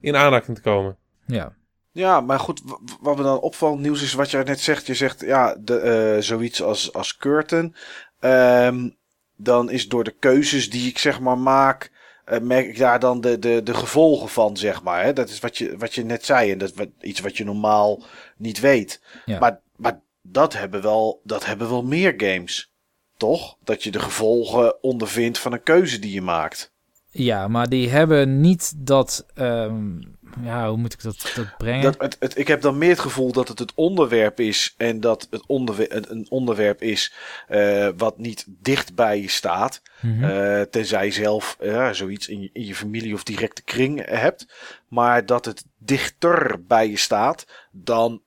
in 0.00 0.16
aanraking 0.16 0.56
te 0.56 0.62
komen. 0.62 0.96
Ja. 1.26 1.54
Ja, 1.92 2.20
maar 2.20 2.38
goed, 2.38 2.62
wat 3.00 3.16
me 3.16 3.22
dan 3.22 3.40
opvalt, 3.40 3.78
nieuws 3.78 4.02
is 4.02 4.12
wat 4.12 4.30
jij 4.30 4.42
net 4.42 4.60
zegt. 4.60 4.86
Je 4.86 4.94
zegt, 4.94 5.20
ja, 5.20 5.56
de, 5.60 6.16
zoiets 6.20 6.62
als, 6.62 6.92
als 6.92 7.16
Curtain. 7.16 7.74
Um, 8.20 8.96
dan 9.36 9.70
is 9.70 9.88
door 9.88 10.04
de 10.04 10.14
keuzes 10.18 10.70
die 10.70 10.88
ik 10.88 10.98
zeg 10.98 11.20
maar 11.20 11.38
maak, 11.38 11.90
uh, 12.32 12.38
merk 12.38 12.66
ik 12.66 12.78
daar 12.78 13.00
dan 13.00 13.20
de, 13.20 13.38
de, 13.38 13.62
de 13.62 13.74
gevolgen 13.74 14.28
van, 14.28 14.56
zeg 14.56 14.82
maar. 14.82 15.04
Hè? 15.04 15.12
Dat 15.12 15.28
is 15.28 15.40
wat 15.40 15.58
je, 15.58 15.76
wat 15.76 15.94
je 15.94 16.04
net 16.04 16.24
zei. 16.24 16.50
En 16.50 16.58
dat 16.58 16.72
iets 17.00 17.20
wat 17.20 17.36
je 17.36 17.44
normaal 17.44 18.02
niet 18.36 18.60
weet. 18.60 19.00
Ja. 19.24 19.38
Maar, 19.38 19.60
maar 19.76 20.00
dat, 20.22 20.52
hebben 20.52 20.82
wel, 20.82 21.20
dat 21.24 21.46
hebben 21.46 21.68
wel 21.68 21.82
meer 21.82 22.14
games. 22.16 22.70
Toch? 23.16 23.56
Dat 23.64 23.82
je 23.82 23.90
de 23.90 24.00
gevolgen 24.00 24.82
ondervindt 24.82 25.38
van 25.38 25.52
een 25.52 25.62
keuze 25.62 25.98
die 25.98 26.12
je 26.12 26.22
maakt. 26.22 26.72
Ja, 27.10 27.48
maar 27.48 27.68
die 27.68 27.88
hebben 27.88 28.40
niet 28.40 28.72
dat. 28.76 29.26
Um, 29.34 30.15
ja, 30.42 30.68
hoe 30.68 30.76
moet 30.76 30.92
ik 30.92 31.02
dat, 31.02 31.32
dat 31.34 31.56
brengen? 31.56 31.82
Dat, 31.82 31.94
het, 31.98 32.16
het, 32.18 32.38
ik 32.38 32.48
heb 32.48 32.60
dan 32.60 32.78
meer 32.78 32.90
het 32.90 32.98
gevoel 32.98 33.32
dat 33.32 33.48
het 33.48 33.58
het 33.58 33.72
onderwerp 33.74 34.40
is. 34.40 34.74
En 34.76 35.00
dat 35.00 35.26
het 35.30 35.46
onderwerp, 35.46 36.10
een 36.10 36.26
onderwerp 36.28 36.82
is 36.82 37.14
uh, 37.48 37.88
wat 37.96 38.18
niet 38.18 38.44
dicht 38.48 38.94
bij 38.94 39.20
je 39.20 39.28
staat. 39.28 39.82
Mhm. 40.00 40.24
uh, 40.24 40.60
tenzij 40.60 41.04
je 41.04 41.12
zelf 41.12 41.56
uh, 41.60 41.90
zoiets 41.90 42.28
in 42.28 42.40
je, 42.40 42.50
in 42.52 42.66
je 42.66 42.74
familie 42.74 43.14
of 43.14 43.22
directe 43.22 43.62
kring 43.62 44.06
hebt. 44.06 44.46
Maar 44.88 45.26
dat 45.26 45.44
het 45.44 45.64
dichter 45.78 46.64
bij 46.66 46.88
je 46.90 46.96
staat 46.96 47.46
dan 47.70 48.22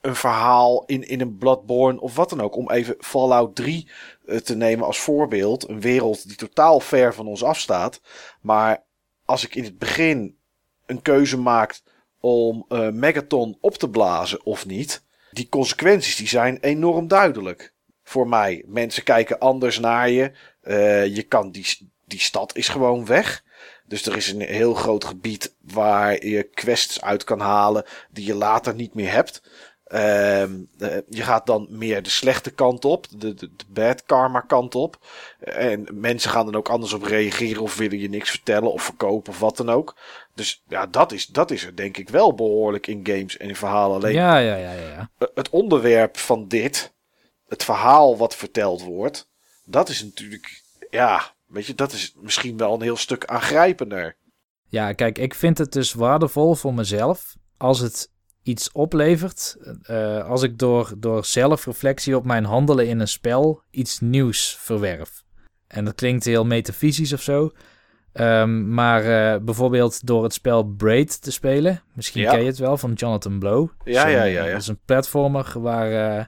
een 0.00 0.14
verhaal 0.16 0.84
in, 0.86 1.08
in 1.08 1.20
een 1.20 1.36
Bloodborne 1.36 2.00
of 2.00 2.14
wat 2.16 2.30
dan 2.30 2.40
ook. 2.40 2.56
Om 2.56 2.70
even 2.70 2.94
Fallout 2.98 3.56
3 3.56 3.88
te 4.44 4.56
nemen 4.56 4.86
als 4.86 4.98
voorbeeld. 4.98 5.68
Een 5.68 5.80
wereld 5.80 6.28
die 6.28 6.36
totaal 6.36 6.80
ver 6.80 7.14
van 7.14 7.26
ons 7.26 7.42
afstaat. 7.42 8.00
Maar 8.40 8.84
als 9.24 9.44
ik 9.44 9.54
in 9.54 9.64
het 9.64 9.78
begin 9.78 10.37
een 10.88 11.02
keuze 11.02 11.38
maak 11.38 11.80
om 12.20 12.64
uh, 12.68 12.88
Megaton 12.88 13.58
op 13.60 13.74
te 13.74 13.90
blazen 13.90 14.44
of 14.44 14.66
niet. 14.66 15.02
Die 15.30 15.48
consequenties 15.48 16.16
die 16.16 16.28
zijn 16.28 16.58
enorm 16.60 17.08
duidelijk. 17.08 17.72
Voor 18.02 18.28
mij. 18.28 18.62
Mensen 18.66 19.02
kijken 19.02 19.38
anders 19.38 19.78
naar 19.78 20.10
je. 20.10 20.32
Uh, 20.62 21.06
je 21.06 21.22
kan 21.22 21.50
die, 21.50 21.92
die 22.04 22.20
stad 22.20 22.56
is 22.56 22.68
gewoon 22.68 23.06
weg. 23.06 23.44
Dus 23.86 24.06
er 24.06 24.16
is 24.16 24.32
een 24.32 24.40
heel 24.40 24.74
groot 24.74 25.04
gebied 25.04 25.54
waar 25.60 26.26
je 26.26 26.42
quests 26.42 27.00
uit 27.00 27.24
kan 27.24 27.40
halen 27.40 27.84
die 28.10 28.26
je 28.26 28.34
later 28.34 28.74
niet 28.74 28.94
meer 28.94 29.12
hebt. 29.12 29.42
Uh, 29.92 30.44
je 31.08 31.22
gaat 31.22 31.46
dan 31.46 31.66
meer 31.70 32.02
de 32.02 32.10
slechte 32.10 32.50
kant 32.50 32.84
op, 32.84 33.06
de, 33.10 33.34
de, 33.34 33.50
de 33.56 33.64
bad 33.68 34.02
karma 34.02 34.40
kant 34.40 34.74
op. 34.74 35.06
En 35.40 35.86
mensen 35.92 36.30
gaan 36.30 36.44
dan 36.44 36.54
ook 36.54 36.68
anders 36.68 36.92
op 36.92 37.02
reageren 37.02 37.62
of 37.62 37.76
willen 37.76 37.98
je 37.98 38.08
niks 38.08 38.30
vertellen 38.30 38.72
of 38.72 38.82
verkopen 38.82 39.32
of 39.32 39.38
wat 39.38 39.56
dan 39.56 39.70
ook. 39.70 39.96
Dus 40.38 40.62
ja, 40.68 40.86
dat 40.86 41.12
is, 41.12 41.26
dat 41.26 41.50
is 41.50 41.64
er 41.64 41.76
denk 41.76 41.96
ik 41.96 42.08
wel 42.08 42.34
behoorlijk 42.34 42.86
in 42.86 43.06
games 43.06 43.36
en 43.36 43.48
in 43.48 43.56
verhalen. 43.56 43.96
Alleen 43.96 44.14
ja, 44.14 44.38
ja, 44.38 44.54
ja, 44.54 44.72
ja, 44.72 44.88
ja. 44.88 45.10
het 45.34 45.50
onderwerp 45.50 46.16
van 46.16 46.48
dit, 46.48 46.94
het 47.48 47.64
verhaal 47.64 48.16
wat 48.16 48.34
verteld 48.34 48.82
wordt, 48.82 49.28
dat 49.64 49.88
is 49.88 50.02
natuurlijk, 50.02 50.62
ja, 50.90 51.34
weet 51.46 51.66
je, 51.66 51.74
dat 51.74 51.92
is 51.92 52.14
misschien 52.20 52.56
wel 52.56 52.74
een 52.74 52.82
heel 52.82 52.96
stuk 52.96 53.24
aangrijpender. 53.24 54.16
Ja, 54.68 54.92
kijk, 54.92 55.18
ik 55.18 55.34
vind 55.34 55.58
het 55.58 55.72
dus 55.72 55.92
waardevol 55.92 56.54
voor 56.54 56.74
mezelf 56.74 57.36
als 57.56 57.78
het 57.78 58.10
iets 58.42 58.72
oplevert. 58.72 59.56
Uh, 59.90 60.28
als 60.28 60.42
ik 60.42 60.58
door, 60.58 60.94
door 60.98 61.24
zelfreflectie 61.24 62.16
op 62.16 62.24
mijn 62.24 62.44
handelen 62.44 62.88
in 62.88 63.00
een 63.00 63.08
spel 63.08 63.62
iets 63.70 64.00
nieuws 64.00 64.56
verwerf. 64.60 65.22
En 65.66 65.84
dat 65.84 65.94
klinkt 65.94 66.24
heel 66.24 66.44
metafysisch 66.44 67.12
of 67.12 67.22
zo. 67.22 67.50
Um, 68.12 68.74
maar 68.74 69.04
uh, 69.04 69.44
bijvoorbeeld 69.44 70.06
door 70.06 70.22
het 70.22 70.32
spel 70.32 70.64
Braid 70.64 71.22
te 71.22 71.32
spelen. 71.32 71.82
Misschien 71.92 72.22
Ja. 72.22 72.30
ken 72.30 72.40
je 72.40 72.46
het 72.46 72.58
wel 72.58 72.76
van 72.76 72.92
Jonathan 72.92 73.38
Blow. 73.38 73.68
Ja, 73.84 74.06
ja, 74.06 74.22
ja, 74.22 74.40
eh, 74.40 74.46
ja. 74.46 74.52
Dat 74.52 74.60
is 74.60 74.68
een 74.68 74.80
platformer 74.84 75.52
waar, 75.54 76.18
uh, 76.18 76.24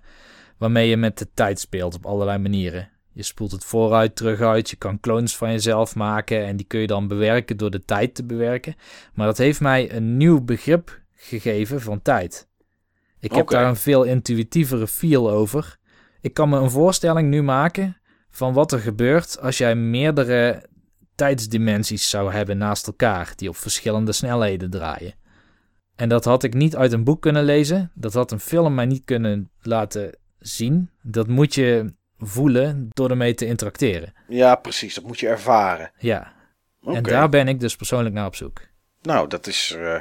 waarmee 0.58 0.88
je 0.88 0.96
met 0.96 1.18
de 1.18 1.28
tijd 1.34 1.60
speelt 1.60 1.94
op 1.94 2.06
allerlei 2.06 2.38
manieren. 2.38 2.88
Je 3.12 3.22
spoelt 3.22 3.52
het 3.52 3.64
vooruit, 3.64 4.16
terug 4.16 4.40
uit. 4.40 4.70
Je 4.70 4.76
kan 4.76 5.00
clones 5.00 5.36
van 5.36 5.50
jezelf 5.50 5.94
maken. 5.94 6.46
En 6.46 6.56
die 6.56 6.66
kun 6.66 6.80
je 6.80 6.86
dan 6.86 7.08
bewerken 7.08 7.56
door 7.56 7.70
de 7.70 7.84
tijd 7.84 8.14
te 8.14 8.24
bewerken. 8.24 8.74
Maar 9.14 9.26
dat 9.26 9.38
heeft 9.38 9.60
mij 9.60 9.92
een 9.92 10.16
nieuw 10.16 10.40
begrip 10.40 11.00
gegeven 11.14 11.80
van 11.80 12.02
tijd. 12.02 12.48
Ik 13.20 13.32
heb 13.32 13.48
daar 13.48 13.68
een 13.68 13.76
veel 13.76 14.02
intuïtievere 14.02 14.86
feel 14.86 15.30
over. 15.30 15.78
Ik 16.20 16.34
kan 16.34 16.48
me 16.48 16.58
een 16.58 16.70
voorstelling 16.70 17.28
nu 17.28 17.42
maken 17.42 17.96
van 18.30 18.52
wat 18.52 18.72
er 18.72 18.78
gebeurt 18.78 19.40
als 19.40 19.58
jij 19.58 19.74
meerdere 19.74 20.68
tijdsdimensies 21.20 22.10
zou 22.10 22.32
hebben 22.32 22.58
naast 22.58 22.86
elkaar, 22.86 23.32
die 23.36 23.48
op 23.48 23.56
verschillende 23.56 24.12
snelheden 24.12 24.70
draaien. 24.70 25.14
En 25.96 26.08
dat 26.08 26.24
had 26.24 26.42
ik 26.42 26.54
niet 26.54 26.76
uit 26.76 26.92
een 26.92 27.04
boek 27.04 27.22
kunnen 27.22 27.44
lezen. 27.44 27.90
Dat 27.94 28.14
had 28.14 28.30
een 28.30 28.40
film 28.40 28.74
mij 28.74 28.86
niet 28.86 29.04
kunnen 29.04 29.50
laten 29.62 30.18
zien. 30.38 30.90
Dat 31.02 31.26
moet 31.26 31.54
je 31.54 31.94
voelen 32.18 32.88
door 32.90 33.10
ermee 33.10 33.34
te 33.34 33.46
interacteren. 33.46 34.12
Ja, 34.28 34.54
precies, 34.54 34.94
dat 34.94 35.04
moet 35.04 35.20
je 35.20 35.28
ervaren. 35.28 35.90
Ja, 35.98 36.32
en 36.84 37.02
daar 37.02 37.28
ben 37.28 37.48
ik 37.48 37.60
dus 37.60 37.76
persoonlijk 37.76 38.14
naar 38.14 38.26
op 38.26 38.36
zoek. 38.36 38.60
Nou, 39.02 39.28
dat 39.28 39.46
is 39.46 39.74
eh, 39.78 40.00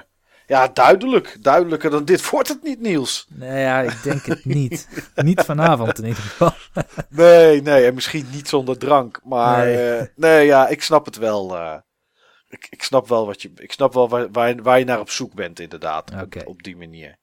ja, 0.49 0.67
duidelijk. 0.67 1.38
Duidelijker 1.41 1.89
dan 1.89 2.05
dit 2.05 2.26
wordt 2.30 2.47
het 2.47 2.63
niet, 2.63 2.80
Niels. 2.80 3.26
Nee, 3.30 3.61
ja, 3.61 3.81
ik 3.81 4.03
denk 4.03 4.26
het 4.26 4.45
niet. 4.45 4.88
niet 5.15 5.41
vanavond 5.41 5.99
in 5.99 6.05
ieder 6.05 6.23
geval. 6.23 6.51
Nee, 7.09 7.61
nee, 7.61 7.85
en 7.85 7.93
misschien 7.93 8.27
niet 8.31 8.47
zonder 8.49 8.77
drank. 8.77 9.19
Maar 9.23 9.65
Nee. 9.65 9.76
nee, 9.76 10.09
nee 10.15 10.45
ja, 10.45 10.67
ik 10.67 10.81
snap 10.84 11.05
het 11.05 11.17
wel. 11.17 11.55
eh. 11.57 11.77
ik, 12.49 12.67
ik 12.69 12.84
snap 12.84 13.07
wel 13.07 13.26
wat 13.26 13.41
je. 13.41 13.51
Ik 13.55 13.71
snap 13.71 13.93
wel 13.93 14.09
waar, 14.09 14.31
waar, 14.31 14.61
waar 14.61 14.80
je 14.80 14.85
naar 14.85 14.99
op 14.99 15.09
zoek 15.09 15.34
bent, 15.34 15.59
inderdaad. 15.59 16.11
Oké. 16.21 16.39
Op, 16.39 16.47
op 16.47 16.63
die 16.63 16.77
manier. 16.77 17.17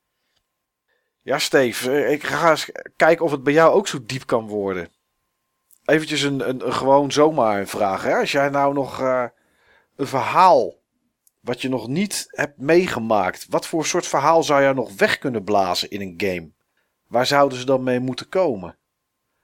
Ja, 1.22 1.38
Steve, 1.38 1.90
eh, 1.90 2.10
ik 2.12 2.22
ga 2.24 2.50
eens 2.50 2.70
kijken 2.96 3.24
of 3.24 3.30
het 3.30 3.42
bij 3.42 3.52
jou 3.52 3.72
ook 3.74 3.88
zo 3.88 3.98
diep 4.06 4.26
kan 4.26 4.46
worden. 4.48 4.88
Eventjes 5.84 6.22
een, 6.22 6.48
een, 6.48 6.66
een 6.66 6.72
gewoon 6.72 7.12
zomaar 7.12 7.58
een 7.60 7.66
vraag. 7.68 8.02
Hè? 8.02 8.14
Als 8.14 8.32
jij 8.32 8.48
nou 8.48 8.74
nog 8.74 9.00
eh, 9.00 9.24
een 9.96 10.06
verhaal 10.06 10.74
wat 11.46 11.62
je 11.62 11.68
nog 11.68 11.88
niet 11.88 12.26
hebt 12.30 12.58
meegemaakt. 12.58 13.46
Wat 13.48 13.66
voor 13.66 13.86
soort 13.86 14.06
verhaal 14.06 14.42
zou 14.42 14.62
je 14.62 14.74
nog 14.74 14.96
weg 14.96 15.18
kunnen 15.18 15.44
blazen 15.44 15.90
in 15.90 16.00
een 16.00 16.14
game? 16.16 16.50
Waar 17.08 17.26
zouden 17.26 17.58
ze 17.58 17.64
dan 17.64 17.82
mee 17.82 18.00
moeten 18.00 18.28
komen? 18.28 18.76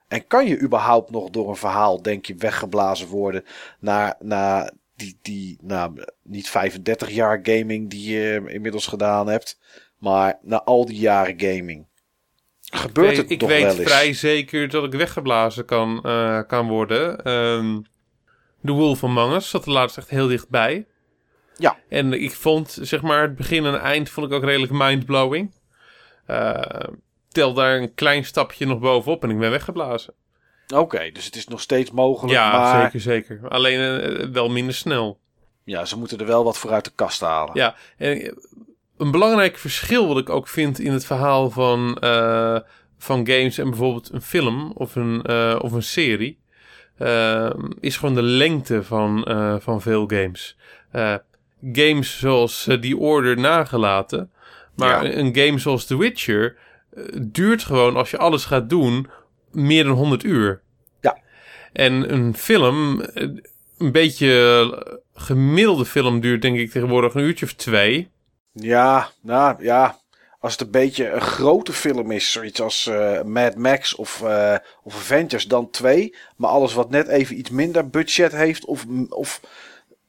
En 0.08 0.26
kan 0.26 0.46
je 0.46 0.60
überhaupt 0.60 1.10
nog 1.10 1.30
door 1.30 1.48
een 1.48 1.56
verhaal, 1.56 2.02
denk 2.02 2.26
je, 2.26 2.34
weggeblazen 2.34 3.08
worden 3.08 3.44
naar, 3.78 4.14
naar 4.18 4.72
die, 4.96 5.18
die 5.22 5.58
nou, 5.62 6.04
niet 6.22 6.48
35 6.48 7.10
jaar 7.10 7.40
gaming 7.42 7.90
die 7.90 8.10
je 8.10 8.42
inmiddels 8.46 8.86
gedaan 8.86 9.28
hebt, 9.28 9.58
maar 9.98 10.38
na 10.42 10.62
al 10.62 10.86
die 10.86 10.98
jaren 10.98 11.40
gaming? 11.40 11.86
Gebeurt 12.60 13.10
ik 13.10 13.16
het 13.16 13.30
ik 13.30 13.38
toch 13.38 13.48
weet 13.48 13.62
wel 13.62 13.76
eens? 13.76 13.90
vrij 13.90 14.12
zeker 14.12 14.68
dat 14.68 14.84
ik 14.84 14.92
weggeblazen 14.92 15.64
kan, 15.64 16.02
eh, 16.02 16.40
kan 16.46 16.68
worden. 16.68 17.24
Ehm 17.24 17.80
The 18.64 18.72
Wolf 18.72 19.04
Among 19.04 19.34
Us 19.34 19.50
zat 19.50 19.66
er 19.66 19.72
laatst 19.72 19.98
echt 19.98 20.08
heel 20.08 20.28
dichtbij. 20.28 20.86
Ja. 21.56 21.76
En 21.88 22.12
ik 22.12 22.32
vond, 22.32 22.78
zeg 22.80 23.02
maar, 23.02 23.22
het 23.22 23.36
begin 23.36 23.64
en 23.64 23.80
eind 23.80 24.10
vond 24.10 24.26
ik 24.26 24.32
ook 24.32 24.44
redelijk 24.44 24.72
mindblowing. 24.72 25.52
Eh 26.26 26.60
tel 27.32 27.54
daar 27.54 27.80
een 27.80 27.94
klein 27.94 28.24
stapje 28.24 28.66
nog 28.66 28.78
bovenop 28.78 29.22
en 29.22 29.30
ik 29.30 29.38
ben 29.38 29.50
weggeblazen. 29.50 30.14
Oké, 30.74 31.10
dus 31.12 31.24
het 31.24 31.36
is 31.36 31.46
nog 31.46 31.60
steeds 31.60 31.90
mogelijk, 31.90 32.32
Ja, 32.32 32.52
maar 32.52 32.82
zeker, 32.82 33.00
zeker. 33.00 33.48
Alleen 33.48 34.00
eh, 34.00 34.26
wel 34.28 34.48
minder 34.48 34.74
snel. 34.74 35.18
ja, 35.64 35.84
ze 35.84 35.98
moeten 35.98 36.18
er 36.18 36.26
wel 36.26 36.44
wat 36.44 36.58
voor 36.58 36.70
uit 36.70 36.84
de 36.84 36.92
kast 36.94 37.20
halen. 37.20 37.54
Ja, 37.54 37.74
en 37.96 38.20
eh, 38.20 38.32
een 38.96 39.10
belangrijk 39.10 39.58
verschil 39.58 40.08
wat 40.08 40.18
ik 40.18 40.30
ook 40.30 40.48
vind 40.48 40.78
in 40.78 40.92
het 40.92 41.04
verhaal 41.06 41.50
van, 41.50 41.96
van 42.98 43.26
games 43.26 43.58
en 43.58 43.68
bijvoorbeeld 43.68 44.10
een 44.12 44.22
film 44.22 44.72
of 44.74 44.94
een, 44.96 45.28
of 45.60 45.72
een 45.72 45.82
serie, 45.82 46.38
is 47.80 47.96
gewoon 47.96 48.14
de 48.14 48.22
lengte 48.22 48.82
van, 48.82 49.24
van 49.62 49.80
veel 49.80 50.06
games. 50.06 50.56
Eh, 51.62 51.68
games 51.72 52.18
zoals 52.18 52.66
eh, 52.66 52.76
The 52.78 52.97
Order 52.97 53.39
nagelaten, 53.39 54.30
maar 54.76 55.05
Ja. 55.06 55.12
een 55.14 55.36
game 55.36 55.59
zoals 55.59 55.86
The 55.86 55.98
Witcher 55.98 56.56
eh, 56.97 57.05
duurt 57.20 57.62
gewoon 57.62 57.97
als 57.97 58.10
je 58.10 58.18
alles 58.18 58.44
gaat 58.44 58.68
doen 58.70 59.10
meer 59.51 59.84
dan 59.84 59.93
100 59.93 60.22
uur. 60.24 60.62
Ja. 61.01 61.18
En 61.72 62.12
een 62.12 62.36
film 62.36 63.01
eh, 63.01 63.28
een 63.78 63.93
beetje 63.93 65.01
gemiddelde 65.14 65.84
film 65.84 66.20
duurt, 66.20 66.43
denk 66.43 66.59
ik 66.59 66.70
tegenwoordig 66.70 67.14
een 67.14 67.22
uurtje 67.22 67.47
of 67.47 67.52
twee. 67.52 68.10
Ja, 68.52 69.10
nou 69.22 69.64
ja. 69.64 70.01
Als 70.40 70.52
het 70.52 70.60
een 70.60 70.70
beetje 70.70 71.10
een 71.10 71.20
grote 71.20 71.72
film 71.72 72.10
is, 72.10 72.32
zoiets 72.32 72.60
als 72.60 72.86
uh, 72.86 73.22
Mad 73.22 73.56
Max 73.56 73.94
of, 73.94 74.20
uh, 74.24 74.56
of 74.82 74.94
Avengers, 74.94 75.44
dan 75.47 75.70
twee. 75.70 76.14
Maar 76.36 76.51
alles 76.51 76.74
wat 76.74 76.90
net 76.90 77.09
even 77.09 77.39
iets 77.39 77.51
minder 77.51 77.89
budget 77.89 78.32
heeft 78.32 78.64
of, 78.64 78.84
of 79.09 79.40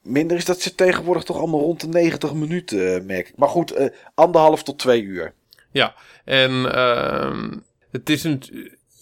minder 0.04 0.38
is, 0.38 0.46
dat 0.46 0.62
zit 0.62 0.78
tegenwoordig 0.78 1.24
toch 1.24 1.38
allemaal 1.38 1.60
rond 1.60 1.82
de 1.82 1.88
90 1.88 2.34
minuten, 2.34 2.78
uh, 2.80 3.06
merk. 3.06 3.34
Maar 3.36 3.50
goed, 3.50 3.92
anderhalf 4.14 4.64
tot 4.64 4.80
twee 4.80 5.02
uur. 5.02 5.34
Ja, 5.72 5.96
en 6.26 6.52
uh, 6.52 7.52
het 7.92 8.10
is 8.10 8.24
een 8.24 8.42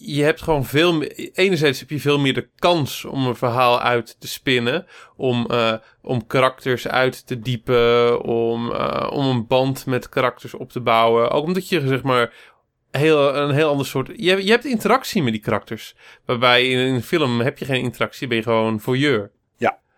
je 0.04 0.24
hebt 0.24 0.42
gewoon 0.42 0.66
veel. 0.66 1.02
Enerzijds 1.34 1.80
heb 1.80 1.90
je 1.90 2.00
veel 2.00 2.20
meer 2.20 2.34
de 2.34 2.48
kans 2.60 3.06
om 3.06 3.28
een 3.28 3.36
verhaal 3.36 3.82
uit 3.82 4.16
te 4.20 4.28
spinnen. 4.28 4.86
Om, 5.16 5.48
uh, 5.52 5.74
om 6.02 6.28
karakters 6.28 6.88
uit 6.88 7.28
te 7.28 7.40
diepen. 7.40 8.22
Om, 8.24 8.72
om 9.10 9.26
een 9.26 9.48
band 9.48 9.86
met 9.86 10.10
karakters 10.10 10.54
op 10.54 10.72
te 10.72 10.80
bouwen. 10.80 11.32
Ook 11.32 11.46
omdat 11.46 11.70
je 11.70 11.88
zeg 11.88 12.04
maar. 12.04 12.34
Heel, 12.92 13.36
een 13.36 13.52
heel 13.52 13.70
ander 13.70 13.86
soort. 13.86 14.08
Je, 14.16 14.46
je 14.46 14.52
hebt 14.52 14.66
interactie 14.66 15.24
met 15.24 15.34
die 15.34 15.42
karakters. 15.42 15.96
Waarbij 16.26 16.70
in 16.70 16.78
een 16.78 17.04
film 17.04 17.42
heb 17.42 17.58
je 17.58 17.66
geen 17.66 17.82
interactie, 17.82 18.28
ben 18.28 18.38
je 18.38 18.44
gewoon 18.44 18.80
voyeur. 18.80 19.32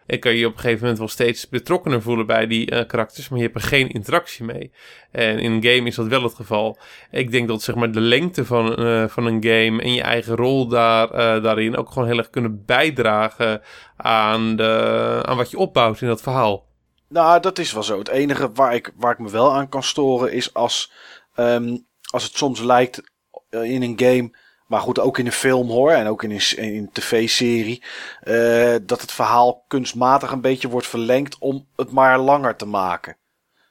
En 0.06 0.20
kan 0.20 0.36
je 0.36 0.46
op 0.46 0.54
een 0.54 0.60
gegeven 0.60 0.82
moment 0.82 0.98
wel 1.00 1.08
steeds 1.08 1.50
betrokkener 1.50 2.02
voelen 2.02 2.26
bij 2.26 2.48
die 2.48 2.72
uh, 2.72 2.86
karakters, 2.88 3.30
maar 3.30 3.40
je 3.40 3.46
hebt 3.46 3.58
er 3.58 3.68
geen 3.68 3.90
interactie 3.90 4.46
mee. 4.46 4.72
En 5.12 5.40
in 5.40 5.52
een 5.52 5.64
game 5.64 5.88
is 5.88 5.96
dat 5.96 6.08
wel 6.08 6.24
het 6.24 6.34
geval. 6.34 6.78
Ik 7.12 7.32
denk 7.32 7.48
dat 7.48 7.62
zeg 7.62 7.76
maar 7.76 7.92
de 7.92 8.00
lengte 8.00 8.46
van, 8.46 8.80
uh, 8.80 9.08
van 9.08 9.26
een 9.26 9.44
game 9.44 9.82
en 9.82 9.94
je 9.94 10.02
eigen 10.02 10.36
rol 10.36 10.68
daar, 10.68 11.12
uh, 11.12 11.44
daarin 11.44 11.78
ook 11.78 11.92
gewoon 11.92 12.08
heel 12.08 12.18
erg 12.18 12.30
kunnen 12.30 12.66
bijdragen 12.66 13.62
aan, 13.98 14.56
de, 14.56 15.22
aan 15.26 15.38
wat 15.38 15.52
je 15.52 15.58
opbouwt 15.58 16.02
in 16.02 16.08
dat 16.08 16.22
verhaal. 16.22 16.66
Nou, 17.10 17.40
dat 17.40 17.60
is 17.60 17.74
wel 17.74 17.84
zo. 17.84 18.00
Het 18.00 18.10
enige 18.10 18.52
waar 18.52 18.76
ik, 18.76 18.92
waar 18.96 19.12
ik 19.12 19.20
me 19.20 19.30
wel 19.30 19.54
aan 19.54 19.70
kan 19.70 19.84
storen 19.84 20.32
is 20.32 20.54
als, 20.54 20.92
um, 21.36 21.86
als 22.12 22.24
het 22.24 22.38
soms 22.38 22.62
lijkt 22.62 23.02
in 23.50 23.82
een 23.82 24.00
game 24.00 24.32
maar 24.74 24.82
goed, 24.82 25.00
ook 25.00 25.18
in 25.18 25.26
een 25.26 25.32
film 25.32 25.70
hoor. 25.70 25.92
En 25.92 26.08
ook 26.08 26.24
in 26.24 26.32
een, 26.32 26.58
in 26.58 26.78
een 26.78 26.90
tv-serie. 26.92 27.84
Uh, 28.24 28.76
dat 28.84 29.02
het 29.02 29.12
verhaal 29.12 29.64
kunstmatig 29.68 30.32
een 30.32 30.42
beetje 30.42 30.70
wordt 30.70 30.88
verlengd 30.88 31.38
om 31.38 31.68
het 31.76 31.92
maar 31.92 32.20
langer 32.20 32.56
te 32.56 32.66
maken. 32.66 33.16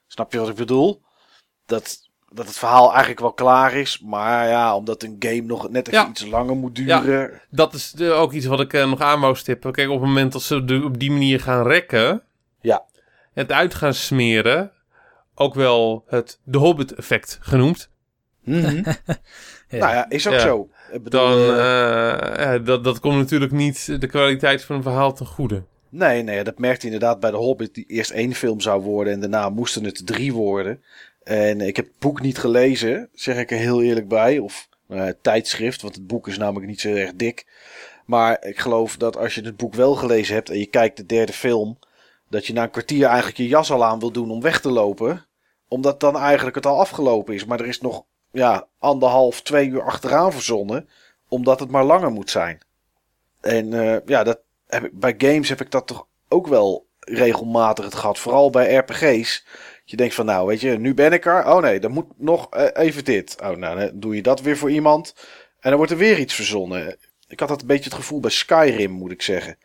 Snap 0.07 0.33
je 0.33 0.39
wat 0.39 0.49
ik 0.49 0.55
bedoel? 0.55 1.03
Dat, 1.67 2.09
dat 2.33 2.47
het 2.47 2.59
verhaal 2.59 2.91
eigenlijk 2.91 3.21
wel 3.21 3.33
klaar 3.33 3.75
is. 3.75 4.01
Maar 4.01 4.49
ja, 4.49 4.77
omdat 4.77 5.03
een 5.03 5.17
game 5.19 5.41
nog 5.41 5.71
net 5.71 5.89
even 5.89 6.09
iets 6.09 6.27
langer 6.27 6.57
moet 6.57 6.75
duren. 6.75 7.21
Ja, 7.21 7.41
dat 7.51 7.75
is 7.75 8.01
ook 8.01 8.33
iets 8.33 8.47
wat 8.47 8.61
ik 8.61 8.73
uh, 8.73 8.89
nog 8.89 9.01
aan 9.01 9.21
wou 9.21 9.37
stippen. 9.37 9.73
Kijk, 9.73 9.89
op 9.89 10.01
het 10.01 10.09
moment 10.09 10.33
dat 10.33 10.43
ze 10.43 10.65
de, 10.65 10.85
op 10.85 10.99
die 10.99 11.11
manier 11.11 11.41
gaan 11.41 11.67
rekken. 11.67 12.23
Ja. 12.61 12.85
Het 13.33 13.53
uit 13.53 13.75
gaan 13.75 13.95
smeren. 13.95 14.73
Ook 15.35 15.55
wel 15.55 16.05
het 16.07 16.39
de 16.45 16.59
Hobbit 16.59 16.95
effect 16.95 17.39
genoemd. 17.41 17.91
Mm 18.45 18.65
-hmm. 18.65 18.85
ja. 19.69 19.79
Nou 19.79 19.95
ja, 19.95 20.11
is 20.11 20.27
ook 20.27 20.41
zo 20.41 20.69
dan 21.03 21.39
uh, 21.39 22.55
dat, 22.65 22.85
dat 22.85 23.01
komt 23.01 23.17
natuurlijk 23.17 23.53
niet 23.53 24.01
de 24.01 24.07
kwaliteit 24.07 24.65
van 24.65 24.77
een 24.77 24.83
verhaal 24.83 25.13
ten 25.13 25.27
goede. 25.27 25.63
Nee, 25.89 26.23
nee, 26.23 26.45
dat 26.45 26.59
merkte 26.59 26.87
inderdaad 26.87 27.21
bij 27.21 27.31
de 27.31 27.37
Hobbit, 27.37 27.75
die 27.75 27.85
eerst 27.87 28.11
één 28.11 28.35
film 28.35 28.61
zou 28.61 28.83
worden 28.83 29.13
en 29.13 29.21
daarna 29.21 29.49
moesten 29.49 29.85
het 29.85 30.07
drie 30.07 30.33
worden. 30.33 30.83
En 31.23 31.61
ik 31.61 31.77
heb 31.77 31.87
het 31.87 31.99
boek 31.99 32.21
niet 32.21 32.39
gelezen, 32.39 33.09
zeg 33.13 33.37
ik 33.37 33.51
er 33.51 33.57
heel 33.57 33.83
eerlijk 33.83 34.09
bij. 34.09 34.39
Of 34.39 34.69
uh, 34.89 35.09
tijdschrift, 35.23 35.83
want 35.83 35.95
het 35.95 36.07
boek 36.07 36.29
is 36.29 36.39
namelijk 36.39 36.67
niet 36.67 36.81
zo 36.81 36.95
erg 36.95 37.15
dik. 37.15 37.47
Maar 38.05 38.45
ik 38.45 38.59
geloof 38.59 38.97
dat 38.97 39.17
als 39.17 39.35
je 39.35 39.45
het 39.45 39.57
boek 39.57 39.75
wel 39.75 39.95
gelezen 39.95 40.35
hebt 40.35 40.51
en 40.51 40.59
je 40.59 40.67
kijkt 40.67 40.97
de 40.97 41.07
derde 41.07 41.33
film, 41.33 41.79
dat 42.29 42.47
je 42.47 42.53
na 42.53 42.63
een 42.63 42.71
kwartier 42.71 43.07
eigenlijk 43.07 43.37
je 43.37 43.49
jas 43.49 43.71
al 43.71 43.85
aan 43.85 43.99
wil 43.99 44.13
doen 44.13 44.31
om 44.31 44.41
weg 44.41 44.61
te 44.61 44.71
lopen. 44.71 45.27
Omdat 45.69 46.01
dan 46.01 46.17
eigenlijk 46.17 46.57
het 46.57 46.67
al 46.67 46.79
afgelopen 46.79 47.35
is. 47.35 47.45
Maar 47.45 47.61
er 47.61 47.67
is 47.67 47.81
nog 47.81 48.05
ja, 48.33 48.67
anderhalf, 48.79 49.43
twee 49.43 49.69
uur 49.69 49.83
achteraan 49.83 50.33
verzonnen. 50.33 50.89
Omdat 51.29 51.61
het 51.61 51.71
maar 51.71 51.85
langer 51.85 52.11
moet 52.11 52.31
zijn. 52.31 52.61
En 53.41 53.73
uh, 53.73 53.97
ja, 54.07 54.23
dat 54.23 54.41
heb 54.67 54.85
ik, 54.85 54.99
bij 54.99 55.15
games 55.19 55.49
heb 55.49 55.61
ik 55.61 55.71
dat 55.71 55.87
toch 55.87 56.07
ook 56.29 56.47
wel 56.47 56.87
regelmatig 57.01 57.85
het 57.85 57.95
gehad. 57.95 58.19
Vooral 58.19 58.51
bij 58.51 58.75
RPG's. 58.75 59.47
Je 59.85 59.97
denkt 59.97 60.15
van 60.15 60.27
nou, 60.27 60.47
weet 60.47 60.61
je, 60.61 60.79
nu 60.79 60.95
ben 60.95 61.13
ik 61.13 61.27
er. 61.27 61.47
Oh 61.47 61.63
nee, 61.63 61.81
dan 61.81 61.91
moet 61.91 62.07
nog 62.17 62.57
uh, 62.57 62.67
even 62.73 63.05
dit. 63.05 63.37
Oh 63.43 63.57
nou, 63.57 63.79
dan 63.79 64.01
doe 64.01 64.15
je 64.15 64.23
dat 64.23 64.41
weer 64.41 64.57
voor 64.57 64.71
iemand. 64.71 65.15
En 65.61 65.69
dan 65.69 65.77
wordt 65.77 65.93
er 65.93 65.99
weer 65.99 66.19
iets 66.19 66.35
verzonnen. 66.35 66.97
Ik 67.29 67.41
had 67.41 67.49
dat 67.49 67.61
een 67.61 67.67
beetje 67.67 67.85
het 67.85 67.95
gevoel 67.95 68.21
bij 68.21 68.31
Skyrim, 68.31 68.91
moet 68.91 69.11
ik 69.11 69.23
zeggen. 69.23 69.59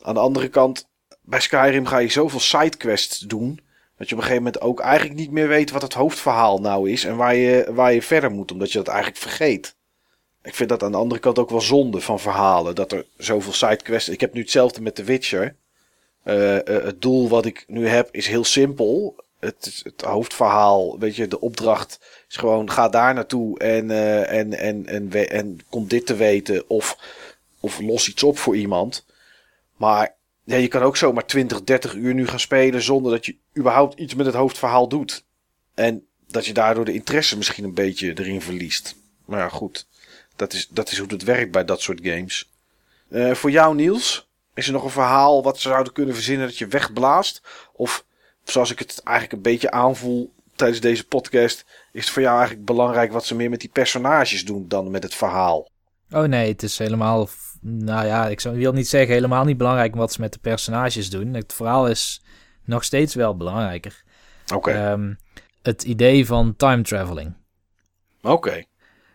Aan 0.00 0.14
de 0.14 0.20
andere 0.20 0.48
kant, 0.48 0.88
bij 1.22 1.40
Skyrim 1.40 1.86
ga 1.86 1.98
je 1.98 2.08
zoveel 2.08 2.40
sidequests 2.40 3.18
doen. 3.18 3.60
Dat 4.02 4.10
je 4.10 4.16
op 4.16 4.22
een 4.22 4.28
gegeven 4.28 4.52
moment 4.52 4.64
ook 4.70 4.80
eigenlijk 4.80 5.18
niet 5.18 5.30
meer 5.30 5.48
weet 5.48 5.70
wat 5.70 5.82
het 5.82 5.94
hoofdverhaal 5.94 6.58
nou 6.58 6.90
is 6.90 7.04
en 7.04 7.16
waar 7.16 7.34
je, 7.34 7.66
waar 7.72 7.92
je 7.92 8.02
verder 8.02 8.30
moet, 8.30 8.52
omdat 8.52 8.72
je 8.72 8.78
dat 8.78 8.88
eigenlijk 8.88 9.22
vergeet. 9.22 9.74
Ik 10.42 10.54
vind 10.54 10.68
dat 10.68 10.82
aan 10.82 10.92
de 10.92 10.98
andere 10.98 11.20
kant 11.20 11.38
ook 11.38 11.50
wel 11.50 11.60
zonde 11.60 12.00
van 12.00 12.20
verhalen, 12.20 12.74
dat 12.74 12.92
er 12.92 13.06
zoveel 13.16 13.52
sidequests... 13.52 14.08
Ik 14.08 14.20
heb 14.20 14.32
nu 14.32 14.40
hetzelfde 14.40 14.82
met 14.82 14.94
The 14.94 15.04
Witcher. 15.04 15.56
Uh, 16.24 16.54
uh, 16.54 16.60
het 16.64 17.02
doel 17.02 17.28
wat 17.28 17.44
ik 17.46 17.64
nu 17.66 17.88
heb 17.88 18.08
is 18.12 18.26
heel 18.26 18.44
simpel. 18.44 19.16
Het, 19.40 19.80
het 19.84 20.00
hoofdverhaal, 20.00 20.98
weet 20.98 21.16
je, 21.16 21.28
de 21.28 21.40
opdracht 21.40 22.24
is 22.28 22.36
gewoon 22.36 22.70
ga 22.70 22.88
daar 22.88 23.14
naartoe 23.14 23.58
en, 23.58 23.90
uh, 23.90 24.32
en, 24.32 24.58
en, 24.58 24.86
en, 24.86 25.12
en, 25.12 25.28
en 25.28 25.60
kom 25.70 25.88
dit 25.88 26.06
te 26.06 26.14
weten 26.14 26.64
of, 26.68 26.98
of 27.60 27.80
los 27.80 28.08
iets 28.08 28.22
op 28.22 28.38
voor 28.38 28.56
iemand. 28.56 29.06
Maar 29.76 30.14
ja, 30.44 30.56
je 30.56 30.68
kan 30.68 30.82
ook 30.82 30.96
zomaar 30.96 31.26
20, 31.26 31.64
30 31.64 31.94
uur 31.94 32.14
nu 32.14 32.26
gaan 32.26 32.40
spelen 32.40 32.82
zonder 32.82 33.12
dat 33.12 33.26
je 33.26 33.36
überhaupt 33.58 33.98
iets 33.98 34.14
met 34.14 34.26
het 34.26 34.34
hoofdverhaal 34.34 34.88
doet. 34.88 35.24
En 35.74 36.06
dat 36.26 36.46
je 36.46 36.52
daardoor 36.52 36.84
de 36.84 36.92
interesse 36.92 37.36
misschien 37.36 37.64
een 37.64 37.74
beetje 37.74 38.18
erin 38.18 38.42
verliest. 38.42 38.96
Maar 39.24 39.38
ja, 39.38 39.48
goed. 39.48 39.86
Dat 40.36 40.52
is, 40.52 40.68
dat 40.68 40.90
is 40.90 40.98
hoe 40.98 41.08
het 41.08 41.22
werkt 41.22 41.52
bij 41.52 41.64
dat 41.64 41.80
soort 41.80 42.00
games. 42.02 42.50
Uh, 43.08 43.34
voor 43.34 43.50
jou, 43.50 43.74
Niels, 43.74 44.28
is 44.54 44.66
er 44.66 44.72
nog 44.72 44.84
een 44.84 44.90
verhaal 44.90 45.42
wat 45.42 45.60
ze 45.60 45.68
zouden 45.68 45.92
kunnen 45.92 46.14
verzinnen 46.14 46.46
dat 46.46 46.58
je 46.58 46.66
wegblaast? 46.66 47.42
Of 47.72 48.04
zoals 48.44 48.70
ik 48.70 48.78
het 48.78 49.00
eigenlijk 49.04 49.36
een 49.36 49.52
beetje 49.52 49.70
aanvoel 49.70 50.32
tijdens 50.56 50.80
deze 50.80 51.06
podcast, 51.06 51.64
is 51.92 52.04
het 52.04 52.12
voor 52.12 52.22
jou 52.22 52.36
eigenlijk 52.36 52.66
belangrijk 52.66 53.12
wat 53.12 53.24
ze 53.24 53.34
meer 53.34 53.50
met 53.50 53.60
die 53.60 53.70
personages 53.70 54.44
doen 54.44 54.68
dan 54.68 54.90
met 54.90 55.02
het 55.02 55.14
verhaal? 55.14 55.68
Oh 56.10 56.24
nee, 56.24 56.48
het 56.48 56.62
is 56.62 56.78
helemaal 56.78 57.28
nou 57.62 58.06
ja, 58.06 58.26
ik 58.26 58.40
wil 58.40 58.72
niet 58.72 58.88
zeggen 58.88 59.14
helemaal 59.14 59.44
niet 59.44 59.56
belangrijk 59.56 59.94
wat 59.94 60.12
ze 60.12 60.20
met 60.20 60.32
de 60.32 60.38
personages 60.38 61.10
doen. 61.10 61.34
Het 61.34 61.52
verhaal 61.52 61.88
is 61.88 62.22
nog 62.64 62.84
steeds 62.84 63.14
wel 63.14 63.36
belangrijker. 63.36 64.02
Oké. 64.54 64.70
Ehm, 64.70 65.14
het 65.62 65.82
idee 65.82 66.26
van 66.26 66.56
time 66.56 66.82
traveling. 66.82 67.34
Oké. 68.22 68.64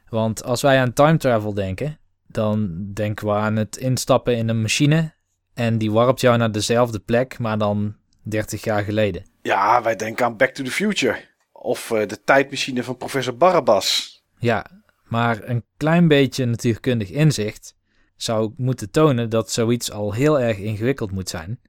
Want 0.09 0.43
als 0.43 0.61
wij 0.61 0.79
aan 0.79 0.93
time 0.93 1.17
travel 1.17 1.53
denken, 1.53 1.99
dan 2.27 2.85
denken 2.93 3.27
we 3.27 3.33
aan 3.33 3.55
het 3.55 3.77
instappen 3.77 4.37
in 4.37 4.49
een 4.49 4.61
machine 4.61 5.13
en 5.53 5.77
die 5.77 5.91
warpt 5.91 6.21
jou 6.21 6.37
naar 6.37 6.51
dezelfde 6.51 6.99
plek, 6.99 7.39
maar 7.39 7.57
dan 7.57 7.95
30 8.23 8.63
jaar 8.63 8.83
geleden. 8.83 9.25
Ja, 9.41 9.81
wij 9.81 9.95
denken 9.95 10.25
aan 10.25 10.37
Back 10.37 10.49
to 10.49 10.63
the 10.63 10.71
Future. 10.71 11.25
Of 11.51 11.89
uh, 11.89 12.07
de 12.07 12.23
tijdmachine 12.23 12.83
van 12.83 12.97
professor 12.97 13.37
Barabbas. 13.37 14.15
Ja, 14.37 14.65
maar 15.03 15.39
een 15.43 15.63
klein 15.77 16.07
beetje 16.07 16.45
natuurkundig 16.45 17.09
inzicht 17.09 17.76
zou 18.17 18.53
moeten 18.57 18.91
tonen 18.91 19.29
dat 19.29 19.51
zoiets 19.51 19.91
al 19.91 20.13
heel 20.13 20.39
erg 20.39 20.57
ingewikkeld 20.57 21.11
moet 21.11 21.29
zijn, 21.29 21.59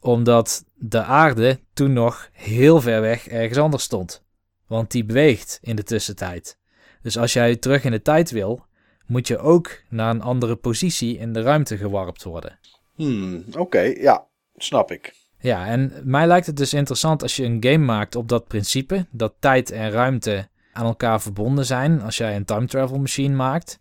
omdat 0.00 0.64
de 0.74 1.02
aarde 1.02 1.60
toen 1.72 1.92
nog 1.92 2.28
heel 2.32 2.80
ver 2.80 3.00
weg 3.00 3.28
ergens 3.28 3.58
anders 3.58 3.82
stond. 3.82 4.24
Want 4.66 4.90
die 4.90 5.04
beweegt 5.04 5.58
in 5.62 5.76
de 5.76 5.82
tussentijd. 5.82 6.58
Dus 7.02 7.18
als 7.18 7.32
jij 7.32 7.56
terug 7.56 7.84
in 7.84 7.90
de 7.90 8.02
tijd 8.02 8.30
wil, 8.30 8.64
moet 9.06 9.28
je 9.28 9.38
ook 9.38 9.80
naar 9.88 10.10
een 10.10 10.22
andere 10.22 10.56
positie 10.56 11.18
in 11.18 11.32
de 11.32 11.42
ruimte 11.42 11.76
gewarpt 11.76 12.22
worden. 12.22 12.58
Hmm, 12.94 13.44
oké, 13.52 13.80
ja, 13.80 14.26
snap 14.56 14.90
ik. 14.90 15.14
Ja, 15.38 15.66
en 15.66 15.92
mij 16.04 16.26
lijkt 16.26 16.46
het 16.46 16.56
dus 16.56 16.74
interessant 16.74 17.22
als 17.22 17.36
je 17.36 17.44
een 17.44 17.64
game 17.64 17.84
maakt 17.84 18.16
op 18.16 18.28
dat 18.28 18.46
principe, 18.46 19.06
dat 19.10 19.34
tijd 19.38 19.70
en 19.70 19.90
ruimte 19.90 20.48
aan 20.72 20.86
elkaar 20.86 21.20
verbonden 21.20 21.66
zijn. 21.66 22.02
Als 22.02 22.16
jij 22.16 22.36
een 22.36 22.44
time 22.44 22.66
travel 22.66 22.98
machine 22.98 23.34
maakt, 23.34 23.78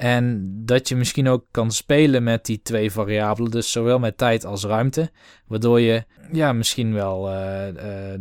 en 0.00 0.52
dat 0.64 0.88
je 0.88 0.96
misschien 0.96 1.28
ook 1.28 1.44
kan 1.50 1.70
spelen 1.70 2.22
met 2.22 2.44
die 2.44 2.62
twee 2.62 2.92
variabelen, 2.92 3.50
dus 3.50 3.72
zowel 3.72 3.98
met 3.98 4.18
tijd 4.18 4.44
als 4.44 4.64
ruimte. 4.64 5.10
Waardoor 5.46 5.80
je 5.80 6.04
ja, 6.32 6.52
misschien 6.52 6.92
wel 6.94 7.32
uh, 7.32 7.68
uh, 7.68 8.12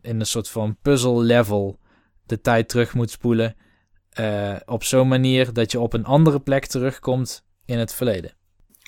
in 0.00 0.20
een 0.20 0.26
soort 0.26 0.48
van 0.48 0.76
puzzle 0.82 1.22
level 1.22 1.78
de 2.26 2.40
tijd 2.40 2.68
terug 2.68 2.94
moet 2.94 3.10
spoelen. 3.10 3.56
Uh, 4.20 4.56
op 4.66 4.84
zo'n 4.84 5.08
manier 5.08 5.52
dat 5.52 5.72
je 5.72 5.80
op 5.80 5.92
een 5.92 6.04
andere 6.04 6.40
plek 6.40 6.66
terugkomt 6.66 7.44
in 7.64 7.78
het 7.78 7.94
verleden. 7.94 8.36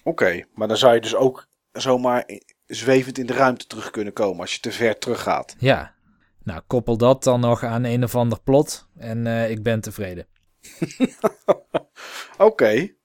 Oké, 0.04 0.44
maar 0.54 0.68
dan 0.68 0.76
zou 0.76 0.94
je 0.94 1.00
dus 1.00 1.14
ook 1.14 1.46
zomaar 1.72 2.30
zwevend 2.66 3.18
in 3.18 3.26
de 3.26 3.32
ruimte 3.32 3.66
terug 3.66 3.90
kunnen 3.90 4.12
komen 4.12 4.40
als 4.40 4.54
je 4.54 4.60
te 4.60 4.72
ver 4.72 4.98
terug 4.98 5.22
gaat. 5.22 5.56
Ja, 5.58 5.94
nou 6.42 6.60
koppel 6.66 6.96
dat 6.96 7.24
dan 7.24 7.40
nog 7.40 7.62
aan 7.62 7.84
een 7.84 8.04
of 8.04 8.14
ander 8.14 8.40
plot 8.40 8.88
en 8.96 9.26
ik 9.26 9.62
ben 9.62 9.80
tevreden. 9.80 10.26
Oké. 12.38 12.96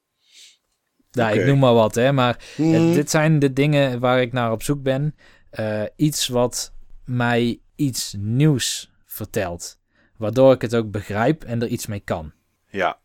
Nou, 1.11 1.39
ik 1.39 1.45
noem 1.45 1.59
maar 1.59 1.73
wat, 1.73 1.95
hè. 1.95 2.11
Maar 2.11 2.37
eh, 2.37 2.55
Hmm. 2.55 2.93
dit 2.93 3.09
zijn 3.09 3.39
de 3.39 3.53
dingen 3.53 3.99
waar 3.99 4.21
ik 4.21 4.33
naar 4.33 4.51
op 4.51 4.63
zoek 4.63 4.83
ben. 4.83 5.15
Eh, 5.49 5.83
iets 5.95 6.27
wat 6.27 6.73
mij 7.05 7.61
iets 7.75 8.15
nieuws 8.17 8.91
vertelt. 9.05 9.79
Waardoor 10.17 10.53
ik 10.53 10.61
het 10.61 10.75
ook 10.75 10.91
begrijp 10.91 11.43
en 11.43 11.61
er 11.61 11.67
iets 11.67 11.85
mee 11.85 11.99
kan. 11.99 12.31
Ja. 12.69 12.99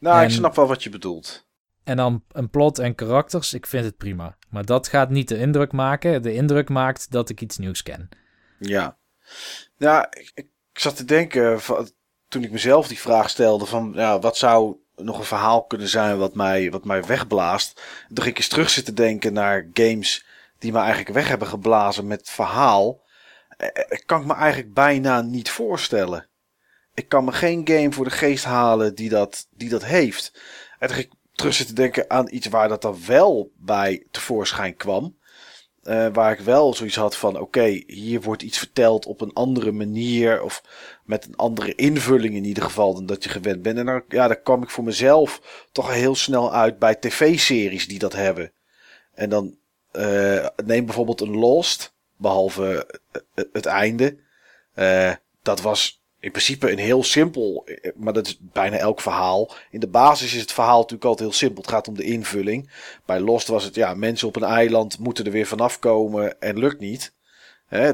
Nou, 0.00 0.24
ik 0.24 0.30
snap 0.30 0.56
wel 0.56 0.66
wat 0.66 0.82
je 0.82 0.90
bedoelt. 0.90 1.48
En 1.84 1.96
dan 1.96 2.24
een 2.32 2.50
plot 2.50 2.78
en 2.78 2.94
karakters, 2.94 3.54
ik 3.54 3.66
vind 3.66 3.84
het 3.84 3.96
prima. 3.96 4.36
Maar 4.48 4.64
dat 4.64 4.88
gaat 4.88 5.10
niet 5.10 5.28
de 5.28 5.38
indruk 5.38 5.72
maken. 5.72 6.22
De 6.22 6.34
indruk 6.34 6.68
maakt 6.68 7.10
dat 7.10 7.28
ik 7.28 7.40
iets 7.40 7.58
nieuws 7.58 7.82
ken. 7.82 8.08
Ja. 8.58 8.98
Ja, 9.76 10.06
ik, 10.10 10.30
ik 10.34 10.48
zat 10.72 10.96
te 10.96 11.04
denken, 11.04 11.60
van, 11.60 11.90
toen 12.28 12.42
ik 12.42 12.50
mezelf 12.50 12.88
die 12.88 12.98
vraag 12.98 13.30
stelde, 13.30 13.66
van 13.66 13.92
ja, 13.94 14.18
wat 14.18 14.36
zou 14.36 14.76
nog 14.96 15.18
een 15.18 15.24
verhaal 15.24 15.64
kunnen 15.64 15.88
zijn 15.88 16.18
wat 16.18 16.34
mij, 16.34 16.70
wat 16.70 16.84
mij 16.84 17.04
wegblaast. 17.04 17.82
Ging 18.14 18.26
ik 18.26 18.36
eens 18.36 18.48
terug 18.48 18.70
zitten 18.70 18.94
denken 18.94 19.32
naar 19.32 19.68
games 19.72 20.26
die 20.58 20.72
me 20.72 20.78
eigenlijk 20.78 21.08
weg 21.08 21.28
hebben 21.28 21.48
geblazen 21.48 22.06
met 22.06 22.30
verhaal. 22.30 23.00
Eh, 23.56 23.68
eh, 23.72 23.98
kan 24.06 24.20
ik 24.20 24.26
me 24.26 24.34
eigenlijk 24.34 24.74
bijna 24.74 25.20
niet 25.20 25.50
voorstellen. 25.50 26.28
Ik 26.94 27.08
kan 27.08 27.24
me 27.24 27.32
geen 27.32 27.68
game 27.68 27.92
voor 27.92 28.04
de 28.04 28.10
geest 28.10 28.44
halen 28.44 28.94
die 28.94 29.08
dat, 29.08 29.46
die 29.50 29.68
dat 29.68 29.84
heeft. 29.84 30.40
En 30.78 30.88
toen 30.88 30.98
ik 30.98 31.10
terug 31.32 31.54
zitten 31.54 31.74
denken 31.74 32.10
aan 32.10 32.26
iets 32.30 32.46
waar 32.46 32.68
dat 32.68 32.82
dan 32.82 32.98
wel 33.06 33.52
bij 33.56 34.06
tevoorschijn 34.10 34.76
kwam. 34.76 35.16
Eh, 35.86 36.06
waar 36.12 36.32
ik 36.32 36.38
wel 36.40 36.74
zoiets 36.74 36.96
had 36.96 37.16
van: 37.16 37.40
oké, 37.40 37.82
hier 37.86 38.20
wordt 38.20 38.42
iets 38.42 38.58
verteld 38.58 39.06
op 39.06 39.20
een 39.20 39.32
andere 39.32 39.72
manier. 39.72 40.42
Of 40.42 40.62
met 41.04 41.26
een 41.26 41.36
andere 41.36 41.74
invulling 41.74 42.34
in 42.34 42.44
ieder 42.44 42.62
geval 42.62 42.94
dan 42.94 43.06
dat 43.06 43.24
je 43.24 43.28
gewend 43.28 43.62
bent. 43.62 43.78
En 43.78 43.86
dan, 43.86 44.02
ja, 44.08 44.26
daar 44.26 44.40
kwam 44.40 44.62
ik 44.62 44.70
voor 44.70 44.84
mezelf 44.84 45.64
toch 45.72 45.92
heel 45.92 46.14
snel 46.14 46.52
uit 46.52 46.78
bij 46.78 46.94
tv-series 46.94 47.88
die 47.88 47.98
dat 47.98 48.12
hebben. 48.12 48.52
En 49.14 49.28
dan 49.28 49.56
eh, 49.90 50.46
neem 50.64 50.84
bijvoorbeeld 50.84 51.20
een 51.20 51.36
Lost, 51.36 51.94
behalve 52.16 52.86
eh, 53.12 53.44
het 53.52 53.66
einde. 53.66 54.16
Dat 55.42 55.60
was 55.60 56.02
in 56.26 56.32
principe 56.32 56.70
een 56.70 56.78
heel 56.78 57.04
simpel, 57.04 57.62
eh, 57.64 57.90
maar 57.96 58.12
dat 58.12 58.26
is 58.26 58.38
bijna 58.40 58.76
elk 58.76 59.00
verhaal. 59.00 59.54
In 59.70 59.80
de 59.80 59.88
basis 59.88 60.34
is 60.34 60.40
het 60.40 60.52
verhaal 60.52 60.76
natuurlijk 60.76 61.04
altijd 61.04 61.28
heel 61.28 61.38
simpel. 61.38 61.62
Het 61.62 61.70
gaat 61.70 61.88
om 61.88 61.96
de 61.96 62.02
invulling. 62.02 62.70
Bij 63.04 63.20
Lost 63.20 63.48
was 63.48 63.64
het, 63.64 63.74
ja, 63.74 63.94
mensen 63.94 64.28
op 64.28 64.36
een 64.36 64.42
eiland 64.42 64.98
moeten 64.98 65.24
er 65.24 65.30
weer 65.30 65.46
vanaf 65.46 65.78
komen 65.78 66.40
en 66.40 66.58
lukt 66.58 66.80
niet. 66.80 67.12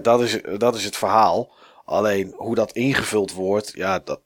Dat, 0.03 0.23
is, 0.23 0.39
dat 0.59 0.75
is 0.75 0.85
het 0.85 0.97
verhaal. 0.97 1.53
Alleen 1.85 2.35
hoe 2.37 2.55
dat 2.55 2.73
ingevuld 2.73 3.33
wordt, 3.33 3.73
ja, 3.75 3.99
dat, 3.99 4.21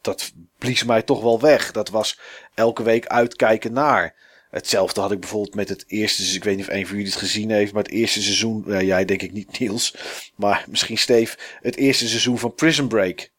dat 0.00 0.32
blies 0.58 0.84
mij 0.84 1.02
toch 1.02 1.22
wel 1.22 1.40
weg. 1.40 1.72
Dat 1.72 1.88
was 1.88 2.20
elke 2.54 2.82
week 2.82 3.06
uitkijken 3.06 3.72
naar. 3.72 4.14
Hetzelfde 4.54 5.00
had 5.00 5.12
ik 5.12 5.20
bijvoorbeeld 5.20 5.54
met 5.54 5.68
het 5.68 5.84
eerste. 5.86 6.34
Ik 6.34 6.44
weet 6.44 6.56
niet 6.56 6.68
of 6.68 6.74
een 6.74 6.86
van 6.86 6.96
jullie 6.96 7.10
het 7.10 7.20
gezien 7.20 7.50
heeft, 7.50 7.72
maar 7.72 7.82
het 7.82 7.92
eerste 7.92 8.22
seizoen. 8.22 8.62
nou, 8.66 8.84
jij 8.84 9.04
denk 9.04 9.22
ik 9.22 9.32
niet, 9.32 9.50
Niels. 9.58 9.96
Maar 10.36 10.64
misschien 10.68 10.98
Steve. 10.98 11.36
Het 11.60 11.76
eerste 11.76 12.08
seizoen 12.08 12.38
van 12.38 12.54
Prison 12.54 12.88
Break. 12.88 13.30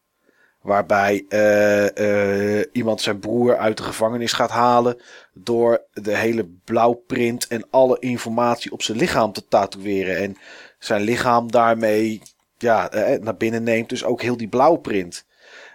Waarbij 0.60 1.24
eh, 1.28 2.58
eh, 2.58 2.66
iemand 2.72 3.00
zijn 3.00 3.18
broer 3.18 3.56
uit 3.56 3.76
de 3.76 3.82
gevangenis 3.82 4.32
gaat 4.32 4.50
halen. 4.50 5.00
Door 5.34 5.86
de 5.92 6.16
hele 6.16 6.48
blauwprint 6.64 7.46
en 7.46 7.70
alle 7.70 7.98
informatie 7.98 8.72
op 8.72 8.82
zijn 8.82 8.98
lichaam 8.98 9.32
te 9.32 9.48
tatoeëren. 9.48 10.16
En 10.16 10.36
zijn 10.78 11.02
lichaam 11.02 11.50
daarmee 11.50 12.22
ja, 12.58 12.90
eh, 12.90 13.20
naar 13.20 13.36
binnen 13.36 13.62
neemt. 13.62 13.88
Dus 13.88 14.04
ook 14.04 14.22
heel 14.22 14.36
die 14.36 14.48
blauwprint. 14.48 15.24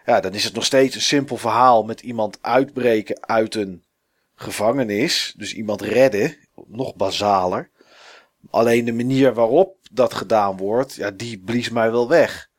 Ja, 0.05 0.19
dan 0.19 0.33
is 0.33 0.43
het 0.43 0.53
nog 0.53 0.65
steeds 0.65 0.95
een 0.95 1.01
simpel 1.01 1.37
verhaal 1.37 1.83
met 1.83 2.01
iemand 2.01 2.37
uitbreken 2.41 3.27
uit 3.27 3.55
een 3.55 3.83
gevangenis. 4.41 5.33
Dus 5.37 5.53
iemand 5.53 5.81
redden. 5.81 6.37
Nog 6.67 6.95
basaler. 6.95 7.69
Alleen 8.49 8.85
de 8.85 8.93
manier 8.93 9.33
waarop 9.33 9.77
dat 9.91 10.13
gedaan 10.13 10.57
wordt, 10.57 10.93
ja, 10.93 11.11
die 11.11 11.39
blies 11.39 11.69
mij 11.69 11.91
wel 11.91 12.09
weg. 12.09 12.49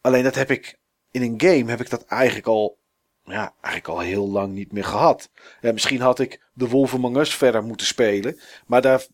Alleen 0.00 0.24
dat 0.24 0.34
heb 0.34 0.50
ik 0.50 0.78
in 1.10 1.22
een 1.22 1.40
game 1.40 1.70
heb 1.70 1.80
ik 1.80 1.90
dat 1.90 2.04
eigenlijk 2.04 2.46
al, 2.46 2.78
ja, 3.24 3.54
eigenlijk 3.60 3.88
al 3.88 4.04
heel 4.04 4.28
lang 4.28 4.54
niet 4.54 4.72
meer 4.72 4.84
gehad. 4.84 5.30
Ja, 5.60 5.72
misschien 5.72 6.00
had 6.00 6.18
ik 6.18 6.42
The 6.56 6.68
Wolf 6.68 6.96
verder 7.28 7.64
moeten 7.64 7.86
spelen, 7.86 8.40
maar 8.66 8.82
daar 8.82 9.06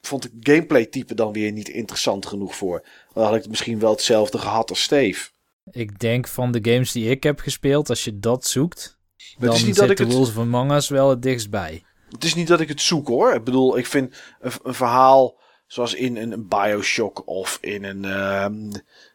vond 0.00 0.24
ik 0.24 0.30
gameplay 0.40 0.86
type 0.86 1.14
dan 1.14 1.32
weer 1.32 1.52
niet 1.52 1.68
interessant 1.68 2.26
genoeg 2.26 2.56
voor. 2.56 2.86
Dan 3.12 3.24
had 3.24 3.34
ik 3.34 3.48
misschien 3.48 3.78
wel 3.78 3.90
hetzelfde 3.90 4.38
gehad 4.38 4.70
als 4.70 4.82
Steve. 4.82 5.30
Ik 5.70 5.98
denk 5.98 6.28
van 6.28 6.52
de 6.52 6.72
games 6.72 6.92
die 6.92 7.10
ik 7.10 7.22
heb 7.22 7.40
gespeeld, 7.40 7.88
als 7.88 8.04
je 8.04 8.18
dat 8.18 8.44
zoekt, 8.46 8.93
Maar 9.38 9.46
dan 9.46 9.48
het 9.48 9.60
is 9.60 9.66
niet 9.66 9.76
dat 9.76 9.90
ik 9.90 9.96
de 9.96 10.04
het 10.04 10.12
Wolves 10.12 10.30
of 10.30 10.38
Among 10.38 10.72
Us 10.72 10.88
wel 10.88 11.10
het 11.10 11.22
dichtst 11.22 11.50
bij. 11.50 11.84
Het 12.10 12.24
is 12.24 12.34
niet 12.34 12.48
dat 12.48 12.60
ik 12.60 12.68
het 12.68 12.80
zoek 12.80 13.08
hoor. 13.08 13.34
Ik 13.34 13.44
bedoel, 13.44 13.78
ik 13.78 13.86
vind 13.86 14.16
een, 14.40 14.52
een 14.62 14.74
verhaal 14.74 15.40
zoals 15.66 15.94
in 15.94 16.16
een, 16.16 16.48
Bioshock 16.48 17.22
of 17.26 17.58
in 17.60 17.84
een. 17.84 18.04
ehm, 18.04 18.68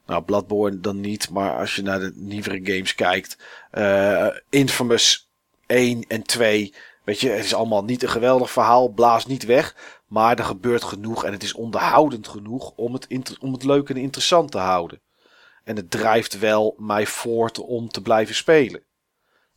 nou, 0.06 0.24
Bloodborne 0.24 0.80
dan 0.80 1.00
niet, 1.00 1.30
maar 1.30 1.58
als 1.58 1.76
je 1.76 1.82
naar 1.82 2.00
de 2.00 2.12
nieuwere 2.16 2.60
games 2.64 2.96
kijkt. 2.96 3.38
eh, 3.72 4.28
Infamous 4.50 5.30
1 5.68 6.06
en 6.08 6.24
2. 6.24 6.74
Weet 7.04 7.20
je, 7.20 7.30
het 7.30 7.46
is 7.46 7.54
allemaal 7.54 7.84
niet 7.84 8.04
een 8.04 8.10
geweldig 8.10 8.52
verhaal, 8.52 8.90
blaast 8.90 9.28
niet 9.28 9.46
weg. 9.46 9.76
Maar 10.08 10.38
er 10.38 10.44
gebeurt 10.44 10.84
genoeg 10.84 11.24
en 11.24 11.32
het 11.32 11.44
is 11.44 11.54
onderhoudend 11.54 12.28
genoeg 12.28 12.72
om 12.76 12.94
het, 12.94 13.38
om 13.40 13.54
het 13.54 13.64
leuk 13.64 13.90
en 13.90 13.98
interessant 13.98 14.52
te 14.52 14.58
houden. 14.58 15.02
En 15.64 15.76
het 15.76 15.92
drijft 15.92 16.40
wel 16.40 16.76
mij 16.78 17.06
voort 17.06 17.60
om 17.60 17.90
te 17.90 18.02
blijven 18.02 18.36
spelen. 18.36 18.84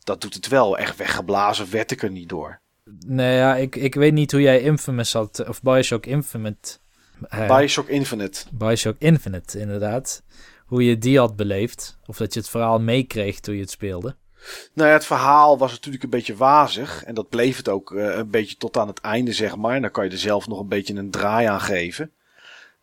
Dat 0.04 0.20
doet 0.20 0.34
het 0.34 0.48
wel. 0.48 0.78
Echt 0.78 0.96
weggeblazen 0.96 1.70
werd 1.70 1.90
ik 1.90 2.02
er 2.02 2.10
niet 2.10 2.28
door. 2.28 2.60
Nee, 3.06 3.36
ja, 3.36 3.56
ik, 3.56 3.76
ik 3.76 3.94
weet 3.94 4.12
niet 4.12 4.32
hoe 4.32 4.40
jij 4.40 4.60
Infamous 4.60 5.12
had, 5.12 5.48
of 5.48 5.62
Bioshock 5.62 6.06
Infinite. 6.06 6.76
eh, 7.28 7.56
Bioshock 7.56 7.88
Infinite. 7.88 8.44
Bioshock 8.52 8.96
Infinite, 8.98 9.58
inderdaad. 9.60 10.22
Hoe 10.66 10.84
je 10.84 10.98
die 10.98 11.18
had 11.18 11.36
beleefd. 11.36 11.98
Of 12.06 12.16
dat 12.16 12.34
je 12.34 12.40
het 12.40 12.48
verhaal 12.48 12.80
meekreeg 12.80 13.40
toen 13.40 13.54
je 13.54 13.60
het 13.60 13.70
speelde. 13.70 14.16
Nou 14.72 14.88
ja, 14.88 14.94
het 14.94 15.04
verhaal 15.06 15.58
was 15.58 15.70
natuurlijk 15.70 16.02
een 16.04 16.10
beetje 16.10 16.36
wazig. 16.36 17.04
En 17.04 17.14
dat 17.14 17.28
bleef 17.28 17.56
het 17.56 17.68
ook 17.68 17.92
eh, 17.94 18.16
een 18.16 18.30
beetje 18.30 18.56
tot 18.56 18.76
aan 18.76 18.88
het 18.88 19.00
einde, 19.00 19.32
zeg 19.32 19.56
maar. 19.56 19.74
En 19.74 19.82
dan 19.82 19.90
kan 19.90 20.04
je 20.04 20.10
er 20.10 20.18
zelf 20.18 20.48
nog 20.48 20.60
een 20.60 20.68
beetje 20.68 20.94
een 20.94 21.10
draai 21.10 21.46
aan 21.46 21.60
geven. 21.60 22.10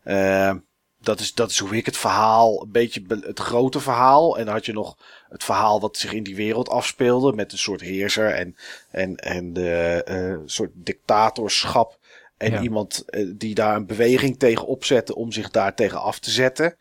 Eh, 0.02 0.54
dat, 1.00 1.20
is, 1.20 1.34
dat 1.34 1.50
is 1.50 1.58
hoe 1.58 1.76
ik 1.76 1.86
het 1.86 1.96
verhaal, 1.96 2.62
een 2.62 2.70
beetje 2.70 3.02
be- 3.02 3.22
het 3.26 3.38
grote 3.40 3.80
verhaal. 3.80 4.38
En 4.38 4.44
dan 4.44 4.54
had 4.54 4.66
je 4.66 4.72
nog 4.72 4.96
het 5.30 5.44
verhaal 5.44 5.80
wat 5.80 5.96
zich 5.96 6.12
in 6.12 6.22
die 6.22 6.36
wereld 6.36 6.68
afspeelde. 6.68 7.32
Met 7.32 7.52
een 7.52 7.58
soort 7.58 7.80
heerser 7.80 8.30
en, 8.34 8.56
en, 8.90 9.16
en 9.16 9.52
de 9.52 10.02
eh, 10.04 10.36
soort 10.44 10.70
dictatorschap. 10.74 11.98
En 12.36 12.50
Ja. 12.50 12.60
iemand 12.60 13.04
eh, 13.06 13.26
die 13.34 13.54
daar 13.54 13.76
een 13.76 13.86
beweging 13.86 14.38
tegen 14.38 14.66
opzette 14.66 15.14
om 15.14 15.32
zich 15.32 15.50
daar 15.50 15.74
tegen 15.74 16.00
af 16.00 16.18
te 16.18 16.30
zetten. 16.30 16.76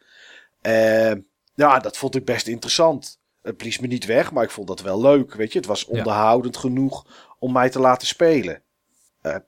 Eh, 0.62 1.12
ja, 1.56 1.80
dat 1.80 1.98
vond 1.98 2.16
ik 2.16 2.26
best 2.26 2.48
interessant. 2.48 3.20
Het 3.42 3.58
blies 3.58 3.80
me 3.80 3.88
niet 3.88 4.06
weg, 4.06 4.32
maar 4.32 4.44
ik 4.44 4.50
vond 4.50 4.68
dat 4.68 4.82
wel 4.82 5.02
leuk. 5.02 5.34
Weet 5.34 5.52
je, 5.52 5.60
het 5.60 5.68
was 5.68 5.86
onderhoudend 5.86 6.58
genoeg 6.58 7.06
om 7.40 7.52
mij 7.52 7.70
te 7.70 7.80
laten 7.80 8.08
spelen. 8.08 8.62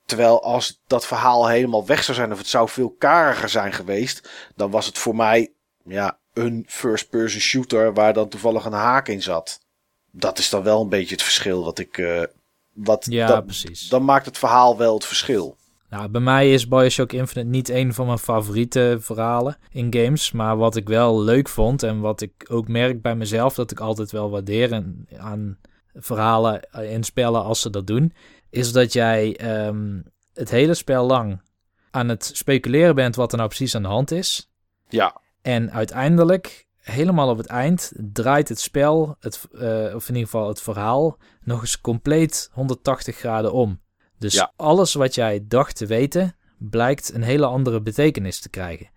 Terwijl 0.05 0.43
als 0.43 0.81
dat 0.87 1.05
verhaal 1.05 1.47
helemaal 1.47 1.85
weg 1.85 2.03
zou 2.03 2.17
zijn, 2.17 2.31
of 2.31 2.37
het 2.37 2.47
zou 2.47 2.69
veel 2.69 2.89
kariger 2.89 3.49
zijn 3.49 3.73
geweest, 3.73 4.29
dan 4.55 4.71
was 4.71 4.85
het 4.85 4.97
voor 4.97 5.15
mij 5.15 5.53
ja, 5.83 6.19
een 6.33 6.65
first-person 6.67 7.41
shooter 7.41 7.93
waar 7.93 8.13
dan 8.13 8.29
toevallig 8.29 8.65
een 8.65 8.71
haak 8.73 9.07
in 9.07 9.21
zat. 9.21 9.59
Dat 10.11 10.37
is 10.39 10.49
dan 10.49 10.63
wel 10.63 10.81
een 10.81 10.89
beetje 10.89 11.13
het 11.15 11.23
verschil 11.23 11.63
wat 11.63 11.79
ik. 11.79 11.97
eh, 11.97 12.23
wat, 12.73 13.05
Ja, 13.09 13.27
dat- 13.27 13.45
precies. 13.45 13.87
Dan 13.89 14.05
maakt 14.05 14.25
het 14.25 14.37
verhaal 14.37 14.77
wel 14.77 14.93
het 14.93 15.05
verschil. 15.05 15.57
Nou, 15.89 16.07
bij 16.09 16.21
mij 16.21 16.53
is 16.53 16.67
Bioshock 16.67 17.11
Infinite 17.11 17.49
niet 17.49 17.69
een 17.69 17.93
van 17.93 18.05
mijn 18.05 18.17
favoriete 18.19 18.97
verhalen 18.99 19.57
in 19.71 19.93
games. 19.93 20.31
Maar 20.31 20.57
wat 20.57 20.75
ik 20.75 20.87
wel 20.87 21.21
leuk 21.21 21.49
vond 21.49 21.83
en 21.83 21.99
wat 21.99 22.21
ik 22.21 22.45
ook 22.49 22.67
merk 22.67 23.01
bij 23.01 23.15
mezelf 23.15 23.55
dat 23.55 23.71
ik 23.71 23.79
altijd 23.79 24.11
wel 24.11 24.29
waardeer 24.29 24.83
aan 25.17 25.57
verhalen 25.93 26.61
in 26.71 27.03
spellen 27.03 27.43
als 27.43 27.61
ze 27.61 27.69
dat 27.69 27.87
doen, 27.87 28.13
is 28.49 28.71
dat 28.71 28.93
jij 28.93 29.35
ehm, 29.37 29.99
het 30.33 30.49
hele 30.49 30.73
spel 30.73 31.05
lang 31.05 31.41
aan 31.91 32.09
het 32.09 32.31
speculeren 32.33 32.95
bent 32.95 33.15
wat 33.15 33.31
er 33.31 33.37
nou 33.37 33.49
precies 33.49 33.75
aan 33.75 33.81
de 33.81 33.87
hand 33.87 34.11
is. 34.11 34.49
Ja, 34.89 35.21
En 35.41 35.71
uiteindelijk, 35.71 36.67
helemaal 36.81 37.29
op 37.29 37.37
het 37.37 37.47
eind, 37.47 37.91
draait 37.95 38.49
het 38.49 38.59
spel, 38.59 39.15
het, 39.19 39.41
eh, 39.53 39.95
of 39.95 40.09
in 40.09 40.15
ieder 40.15 40.29
geval 40.29 40.47
het 40.47 40.61
verhaal, 40.61 41.17
nog 41.43 41.61
eens 41.61 41.81
compleet 41.81 42.49
180 42.51 43.17
graden 43.17 43.53
om. 43.53 43.81
Dus 44.17 44.33
Ja. 44.33 44.51
alles 44.55 44.93
wat 44.93 45.15
jij 45.15 45.45
dacht 45.47 45.75
te 45.75 45.85
weten, 45.85 46.35
blijkt 46.57 47.13
een 47.13 47.21
hele 47.23 47.45
andere 47.45 47.81
betekenis 47.81 48.39
te 48.39 48.49
krijgen. 48.49 48.89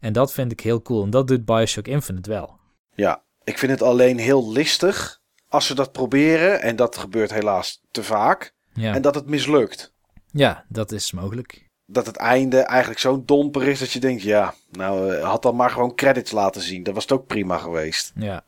En 0.00 0.12
dat 0.12 0.32
vind 0.32 0.52
ik 0.52 0.60
heel 0.60 0.82
cool. 0.82 1.02
En 1.04 1.10
dat 1.10 1.28
doet 1.28 1.44
Bioshock 1.44 1.86
Infinite 1.86 2.30
wel. 2.30 2.58
Ja, 2.94 3.22
ik 3.44 3.58
vind 3.58 3.72
het 3.72 3.82
alleen 3.82 4.18
heel 4.18 4.52
listig 4.52 5.20
als 5.48 5.66
ze 5.66 5.74
dat 5.74 5.92
proberen. 5.92 6.60
En 6.62 6.76
dat 6.76 6.96
gebeurt 6.96 7.32
helaas 7.32 7.80
te 7.90 8.02
vaak. 8.02 8.54
Ja, 8.72 8.94
En 8.94 9.02
dat 9.02 9.14
het 9.14 9.26
mislukt. 9.26 9.92
ja 10.30 10.64
dat 10.68 10.92
is 10.92 11.12
mogelijk. 11.12 11.67
Dat 11.90 12.06
het 12.06 12.16
einde 12.16 12.60
eigenlijk 12.60 13.00
zo 13.00 13.22
domper 13.24 13.68
is 13.68 13.78
dat 13.78 13.92
je 13.92 14.00
denkt... 14.00 14.22
Ja, 14.22 14.54
nou 14.70 15.14
eh, 15.14 15.28
had 15.28 15.42
dan 15.42 15.56
maar 15.56 15.70
gewoon 15.70 15.94
credits 15.94 16.30
laten 16.30 16.62
zien. 16.62 16.82
Dat 16.82 16.94
was 16.94 17.02
het 17.02 17.12
ook 17.12 17.26
prima 17.26 17.58
geweest. 17.58 18.12
Ja. 18.14 18.44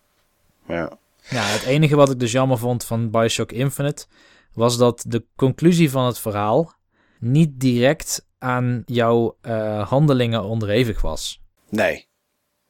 Ja, 0.67 0.91
Ja, 1.29 1.43
het 1.43 1.63
enige 1.63 1.97
wat 1.97 2.11
ik 2.11 2.21
dus 2.21 2.33
jammer 2.33 2.59
vond 2.59 2.85
van 2.85 3.11
Bioshock 3.11 3.53
Infinite 3.53 4.07
was 4.53 4.77
dat 4.79 5.05
de 5.07 5.25
conclusie 5.37 5.91
van 5.91 6.07
het 6.07 6.19
verhaal 6.19 6.75
niet 7.19 7.61
direct 7.61 8.27
aan 8.39 8.83
jouw 8.87 9.37
eh, 9.41 9.89
handelingen 9.89 10.45
onderhevig 10.45 11.01
was. 11.01 11.41
Nee. 11.69 12.07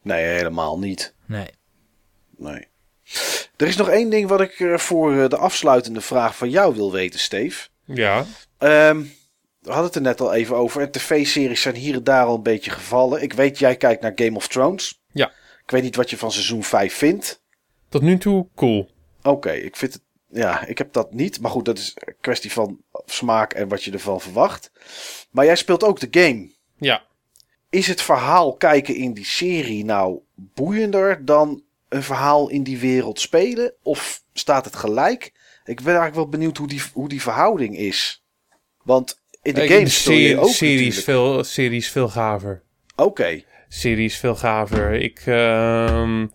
Nee, 0.03 0.25
helemaal 0.25 0.79
niet. 0.79 1.15
Nee. 1.27 1.51
Nee. 2.37 2.69
Er 3.57 3.67
is 3.67 3.77
nog 3.77 3.89
één 3.89 4.11
ding 4.11 4.29
wat 4.29 4.41
ik 4.41 4.61
eh, 4.61 4.77
voor 4.77 5.29
de 5.29 5.37
afsluitende 5.37 6.01
vraag 6.01 6.37
van 6.37 6.51
jou 6.51 6.75
wil 6.75 6.93
weten, 6.93 7.21
Steve. 7.21 7.69
Ja. 7.85 8.25
Ehm, 8.59 9.03
we 9.61 9.71
hadden 9.71 9.87
het 9.87 9.95
er 9.95 10.03
net 10.03 10.21
al 10.21 10.35
even 10.35 10.57
over. 10.57 10.83
En 10.83 10.91
tv-series 10.91 11.61
zijn 11.61 11.75
hier 11.75 11.95
en 11.95 12.05
daar 12.05 12.27
al 12.27 12.35
een 12.35 12.43
beetje 12.43 12.71
gevallen. 12.71 13.23
Ik 13.23 13.33
weet, 13.33 13.59
jij 13.59 13.77
kijkt 13.77 14.03
naar 14.03 14.13
Game 14.15 14.37
of 14.37 14.49
Thrones. 14.49 15.03
Ja. 15.13 15.33
Ik 15.63 15.71
weet 15.71 15.83
niet 15.83 15.97
wat 15.97 16.11
je 16.11 16.17
van 16.17 16.33
seizoen 16.33 16.63
5 16.63 16.95
vindt. 16.95 17.43
Tot 17.89 18.03
nu 18.03 18.19
toe 18.19 18.47
cool. 18.55 18.91
Oké, 19.23 19.53
ik 19.53 19.77
vind 19.77 19.93
het. 19.93 20.03
Ja, 20.33 20.67
ik 20.67 20.79
heb 20.79 20.93
dat 20.93 21.13
niet. 21.13 21.41
Maar 21.41 21.51
goed, 21.51 21.65
dat 21.65 21.79
is 21.79 21.93
een 21.95 22.15
kwestie 22.21 22.53
van 22.53 22.81
smaak 23.07 23.53
en 23.53 23.69
wat 23.69 23.85
je 23.85 23.93
ervan 23.93 24.21
verwacht. 24.21 24.71
Maar 25.31 25.45
jij 25.45 25.57
speelt 25.57 25.85
ook 25.85 26.01
de 26.01 26.21
game. 26.21 26.51
Ja. 26.77 27.03
Is 27.71 27.87
het 27.87 28.03
verhaal 28.03 28.57
kijken 28.57 28.95
in 28.95 29.15
die 29.15 29.25
serie 29.25 29.85
nou 29.85 30.21
boeiender 30.35 31.25
dan 31.25 31.63
een 31.89 32.03
verhaal 32.03 32.49
in 32.49 32.63
die 32.63 32.79
wereld 32.79 33.21
spelen? 33.21 33.75
Of 33.83 34.23
staat 34.33 34.65
het 34.65 34.77
gelijk? 34.77 35.25
Ik 35.65 35.77
ben 35.77 35.87
eigenlijk 35.87 36.15
wel 36.15 36.29
benieuwd 36.29 36.57
hoe 36.57 36.69
die, 36.69 36.83
hoe 36.93 37.09
die 37.09 37.23
verhouding 37.23 37.77
is. 37.77 38.25
Want 38.83 39.20
in 39.43 39.55
de 39.55 39.67
game 39.69 39.81
ook 40.41 40.49
serie 40.49 40.87
is 40.87 40.97
natuurlijk. 40.97 41.05
veel, 41.05 41.45
serie 41.45 41.77
is 41.77 41.89
veel 41.91 42.09
gaver. 42.09 42.63
Oké, 42.97 43.43
serie 43.69 44.05
is 44.05 44.17
veel 44.17 44.35
gaver. 44.37 44.93
Ik, 44.93 45.23
ehm, 45.27 46.27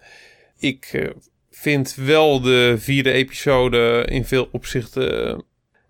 ik 0.58 0.90
eh, 0.92 1.10
vind 1.52 1.96
wel 1.96 2.42
de 2.42 2.76
vierde 2.78 3.12
episode 3.12 4.06
in 4.10 4.26
veel 4.26 4.48
opzichten. 4.52 5.28
eh, 5.28 5.40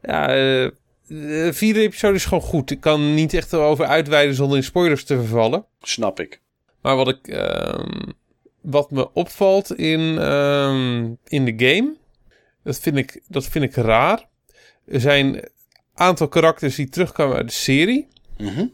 ja, 0.01 0.27
eh, 0.29 0.69
de 1.07 1.49
vierde 1.53 1.79
episode 1.81 2.15
is 2.15 2.25
gewoon 2.25 2.43
goed. 2.43 2.71
Ik 2.71 2.79
kan 2.79 3.13
niet 3.13 3.33
echt 3.33 3.53
erover 3.53 3.85
uitweiden 3.85 4.35
zonder 4.35 4.57
in 4.57 4.63
spoilers 4.63 5.03
te 5.03 5.15
vervallen. 5.15 5.65
snap 5.81 6.19
ik. 6.19 6.41
Maar 6.81 6.95
wat 6.95 7.07
ik. 7.07 7.27
ehm, 7.27 8.09
wat 8.61 8.91
me 8.91 9.13
opvalt 9.13 9.75
in, 9.75 10.17
ehm, 10.17 11.13
in 11.27 11.45
de 11.45 11.53
game. 11.65 11.95
Dat 12.63 12.79
vind, 12.79 12.97
ik, 12.97 13.21
dat 13.27 13.45
vind 13.45 13.65
ik 13.65 13.75
raar. 13.75 14.27
Er 14.85 14.99
zijn 14.99 15.49
aantal 15.95 16.27
karakters 16.27 16.75
die 16.75 16.89
terugkomen 16.89 17.35
uit 17.37 17.47
de 17.47 17.53
serie. 17.53 18.07
Mhm. 18.37 18.65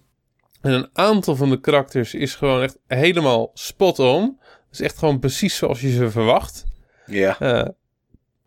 En 0.61 0.71
een 0.71 0.89
aantal 0.93 1.35
van 1.35 1.49
de 1.49 1.59
karakters 1.59 2.13
is 2.13 2.35
gewoon 2.35 2.61
echt 2.61 2.77
helemaal 2.87 3.51
spot 3.53 3.99
on. 3.99 4.37
Dat 4.39 4.79
is 4.79 4.81
echt 4.81 4.97
gewoon 4.97 5.19
precies 5.19 5.55
zoals 5.55 5.81
je 5.81 5.91
ze 5.91 6.11
verwacht. 6.11 6.65
Ja, 7.05 7.39
Eh, 7.39 7.67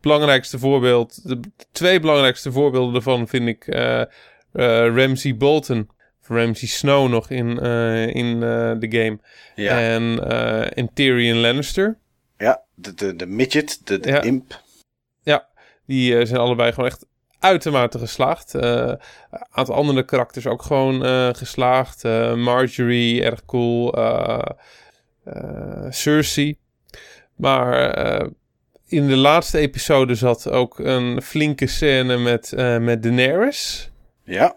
belangrijkste 0.01 0.59
voorbeeld, 0.59 1.29
de 1.29 1.41
twee 1.73 2.01
belangrijkste 2.01 2.53
voorbeelden 2.53 2.93
daarvan 2.93 3.29
vind 3.29 3.49
ik 3.49 3.67
eh, 3.67 4.03
Ramsey 4.97 5.37
Bolton. 5.37 5.89
Of 6.23 6.29
Ramsey 6.29 6.69
Snow 6.69 7.09
nog 7.11 7.31
in, 7.31 7.59
in 8.13 8.41
de 8.81 8.87
game. 8.91 9.19
ja. 9.55 9.81
En, 9.81 10.29
en 10.75 10.91
Tyrion 10.95 11.37
Lannister. 11.39 11.99
ja. 12.39 12.63
De, 12.75 12.95
de, 12.95 13.17
de 13.17 13.27
midget, 13.27 13.81
de, 13.85 13.99
de 14.01 14.09
Ja. 14.09 14.23
imp. 14.23 14.63
Die 15.87 16.19
eh, 16.19 16.27
zijn 16.27 16.41
allebei 16.41 16.73
gewoon 16.73 16.89
echt 16.91 17.07
uitermate 17.45 17.99
geslaagd. 17.99 18.55
Eh, 18.55 18.71
Een 18.71 18.99
aantal 19.51 19.75
andere 19.75 20.05
karakters 20.05 20.47
ook 20.47 20.63
gewoon 20.63 21.05
eh, 21.05 21.29
geslaagd. 21.33 22.05
Eh, 22.05 22.35
Marjorie, 22.35 23.23
erg 23.23 23.45
cool. 23.45 23.95
Cersei. 25.91 26.57
Maar 27.37 28.29
in 28.87 29.07
de 29.07 29.17
laatste 29.17 29.59
episode 29.59 30.15
zat 30.15 30.51
ook 30.51 30.79
een 30.79 31.23
flinke 31.23 31.67
scène 31.67 32.17
met, 32.19 32.53
eh 32.53 32.79
met 32.79 33.03
Daenerys. 33.03 33.91
Ja, 34.25 34.57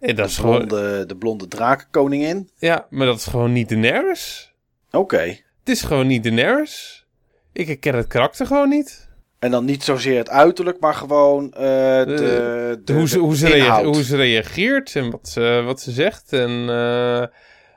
En 0.00 0.06
dat 0.14 0.16
de 0.16 0.22
is 0.22 0.36
gewoon, 0.38 0.66
blonde, 0.66 1.06
de 1.06 1.16
blonde 1.16 1.48
drakenkoningin. 1.48 2.50
ja, 2.58 2.86
maar 2.90 3.06
dat 3.06 3.16
is 3.16 3.26
gewoon 3.26 3.52
niet 3.52 3.68
Daenerys. 3.68 4.52
Oké. 4.90 5.20
Het 5.58 5.68
is 5.76 5.82
gewoon 5.82 6.06
niet 6.06 6.22
Daenerys. 6.22 7.06
Ik 7.52 7.66
herken 7.66 7.94
het 7.94 8.06
karakter 8.06 8.46
gewoon 8.46 8.68
niet. 8.68 9.07
En 9.38 9.50
dan 9.50 9.64
niet 9.64 9.84
zozeer 9.84 10.18
het 10.18 10.28
uiterlijk, 10.30 10.80
maar 10.80 10.94
gewoon 10.94 11.52
eh, 11.52 11.60
de, 11.60 12.80
de, 12.84 12.92
hoe, 12.92 13.08
ze, 13.08 13.14
de 13.14 13.20
hoe, 13.20 13.36
ze 13.36 13.56
inhoud. 13.56 13.80
rea- 13.82 13.90
hoe 13.92 14.02
ze 14.02 14.16
reageert 14.16 14.96
en 14.96 15.10
wat 15.10 15.28
ze, 15.28 15.62
wat 15.64 15.80
ze 15.80 15.90
zegt. 15.90 16.32
En, 16.32 16.68
eh, 16.68 17.20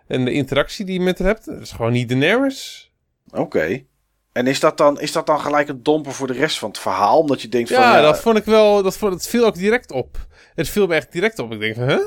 en 0.07 0.25
de 0.25 0.31
interactie 0.31 0.85
die 0.85 0.93
je 0.99 1.05
met 1.05 1.19
haar 1.19 1.27
hebt. 1.27 1.45
Dat 1.45 1.59
is 1.61 1.71
gewoon 1.71 1.91
niet 1.91 2.09
Daenerys. 2.09 2.91
Oké. 3.31 3.83
En 4.31 4.47
is 4.47 4.59
dat, 4.59 4.77
dan, 4.77 4.99
is 4.99 5.11
dat 5.11 5.25
dan 5.25 5.39
gelijk 5.39 5.67
een 5.69 5.83
domper 5.83 6.11
voor 6.13 6.27
de 6.27 6.33
rest 6.33 6.59
van 6.59 6.69
het 6.69 6.79
verhaal? 6.79 7.19
Omdat 7.19 7.41
je 7.41 7.47
denkt 7.47 7.69
van... 7.71 7.79
Ja, 7.81 7.95
Ja, 7.95 8.01
dat 8.01 8.19
vond 8.21 8.37
ik 8.37 8.45
wel. 8.45 8.83
Dat, 8.83 8.97
vond, 8.97 9.11
dat 9.11 9.27
viel 9.27 9.45
ook 9.45 9.55
direct 9.55 9.91
op. 9.91 10.17
Het 10.55 10.69
viel 10.69 10.87
me 10.87 10.95
echt 10.95 11.11
direct 11.11 11.39
op. 11.39 11.51
Ik 11.51 11.59
denk 11.59 11.75
van, 11.75 11.87
huh? 11.89 11.99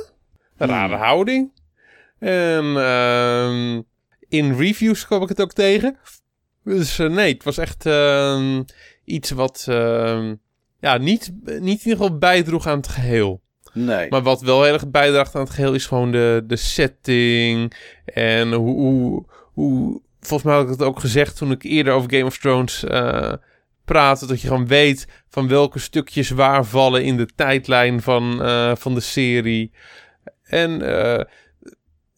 Een 0.56 0.68
rare 0.68 0.94
Hmm. 0.94 1.02
houding. 1.02 1.52
En 2.18 2.76
ehm, 2.76 3.82
in 4.28 4.56
reviews 4.58 5.06
kwam 5.06 5.22
ik 5.22 5.28
het 5.28 5.40
ook 5.40 5.52
tegen. 5.52 5.96
Dus 6.64 6.98
eh, 6.98 7.08
nee, 7.08 7.32
het 7.32 7.44
was 7.44 7.58
echt 7.58 7.86
ehm, 7.86 8.62
iets 9.04 9.30
wat 9.30 9.66
ehm, 9.68 10.34
ja, 10.80 10.96
niet, 10.96 11.32
niet 11.44 11.60
in 11.60 11.66
ieder 11.68 11.90
geval 11.90 12.18
bijdroeg 12.18 12.66
aan 12.66 12.76
het 12.76 12.88
geheel. 12.88 13.42
Nee. 13.72 14.08
Maar 14.08 14.22
wat 14.22 14.40
wel 14.40 14.62
heel 14.62 14.72
erg 14.72 14.90
bijdraagt 14.90 15.34
aan 15.34 15.40
het 15.40 15.50
geheel 15.50 15.74
is 15.74 15.86
gewoon 15.86 16.12
de, 16.12 16.44
de 16.46 16.56
setting. 16.56 17.76
En 18.04 18.52
hoe, 18.52 18.80
hoe, 18.80 19.26
hoe. 19.52 20.02
Volgens 20.20 20.42
mij 20.42 20.54
had 20.54 20.64
ik 20.64 20.78
het 20.78 20.82
ook 20.82 21.00
gezegd 21.00 21.36
toen 21.36 21.50
ik 21.50 21.62
eerder 21.62 21.92
over 21.92 22.10
Game 22.10 22.24
of 22.24 22.38
Thrones 22.38 22.84
eh 22.84 23.32
praatte. 23.84 24.26
Dat 24.26 24.40
je 24.40 24.48
gewoon 24.48 24.66
weet 24.66 25.06
van 25.28 25.48
welke 25.48 25.78
stukjes 25.78 26.30
waar 26.30 26.64
vallen 26.64 27.04
in 27.04 27.16
de 27.16 27.26
tijdlijn 27.34 28.02
van, 28.02 28.42
eh, 28.42 28.72
van 28.76 28.94
de 28.94 29.00
serie. 29.00 29.72
En 30.42 30.82
eh, 30.82 31.24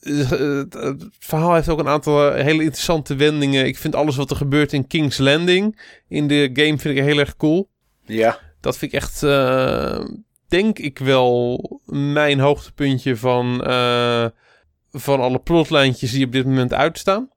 het, 0.00 1.08
verhaal 1.18 1.54
heeft 1.54 1.68
ook 1.68 1.78
een 1.78 1.88
aantal 1.88 2.32
hele 2.32 2.62
interessante 2.62 3.14
wendingen. 3.14 3.66
Ik 3.66 3.78
vind 3.78 3.94
alles 3.94 4.16
wat 4.16 4.30
er 4.30 4.36
gebeurt 4.36 4.72
in 4.72 4.86
King's 4.86 5.18
Landing 5.18 5.80
in 6.08 6.28
de 6.28 6.50
game 6.52 6.78
vind 6.78 6.98
ik 6.98 7.04
heel 7.04 7.18
erg 7.18 7.36
cool. 7.36 7.68
Ja. 8.04 8.38
Dat 8.60 8.78
vind 8.78 8.92
ik 8.92 9.00
echt, 9.00 9.22
eh, 9.22 10.04
denk 10.48 10.78
ik 10.78 10.98
wel, 10.98 11.80
mijn 11.86 12.38
hoogtepuntje 12.38 13.16
van, 13.16 13.64
eh, 13.64 14.26
van 14.90 15.20
alle 15.20 15.38
plotlijntjes 15.38 16.10
die 16.10 16.26
op 16.26 16.32
dit 16.32 16.44
moment 16.44 16.72
uitstaan. 16.72 17.30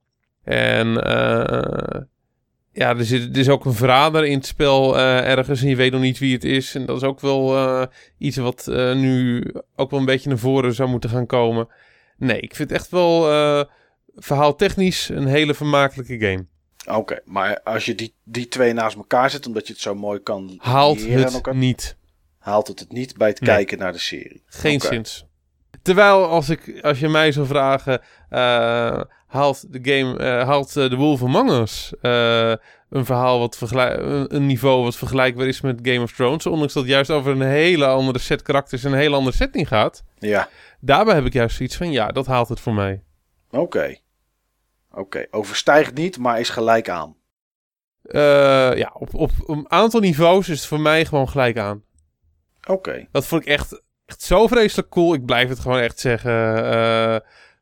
En 0.44 1.04
eh, 1.04 2.00
ja, 2.72 2.96
er, 2.96 3.04
zit, 3.04 3.22
er 3.22 3.40
is 3.40 3.48
ook 3.48 3.64
een 3.64 3.72
verrader 3.72 4.24
in 4.24 4.36
het 4.36 4.46
spel 4.46 4.98
eh, 4.98 5.30
ergens 5.30 5.62
en 5.62 5.68
je 5.68 5.76
weet 5.76 5.92
nog 5.92 6.00
niet 6.00 6.18
wie 6.18 6.32
het 6.32 6.44
is. 6.44 6.74
En 6.74 6.86
dat 6.86 6.96
is 6.96 7.02
ook 7.02 7.20
wel 7.20 7.56
eh, 7.56 7.82
iets 8.18 8.36
wat 8.36 8.66
eh, 8.66 8.94
nu 8.94 9.44
ook 9.76 9.90
wel 9.90 10.00
een 10.00 10.06
beetje 10.06 10.28
naar 10.28 10.38
voren 10.38 10.74
zou 10.74 10.88
moeten 10.88 11.10
gaan 11.10 11.26
komen. 11.26 11.68
Nee, 12.20 12.40
ik 12.40 12.54
vind 12.54 12.70
het 12.70 12.78
echt 12.78 12.90
wel 12.90 13.30
eh 13.30 13.64
verhaaltechnisch 14.16 15.08
een 15.08 15.26
hele 15.26 15.54
vermakelijke 15.54 16.18
game. 16.18 16.46
Oké, 16.98 17.20
maar 17.24 17.60
als 17.62 17.84
je 17.84 17.94
die, 17.94 18.14
die 18.24 18.48
twee 18.48 18.72
naast 18.72 18.96
elkaar 18.96 19.30
zet, 19.30 19.46
omdat 19.46 19.66
je 19.66 19.72
het 19.72 19.82
zo 19.82 19.94
mooi 19.94 20.20
kan 20.20 20.54
Haalt 20.58 21.06
het 21.06 21.34
elkaar, 21.34 21.56
niet. 21.56 21.96
haalt 22.38 22.66
het 22.66 22.80
het 22.80 22.92
niet 22.92 23.16
bij 23.16 23.28
het 23.28 23.40
Nee. 23.40 23.54
kijken 23.54 23.78
naar 23.78 23.92
de 23.92 23.98
serie. 23.98 24.42
Geen 24.46 24.80
zins. 24.80 25.24
Terwijl 25.82 26.26
als, 26.26 26.48
ik, 26.48 26.78
als 26.82 27.00
je 27.00 27.08
mij 27.08 27.32
zou 27.32 27.46
vragen, 27.46 28.00
eh, 28.28 29.00
haalt 29.26 29.72
de 29.72 29.78
game, 29.82 30.18
eh, 30.18 30.46
haalt 30.46 30.76
eh, 30.76 30.84
The 30.84 30.96
Wolf 30.96 31.22
Among 31.22 31.50
Us 31.50 31.92
een 32.90 33.04
verhaal 33.04 33.38
wat 33.38 33.56
vergelijk, 33.56 34.00
een, 34.00 34.34
een 34.34 34.46
niveau 34.46 34.82
wat 34.84 34.96
vergelijkbaar 34.96 35.46
is 35.46 35.60
met 35.60 35.78
Game 35.82 36.02
of 36.02 36.12
Thrones, 36.12 36.46
ondanks 36.46 36.72
dat 36.72 36.82
het 36.82 36.92
juist 36.92 37.10
over 37.10 37.32
een 37.32 37.40
hele 37.40 37.86
andere 37.86 38.18
set 38.18 38.42
karakters 38.42 38.84
en 38.84 38.92
een 38.92 38.98
hele 38.98 39.16
andere 39.16 39.36
setting 39.36 39.68
gaat. 39.68 40.02
Ja, 40.18 40.48
Daarbij 40.80 41.14
heb 41.14 41.24
ik 41.24 41.32
juist 41.32 41.56
zoiets 41.56 41.76
van, 41.76 41.92
ja, 41.92 42.08
dat 42.08 42.26
haalt 42.26 42.48
het 42.48 42.60
voor 42.60 42.74
mij. 42.74 43.02
oké. 43.50 43.96
Oké, 44.92 45.26
overstijgt 45.30 45.94
niet, 45.94 46.18
maar 46.18 46.40
is 46.40 46.48
gelijk 46.48 46.88
aan. 46.88 47.16
Eh, 48.02 48.76
ja, 48.76 48.90
op, 48.94 49.14
op 49.14 49.30
een 49.46 49.70
aantal 49.70 50.00
niveaus 50.00 50.48
is 50.48 50.58
het 50.58 50.68
voor 50.68 50.80
mij 50.80 51.04
gewoon 51.04 51.28
gelijk 51.28 51.58
aan. 51.58 51.84
Oké. 52.66 53.06
Dat 53.12 53.26
vond 53.26 53.42
ik 53.42 53.48
echt, 53.48 53.82
echt 54.06 54.22
zo 54.22 54.46
vreselijk 54.46 54.88
cool. 54.88 55.14
Ik 55.14 55.24
blijf 55.24 55.48
het 55.48 55.58
gewoon 55.58 55.78
echt 55.78 56.00
zeggen. 56.00 56.64
eh 56.64 57.16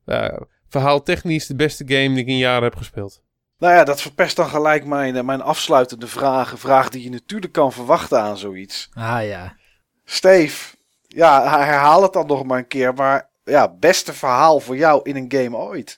eh, 0.09 0.41
verhaal 0.69 1.03
technisch 1.03 1.47
de 1.47 1.55
beste 1.55 1.85
game 1.87 2.09
die 2.09 2.19
ik 2.19 2.27
in 2.27 2.37
jaren 2.37 2.63
heb 2.63 2.77
gespeeld. 2.77 3.23
Nou 3.59 3.75
ja, 3.75 3.85
dat 3.85 4.01
verpest 4.01 4.37
dan 4.37 4.49
gelijk 4.49 4.85
mijn, 4.85 5.25
mijn 5.27 5.41
afsluitende 5.41 6.07
vraag. 6.07 6.53
Een 6.53 6.59
vraag 6.59 6.89
die 6.89 7.03
je 7.03 7.11
natuurlijk 7.11 7.53
kan 7.53 7.73
verwachten 7.73 8.21
aan 8.21 8.37
zoiets. 8.39 8.89
Ah 8.93 9.27
ja. 9.27 9.57
Steve, 10.05 10.77
ja, 11.09 11.59
herhaal 11.65 12.03
het 12.03 12.13
dan 12.13 12.27
nog 12.27 12.45
maar 12.45 12.59
een 12.59 12.67
keer. 12.67 12.95
Maar 12.95 13.31
ja, 13.45 13.75
beste 13.79 14.13
verhaal 14.13 14.61
voor 14.61 14.77
jou 14.77 15.01
in 15.03 15.17
een 15.17 15.33
game 15.43 15.57
ooit. 15.57 15.97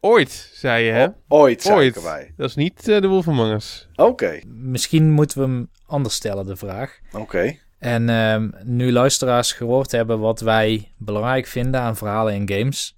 Ooit, 0.00 0.50
zei 0.54 0.84
je, 0.84 0.92
hè? 0.92 1.04
O- 1.06 1.12
ooit, 1.28 1.62
zei 1.62 1.74
Ooit. 1.76 1.88
ik 1.88 1.96
erbij. 1.96 2.32
Dat 2.36 2.48
is 2.48 2.54
niet 2.54 2.88
eh, 2.88 3.00
de 3.00 3.06
Wolf 3.08 3.28
Among 3.28 3.52
Us. 3.54 3.88
Oké, 3.96 4.40
Misschien 4.46 5.10
moeten 5.12 5.38
we 5.38 5.44
hem 5.44 5.70
anders 5.86 6.14
stellen, 6.14 6.46
de 6.46 6.56
vraag. 6.56 6.98
oké. 7.12 7.56
En 7.78 8.08
ehm, 8.08 8.50
nu 8.62 8.92
luisteraars 8.92 9.52
gehoord 9.52 9.90
hebben 9.92 10.18
wat 10.20 10.40
wij 10.40 10.92
belangrijk 10.98 11.46
vinden 11.46 11.80
aan 11.80 11.96
verhalen 11.96 12.32
en 12.34 12.48
games, 12.58 12.96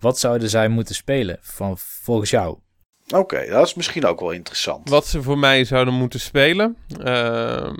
wat 0.00 0.18
zouden 0.18 0.50
zij 0.50 0.68
moeten 0.68 0.94
spelen 0.94 1.38
van, 1.40 1.78
volgens 1.78 2.30
jou? 2.30 2.58
Oké, 3.14 3.46
dat 3.48 3.66
is 3.66 3.74
misschien 3.74 4.04
ook 4.06 4.20
wel 4.20 4.30
interessant. 4.30 4.88
Wat 4.88 5.06
ze 5.06 5.22
voor 5.22 5.38
mij 5.38 5.64
zouden 5.64 5.94
moeten 5.94 6.20
spelen. 6.20 6.76
Ehm, 7.02 7.74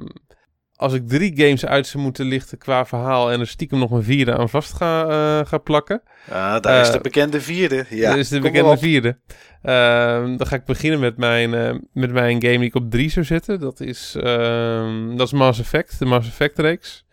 als 0.81 0.92
ik 0.92 1.09
drie 1.09 1.33
games 1.36 1.67
uit 1.67 1.86
zou 1.86 2.02
moeten 2.02 2.25
lichten 2.26 2.59
qua 2.59 2.86
verhaal 2.86 3.33
en 3.33 3.41
er 3.41 3.47
stiekem 3.47 3.78
nog 3.78 3.91
een 3.91 4.02
vierde 4.02 4.36
aan 4.36 4.49
vast 4.49 4.73
ga, 4.73 5.02
eh, 5.02 5.47
ga 5.47 5.59
plakken. 5.59 6.02
Ah, 6.31 6.60
daar 6.60 6.81
is 6.81 6.86
Eh, 6.86 6.92
de 6.92 7.00
bekende 7.00 7.41
vierde. 7.41 7.84
Ja, 7.89 8.09
dat 8.10 8.18
is 8.18 8.28
de 8.28 8.41
bekende 8.41 8.78
vierde. 8.78 9.18
Ehm, 9.62 10.36
dan 10.36 10.47
ga 10.47 10.55
ik 10.57 10.65
beginnen 10.65 11.00
met 11.00 11.17
mijn, 11.17 11.55
eh, 11.55 11.75
met 11.92 12.12
mijn 12.12 12.42
game 12.42 12.59
die 12.59 12.67
ik 12.67 12.75
op 12.75 12.91
drie 12.91 13.10
zou 13.10 13.25
zetten. 13.26 13.60
Dat 13.60 13.81
is, 13.81 14.15
ehm, 14.20 15.17
dat 15.17 15.26
is 15.26 15.33
Mass 15.33 15.60
Effect, 15.60 15.99
de 15.99 16.05
Mass 16.05 16.28
Effect 16.28 16.59
reeks. 16.59 17.05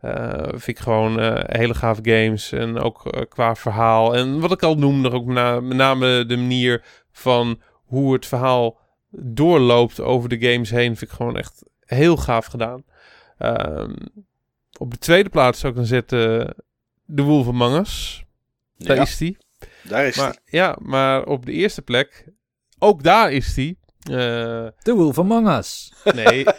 Eh, 0.00 0.42
vind 0.48 0.66
ik 0.68 0.78
gewoon 0.78 1.20
eh, 1.20 1.32
hele 1.58 1.74
gave 1.74 2.00
games. 2.02 2.52
En 2.52 2.78
ook 2.78 3.06
eh, 3.06 3.20
qua 3.28 3.54
verhaal. 3.54 4.16
En 4.16 4.40
wat 4.40 4.52
ik 4.52 4.62
al 4.62 4.74
noemde, 4.74 5.10
ook 5.10 5.26
na- 5.26 5.60
met 5.60 5.76
name 5.76 6.26
de 6.26 6.36
manier 6.36 6.82
van 7.12 7.60
hoe 7.84 8.12
het 8.12 8.26
verhaal 8.26 8.78
doorloopt 9.10 10.00
over 10.00 10.28
de 10.28 10.50
games 10.50 10.70
heen. 10.70 10.96
Vind 10.96 11.10
ik 11.10 11.16
gewoon 11.16 11.36
echt 11.36 11.62
heel 11.84 12.16
gaaf 12.16 12.46
gedaan. 12.46 12.84
Ehm, 13.40 13.94
op 14.78 14.90
de 14.90 14.98
tweede 14.98 15.28
plaats 15.28 15.60
zou 15.60 15.72
ik 15.72 15.78
dan 15.78 15.88
zetten 15.88 16.54
The 17.14 17.22
Wolf 17.22 17.48
Among 17.48 17.78
Us. 17.78 18.24
Daar 18.76 18.96
Ja, 18.96 19.02
is 19.02 19.16
die. 19.16 19.36
daar 19.82 20.06
is 20.06 20.16
Maar, 20.16 20.36
ja, 20.44 20.76
maar 20.80 21.24
op 21.24 21.46
de 21.46 21.52
eerste 21.52 21.82
plek, 21.82 22.24
ook 22.78 23.02
daar 23.02 23.32
is 23.32 23.54
die. 23.54 23.78
Eh, 24.02 24.66
The 24.82 24.94
Wolf 24.94 25.18
Among 25.18 25.48
Us. 25.48 25.92
nee. 26.14 26.44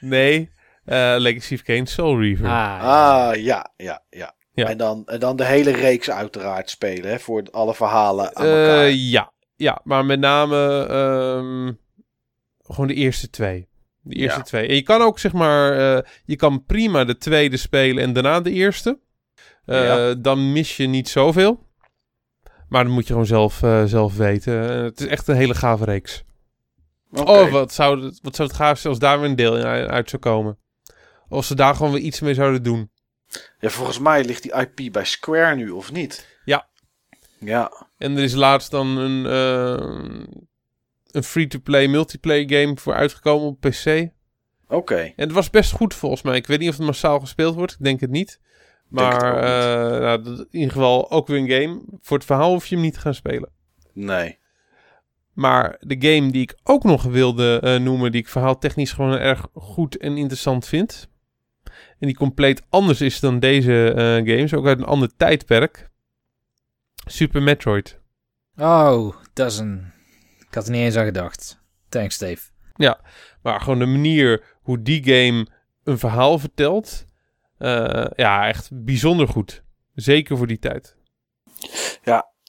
nee. 0.00 0.50
eh, 0.84 1.14
Legacy 1.18 1.54
of 1.54 1.62
Kain 1.62 1.86
Soul 1.86 2.20
Reaver. 2.20 2.46
Ah. 2.46 2.82
Ah, 2.82 3.36
ja, 3.36 3.72
ja, 3.76 4.02
ja. 4.10 4.34
Ja. 4.54 4.66
En, 4.68 4.78
dan, 4.78 5.02
en 5.06 5.20
dan 5.20 5.36
de 5.36 5.44
hele 5.44 5.70
reeks 5.70 6.10
uiteraard 6.10 6.70
spelen, 6.70 7.10
hè, 7.10 7.18
voor 7.18 7.42
alle 7.50 7.74
verhalen 7.74 8.36
aan 8.36 8.44
Eh, 8.44 8.70
elkaar. 8.70 8.88
ja, 8.90 9.32
ja, 9.56 9.80
maar 9.84 10.04
met 10.04 10.20
name 10.20 10.86
ehm, 10.90 11.72
gewoon 12.74 12.86
de 12.86 12.94
eerste 12.94 13.30
twee. 13.30 13.68
De 14.04 14.14
eerste 14.14 14.38
Ja. 14.38 14.44
twee. 14.44 14.66
En 14.68 14.74
je 14.74 14.82
kan 14.82 15.00
ook 15.00 15.18
zeg 15.18 15.32
maar, 15.32 15.96
eh, 15.96 16.10
je 16.24 16.36
kan 16.36 16.64
prima 16.64 17.04
de 17.04 17.16
tweede 17.18 17.56
spelen 17.56 18.02
en 18.02 18.12
daarna 18.12 18.40
de 18.40 18.50
eerste. 18.50 18.98
Eh, 19.64 19.84
Ja. 19.84 20.14
Dan 20.14 20.52
mis 20.52 20.76
je 20.76 20.86
niet 20.86 21.08
zoveel. 21.08 21.70
Maar 22.68 22.84
dan 22.84 22.92
moet 22.92 23.02
je 23.06 23.12
gewoon 23.12 23.26
zelf, 23.26 23.62
eh, 23.62 23.84
zelf 23.84 24.16
weten. 24.16 24.54
Het 24.84 25.00
is 25.00 25.06
echt 25.06 25.28
een 25.28 25.36
hele 25.36 25.54
gave 25.54 25.84
reeks. 25.84 26.22
Oh, 27.10 27.50
wat 27.50 27.72
zou, 27.72 28.04
het, 28.04 28.18
wat 28.22 28.36
zou 28.36 28.48
het 28.48 28.56
gaaf 28.56 28.78
zijn 28.78 28.92
als 28.92 29.02
daar 29.02 29.20
weer 29.20 29.28
een 29.28 29.36
deel 29.36 29.56
in 29.56 29.64
uit 29.64 30.10
zou 30.10 30.22
komen. 30.22 30.58
Of 31.28 31.44
ze 31.44 31.54
daar 31.54 31.74
gewoon 31.74 31.92
weer 31.92 32.00
iets 32.00 32.20
mee 32.20 32.34
zouden 32.34 32.62
doen. 32.62 32.90
Ja, 33.58 33.68
volgens 33.68 33.98
mij 33.98 34.24
ligt 34.24 34.42
die 34.42 34.54
IP 34.54 34.92
bij 34.92 35.04
Square 35.04 35.54
nu, 35.54 35.70
of 35.70 35.92
niet? 35.92 36.38
Ja. 36.44 36.68
Ja. 37.38 37.86
En 37.98 38.16
er 38.16 38.22
is 38.22 38.34
laatst 38.34 38.70
dan 38.70 38.96
een, 38.96 39.24
een 41.12 41.22
free-to-play 41.22 41.88
multiplayer 41.88 42.60
game 42.60 42.76
voor 42.76 42.94
uitgekomen 42.94 43.46
op 43.46 43.60
PC. 43.60 44.10
Oké. 44.68 44.96
En 44.96 45.12
het 45.16 45.32
was 45.32 45.50
best 45.50 45.72
goed 45.72 45.94
volgens 45.94 46.22
mij. 46.22 46.36
Ik 46.36 46.46
weet 46.46 46.58
niet 46.58 46.68
of 46.68 46.76
het 46.76 46.86
massaal 46.86 47.20
gespeeld 47.20 47.54
wordt. 47.54 47.72
Ik 47.72 47.84
denk 47.84 48.00
het 48.00 48.10
niet. 48.10 48.40
Denk 48.88 49.12
het 49.12 49.22
Maar 49.22 49.36
eh, 49.36 50.00
nou, 50.00 50.24
in 50.26 50.46
ieder 50.50 50.72
geval 50.72 51.10
ook 51.10 51.26
weer 51.26 51.38
een 51.38 51.62
game. 51.62 51.82
Voor 52.00 52.16
het 52.16 52.26
verhaal 52.26 52.52
hoef 52.52 52.66
je 52.66 52.74
hem 52.74 52.84
niet 52.84 52.94
te 52.94 53.00
gaan 53.00 53.14
spelen. 53.14 53.50
Nee. 53.92 54.38
Maar 55.32 55.76
de 55.80 55.96
game 55.98 56.30
die 56.30 56.42
ik 56.42 56.58
ook 56.62 56.84
nog 56.84 57.02
wilde 57.02 57.60
eh, 57.60 57.80
noemen, 57.80 58.12
die 58.12 58.20
ik 58.20 58.28
verhaaltechnisch 58.28 58.92
gewoon 58.92 59.18
erg 59.18 59.46
goed 59.54 59.96
en 59.96 60.16
interessant 60.16 60.66
vind. 60.66 61.10
En 61.98 62.06
die 62.08 62.16
compleet 62.16 62.62
anders 62.68 63.00
is 63.00 63.20
dan 63.20 63.38
deze 63.38 63.92
eh, 63.92 64.34
games, 64.34 64.54
ook 64.54 64.66
uit 64.66 64.78
een 64.78 64.84
ander 64.84 65.16
tijdperk. 65.16 65.90
Super 67.06 67.42
Metroid. 67.42 68.00
Oh, 68.56 69.14
dat 69.32 69.50
is 69.50 69.58
een... 69.58 69.92
Ik 70.52 70.58
had 70.58 70.66
er 70.66 70.72
niet 70.72 70.82
eens 70.82 70.96
aan 70.96 71.04
gedacht. 71.04 71.58
Thanks, 71.88 72.18
Dave. 72.18 72.50
Maar 73.42 73.60
gewoon 73.60 73.78
de 73.78 73.86
manier 73.86 74.44
hoe 74.62 74.82
die 74.82 75.04
game 75.04 75.46
een 75.84 75.98
verhaal 75.98 76.38
vertelt. 76.38 77.04
eh, 77.58 78.06
ja, 78.16 78.48
echt 78.48 78.68
bijzonder 78.72 79.28
goed. 79.28 79.62
Zeker 79.94 80.36
voor 80.36 80.46
die 80.46 80.58
tijd. 80.58 80.96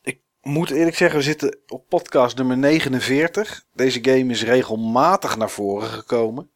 Ik 0.02 0.22
moet 0.42 0.70
eerlijk 0.70 0.96
zeggen, 0.96 1.18
we 1.18 1.26
zitten 1.26 1.58
op 1.68 1.88
podcast 1.88 2.38
nummer 2.38 2.58
49. 2.58 3.66
Deze 3.74 4.00
game 4.02 4.32
is 4.32 4.44
regelmatig 4.44 5.38
naar 5.38 5.50
voren 5.50 5.90
gekomen. 5.90 6.50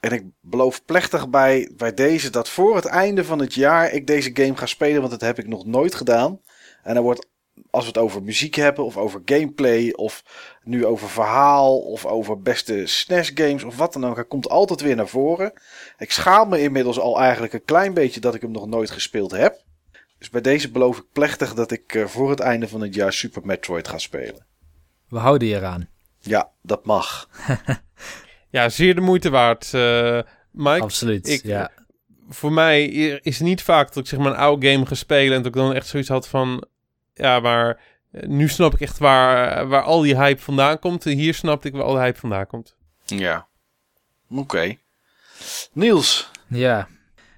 En 0.00 0.12
ik 0.12 0.24
beloof 0.40 0.84
plechtig 0.84 1.28
bij, 1.28 1.72
bij 1.76 1.94
deze 1.94 2.30
dat 2.30 2.48
voor 2.48 2.76
het 2.76 2.86
einde 2.86 3.24
van 3.24 3.38
het 3.38 3.54
jaar 3.54 3.92
ik 3.92 4.06
deze 4.06 4.30
game 4.32 4.56
ga 4.56 4.66
spelen, 4.66 5.00
want 5.00 5.10
dat 5.10 5.20
heb 5.20 5.38
ik 5.38 5.46
nog 5.46 5.66
nooit 5.66 5.94
gedaan. 5.94 6.40
En 6.82 6.94
dan 6.94 7.02
wordt, 7.02 7.28
als 7.70 7.82
we 7.82 7.88
het 7.88 7.98
over 7.98 8.22
muziek 8.22 8.54
hebben, 8.54 8.84
of 8.84 8.96
over 8.96 9.22
gameplay, 9.24 9.90
of 9.92 10.24
nu 10.62 10.86
over 10.86 11.08
verhaal, 11.08 11.78
of 11.78 12.06
over 12.06 12.40
beste 12.40 12.86
SNES 12.86 13.30
games, 13.34 13.62
of 13.64 13.76
wat 13.76 13.92
dan 13.92 14.06
ook, 14.06 14.14
hij 14.14 14.24
komt 14.24 14.48
altijd 14.48 14.80
weer 14.80 14.96
naar 14.96 15.08
voren. 15.08 15.52
Ik 15.98 16.12
schaam 16.12 16.48
me 16.48 16.60
inmiddels 16.60 16.98
al 16.98 17.20
eigenlijk 17.20 17.52
een 17.52 17.64
klein 17.64 17.94
beetje 17.94 18.20
dat 18.20 18.34
ik 18.34 18.40
hem 18.42 18.50
nog 18.50 18.66
nooit 18.66 18.90
gespeeld 18.90 19.30
heb. 19.30 19.62
Dus 20.18 20.30
bij 20.30 20.40
deze 20.40 20.70
beloof 20.70 20.98
ik 20.98 21.04
plechtig 21.12 21.54
dat 21.54 21.70
ik 21.70 21.94
eh, 21.94 22.06
voor 22.06 22.30
het 22.30 22.40
einde 22.40 22.68
van 22.68 22.80
het 22.80 22.94
jaar 22.94 23.12
Super 23.12 23.42
Metroid 23.44 23.88
ga 23.88 23.98
spelen. 23.98 24.46
We 25.08 25.18
houden 25.18 25.48
je 25.48 25.54
eraan. 25.56 25.88
Ja, 26.20 26.50
dat 26.62 26.84
mag. 26.84 27.28
Ja, 28.50 28.68
zeer 28.68 28.94
de 28.94 29.00
moeite 29.00 29.30
waard. 29.30 29.74
eh 29.74 30.20
Mike, 30.50 30.80
Absoluut, 30.82 31.28
ik- 31.28 31.42
ja. 31.44 31.70
voor 32.28 32.52
mij 32.52 32.84
is 33.22 33.38
het 33.38 33.46
niet 33.46 33.62
vaak 33.62 33.86
dat 33.92 34.02
ik 34.02 34.08
zeg 34.08 34.18
maar 34.18 34.30
een 34.32 34.38
oude 34.38 34.70
game 34.70 34.86
ga 34.86 34.94
spelen 34.94 35.36
en 35.36 35.42
dat 35.42 35.46
ik 35.54 35.60
dan 35.60 35.74
echt 35.74 35.86
zoiets 35.86 36.08
had 36.08 36.28
van, 36.28 36.64
ja, 37.18 37.40
maar 37.40 37.80
eh, 38.10 38.28
nu 38.28 38.48
snap 38.48 38.74
ik 38.74 38.80
echt 38.80 38.98
waar, 38.98 39.68
waar 39.68 39.82
al 39.82 40.00
die 40.00 40.16
hype 40.16 40.42
vandaan 40.42 40.78
komt. 40.78 41.06
En 41.06 41.12
hier 41.12 41.34
snapte 41.34 41.68
ik 41.68 41.74
waar 41.74 41.82
al 41.82 41.92
die 41.92 42.02
hype 42.02 42.18
vandaan 42.18 42.46
komt. 42.46 42.76
Ja. 43.04 43.46
Oké. 44.30 44.76
Niels. 45.72 46.30
Ja, 46.46 46.88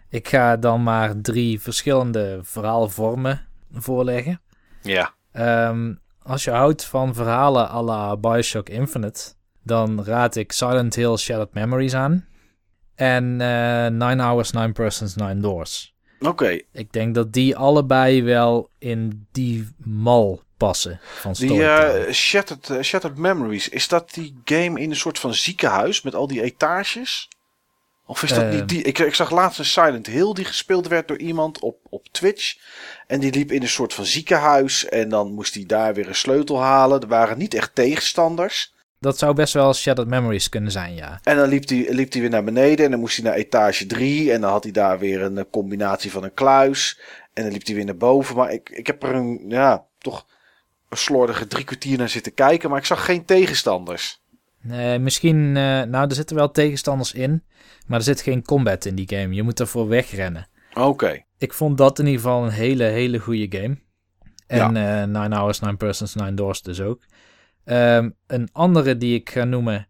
ik 0.09 0.29
ga 0.29 0.57
dan 0.57 0.83
maar 0.83 1.21
drie 1.21 1.61
verschillende 1.61 2.41
verhaalvormen 2.43 3.47
voorleggen. 3.73 4.41
Ja. 4.83 5.15
Ehm, 5.33 5.95
als 6.23 6.45
je 6.45 6.51
houdt 6.51 6.85
van 6.85 7.15
verhalen 7.15 7.71
à 7.71 7.83
la 7.83 8.17
Bioshock 8.17 8.69
Infinite, 8.69 9.33
dan 9.63 10.05
raad 10.05 10.37
ik 10.37 10.53
Silent 10.53 10.95
Hill 10.95 11.17
Shattered 11.17 11.55
Memories 11.55 11.95
aan. 11.95 12.27
En 12.95 13.41
eh 13.41 13.87
Nine 13.87 14.23
Hours, 14.23 14.51
Nine 14.51 14.73
Persons, 14.73 15.15
Nine 15.15 15.41
Doors. 15.41 15.95
Oké. 16.21 16.61
Ik 16.73 16.93
denk 16.93 17.15
dat 17.15 17.33
die 17.33 17.57
allebei 17.57 18.23
wel 18.23 18.71
in 18.79 19.27
die 19.33 19.69
mal 19.85 20.43
passen 20.57 21.01
van 21.03 21.33
Die 21.33 21.65
eh, 21.65 22.13
Shattered, 22.13 22.71
eh, 22.71 22.83
Shattered 22.83 23.17
Memories. 23.17 23.69
Is 23.69 23.89
dat 23.89 24.15
die 24.15 24.41
game 24.45 24.81
in 24.81 24.91
een 24.91 24.97
soort 24.97 25.19
van 25.19 25.35
ziekenhuis 25.35 26.03
met 26.03 26.15
al 26.15 26.27
die 26.27 26.43
etages? 26.43 27.29
Of 28.07 28.23
is 28.23 28.29
dat 28.31 28.43
Eh. 28.45 28.51
niet 28.51 28.69
die? 28.69 28.83
Ik, 28.83 28.99
ik 28.99 29.15
zag 29.15 29.31
laatst 29.31 29.59
een 29.59 29.65
Silent 29.65 30.07
Hill 30.07 30.33
die 30.33 30.45
gespeeld 30.45 30.89
werd 30.89 31.09
door 31.09 31.19
iemand 31.19 31.59
op, 31.59 31.77
op 31.89 32.07
Twitch. 32.11 32.57
En 33.07 33.21
die 33.21 33.33
liep 33.33 33.53
in 33.53 33.63
een 33.63 33.69
soort 33.69 33.95
van 33.95 34.05
ziekenhuis. 34.05 34.85
En 34.89 35.09
dan 35.09 35.33
moest 35.33 35.55
hij 35.55 35.65
daar 35.67 35.95
weer 35.95 36.09
een 36.09 36.15
sleutel 36.15 36.61
halen. 36.63 37.01
Er 37.01 37.09
waren 37.09 37.39
niet 37.39 37.55
echt 37.55 37.75
tegenstanders. 37.75 38.73
Dat 39.01 39.19
zou 39.19 39.35
best 39.35 39.55
wel 39.55 39.75
Shattered 39.75 40.11
Memories 40.11 40.49
kunnen 40.49 40.71
zijn, 40.71 40.95
ja. 40.95 41.21
En 41.23 41.37
dan 41.37 41.49
liep 41.49 41.69
hij, 41.69 41.87
liep 41.89 42.13
weer 42.13 42.31
naar 42.31 42.45
beneden 42.45 42.85
en 42.85 42.91
dan 42.91 43.01
moest 43.01 43.17
hij 43.17 43.25
naar 43.25 43.35
etage 43.35 43.87
3. 43.87 44.33
En 44.33 44.41
dan 44.41 44.51
had 44.51 44.63
hij 44.63 44.73
daar 44.73 44.99
weer 44.99 45.23
een 45.23 45.39
eh, 45.39 45.45
combinatie 45.51 46.11
van 46.11 46.25
een 46.25 46.35
kluis. 46.35 47.01
En 47.33 47.43
dan 47.43 47.53
liep 47.53 47.67
hij 47.67 47.75
weer 47.75 47.85
naar 47.85 47.97
boven. 47.97 48.37
Maar 48.37 48.53
ik, 48.53 48.69
ik 48.69 48.87
heb 48.87 49.03
er 49.03 49.15
een, 49.15 49.45
ja, 49.49 49.87
toch 49.99 50.27
een 50.89 50.97
slordige 50.97 51.47
drie 51.47 51.65
kwartier 51.65 51.99
naar 51.99 52.09
zitten 52.09 52.35
kijken. 52.35 52.71
Maar 52.71 52.79
ik 52.79 52.85
zag 52.85 53.05
geen 53.05 53.25
tegenstanders. 53.25 54.23
Nee, 54.63 54.99
misschien, 54.99 55.57
eh, 55.57 55.83
nou, 55.83 56.09
er 56.09 56.15
zitten 56.15 56.37
wel 56.37 56.51
tegenstanders 56.51 57.13
in, 57.13 57.45
maar 57.87 57.99
er 57.99 58.05
zit 58.05 58.21
geen 58.21 58.45
combat 58.45 58.85
in 58.85 58.95
die 58.95 59.09
game. 59.09 59.35
Je 59.35 59.43
moet 59.43 59.61
ervoor 59.61 59.89
wegrennen. 59.89 60.49
Oké. 60.75 61.25
Ik 61.39 61.53
vond 61.53 61.79
dat 61.79 61.99
in 61.99 62.07
ieder 62.07 62.21
geval 62.21 62.45
een 62.45 62.51
hele, 62.51 62.85
hele 62.85 63.19
goede 63.19 63.59
game. 63.59 63.79
En 64.47 64.77
eh 64.77 65.05
Nine 65.05 65.37
Hours, 65.37 65.61
Nine 65.61 65.77
Persons, 65.77 66.15
Nine 66.15 66.35
Doors 66.35 66.63
dus 66.63 66.81
ook. 66.81 67.03
Ehm, 67.65 68.11
een 68.27 68.49
andere 68.53 68.97
die 68.97 69.15
ik 69.15 69.31
ga 69.31 69.45
noemen, 69.45 69.89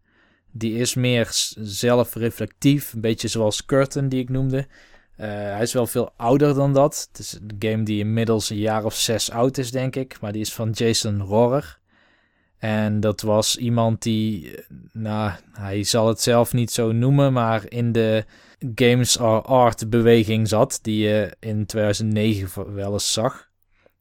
die 0.52 0.78
is 0.78 0.94
meer 0.94 1.28
zelfreflectief. 1.58 2.92
Een 2.92 3.00
beetje 3.00 3.28
zoals 3.28 3.64
Curtain 3.64 4.08
die 4.08 4.20
ik 4.20 4.28
noemde. 4.28 4.66
Eh, 5.16 5.28
hij 5.28 5.62
is 5.62 5.72
wel 5.72 5.86
veel 5.86 6.12
ouder 6.16 6.54
dan 6.54 6.72
dat. 6.72 7.08
Het 7.08 7.20
is 7.20 7.32
een 7.32 7.56
game 7.58 7.82
die 7.82 7.98
inmiddels 7.98 8.50
een 8.50 8.56
jaar 8.56 8.84
of 8.84 8.94
zes 8.94 9.30
oud 9.30 9.58
is, 9.58 9.70
denk 9.70 9.96
ik. 9.96 10.20
Maar 10.20 10.32
die 10.32 10.40
is 10.40 10.52
van 10.52 10.70
Jason 10.70 11.20
Rohrer. 11.20 11.78
En 12.58 13.00
dat 13.00 13.20
was 13.20 13.56
iemand 13.56 14.02
die, 14.02 14.56
eh, 14.56 14.64
nou, 14.92 15.32
hij 15.52 15.84
zal 15.84 16.08
het 16.08 16.20
zelf 16.20 16.52
niet 16.52 16.70
zo 16.70 16.92
noemen, 16.92 17.32
maar 17.32 17.62
in 17.68 17.92
de 17.92 18.24
games 18.74 19.18
are 19.18 19.40
art 19.40 19.90
beweging 19.90 20.48
zat, 20.48 20.78
die 20.82 20.98
je 20.98 21.36
in 21.38 21.66
2009 21.66 22.74
wel 22.74 22.92
eens 22.92 23.12
zag. 23.12 23.49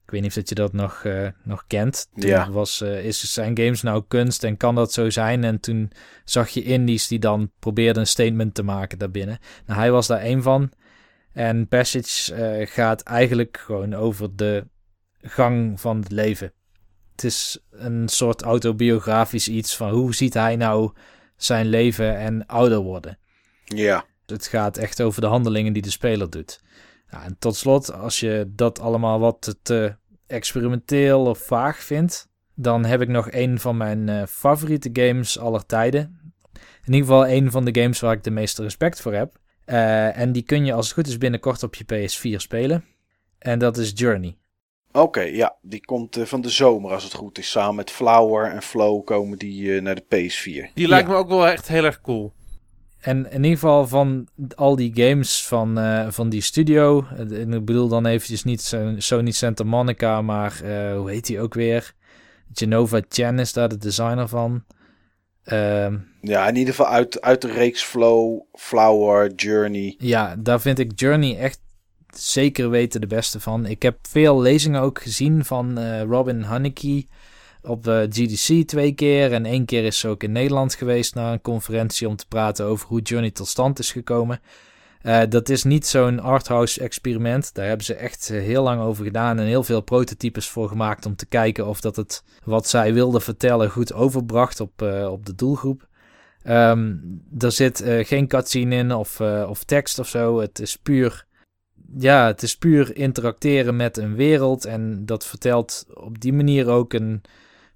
Ik 0.10 0.16
weet 0.16 0.24
niet 0.24 0.38
of 0.38 0.44
dat 0.44 0.50
je 0.50 0.56
dat 0.56 0.74
nog, 0.74 1.04
eh, 1.04 1.28
nog 1.44 1.64
kent. 1.68 2.08
Toen 2.20 2.30
Ja. 2.30 2.52
was, 2.52 2.82
eh, 2.82 3.06
is 3.06 3.34
zijn 3.34 3.58
games 3.58 3.82
nou 3.82 4.04
kunst 4.08 4.44
en 4.44 4.58
kan 4.58 4.76
dat 4.76 4.94
zo 4.94 5.10
zijn? 5.10 5.44
En 5.44 5.60
toen 5.60 5.92
zag 6.24 6.50
je 6.50 6.64
indies 6.64 7.08
die 7.08 7.20
dan 7.20 7.52
probeerden 7.60 8.02
een 8.02 8.08
statement 8.08 8.54
te 8.54 8.64
maken 8.64 8.98
daarbinnen. 8.98 9.40
Nou, 9.66 9.80
hij 9.80 9.92
was 9.92 10.08
daar 10.08 10.20
één 10.20 10.42
van. 10.42 10.72
En 11.34 11.68
Passage 11.68 12.34
eh, 12.34 12.68
gaat 12.68 13.02
eigenlijk 13.02 13.58
gewoon 13.66 13.94
over 13.94 14.36
de 14.36 14.68
gang 15.22 15.80
van 15.80 16.00
het 16.00 16.12
leven. 16.12 16.54
Het 17.12 17.24
is 17.24 17.60
een 17.70 18.08
soort 18.08 18.42
autobiografisch 18.42 19.48
iets 19.48 19.76
van 19.76 19.90
hoe 19.90 20.16
ziet 20.16 20.34
hij 20.34 20.56
nou 20.56 20.92
zijn 21.38 21.66
leven 21.68 22.18
en 22.18 22.46
ouder 22.46 22.80
worden. 22.80 23.18
Ja. 23.64 24.06
Het 24.26 24.48
gaat 24.48 24.78
echt 24.78 25.02
over 25.02 25.22
de 25.22 25.28
handelingen 25.28 25.74
die 25.74 25.82
de 25.82 25.92
speler 25.92 26.30
doet. 26.30 26.62
Ja, 27.12 27.24
en 27.24 27.36
tot 27.40 27.56
slot, 27.56 27.94
als 27.94 28.20
je 28.20 28.52
dat 28.56 28.80
allemaal 28.80 29.20
wat 29.20 29.56
te 29.62 29.96
experimenteel 30.28 31.26
of 31.26 31.40
vaag 31.40 31.84
vindt, 31.84 32.30
dan 32.56 32.86
heb 32.86 33.02
ik 33.02 33.08
nog 33.08 33.32
een 33.32 33.60
van 33.60 33.78
mijn 33.78 34.08
uh, 34.08 34.24
favoriete 34.26 34.90
games 34.94 35.40
aller 35.40 35.66
tijden. 35.66 36.20
In 36.86 36.94
ieder 36.94 37.08
geval 37.08 37.28
een 37.28 37.52
van 37.52 37.66
de 37.66 37.82
games 37.82 38.00
waar 38.00 38.14
ik 38.14 38.24
de 38.24 38.32
meeste 38.32 38.64
respect 38.64 39.02
voor 39.02 39.14
heb. 39.14 39.38
Uh, 39.66 40.18
en 40.18 40.32
die 40.32 40.44
kun 40.44 40.66
je 40.66 40.74
als 40.74 40.86
het 40.86 40.94
goed 40.94 41.08
is 41.08 41.18
binnenkort 41.18 41.64
op 41.64 41.76
je 41.76 41.84
PS4 41.84 42.36
spelen. 42.36 42.86
En 43.40 43.60
dat 43.60 43.78
is 43.78 43.92
Journey. 43.96 44.38
Oké, 44.92 45.22
ja, 45.22 45.58
die 45.62 45.86
komt 45.86 46.18
uh, 46.18 46.26
van 46.26 46.42
de 46.42 46.50
zomer 46.50 46.92
als 46.92 47.04
het 47.04 47.14
goed 47.14 47.38
is. 47.38 47.50
Samen 47.50 47.76
met 47.76 47.92
Flower 47.92 48.52
en 48.52 48.62
Flow 48.62 49.06
komen 49.06 49.38
die 49.38 49.82
naar 49.82 49.96
de 49.96 50.04
PS4. 50.04 50.74
Die 50.74 50.88
lijkt 50.88 51.08
me 51.08 51.16
ook 51.16 51.30
wel 51.30 51.48
echt 51.48 51.68
heel 51.68 51.84
erg 51.84 52.02
cool. 52.02 52.34
En 53.00 53.32
in 53.32 53.44
ieder 53.44 53.60
geval 53.60 53.88
van 53.88 54.28
al 54.56 54.76
die 54.76 54.92
games 54.94 55.48
van, 55.48 55.80
uh, 55.80 56.08
van 56.10 56.30
die 56.30 56.42
studio. 56.42 57.06
En 57.16 57.54
ik 57.54 57.66
bedoel 57.66 57.88
dan 57.88 58.06
eventjes 58.06 58.44
niet 58.44 58.76
Sony 58.98 59.32
Santa 59.32 59.64
Monica, 59.64 60.22
maar 60.22 60.62
uh, 60.64 60.98
hoe 60.98 61.10
heet 61.10 61.26
die 61.26 61.40
ook 61.40 61.54
weer? 61.54 61.94
Genova 62.54 63.02
Chen 63.10 63.40
is 63.40 63.54
daar 63.54 63.70
de 63.70 63.78
designer 63.78 64.28
van. 64.28 64.64
Uh, 65.46 65.88
ja, 66.22 66.48
in 66.48 66.56
ieder 66.56 66.74
geval 66.74 66.92
uit, 66.92 67.22
uit 67.22 67.42
de 67.42 67.52
reeks 67.52 67.84
Flow, 67.84 68.42
Flower, 68.54 69.34
Journey. 69.34 69.96
Ja, 69.98 70.36
daar 70.40 70.62
vind 70.62 70.80
ik 70.80 70.92
Journey 70.96 71.38
echt 71.38 71.60
zeker 72.16 72.70
weten 72.70 73.02
de 73.02 73.08
beste 73.08 73.40
van. 73.40 73.66
Ik 73.66 73.82
heb 73.82 73.98
veel 74.02 74.42
lezingen 74.42 74.82
ook 74.82 75.02
gezien 75.02 75.46
van 75.46 75.80
Robin 76.02 76.42
Haneke 76.42 77.06
op 77.62 77.84
de 77.84 78.08
GDC 78.10 78.68
twee 78.68 78.92
keer. 78.92 79.34
En 79.34 79.46
één 79.46 79.66
keer 79.66 79.84
is 79.86 80.00
ze 80.00 80.08
ook 80.08 80.24
in 80.24 80.32
Nederland 80.32 80.76
geweest 80.76 81.16
naar 81.16 81.34
een 81.34 81.42
conferentie 81.42 82.08
om 82.08 82.16
te 82.16 82.28
praten 82.28 82.66
over 82.66 82.88
hoe 82.88 83.02
Journey 83.02 83.32
tot 83.32 83.48
stand 83.48 83.80
is 83.80 83.92
gekomen. 83.92 84.40
Uh, 85.04 85.22
dat 85.30 85.50
is 85.50 85.64
niet 85.64 85.88
zo'n 85.88 86.20
arthouse 86.20 86.82
experiment. 86.82 87.54
Daar 87.54 87.68
hebben 87.68 87.86
ze 87.86 87.94
echt 87.94 88.30
eh, 88.30 88.42
heel 88.42 88.64
lang 88.64 88.82
over 88.82 89.04
gedaan 89.04 89.40
en 89.40 89.46
heel 89.46 89.64
veel 89.64 89.82
prototypes 89.82 90.48
voor 90.48 90.68
gemaakt 90.68 91.06
om 91.06 91.16
te 91.16 91.26
kijken 91.26 91.68
of 91.68 91.82
dat 91.82 91.96
het 91.96 92.24
wat 92.44 92.68
zij 92.68 92.94
wilde 92.94 93.20
vertellen 93.20 93.70
goed 93.70 93.94
overbracht 93.94 94.60
op, 94.60 94.82
op 95.10 95.26
de 95.26 95.36
doelgroep. 95.36 95.88
Um, 96.44 97.22
er 97.40 97.52
zit 97.52 97.84
geen 97.86 98.28
cutscene 98.28 98.76
in 98.76 98.92
of, 98.94 99.22
of 99.22 99.64
tekst 99.64 100.00
of 100.00 100.08
zo. 100.08 100.40
Het 100.40 100.60
is 100.60 100.76
puur 100.76 101.28
ja, 101.98 102.26
het 102.26 102.44
is 102.44 102.58
puur 102.58 102.96
interacteren 102.96 103.76
met 103.76 103.98
een 103.98 104.16
wereld. 104.16 104.66
En 104.66 105.06
dat 105.06 105.26
vertelt 105.26 105.86
op 105.94 106.22
die 106.22 106.34
manier 106.34 106.68
ook 106.68 106.94
een 106.94 107.22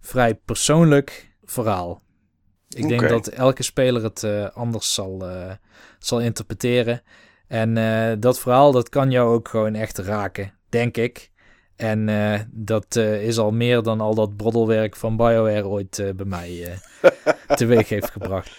vrij 0.03 0.35
persoonlijk 0.35 1.31
verhaal. 1.43 2.01
Ik 2.69 2.87
denk 2.87 3.09
dat 3.09 3.27
elke 3.27 3.63
speler 3.63 4.03
het 4.03 4.23
uh, 4.23 4.49
anders 4.53 4.93
zal, 4.93 5.29
uh, 5.29 5.51
zal 5.99 6.19
interpreteren. 6.19 7.01
En 7.47 7.75
uh, 7.75 8.11
dat 8.19 8.39
verhaal, 8.39 8.71
dat 8.71 8.89
kan 8.89 9.11
jou 9.11 9.33
ook 9.33 9.47
gewoon 9.47 9.75
echt 9.75 9.97
raken, 9.97 10.53
denk 10.69 10.97
ik. 10.97 11.31
En 11.75 12.09
dat 12.51 12.95
is 12.95 13.37
al 13.37 13.51
meer 13.51 13.81
dan 13.81 14.01
al 14.01 14.15
dat 14.15 14.35
broddelwerk 14.35 14.95
van 14.95 15.17
BioWare 15.17 15.67
ooit 15.67 16.03
bij 16.15 16.25
mij 16.25 16.79
teweeg 17.55 17.89
heeft 17.89 18.11
gebracht. 18.11 18.51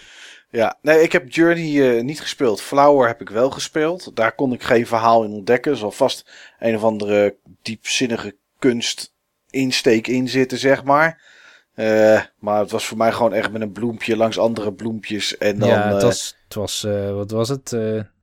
Ja, 0.50 0.78
nee, 0.82 1.02
ik 1.02 1.12
heb 1.12 1.32
Journey 1.32 2.02
niet 2.02 2.20
gespeeld. 2.20 2.60
Flower 2.60 3.06
heb 3.06 3.20
ik 3.20 3.28
wel 3.28 3.50
gespeeld. 3.50 4.16
Daar 4.16 4.34
kon 4.34 4.52
ik 4.52 4.62
geen 4.62 4.86
verhaal 4.86 5.24
in 5.24 5.30
ontdekken. 5.30 5.76
Zal 5.76 5.90
vast 5.90 6.30
een 6.58 6.74
of 6.74 6.82
andere 6.84 7.36
diepzinnige 7.62 8.36
kunst 8.58 9.14
insteek 9.50 10.06
in 10.06 10.28
zitten, 10.28 10.58
zeg 10.58 10.84
maar. 10.84 11.33
Uh, 11.76 12.20
maar 12.38 12.60
het 12.60 12.70
was 12.70 12.86
voor 12.86 12.96
mij 12.96 13.12
gewoon 13.12 13.32
echt 13.32 13.50
met 13.52 13.62
een 13.62 13.72
bloempje 13.72 14.16
langs 14.16 14.38
andere 14.38 14.72
bloempjes. 14.72 15.38
En 15.38 15.58
dan, 15.58 15.68
ja, 15.68 15.92
het 15.92 16.02
was, 16.02 16.36
het 16.44 16.54
was 16.54 16.84
uh, 16.84 17.12
wat 17.12 17.30
was 17.30 17.48
het? 17.48 17.76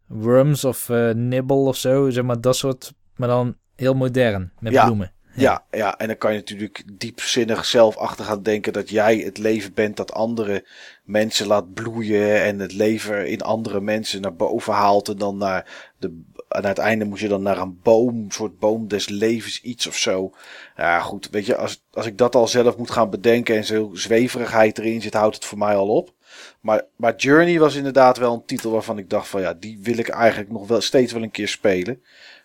Worms 0.07 0.65
of 0.65 0.89
Nibble 1.13 1.55
of 1.55 1.77
zo. 1.77 2.09
Zeg 2.09 2.23
maar 2.23 2.41
dat 2.41 2.55
soort, 2.55 2.93
maar 3.15 3.27
dan 3.27 3.55
heel 3.75 3.93
modern 3.93 4.51
met 4.59 4.73
ja, 4.73 4.85
bloemen. 4.85 5.11
Ja. 5.33 5.41
ja. 5.71 5.77
Ja, 5.77 5.97
en 5.97 6.07
dan 6.07 6.17
kan 6.17 6.31
je 6.31 6.37
natuurlijk 6.37 6.83
diepzinnig 6.93 7.65
zelf 7.65 7.97
achter 7.97 8.25
gaan 8.25 8.43
denken 8.43 8.73
dat 8.73 8.89
jij 8.89 9.17
het 9.17 9.37
leven 9.37 9.73
bent 9.73 9.97
dat 9.97 10.13
andere 10.13 10.67
mensen 11.03 11.47
laat 11.47 11.73
bloeien 11.73 12.43
en 12.43 12.59
het 12.59 12.73
leven 12.73 13.29
in 13.29 13.41
andere 13.41 13.81
mensen 13.81 14.21
naar 14.21 14.35
boven 14.35 14.73
haalt 14.73 15.07
en 15.07 15.17
dan 15.17 15.37
naar 15.37 15.91
de 15.97 16.21
aan 16.51 16.65
het 16.65 16.77
einde 16.77 17.05
moet 17.05 17.19
je 17.19 17.27
dan 17.27 17.41
naar 17.41 17.57
een 17.57 17.79
boom, 17.83 18.17
een 18.17 18.31
soort 18.31 18.59
boom 18.59 18.87
des 18.87 19.09
levens, 19.09 19.61
iets 19.61 19.87
of 19.87 19.97
zo. 19.97 20.31
Ja, 20.75 20.99
goed, 20.99 21.29
weet 21.29 21.45
je, 21.45 21.55
als, 21.55 21.83
als 21.91 22.05
ik 22.05 22.17
dat 22.17 22.35
al 22.35 22.47
zelf 22.47 22.77
moet 22.77 22.91
gaan 22.91 23.09
bedenken 23.09 23.55
en 23.55 23.65
zo 23.65 23.89
zweverigheid 23.93 24.77
erin 24.77 25.01
zit, 25.01 25.13
houdt 25.13 25.35
het 25.35 25.45
voor 25.45 25.57
mij 25.57 25.75
al 25.75 25.87
op. 25.87 26.13
Maar, 26.61 26.85
maar 26.95 27.15
Journey 27.15 27.59
was 27.59 27.75
inderdaad 27.75 28.17
wel 28.17 28.33
een 28.33 28.45
titel 28.45 28.71
waarvan 28.71 28.97
ik 28.97 29.09
dacht 29.09 29.27
van 29.27 29.41
ja, 29.41 29.53
die 29.53 29.79
wil 29.81 29.97
ik 29.97 30.09
eigenlijk 30.09 30.51
nog 30.51 30.67
wel 30.67 30.81
steeds 30.81 31.13
wel 31.13 31.23
een 31.23 31.31
keer 31.31 31.47
spelen. 31.47 32.03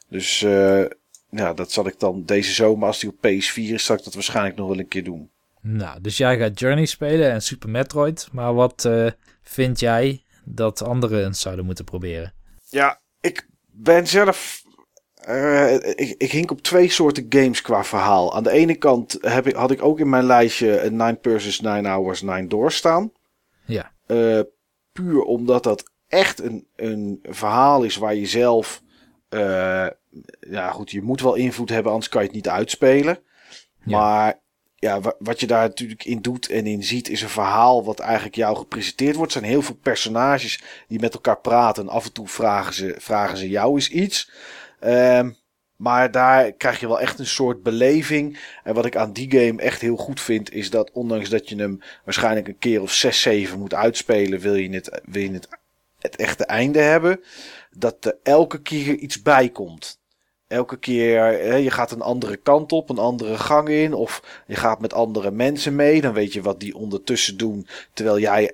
Dus 0.09 0.41
uh, 0.41 0.85
ja, 1.31 1.55
dat 1.55 1.73
zal 1.73 1.87
ik 1.87 1.99
dan 1.99 2.25
deze 2.25 2.53
zomer, 2.53 2.87
als 2.87 2.99
die 2.99 3.11
op 3.11 3.17
PS4 3.17 3.73
is, 3.73 3.85
zal 3.85 3.97
ik 3.97 4.05
dat 4.05 4.15
waarschijnlijk 4.15 4.57
nog 4.57 4.69
wel 4.69 4.79
een 4.79 4.89
keer 4.89 5.05
doen. 5.05 5.31
Nou, 5.61 6.01
dus 6.01 6.17
jij 6.17 6.39
gaat 6.39 6.59
Journey 6.59 6.87
spelen 6.87 7.31
en 7.31 7.43
Super 7.43 7.69
Metroid. 7.69 8.29
Maar 8.33 8.55
wat 8.55 8.85
uh, 8.85 9.11
vind 9.43 9.81
jij 9.81 10.25
dat 10.45 10.83
anderen 10.83 11.35
zouden 11.35 11.65
moeten 11.65 11.85
proberen? 11.85 12.35
Ja, 12.69 13.01
ik 13.21 13.47
ben 13.77 14.07
zelf. 14.07 14.65
Uh, 15.29 15.75
ik, 15.75 16.15
ik 16.19 16.33
hink 16.33 16.51
op 16.51 16.63
twee 16.63 16.91
soorten 16.91 17.27
games 17.29 17.63
qua 17.63 17.85
verhaal. 17.85 18.35
Aan 18.35 18.43
de 18.43 18.51
ene 18.51 18.75
kant 18.75 19.19
heb 19.21 19.47
ik, 19.47 19.55
had 19.55 19.71
ik 19.71 19.83
ook 19.83 19.99
in 19.99 20.09
mijn 20.09 20.25
lijstje 20.25 20.81
een 20.81 20.97
9 20.97 21.19
versus 21.23 21.61
9 21.61 21.85
hours 21.85 22.23
9 22.23 22.49
doors 22.49 22.77
staan. 22.77 23.13
Ja. 23.65 23.93
Uh, 24.07 24.41
puur 24.93 25.23
omdat 25.23 25.63
dat 25.63 25.91
echt 26.09 26.43
een, 26.43 26.67
een 26.77 27.19
verhaal 27.23 27.83
is 27.83 27.97
waar 27.97 28.15
je 28.15 28.27
zelf. 28.27 28.83
Uh, 29.31 29.87
ja, 30.41 30.71
goed, 30.71 30.91
je 30.91 31.03
moet 31.03 31.21
wel 31.21 31.35
invloed 31.35 31.69
hebben, 31.69 31.93
anders 31.93 32.11
kan 32.11 32.21
je 32.21 32.27
het 32.27 32.37
niet 32.37 32.49
uitspelen. 32.49 33.19
Ja. 33.85 33.99
Maar 33.99 34.41
ja, 34.79 35.01
wat 35.19 35.41
je 35.41 35.47
daar 35.47 35.69
natuurlijk 35.69 36.05
in 36.05 36.21
doet 36.23 36.49
en 36.49 36.67
in 36.67 36.85
ziet, 36.85 37.09
is 37.09 37.23
een 37.23 37.29
verhaal 37.29 37.85
wat 37.85 37.99
eigenlijk 37.99 38.35
jou 38.35 38.57
gepresenteerd 38.57 39.17
wordt. 39.17 39.35
Er 39.35 39.39
zijn 39.41 39.53
heel 39.53 39.63
veel 39.63 39.79
personages 39.83 40.63
die 40.89 41.01
met 41.01 41.15
elkaar 41.15 41.41
praten. 41.41 41.89
Af 41.89 42.05
en 42.05 42.13
toe 42.13 42.29
vragen 42.29 42.75
ze, 42.75 42.95
vragen 42.99 43.39
ze 43.39 43.49
jou 43.49 43.75
eens 43.75 43.91
iets. 43.91 44.31
Um, 44.85 45.37
maar 45.77 46.11
daar 46.11 46.53
krijg 46.53 46.81
je 46.81 46.89
wel 46.89 47.01
echt 47.01 47.19
een 47.19 47.27
soort 47.27 47.63
beleving. 47.63 48.39
En 48.65 48.75
wat 48.75 48.85
ik 48.85 48.97
aan 48.97 49.13
die 49.13 49.31
game 49.31 49.63
echt 49.63 49.81
heel 49.81 49.97
goed 49.97 50.21
vind, 50.21 50.53
is 50.53 50.71
dat 50.71 50.91
ondanks 50.91 51.29
dat 51.29 51.49
je 51.49 51.57
hem 51.57 51.81
waarschijnlijk 52.05 52.49
een 52.49 52.59
keer 52.59 52.83
of 52.83 52.93
6, 52.93 53.21
7 53.23 53.59
moet 53.59 53.75
uitspelen, 53.75 54.41
wil 54.41 54.55
je 54.55 54.71
het, 54.71 55.01
wil 55.05 55.23
je 55.23 55.33
het, 55.33 55.49
het 55.99 56.17
echte 56.17 56.45
einde 56.45 56.81
hebben. 56.81 57.21
Dat 57.71 58.05
er 58.05 58.17
elke 58.23 58.63
keer 58.63 58.95
iets 58.95 59.23
bij 59.23 59.49
komt 59.49 59.99
elke 60.49 60.79
keer, 60.79 61.23
hè, 61.23 61.55
je 61.55 61.71
gaat 61.71 61.91
een 61.91 62.03
andere 62.03 62.37
kant 62.37 62.73
op, 62.73 62.91
een 62.91 62.99
andere 62.99 63.39
gang 63.39 63.69
in. 63.69 63.95
Of 63.95 64.43
je 64.47 64.55
gaat 64.55 64.81
met 64.81 64.93
andere 64.95 65.31
mensen 65.31 65.75
mee. 65.75 66.01
Dan 66.01 66.13
weet 66.13 66.33
je 66.33 66.43
wat 66.43 66.61
die 66.61 66.77
ondertussen 66.77 67.37
doen. 67.37 67.67
Terwijl 67.93 68.19
jij 68.19 68.53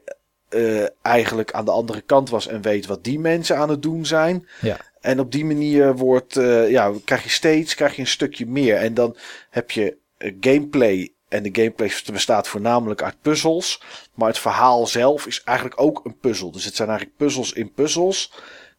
uh, 0.51 0.87
eigenlijk 1.03 1.53
aan 1.53 1.65
de 1.65 1.71
andere 1.71 2.01
kant 2.01 2.31
was 2.31 2.47
en 2.47 2.63
weet 2.63 2.87
wat 2.87 3.05
die 3.05 3.19
mensen 3.19 3.57
aan 3.57 3.69
het 3.69 3.83
doen 3.83 4.07
zijn. 4.07 4.49
Ja. 4.61 4.77
En 5.01 5.21
op 5.21 5.33
die 5.33 5.45
manier 5.45 5.97
wordt, 5.97 6.37
uh, 6.37 6.71
ja, 6.71 6.93
krijg 7.05 7.23
je 7.23 7.31
steeds 7.31 7.75
krijg 7.75 7.95
je 7.95 8.01
een 8.01 8.07
stukje 8.07 8.47
meer. 8.47 8.77
En 8.77 8.95
dan 8.95 9.17
heb 9.51 9.71
je 9.71 9.97
uh, 10.19 10.33
gameplay. 10.41 11.13
En 11.29 11.43
de 11.43 11.49
gameplay 11.53 11.93
bestaat 12.13 12.49
voornamelijk 12.49 13.03
uit 13.03 13.21
puzzels. 13.23 13.83
Maar 14.15 14.29
het 14.29 14.39
verhaal 14.39 14.87
zelf 14.87 15.27
is 15.27 15.43
eigenlijk 15.45 15.81
ook 15.81 16.01
een 16.05 16.19
puzzel. 16.19 16.51
Dus 16.51 16.65
het 16.65 16.75
zijn 16.75 16.89
eigenlijk 16.89 17.19
puzzels 17.19 17.53
in 17.53 17.73
puzzels. 17.73 18.33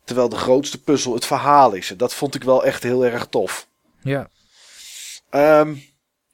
Terwijl 0.03 0.29
de 0.29 0.35
grootste 0.35 0.81
puzzel 0.81 1.13
het 1.13 1.25
verhaal 1.25 1.73
is. 1.73 1.91
En 1.91 1.97
dat 1.97 2.13
vond 2.13 2.35
ik 2.35 2.43
wel 2.43 2.65
echt 2.65 2.83
heel 2.83 3.05
erg 3.05 3.27
tof. 3.27 3.67
Ja. 4.01 4.29
Um, 5.31 5.83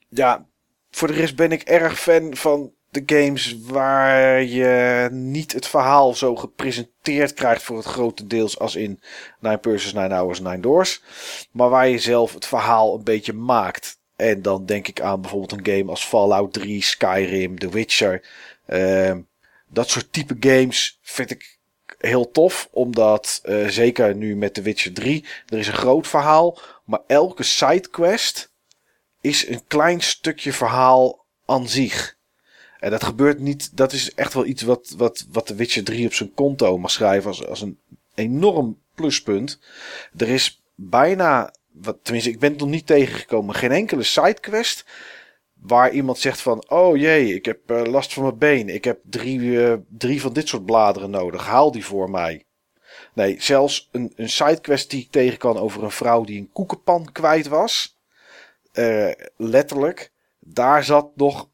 ja, 0.10 0.46
voor 0.92 1.08
de 1.08 1.14
rest 1.14 1.36
ben 1.36 1.52
ik 1.52 1.62
erg 1.62 2.00
fan 2.00 2.36
van 2.36 2.72
de 2.90 3.04
games 3.06 3.58
waar 3.62 4.44
je 4.44 5.08
niet 5.12 5.54
het 5.54 5.68
verhaal 5.68 6.14
zo 6.14 6.36
gepresenteerd 6.36 7.34
krijgt 7.34 7.64
voor 7.64 7.78
het 7.78 7.86
grote 7.86 8.28
deels 8.28 8.60
als 8.60 8.76
in 8.76 9.02
Nine 9.40 9.58
Persons, 9.58 9.94
Nine 9.94 10.16
Hours, 10.16 10.40
Nine 10.40 10.60
Doors. 10.60 11.02
Maar 11.52 11.70
waar 11.70 11.88
je 11.88 12.00
zelf 12.00 12.34
het 12.34 12.46
verhaal 12.46 12.96
een 12.96 13.04
beetje 13.04 13.34
maakt. 13.34 13.98
En 14.16 14.42
dan 14.42 14.66
denk 14.66 14.88
ik 14.88 15.02
aan 15.02 15.22
bijvoorbeeld 15.22 15.52
een 15.52 15.74
game 15.76 15.90
als 15.90 16.06
Fallout 16.06 16.54
3, 16.54 16.84
Skyrim, 16.84 17.60
The 17.60 17.70
Witcher. 17.70 18.28
Um, 18.68 19.28
dat 19.68 19.90
soort 19.90 20.14
type 20.14 20.36
games 20.40 21.00
vind 21.02 21.32
ik 21.32 21.59
heel 22.00 22.32
tof, 22.32 22.70
omdat 22.72 23.42
uh, 23.46 23.68
zeker 23.68 24.16
nu 24.16 24.36
met 24.36 24.54
The 24.54 24.62
Witcher 24.62 24.94
3, 24.94 25.26
er 25.48 25.58
is 25.58 25.68
een 25.68 25.74
groot 25.74 26.08
verhaal, 26.08 26.60
maar 26.86 27.00
elke 27.08 27.44
sidequest 27.44 28.52
is 29.22 29.48
een 29.48 29.62
klein 29.68 30.02
stukje 30.02 30.54
verhaal 30.54 31.26
aan 31.46 31.68
zich. 31.68 32.18
En 32.80 32.92
dat 32.92 33.04
gebeurt 33.04 33.40
niet, 33.40 33.78
dat 33.78 33.94
is 33.94 34.14
echt 34.14 34.34
wel 34.34 34.46
iets 34.46 34.62
wat, 34.62 34.94
wat, 34.98 35.26
wat 35.32 35.46
The 35.46 35.56
Witcher 35.56 35.84
3 35.84 36.06
op 36.06 36.14
zijn 36.14 36.34
konto 36.34 36.78
mag 36.78 36.92
schrijven 36.92 37.30
als, 37.30 37.46
als 37.46 37.62
een 37.62 37.80
enorm 38.16 38.80
pluspunt. 38.96 39.60
Er 40.18 40.30
is 40.30 40.62
bijna, 40.76 41.54
wat, 41.72 41.98
tenminste 42.02 42.32
ik 42.32 42.40
ben 42.40 42.52
het 42.52 42.60
nog 42.60 42.70
niet 42.70 42.88
tegengekomen, 42.88 43.56
geen 43.56 43.72
enkele 43.72 44.04
sidequest 44.04 44.86
waar 45.62 45.92
iemand 45.92 46.18
zegt 46.18 46.42
van, 46.42 46.70
oh 46.70 46.98
jee, 46.98 47.36
ik 47.36 47.46
heb 47.46 47.72
eh, 47.72 47.84
last 47.84 48.14
van 48.14 48.24
mijn 48.24 48.38
been. 48.38 48.70
Ik 48.70 48.84
heb 48.84 49.00
drie, 49.04 49.66
eh, 49.66 49.74
drie 49.88 50.22
van 50.22 50.34
dit 50.34 50.48
soort 50.48 50.66
bladeren 50.66 51.10
nodig. 51.10 51.46
Haal 51.46 51.72
die 51.72 51.86
voor 51.86 52.10
mij. 52.10 52.46
Nee, 53.14 53.36
zelfs 53.42 53.90
een, 53.92 54.14
een 54.16 54.30
sidequest 54.30 54.90
die 54.90 55.02
ik 55.02 55.12
tegen 55.12 55.38
kan 55.38 55.58
over 55.58 55.84
een 55.84 55.92
vrouw 55.92 56.24
die 56.24 56.40
een 56.40 56.52
koekenpan 56.54 57.12
kwijt 57.12 57.48
was. 57.48 57.98
Eh, 58.72 59.12
letterlijk. 59.38 60.12
Daar 60.40 60.84
zat 60.84 61.16
nog 61.16 61.50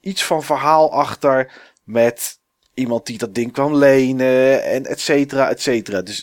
iets 0.00 0.24
van 0.24 0.42
verhaal 0.42 0.92
achter 0.92 1.52
met 1.84 2.38
iemand 2.74 3.06
die 3.06 3.18
dat 3.18 3.34
ding 3.34 3.52
kwam 3.52 3.74
lenen 3.74 4.64
en 4.64 4.86
et 4.86 5.00
cetera, 5.00 5.50
et 5.50 5.62
cetera. 5.62 6.02
Dus 6.02 6.22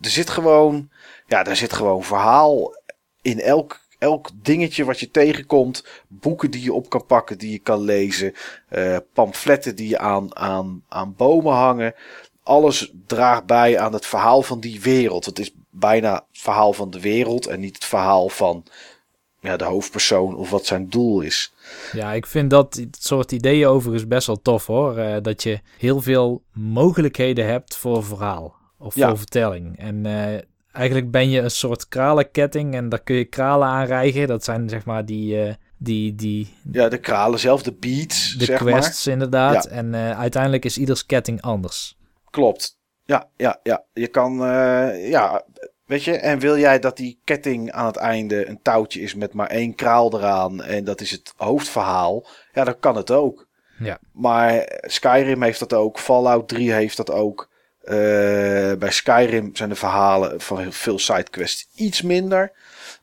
er 0.00 0.10
zit 0.10 0.30
gewoon, 0.30 0.90
ja, 1.26 1.42
daar 1.42 1.56
zit 1.56 1.72
gewoon 1.72 2.02
verhaal 2.02 2.74
in 3.22 3.40
elk, 3.40 3.83
elk 4.04 4.28
dingetje 4.42 4.84
wat 4.84 5.00
je 5.00 5.10
tegenkomt. 5.10 5.84
Boeken 6.08 6.50
die 6.50 6.62
je 6.62 6.72
op 6.72 6.88
kan 6.88 7.06
pakken, 7.06 7.38
die 7.38 7.50
je 7.50 7.58
kan 7.58 7.80
lezen. 7.80 8.32
eh, 8.68 8.96
pamfletten 9.12 9.76
die 9.76 9.88
je 9.88 9.98
aan, 9.98 10.36
aan, 10.36 10.82
aan 10.88 11.14
bomen 11.16 11.52
hangen. 11.52 11.94
Alles 12.42 12.92
draagt 13.06 13.46
bij 13.46 13.78
aan 13.78 13.92
het 13.92 14.06
verhaal 14.06 14.42
van 14.42 14.60
die 14.60 14.80
wereld. 14.80 15.24
Het 15.24 15.38
is 15.38 15.54
bijna 15.70 16.12
het 16.14 16.40
verhaal 16.42 16.72
van 16.72 16.90
de 16.90 17.00
wereld 17.00 17.46
en 17.46 17.60
niet 17.60 17.74
het 17.74 17.84
verhaal 17.84 18.28
van 18.28 18.64
ja, 19.40 19.56
de 19.56 19.64
hoofdpersoon 19.64 20.36
of 20.36 20.50
wat 20.50 20.66
zijn 20.66 20.88
doel 20.90 21.20
is. 21.20 21.52
Ja, 21.92 22.12
ik 22.12 22.26
vind 22.26 22.50
dat 22.50 22.86
soort 22.98 23.32
ideeën 23.32 23.66
overigens 23.66 24.06
best 24.08 24.26
wel 24.26 24.42
tof 24.42 24.66
hoor. 24.66 24.96
Eh, 24.98 25.16
dat 25.22 25.42
je 25.42 25.60
heel 25.78 26.00
veel 26.00 26.42
mogelijkheden 26.52 27.46
hebt 27.46 27.76
voor 27.76 28.04
verhaal 28.04 28.54
of 28.78 28.94
Ja. 28.94 29.08
voor 29.08 29.18
vertelling. 29.18 29.78
En 29.78 30.06
eh, 30.06 30.40
eigenlijk 30.74 31.10
ben 31.10 31.30
je 31.30 31.40
een 31.40 31.50
soort 31.50 31.88
kralenketting 31.88 32.74
en 32.74 32.88
daar 32.88 33.02
kun 33.02 33.16
je 33.16 33.24
kralen 33.24 33.68
aan 33.68 33.86
rijgen. 33.86 34.26
Dat 34.26 34.44
zijn 34.44 34.68
zeg 34.68 34.84
maar 34.84 35.04
die, 35.04 35.40
eh, 35.40 35.54
die, 35.78 36.14
die 36.14 36.54
Ja, 36.72 36.88
de 36.88 36.98
kralen 36.98 37.38
zelf, 37.38 37.62
de 37.62 37.72
beats, 37.72 38.34
de 38.34 38.44
zeg 38.44 38.60
maar. 38.60 38.72
quests 38.72 39.06
inderdaad. 39.06 39.64
Ja. 39.64 39.70
En 39.70 39.94
eh, 39.94 40.18
uiteindelijk 40.18 40.64
is 40.64 40.78
ieders 40.78 41.06
ketting 41.06 41.42
anders. 41.42 41.96
Klopt. 42.30 42.78
Ja, 43.04 43.28
ja, 43.36 43.60
ja. 43.62 43.84
Je 43.92 44.08
kan, 44.08 44.44
eh, 44.44 45.10
ja, 45.10 45.44
weet 45.86 46.04
je, 46.04 46.12
en 46.12 46.38
wil 46.38 46.58
jij 46.58 46.78
dat 46.78 46.96
die 46.96 47.20
ketting 47.24 47.72
aan 47.72 47.86
het 47.86 47.96
einde 47.96 48.48
een 48.48 48.62
touwtje 48.62 49.00
is 49.00 49.14
met 49.14 49.32
maar 49.32 49.48
één 49.48 49.74
kraal 49.74 50.14
eraan 50.16 50.62
en 50.62 50.84
dat 50.84 51.00
is 51.00 51.10
het 51.10 51.32
hoofdverhaal, 51.36 52.26
ja, 52.52 52.64
dan 52.64 52.78
kan 52.80 52.96
het 52.96 53.10
ook. 53.10 53.46
Ja. 53.78 53.98
Maar 54.12 54.78
Skyrim 54.80 55.42
heeft 55.42 55.58
dat 55.58 55.72
ook, 55.72 55.98
Fallout 55.98 56.48
3 56.48 56.72
heeft 56.72 56.96
dat 56.96 57.10
ook. 57.10 57.52
Eh, 57.84 58.72
bij 58.78 58.90
Skyrim 58.90 59.50
zijn 59.56 59.68
de 59.68 59.74
verhalen 59.74 60.40
van 60.40 60.72
veel 60.72 60.98
sidequests 60.98 61.68
iets 61.74 62.02
minder. 62.02 62.52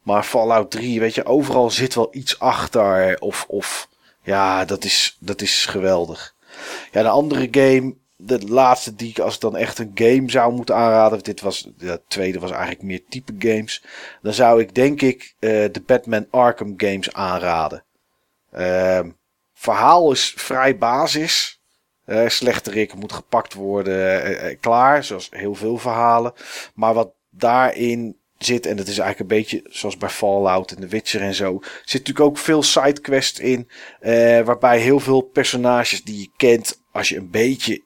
Maar 0.03 0.23
Fallout 0.23 0.71
3, 0.71 0.99
weet 0.99 1.15
je, 1.15 1.25
overal 1.25 1.69
zit 1.69 1.95
wel 1.95 2.09
iets 2.11 2.39
achter. 2.39 3.19
Of, 3.19 3.45
of 3.47 3.89
ja, 4.23 4.65
dat 4.65 4.83
is, 4.83 5.17
dat 5.19 5.41
is 5.41 5.65
geweldig. 5.65 6.35
Ja, 6.91 7.01
de 7.01 7.09
andere 7.09 7.47
game, 7.51 7.95
de 8.15 8.47
laatste 8.47 8.95
die 8.95 9.09
ik 9.09 9.19
als 9.19 9.35
ik 9.35 9.41
dan 9.41 9.55
echt 9.55 9.79
een 9.79 9.91
game 9.93 10.29
zou 10.29 10.53
moeten 10.53 10.75
aanraden. 10.75 11.23
Dit 11.23 11.41
was, 11.41 11.67
de 11.77 12.01
tweede 12.07 12.39
was 12.39 12.51
eigenlijk 12.51 12.81
meer 12.81 13.01
type 13.09 13.33
games. 13.39 13.83
Dan 14.21 14.33
zou 14.33 14.61
ik 14.61 14.75
denk 14.75 15.01
ik 15.01 15.35
eh, 15.39 15.49
de 15.49 15.81
Batman 15.85 16.27
Arkham 16.29 16.73
games 16.77 17.13
aanraden. 17.13 17.83
Ehm, 18.51 19.09
verhaal 19.53 20.11
is 20.11 20.33
vrij 20.35 20.77
basis. 20.77 21.60
Eh 22.05 22.29
slechterik 22.29 22.95
moet 22.95 23.13
gepakt 23.13 23.53
worden, 23.53 24.23
eh, 24.23 24.49
eh, 24.49 24.57
klaar. 24.59 25.03
Zoals 25.03 25.27
heel 25.31 25.55
veel 25.55 25.77
verhalen. 25.77 26.33
Maar 26.73 26.93
wat 26.93 27.11
daarin 27.29 28.17
zit, 28.37 28.65
en 28.65 28.77
dat 28.77 28.87
is 28.87 28.97
eigenlijk 28.97 29.31
een 29.31 29.37
beetje 29.37 29.61
zoals 29.63 29.97
bij 29.97 30.09
Fallout 30.09 30.71
en 30.71 30.79
The 30.81 30.87
Witcher 30.87 31.21
en 31.21 31.33
zo, 31.33 31.59
zit 31.61 31.99
natuurlijk 31.99 32.19
ook 32.19 32.37
veel 32.37 32.63
sidequests 32.63 33.39
in. 33.39 33.69
waarbij 34.45 34.79
heel 34.79 34.99
veel 34.99 35.21
personages 35.21 36.03
die 36.03 36.19
je 36.19 36.29
kent, 36.37 36.81
als 36.91 37.09
je 37.09 37.17
een 37.17 37.29
beetje 37.29 37.83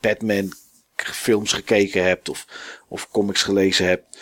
Batman 0.00 0.52
films 0.96 1.52
gekeken 1.52 2.04
hebt 2.04 2.28
of, 2.28 2.46
of 2.88 3.08
comics 3.10 3.42
gelezen 3.42 3.86
hebt, 3.86 4.18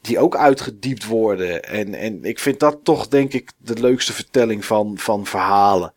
die 0.00 0.18
ook 0.18 0.36
uitgediept 0.36 1.06
worden. 1.06 1.64
En, 1.64 1.94
en 1.94 2.24
ik 2.24 2.38
vind 2.38 2.60
dat 2.60 2.78
toch 2.82 3.08
denk 3.08 3.32
ik 3.32 3.52
de 3.58 3.80
leukste 3.80 4.12
vertelling 4.12 4.64
van, 4.64 4.98
van 4.98 5.26
verhalen. 5.26 5.94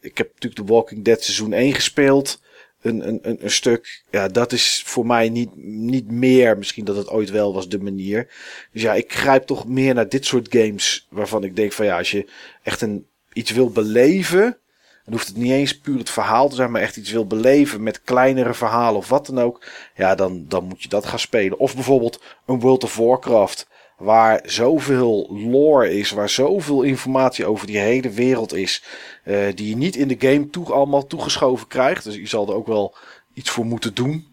Ik 0.00 0.18
heb 0.18 0.32
natuurlijk 0.32 0.66
The 0.66 0.72
Walking 0.74 1.04
Dead 1.04 1.22
seizoen 1.22 1.52
1 1.52 1.74
gespeeld. 1.74 2.40
Een, 2.82 3.08
een, 3.08 3.44
een, 3.44 3.50
stuk. 3.50 4.02
Ja, 4.10 4.28
dat 4.28 4.52
is 4.52 4.82
voor 4.86 5.06
mij 5.06 5.28
niet, 5.28 5.56
niet 5.66 6.10
meer. 6.10 6.58
Misschien 6.58 6.84
dat 6.84 6.96
het 6.96 7.08
ooit 7.08 7.30
wel 7.30 7.54
was 7.54 7.68
de 7.68 7.78
manier. 7.78 8.28
Dus 8.72 8.82
ja, 8.82 8.94
ik 8.94 9.12
grijp 9.12 9.46
toch 9.46 9.66
meer 9.66 9.94
naar 9.94 10.08
dit 10.08 10.26
soort 10.26 10.46
games. 10.50 11.06
Waarvan 11.10 11.44
ik 11.44 11.56
denk 11.56 11.72
van 11.72 11.84
ja, 11.84 11.98
als 11.98 12.10
je 12.10 12.28
echt 12.62 12.80
een, 12.80 13.06
iets 13.32 13.50
wil 13.50 13.70
beleven. 13.70 14.58
Dan 15.04 15.16
hoeft 15.16 15.26
het 15.26 15.36
niet 15.36 15.52
eens 15.52 15.78
puur 15.78 15.98
het 15.98 16.10
verhaal 16.10 16.48
te 16.48 16.54
zijn, 16.54 16.70
maar 16.70 16.82
echt 16.82 16.96
iets 16.96 17.10
wil 17.10 17.26
beleven 17.26 17.82
met 17.82 18.02
kleinere 18.02 18.54
verhalen 18.54 18.96
of 18.96 19.08
wat 19.08 19.26
dan 19.26 19.40
ook. 19.40 19.64
Ja, 19.94 20.14
dan, 20.14 20.44
dan 20.48 20.64
moet 20.64 20.82
je 20.82 20.88
dat 20.88 21.06
gaan 21.06 21.18
spelen. 21.18 21.58
Of 21.58 21.74
bijvoorbeeld 21.74 22.22
een 22.46 22.60
World 22.60 22.84
of 22.84 22.96
Warcraft. 22.96 23.66
Waar 23.98 24.40
zoveel 24.44 25.26
lore 25.30 25.98
is, 25.98 26.10
waar 26.10 26.28
zoveel 26.28 26.82
informatie 26.82 27.46
over 27.46 27.66
die 27.66 27.78
hele 27.78 28.10
wereld 28.10 28.54
is. 28.54 28.82
eh, 29.24 29.36
die 29.54 29.68
je 29.68 29.76
niet 29.76 29.96
in 29.96 30.08
de 30.08 30.16
game 30.18 30.50
toe, 30.50 30.72
allemaal 30.72 31.06
toegeschoven 31.06 31.66
krijgt. 31.66 32.04
Dus 32.04 32.14
je 32.14 32.26
zal 32.26 32.48
er 32.48 32.54
ook 32.54 32.66
wel 32.66 32.94
iets 33.34 33.50
voor 33.50 33.64
moeten 33.64 33.94
doen. 33.94 34.26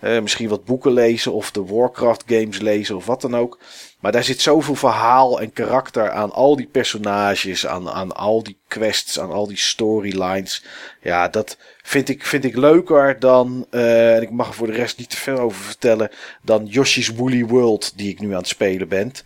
Eh, 0.00 0.20
misschien 0.20 0.48
wat 0.48 0.64
boeken 0.64 0.92
lezen 0.92 1.32
of 1.32 1.50
de 1.50 1.64
Warcraft 1.64 2.22
games 2.26 2.58
lezen 2.58 2.96
of 2.96 3.06
wat 3.06 3.20
dan 3.20 3.36
ook. 3.36 3.58
Maar 4.00 4.12
daar 4.12 4.24
zit 4.24 4.40
zoveel 4.40 4.74
verhaal 4.74 5.40
en 5.40 5.52
karakter 5.52 6.10
aan 6.10 6.32
al 6.32 6.56
die 6.56 6.66
personages, 6.66 7.66
aan, 7.66 7.90
aan 7.90 8.12
al 8.12 8.42
die 8.42 8.58
quests, 8.68 9.20
aan 9.20 9.32
al 9.32 9.46
die 9.46 9.58
storylines. 9.58 10.64
Ja, 11.02 11.28
dat 11.28 11.56
vind 11.88 12.08
ik, 12.08 12.24
vind 12.24 12.44
ik 12.44 12.56
leuker 12.56 13.18
dan, 13.18 13.66
eh, 13.70 14.16
en 14.16 14.22
ik 14.22 14.30
mag 14.30 14.48
er 14.48 14.54
voor 14.54 14.66
de 14.66 14.72
rest 14.72 14.98
niet 14.98 15.10
te 15.10 15.16
veel 15.16 15.38
over 15.38 15.62
vertellen, 15.62 16.10
dan 16.42 16.66
Yoshi's 16.66 17.08
Woolly 17.08 17.44
World, 17.44 17.98
die 17.98 18.10
ik 18.10 18.20
nu 18.20 18.30
aan 18.30 18.38
het 18.38 18.48
spelen 18.48 18.88
ben. 18.88 19.12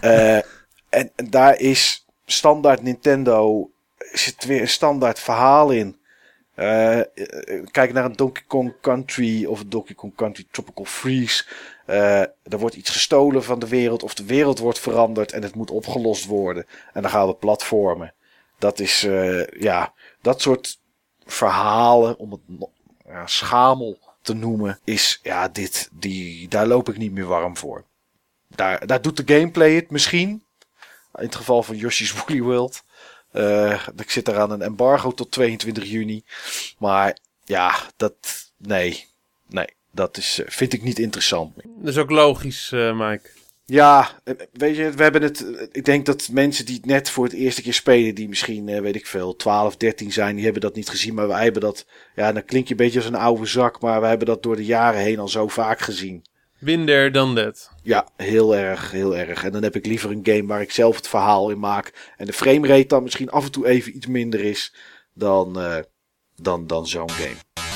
Eh, 0.00 0.36
en, 0.88 1.10
en 1.16 1.30
daar 1.30 1.58
is 1.58 2.06
standaard 2.26 2.82
Nintendo, 2.82 3.70
zit 4.12 4.44
weer 4.44 4.60
een 4.60 4.68
standaard 4.68 5.18
verhaal 5.18 5.70
in. 5.70 5.96
Eh, 6.54 7.00
kijk 7.70 7.92
naar 7.92 8.04
een 8.04 8.16
Donkey 8.16 8.44
Kong 8.46 8.74
Country 8.80 9.44
of 9.44 9.60
een 9.60 9.68
Donkey 9.68 9.94
Kong 9.94 10.14
Country 10.14 10.44
Tropical 10.50 10.84
Freeze. 10.84 11.44
Eh, 11.86 12.20
er 12.20 12.58
wordt 12.58 12.76
iets 12.76 12.90
gestolen 12.90 13.44
van 13.44 13.58
de 13.58 13.68
wereld 13.68 14.02
of 14.02 14.14
de 14.14 14.24
wereld 14.24 14.58
wordt 14.58 14.78
veranderd 14.78 15.32
en 15.32 15.42
het 15.42 15.54
moet 15.54 15.70
opgelost 15.70 16.26
worden. 16.26 16.66
En 16.92 17.02
dan 17.02 17.10
gaan 17.10 17.26
we 17.26 17.34
platformen. 17.34 18.14
Dat 18.58 18.80
is, 18.80 19.06
ja, 19.58 19.92
dat 20.20 20.40
soort 20.40 20.78
verhalen, 21.32 22.18
om 22.18 22.30
het 22.32 22.40
ja, 23.06 23.26
schamel 23.26 23.98
te 24.22 24.34
noemen, 24.34 24.78
is, 24.84 25.20
ja, 25.22 25.48
dit, 25.48 25.88
die, 25.92 26.48
daar 26.48 26.66
loop 26.66 26.88
ik 26.88 26.96
niet 26.96 27.12
meer 27.12 27.26
warm 27.26 27.56
voor. 27.56 27.84
Daar, 28.48 28.86
daar 28.86 29.02
doet 29.02 29.16
de 29.26 29.34
gameplay 29.34 29.74
het 29.74 29.90
misschien. 29.90 30.28
In 31.14 31.24
het 31.24 31.34
geval 31.34 31.62
van 31.62 31.76
Yoshi's 31.76 32.12
Woolly 32.12 32.42
World. 32.42 32.82
Eh, 33.30 33.86
ik 33.96 34.10
zit 34.10 34.28
eraan 34.28 34.50
een 34.50 34.62
embargo 34.62 35.12
tot 35.12 35.30
22 35.30 35.84
juni. 35.84 36.22
Maar 36.78 37.18
ja, 37.44 37.74
dat. 37.96 38.14
Nee. 38.56 39.06
Nee. 39.48 39.66
Dat 39.90 40.16
is, 40.16 40.38
eh, 40.38 40.50
vind 40.50 40.72
ik 40.72 40.82
niet 40.82 40.98
interessant. 40.98 41.54
Dat 41.56 41.88
is 41.88 41.98
ook 41.98 42.10
logisch, 42.10 42.72
eh, 42.72 42.98
Mike. 42.98 43.30
Ja, 43.70 44.08
eh, 44.24 44.34
weet 44.52 44.76
je, 44.76 44.90
we 44.90 45.02
hebben 45.02 45.22
het. 45.22 45.54
eh, 45.54 45.66
Ik 45.72 45.84
denk 45.84 46.06
dat 46.06 46.28
mensen 46.32 46.66
die 46.66 46.76
het 46.76 46.86
net 46.86 47.10
voor 47.10 47.24
het 47.24 47.32
eerste 47.32 47.62
keer 47.62 47.74
spelen, 47.74 48.14
die 48.14 48.28
misschien, 48.28 48.68
eh, 48.68 48.80
weet 48.80 48.94
ik 48.94 49.06
veel, 49.06 49.36
12, 49.36 49.76
13 49.76 50.12
zijn, 50.12 50.34
die 50.34 50.44
hebben 50.44 50.62
dat 50.62 50.74
niet 50.74 50.88
gezien. 50.88 51.14
Maar 51.14 51.28
wij 51.28 51.42
hebben 51.42 51.62
dat. 51.62 51.86
Ja, 52.14 52.32
dan 52.32 52.44
klink 52.44 52.64
je 52.64 52.70
een 52.70 52.76
beetje 52.76 52.98
als 52.98 53.08
een 53.08 53.14
oude 53.14 53.46
zak. 53.46 53.80
Maar 53.80 54.00
we 54.00 54.06
hebben 54.06 54.26
dat 54.26 54.42
door 54.42 54.56
de 54.56 54.64
jaren 54.64 55.00
heen 55.00 55.18
al 55.18 55.28
zo 55.28 55.48
vaak 55.48 55.80
gezien. 55.80 56.24
There, 56.86 57.10
done 57.10 57.42
that. 57.44 57.70
Ja, 57.82 58.08
heel 58.16 58.56
erg, 58.56 58.90
heel 58.90 59.16
erg. 59.16 59.44
En 59.44 59.52
dan 59.52 59.62
heb 59.62 59.76
ik 59.76 59.86
liever 59.86 60.10
een 60.10 60.20
game 60.22 60.46
waar 60.46 60.60
ik 60.60 60.70
zelf 60.72 60.96
het 60.96 61.08
verhaal 61.08 61.50
in 61.50 61.58
maak. 61.58 62.12
En 62.16 62.26
de 62.26 62.32
framerate 62.32 62.86
dan 62.86 63.02
misschien 63.02 63.30
af 63.30 63.44
en 63.44 63.50
toe 63.50 63.66
even 63.66 63.96
iets 63.96 64.06
minder 64.06 64.40
is 64.40 64.74
dan, 65.14 65.58
dan, 66.36 66.66
dan 66.66 66.86
zo'n 66.86 67.10
game. 67.10 67.67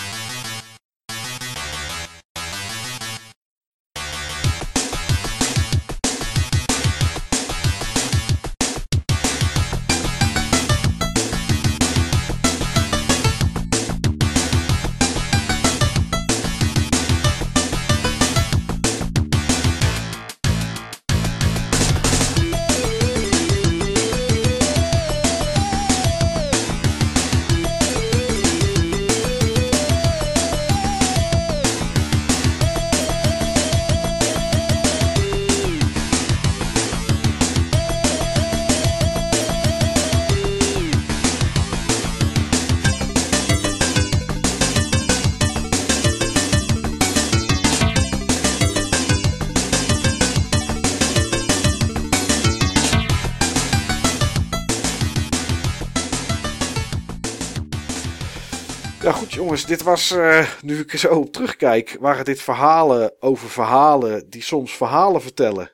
Dit 59.73 59.83
was, 59.83 60.11
eh, 60.11 60.49
nu 60.63 60.79
ik 60.79 60.93
er 60.93 60.99
zo 60.99 61.15
op 61.15 61.33
terugkijk, 61.33 61.97
waren 62.01 62.25
dit 62.25 62.43
verhalen 62.43 63.13
over 63.21 63.49
verhalen 63.51 64.31
die 64.31 64.43
soms 64.43 64.77
verhalen 64.77 65.23
vertellen. 65.23 65.71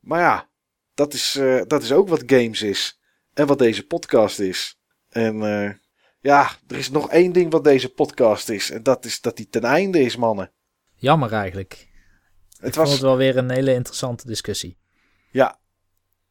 Maar 0.00 0.20
ja, 0.20 0.48
dat 0.94 1.12
is, 1.12 1.36
eh, 1.36 1.60
dat 1.66 1.82
is 1.82 1.92
ook 1.92 2.08
wat 2.08 2.22
games 2.26 2.62
is. 2.62 3.00
En 3.34 3.46
wat 3.46 3.58
deze 3.58 3.86
podcast 3.86 4.38
is. 4.38 4.78
En 5.08 5.42
eh, 5.42 5.70
ja, 6.20 6.50
er 6.66 6.76
is 6.76 6.90
nog 6.90 7.10
één 7.10 7.32
ding 7.32 7.52
wat 7.52 7.64
deze 7.64 7.88
podcast 7.88 8.48
is. 8.48 8.70
En 8.70 8.82
dat 8.82 9.04
is 9.04 9.20
dat 9.20 9.36
die 9.36 9.48
ten 9.48 9.62
einde 9.64 10.00
is, 10.00 10.16
mannen. 10.16 10.52
Jammer 10.94 11.32
eigenlijk. 11.32 11.88
Het 12.58 12.68
Ik 12.68 12.74
vond 12.74 12.76
was, 12.76 12.92
het 12.92 13.00
wel 13.00 13.16
weer 13.16 13.36
een 13.36 13.50
hele 13.50 13.74
interessante 13.74 14.26
discussie. 14.26 14.78
ja, 15.30 15.58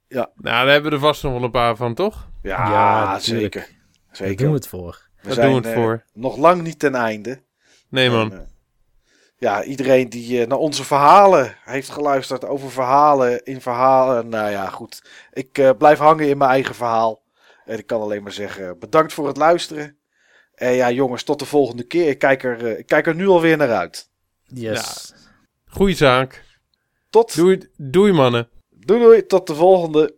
Nou, 0.07 0.27
daar 0.35 0.67
hebben 0.67 0.89
we 0.89 0.95
er 0.97 1.01
vast 1.03 1.23
nog 1.23 1.33
wel 1.33 1.43
een 1.43 1.51
paar 1.51 1.75
van, 1.75 1.93
toch? 1.93 2.29
ja, 2.43 2.69
Ja, 2.69 3.11
natuurlijk. 3.11 3.53
zeker. 3.53 3.81
Daar 4.07 4.15
Zeker. 4.15 4.37
doen 4.37 4.47
we 4.49 4.55
het 4.55 4.67
voor. 4.67 5.11
We 5.23 5.29
Daar 5.29 5.33
zijn 5.37 5.51
doen 5.51 5.61
we 5.61 5.67
het 5.67 5.77
eh, 5.77 5.83
voor. 5.83 6.03
nog 6.13 6.37
lang 6.37 6.61
niet 6.61 6.79
ten 6.79 6.95
einde. 6.95 7.41
Nee, 7.89 8.09
man. 8.09 8.31
En, 8.31 8.37
eh, 8.39 8.45
ja, 9.37 9.63
iedereen 9.63 10.09
die 10.09 10.41
eh, 10.41 10.47
naar 10.47 10.57
onze 10.57 10.83
verhalen 10.83 11.55
heeft 11.63 11.89
geluisterd 11.89 12.45
over 12.45 12.71
verhalen 12.71 13.43
in 13.43 13.61
verhalen. 13.61 14.29
Nou 14.29 14.49
ja, 14.51 14.69
goed. 14.69 15.01
Ik 15.33 15.57
eh, 15.57 15.69
blijf 15.77 15.97
hangen 15.99 16.29
in 16.29 16.37
mijn 16.37 16.49
eigen 16.51 16.75
verhaal. 16.75 17.21
En 17.65 17.77
ik 17.77 17.87
kan 17.87 18.01
alleen 18.01 18.23
maar 18.23 18.31
zeggen, 18.31 18.79
bedankt 18.79 19.13
voor 19.13 19.27
het 19.27 19.37
luisteren. 19.37 19.97
En 20.55 20.71
ja, 20.73 20.91
jongens, 20.91 21.23
tot 21.23 21.39
de 21.39 21.45
volgende 21.45 21.83
keer. 21.83 22.07
Ik 22.09 22.19
kijk 22.19 22.43
er, 22.43 22.65
eh, 22.65 22.77
ik 22.79 22.85
kijk 22.87 23.07
er 23.07 23.15
nu 23.15 23.27
alweer 23.27 23.57
naar 23.57 23.71
uit. 23.73 24.09
Yes. 24.43 25.13
Goeie 25.65 25.95
zaak. 25.95 26.43
Tot, 27.09 27.35
Doei, 27.35 27.69
doei 27.77 28.11
mannen. 28.11 28.49
doei 28.69 28.99
doei, 29.01 29.25
tot 29.25 29.47
de 29.47 29.55
volgende. 29.55 30.15